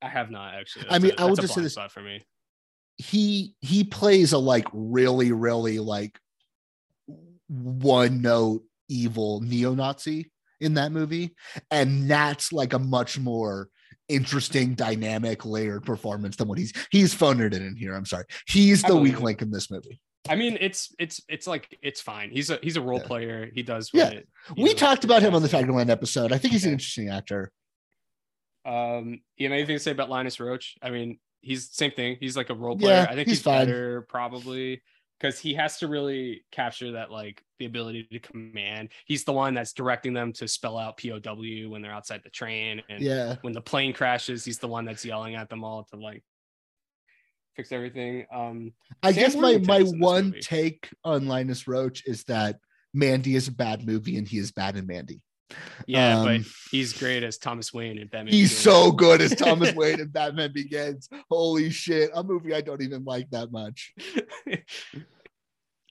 I 0.00 0.08
have 0.08 0.30
not 0.30 0.54
actually. 0.54 0.86
I 0.90 0.98
mean, 0.98 1.10
That's 1.10 1.20
a- 1.20 1.22
I 1.22 1.26
will 1.26 1.36
just 1.36 1.54
say 1.54 1.62
this- 1.62 1.78
for 1.90 2.00
me. 2.00 2.22
He 2.96 3.56
he 3.60 3.82
plays 3.84 4.32
a 4.32 4.38
like 4.38 4.68
really, 4.72 5.32
really 5.32 5.80
like 5.80 6.18
one 7.48 8.22
note 8.22 8.62
evil 8.88 9.40
neo-Nazi 9.40 10.30
in 10.60 10.74
that 10.74 10.92
movie. 10.92 11.34
And 11.70 12.10
that's 12.10 12.52
like 12.52 12.72
a 12.72 12.78
much 12.78 13.18
more 13.18 13.68
interesting, 14.08 14.74
dynamic, 14.74 15.44
layered 15.44 15.84
performance 15.84 16.36
than 16.36 16.48
what 16.48 16.58
he's 16.58 16.72
he's 16.90 17.14
phoned 17.14 17.40
it 17.40 17.54
in 17.54 17.76
here. 17.76 17.94
I'm 17.94 18.06
sorry. 18.06 18.24
He's 18.46 18.82
the 18.82 18.96
weak 18.96 19.20
link 19.20 19.42
in 19.42 19.50
this 19.50 19.70
movie. 19.70 20.00
I 20.28 20.36
mean, 20.36 20.56
it's 20.60 20.94
it's 20.98 21.20
it's 21.28 21.46
like 21.46 21.76
it's 21.82 22.00
fine. 22.00 22.30
He's 22.30 22.48
a 22.50 22.58
he's 22.62 22.76
a 22.76 22.80
role 22.80 22.98
Yeah. 23.00 23.06
player. 23.06 23.50
He 23.54 23.62
does. 23.62 23.90
Yeah. 23.92 24.20
He 24.56 24.62
We 24.62 24.74
talked 24.74 25.04
about 25.04 25.22
him 25.22 25.34
on 25.34 25.42
the. 25.42 25.48
Tigerland 25.48 25.90
episode. 25.90 26.32
I 26.32 26.38
think 26.38 26.52
he's 26.52 26.64
an 26.64 26.72
interesting 26.72 27.10
actor. 27.10 27.52
Um, 28.64 29.20
you 29.36 29.46
have 29.46 29.52
anything 29.52 29.76
to 29.76 29.80
say 29.80 29.90
about 29.90 30.08
Linus 30.08 30.38
Roache? 30.38 30.72
I 30.82 30.88
mean, 30.90 31.18
he's 31.42 31.70
same 31.70 31.90
thing. 31.90 32.16
He's 32.18 32.36
like 32.36 32.48
a 32.50 32.54
role 32.54 32.76
player. 32.78 32.94
Yeah, 32.94 33.06
I 33.10 33.14
think 33.14 33.28
he's 33.28 33.38
he's, 33.38 33.42
fine. 33.42 33.66
better 33.66 34.06
probably 34.08 34.80
because 35.24 35.38
he 35.40 35.54
has 35.54 35.78
to 35.78 35.88
really 35.88 36.44
capture 36.52 36.92
that 36.92 37.10
like 37.10 37.42
the 37.58 37.64
ability 37.64 38.06
to 38.12 38.18
command. 38.18 38.90
He's 39.06 39.24
the 39.24 39.32
one 39.32 39.54
that's 39.54 39.72
directing 39.72 40.12
them 40.12 40.34
to 40.34 40.46
spell 40.46 40.76
out 40.76 40.98
POW 40.98 41.70
when 41.70 41.80
they're 41.80 41.92
outside 41.94 42.20
the 42.22 42.28
train, 42.28 42.82
and 42.90 43.02
Yeah. 43.02 43.36
when 43.40 43.54
the 43.54 43.62
plane 43.62 43.94
crashes, 43.94 44.44
he's 44.44 44.58
the 44.58 44.68
one 44.68 44.84
that's 44.84 45.02
yelling 45.02 45.34
at 45.34 45.48
them 45.48 45.64
all 45.64 45.84
to 45.84 45.96
like 45.96 46.22
fix 47.56 47.72
everything. 47.72 48.26
Um, 48.30 48.72
I 49.02 49.12
Sam 49.12 49.22
guess 49.22 49.34
my 49.36 49.56
my 49.58 49.78
in 49.78 49.98
one 49.98 50.24
movie. 50.26 50.40
take 50.40 50.90
on 51.04 51.26
Linus 51.26 51.64
Roache 51.64 52.02
is 52.06 52.24
that 52.24 52.58
Mandy 52.92 53.34
is 53.34 53.48
a 53.48 53.52
bad 53.52 53.86
movie 53.86 54.18
and 54.18 54.28
he 54.28 54.36
is 54.36 54.52
bad 54.52 54.76
in 54.76 54.86
Mandy. 54.86 55.22
yeah, 55.86 56.18
Um, 56.18 56.24
but 56.24 56.40
he's 56.70 56.92
great 56.92 57.22
as 57.22 57.38
Thomas 57.38 57.72
Wayne 57.72 57.98
and 57.98 58.10
Batman. 58.10 58.32
He's 58.34 58.50
Begins. 58.50 58.58
so 58.62 58.92
good 58.92 59.20
as 59.22 59.34
Thomas 59.34 59.72
Wayne 59.76 60.00
in 60.00 60.08
Batman 60.08 60.52
Begins. 60.52 61.08
Holy 61.30 61.70
shit, 61.70 62.10
a 62.14 62.22
movie 62.22 62.52
I 62.54 62.60
don't 62.60 62.82
even 62.82 63.04
like 63.04 63.30
that 63.30 63.50
much. 63.52 63.94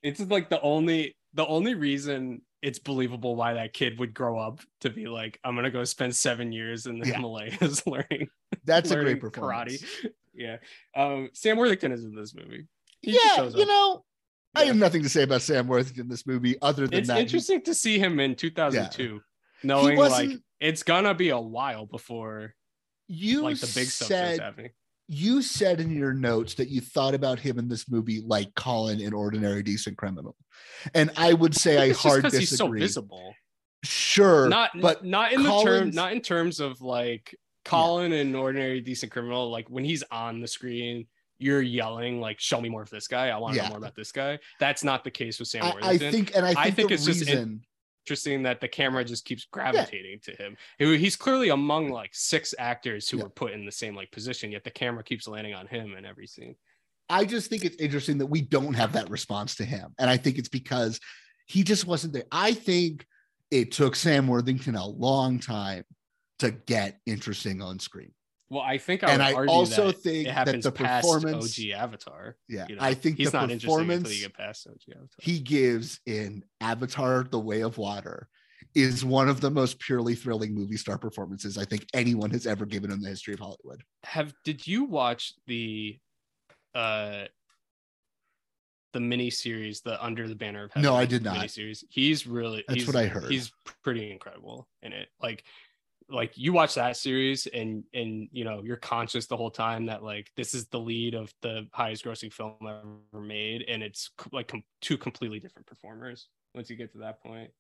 it's 0.04 0.20
like 0.20 0.50
the 0.50 0.62
only 0.62 1.16
the 1.34 1.46
only 1.48 1.74
reason 1.74 2.42
it's 2.62 2.80
believable 2.80 3.36
why 3.36 3.54
that 3.56 3.74
kid 3.74 3.98
would 4.00 4.14
grow 4.14 4.38
up 4.38 4.60
to 4.82 4.90
be 4.90 5.08
like 5.08 5.40
i'm 5.44 5.56
gonna 5.56 5.72
go 5.72 5.84
spend 5.84 6.16
seven 6.16 6.52
years 6.52 6.86
in 6.86 7.00
the 7.00 7.08
Yeah. 7.08 7.16
himalayas 7.16 7.86
learning 7.88 8.28
That's 8.66 8.92
a 8.92 8.96
great 8.96 9.20
performance. 9.20 9.82
karate 9.82 10.10
yeah 10.34 10.58
um 10.96 11.30
sam 11.34 11.58
worthington 11.58 11.92
is 11.92 12.04
in 12.04 12.14
this 12.16 12.36
movie 12.36 12.68
He 13.02 13.14
Yeah, 13.14 13.50
you 13.50 13.66
know, 13.66 14.04
I 14.56 14.66
have 14.66 14.76
nothing 14.76 15.02
to 15.02 15.10
say 15.10 15.24
about 15.24 15.42
Sam 15.42 15.68
Worthington 15.68 16.02
in 16.04 16.08
this 16.10 16.28
movie 16.28 16.56
other 16.62 16.88
than 16.88 17.00
it's 17.00 17.08
that. 17.08 17.18
interesting 17.18 17.62
to 17.64 17.74
see 17.74 17.98
him 17.98 18.20
in 18.20 18.36
2002 18.36 19.20
knowing 19.64 19.98
like 19.98 20.32
it's 20.60 20.84
gonna 20.84 21.14
be 21.16 21.30
a 21.30 21.40
while 21.40 21.86
before 21.86 22.54
you 23.08 23.42
like 23.44 23.60
the 23.60 23.68
big 23.68 23.88
stuff 23.88 24.08
starts 24.08 24.36
said 24.36 24.40
happening 24.40 24.72
you 25.08 25.42
said 25.42 25.80
in 25.80 25.92
your 25.92 26.14
notes 26.14 26.54
that 26.56 26.70
you 26.70 26.82
thought 26.82 27.14
about 27.14 27.40
him 27.40 27.60
in 27.60 27.68
this 27.68 27.90
movie 27.90 28.22
like 28.26 28.54
Colin 28.56 29.00
in 29.02 29.14
Ordinary 29.14 29.64
Decent 29.64 29.98
Criminal, 29.98 30.36
and 30.94 31.12
I 31.18 31.34
would 31.34 31.56
say 31.56 31.78
I, 31.78 31.88
just 31.90 32.02
hard 32.02 32.24
because 32.24 32.38
he's 32.38 32.58
so 32.58 32.68
visible. 32.70 33.34
Sure, 33.84 34.48
not 34.48 34.72
but 34.80 35.04
not 35.04 35.34
in 35.34 35.44
the 35.44 35.62
term 35.64 35.90
not 35.92 36.14
in 36.14 36.22
terms 36.22 36.60
of 36.60 36.82
like 36.82 37.36
Colin 37.66 38.14
and 38.14 38.36
ordinary 38.36 38.80
decent 38.82 39.12
criminal 39.12 39.50
like 39.52 39.70
when 39.70 39.84
he's 39.84 40.04
on 40.12 40.40
the 40.42 40.48
screen 40.48 41.06
you're 41.40 41.62
yelling 41.62 42.22
like 42.22 42.40
show 42.40 42.62
me 42.62 42.70
more 42.70 42.82
of 42.82 42.90
this 42.90 43.08
guy. 43.08 43.28
I 43.30 43.38
want 43.38 43.56
to 43.56 43.58
Yeah. 43.58 43.64
know 43.64 43.70
more 43.72 43.78
about 43.80 43.96
this 43.96 44.14
guy. 44.14 44.40
That's 44.60 44.84
not 44.84 45.04
the 45.04 45.12
case 45.12 45.40
with 45.40 45.50
Sam 45.50 45.64
I, 45.66 45.74
I 45.82 45.98
think, 45.98 46.34
and 46.36 46.46
I 46.46 46.54
think, 46.54 46.60
I 46.60 46.72
think 46.72 46.88
the 46.90 46.94
it's 46.96 47.06
just 47.06 47.22
in- 47.24 47.28
reason 47.28 47.62
interesting 48.06 48.44
that 48.44 48.60
the 48.60 48.68
camera 48.68 49.04
just 49.06 49.26
keeps 49.26 49.46
gravitating 49.46 50.20
to 50.24 50.32
him. 50.32 50.58
He's 50.78 51.16
clearly 51.16 51.50
among 51.50 51.90
like 51.90 52.12
six 52.14 52.54
actors 52.60 53.10
who 53.10 53.18
Yeah. 53.18 53.24
were 53.24 53.30
put 53.30 53.54
in 53.54 53.66
the 53.66 53.72
same 53.72 53.96
like 53.96 54.12
position, 54.12 54.52
yet 54.52 54.64
the 54.64 54.72
camera 54.72 55.04
keeps 55.04 55.28
landing 55.28 55.54
on 55.54 55.68
him 55.68 55.96
in 55.96 56.06
every 56.06 56.28
scene. 56.28 56.56
I 57.10 57.26
just 57.26 57.50
think 57.50 57.64
it's 57.64 57.78
interesting 57.78 58.18
that 58.18 58.26
we 58.26 58.42
don't 58.42 58.74
have 58.74 58.94
that 58.94 59.10
response 59.10 59.56
to 59.56 59.66
him. 59.66 59.94
And 60.00 60.10
I 60.10 60.18
think 60.18 60.38
it's 60.38 60.50
because 60.50 61.00
he 61.46 61.64
just 61.64 61.86
wasn't 61.86 62.14
there. 62.14 62.24
I 62.32 62.54
think 62.54 63.06
it 63.52 63.72
took 63.72 63.96
Sam 63.96 64.28
Worthington 64.28 64.76
a 64.76 64.86
long 64.86 65.40
time 65.40 65.84
to 66.40 66.52
get 66.52 67.00
interesting 67.06 67.62
on 67.62 67.80
screen. 67.80 68.14
Well, 68.54 68.62
I 68.62 68.78
think 68.78 69.04
I 69.04 69.12
And 69.12 69.22
I 69.24 69.34
also 69.34 69.88
that 69.88 69.98
think 69.98 70.28
that 70.28 70.62
the 70.62 70.72
performance- 70.72 71.60
OG 71.60 71.72
Avatar. 71.72 72.38
Yeah. 72.48 72.66
you 72.70 72.76
know? 72.76 72.82
I 72.84 72.94
think 72.94 73.18
he's 73.18 73.32
the 73.32 73.38
not 73.40 73.52
interesting 73.52 73.70
until 73.72 73.86
performance 73.88 74.16
you 74.16 74.28
get 74.28 74.34
past 74.38 74.68
OG 74.68 74.76
Avatar. 74.92 75.08
he 75.20 75.40
gives 75.40 76.00
in 76.06 76.44
Avatar 76.62 77.24
The 77.24 77.40
Way 77.40 77.62
of 77.62 77.78
Water 77.78 78.30
is 78.76 79.04
one 79.04 79.30
of 79.30 79.42
the 79.42 79.52
most 79.52 79.80
purely 79.80 80.16
thrilling 80.16 80.54
movie 80.54 80.78
star 80.78 80.98
performances 80.98 81.58
I 81.58 81.66
think 81.66 81.86
anyone 81.94 82.30
has 82.32 82.48
ever 82.48 82.66
given 82.66 82.92
in 82.92 83.02
the 83.02 83.10
history 83.10 83.34
of 83.34 83.40
Hollywood. 83.40 83.84
Have 84.04 84.34
did 84.44 84.66
you 84.66 84.86
watch 84.86 85.34
the 85.48 86.00
uh 86.76 87.26
the 88.94 89.00
mini 89.00 89.30
series, 89.32 89.82
the 89.82 90.04
Under 90.04 90.28
the 90.28 90.36
Banner 90.36 90.66
of 90.66 90.72
Heaven? 90.72 90.84
No, 90.84 90.96
I 90.96 91.06
did 91.06 91.24
not. 91.24 91.38
Miniseries. 91.38 91.84
He's 91.90 92.28
really 92.28 92.64
That's 92.68 92.82
he's, 92.82 92.88
what 92.88 92.96
I 92.96 93.08
heard. 93.08 93.32
He's 93.32 93.52
pretty 93.84 94.12
incredible 94.12 94.68
in 94.84 94.94
it. 94.94 95.10
Like 95.22 95.44
like 96.10 96.38
you 96.38 96.54
watch 96.54 96.76
that 96.76 96.98
series 96.98 97.48
and 97.48 97.84
and 97.94 98.30
you 98.32 98.44
know 98.44 98.62
you're 98.64 98.78
conscious 98.78 99.28
the 99.28 99.38
whole 99.38 99.52
time 99.52 99.86
that 99.88 100.04
like 100.04 100.32
this 100.36 100.54
is 100.54 100.68
the 100.68 100.80
lead 100.80 101.14
of 101.16 101.34
the 101.42 101.68
highest 101.74 102.04
grossing 102.06 102.32
film 102.32 102.58
ever 102.68 103.22
made 103.24 103.64
and 103.64 103.82
it's 103.84 104.12
like 104.32 104.48
com- 104.48 104.64
two 104.82 104.98
completely 104.98 105.40
different 105.40 105.66
performers 105.66 106.30
once 106.54 106.70
you 106.70 106.76
get 106.76 106.92
to 106.92 107.00
that 107.00 107.22
point 107.22 107.52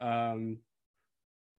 um 0.00 0.58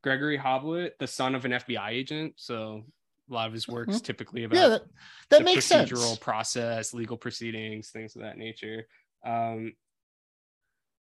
gregory 0.04 0.38
hoblit 0.38 0.92
the 1.00 1.08
son 1.08 1.36
of 1.36 1.46
an 1.46 1.52
fbi 1.52 1.90
agent 1.90 2.34
so 2.38 2.84
a 3.30 3.34
lot 3.34 3.48
of 3.48 3.54
his 3.54 3.68
works 3.68 3.98
Mhm. 3.98 4.04
typically 4.04 4.44
about 4.44 4.56
Yeah, 4.56 4.68
that, 4.70 4.82
that 5.30 5.44
makes 5.44 5.68
procedural 5.68 6.08
sense. 6.10 6.20
process, 6.20 6.94
legal 6.96 7.16
proceedings, 7.18 7.92
things 7.92 8.16
of 8.16 8.24
that 8.24 8.40
nature. 8.40 8.88
Um, 9.24 9.74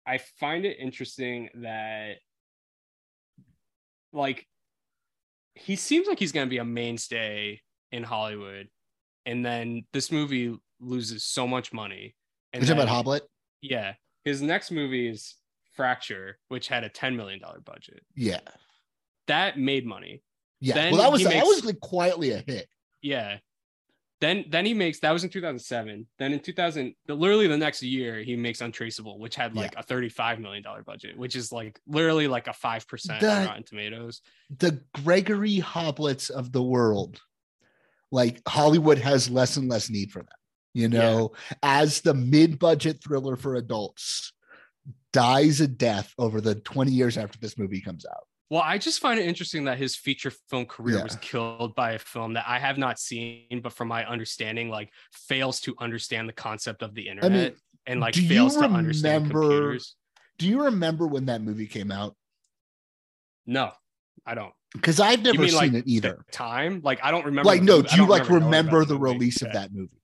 I 0.05 0.17
find 0.17 0.65
it 0.65 0.77
interesting 0.79 1.49
that, 1.55 2.19
like, 4.13 4.47
he 5.55 5.75
seems 5.75 6.07
like 6.07 6.19
he's 6.19 6.31
going 6.31 6.45
to 6.45 6.49
be 6.49 6.57
a 6.57 6.65
mainstay 6.65 7.61
in 7.91 8.03
Hollywood, 8.03 8.69
and 9.25 9.45
then 9.45 9.85
this 9.93 10.11
movie 10.11 10.55
loses 10.79 11.23
so 11.23 11.47
much 11.47 11.73
money. 11.73 12.15
And 12.51 12.61
You're 12.61 12.75
talking 12.75 12.89
about 12.89 13.05
Hoblit? 13.05 13.21
Yeah, 13.61 13.93
his 14.25 14.41
next 14.41 14.71
movie 14.71 15.07
is 15.07 15.35
Fracture, 15.75 16.37
which 16.49 16.67
had 16.67 16.83
a 16.83 16.89
ten 16.89 17.15
million 17.15 17.39
dollar 17.39 17.59
budget. 17.59 18.03
Yeah. 18.15 18.39
That 19.27 19.57
made 19.57 19.85
money. 19.85 20.21
Yeah. 20.59 20.75
Then 20.75 20.93
well, 20.93 21.01
that 21.01 21.11
was 21.11 21.21
he 21.21 21.27
that 21.27 21.45
was 21.45 21.65
like 21.65 21.79
quietly 21.79 22.31
a 22.31 22.43
hit. 22.45 22.67
Yeah. 23.01 23.37
Then 24.23 24.45
then 24.47 24.65
he 24.65 24.73
makes 24.73 25.01
that 25.01 25.11
was 25.11 25.25
in 25.25 25.29
2007. 25.29 26.07
Then 26.17 26.31
in 26.31 26.39
2000, 26.39 26.95
literally 27.09 27.47
the 27.47 27.57
next 27.57 27.83
year, 27.83 28.23
he 28.23 28.37
makes 28.37 28.61
Untraceable, 28.61 29.19
which 29.19 29.35
had 29.35 29.53
like 29.53 29.73
a 29.75 29.83
35 29.83 30.39
million 30.39 30.63
dollar 30.63 30.81
budget, 30.81 31.17
which 31.17 31.35
is 31.35 31.51
like 31.51 31.77
literally 31.87 32.29
like 32.29 32.47
a 32.47 32.53
five 32.53 32.87
percent 32.87 33.21
on 33.21 33.47
Rotten 33.47 33.63
Tomatoes. 33.63 34.21
The 34.59 34.81
Gregory 35.03 35.57
Hoblits 35.57 36.31
of 36.31 36.53
the 36.53 36.63
world, 36.63 37.19
like 38.13 38.39
Hollywood 38.47 38.97
has 38.99 39.29
less 39.29 39.57
and 39.57 39.67
less 39.67 39.89
need 39.89 40.09
for 40.13 40.19
them. 40.19 40.27
You 40.73 40.87
know, 40.87 41.33
as 41.61 41.99
the 41.99 42.13
mid-budget 42.13 43.03
thriller 43.03 43.35
for 43.35 43.55
adults 43.55 44.31
dies 45.11 45.59
a 45.59 45.67
death 45.67 46.13
over 46.17 46.39
the 46.39 46.55
20 46.55 46.93
years 46.93 47.17
after 47.17 47.37
this 47.39 47.57
movie 47.57 47.81
comes 47.81 48.05
out. 48.05 48.23
Well, 48.53 48.61
I 48.63 48.77
just 48.77 48.99
find 48.99 49.19
it 49.19 49.25
interesting 49.25 49.63
that 49.63 49.79
his 49.79 49.95
feature 49.95 50.29
film 50.29 50.67
career 50.67 50.97
Yeah. 50.97 51.03
was 51.03 51.15
killed 51.15 51.73
by 51.73 51.93
a 51.93 51.97
film 51.97 52.33
that 52.33 52.45
I 52.47 52.59
have 52.59 52.77
not 52.77 52.99
seen, 52.99 53.61
but 53.63 53.73
from 53.73 53.87
my 53.87 54.05
understanding, 54.05 54.69
like 54.69 54.91
fails 55.11 55.59
to 55.61 55.73
understand 55.79 56.29
the 56.29 56.33
concept 56.33 56.83
of 56.83 56.93
the 56.93 57.07
I 57.09 57.13
internet 57.13 57.53
mean, 57.53 57.59
and 57.87 57.99
like 57.99 58.13
fails 58.13 58.55
to 58.57 58.65
understand 58.65 59.31
computers. 59.31 59.95
Do 60.37 60.47
you 60.47 60.65
remember 60.65 61.07
when 61.07 61.25
that 61.25 61.41
movie 61.41 61.65
came 61.65 61.91
out? 61.91 62.15
No, 63.47 63.71
I 64.23 64.35
don't. 64.35 64.53
Because 64.73 64.99
I've 64.99 65.23
never 65.23 65.39
mean, 65.41 65.49
seen 65.49 65.57
like, 65.57 65.73
it 65.73 65.85
either. 65.87 66.23
Time, 66.31 66.81
like 66.83 66.99
I 67.03 67.09
don't 67.09 67.25
remember. 67.25 67.47
Like, 67.47 67.63
no, 67.63 67.77
movie- 67.77 67.87
do 67.89 67.95
you 68.03 68.05
like 68.07 68.25
about 68.29 68.43
remember 68.43 68.85
the 68.85 68.99
movie. 68.99 69.13
release 69.13 69.41
of 69.41 69.51
that 69.53 69.73
movie? 69.73 69.99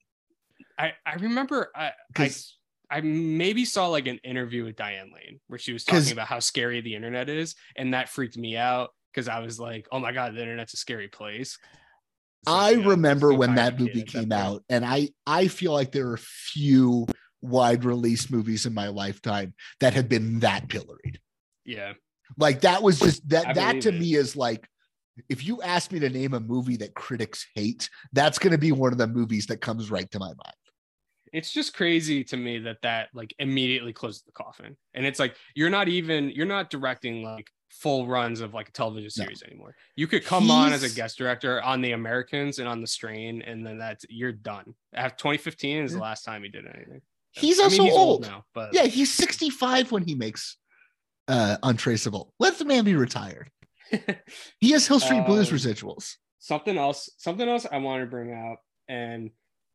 I, 0.76 0.94
I 1.06 1.14
remember 1.20 1.70
I, 1.76 1.92
I 2.16 2.30
I 2.90 3.00
maybe 3.00 3.64
saw 3.64 3.86
like 3.88 4.06
an 4.06 4.18
interview 4.24 4.64
with 4.64 4.76
Diane 4.76 5.12
Lane 5.14 5.40
where 5.46 5.58
she 5.58 5.72
was 5.72 5.84
talking 5.84 6.12
about 6.12 6.26
how 6.26 6.40
scary 6.40 6.80
the 6.80 6.94
internet 6.94 7.28
is, 7.28 7.54
and 7.76 7.94
that 7.94 8.08
freaked 8.08 8.36
me 8.36 8.56
out 8.56 8.90
because 9.12 9.28
I 9.28 9.40
was 9.40 9.60
like, 9.60 9.86
oh 9.92 9.98
my 10.00 10.12
god, 10.12 10.34
the 10.34 10.42
internet's 10.42 10.74
a 10.74 10.76
scary 10.76 11.08
place. 11.08 11.58
So, 12.46 12.52
I 12.52 12.70
you 12.70 12.82
know, 12.82 12.88
remember 12.90 13.32
when 13.34 13.54
that 13.56 13.78
movie 13.78 14.00
at 14.00 14.06
that 14.06 14.12
came 14.12 14.32
out, 14.32 14.64
and 14.68 14.84
I 14.84 15.10
I 15.26 15.48
feel 15.48 15.72
like 15.72 15.92
there 15.92 16.08
are 16.08 16.14
a 16.14 16.18
few 16.18 17.06
wide 17.42 17.84
release 17.84 18.30
movies 18.30 18.66
in 18.66 18.74
my 18.74 18.88
lifetime 18.88 19.54
that 19.80 19.94
have 19.94 20.08
been 20.08 20.40
that 20.40 20.68
pilloried. 20.68 21.20
Yeah, 21.64 21.92
Like 22.38 22.62
that 22.62 22.82
was 22.82 22.98
just 22.98 23.28
that 23.28 23.48
I 23.48 23.52
that 23.54 23.80
to 23.82 23.88
it. 23.90 24.00
me 24.00 24.14
is 24.14 24.36
like 24.36 24.66
if 25.28 25.44
you 25.44 25.60
ask 25.62 25.92
me 25.92 25.98
to 26.00 26.08
name 26.08 26.34
a 26.34 26.40
movie 26.40 26.76
that 26.78 26.94
critics 26.94 27.46
hate, 27.54 27.90
that's 28.12 28.38
going 28.38 28.52
to 28.52 28.58
be 28.58 28.72
one 28.72 28.92
of 28.92 28.98
the 28.98 29.06
movies 29.06 29.46
that 29.46 29.60
comes 29.60 29.90
right 29.90 30.10
to 30.10 30.18
my 30.18 30.28
mind. 30.28 30.54
It's 31.32 31.52
just 31.52 31.74
crazy 31.74 32.24
to 32.24 32.36
me 32.36 32.58
that 32.60 32.78
that 32.82 33.08
like 33.14 33.34
immediately 33.38 33.92
closes 33.92 34.22
the 34.22 34.32
coffin, 34.32 34.76
and 34.94 35.04
it's 35.06 35.18
like 35.18 35.36
you're 35.54 35.70
not 35.70 35.88
even 35.88 36.30
you're 36.30 36.46
not 36.46 36.70
directing 36.70 37.22
like 37.22 37.48
full 37.70 38.06
runs 38.06 38.40
of 38.40 38.52
like 38.52 38.68
a 38.68 38.72
television 38.72 39.10
No. 39.16 39.24
series 39.24 39.42
anymore. 39.44 39.74
You 39.96 40.06
could 40.08 40.24
come 40.24 40.50
on 40.50 40.72
as 40.72 40.82
a 40.82 40.90
guest 40.90 41.18
director 41.18 41.62
on 41.62 41.80
The 41.82 41.92
Americans 41.92 42.58
and 42.58 42.66
on 42.68 42.80
The 42.80 42.86
Strain, 42.86 43.42
and 43.42 43.64
then 43.66 43.78
that's 43.78 44.04
you're 44.08 44.32
done. 44.32 44.74
After 44.94 45.16
2015 45.18 45.84
is 45.84 45.92
the 45.92 46.00
last 46.00 46.24
time 46.24 46.42
he 46.42 46.48
did 46.48 46.66
anything. 46.66 47.00
He's 47.32 47.60
I 47.60 47.64
also 47.64 47.78
mean, 47.84 47.90
he's 47.90 47.96
old. 47.98 48.22
now, 48.22 48.44
but 48.54 48.74
Yeah, 48.74 48.86
he's 48.86 49.14
65 49.14 49.92
when 49.92 50.02
he 50.02 50.14
makes 50.16 50.56
uh 51.28 51.58
Untraceable. 51.62 52.34
Let 52.40 52.58
the 52.58 52.64
man 52.64 52.84
be 52.84 52.96
retired. 52.96 53.50
He 54.60 54.72
has 54.72 54.86
Hill 54.86 55.00
Street 55.00 55.24
Blues 55.26 55.50
Um, 55.50 55.56
residuals. 55.58 56.14
something 56.38 56.76
else 56.78 57.08
something 57.18 57.48
else 57.48 57.66
i 57.70 57.76
want 57.78 58.02
to 58.02 58.06
bring 58.06 58.32
out 58.32 58.56
and 58.88 59.30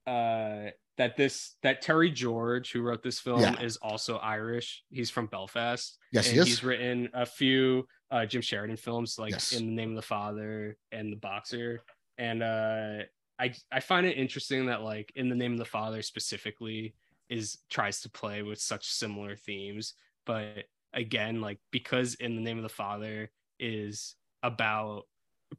uh 0.08 0.70
that 0.98 1.18
this 1.18 1.56
that 1.64 1.82
terry 1.82 2.12
george 2.12 2.72
who 2.72 2.82
wrote 2.82 3.02
this 3.04 3.20
film 3.20 3.42
Yeah. 3.42 3.62
is 3.62 3.78
also 3.78 4.18
irish 4.18 4.84
he's 4.90 5.10
from 5.10 5.28
belfast 5.28 5.98
Yes, 6.12 6.26
he 6.30 6.38
and 6.38 6.42
is. 6.42 6.48
he's 6.48 6.64
written 6.64 7.10
a 7.14 7.26
few 7.26 7.88
uh 8.12 8.26
jim 8.26 8.42
sheridan 8.42 8.78
films 8.78 9.18
like 9.18 9.32
Yes. 9.32 9.52
in 9.52 9.66
the 9.66 9.74
name 9.74 9.90
of 9.90 9.96
the 9.96 10.02
father 10.02 10.78
and 10.92 11.12
the 11.12 11.18
boxer 11.18 11.84
and 12.18 12.44
uh 12.44 13.00
i 13.40 13.54
i 13.72 13.80
find 13.80 14.06
it 14.06 14.18
interesting 14.18 14.68
that 14.68 14.82
like 14.82 15.12
in 15.16 15.28
the 15.30 15.36
name 15.36 15.54
of 15.54 15.60
the 15.60 15.66
father 15.66 16.02
specifically 16.02 16.96
is 17.30 17.58
tries 17.70 18.02
to 18.02 18.10
play 18.10 18.44
with 18.44 18.60
such 18.62 18.88
similar 18.92 19.36
themes 19.36 19.96
but 20.26 20.66
again 20.94 21.42
like 21.42 21.60
because 21.72 22.14
in 22.16 22.36
the 22.36 22.42
name 22.42 22.58
of 22.58 22.64
the 22.64 22.70
father 22.70 23.32
is 23.60 24.16
about 24.44 25.04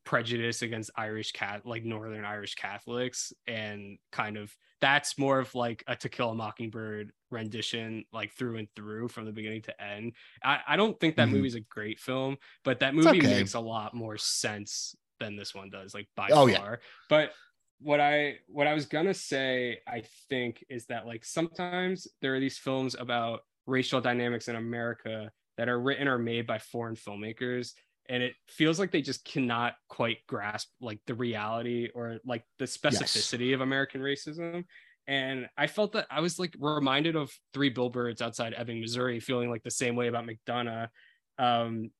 prejudice 0.04 0.62
against 0.62 0.90
Irish 0.96 1.32
cat 1.32 1.64
like 1.64 1.84
Northern 1.84 2.24
Irish 2.24 2.54
Catholics 2.54 3.32
and 3.46 3.98
kind 4.12 4.36
of 4.36 4.56
that's 4.80 5.18
more 5.18 5.38
of 5.38 5.54
like 5.54 5.82
a 5.86 5.96
To 5.96 6.08
Kill 6.08 6.30
a 6.30 6.34
Mockingbird 6.34 7.12
rendition 7.30 8.04
like 8.12 8.32
through 8.32 8.56
and 8.58 8.68
through 8.76 9.08
from 9.08 9.24
the 9.24 9.32
beginning 9.32 9.62
to 9.62 9.82
end. 9.82 10.14
I, 10.42 10.60
I 10.68 10.76
don't 10.76 10.98
think 11.00 11.16
that 11.16 11.28
Mhm. 11.28 11.30
movie's 11.30 11.54
a 11.54 11.60
great 11.60 11.98
film, 11.98 12.36
but 12.64 12.80
that 12.80 12.94
movie 12.94 13.20
okay. 13.20 13.22
makes 13.22 13.54
a 13.54 13.60
lot 13.60 13.94
more 13.94 14.18
sense 14.18 14.94
than 15.18 15.36
this 15.36 15.54
one 15.54 15.70
does, 15.70 15.94
like 15.94 16.08
by 16.14 16.32
Oh, 16.32 16.46
yeah. 16.46 16.62
far. 16.62 16.80
But 17.08 17.32
what 17.78 18.00
I 18.00 18.38
what 18.46 18.66
I 18.66 18.74
was 18.74 18.86
gonna 18.86 19.14
say, 19.14 19.80
I 19.86 20.02
think, 20.28 20.64
is 20.68 20.86
that 20.86 21.06
like 21.06 21.24
sometimes 21.24 22.06
there 22.20 22.34
are 22.34 22.40
these 22.40 22.58
films 22.58 22.94
about 22.94 23.42
racial 23.66 24.00
dynamics 24.00 24.48
in 24.48 24.56
America 24.56 25.30
that 25.56 25.68
are 25.68 25.80
written 25.80 26.08
or 26.08 26.18
made 26.18 26.46
by 26.46 26.58
foreign 26.58 26.94
filmmakers 26.96 27.72
and 28.09 28.23
it 28.23 28.35
feels 28.49 28.78
like 28.78 28.91
they 28.91 29.03
just 29.03 29.24
cannot 29.24 29.74
quite 29.89 30.19
grasp 30.27 30.69
like 30.81 31.01
the 31.07 31.15
reality 31.15 31.89
or 31.95 32.19
like 32.24 32.45
the 32.59 32.65
specificity 32.65 33.55
of 33.55 33.61
American 33.61 34.01
racism. 34.01 34.65
And 35.07 35.49
I 35.57 35.66
felt 35.69 35.93
that 35.93 36.07
I 36.11 36.20
was 36.20 36.39
like 36.39 36.55
reminded 36.59 37.15
of 37.15 37.31
Three 37.55 37.70
Billboards 37.70 38.20
Outside 38.20 38.55
Ebbing, 38.57 38.81
Missouri, 38.81 39.20
feeling 39.20 39.51
like 39.51 39.62
the 39.62 39.70
same 39.70 39.95
way 39.95 40.09
about 40.09 40.27
McDonagh. 40.27 40.89
Um, 41.39 41.91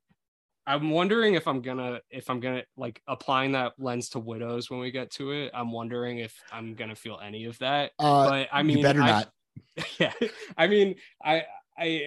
I'm 0.66 0.91
wondering 0.91 1.35
if 1.35 1.47
I'm 1.47 1.61
gonna 1.61 2.01
if 2.11 2.28
I'm 2.28 2.41
gonna 2.41 2.65
like 2.77 3.01
applying 3.07 3.53
that 3.53 3.74
lens 3.78 4.09
to 4.11 4.19
widows 4.19 4.69
when 4.70 4.81
we 4.81 4.91
get 4.91 5.12
to 5.12 5.31
it. 5.31 5.53
I'm 5.55 5.70
wondering 5.70 6.19
if 6.19 6.35
I'm 6.51 6.74
gonna 6.74 6.97
feel 6.97 7.20
any 7.23 7.45
of 7.45 7.57
that. 7.61 7.93
Uh, 8.01 8.28
but 8.28 8.49
I 8.53 8.65
mean, 8.65 8.78
you 8.78 8.83
better 8.83 9.03
I- 9.03 9.11
not. 9.11 9.31
yeah 9.99 10.12
i 10.57 10.66
mean 10.66 10.95
i 11.24 11.45
i 11.78 12.03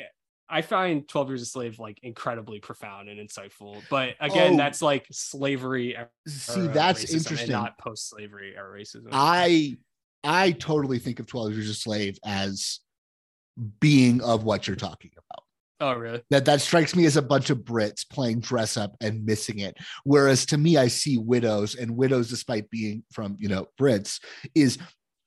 i 0.50 0.62
find 0.62 1.08
12 1.08 1.30
years 1.30 1.42
a 1.42 1.46
slave 1.46 1.80
like 1.80 2.00
incredibly 2.04 2.60
profound 2.60 3.10
and 3.10 3.20
insightful 3.20 3.82
but 3.90 4.16
again 4.20 4.54
Oh. 4.54 4.58
that's 4.58 4.82
like 4.82 5.06
slavery 5.12 5.96
See, 6.28 6.68
that's 6.68 7.14
interesting. 7.14 7.52
not 7.52 7.78
post-slavery 7.78 8.56
era 8.56 8.78
racism 8.80 9.08
I 9.12 9.78
I 10.24 10.52
totally 10.52 11.00
think 11.00 11.20
of 11.20 11.28
12 11.28 11.54
Years 11.54 11.70
a 11.70 11.74
Slave 11.74 12.20
as 12.26 12.80
being 13.80 14.22
of 14.22 14.44
what 14.44 14.68
you're 14.68 14.76
talking 14.76 15.12
about. 15.18 15.44
Oh, 15.82 15.98
really? 15.98 16.22
That 16.30 16.44
that 16.44 16.60
strikes 16.60 16.94
me 16.94 17.06
as 17.06 17.16
a 17.16 17.22
bunch 17.22 17.50
of 17.50 17.60
Brits 17.60 18.04
playing 18.10 18.42
dress 18.42 18.76
up 18.76 18.98
and 19.00 19.26
missing 19.26 19.60
it. 19.60 19.78
Whereas 20.04 20.46
to 20.48 20.58
me, 20.58 20.76
I 20.76 20.88
see 20.90 21.18
widows 21.18 21.76
and 21.76 21.96
widows, 21.96 22.30
despite 22.30 22.70
being 22.70 23.04
from 23.14 23.38
you 23.40 23.48
know 23.48 23.68
Brits, 23.80 24.20
is 24.56 24.78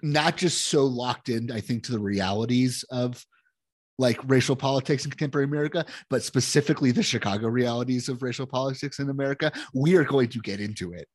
not 0.02 0.36
just 0.36 0.64
so 0.64 0.84
locked 0.84 1.30
in. 1.30 1.50
I 1.50 1.60
think 1.60 1.84
to 1.84 1.92
the 1.92 1.98
realities 1.98 2.84
of 2.90 3.24
like 4.02 4.18
racial 4.28 4.56
politics 4.56 5.04
in 5.04 5.10
contemporary 5.10 5.46
America, 5.46 5.84
but 6.10 6.22
specifically 6.22 6.90
the 6.92 7.02
Chicago 7.02 7.48
realities 7.48 8.08
of 8.08 8.22
racial 8.22 8.46
politics 8.46 8.98
in 8.98 9.08
America. 9.08 9.50
We 9.72 9.96
are 9.96 10.04
going 10.04 10.28
to 10.30 10.40
get 10.40 10.60
into 10.60 10.92
it. 10.92 11.06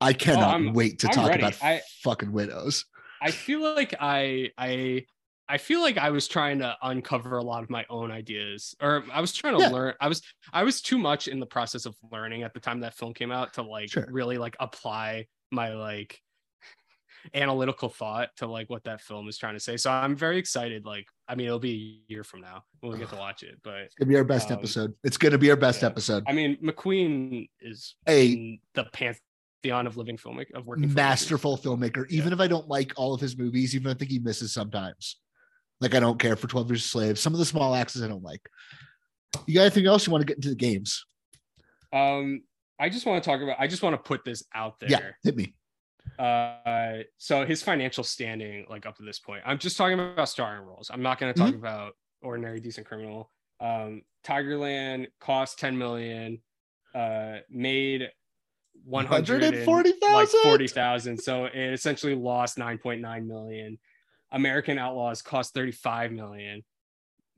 I 0.00 0.10
oh, 0.10 0.14
cannot 0.14 0.50
I'm- 0.54 0.72
wait 0.72 0.98
to 1.00 1.08
I'm 1.08 1.14
talk 1.14 1.28
ready. 1.28 1.42
about 1.44 1.62
I- 1.62 1.82
fucking 2.02 2.32
widows. 2.32 2.84
I 3.22 3.30
feel 3.30 3.60
like 3.74 3.94
I 4.00 4.50
I 4.58 5.06
I 5.48 5.58
feel 5.58 5.80
like 5.80 5.96
I 5.96 6.10
was 6.10 6.26
trying 6.28 6.58
to 6.58 6.76
uncover 6.82 7.38
a 7.38 7.42
lot 7.42 7.62
of 7.62 7.70
my 7.70 7.84
own 7.88 8.10
ideas, 8.10 8.74
or 8.80 9.04
I 9.12 9.20
was 9.20 9.32
trying 9.32 9.56
to 9.56 9.62
Yeah. 9.62 9.70
learn. 9.70 9.94
I 10.00 10.08
was 10.08 10.20
I 10.52 10.64
was 10.64 10.82
too 10.82 10.98
much 10.98 11.28
in 11.28 11.38
the 11.40 11.46
process 11.46 11.86
of 11.86 11.94
learning 12.12 12.42
at 12.42 12.52
the 12.52 12.60
time 12.60 12.80
that 12.80 12.94
film 12.94 13.14
came 13.14 13.30
out 13.32 13.54
to 13.54 13.62
like 13.62 13.90
Sure. 13.90 14.06
really 14.10 14.38
like 14.38 14.56
apply 14.60 15.26
my 15.50 15.72
like 15.74 16.20
analytical 17.34 17.88
thought 17.88 18.30
to 18.36 18.46
like 18.46 18.68
what 18.70 18.84
that 18.84 19.00
film 19.00 19.28
is 19.28 19.38
trying 19.38 19.54
to 19.54 19.60
say. 19.60 19.76
So 19.76 19.90
I'm 19.90 20.14
very 20.16 20.38
excited. 20.38 20.84
Like, 20.84 21.06
I 21.28 21.34
mean, 21.34 21.46
it'll 21.46 21.58
be 21.58 22.02
a 22.08 22.12
year 22.12 22.22
from 22.24 22.40
now 22.42 22.62
when 22.80 22.92
we 22.92 22.98
get 22.98 23.08
to 23.10 23.16
watch 23.16 23.42
it, 23.42 23.58
but 23.64 23.74
It's 23.80 23.94
gonna 23.96 24.08
be 24.08 24.16
our 24.16 24.24
best 24.24 24.50
Um, 24.50 24.58
episode. 24.58 24.94
It's 25.02 25.16
gonna 25.16 25.38
be 25.38 25.50
our 25.50 25.56
best 25.56 25.82
yeah. 25.82 25.88
episode. 25.88 26.24
I 26.26 26.32
mean, 26.32 26.56
McQueen 26.62 27.48
is 27.60 27.96
A 28.08 28.60
the 28.74 28.84
pantheon 28.92 29.86
of 29.86 29.96
living 29.96 30.16
filmmaker 30.16 30.54
of 30.54 30.66
working 30.66 30.88
filmmakers. 30.88 30.94
masterful 30.94 31.58
filmmaker. 31.58 32.08
Even 32.10 32.32
if 32.32 32.38
I 32.40 32.46
don't 32.46 32.68
like 32.68 32.92
all 32.96 33.12
of 33.12 33.20
his 33.20 33.36
movies, 33.36 33.74
even 33.74 33.90
if 33.90 33.96
I 33.96 33.98
think 33.98 34.10
he 34.12 34.18
misses 34.20 34.52
sometimes. 34.52 35.16
Like 35.80 35.94
I 35.94 36.00
don't 36.00 36.18
care 36.18 36.36
for 36.36 36.46
12 36.46 36.70
Years 36.70 36.84
a 36.84 36.88
Slave. 36.88 37.18
Some 37.18 37.32
of 37.34 37.38
the 37.38 37.44
small 37.44 37.74
axes 37.74 38.02
I 38.02 38.08
don't 38.08 38.22
like. 38.22 38.40
You 39.46 39.54
got 39.54 39.62
anything 39.62 39.86
else 39.86 40.06
you 40.06 40.12
want 40.12 40.22
to 40.22 40.26
get 40.26 40.36
into 40.36 40.48
the 40.48 40.54
games? 40.54 41.04
Um, 41.92 42.42
I 42.80 42.88
just 42.88 43.04
want 43.04 43.22
to 43.22 43.28
talk 43.28 43.42
about. 43.42 43.56
I 43.58 43.66
just 43.66 43.82
want 43.82 43.94
to 43.94 43.98
put 44.08 44.24
this 44.24 44.44
out 44.54 44.78
there. 44.80 44.88
Yeah, 44.90 45.00
hit 45.22 45.36
me. 45.36 45.54
Uh, 46.18 47.02
so 47.18 47.44
his 47.44 47.62
financial 47.62 48.04
standing, 48.04 48.66
like 48.68 48.86
up 48.86 48.96
to 48.96 49.02
this 49.02 49.18
point, 49.18 49.42
I'm 49.46 49.58
just 49.58 49.76
talking 49.76 49.98
about 49.98 50.28
starring 50.28 50.62
roles. 50.66 50.90
I'm 50.92 51.02
not 51.02 51.18
going 51.18 51.32
to 51.32 51.38
talk 51.38 51.50
Mm-hmm. 51.50 51.58
about 51.58 51.92
ordinary 52.22 52.60
decent 52.60 52.86
criminal. 52.86 53.30
Um, 53.60 54.02
Tigerland 54.24 55.06
cost 55.20 55.58
10 55.58 55.76
million, 55.78 56.40
uh, 56.94 57.36
made 57.50 58.10
100 58.84 59.42
and, 59.42 59.66
140,000? 59.66 60.12
like 60.14 60.28
40,000. 60.28 61.18
So 61.18 61.46
it 61.46 61.72
essentially 61.72 62.14
lost 62.14 62.58
9.9 62.58 63.26
million. 63.26 63.78
American 64.32 64.78
Outlaws 64.78 65.22
cost 65.22 65.54
35 65.54 66.12
million, 66.12 66.64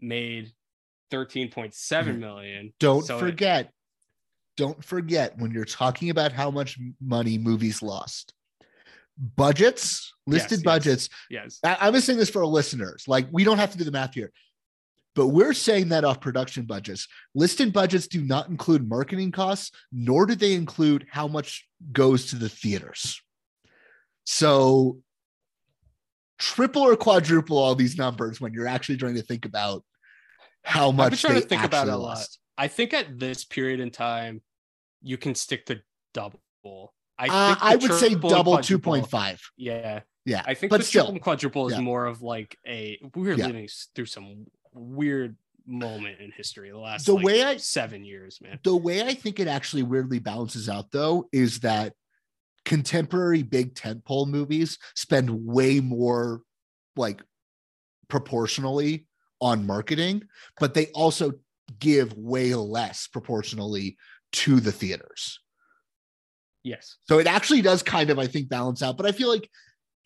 made 0.01 0.53
13.7 1.13 2.19
million. 2.19 2.67
Mm-hmm. 2.67 2.75
Don't 2.81 3.05
So 3.05 3.17
it- 3.17 3.21
forget. 3.21 3.73
Don't 4.57 4.83
forget 4.85 5.39
when 5.39 5.53
you're 5.53 5.65
talking 5.65 6.11
about 6.11 6.33
how 6.33 6.51
much 6.51 6.79
money 7.01 7.39
movies 7.39 7.81
lost. 7.81 8.35
Budgets, 9.37 10.13
listed 10.27 10.51
Yes, 10.51 10.59
yes. 10.59 10.63
budgets. 10.63 11.09
yes. 11.31 11.59
I, 11.65 11.77
I'm 11.81 11.95
just 11.95 12.07
saying 12.07 12.19
this 12.19 12.31
for 12.31 12.41
our 12.43 12.47
listeners. 12.47 13.05
Like, 13.09 13.27
we 13.33 13.45
don't 13.45 13.59
have 13.59 13.73
to 13.73 13.79
do 13.79 13.85
the 13.85 13.91
math 13.91 14.15
here, 14.15 14.31
but 15.17 15.29
we're 15.29 15.55
saying 15.55 15.89
that 15.89 16.05
off 16.05 16.21
production 16.21 16.65
budgets. 16.65 17.09
Listed 17.35 17.73
budgets 17.73 18.07
do 18.07 18.23
not 18.23 18.49
include 18.49 18.89
marketing 18.89 19.33
costs, 19.33 19.73
nor 19.91 20.27
do 20.27 20.35
they 20.37 20.55
include 20.55 21.07
how 21.11 21.27
much 21.27 21.67
goes 21.93 22.27
to 22.27 22.37
the 22.37 22.49
theaters. 22.49 23.21
So, 24.25 25.01
triple 26.39 26.83
or 26.83 26.95
quadruple 26.97 27.59
all 27.59 27.75
these 27.75 27.99
numbers 27.99 28.41
when 28.41 28.53
you're 28.53 28.69
actually 28.69 28.99
trying 28.99 29.15
to 29.17 29.23
think 29.23 29.45
about 29.45 29.85
how 30.63 30.93
much. 30.93 31.11
Been 31.11 31.19
trying 31.19 31.35
they 31.35 31.41
to 31.41 31.47
think 31.49 31.65
about 31.65 31.89
it 31.89 31.93
a 31.95 31.97
lot. 31.97 32.09
lost. 32.19 32.39
I 32.57 32.69
think 32.69 32.93
at 32.93 33.19
this 33.19 33.45
period 33.45 33.81
in 33.81 33.91
time, 33.91 34.43
you 35.03 35.17
can 35.17 35.35
stick 35.35 35.67
to 35.67 35.81
double. 36.15 36.41
I, 37.19 37.27
Uh, 37.29 37.57
I 37.61 37.77
would 37.77 37.93
say 37.95 38.11
triple 38.11 38.31
and 38.31 38.37
double 38.39 38.59
2.5. 38.59 39.41
Yeah, 39.57 40.01
Yeah, 40.25 40.43
I 40.47 40.55
think 40.55 40.71
but 40.71 40.79
the 40.79 40.85
still, 40.85 41.03
triple 41.03 41.15
and 41.15 41.23
quadruple 41.23 41.67
is 41.69 41.75
yeah. 41.75 41.81
more 41.81 42.07
of 42.07 42.23
like 42.23 42.57
a 42.67 42.99
we're 43.15 43.35
Yeah. 43.35 43.47
living 43.47 43.69
through 43.95 44.07
some 44.07 44.47
weird 44.73 45.37
moment 45.67 46.21
in 46.21 46.31
history. 46.31 46.71
The 46.71 46.79
last 46.79 47.07
The 47.07 47.15
like, 47.15 47.25
way 47.25 47.43
I- 47.43 47.57
seven 47.57 48.05
years, 48.05 48.41
man. 48.41 48.59
the 48.63 48.77
way 48.77 49.03
I 49.03 49.15
think 49.15 49.41
it 49.41 49.49
actually 49.49 49.83
weirdly 49.83 50.19
balances 50.19 50.69
out, 50.69 50.91
though, 50.93 51.29
is 51.33 51.61
that 51.61 51.95
contemporary 52.65 53.43
big 53.43 53.75
tentpole 53.75 54.27
movies 54.29 54.79
spend 54.95 55.31
way 55.47 55.81
more, 55.81 56.43
like 56.97 57.23
proportionally, 58.09 59.07
on 59.41 59.67
marketing, 59.67 60.23
but 60.59 60.75
they 60.75 60.87
also 60.89 61.33
give 61.79 62.13
way 62.15 62.55
less 62.55 63.07
proportionally 63.07 63.97
to 64.33 64.59
the 64.61 64.73
theaters. 64.73 65.39
Yes, 66.65 66.97
So 67.09 67.19
it 67.19 67.27
actually 67.27 67.63
does 67.63 67.83
kind 67.83 68.11
of, 68.11 68.19
I 68.19 68.27
think, 68.27 68.49
balance 68.49 68.83
out. 68.83 68.97
But 68.97 69.07
I 69.07 69.13
feel 69.13 69.29
like 69.29 69.49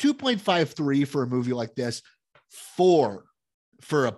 2.53 0.00 1.06
for 1.08 1.22
a 1.22 1.26
movie 1.26 1.52
like 1.52 1.74
this, 1.74 2.02
four 2.50 3.24
for 3.80 4.06
a 4.06 4.16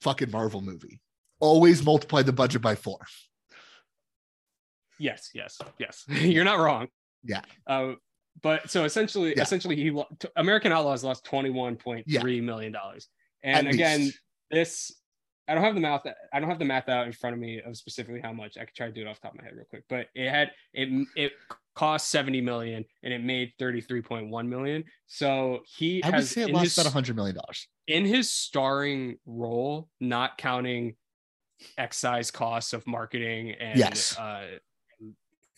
fucking 0.00 0.30
Marvel 0.30 0.60
movie. 0.60 1.00
Always 1.40 1.84
multiply 1.84 2.22
the 2.22 2.32
budget 2.32 2.62
by 2.62 2.74
four. 2.74 2.98
yes, 4.98 5.30
yes, 5.34 5.58
yes. 5.78 6.04
You're 6.08 6.44
not 6.44 6.58
wrong. 6.58 6.88
Yeah. 7.22 7.42
Um, 7.66 7.98
but 8.42 8.70
so 8.70 8.84
essentially, 8.84 9.34
Yeah. 9.36 9.42
essentially, 9.42 9.76
he 9.76 10.02
American 10.36 10.72
Outlaws 10.72 11.04
lost 11.04 11.24
twenty 11.24 11.50
one 11.50 11.76
point 11.76 12.06
three 12.20 12.40
million 12.40 12.72
dollars, 12.72 13.08
and 13.42 13.68
At 13.68 13.74
again, 13.74 14.00
least. 14.00 14.18
this 14.50 14.92
I 15.46 15.54
don't 15.54 15.62
have 15.62 15.74
the 15.74 15.80
math. 15.80 16.02
I 16.32 16.40
don't 16.40 16.48
have 16.48 16.58
the 16.58 16.64
math 16.64 16.88
out 16.88 17.06
in 17.06 17.12
front 17.12 17.34
of 17.34 17.40
me 17.40 17.60
of 17.60 17.76
specifically 17.76 18.20
how 18.20 18.32
much. 18.32 18.56
I 18.58 18.64
could 18.64 18.74
try 18.74 18.86
to 18.86 18.92
do 18.92 19.02
it 19.02 19.06
off 19.06 19.20
the 19.20 19.28
top 19.28 19.34
of 19.34 19.38
my 19.40 19.44
head 19.44 19.54
real 19.54 19.66
quick, 19.68 19.84
but 19.88 20.08
it 20.14 20.30
had 20.30 20.50
it 20.72 21.06
it 21.16 21.32
cost 21.74 22.08
seventy 22.08 22.40
million 22.40 22.84
and 23.02 23.12
it 23.12 23.22
made 23.22 23.52
thirty 23.58 23.80
three 23.80 24.02
point 24.02 24.30
one 24.30 24.48
million. 24.48 24.84
So 25.06 25.60
he 25.76 26.02
I 26.02 26.08
would 26.08 26.14
has 26.16 26.30
say 26.30 26.42
it 26.42 26.50
lost 26.50 26.76
his, 26.76 26.78
about 26.86 27.04
$100 27.04 27.14
million. 27.14 27.36
in 27.88 28.04
his 28.04 28.30
starring 28.30 29.18
role, 29.26 29.88
not 30.00 30.38
counting 30.38 30.94
excise 31.78 32.30
costs 32.30 32.72
of 32.72 32.86
marketing 32.86 33.52
and 33.52 33.78
Yes. 33.78 34.18
uh, 34.18 34.58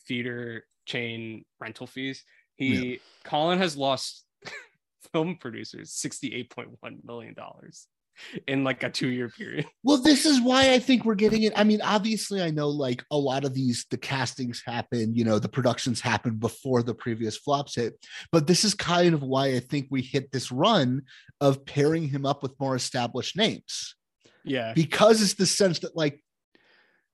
theater 0.07 0.65
chain 0.87 1.45
rental 1.61 1.87
fees, 1.87 2.23
he 2.55 3.01
Colin 3.25 3.59
has 3.59 3.77
lost 3.77 4.25
film 5.13 5.37
producers 5.37 5.93
sixty 5.93 6.35
eight 6.35 6.51
point 6.51 6.69
one 6.81 6.99
million 7.05 7.35
dollars 7.35 7.89
in 8.47 8.65
like 8.65 8.83
a 8.83 8.91
two 8.91 9.09
year 9.09 9.29
period. 9.29 9.67
Well, 9.83 9.99
this 9.99 10.27
is 10.27 10.41
why 10.41 10.73
I 10.73 10.81
think 10.81 11.05
we're 11.05 11.15
getting 11.15 11.45
it. 11.45 11.53
I 11.55 11.63
mean, 11.63 11.81
obviously, 11.81 12.43
I 12.43 12.51
know 12.51 12.69
like 12.69 13.05
a 13.13 13.17
lot 13.17 13.45
of 13.45 13.55
these, 13.55 13.87
the 13.91 13.97
castings 13.97 14.61
happen, 14.67 15.15
you 15.15 15.25
know, 15.25 15.39
the 15.39 15.49
productions 15.49 16.01
happen 16.01 16.35
before 16.35 16.83
the 16.83 16.95
previous 16.95 17.37
flops 17.37 17.77
hit. 17.77 17.95
But 18.33 18.49
this 18.49 18.65
is 18.65 18.75
kind 18.75 19.15
of 19.15 19.23
why 19.23 19.55
I 19.55 19.61
think 19.61 19.87
we 19.91 20.03
hit 20.03 20.33
this 20.33 20.51
run 20.51 21.03
of 21.41 21.65
pairing 21.65 22.09
him 22.09 22.27
up 22.27 22.43
with 22.43 22.59
more 22.59 22.75
established 22.75 23.37
names 23.37 23.95
Yeah, 24.43 24.73
because 24.75 25.23
it's 25.23 25.35
the 25.35 25.47
sense 25.47 25.79
that 25.81 25.97
like 25.97 26.21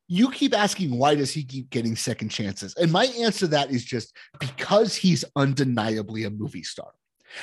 you 0.09 0.31
keep 0.31 0.57
asking 0.57 0.99
why 0.99 1.15
does 1.15 1.33
he 1.33 1.45
keep 1.45 1.71
getting 1.71 1.97
second 1.97 2.29
chances 2.29 2.75
and 2.77 2.93
my 2.93 3.07
answer 3.07 3.41
to 3.41 3.47
that 3.49 3.71
is 3.71 3.85
just 3.85 4.15
because 4.41 4.95
he's 4.95 5.25
undeniably 5.37 6.25
a 6.25 6.31
movie 6.31 6.63
star 6.63 6.93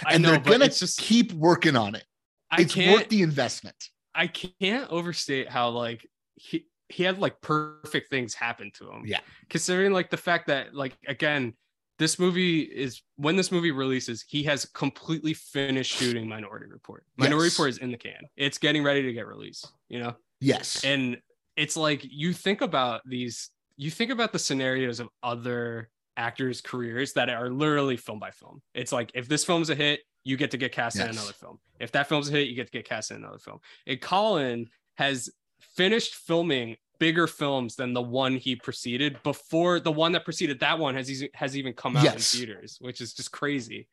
and 0.10 0.24
know, 0.24 0.30
they're 0.32 0.40
gonna 0.40 0.70
just 0.70 1.00
keep 1.00 1.32
working 1.34 1.76
on 1.76 1.96
it 1.96 2.04
I 2.52 2.62
it's 2.62 2.74
can't 2.74 3.00
worth 3.00 3.10
the 3.10 3.22
investment 3.22 3.76
I 4.16 4.28
can't 4.28 4.90
overstate 4.92 5.50
how 5.50 5.70
like 5.70 6.08
he 6.36 6.66
he 6.90 7.04
had 7.04 7.20
like 7.20 7.40
perfect 7.42 8.10
things 8.10 8.34
happen 8.34 8.72
to 8.76 8.92
him. 8.92 9.04
Yeah. 9.06 9.20
Considering 9.50 9.94
like 9.94 10.10
the 10.10 10.18
fact 10.18 10.48
that 10.48 10.74
like 10.74 10.98
again, 11.08 11.54
this 12.00 12.18
movie 12.18 12.62
is 12.62 13.02
when 13.18 13.36
this 13.36 13.52
movie 13.52 13.72
releases, 13.72 14.26
he 14.28 14.44
has 14.44 14.66
completely 14.66 15.34
finished 15.34 15.96
shooting 15.96 16.28
Minority 16.28 16.66
Report. 16.66 17.06
Minority 17.18 17.46
Yes. 17.46 17.54
Report 17.54 17.70
is 17.70 17.78
in 17.78 17.92
the 17.92 17.98
can. 17.98 18.22
It's 18.36 18.58
getting 18.58 18.84
ready 18.84 19.04
to 19.04 19.14
get 19.14 19.28
released, 19.28 19.72
you 19.88 20.00
know? 20.00 20.16
yes 20.42 20.84
And 20.84 21.18
it's 21.56 21.78
like 21.78 22.02
you 22.04 22.34
think 22.34 22.62
about 22.62 23.02
these, 23.06 23.52
you 23.78 23.92
think 23.92 24.12
about 24.12 24.34
the 24.34 24.40
scenarios 24.40 25.00
of 25.00 25.10
other 25.22 25.90
actors' 26.18 26.62
careers 26.62 27.14
that 27.14 27.30
are 27.30 27.50
literally 27.50 27.98
film 27.98 28.20
by 28.20 28.32
film. 28.32 28.62
It's 28.74 28.92
like 28.92 29.12
if 29.14 29.28
this 29.28 29.46
film's 29.46 29.70
a 29.70 29.76
hit, 29.76 30.02
you 30.24 30.38
get 30.38 30.52
to 30.52 30.58
get 30.58 30.72
cast 30.72 30.98
in 30.98 31.08
another 31.10 31.34
film. 31.34 31.60
If 31.80 31.92
that 31.94 32.08
film's 32.10 32.30
a 32.30 32.32
hit, 32.34 32.48
you 32.50 32.56
get 32.56 32.68
to 32.68 32.72
get 32.72 32.86
cast 32.86 33.12
in 33.12 33.18
another 33.18 33.40
film. 33.40 33.60
And 33.88 34.00
Colin 34.02 34.68
has 34.96 35.30
finished 35.60 36.16
filming 36.16 36.76
bigger 37.00 37.26
films 37.28 37.76
than 37.76 37.94
the 37.94 38.02
one 38.02 38.36
he 38.36 38.56
preceded 38.58 39.22
before 39.24 39.80
the 39.80 39.92
one 39.92 40.12
that 40.12 40.26
preceded 40.26 40.60
that 40.60 40.78
one 40.78 40.96
has 40.96 41.24
has 41.34 41.56
even 41.58 41.74
come 41.74 41.96
out 41.96 42.04
Yes. 42.04 42.34
in 42.34 42.40
theaters, 42.40 42.78
which 42.82 43.00
is 43.00 43.14
just 43.14 43.32
crazy. 43.32 43.88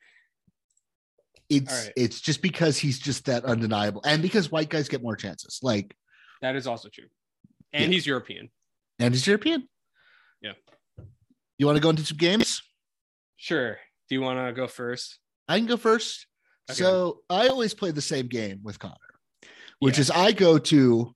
it's 1.49 1.85
right. 1.85 1.93
it's 1.97 2.21
just 2.21 2.43
because 2.43 2.77
he's 2.77 2.99
just 2.99 3.27
that 3.27 3.45
undeniable 3.45 4.01
and 4.05 4.21
because 4.21 4.51
white 4.51 4.69
guys 4.69 4.89
get 4.89 5.01
more 5.03 5.15
chances 5.15 5.61
like 5.63 5.95
That 6.43 6.57
is 6.57 6.67
also 6.67 6.89
true. 6.89 7.05
And 7.73 7.85
Yeah. 7.85 7.95
he's 7.95 8.07
European. 8.07 8.51
and 8.99 9.15
he's 9.15 9.27
european 9.29 9.69
Yeah. 10.43 10.55
you 11.59 11.67
want 11.67 11.77
to 11.77 11.81
go 11.81 11.91
into 11.91 12.05
some 12.05 12.17
games 12.19 12.63
Sure. 13.37 13.79
Do 14.09 14.15
you 14.17 14.23
want 14.23 14.39
to 14.49 14.53
go 14.55 14.67
first? 14.67 15.19
I 15.49 15.58
can 15.58 15.66
go 15.66 15.76
first 15.76 16.26
Okay. 16.70 16.78
so 16.83 17.20
i 17.31 17.49
always 17.49 17.75
play 17.75 17.91
the 17.92 18.00
same 18.02 18.26
game 18.26 18.60
with 18.62 18.78
connor 18.78 18.94
which 19.78 19.97
Yeah. 19.97 20.00
is 20.02 20.10
i 20.10 20.33
go 20.33 20.58
to 20.58 21.12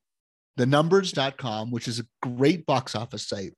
thenumbers.com, 0.58 1.70
which 1.70 1.88
is 1.88 2.00
a 2.00 2.04
great 2.20 2.66
box 2.66 2.94
office 2.94 3.26
site, 3.26 3.52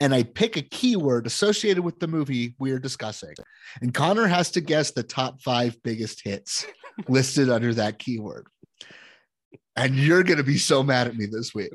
and 0.00 0.14
I 0.14 0.22
pick 0.22 0.56
a 0.56 0.62
keyword 0.62 1.26
associated 1.26 1.82
with 1.82 1.98
the 1.98 2.06
movie 2.06 2.54
we're 2.60 2.78
discussing. 2.78 3.34
And 3.80 3.92
Connor 3.92 4.26
has 4.28 4.52
to 4.52 4.60
guess 4.60 4.92
the 4.92 5.02
top 5.02 5.40
five 5.40 5.76
biggest 5.82 6.20
hits 6.22 6.64
listed 7.08 7.50
under 7.50 7.74
that 7.74 7.98
keyword. 7.98 8.46
And 9.74 9.96
you're 9.96 10.22
going 10.22 10.36
to 10.36 10.44
be 10.44 10.58
so 10.58 10.84
mad 10.84 11.08
at 11.08 11.16
me 11.16 11.26
this 11.26 11.54
week. 11.54 11.72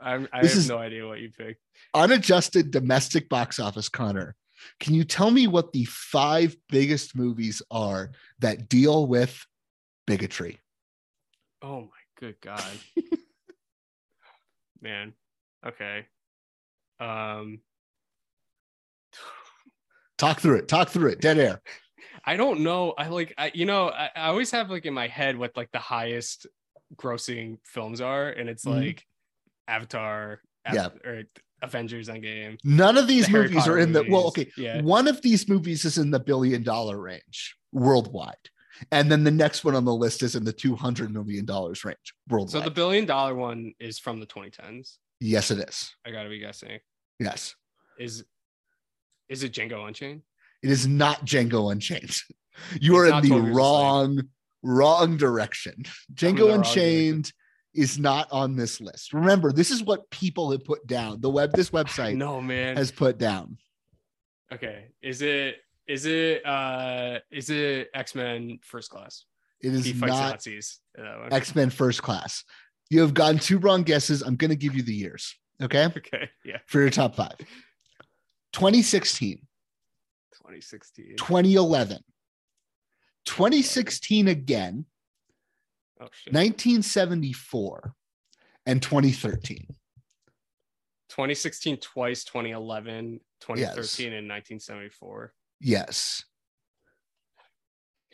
I'm, 0.00 0.26
I 0.32 0.40
This 0.40 0.54
have 0.54 0.68
no 0.68 0.78
idea 0.78 1.06
what 1.06 1.20
you 1.20 1.30
picked. 1.30 1.60
Unadjusted 1.92 2.70
domestic 2.70 3.28
box 3.28 3.58
office, 3.60 3.90
Connor. 3.90 4.34
Can 4.80 4.94
you 4.94 5.04
tell 5.04 5.30
me 5.30 5.46
what 5.46 5.72
the 5.72 5.84
five 5.84 6.56
biggest 6.68 7.16
movies 7.16 7.62
are 7.70 8.10
that 8.40 8.68
deal 8.68 9.06
with 9.06 9.44
bigotry? 10.06 10.58
Oh 11.62 11.80
my 11.82 11.88
good 12.18 12.40
god. 12.40 12.78
Man. 14.80 15.12
Okay. 15.66 16.06
Um 17.00 17.60
Talk 20.18 20.40
through 20.40 20.58
it. 20.58 20.68
Talk 20.68 20.88
through 20.88 21.10
it. 21.10 21.20
Dead 21.20 21.38
air. 21.38 21.60
I 22.24 22.36
don't 22.36 22.60
know. 22.60 22.92
I 22.96 23.08
like 23.08 23.34
I 23.38 23.50
you 23.54 23.64
know, 23.66 23.88
I, 23.88 24.10
I 24.14 24.28
always 24.28 24.50
have 24.52 24.70
like 24.70 24.86
in 24.86 24.94
my 24.94 25.08
head 25.08 25.36
what 25.36 25.56
like 25.56 25.70
the 25.72 25.78
highest 25.78 26.46
grossing 26.96 27.58
films 27.64 28.00
are, 28.00 28.28
and 28.28 28.48
it's 28.48 28.64
Mhm. 28.64 28.76
like 28.86 29.06
Avatar, 29.66 30.40
Yeah. 30.72 30.86
Av- 30.86 31.00
or 31.04 31.22
Avengers 31.62 32.08
Endgame. 32.08 32.58
None 32.64 32.98
of 32.98 33.06
these 33.06 33.26
The 33.26 33.32
movies 33.32 33.66
are 33.68 33.78
in 33.78 33.92
the 33.92 34.04
well, 34.08 34.26
okay. 34.28 34.50
Yeah. 34.56 34.80
One 34.82 35.08
of 35.08 35.22
these 35.22 35.48
movies 35.48 35.84
is 35.84 35.98
in 35.98 36.10
the 36.10 36.20
billion 36.20 36.62
dollar 36.62 36.98
range 37.00 37.56
worldwide. 37.72 38.34
And 38.90 39.10
then 39.10 39.22
the 39.22 39.30
next 39.30 39.64
one 39.64 39.76
on 39.76 39.84
the 39.84 39.94
list 39.94 40.22
is 40.22 40.34
in 40.34 40.44
the 40.44 40.52
200 40.52 41.12
million 41.12 41.44
dollars 41.44 41.84
range 41.84 42.14
worldwide. 42.28 42.50
So 42.50 42.60
the 42.60 42.70
billion 42.74 43.06
dollar 43.06 43.34
one 43.34 43.72
is 43.78 43.98
from 43.98 44.18
the 44.18 44.26
2010s. 44.26 44.96
yes, 45.20 45.50
it 45.50 45.58
is. 45.68 45.94
I 46.04 46.10
gotta 46.10 46.28
be 46.28 46.38
guessing. 46.40 46.80
Yes. 47.20 47.54
Is 47.98 48.24
is 49.28 49.42
it 49.44 49.52
Django 49.52 49.86
Unchained? 49.86 50.22
It 50.62 50.70
is 50.70 50.86
not 50.86 51.24
Django 51.24 51.70
Unchained. 51.72 52.14
You 52.80 53.00
It's 53.02 53.12
are 53.12 53.16
in 53.16 53.22
the 53.22 53.28
12 53.28 53.30
Years 53.30 53.40
a 53.40 53.44
Slave. 53.44 53.56
wrong, 53.56 54.22
wrong 54.62 55.16
direction. 55.16 55.84
Django 56.12 56.54
Unchained 56.54 57.32
is 57.74 57.98
not 57.98 58.28
on 58.30 58.54
this 58.56 58.80
list. 58.80 59.12
Remember, 59.12 59.52
this 59.52 59.70
is 59.70 59.82
what 59.82 60.08
people 60.10 60.50
have 60.52 60.64
put 60.64 60.86
down. 60.86 61.20
The 61.20 61.30
web, 61.30 61.52
this 61.52 61.70
website 61.70 62.16
No 62.16 62.40
man. 62.40 62.76
has 62.76 62.90
put 62.90 63.18
down. 63.18 63.56
Okay. 64.52 64.88
Is 65.00 65.22
it 65.22 65.56
is 65.88 66.06
it 66.06 66.44
uh 66.46 67.18
is 67.30 67.50
it 67.50 67.88
X-Men 67.94 68.58
first 68.62 68.90
class? 68.90 69.24
It 69.62 69.72
is 69.74 69.84
he 69.84 69.92
fights 69.92 70.12
not 70.12 70.30
Nazis. 70.32 70.80
in. 70.98 71.04
X 71.32 71.54
Men 71.54 71.70
First 71.70 72.02
Class. 72.02 72.44
You 72.90 73.00
have 73.00 73.14
gotten 73.14 73.38
two 73.38 73.58
wrong 73.58 73.84
guesses. 73.84 74.20
I'm 74.20 74.36
going 74.36 74.50
to 74.50 74.56
give 74.56 74.74
you 74.74 74.82
the 74.82 74.92
years. 74.94 75.34
Okay. 75.62 75.84
Okay, 75.96 76.28
yeah. 76.44 76.58
For 76.66 76.80
your 76.80 76.90
top 76.90 77.14
five 77.14 77.36
2016, 78.52 79.38
2016. 80.34 81.14
2011, 81.16 81.98
2016 83.24 84.28
again, 84.28 84.84
Oh 86.02 86.08
1974, 86.30 87.94
and 88.66 88.82
2013. 88.82 89.66
2016 91.10 91.76
twice, 91.76 92.24
2011, 92.24 93.20
2013, 93.40 94.06
and 94.06 94.28
1974. 94.28 95.32
Yes. 95.60 96.24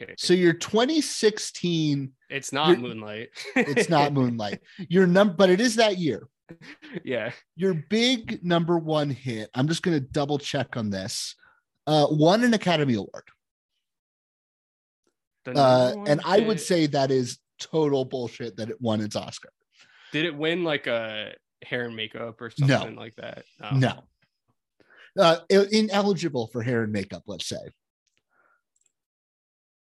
Okay. 0.00 0.14
So 0.18 0.34
your 0.34 0.52
2016, 0.52 2.12
it's 2.28 2.52
not 2.52 2.78
Moonlight. 2.78 3.30
it's 3.56 3.88
not 3.88 4.12
Moonlight. 4.12 4.60
Your 4.88 5.06
number, 5.06 5.34
but 5.34 5.48
it 5.48 5.60
is 5.60 5.76
that 5.76 5.96
year. 5.96 6.28
yeah. 7.04 7.30
Your 7.56 7.74
big 7.74 8.44
number 8.44 8.78
one 8.78 9.10
hit. 9.10 9.48
I'm 9.54 9.68
just 9.68 9.82
going 9.82 9.98
to 9.98 10.04
double 10.04 10.38
check 10.38 10.76
on 10.76 10.90
this. 10.90 11.34
Uh, 11.86 12.06
won 12.10 12.44
an 12.44 12.52
Academy 12.52 12.94
Award. 12.94 13.24
Uh, 15.46 15.94
and 16.06 16.20
I 16.24 16.40
would 16.40 16.60
say 16.60 16.86
that 16.88 17.10
is 17.10 17.38
total 17.58 18.04
bullshit 18.04 18.56
that 18.56 18.70
it 18.70 18.80
won 18.80 19.00
its 19.00 19.16
Oscar. 19.16 19.50
did 20.12 20.24
it 20.24 20.34
win 20.36 20.64
like 20.64 20.86
a 20.86 21.34
hair 21.62 21.84
and 21.86 21.94
makeup 21.96 22.40
or 22.40 22.50
No. 22.58 22.66
something 22.78 22.96
like 22.96 23.14
that? 23.16 23.44
Oh. 23.62 23.76
No. 23.76 24.04
Uh, 25.18 25.38
ineligible 25.50 26.46
for 26.48 26.62
hair 26.62 26.82
and 26.84 26.92
makeup, 26.92 27.24
let's 27.26 27.46
say. 27.46 27.58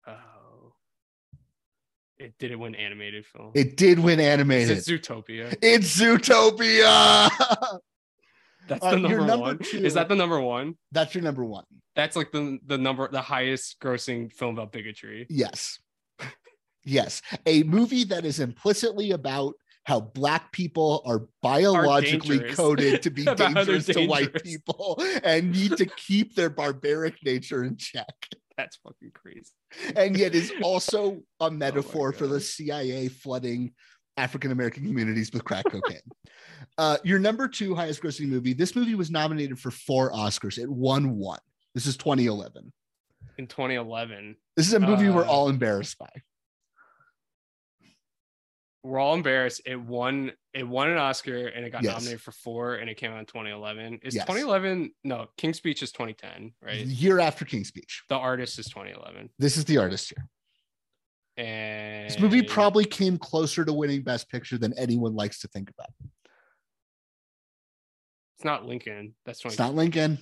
Oh. 0.07 0.73
It 2.17 2.33
did 2.39 2.51
it 2.51 2.57
win 2.59 2.75
animated 2.75 3.25
film? 3.25 3.51
It 3.55 3.77
did 3.77 3.99
win 3.99 4.19
animated. 4.19 4.77
it 4.79 4.83
Zootopia? 4.83 5.55
It's 5.61 5.97
Zootopia. 5.99 7.29
That's 8.67 8.83
Uh, 8.83 8.91
the 8.91 8.97
your 8.99 9.09
number, 9.09 9.25
number 9.25 9.37
one. 9.45 9.59
two- 9.59 9.77
Is 9.85 9.93
that 9.95 10.09
the 10.09 10.15
number 10.15 10.39
one? 10.41 10.75
That's 10.91 11.15
your 11.15 11.23
number 11.23 11.43
one. 11.45 11.63
That's 11.95 12.15
like 12.15 12.31
the 12.31 12.59
the 12.65 12.77
number 12.77 13.07
the 13.09 13.21
highest 13.21 13.79
grossing 13.79 14.31
film 14.33 14.55
about 14.57 14.71
bigotry. 14.71 15.25
Yes. 15.29 15.79
Yes. 16.89 17.21
A 17.45 17.63
movie 17.63 18.03
that 18.05 18.25
is 18.25 18.39
implicitly 18.39 19.11
about 19.11 19.53
how 19.83 19.99
black 19.99 20.51
people 20.51 21.03
are 21.05 21.27
biologically 21.41 22.37
dangerous. 22.39 22.55
coded 22.57 23.01
to 23.03 23.09
be 23.09 23.23
About 23.23 23.37
dangerous 23.37 23.85
to 23.87 24.05
white 24.07 24.33
people 24.43 25.01
and 25.23 25.51
need 25.51 25.77
to 25.77 25.85
keep 25.85 26.35
their 26.35 26.49
barbaric 26.49 27.15
nature 27.23 27.63
in 27.63 27.77
check. 27.77 28.13
That's 28.57 28.77
fucking 28.77 29.11
crazy. 29.13 29.51
And 29.95 30.17
yet 30.17 30.35
is 30.35 30.51
also 30.61 31.21
a 31.39 31.49
metaphor 31.49 32.11
for 32.11 32.27
the 32.27 32.41
CIA 32.41 33.07
flooding 33.07 33.71
African 34.17 34.51
American 34.51 34.85
communities 34.85 35.31
with 35.31 35.45
crack 35.45 35.65
cocaine. 35.71 35.99
uh, 36.77 36.97
your 37.03 37.19
number 37.19 37.47
two 37.47 37.73
highest 37.75 38.01
grossing 38.01 38.27
movie. 38.27 38.53
This 38.53 38.75
movie 38.75 38.95
was 38.95 39.11
nominated 39.11 39.59
for 39.59 39.71
four 39.71 40.11
Oscars. 40.11 40.57
It 40.57 40.69
won 40.69 41.17
one. 41.17 41.39
This 41.73 41.85
is 41.85 41.95
2011. 41.97 42.73
In 43.37 43.47
2011, 43.47 44.35
This 44.57 44.67
is 44.67 44.73
a 44.73 44.79
movie 44.79 45.07
we're 45.09 45.23
Uh, 45.23 45.29
all 45.29 45.49
embarrassed 45.49 45.97
by. 45.97 46.09
We're 48.83 48.99
all 48.99 49.13
embarrassed. 49.13 49.61
It 49.65 49.79
won. 49.79 50.31
It 50.53 50.67
won 50.67 50.89
an 50.89 50.97
Oscar 50.97 51.47
and 51.47 51.65
it 51.65 51.69
got 51.71 51.83
Yes. 51.83 51.93
nominated 51.95 52.21
for 52.21 52.31
four, 52.31 52.75
and 52.75 52.89
it 52.89 52.95
came 52.97 53.11
out 53.11 53.19
in 53.19 53.25
2011. 53.25 53.99
Is 54.03 54.15
Yes. 54.15 54.25
2011? 54.25 54.93
No, 55.03 55.27
King's 55.37 55.57
Speech 55.57 55.83
is 55.83 55.91
2010, 55.91 56.53
right? 56.61 56.85
Year 56.85 57.19
after 57.19 57.45
King's 57.45 57.67
Speech. 57.67 58.03
The 58.09 58.15
Artist 58.15 58.57
is 58.57 58.67
2011, 58.67 59.29
This 59.37 59.57
is 59.57 59.65
the 59.65 59.77
artist 59.77 60.13
here. 60.15 60.27
and 61.45 62.09
This 62.09 62.19
movie 62.19 62.41
probably 62.41 62.85
came 62.85 63.17
closer 63.17 63.63
to 63.65 63.71
winning 63.73 64.01
Best 64.01 64.29
Picture 64.29 64.57
than 64.57 64.73
anyone 64.77 65.13
likes 65.15 65.39
to 65.41 65.47
think 65.49 65.69
about. 65.69 65.89
it's 68.37 68.45
not 68.45 68.65
Lincoln. 68.65 69.13
That's 69.25 69.39
20. 69.39 69.53
It's 69.53 69.59
not 69.59 69.75
Lincoln. 69.75 70.17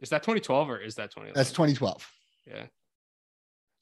Is 0.00 0.10
that 0.10 0.22
2012 0.22 0.68
or 0.70 0.78
is 0.78 0.94
that 0.96 1.10
2011? 1.10 1.34
That's 1.34 1.50
2012. 1.50 2.08
yeah. 2.46 2.66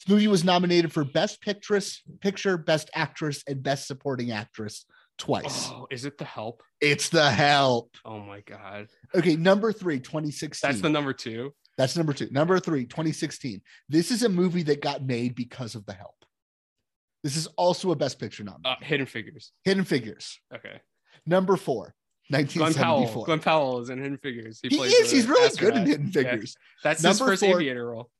This 0.01 0.09
movie 0.13 0.29
was 0.29 0.45
nominated 0.45 0.93
for 0.93 1.05
Best 1.05 1.43
Pictress, 1.43 2.03
Picture, 2.21 2.57
Best 2.57 2.89
Actress, 2.95 3.43
and 3.47 3.63
Best 3.63 3.87
Supporting 3.87 4.31
Actress 4.31 4.87
twice. 5.19 5.69
Oh, 5.71 5.87
is 5.91 6.07
it 6.07 6.17
The 6.17 6.25
Help? 6.25 6.63
It's 6.81 7.11
The 7.11 7.31
Help. 7.31 7.95
Oh 8.05 8.21
my 8.21 8.41
god, 8.41 8.89
Okay, 9.15 9.37
number 9.37 9.73
three, 9.73 10.01
2016. 10.01 10.67
that's 10.69 10.81
the 10.81 10.89
number 10.89 11.13
two. 11.13 11.53
That's 11.77 11.97
number 11.97 12.13
two. 12.15 12.29
Number 12.31 12.59
three, 12.59 12.85
2016. 12.87 13.61
This 13.89 14.11
is 14.11 14.23
a 14.23 14.29
movie 14.29 14.63
that 14.65 14.81
got 14.83 15.03
made 15.05 15.35
because 15.35 15.75
of 15.75 15.85
The 15.87 15.93
Help. 15.93 16.15
This 17.23 17.37
is 17.37 17.47
also 17.59 17.91
a 17.91 17.97
Best 17.97 18.19
Picture 18.19 18.45
nominee. 18.45 18.63
Uh, 18.65 18.77
Hidden 18.81 19.07
Figures. 19.07 19.53
Hidden 19.65 19.85
Figures. 19.85 20.41
Okay. 20.55 20.81
Number 21.27 21.57
four, 21.57 21.95
Glen 22.31 22.47
Powell. 22.47 23.01
1974. 23.03 23.25
Glen 23.27 23.41
Powell 23.41 23.81
is 23.81 23.91
in 23.91 23.99
Hidden 23.99 24.19
Figures. 24.19 24.61
he 24.63 24.71
plays 24.71 24.93
is. 24.95 25.11
He's 25.11 25.27
really 25.27 25.41
good 25.59 25.75
in 25.75 25.83
astronaut. 25.83 25.87
Hidden 25.89 26.07
Yeah. 26.07 26.13
Figures. 26.31 26.57
That's 26.83 27.03
Number 27.03 27.31
his 27.31 27.41
first 27.41 27.45
four- 27.45 27.61
aviator 27.61 27.87
role. 27.91 28.11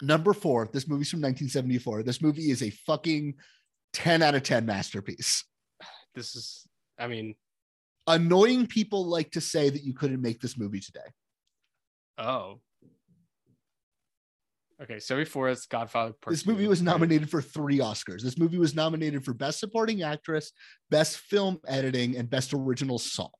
Number 0.00 0.32
four, 0.32 0.68
this 0.72 0.86
movie's 0.88 1.10
from 1.10 1.20
1974. 1.20 2.02
This 2.04 2.22
movie 2.22 2.50
is 2.50 2.62
a 2.62 2.70
fucking 2.70 3.34
10 3.92 4.22
out 4.22 4.34
of 4.34 4.42
10 4.42 4.64
masterpiece. 4.66 5.44
This 6.14 6.34
is, 6.36 6.66
I 6.98 7.06
mean, 7.08 7.34
Annoying 8.06 8.66
people 8.66 9.04
like 9.06 9.30
to 9.32 9.40
say 9.40 9.68
that 9.68 9.82
you 9.82 9.92
couldn't 9.92 10.22
make 10.22 10.40
this 10.40 10.56
movie 10.56 10.80
today. 10.80 11.00
oh. 12.16 12.60
Okay, 14.80 15.00
so 15.00 15.16
before 15.16 15.48
it's 15.48 15.66
Godfather. 15.66 16.12
Part 16.20 16.32
This 16.32 16.46
movie 16.46 16.62
two, 16.62 16.68
was 16.70 16.78
right? 16.80 16.86
nominated 16.86 17.28
for 17.28 17.42
three 17.42 17.78
Oscars. 17.80 18.22
This 18.22 18.38
movie 18.38 18.58
was 18.58 18.76
nominated 18.76 19.24
for 19.24 19.34
Best 19.34 19.58
Supporting 19.58 20.02
Actress, 20.02 20.52
Best 20.88 21.18
Film 21.18 21.58
Editing, 21.66 22.16
and 22.16 22.30
Best 22.30 22.54
Original 22.54 22.98
Song. 22.98 23.32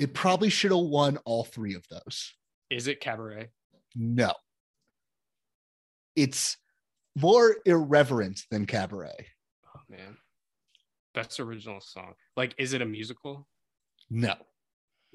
It 0.00 0.12
probably 0.12 0.50
should 0.50 0.72
have 0.72 0.80
won 0.80 1.18
all 1.18 1.44
three 1.44 1.74
of 1.76 1.84
those. 1.88 2.34
Is 2.68 2.88
it 2.88 3.00
Cabaret? 3.00 3.50
No. 3.94 4.32
It's 6.16 6.56
more 7.16 7.56
irreverent 7.64 8.42
than 8.50 8.66
Cabaret. 8.66 9.26
Oh 9.76 9.80
man, 9.88 10.16
best 11.14 11.38
original 11.40 11.80
song. 11.80 12.14
Like, 12.36 12.54
is 12.58 12.72
it 12.72 12.82
a 12.82 12.86
musical? 12.86 13.46
No. 14.10 14.34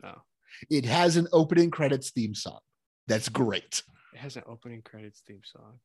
No, 0.04 0.22
It 0.70 0.84
has 0.86 1.16
an 1.16 1.28
opening 1.32 1.72
credits 1.72 2.12
theme 2.12 2.36
song. 2.36 2.60
That's 3.08 3.30
great. 3.30 3.82
it 4.14 4.18
has 4.20 4.36
an 4.36 4.44
opening 4.46 4.82
credits 4.82 5.22
theme 5.26 5.42
song. 5.46 5.80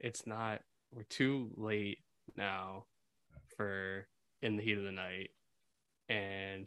It's 0.00 0.26
not. 0.26 0.60
We're 0.92 1.04
too 1.04 1.50
late 1.56 1.98
now 2.36 2.84
for 3.56 4.06
in 4.42 4.56
the 4.56 4.62
heat 4.62 4.76
of 4.78 4.84
the 4.84 4.92
night. 4.92 5.30
and 6.10 6.66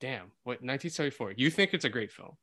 damn, 0.00 0.32
what 0.42 0.60
1974? 0.62 1.34
You 1.36 1.50
think 1.50 1.72
it's 1.72 1.84
a 1.84 1.88
great 1.88 2.10
film? 2.10 2.36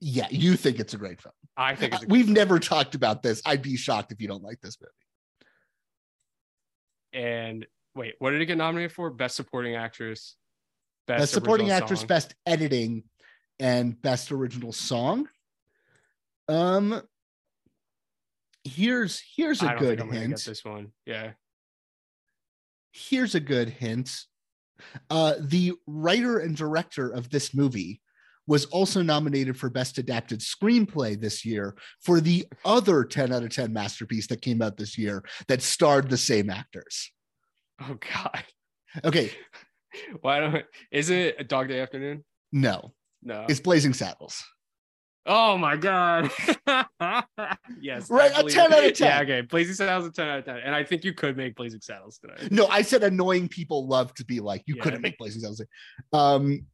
Yeah, 0.00 0.26
you 0.30 0.56
think 0.56 0.80
it's 0.80 0.94
a 0.94 0.96
great 0.96 1.20
film. 1.20 1.34
I 1.56 1.74
think 1.74 1.92
it's 1.94 2.02
a 2.02 2.06
Uh, 2.06 2.08
We've 2.10 2.28
never 2.28 2.58
talked 2.58 2.94
about 2.94 3.22
this. 3.22 3.42
I'd 3.44 3.60
be 3.62 3.76
shocked 3.76 4.12
if 4.12 4.20
you 4.20 4.28
don't 4.28 4.42
like 4.42 4.60
this 4.60 4.78
movie. 4.80 4.92
and 7.12 7.66
wait, 7.94 8.14
what 8.18 8.30
did 8.30 8.40
it 8.40 8.46
get 8.46 8.56
nominated 8.58 8.92
for? 8.92 9.10
Best 9.10 9.36
supporting 9.36 9.74
actress, 9.76 10.36
Best, 11.06 11.32
supporting 11.32 11.70
actress, 11.70 12.00
song. 12.00 12.06
best 12.06 12.34
editing, 12.46 13.02
and 13.58 14.00
best 14.00 14.30
original 14.32 14.72
song. 14.72 15.28
Um, 16.48 17.02
here's 18.64 19.20
here's 19.36 19.62
a 19.62 19.74
good 19.78 20.00
hint. 20.00 20.30
get 20.30 20.44
this 20.44 20.64
one. 20.64 20.92
Yeah. 21.04 21.32
Here's 22.92 23.34
a 23.34 23.40
good 23.40 23.68
hint. 23.68 24.24
Uh, 25.10 25.34
the 25.38 25.72
writer 25.86 26.38
and 26.38 26.56
director 26.56 27.08
of 27.10 27.28
this 27.30 27.52
movie 27.54 28.00
was 28.50 28.64
also 28.66 29.00
nominated 29.00 29.56
for 29.56 29.70
best 29.70 29.96
adapted 29.98 30.40
screenplay 30.40 31.18
this 31.18 31.44
year 31.44 31.76
for 32.02 32.20
the 32.20 32.44
other 32.64 33.04
10 33.04 33.32
out 33.32 33.44
of 33.44 33.50
10 33.50 33.72
masterpiece 33.72 34.26
that 34.26 34.42
came 34.42 34.60
out 34.60 34.76
this 34.76 34.98
year 34.98 35.22
that 35.46 35.62
starred 35.62 36.10
the 36.10 36.16
same 36.16 36.50
actors. 36.50 37.12
Oh 37.80 37.96
God. 38.12 38.42
Okay, 39.04 39.30
Why 40.20 40.40
don't? 40.40 40.64
Is 40.90 41.10
it 41.10 41.36
a 41.38 41.44
Dog 41.44 41.68
Day 41.68 41.80
Afternoon? 41.80 42.24
no, 42.52 42.92
No. 43.22 43.46
it's 43.48 43.60
Blazing 43.60 43.92
Saddles. 43.94 44.44
Oh 45.26 45.56
my 45.56 45.76
god. 45.76 46.30
yes. 47.80 48.10
Right, 48.10 48.32
a 48.34 48.38
believe 48.40 48.54
10 48.54 48.72
out 48.72 48.78
of 48.80 48.84
it. 48.84 48.98
Yeah, 49.00 49.18
10. 49.18 49.22
okay. 49.22 49.40
Blazing 49.42 49.74
Saddles 49.74 50.06
a 50.08 50.10
10 50.12 50.28
out 50.28 50.38
of 50.40 50.44
10. 50.44 50.56
And 50.64 50.74
I 50.74 50.82
think 50.82 51.04
you 51.04 51.12
could 51.12 51.36
make 51.36 51.54
Blazing 51.54 51.80
Saddles 51.82 52.18
today. 52.18 52.48
No, 52.50 52.66
I 52.66 52.82
said 52.82 53.04
annoying 53.04 53.46
people 53.48 53.86
love 53.86 54.12
to 54.14 54.24
be 54.24 54.40
like, 54.40 54.62
you 54.66 54.74
Yeah. 54.76 54.82
couldn't 54.82 55.02
make 55.02 55.18
Blazing 55.18 55.40
Saddles. 55.42 55.62
Um, 56.12 56.66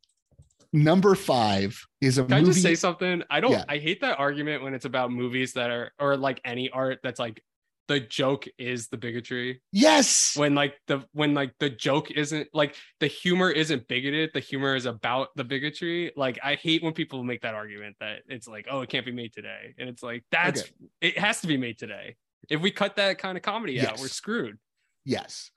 number 0.73 1.15
five 1.15 1.81
is 2.01 2.19
a 2.19 2.25
Can 2.25 2.33
I 2.33 2.43
just 2.43 2.63
say 2.63 2.75
something? 2.75 3.23
I 3.31 3.41
don't 3.41 3.53
Yeah. 3.53 3.65
I 3.69 3.79
hate 3.79 4.01
that 4.03 4.19
argument 4.19 4.63
when 4.63 4.75
it's 4.75 4.85
about 4.85 5.11
movies 5.11 5.53
that 5.55 5.71
are 5.71 5.93
or 5.99 6.17
like 6.17 6.41
any 6.45 6.71
art 6.71 7.01
that's 7.03 7.19
like 7.21 7.43
the 7.89 8.01
joke 8.01 8.47
is 8.59 8.89
the 8.89 8.97
bigotry. 8.97 9.63
yes, 9.71 10.33
When 10.37 10.57
like 10.57 10.75
the 10.89 11.05
when 11.13 11.35
like 11.35 11.53
the 11.61 11.71
joke 11.71 12.11
isn't 12.11 12.49
like 12.53 12.75
the 12.99 13.07
humor 13.07 13.49
isn't 13.51 13.87
bigoted, 13.87 14.31
the 14.35 14.41
humor 14.41 14.75
is 14.75 14.87
about 14.87 15.29
the 15.37 15.45
bigotry. 15.45 16.11
Like 16.17 16.39
I 16.43 16.57
hate 16.57 16.83
when 16.83 16.95
people 16.95 17.23
make 17.23 17.43
that 17.43 17.55
argument 17.55 17.95
that 18.01 18.23
it's 18.29 18.49
like, 18.49 18.67
oh, 18.69 18.81
it 18.81 18.89
can't 18.89 19.07
be 19.07 19.13
made 19.13 19.33
today. 19.33 19.75
And 19.79 19.89
it's 19.89 20.03
like 20.03 20.25
that's 20.33 20.63
Okay. 20.63 20.71
it 21.01 21.19
has 21.19 21.41
to 21.43 21.47
be 21.47 21.57
made 21.57 21.79
today. 21.79 22.17
If 22.51 22.61
we 22.61 22.73
cut 22.73 22.97
that 22.97 23.19
kind 23.19 23.37
of 23.39 23.43
comedy 23.45 23.81
out, 23.81 23.99
we're 24.01 24.09
screwed. 24.09 24.59
yes. 25.05 25.51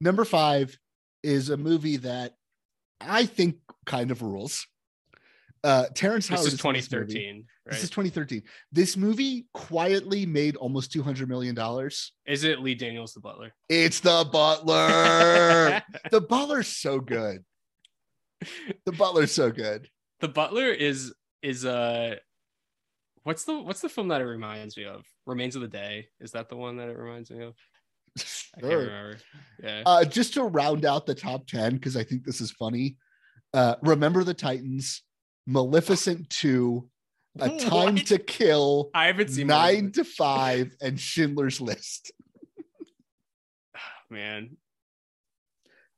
Number 0.00 0.24
five 0.24 0.78
is 1.22 1.50
a 1.50 1.56
movie 1.56 1.98
that 1.98 2.34
I 3.08 3.26
think 3.26 3.56
kind 3.86 4.10
of 4.10 4.22
rules. 4.22 4.66
Uh, 5.64 5.86
Terrence 5.94 6.26
This 6.26 6.38
Howard 6.40 6.48
is 6.48 6.54
is 6.54 6.64
in 6.64 6.68
movie. 6.70 6.80
2013, 6.80 7.44
right? 7.66 7.72
This 7.72 7.84
is 7.84 7.90
2013. 7.90 8.42
This 8.72 8.96
movie 8.96 9.46
quietly 9.54 10.26
made 10.26 10.56
almost 10.56 10.90
200 10.92 11.28
million 11.28 11.54
dollars. 11.54 12.12
Is 12.26 12.42
it 12.42 12.58
Lee 12.60 12.74
Daniels 12.74 13.12
the 13.14 13.20
Butler? 13.20 13.52
It's 13.68 14.00
the 14.00 14.28
Butler. 14.32 15.80
the 16.10 16.20
Butler's 16.20 16.66
so 16.66 16.98
good. 16.98 17.44
The 18.86 18.92
Butler's 18.92 19.30
so 19.32 19.50
good. 19.52 19.88
the 20.20 20.28
Butler 20.28 20.66
is 20.72 21.14
is 21.42 21.64
uh 21.64 22.16
what's 23.22 23.44
the 23.44 23.54
what's 23.60 23.80
the 23.80 23.88
film 23.88 24.08
that 24.08 24.20
it 24.20 24.24
reminds 24.24 24.76
me 24.76 24.84
of? 24.84 25.04
Remains 25.26 25.54
of 25.54 25.62
the 25.62 25.68
Day. 25.68 26.08
Is 26.20 26.32
that 26.32 26.48
the 26.48 26.56
one 26.56 26.76
that 26.78 26.88
it 26.88 26.98
reminds 26.98 27.30
me 27.30 27.44
of? 27.44 27.54
I 28.18 28.60
can't 28.60 28.72
remember. 28.74 29.18
Yeah. 29.62 29.82
Uh, 29.86 30.04
just 30.04 30.34
to 30.34 30.44
round 30.44 30.84
out 30.84 31.06
the 31.06 31.14
top 31.14 31.46
10, 31.46 31.74
because 31.74 31.96
I 31.96 32.04
think 32.04 32.24
this 32.24 32.40
is 32.40 32.50
funny. 32.50 32.96
Uh, 33.54 33.76
Remember 33.82 34.24
the 34.24 34.34
Titans, 34.34 35.02
Maleficent 35.46 36.28
2, 36.30 36.88
A 37.40 37.48
Time 37.58 37.94
What? 37.94 38.06
to 38.06 38.18
Kill, 38.18 38.90
I 38.94 39.06
haven't 39.06 39.28
seen 39.30 39.46
Nine 39.46 39.74
Maleficent. 39.74 39.94
to 39.94 40.04
Five, 40.04 40.74
and 40.82 40.98
Schindler's 41.00 41.60
List. 41.60 42.12
man. 44.10 44.56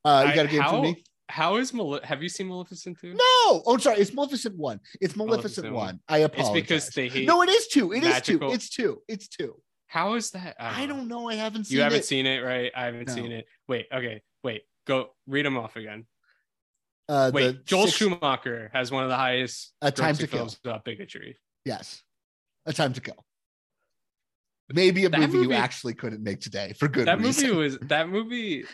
Uh, 0.05 0.27
you 0.29 0.35
got 0.35 0.47
a 0.47 0.49
game 0.49 0.61
how, 0.61 0.71
for 0.71 0.83
me? 0.83 1.03
How 1.29 1.57
is 1.57 1.73
Male- 1.73 2.01
have 2.05 2.23
you 2.23 2.29
seen 2.29 2.49
Maleficent 2.49 2.99
2? 3.01 3.15
No. 3.15 3.63
Oh, 3.67 3.79
sorry. 3.81 3.99
It's 3.99 4.13
Maleficent 4.13 4.57
1. 4.57 4.81
It's 5.01 5.17
Maleficent, 5.17 5.71
Maleficent 5.71 5.75
1. 5.75 5.75
one. 5.75 6.01
I 6.09 6.19
It's 6.25 6.51
because 6.51 6.89
they 6.91 7.09
hate 7.09 7.27
No, 7.27 7.43
it 7.43 7.49
is 7.49 7.67
two. 7.69 7.93
It 7.93 8.05
is 8.05 8.11
magical- 8.11 8.51
two. 8.51 8.55
It's 8.55 8.69
two. 8.69 9.03
It's 9.09 9.29
two. 9.29 9.57
How 9.95 10.15
is 10.15 10.33
that? 10.33 10.57
I 10.59 10.87
don't 10.87 11.07
know. 11.07 11.29
I 11.29 11.37
haven't 11.37 11.67
seen 11.67 11.77
You 11.77 11.83
haven't 11.85 12.01
it. 12.01 12.05
seen 12.05 12.27
it, 12.27 12.41
right? 12.41 12.73
I 12.75 12.87
haven't 12.87 13.07
No. 13.07 13.15
seen 13.15 13.31
it. 13.31 13.47
Wait, 13.69 13.87
okay, 13.95 14.23
wait. 14.43 14.63
Go 14.89 15.11
read 15.29 15.47
them 15.47 15.57
off 15.57 15.77
again. 15.77 16.07
Uh, 17.09 17.31
Wait, 17.33 17.47
the 17.47 17.53
Joel 17.65 17.87
six- 17.87 17.99
Schumacher 17.99 18.71
has 18.75 18.91
one 18.91 19.05
of 19.05 19.09
the 19.09 19.15
highest 19.17 19.73
A 19.83 19.93
Time 19.93 20.15
grossing 20.15 20.19
to 20.19 20.27
Kill. 20.27 20.39
films 20.41 20.59
about 20.65 20.85
bigotry. 20.85 21.39
Yes. 21.65 22.03
A 22.67 22.73
Time 22.73 22.93
to 22.95 23.01
Kill. 23.01 23.25
Maybe 24.73 25.05
a 25.05 25.11
That 25.11 25.21
movie, 25.21 25.33
you 25.35 25.43
movie- 25.45 25.55
actually 25.55 25.95
couldn't 25.95 26.25
make 26.25 26.41
today 26.41 26.73
for 26.73 26.89
good 26.89 27.07
that 27.07 27.21
reason. 27.21 27.51
movie 27.51 27.57
was 27.59 27.79
that 27.83 28.09
movie 28.09 28.65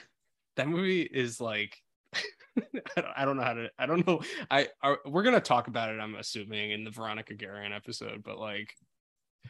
that 0.57 0.69
movie 0.69 1.03
is 1.03 1.39
like 1.39 1.77
I, 2.17 2.63
don't, 2.97 3.07
I 3.17 3.25
don't 3.27 3.37
know 3.37 3.43
how 3.43 3.55
to 3.55 3.69
i 3.79 3.87
don't 3.87 4.07
know 4.07 4.21
i 4.51 4.69
are, 4.83 4.99
we're 5.07 5.23
gonna 5.23 5.41
talk 5.41 5.69
about 5.69 5.91
it 5.95 6.01
i'm 6.01 6.15
assuming 6.17 6.71
in 6.73 6.83
the 6.85 6.91
veronica 6.91 7.35
Guerin 7.35 7.73
episode 7.73 8.23
but 8.25 8.39
like 8.39 8.75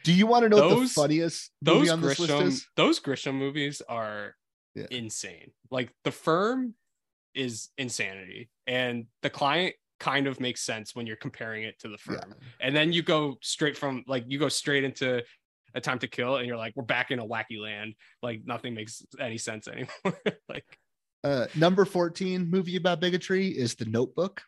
Do 0.03 0.13
you 0.13 0.25
want 0.27 0.43
to 0.43 0.49
know 0.49 0.57
what 0.57 0.69
the 0.69 0.75
those- 0.75 0.93
funniest 0.93 1.51
movie 1.61 1.79
those 1.79 1.89
on 1.91 2.01
this 2.01 2.19
list 2.19 2.31
grisham 2.31 2.41
is? 2.47 2.67
those 2.75 2.99
grisham 2.99 3.35
movies 3.35 3.81
are 3.87 4.35
Yeah. 4.75 4.87
insane 4.89 5.51
like 5.69 5.91
the 6.05 6.11
firm 6.11 6.75
is 7.35 7.69
insanity 7.77 8.49
and 8.67 9.05
the 9.21 9.29
client 9.29 9.75
kind 9.99 10.27
of 10.27 10.39
makes 10.39 10.61
sense 10.61 10.95
when 10.95 11.05
you're 11.05 11.15
comparing 11.17 11.63
it 11.63 11.77
to 11.79 11.87
the 11.89 11.97
firm 11.97 12.15
Yeah. 12.27 12.33
and 12.61 12.75
then 12.75 12.91
you 12.93 13.03
go 13.03 13.37
straight 13.41 13.77
from 13.77 14.03
like 14.07 14.23
you 14.27 14.39
go 14.39 14.49
straight 14.49 14.83
into 14.83 15.23
a 15.73 15.81
time 15.81 15.99
to 15.99 16.07
kill 16.07 16.37
and 16.37 16.47
you're 16.47 16.57
like 16.57 16.73
we're 16.75 16.83
back 16.83 17.11
in 17.11 17.19
a 17.19 17.25
wacky 17.25 17.59
land 17.61 17.93
like 18.23 18.41
nothing 18.45 18.73
makes 18.73 19.03
any 19.19 19.37
sense 19.37 19.67
anymore 19.67 20.19
like 20.49 20.65
Uh, 21.23 21.45
number 21.55 21.85
14 21.85 22.49
movie 22.49 22.77
about 22.77 22.99
bigotry 22.99 23.47
is 23.49 23.75
The 23.75 23.85
Notebook, 23.85 24.41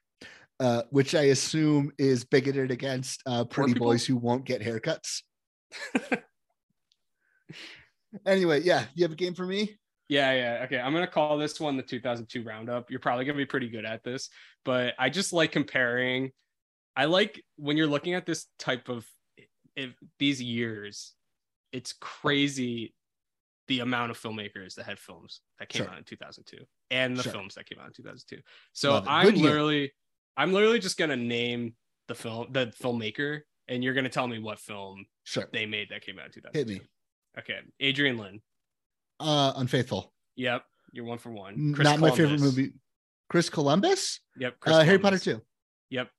uh, 0.60 0.82
which 0.90 1.14
I 1.14 1.26
assume 1.26 1.92
is 2.00 2.24
bigoted 2.26 2.72
against 2.72 3.22
uh, 3.28 3.44
pretty 3.46 3.76
boys 3.76 4.04
who 4.08 4.16
won't 4.18 4.44
get 4.44 4.60
haircuts. 4.60 5.22
anyway, 8.26 8.62
yeah, 8.62 8.86
you 8.96 9.04
have 9.04 9.12
a 9.12 9.16
game 9.16 9.34
for 9.34 9.46
me? 9.46 9.78
Yeah, 10.10 10.34
yeah. 10.34 10.62
Okay. 10.66 10.80
I'm 10.80 10.92
going 10.94 11.06
to 11.06 11.12
call 11.12 11.38
this 11.38 11.60
one 11.60 11.78
the 11.78 11.84
2002 11.84 12.44
roundup. 12.44 12.92
You're 12.92 13.00
probably 13.00 13.26
going 13.26 13.38
to 13.38 13.42
be 13.42 13.46
pretty 13.48 13.70
good 13.70 13.86
at 13.86 14.04
this, 14.04 14.30
but 14.66 14.94
I 15.00 15.10
just 15.10 15.34
like 15.34 15.52
comparing. 15.52 16.32
I 16.96 17.06
like 17.06 17.44
when 17.56 17.78
you're 17.78 17.88
looking 17.88 18.14
at 18.14 18.26
this 18.26 18.46
type 18.60 18.90
of 18.90 19.06
if 19.76 19.92
these 20.20 20.42
years, 20.42 21.14
it's 21.72 21.94
crazy 22.00 22.94
the 23.68 23.80
amount 23.80 24.12
of 24.12 24.20
filmmakers 24.20 24.76
that 24.76 24.86
had 24.86 25.00
films 25.00 25.42
that 25.58 25.70
came 25.70 25.84
Sure. 25.84 25.92
out 25.92 25.98
in 25.98 26.04
2002 26.04 26.64
and 26.92 27.18
the 27.18 27.24
Sure. 27.24 27.32
films 27.32 27.56
that 27.56 27.66
came 27.66 27.80
out 27.80 27.88
in 27.88 27.94
2002. 27.94 28.40
So 28.74 29.04
I'm 29.08 29.34
year. 29.34 29.44
literally 29.46 29.94
I'm 30.36 30.52
literally 30.54 30.80
just 30.80 30.98
going 30.98 31.10
to 31.10 31.16
name 31.16 31.76
the 32.08 32.16
film 32.16 32.48
the 32.52 32.68
filmmaker 32.68 33.42
and 33.68 33.84
you're 33.84 33.94
going 33.94 34.04
to 34.04 34.10
tell 34.10 34.28
me 34.28 34.40
what 34.40 34.60
film 34.60 35.06
Sure. 35.24 35.48
they 35.54 35.66
made 35.66 35.90
that 35.90 36.02
came 36.06 36.20
out 36.20 36.26
in 36.28 36.32
2002. 36.34 36.58
Hit 36.60 36.68
me. 36.68 36.82
Okay. 37.40 37.60
Adrian 37.80 38.18
Lyne. 38.18 38.42
Uh, 39.20 39.54
Unfaithful. 39.56 40.14
Yep, 40.36 40.64
you're 40.92 41.06
one 41.06 41.18
for 41.20 41.32
one. 41.32 41.74
Chris 41.74 41.86
Not 41.86 42.00
my 42.00 42.12
favorite 42.12 42.40
movie. 42.42 42.74
Chris 43.30 43.50
Columbus? 43.50 44.20
Yep, 44.38 44.60
Chris 44.60 44.76
Uh, 44.76 44.84
Harry 44.84 44.98
Potter 45.00 45.18
Columbus. 45.20 45.42
2. 45.44 45.46
Yep. 45.92 46.10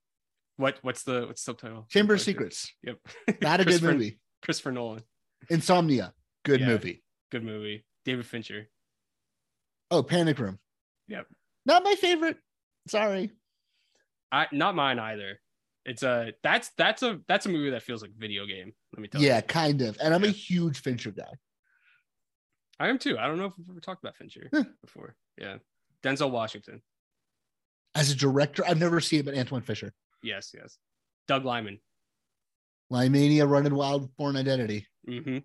What 0.56 0.78
what's 0.82 1.02
the 1.02 1.26
what's 1.26 1.42
the 1.44 1.50
subtitle? 1.52 1.86
Chamber 1.90 2.14
of 2.14 2.20
Secrets. 2.20 2.72
2. 2.86 2.96
Yep. 3.26 3.40
Not 3.42 3.60
a 3.60 3.64
good 3.64 3.82
movie. 3.82 4.18
Christopher 4.42 4.72
Nolan. 4.72 5.02
Insomnia. 5.50 6.14
Good 6.44 6.60
Yeah. 6.60 6.66
movie. 6.66 7.02
Good 7.30 7.44
movie. 7.44 7.84
David 8.04 8.24
Fincher. 8.26 8.68
Oh, 9.90 10.02
Panic 10.02 10.38
Room. 10.38 10.58
Yep. 11.08 11.26
Not 11.66 11.82
my 11.84 11.94
favorite. 11.96 12.36
Sorry. 12.88 13.30
I 14.32 14.46
not 14.52 14.74
mine 14.74 14.98
either. 14.98 15.40
It's 15.84 16.02
a 16.02 16.32
that's 16.42 16.70
that's 16.78 17.02
a 17.02 17.20
that's 17.28 17.46
a 17.46 17.48
movie 17.50 17.70
that 17.70 17.82
feels 17.82 18.00
like 18.02 18.10
a 18.10 18.18
video 18.18 18.46
game. 18.46 18.72
Let 18.94 19.02
me 19.02 19.08
tell 19.08 19.20
Yeah, 19.20 19.26
you. 19.28 19.34
Yeah, 19.34 19.40
kind 19.42 19.82
of. 19.82 19.98
And 20.02 20.14
I'm 20.14 20.24
a 20.24 20.28
huge 20.28 20.80
Fincher 20.80 21.10
guy. 21.10 21.32
I 22.80 22.88
am 22.88 22.98
too. 22.98 23.18
I 23.18 23.26
don't 23.26 23.38
know 23.38 23.46
if 23.46 23.52
we've 23.58 23.68
ever 23.70 23.80
talked 23.80 24.02
about 24.02 24.16
Fincher 24.16 24.48
Huh. 24.52 24.64
before. 24.82 25.14
Yeah. 25.38 25.58
Denzel 26.02 26.30
Washington. 26.30 26.82
As 27.94 28.10
a 28.10 28.16
director, 28.16 28.64
I've 28.66 28.78
never 28.80 29.00
seen 29.00 29.20
it, 29.20 29.26
but 29.26 29.34
Antwone 29.34 29.62
Fisher. 29.62 29.92
Yes, 30.22 30.52
yes. 30.54 30.78
Doug 31.28 31.44
Liman. 31.44 31.78
Limania, 32.92 33.48
Running 33.48 33.74
Wild, 33.74 34.14
Bourne 34.16 34.36
Identity. 34.36 34.86
Mm-hmm. 35.08 35.38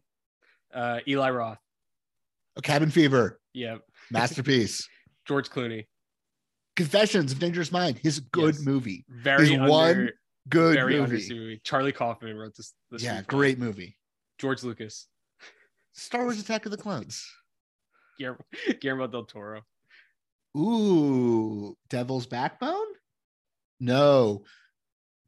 Uh, 0.74 1.00
Eli 1.08 1.30
Roth. 1.30 1.60
A 2.58 2.62
Cabin 2.62 2.90
Fever. 2.92 3.40
Yep. 3.54 3.82
Masterpiece. 4.12 4.88
George 5.28 5.50
Clooney. 5.50 5.86
Confessions 6.76 7.32
of 7.32 7.40
Dangerous 7.40 7.72
Mind. 7.72 8.00
His 8.00 8.20
good 8.20 8.56
Yes. 8.56 8.66
movie. 8.66 9.06
Very 9.10 9.56
under, 9.56 9.70
one 9.70 10.10
good 10.50 10.76
very 10.76 11.00
movie. 11.00 11.34
movie. 11.34 11.62
Charlie 11.64 11.92
Kaufman 11.92 12.36
wrote 12.38 12.56
this. 12.56 12.74
this 12.92 13.04
Yeah, 13.04 13.22
screenplay. 13.22 13.28
great 13.28 13.60
movie. 13.60 13.98
George 14.38 14.64
Lucas. 14.64 15.08
Star 15.94 16.24
Wars 16.24 16.40
Attack 16.40 16.66
of 16.66 16.72
the 16.72 16.78
Clones. 16.78 17.26
Guillermo, 18.18 18.40
Guillermo 18.82 19.08
del 19.08 19.26
Toro. 19.26 19.62
Ooh, 20.58 21.76
Devil's 21.90 22.26
Backbone? 22.26 22.86
No. 23.80 24.44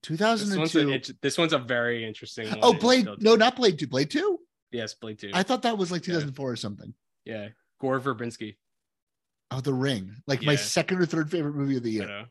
This 0.08 0.20
one's, 0.20 0.42
a, 0.42 0.56
2002. 0.56 1.14
this 1.22 1.38
one's 1.38 1.54
a 1.54 1.60
very 1.60 2.04
interesting 2.06 2.50
one. 2.50 2.60
Oh, 2.64 2.74
Blade. 2.74 3.08
No, 3.20 3.36
not 3.36 3.56
Blade 3.56 3.78
2. 3.78 3.88
Blade 3.88 4.10
2? 4.10 4.40
Yes, 4.72 4.94
Blade 4.96 5.20
2. 5.20 5.32
I 5.34 5.44
thought 5.44 5.62
that 5.62 5.78
was 5.78 5.92
like 5.92 6.02
2004 6.02 6.52
or 6.52 6.56
something. 6.56 6.94
yeah. 7.26 7.50
Gore 7.80 8.00
Verbinski. 8.00 8.58
Oh, 9.52 9.60
The 9.60 9.74
Ring. 9.74 10.16
Like 10.28 10.44
my 10.44 10.56
second 10.56 11.00
or 11.00 11.06
third 11.06 11.30
favorite 11.32 11.56
movie 11.56 11.78
of 11.78 11.84
the 11.84 11.92
year. 11.92 12.26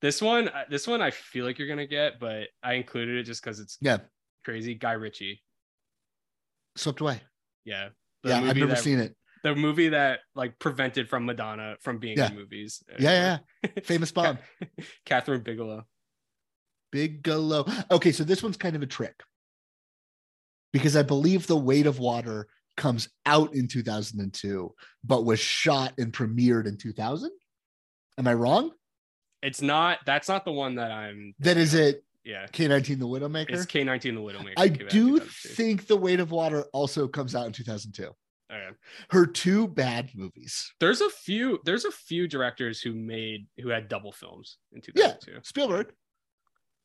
This 0.00 0.22
one, 0.22 0.48
uh, 0.48 0.64
this 0.70 0.86
one, 0.86 1.02
I 1.02 1.10
feel 1.10 1.44
like 1.44 1.58
you're 1.58 1.68
gonna 1.68 1.86
get, 1.86 2.18
but 2.18 2.48
I 2.62 2.74
included 2.74 3.16
it 3.18 3.24
just 3.24 3.42
because 3.42 3.60
it's 3.60 3.76
Yeah. 3.80 3.98
crazy. 4.44 4.74
Guy 4.74 4.92
Ritchie. 4.92 5.42
Swept 6.76 7.00
away. 7.00 7.20
Yeah. 7.64 7.90
yeah, 8.24 8.38
I've 8.40 8.56
never 8.56 8.72
that- 8.74 8.78
seen 8.82 8.98
it. 8.98 9.16
The 9.42 9.54
movie 9.54 9.88
that 9.90 10.20
like 10.34 10.58
prevented 10.58 11.08
from 11.08 11.24
Madonna 11.24 11.76
from 11.80 11.98
being 11.98 12.18
Yeah. 12.18 12.28
in 12.30 12.36
movies. 12.36 12.82
Yeah, 12.98 13.38
yeah. 13.64 13.70
Famous 13.84 14.12
Bob. 14.12 14.38
Kathryn 15.06 15.42
Bigelow. 15.42 15.86
Bigelow. 16.92 17.66
Okay, 17.90 18.12
so 18.12 18.22
this 18.24 18.42
one's 18.42 18.56
kind 18.58 18.76
of 18.76 18.82
a 18.82 18.86
trick 18.86 19.22
because 20.72 20.94
I 20.96 21.02
believe 21.02 21.46
The 21.46 21.56
Weight 21.56 21.86
of 21.86 21.98
Water 21.98 22.48
comes 22.76 23.08
out 23.26 23.54
in 23.54 23.66
2002, 23.68 24.74
but 25.04 25.24
was 25.24 25.40
shot 25.40 25.94
and 25.98 26.12
premiered 26.12 26.66
in 26.66 26.76
2000. 26.76 27.30
Am 28.18 28.26
I 28.26 28.34
wrong? 28.34 28.72
It's 29.42 29.62
not. 29.62 29.98
That's 30.06 30.28
not 30.28 30.44
the 30.44 30.52
one 30.52 30.74
that 30.76 30.90
I'm. 30.90 31.34
That 31.38 31.56
is 31.56 31.74
it 31.74 32.04
Yeah. 32.24 32.46
K19 32.46 32.98
The 32.98 33.06
Widowmaker? 33.06 33.50
It's 33.50 33.66
K19 33.66 34.02
the 34.02 34.20
Widowmaker. 34.20 34.52
I 34.56 34.68
came 34.68 34.86
out 34.86 34.94
in 34.94 35.16
do 35.16 35.20
think 35.20 35.86
The 35.86 35.96
Weight 35.96 36.20
of 36.20 36.30
Water 36.30 36.64
also 36.72 37.08
comes 37.08 37.34
out 37.34 37.46
in 37.46 37.52
2002. 37.52 38.10
Okay. 38.52 38.76
Her 39.10 39.26
two 39.26 39.68
bad 39.68 40.10
movies. 40.14 40.72
There's 40.80 41.00
a 41.00 41.08
few. 41.08 41.60
There's 41.64 41.84
a 41.84 41.90
few 41.92 42.26
directors 42.28 42.80
who 42.82 42.92
made 42.94 43.46
who 43.60 43.68
had 43.68 43.88
double 43.88 44.12
films 44.12 44.58
in 44.72 44.82
Yeah, 44.94 45.12
2002. 45.12 45.40
Spielberg. 45.44 45.92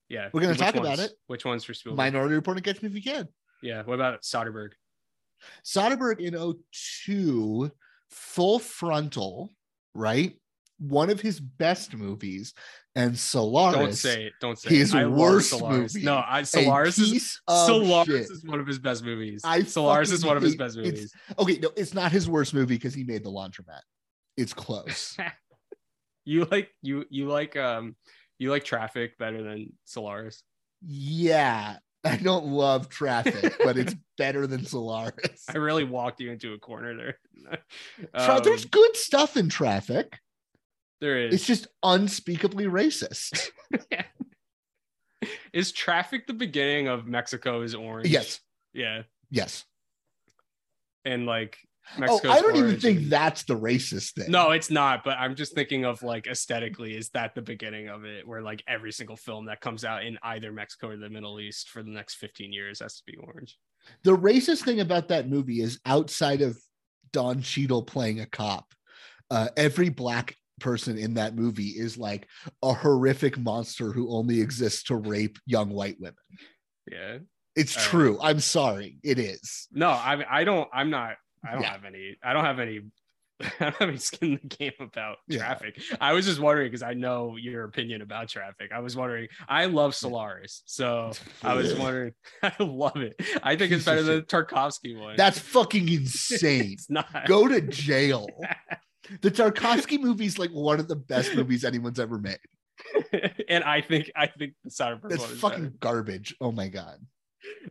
Yeah. 0.08 0.30
We're 0.32 0.42
gonna 0.42 0.52
Which 0.54 0.60
talk 0.60 0.76
about 0.76 1.00
it. 1.00 1.12
Which 1.28 1.44
ones 1.44 1.64
for 1.64 1.74
Spielberg? 1.74 1.98
Minority 1.98 2.36
Report 2.36 2.58
and 2.58 2.64
Catch 2.66 2.82
Me 2.84 2.90
If 2.90 2.96
You 2.96 3.02
Can. 3.02 3.28
Yeah. 3.64 3.82
What 3.84 3.96
about 3.96 4.22
Soderbergh? 4.22 4.74
Soderbergh 5.66 6.20
in 6.20 6.36
02, 6.36 7.72
Full 8.12 8.60
Frontal, 8.60 9.50
right? 9.94 10.34
One 10.80 11.10
of 11.10 11.22
his 11.22 11.40
best 11.40 11.94
movies, 11.96 12.54
and 12.96 13.18
Solaris. 13.18 13.76
Don't 13.78 13.94
say 13.94 14.24
it. 14.26 14.34
Don't 14.42 14.58
say 14.60 14.76
his 14.76 14.94
it. 14.94 14.98
I 14.98 15.06
worst 15.06 15.50
Solaris. 15.52 15.94
movie. 15.96 16.06
No, 16.06 16.22
I 16.28 16.44
Solaris 16.44 16.98
is 17.00 17.40
Solaris 17.50 18.08
shit. 18.08 18.32
is 18.32 18.44
one 18.46 18.60
of 18.60 18.68
his 18.68 18.80
best 18.80 19.04
movies. 19.04 19.42
I 19.46 19.64
Solaris 19.64 20.12
is 20.12 20.26
one 20.26 20.36
of 20.38 20.44
his 20.44 20.56
best 20.56 20.76
movies. 20.78 21.14
Okay, 21.40 21.60
no, 21.60 21.72
it's 21.78 21.94
not 21.94 22.12
his 22.12 22.30
worst 22.30 22.54
movie 22.54 22.76
because 22.76 22.94
he 22.94 23.04
made 23.04 23.24
The 23.24 23.32
Laundromat. 23.32 23.82
It's 24.38 24.54
close. 24.54 25.16
You 26.28 26.46
like 26.46 26.72
you 26.82 27.06
you 27.12 27.28
like 27.28 27.56
um 27.56 27.96
you 28.40 28.50
like 28.50 28.64
Traffic 28.64 29.16
better 29.20 29.44
than 29.44 29.72
Solaris. 29.86 30.42
yeah, 30.82 31.78
I 32.04 32.18
don't 32.18 32.48
love 32.48 32.90
Traffic, 32.90 33.54
but 33.64 33.78
it's 33.78 33.96
better 34.18 34.48
than 34.48 34.66
Solaris. 34.66 35.44
I 35.48 35.58
really 35.58 35.84
walked 35.84 36.20
you 36.20 36.32
into 36.32 36.54
a 36.54 36.58
corner 36.58 36.96
there. 36.98 37.20
Tra- 38.18 38.36
Um, 38.38 38.44
There's 38.44 38.66
good 38.66 38.96
stuff 38.98 39.38
in 39.38 39.50
Traffic. 39.50 40.18
There 41.02 41.28
is. 41.28 41.34
It's 41.34 41.46
just 41.46 41.68
unspeakably 41.84 42.66
racist. 42.66 43.50
is 45.54 45.72
Traffic 45.72 46.28
the 46.28 46.34
beginning 46.34 46.88
of 46.88 47.08
Mexico 47.08 47.62
is 47.62 47.76
orange? 47.76 48.08
Yes. 48.10 48.40
Yeah, 48.74 49.04
Yes. 49.30 49.64
and 51.06 51.26
like 51.26 51.58
Oh, 52.00 52.20
I 52.28 52.42
don't 52.42 52.56
even 52.56 52.80
think 52.80 53.10
that's 53.10 53.44
the 53.44 53.56
racist 53.56 54.14
thing. 54.16 54.32
No, 54.32 54.50
it's 54.52 54.72
not. 54.72 55.04
But 55.04 55.20
I'm 55.20 55.36
just 55.36 55.54
thinking 55.54 55.86
of 55.86 56.02
like 56.02 56.26
aesthetically, 56.26 56.98
is 56.98 57.10
that 57.10 57.36
the 57.36 57.44
beginning 57.44 57.90
of 57.90 58.06
it? 58.06 58.28
Where 58.28 58.42
like 58.42 58.64
every 58.68 58.92
single 58.92 59.16
film 59.16 59.46
that 59.46 59.62
comes 59.62 59.86
out 59.86 60.04
in 60.04 60.18
either 60.24 60.52
Mexico 60.52 60.90
or 60.90 60.98
the 60.98 61.12
Middle 61.12 61.40
East 61.40 61.70
for 61.70 61.84
the 61.84 61.92
next 61.92 62.16
15 62.16 62.52
years 62.52 62.80
has 62.80 62.96
to 62.98 63.04
be 63.06 63.16
orange. 63.18 63.60
the 64.04 64.18
racist 64.18 64.64
thing 64.64 64.80
about 64.80 65.10
that 65.10 65.30
movie 65.30 65.62
is 65.62 65.80
outside 65.86 66.42
of 66.42 66.58
Don 67.14 67.42
Cheadle 67.44 67.84
playing 67.84 68.20
a 68.20 68.26
cop, 68.26 68.74
uh, 69.30 69.50
every 69.56 69.90
black 69.90 70.36
person 70.60 70.98
in 70.98 71.16
that 71.16 71.36
movie 71.36 71.70
is 71.76 71.98
like 71.98 72.28
a 72.64 72.74
horrific 72.74 73.38
monster 73.38 73.92
who 73.92 74.10
only 74.12 74.42
exists 74.42 74.84
to 74.84 74.96
rape 74.96 75.38
young 75.46 75.70
white 75.70 75.98
women. 76.00 76.16
Yeah. 76.92 77.18
It's 77.56 77.76
right. 77.78 77.86
true. 77.86 78.20
I'm 78.22 78.40
sorry. 78.40 78.98
It 79.04 79.18
is. 79.20 79.68
No, 79.72 79.90
I 79.90 80.24
I 80.30 80.44
don't. 80.44 80.70
I'm 80.74 80.90
not. 80.90 81.16
I 81.48 81.54
don't 81.54 81.62
Yeah. 81.62 81.72
have 81.72 81.86
any. 81.86 82.18
I 82.24 82.34
don't 82.34 82.44
have 82.46 82.60
any. 82.60 82.82
I 83.42 83.48
don't 83.60 83.76
have 83.76 83.90
any 83.90 83.98
skin 83.98 84.34
in 84.34 84.40
the 84.44 84.56
game 84.56 84.72
about 84.80 85.18
Yeah. 85.28 85.40
traffic. 85.40 85.82
I 86.02 86.14
was 86.14 86.26
just 86.26 86.40
wondering 86.40 86.68
because 86.68 86.84
I 86.84 86.94
know 86.94 87.36
your 87.38 87.64
opinion 87.66 88.02
about 88.02 88.30
traffic. 88.30 88.72
I 88.74 88.80
was 88.80 88.96
wondering. 88.96 89.28
I 89.48 89.66
love 89.66 89.94
Solaris, 89.96 90.64
so 90.66 91.12
I 91.44 91.54
was 91.54 91.74
wondering. 91.76 92.14
I 92.44 92.54
love 92.60 92.98
it. 92.98 93.16
I 93.44 93.56
think 93.56 93.72
it's 93.72 93.86
better 93.86 94.04
than 94.04 94.18
the. 94.18 94.22
Tarkovsky 94.24 94.98
one. 95.00 95.16
That's 95.18 95.40
fucking 95.40 95.88
insane. 95.90 96.74
it's 96.74 96.90
not. 96.90 97.26
Go 97.28 97.48
to 97.48 97.62
jail. 97.62 98.28
The 99.22 99.32
Tarkovsky 99.32 100.00
movie 100.00 100.26
is 100.26 100.40
like 100.40 100.50
one 100.52 100.80
of 100.80 100.88
the 100.88 100.96
best 100.96 101.36
movies 101.36 101.64
anyone's 101.64 102.00
ever 102.00 102.18
made. 102.18 102.40
and 103.50 103.64
I 103.64 103.82
think 103.82 104.12
I 104.16 104.28
think 104.28 104.54
the 104.64 104.70
Soderbergh 104.70 105.10
That's 105.10 105.22
one 105.22 105.32
is 105.32 105.40
fucking 105.40 105.64
better. 105.66 105.76
garbage. 105.80 106.36
Oh 106.42 106.52
my 106.52 106.68
god. 106.68 106.98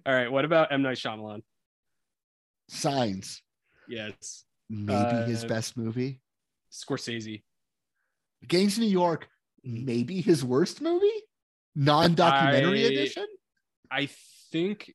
All 0.07 0.15
right. 0.15 0.31
What 0.31 0.45
about 0.45 0.73
M 0.73 0.83
Night 0.83 0.97
Shyamalan? 0.97 1.43
Signs. 2.69 3.43
Yes. 3.89 4.45
Maybe 4.71 5.31
his 5.31 5.45
Uh, 5.45 5.49
best 5.49 5.77
movie. 5.77 6.21
Scorsese. 6.73 7.43
Gangs 8.47 8.75
of 8.75 8.81
New 8.81 8.89
York, 8.91 9.29
maybe 9.63 10.21
his 10.21 10.43
worst 10.45 10.81
movie? 10.81 11.07
Non-documentary 11.75 12.85
I- 12.85 12.89
edition? 12.89 13.27
I 13.91 14.09
think 14.53 14.95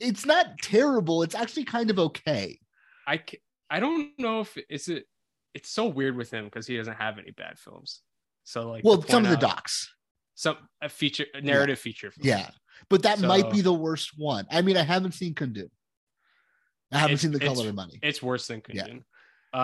It's 0.00 0.24
not 0.24 0.58
terrible. 0.62 1.22
It's 1.22 1.34
actually 1.34 1.64
kind 1.64 1.90
of 1.90 1.98
okay. 1.98 2.58
I 3.06 3.20
I 3.70 3.80
don't 3.80 4.10
know 4.18 4.40
if 4.40 4.56
it's 4.68 4.88
it. 4.88 5.04
It's 5.54 5.70
so 5.70 5.86
weird 5.86 6.16
with 6.16 6.30
him 6.30 6.44
because 6.44 6.66
he 6.66 6.76
doesn't 6.76 6.94
have 6.94 7.18
any 7.18 7.30
bad 7.32 7.58
films. 7.58 8.02
So 8.44 8.68
like, 8.70 8.84
Well, 8.84 9.02
some 9.02 9.24
of 9.24 9.30
the 9.30 9.36
out 9.36 9.40
docs. 9.56 9.92
some 10.34 10.56
a 10.80 10.88
feature 10.88 11.26
a 11.34 11.40
narrative 11.40 11.78
feature. 11.78 12.10
Film. 12.10 12.26
Yeah. 12.26 12.50
But 12.88 13.02
that 13.02 13.20
might 13.20 13.50
be 13.50 13.60
the 13.60 13.72
worst 13.72 14.12
one. 14.16 14.46
I 14.50 14.62
mean, 14.62 14.76
I 14.76 14.82
haven't 14.82 15.12
seen 15.12 15.34
Kundun. 15.34 15.68
I 16.92 16.98
haven't 16.98 17.18
seen 17.18 17.30
the 17.32 17.38
color 17.40 17.68
of 17.68 17.74
money. 17.74 17.98
It's 18.02 18.22
worse 18.22 18.46
than 18.46 18.62
Yeah. 18.72 18.86
Kundun. 18.86 19.02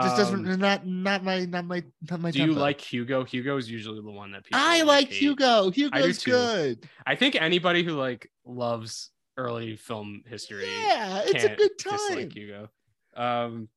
Just 0.03 0.17
doesn't 0.17 0.49
Um, 0.49 0.59
not 0.59 0.85
not 0.87 1.23
my 1.23 1.45
not 1.45 1.65
my 1.65 1.85
not 2.11 2.21
my 2.21 2.31
do 2.33 2.41
you 2.41 2.53
like 2.55 2.81
Hugo? 2.81 3.23
Hugo 3.25 3.57
is 3.57 3.71
usually 3.71 4.01
the 4.03 4.11
one 4.11 4.33
that 4.33 4.45
people. 4.45 4.59
I 4.61 4.83
like 4.83 5.09
hate. 5.09 5.19
Hugo. 5.19 5.71
Hugo's 5.71 6.19
too. 6.19 6.33
good. 6.33 6.89
I 7.07 7.15
think 7.15 7.37
anybody 7.41 7.85
who 7.85 7.93
like 7.93 8.29
loves 8.45 9.11
early 9.37 9.77
film 9.77 10.23
history, 10.27 10.67
Yeah, 10.67 11.23
it's 11.27 11.45
a 11.45 11.55
good 11.55 11.79
time. 11.79 12.31
Hugo. 12.31 12.69
Um, 13.17 13.69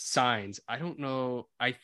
Signs. 0.00 0.60
I 0.68 0.78
don't 0.78 0.98
know. 1.00 1.48
I 1.58 1.74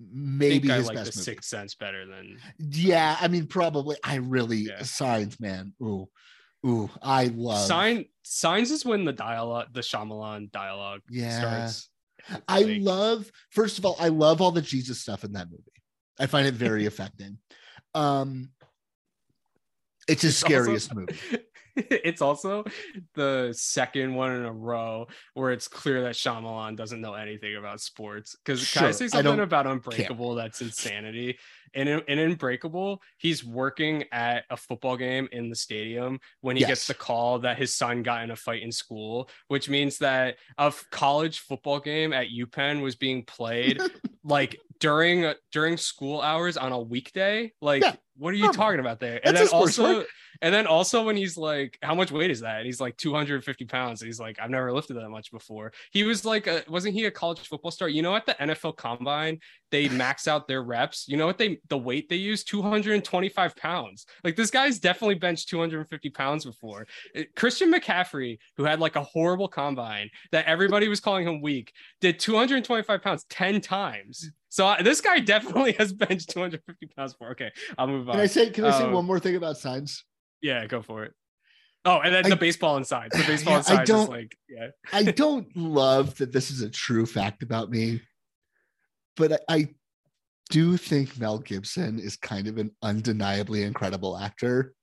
Maybe 0.00 0.70
I 0.70 0.78
like 0.78 0.94
The 0.96 1.00
movie. 1.00 1.10
Sixth 1.10 1.48
Sense 1.48 1.74
better 1.74 2.06
than 2.06 2.38
Yeah, 2.58 3.16
I 3.20 3.26
mean, 3.28 3.46
probably. 3.46 3.96
I 4.04 4.16
really 4.16 4.58
Yeah. 4.58 4.82
signs, 4.82 5.40
man. 5.40 5.72
Ooh, 5.82 6.08
ooh, 6.66 6.88
I 7.02 7.26
love. 7.34 7.66
Sign. 7.66 8.04
Signs 8.22 8.70
is 8.70 8.84
when 8.84 9.04
the 9.04 9.12
dialogue, 9.12 9.68
the 9.72 9.80
Shyamalan 9.80 10.50
dialogue, 10.52 11.00
Yeah. 11.10 11.66
starts. 11.68 11.90
I 12.48 12.60
Like, 12.62 12.82
love. 12.82 13.30
First 13.50 13.78
of 13.78 13.84
all, 13.86 13.96
I 13.98 14.08
love 14.08 14.40
all 14.40 14.52
the 14.52 14.62
Jesus 14.62 15.00
stuff 15.00 15.24
in 15.24 15.32
that 15.32 15.50
movie. 15.50 15.62
I 16.18 16.26
find 16.26 16.46
it 16.46 16.54
very 16.54 16.86
affecting. 16.86 17.38
Um, 17.94 18.50
it's 20.08 20.22
his 20.22 20.34
It's 20.34 20.42
also- 20.44 20.54
scariest 20.62 20.94
movie. 20.94 21.18
it's 21.90 22.22
also 22.22 22.64
the 23.14 23.52
second 23.56 24.14
one 24.14 24.32
in 24.32 24.44
a 24.44 24.52
row 24.52 25.06
where 25.34 25.50
it's 25.50 25.68
clear 25.68 26.02
that 26.02 26.14
Shyamalan 26.14 26.76
doesn't 26.76 27.00
know 27.00 27.14
anything 27.14 27.56
about 27.56 27.80
sports. 27.80 28.36
Because 28.36 28.70
can 28.70 28.82
I 28.82 28.86
Sure, 28.86 28.92
say 28.92 29.08
something 29.08 29.24
don't 29.24 29.40
about 29.40 29.66
Unbreakable 29.66 30.34
that's 30.34 30.60
insanity? 30.60 31.38
In, 31.74 31.88
in 31.88 32.18
Unbreakable, 32.20 33.02
he's 33.18 33.42
working 33.44 34.04
at 34.12 34.44
a 34.50 34.56
football 34.56 34.96
game 34.96 35.28
in 35.32 35.48
the 35.50 35.56
stadium 35.56 36.20
when 36.40 36.54
he 36.56 36.60
Yes. 36.60 36.68
gets 36.68 36.86
the 36.86 36.94
call 36.94 37.40
that 37.40 37.58
his 37.58 37.74
son 37.74 38.02
got 38.04 38.22
in 38.22 38.30
a 38.30 38.36
fight 38.36 38.62
in 38.62 38.70
school, 38.70 39.28
which 39.48 39.68
means 39.68 39.98
that 39.98 40.36
a 40.58 40.72
college 40.92 41.40
football 41.40 41.80
game 41.80 42.12
at 42.12 42.28
UPenn 42.28 42.80
was 42.82 42.94
being 42.94 43.24
played 43.24 43.80
like 44.24 44.60
during 44.78 45.32
during 45.50 45.76
school 45.76 46.20
hours 46.20 46.56
on 46.56 46.70
a 46.72 46.80
weekday. 46.80 47.52
Like, 47.60 47.82
Yeah, 47.82 47.96
what 48.16 48.30
are 48.30 48.36
you 48.36 48.52
talking 48.52 48.78
about 48.80 49.00
there? 49.00 49.20
And 49.26 49.36
then 49.36 49.48
also, 49.48 49.98
work. 49.98 50.06
And 50.42 50.54
then 50.54 50.66
also 50.66 51.04
when 51.04 51.16
he's 51.16 51.36
like, 51.36 51.78
how 51.82 51.94
much 51.94 52.10
weight 52.10 52.30
is 52.30 52.40
that? 52.40 52.58
And 52.58 52.66
he's 52.66 52.80
like 52.80 52.96
250 52.96 53.64
pounds. 53.66 54.00
And 54.02 54.06
he's 54.08 54.20
like, 54.20 54.38
I've 54.40 54.50
never 54.50 54.72
lifted 54.72 54.94
that 54.94 55.08
much 55.08 55.30
before. 55.30 55.72
He 55.90 56.04
was 56.04 56.24
like, 56.24 56.46
a, 56.46 56.62
wasn't 56.68 56.94
he 56.94 57.04
a 57.04 57.10
college 57.10 57.40
football 57.40 57.70
star? 57.70 57.88
You 57.88 58.02
know, 58.02 58.14
at 58.14 58.26
the 58.26 58.34
NFL 58.34 58.76
Combine, 58.76 59.38
they 59.70 59.88
max 60.04 60.28
out 60.28 60.46
their 60.48 60.62
reps. 60.62 61.06
You 61.08 61.16
know 61.16 61.26
what 61.26 61.38
they 61.38 61.58
the 61.68 61.78
weight 61.78 62.08
they 62.08 62.16
use? 62.16 62.44
225 62.44 63.56
pounds. 63.56 64.06
Like 64.22 64.36
this 64.36 64.50
guy's 64.50 64.78
definitely 64.78 65.16
benched 65.16 65.48
250 65.48 66.10
pounds 66.10 66.44
before. 66.44 66.86
Christian 67.36 67.72
McCaffrey, 67.72 68.38
who 68.56 68.64
had 68.64 68.80
like 68.80 68.96
a 68.96 69.02
horrible 69.02 69.48
combine 69.48 70.10
that 70.32 70.46
everybody 70.46 70.88
was 70.88 71.00
calling 71.00 71.26
him 71.26 71.40
weak, 71.40 71.72
did 72.00 72.18
225 72.18 73.02
pounds 73.02 73.24
10 73.30 73.60
times. 73.60 74.30
So 74.48 74.66
uh, 74.68 74.82
this 74.82 75.00
guy 75.00 75.18
definitely 75.34 75.72
has 75.72 75.92
benched 75.92 76.30
250 76.30 76.86
pounds 76.96 77.14
before. 77.14 77.30
Okay, 77.32 77.50
I'll 77.76 77.88
move 77.88 78.08
on. 78.08 78.14
Can 78.14 78.20
I 78.22 78.26
say? 78.26 78.50
Can 78.50 78.64
I 78.64 78.70
say 78.70 78.84
Um, 78.84 78.92
one 78.92 79.04
more 79.04 79.18
thing 79.18 79.34
about 79.36 79.56
signs? 79.58 80.04
Yeah, 80.44 80.66
go 80.66 80.82
for 80.82 81.04
it. 81.04 81.14
Oh, 81.86 82.00
and 82.00 82.14
then 82.14 82.26
I- 82.26 82.28
the 82.28 82.36
baseball 82.36 82.76
inside. 82.76 83.10
The 83.12 83.24
baseball 83.26 83.54
I 83.54 83.58
inside 83.58 83.82
is 83.84 83.88
don't- 83.88 84.10
like, 84.10 84.36
yeah. 84.46 84.68
I 84.92 85.04
don't 85.04 85.48
love 85.56 86.16
that 86.16 86.32
this 86.32 86.50
is 86.50 86.60
a 86.60 86.68
true 86.68 87.06
fact 87.06 87.42
about 87.42 87.70
me, 87.70 88.02
but 89.16 89.32
I, 89.32 89.38
I 89.48 89.68
do 90.50 90.76
think 90.76 91.18
Mel 91.18 91.38
Gibson 91.38 91.98
is 91.98 92.16
kind 92.16 92.46
of 92.46 92.58
an 92.58 92.70
undeniably 92.82 93.62
incredible 93.62 94.18
actor. 94.18 94.74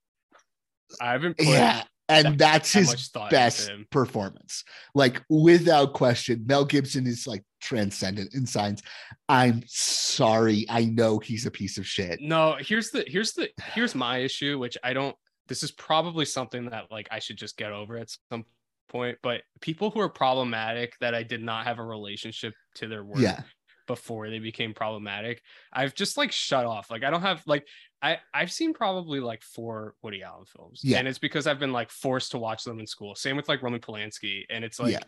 I 1.00 1.12
haven't 1.12 1.36
Yeah. 1.40 1.84
And 2.10 2.38
that's 2.38 2.74
that 2.74 2.80
his 2.80 3.14
much 3.14 3.32
best 3.32 3.72
performance. 3.90 4.66
Like, 4.94 5.24
without 5.30 5.94
question, 5.94 6.44
Mel 6.46 6.66
Gibson 6.66 7.08
is 7.08 7.26
like 7.26 7.44
transcendent 7.62 8.34
in 8.34 8.46
signs. 8.46 8.82
I'm 9.30 9.64
sorry. 9.68 10.66
I 10.70 10.86
know 10.86 11.20
he's 11.20 11.46
a 11.46 11.52
piece 11.52 11.78
of 11.78 11.88
shit. 11.88 12.20
No, 12.20 12.58
here's 12.60 12.90
the 12.92 13.06
here's 13.08 13.32
the 13.32 13.50
here's 13.74 13.96
my 13.96 14.18
issue, 14.18 14.60
which 14.60 14.78
I 14.84 14.92
don't. 14.92 15.16
This 15.52 15.64
is 15.64 15.72
probably 15.72 16.24
something 16.24 16.70
that 16.70 16.86
like 16.90 17.10
I 17.12 17.20
should 17.20 17.36
just 17.38 17.58
get 17.58 17.74
over 17.74 17.98
at 17.98 18.10
some 18.32 18.46
point. 18.88 19.18
But 19.22 19.42
people 19.60 19.92
who 19.92 20.00
are 20.00 20.08
problematic 20.08 20.94
that 21.02 21.14
I 21.14 21.24
did 21.24 21.44
not 21.44 21.66
have 21.66 21.78
a 21.78 21.84
relationship 21.84 22.54
to 22.76 22.88
their 22.88 23.04
work 23.04 23.20
Yeah. 23.20 23.42
before 23.86 24.30
they 24.30 24.40
became 24.40 24.74
problematic, 24.74 25.42
I've 25.74 25.94
just 25.94 26.16
like 26.16 26.32
shut 26.32 26.66
off. 26.66 26.90
Like 26.90 27.04
I 27.04 27.10
don't 27.10 27.22
have 27.22 27.44
like 27.46 27.68
I 28.02 28.20
I've 28.34 28.50
seen 28.54 28.74
probably 28.74 29.20
like 29.20 29.44
four 29.44 29.96
Woody 30.02 30.24
Allen 30.24 30.46
films, 30.46 30.80
Yeah. 30.86 31.00
and 31.00 31.08
it's 31.10 31.20
because 31.20 31.48
I've 31.48 31.60
been 31.60 31.74
like 31.74 31.92
forced 31.92 32.32
to 32.32 32.38
watch 32.38 32.64
them 32.64 32.80
in 32.80 32.88
school. 32.88 33.14
Same 33.16 33.36
with 33.36 33.50
like 33.50 33.62
Roman 33.62 33.82
Polanski, 33.82 34.44
and 34.50 34.64
it's 34.64 34.80
like. 34.80 34.94
Yeah. 34.94 35.00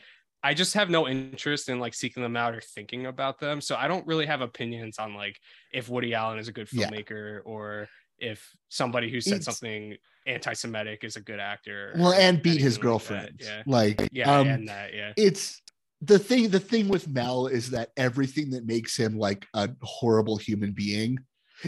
I 0.45 0.53
just 0.53 0.73
have 0.73 0.89
no 0.89 1.07
interest 1.07 1.69
in 1.69 1.79
like 1.79 1.93
seeking 1.93 2.21
them 2.21 2.35
out 2.35 2.53
or 2.53 2.59
thinking 2.59 3.05
about 3.05 3.39
them. 3.39 3.61
So 3.61 3.77
I 3.77 3.87
don't 3.87 4.05
really 4.05 4.25
have 4.25 4.41
opinions 4.41 4.99
on 4.99 5.13
like 5.15 5.39
if 5.71 5.87
Woody 5.87 6.13
Allen 6.13 6.37
is 6.37 6.49
a 6.49 6.51
good 6.51 6.67
Yeah. 6.69 6.89
filmmaker 6.89 7.39
or 7.45 7.87
if 8.19 8.53
somebody 8.67 9.09
who 9.09 9.21
said 9.21 9.35
It's- 9.39 9.45
something 9.45 9.95
anti-Semitic 10.25 11.03
is 11.03 11.15
a 11.15 11.21
good 11.21 11.39
actor. 11.39 11.93
Well, 11.97 12.13
and 12.13 12.41
beat 12.41 12.61
his 12.61 12.61
anything 12.61 12.73
like 12.75 12.81
girlfriend. 12.81 13.41
Yeah. 13.43 13.63
Like, 13.65 14.09
Yeah, 14.11 14.37
um, 14.39 14.47
and 14.47 14.67
that, 14.67 14.93
yeah. 14.93 15.13
it's 15.17 15.61
the 16.01 16.19
thing 16.19 16.49
the 16.49 16.59
thing 16.59 16.89
with 16.89 17.07
mel 17.07 17.47
is 17.47 17.69
that 17.71 17.89
everything 17.95 18.49
that 18.51 18.65
makes 18.65 18.97
him 18.97 19.17
like 19.17 19.47
a 19.53 19.69
horrible 19.81 20.35
human 20.35 20.73
being 20.73 21.17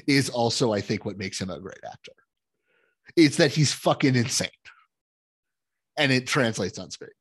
is 0.08 0.30
also 0.30 0.74
i 0.74 0.82
think 0.82 1.06
what 1.06 1.18
makes 1.18 1.40
him 1.40 1.50
a 1.50 1.58
great 1.58 1.80
actor 1.90 2.12
it's 3.16 3.38
that 3.38 3.50
he's 3.52 3.72
fucking 3.72 4.14
insane 4.14 4.50
and 5.96 6.12
it 6.12 6.28
translates 6.28 6.78
on 6.80 6.92
screen 6.92 7.12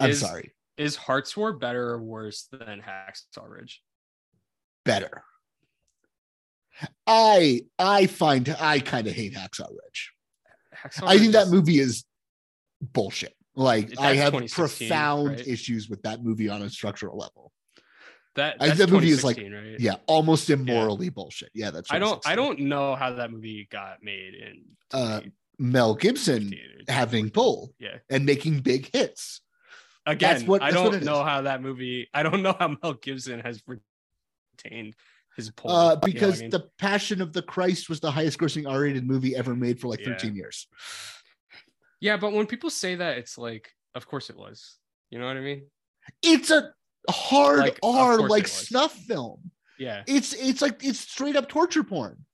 i'm 0.00 0.10
Is- 0.10 0.18
sorry 0.20 0.52
Is 0.76 0.96
Hart's 0.96 1.36
War 1.36 1.52
better 1.52 1.90
or 1.90 2.02
worse 2.02 2.48
than 2.50 2.82
Hacksaw 2.82 3.48
Ridge? 3.48 3.80
better 4.84 5.22
i 7.06 7.60
i 7.78 8.06
find 8.06 8.48
i 8.58 8.80
kind 8.80 9.06
of 9.06 9.12
hate 9.12 9.34
hacksaw 9.34 9.68
ridge 9.70 10.12
i 11.02 11.18
think 11.18 11.32
that 11.32 11.48
movie 11.48 11.78
is 11.78 12.04
bullshit 12.80 13.34
like 13.56 13.98
i 13.98 14.14
have 14.14 14.34
profound 14.50 15.28
right? 15.28 15.46
issues 15.46 15.88
with 15.88 16.02
that 16.02 16.22
movie 16.22 16.48
on 16.48 16.62
a 16.62 16.68
structural 16.70 17.16
level 17.16 17.52
That 18.36 18.56
I 18.60 18.70
that 18.70 18.90
movie 18.90 19.10
is 19.10 19.22
like 19.24 19.36
right? 19.38 19.78
yeah 19.78 19.96
almost 20.06 20.50
immorally 20.50 21.08
bullshit 21.08 21.50
yeah 21.54 21.70
that's 21.70 21.90
I 21.90 21.98
don't 21.98 22.20
I 22.26 22.34
don't 22.34 22.58
know 22.60 22.96
how 22.96 23.12
that 23.14 23.30
movie 23.30 23.68
got 23.70 24.02
made 24.02 24.34
in 24.34 24.64
uh, 24.92 25.20
Mel 25.58 25.94
Gibson 25.94 26.52
having 26.88 27.30
pull 27.30 27.72
yeah. 27.78 27.98
and 28.10 28.26
making 28.26 28.60
big 28.60 28.90
hits. 28.92 29.40
Again, 30.06 30.34
That's 30.34 30.44
what- 30.48 30.62
I 30.62 30.70
that's 30.72 30.82
what 30.82 30.92
don't 30.92 31.04
know 31.04 31.22
how 31.22 31.42
that 31.42 31.62
movie 31.62 32.08
I 32.12 32.22
don't 32.24 32.42
know 32.46 32.56
how 32.58 32.76
Mel 32.82 32.94
Gibson 32.94 33.38
has 33.40 33.62
retained 33.66 34.94
his. 35.36 35.48
Uh, 35.48 35.52
you 35.62 35.68
know 35.68 35.90
I 35.90 35.96
because 35.96 36.40
mean? 36.40 36.50
The 36.50 36.68
Passion 36.78 37.20
of 37.20 37.32
the 37.32 37.42
Christ 37.42 37.88
was 37.88 38.00
the 38.00 38.10
highest 38.10 38.38
grossing 38.38 38.68
R 38.70 38.80
rated 38.80 39.06
movie 39.06 39.34
ever 39.36 39.54
made 39.54 39.80
for 39.80 39.88
like 39.88 40.00
Yeah. 40.00 40.10
13 40.12 40.34
years. 40.34 40.66
Yeah, 42.00 42.16
but 42.16 42.32
when 42.32 42.46
people 42.46 42.70
say 42.70 42.96
that, 42.96 43.18
it's 43.18 43.38
like, 43.38 43.70
of 43.94 44.06
course 44.06 44.30
it 44.30 44.36
was. 44.36 44.76
You 45.10 45.18
know 45.18 45.26
what 45.26 45.36
I 45.36 45.40
mean? 45.40 45.66
It's 46.22 46.50
a 46.50 46.72
hard 47.08 47.60
Like, 47.60 47.78
R 47.82 48.28
like 48.28 48.46
snuff 48.48 48.92
film. 48.92 49.50
Yeah. 49.78 50.02
It's 50.06 50.32
it's 50.34 50.62
like 50.62 50.84
it's 50.84 51.00
straight 51.00 51.36
up 51.36 51.48
torture 51.48 51.82
porn. 51.84 52.24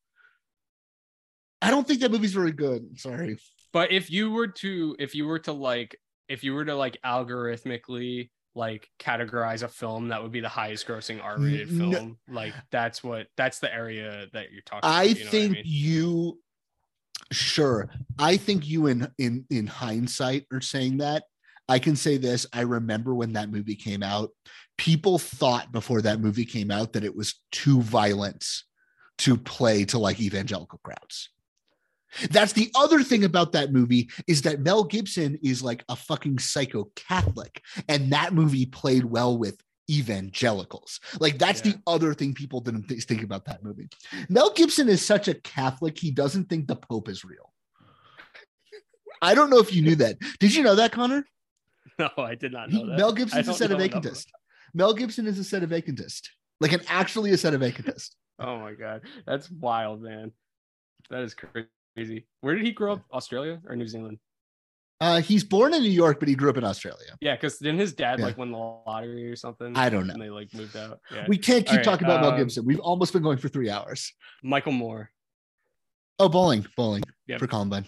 I 1.62 1.70
don't 1.70 1.87
think 1.87 2.01
that 2.01 2.11
movie's 2.11 2.33
very 2.33 2.53
good. 2.53 2.99
Sorry. 2.99 3.39
But 3.73 3.93
if 3.93 4.11
you 4.11 4.31
were 4.31 4.49
to, 4.49 4.97
if 4.99 5.15
you 5.15 5.27
were 5.27 5.39
to 5.41 5.53
like, 5.53 5.97
if 6.29 6.43
you 6.43 6.55
were 6.55 6.65
to 6.65 6.75
like 6.75 6.99
algorithmically 7.05 8.31
like 8.55 8.89
categorize 8.99 9.62
a 9.62 9.69
film 9.69 10.09
that 10.09 10.23
would 10.23 10.33
be 10.33 10.41
the 10.41 10.49
highest 10.49 10.87
grossing 10.87 11.23
R-rated 11.23 11.70
No. 11.70 11.91
film, 11.93 12.19
like 12.29 12.55
that's 12.70 13.03
what 13.03 13.29
that's 13.37 13.59
the 13.61 13.73
area 13.73 14.27
that 14.33 14.53
you're 14.53 14.62
talking. 14.62 14.89
I 14.89 15.05
about, 15.05 15.19
you 15.19 15.25
know 15.25 15.31
think 15.31 15.53
mean? 15.53 15.62
you 15.67 16.41
sure. 17.33 17.91
I 18.19 18.37
think 18.37 18.69
you 18.69 18.87
in 18.87 19.09
in 19.19 19.45
in 19.51 19.67
hindsight 19.67 20.47
are 20.53 20.61
saying 20.61 20.99
that. 20.99 21.25
I 21.69 21.79
can 21.79 21.95
say 21.95 22.17
this. 22.17 22.47
I 22.53 22.62
remember 22.62 23.15
when 23.15 23.35
that 23.35 23.51
movie 23.51 23.77
came 23.77 24.03
out, 24.03 24.31
people 24.77 25.19
thought 25.19 25.70
before 25.70 26.03
that 26.03 26.20
movie 26.20 26.45
came 26.45 26.73
out 26.73 26.95
that 26.95 27.05
it 27.05 27.15
was 27.15 27.41
too 27.53 27.81
violent 27.83 28.45
to 29.19 29.37
play 29.37 29.85
to 29.85 29.99
like 29.99 30.20
evangelical 30.20 30.81
crowds. 30.83 31.31
That's 32.31 32.53
the 32.53 32.71
other 32.75 33.03
thing 33.03 33.25
about 33.25 33.53
that 33.53 33.73
movie 33.73 34.11
is 34.27 34.43
that 34.43 34.61
Mel 34.61 34.85
Gibson 34.85 35.39
is 35.43 35.63
like 35.63 35.85
a 35.89 35.97
fucking 35.97 36.39
psycho 36.39 36.91
Catholic, 36.97 37.63
and 37.89 38.13
that 38.13 38.35
movie 38.35 38.67
played 38.67 39.05
well 39.05 39.37
with 39.39 39.61
evangelicals. 39.91 41.01
Like 41.19 41.39
that's 41.39 41.61
the 41.61 41.77
other 41.87 42.15
thing 42.15 42.35
people 42.35 42.61
didn't 42.61 42.89
th- 42.89 43.05
think 43.05 43.23
about 43.23 43.45
that 43.47 43.63
movie. 43.63 43.89
Mel 44.29 44.53
Gibson 44.53 44.89
is 44.89 45.05
such 45.05 45.29
a 45.29 45.35
Catholic; 45.35 45.99
he 45.99 46.11
doesn't 46.11 46.49
think 46.49 46.67
the 46.67 46.77
Pope 46.77 47.09
is 47.09 47.25
real. 47.25 47.53
I 49.23 49.35
don't 49.35 49.51
know 49.51 49.59
if 49.59 49.75
you 49.75 49.83
knew 49.83 49.97
that. 49.97 50.17
Did 50.39 50.55
you 50.55 50.63
know 50.63 50.77
that, 50.77 50.93
Connor? 50.93 51.25
No, 51.99 52.09
I 52.17 52.35
did 52.35 52.53
not 52.53 52.71
know 52.71 52.87
that. 52.87 52.97
Mel 52.97 53.13
Gibson's 53.13 53.47
a 53.47 53.53
set 53.53 53.71
of 53.71 53.79
sedevacantist. 53.79 54.27
Mel 54.73 54.95
Gibson 54.95 55.27
is 55.27 55.39
a 55.39 55.43
sedevacantist, 55.61 56.29
like 56.61 56.73
an 56.73 56.81
actually 56.89 57.31
a 57.33 57.35
sedevacantist. 57.35 58.11
Oh 58.39 58.59
my 58.59 58.73
god, 58.73 59.03
that's 59.27 59.51
wild, 59.51 60.01
man. 60.01 60.33
That 61.11 61.23
is 61.23 61.35
crazy. 61.35 61.69
Where 62.41 62.55
did 62.55 62.65
he 62.65 62.73
grow 62.73 62.94
up? 62.94 63.05
Australia 63.12 63.60
or 63.67 63.77
New 63.77 63.86
Zealand? 63.89 64.19
Uh, 65.02 65.20
he's 65.20 65.43
born 65.44 65.73
in 65.73 65.81
New 65.83 65.91
York, 65.91 66.19
but 66.20 66.28
he 66.28 66.35
grew 66.35 66.51
up 66.51 66.59
in 66.59 66.65
Australia. 66.65 67.17
Yeah, 67.23 67.35
because 67.35 67.59
didn't 67.59 67.81
his 67.81 67.94
dad 67.94 68.19
Yeah. 68.19 68.27
like 68.27 68.36
win 68.36 68.52
the 68.52 68.59
lottery 68.59 69.31
or 69.31 69.36
something? 69.36 69.75
I 69.77 69.89
don't 69.89 70.07
know. 70.07 70.12
And 70.12 70.23
they 70.23 70.28
like 70.28 70.52
moved 70.52 70.77
out. 70.77 71.01
Yeah. 71.10 71.25
We 71.27 71.39
can't 71.39 71.65
keep 71.67 71.77
right, 71.77 71.85
talking 71.85 72.05
about 72.07 72.20
Mel 72.20 72.33
um, 72.33 72.36
Gibson. 72.39 72.67
We've 72.67 72.81
almost 72.81 73.12
been 73.15 73.23
going 73.23 73.39
for 73.39 73.49
three 73.49 73.70
hours. 73.70 74.12
Michael 74.43 74.73
Moore, 74.73 75.10
Oh, 76.19 76.28
bowling, 76.28 76.67
bowling 76.77 77.02
Yep. 77.28 77.39
for 77.41 77.47
Columbine. 77.47 77.86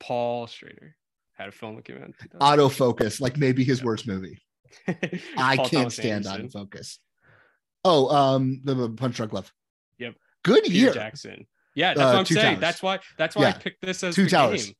Paul 0.00 0.48
Schrader 0.48 0.96
had 1.34 1.48
a 1.48 1.52
film 1.52 1.76
that 1.76 1.84
came 1.84 2.02
out. 2.02 2.14
Autofocus, 2.40 3.20
like 3.20 3.36
maybe 3.36 3.62
his 3.62 3.84
worst 3.84 4.08
movie. 4.08 4.38
I 5.36 5.56
can't 5.56 5.70
Thomas 5.70 5.94
stand 5.94 6.26
Anderson. 6.26 6.48
autofocus. 6.66 6.98
Oh, 7.84 8.08
um, 8.14 8.60
the, 8.64 8.74
the 8.74 8.90
Punch 8.90 9.16
Drunk 9.16 9.32
Love. 9.32 9.52
Yep. 9.98 10.14
Good 10.42 10.64
Peter 10.64 10.74
year. 10.74 10.92
Jackson. 10.92 11.46
Yeah, 11.74 11.94
that's 11.94 12.00
Uh, 12.00 12.04
what 12.12 12.16
I'm 12.18 12.24
saying. 12.26 12.46
Towers. 12.46 12.60
That's 12.60 12.82
why. 12.82 12.98
That's 13.18 13.36
why 13.36 13.44
I 13.46 13.52
picked 13.52 13.80
this 13.82 14.02
as 14.04 14.14
Two 14.14 14.24
the 14.24 14.30
Towers. 14.30 14.66
game. 14.66 14.74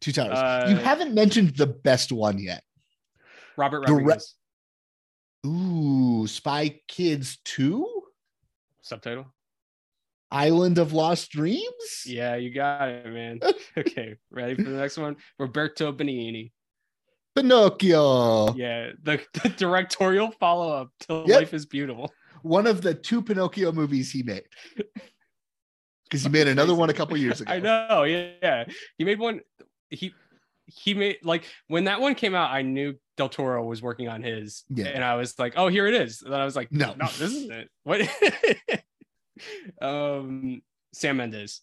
Two 0.00 0.12
Towers. 0.12 0.38
Uh, 0.38 0.66
you 0.68 0.76
haven't 0.76 1.14
mentioned 1.14 1.56
the 1.56 1.66
best 1.66 2.12
one 2.12 2.38
yet. 2.38 2.62
Robert 3.56 3.86
The 3.86 3.94
re- 3.94 4.16
Ooh, 5.46 6.26
Spy 6.26 6.80
Kids 6.88 7.38
2? 7.44 8.02
Subtitle. 8.82 9.26
Island 10.30 10.78
of 10.78 10.92
Lost 10.92 11.30
Dreams? 11.30 12.02
Yeah, 12.06 12.34
you 12.36 12.52
got 12.52 12.88
it, 12.88 13.06
man. 13.06 13.40
okay, 13.78 14.16
ready 14.30 14.54
for 14.56 14.62
the 14.68 14.76
next 14.78 14.96
one? 14.96 15.16
Roberto 15.38 15.92
Benigni. 15.92 16.50
Pinocchio. 17.36 18.54
Yeah, 18.56 18.90
the, 19.02 19.20
the 19.42 19.48
directorial 19.50 20.30
follow 20.32 20.72
up 20.72 20.90
to 21.08 21.24
Yep. 21.26 21.38
Life 21.40 21.54
is 21.54 21.66
Beautiful. 21.66 22.12
One 22.42 22.66
of 22.66 22.82
the 22.82 22.94
two 22.94 23.22
Pinocchio 23.22 23.72
movies 23.72 24.10
he 24.10 24.22
made. 24.22 24.44
Because 26.14 26.22
he 26.26 26.28
made 26.30 26.46
another 26.46 26.74
one 26.76 26.90
a 26.90 26.94
couple 26.94 27.16
years 27.16 27.40
ago. 27.42 27.52
I 27.52 27.58
know. 27.58 28.04
Yeah. 28.04 28.64
He 28.98 29.04
made 29.04 29.18
one. 29.18 29.40
He 29.90 30.14
he 30.66 30.94
made 30.94 31.18
like 31.24 31.44
when 31.66 31.84
that 31.84 32.00
one 32.00 32.14
came 32.14 32.34
out, 32.36 32.50
I 32.52 32.62
knew 32.62 32.94
Del 33.16 33.28
Toro 33.28 33.64
was 33.64 33.82
working 33.82 34.08
on 34.08 34.22
his, 34.22 34.62
Yeah. 34.70 34.86
and 34.86 35.02
I 35.04 35.16
was 35.16 35.38
like, 35.38 35.54
oh, 35.56 35.66
here 35.68 35.86
it 35.88 35.94
is. 35.94 36.22
And 36.22 36.32
then 36.32 36.40
I 36.40 36.44
was 36.44 36.54
like, 36.56 36.70
No. 36.70 36.94
no, 36.96 37.06
this 37.06 37.32
isn't 37.32 37.52
it. 37.52 37.70
What? 37.82 38.00
um, 39.82 40.62
Sam 40.92 41.16
Mendes. 41.16 41.60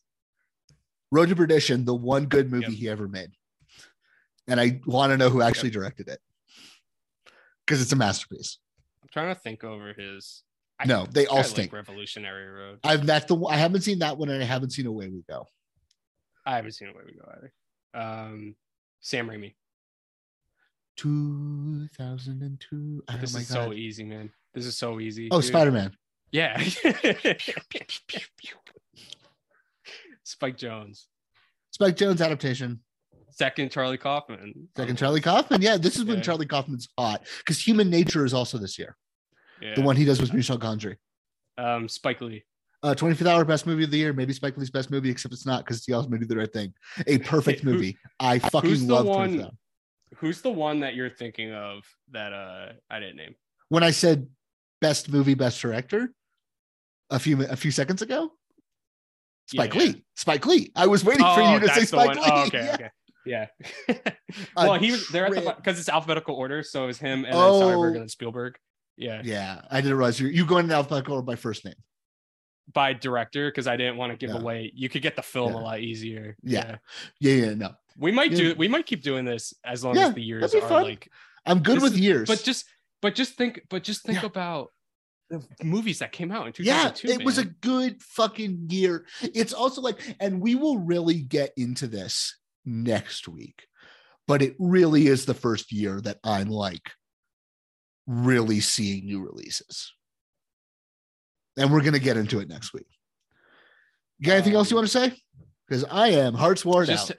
Road 1.11 1.29
to 1.29 1.35
Perdition, 1.35 1.83
the 1.85 1.95
one 1.95 2.25
good 2.25 2.51
movie 2.51 2.65
Yep. 2.71 2.73
he 2.73 2.89
ever 2.89 3.07
made. 3.07 3.31
And 4.47 4.59
I 4.59 4.81
want 4.85 5.11
to 5.11 5.17
know 5.17 5.29
who 5.29 5.41
actually 5.41 5.69
directed 5.71 6.07
it 6.09 6.19
because 7.65 7.81
it's 7.81 7.91
a 7.91 7.95
masterpiece. 7.95 8.57
I'm 9.01 9.09
trying 9.11 9.33
to 9.33 9.39
think 9.39 9.63
over 9.63 9.93
his. 9.93 10.43
I 10.81 10.85
No, 10.85 11.05
they 11.11 11.27
all 11.27 11.43
stink. 11.43 11.71
Like 11.71 11.87
Revolutionary 11.87 12.47
Road. 12.47 12.79
I've 12.83 13.05
that's 13.05 13.25
the 13.25 13.37
I 13.45 13.57
haven't 13.57 13.81
seen 13.81 13.99
that 13.99 14.17
one 14.17 14.29
and 14.29 14.41
I 14.41 14.45
haven't 14.45 14.71
seen 14.71 14.85
Away 14.87 15.07
We 15.09 15.23
Go. 15.29 15.45
I 16.45 16.55
haven't 16.55 16.71
seen 16.73 16.87
Away 16.89 17.01
We 17.05 17.13
Go 17.13 17.25
either. 17.37 17.53
Um, 17.93 18.55
Sam 19.01 19.27
Raimi. 19.29 19.53
2002. 20.97 23.03
Oh 23.07 23.17
This 23.17 23.35
is 23.35 23.47
god. 23.49 23.53
so 23.65 23.73
easy, 23.73 24.03
man. 24.03 24.31
This 24.53 24.65
is 24.65 24.77
so 24.77 24.99
easy. 24.99 25.29
oh. 25.31 25.39
Spider 25.41 25.71
Man. 25.71 25.95
Yeah. 26.31 26.59
Spike 30.23 30.57
Jonze. 30.57 31.05
Spike 31.71 31.95
Jonze 31.97 32.21
adaptation. 32.23 32.79
Second 33.29 33.71
Charlie 33.71 33.97
Kaufman. 33.97 34.67
Second 34.75 34.97
Charlie 34.97 35.21
Kaufman. 35.21 35.61
Yeah, 35.61 35.77
this 35.77 35.95
is 35.95 36.03
when 36.05 36.17
Yeah. 36.17 36.23
Charlie 36.23 36.45
Kaufman's 36.45 36.89
hot 36.97 37.25
because 37.39 37.65
Human 37.65 37.89
Nature 37.89 38.25
is 38.25 38.33
also 38.33 38.57
this 38.57 38.77
year. 38.77 38.97
Yeah. 39.61 39.75
The 39.75 39.81
one 39.81 39.95
he 39.95 40.05
does 40.05 40.19
with 40.19 40.33
Michel 40.33 40.57
Gondry. 40.57 40.97
Um, 41.57 41.87
Spike 41.87 42.21
Lee. 42.21 42.43
Uh, 42.83 42.95
25th 42.95 43.27
hour 43.27 43.45
best 43.45 43.67
movie 43.67 43.83
of 43.83 43.91
the 43.91 43.97
year. 43.97 44.11
Maybe 44.11 44.33
Spike 44.33 44.57
Lee's 44.57 44.71
best 44.71 44.89
movie, 44.89 45.11
except 45.11 45.33
it's 45.33 45.45
not 45.45 45.63
because 45.63 45.85
he 45.85 45.93
also 45.93 46.09
made 46.09 46.19
do 46.21 46.25
the 46.25 46.35
right 46.37 46.51
thing. 46.51 46.73
A 47.05 47.19
perfect 47.19 47.63
movie. 47.63 47.95
I 48.19 48.39
fucking 48.39 48.87
love 48.87 49.05
25th 49.05 49.43
hour. 49.43 49.51
Who's 50.17 50.41
the 50.41 50.49
one 50.49 50.79
that 50.81 50.95
you're 50.95 51.09
thinking 51.09 51.53
of 51.53 51.83
that 52.11 52.33
uh 52.33 52.73
I 52.89 52.99
didn't 52.99 53.17
name? 53.17 53.35
When 53.69 53.83
I 53.83 53.91
said 53.91 54.27
best 54.81 55.09
movie, 55.09 55.35
best 55.35 55.61
director 55.61 56.11
a 57.11 57.19
few 57.19 57.43
a 57.45 57.55
few 57.55 57.69
seconds 57.71 58.01
ago, 58.01 58.31
Spike 59.47 59.73
Yeah. 59.75 59.79
Lee. 59.81 60.03
Spike 60.15 60.45
Lee. 60.47 60.71
I 60.75 60.87
was 60.87 61.05
waiting 61.05 61.23
for 61.23 61.39
Oh, 61.41 61.53
you 61.53 61.59
to 61.59 61.69
say 61.69 61.85
Spike 61.85 62.07
one. 62.07 62.17
Lee. 62.17 62.23
Oh, 62.25 62.43
okay, 62.47 62.65
Yeah. 62.65 62.73
okay. 62.73 62.89
Yeah. 63.25 63.45
Well, 64.55 64.73
he 64.75 64.91
was 64.91 65.07
there 65.09 65.27
at 65.27 65.33
the 65.35 65.53
because 65.55 65.79
it's 65.79 65.89
alphabetical 65.89 66.33
order, 66.35 66.63
so 66.63 66.83
it 66.83 66.87
was 66.87 66.97
him 66.97 67.25
and 67.25 67.33
then 67.33 67.33
Oh. 67.35 67.61
Soderbergh 67.61 67.91
and 67.93 68.01
then 68.01 68.09
Spielberg. 68.09 68.55
Yeah. 68.97 69.21
Yeah, 69.23 69.61
I 69.71 69.81
didn't 69.81 69.97
realize 69.97 70.19
you 70.19 70.27
you 70.27 70.45
going 70.45 70.65
in 70.65 70.71
alphabetical 70.71 71.15
order 71.15 71.25
by 71.25 71.35
first 71.35 71.65
name. 71.65 71.75
By 72.73 72.93
director, 72.93 73.49
because 73.49 73.67
I 73.67 73.75
didn't 73.75 73.97
want 73.97 74.11
to 74.11 74.17
give 74.17 74.33
Yeah. 74.33 74.41
away. 74.41 74.71
You 74.75 74.87
could 74.89 75.01
get 75.01 75.15
the 75.15 75.21
film 75.23 75.53
Yeah. 75.53 75.59
a 75.59 75.61
lot 75.61 75.79
easier. 75.81 76.37
Yeah. 76.43 76.77
Yeah, 77.19 77.33
yeah, 77.33 77.53
no. 77.55 77.73
We 77.97 78.11
might 78.11 78.31
Yeah. 78.31 78.37
do 78.37 78.55
we 78.55 78.67
might 78.67 78.85
keep 78.85 79.01
doing 79.01 79.25
this 79.25 79.53
as 79.65 79.83
long 79.83 79.95
Yeah, 79.95 80.07
as 80.09 80.13
the 80.13 80.21
years 80.23 80.53
are 80.55 80.61
fun. 80.61 80.83
like 80.83 81.09
I'm 81.45 81.61
good 81.63 81.81
with 81.81 81.93
is- 81.93 81.99
years. 81.99 82.27
but 82.27 82.43
just 82.43 82.65
but 83.01 83.15
just 83.15 83.33
think 83.35 83.61
but 83.69 83.83
just 83.83 84.03
think 84.03 84.19
Yeah. 84.21 84.27
about 84.27 84.71
the 85.29 85.41
movies 85.63 85.99
that 85.99 86.11
came 86.11 86.31
out 86.31 86.45
in 86.47 86.53
2002. 86.53 86.63
yeah, 86.63 86.91
2002 86.91 87.21
it 87.21 87.25
was 87.25 87.37
a 87.37 87.45
good 87.45 88.01
fucking 88.03 88.67
year. 88.69 89.05
It's 89.21 89.53
also 89.53 89.79
like, 89.81 89.97
and 90.19 90.41
we 90.41 90.55
will 90.55 90.77
really 90.77 91.21
get 91.21 91.53
into 91.55 91.87
this 91.87 92.37
next 92.65 93.27
week, 93.29 93.65
but 94.27 94.41
it 94.41 94.55
really 94.59 95.07
is 95.07 95.25
the 95.25 95.33
first 95.33 95.71
year 95.71 96.01
that 96.01 96.19
I'm 96.23 96.49
like 96.49 96.91
really 98.11 98.59
seeing 98.59 99.05
new 99.05 99.23
releases. 99.23 99.93
And 101.57 101.71
we're 101.71 101.81
gonna 101.81 101.99
get 101.99 102.17
into 102.17 102.39
it 102.39 102.49
next 102.49 102.73
week. 102.73 102.87
You 104.19 104.27
got 104.27 104.33
anything 104.33 104.53
else 104.55 104.69
you 104.69 104.75
want 104.77 104.87
to 104.87 104.99
say? 104.99 105.13
Because 105.67 105.83
I 105.89 106.09
am 106.09 106.33
hearts 106.33 106.63
worn 106.65 106.85
just 106.85 107.11
out. 107.11 107.17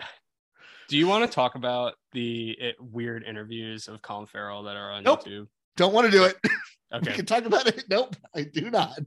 do 0.88 0.96
you 0.98 1.06
want 1.06 1.28
to 1.28 1.34
talk 1.34 1.54
about 1.54 1.94
the 2.12 2.56
uh, 2.62 2.66
weird 2.80 3.24
interviews 3.24 3.88
of 3.88 4.02
Colin 4.02 4.26
Farrell 4.26 4.62
that 4.64 4.76
are 4.76 4.92
on 4.92 5.02
Nope. 5.02 5.24
YouTube? 5.24 5.48
Don't 5.76 5.92
want 5.94 6.06
to 6.06 6.10
do 6.12 6.24
it. 6.24 6.36
We 7.00 7.10
can 7.12 7.24
talk 7.24 7.46
about 7.46 7.66
it. 7.66 7.84
Nope, 7.88 8.16
I 8.36 8.42
do 8.42 8.70
not. 8.70 8.98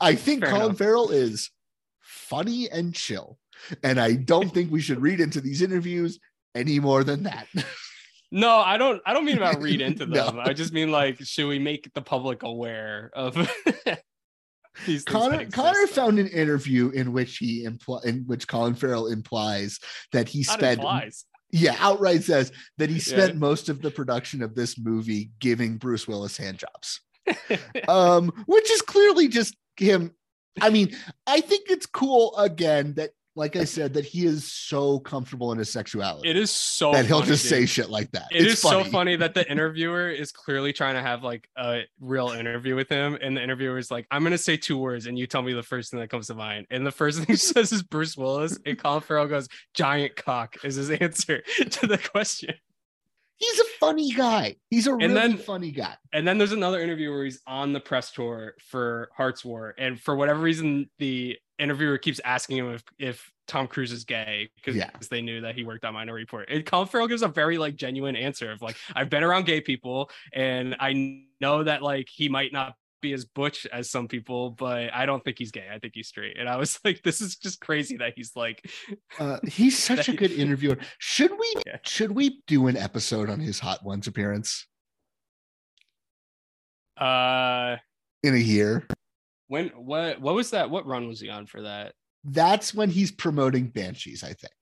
I 0.00 0.16
think 0.16 0.40
Fair 0.40 0.50
Colin 0.50 0.64
enough. 0.66 0.78
Farrell 0.78 1.10
is 1.10 1.48
funny 2.00 2.68
and 2.68 2.92
chill. 2.92 3.38
And 3.84 4.00
I 4.00 4.14
don't 4.14 4.52
think 4.52 4.72
we 4.72 4.80
should 4.80 5.00
read 5.00 5.20
into 5.20 5.40
these 5.40 5.62
interviews 5.62 6.18
any 6.56 6.80
more 6.80 7.04
than 7.04 7.22
that. 7.22 7.46
No, 8.34 8.56
I 8.56 8.78
don't. 8.78 9.00
I 9.06 9.12
don't 9.12 9.24
mean 9.26 9.36
about 9.36 9.60
read 9.62 9.80
into 9.88 10.06
No. 10.06 10.24
them. 10.26 10.38
I 10.40 10.54
just 10.54 10.72
mean 10.72 10.90
like, 10.90 11.20
should 11.20 11.46
we 11.46 11.58
make 11.58 11.92
the 11.92 12.00
public 12.02 12.42
aware 12.42 13.10
of 13.14 13.34
these 14.86 15.04
Connor? 15.04 15.44
Connor 15.50 15.86
found 15.86 16.18
an 16.18 16.28
interview 16.28 16.88
in 16.90 17.12
which 17.12 17.36
he 17.36 17.66
impl- 17.66 18.04
in 18.04 18.24
which 18.26 18.48
Colin 18.48 18.74
Farrell 18.74 19.06
implies 19.08 19.78
that 20.12 20.28
he 20.28 20.44
Not 20.48 20.58
spent 20.58 20.78
implies. 20.80 21.26
yeah 21.50 21.76
outright 21.78 22.22
says 22.24 22.52
that 22.78 22.88
he 22.88 22.96
Yeah. 22.96 23.02
spent 23.02 23.36
most 23.36 23.68
of 23.68 23.82
the 23.82 23.90
production 23.90 24.42
of 24.42 24.54
this 24.54 24.78
movie 24.78 25.30
giving 25.38 25.76
Bruce 25.76 26.08
Willis 26.08 26.36
hand 26.38 26.58
jobs. 26.58 27.00
um, 27.88 28.32
which 28.46 28.70
is 28.70 28.80
clearly 28.82 29.28
just 29.28 29.54
him. 29.76 30.12
I 30.60 30.70
mean, 30.70 30.96
I 31.26 31.40
think 31.40 31.66
it's 31.70 31.86
cool 31.86 32.36
again 32.36 32.94
that, 32.94 33.10
like 33.34 33.56
I 33.56 33.64
said, 33.64 33.94
that 33.94 34.04
he 34.04 34.26
is 34.26 34.52
so 34.52 34.98
comfortable 35.00 35.52
in 35.52 35.58
his 35.58 35.70
sexuality 35.70 36.28
It 36.28 36.36
is 36.36 36.50
so 36.50 36.92
that 36.92 37.06
he'll 37.06 37.20
funny, 37.20 37.30
just 37.30 37.48
say 37.48 37.64
shit 37.64 37.88
like 37.88 38.10
that. 38.12 38.28
It 38.30 38.42
It's 38.42 38.54
is 38.54 38.60
so 38.60 38.84
funny 38.84 39.16
that 39.16 39.32
the 39.34 39.48
interviewer 39.50 40.10
is 40.10 40.32
clearly 40.32 40.72
trying 40.72 40.94
to 40.96 41.02
have 41.02 41.22
like 41.22 41.48
a 41.56 41.82
real 42.00 42.28
interview 42.28 42.76
with 42.76 42.88
him, 42.90 43.16
and 43.22 43.36
the 43.36 43.42
interviewer 43.42 43.78
is 43.78 43.90
like, 43.90 44.06
"I'm 44.10 44.22
gonna 44.22 44.36
say 44.36 44.56
two 44.56 44.76
words, 44.76 45.06
and 45.06 45.18
you 45.18 45.26
tell 45.26 45.42
me 45.42 45.54
the 45.54 45.62
first 45.62 45.90
thing 45.90 46.00
that 46.00 46.10
comes 46.10 46.26
to 46.26 46.34
mind." 46.34 46.66
And 46.70 46.86
the 46.86 46.90
first 46.92 47.18
thing 47.18 47.26
he 47.26 47.36
says 47.36 47.72
is 47.72 47.82
Bruce 47.82 48.16
Willis, 48.16 48.58
and 48.66 48.78
Colin 48.78 49.00
Farrell 49.00 49.26
goes, 49.28 49.48
"Giant 49.72 50.14
cock" 50.16 50.56
is 50.64 50.74
his 50.76 50.90
answer 51.00 51.42
to 51.70 51.86
the 51.86 51.98
question. 51.98 52.54
He's 53.36 53.58
a 53.58 53.64
funny 53.80 54.12
guy. 54.12 54.54
He's 54.70 54.86
a 54.86 54.94
really 54.94 55.14
then- 55.14 55.36
funny 55.36 55.72
guy. 55.72 55.96
And 56.12 56.28
then 56.28 56.38
there's 56.38 56.52
another 56.52 56.80
interview 56.80 57.10
where 57.10 57.24
he's 57.24 57.40
on 57.44 57.72
the 57.72 57.80
press 57.80 58.12
tour 58.12 58.54
for 58.60 59.08
Hart's 59.16 59.44
War, 59.44 59.74
and 59.78 59.98
for 59.98 60.14
whatever 60.14 60.38
reason, 60.40 60.90
the 60.98 61.38
interviewer 61.62 61.96
keeps 61.98 62.20
asking 62.24 62.58
him 62.58 62.72
if, 62.74 62.82
if 62.98 63.32
Tom 63.46 63.66
Cruise 63.66 63.92
is 63.92 64.04
gay 64.04 64.50
because 64.56 64.76
Yeah. 64.76 64.90
they 65.10 65.22
knew 65.22 65.40
that 65.42 65.54
he 65.54 65.64
worked 65.64 65.84
on 65.84 65.94
Minority 65.94 66.22
Report. 66.24 66.48
And 66.50 66.64
Colin 66.66 66.88
Farrell 66.88 67.08
gives 67.08 67.22
a 67.22 67.28
very 67.28 67.58
like 67.58 67.76
genuine 67.76 68.16
answer 68.16 68.50
of 68.50 68.60
like, 68.62 68.76
I've 68.94 69.08
been 69.10 69.22
around 69.22 69.46
gay 69.46 69.60
people, 69.60 70.10
and 70.32 70.76
I 70.80 71.24
know 71.40 71.64
that 71.64 71.82
like 71.82 72.08
he 72.08 72.28
might 72.28 72.52
not 72.52 72.74
be 73.00 73.12
as 73.12 73.24
butch 73.24 73.66
as 73.72 73.90
some 73.90 74.06
people, 74.06 74.50
but 74.50 74.94
I 74.94 75.06
don't 75.06 75.24
think 75.24 75.36
he's 75.36 75.50
gay. 75.50 75.66
I 75.72 75.78
think 75.80 75.92
he's 75.96 76.06
straight. 76.06 76.36
And 76.38 76.48
I 76.48 76.56
was 76.56 76.78
like, 76.84 77.02
this 77.02 77.20
is 77.20 77.36
just 77.36 77.60
crazy 77.60 77.96
that 77.96 78.12
he's 78.16 78.32
like, 78.36 78.64
Uh, 79.18 79.38
he's 79.46 79.76
such 79.90 80.08
a 80.08 80.12
good 80.14 80.30
interviewer. 80.32 80.78
Should 80.98 81.32
we 81.32 81.54
Yeah. 81.66 81.78
should 81.84 82.12
we 82.12 82.42
do 82.46 82.66
an 82.68 82.76
episode 82.76 83.28
on 83.28 83.40
his 83.40 83.58
Hot 83.60 83.84
Ones 83.84 84.06
appearance 84.06 84.66
uh, 86.96 87.76
in 88.22 88.34
a 88.34 88.38
year? 88.38 88.86
When 89.52 89.68
what 89.76 90.18
what 90.18 90.34
was 90.34 90.50
that? 90.52 90.70
What 90.70 90.86
run 90.86 91.06
was 91.06 91.20
he 91.20 91.28
on 91.28 91.44
for 91.44 91.60
that? 91.60 91.92
That's 92.24 92.72
when 92.72 92.88
he's 92.88 93.12
promoting 93.12 93.68
Banshees, 93.68 94.24
I 94.24 94.32
think. 94.32 94.54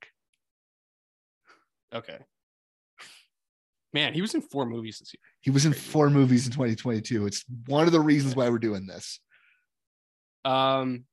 Okay. 1.94 2.18
Man, 3.92 4.14
he 4.14 4.20
was 4.20 4.34
in 4.34 4.40
four 4.40 4.66
movies 4.66 4.98
this 4.98 5.14
year. 5.14 5.20
He 5.42 5.52
was 5.52 5.64
in 5.64 5.74
four 5.74 6.10
movies 6.10 6.46
in 6.46 6.52
2022. 6.52 7.26
It's 7.26 7.44
one 7.66 7.86
of 7.86 7.92
the 7.92 8.00
reasons 8.00 8.34
why 8.34 8.48
we're 8.48 8.58
doing 8.58 8.86
this. 8.88 9.20
Um, 10.44 11.04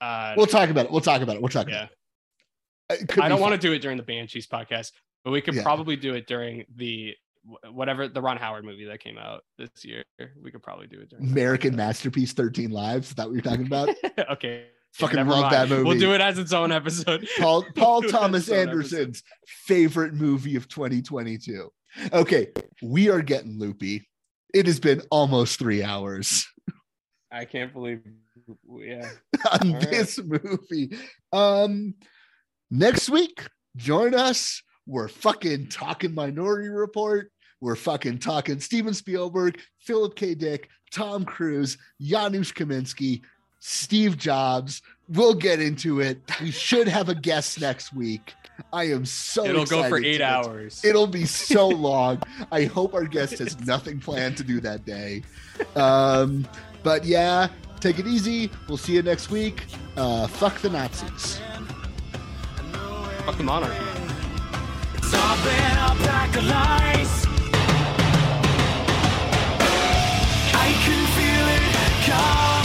uh, 0.00 0.34
We'll 0.36 0.46
talk 0.46 0.70
about 0.70 0.86
it. 0.86 0.92
We'll 0.92 1.00
talk 1.00 1.22
about 1.22 1.34
it. 1.34 1.42
We'll 1.42 1.48
talk 1.48 1.68
yeah. 1.68 1.88
about 2.88 3.00
it. 3.00 3.10
It 3.10 3.18
I 3.20 3.28
don't 3.28 3.40
want 3.40 3.60
to 3.60 3.66
do 3.66 3.72
it 3.72 3.80
during 3.80 3.96
the 3.96 4.04
Banshees 4.04 4.46
podcast, 4.46 4.92
but 5.24 5.32
we 5.32 5.40
could 5.40 5.54
Yeah. 5.54 5.64
probably 5.64 5.96
do 5.96 6.14
it 6.14 6.28
during 6.28 6.66
the 6.76 7.16
whatever 7.70 8.08
the 8.08 8.20
Ron 8.20 8.36
Howard 8.36 8.64
movie 8.64 8.86
that 8.86 9.00
came 9.00 9.18
out 9.18 9.44
this 9.58 9.70
year. 9.84 10.04
We 10.42 10.50
could 10.50 10.62
probably 10.62 10.86
do 10.86 11.00
it 11.00 11.10
during. 11.10 11.30
American. 11.30 11.76
Masterpiece 11.76 12.32
13 12.32 12.70
Lives. 12.70 13.08
Is 13.08 13.14
that 13.14 13.26
what 13.26 13.32
you're 13.32 13.42
talking 13.42 13.66
about? 13.66 13.88
okay. 14.30 14.66
Fucking 14.94 15.16
never 15.16 15.30
love 15.30 15.42
mind. 15.42 15.54
that 15.54 15.68
movie. 15.68 15.84
We'll 15.84 15.98
do 15.98 16.14
it 16.14 16.20
as 16.20 16.38
its 16.38 16.52
own 16.52 16.72
episode. 16.72 17.28
Paul 17.38 17.64
Paul 17.76 18.00
We'll 18.00 18.02
do 18.02 18.08
it 18.08 18.14
as 18.14 18.20
Thomas 18.20 18.42
its 18.42 18.50
own 18.50 18.56
episode. 18.56 18.70
Anderson's 18.70 19.22
favorite 19.46 20.14
movie 20.14 20.56
of 20.56 20.68
2022. 20.68 21.70
Okay, 22.12 22.48
we 22.82 23.08
are 23.08 23.22
getting 23.22 23.58
loopy. 23.58 24.08
It 24.52 24.66
has 24.66 24.80
been 24.80 25.02
almost 25.10 25.58
three 25.58 25.82
hours 25.82 26.46
I 27.30 27.44
can't 27.44 27.72
believe. 27.72 28.02
Yeah. 28.68 29.08
on 29.52 29.68
All 29.68 29.74
right. 29.74 29.90
this 29.90 30.18
movie. 30.22 30.96
Um, 31.32 31.94
next 32.70 33.08
week, 33.08 33.46
join 33.76 34.14
us. 34.14 34.62
We're 34.90 35.06
fucking 35.06 35.68
talking 35.68 36.16
Minority 36.16 36.68
Report. 36.68 37.30
We're 37.60 37.76
fucking 37.76 38.18
talking 38.18 38.58
Steven 38.58 38.92
Spielberg, 38.92 39.60
Philip 39.78 40.16
K. 40.16 40.34
Dick, 40.34 40.68
Tom 40.90 41.24
Cruise, 41.24 41.78
Janusz 42.00 42.52
Kaminski, 42.52 43.22
Steve 43.60 44.18
Jobs. 44.18 44.82
We'll 45.08 45.34
get 45.34 45.60
into 45.60 46.00
it. 46.00 46.18
We 46.40 46.50
should 46.50 46.88
have 46.88 47.08
a 47.08 47.14
guest 47.14 47.60
next 47.60 47.94
week. 47.94 48.34
I 48.72 48.84
am 48.90 49.04
so 49.04 49.44
excited. 49.44 49.62
It'll 49.62 49.82
go 49.82 49.88
for 49.88 50.04
eight 50.04 50.20
hours. 50.20 50.84
It'll 50.84 51.06
be 51.06 51.24
so 51.24 51.68
long. 51.68 52.20
I 52.50 52.64
hope 52.64 52.92
our 52.92 53.04
guest 53.04 53.38
has 53.38 53.60
nothing 53.64 54.00
planned 54.00 54.38
to 54.38 54.44
do 54.44 54.60
that 54.60 54.84
day. 54.84 55.22
Um, 55.76 56.48
but 56.82 57.04
yeah, 57.04 57.46
take 57.78 58.00
it 58.00 58.08
easy. 58.08 58.50
We'll 58.66 58.76
see 58.76 58.94
you 58.94 59.02
next 59.02 59.30
week. 59.30 59.66
Uh, 59.96 60.26
fuck 60.26 60.58
the 60.58 60.70
Nazis. 60.70 61.40
Fuck 63.24 63.36
the 63.36 63.44
monarchy. 63.44 64.09
Stopping 65.10 65.76
a 65.88 65.96
pack 66.06 66.36
of 66.36 66.44
lies. 66.44 67.26
I 70.54 70.68
can 70.84 71.02
feel 71.16 71.46
it 71.56 72.06
coming. 72.06 72.59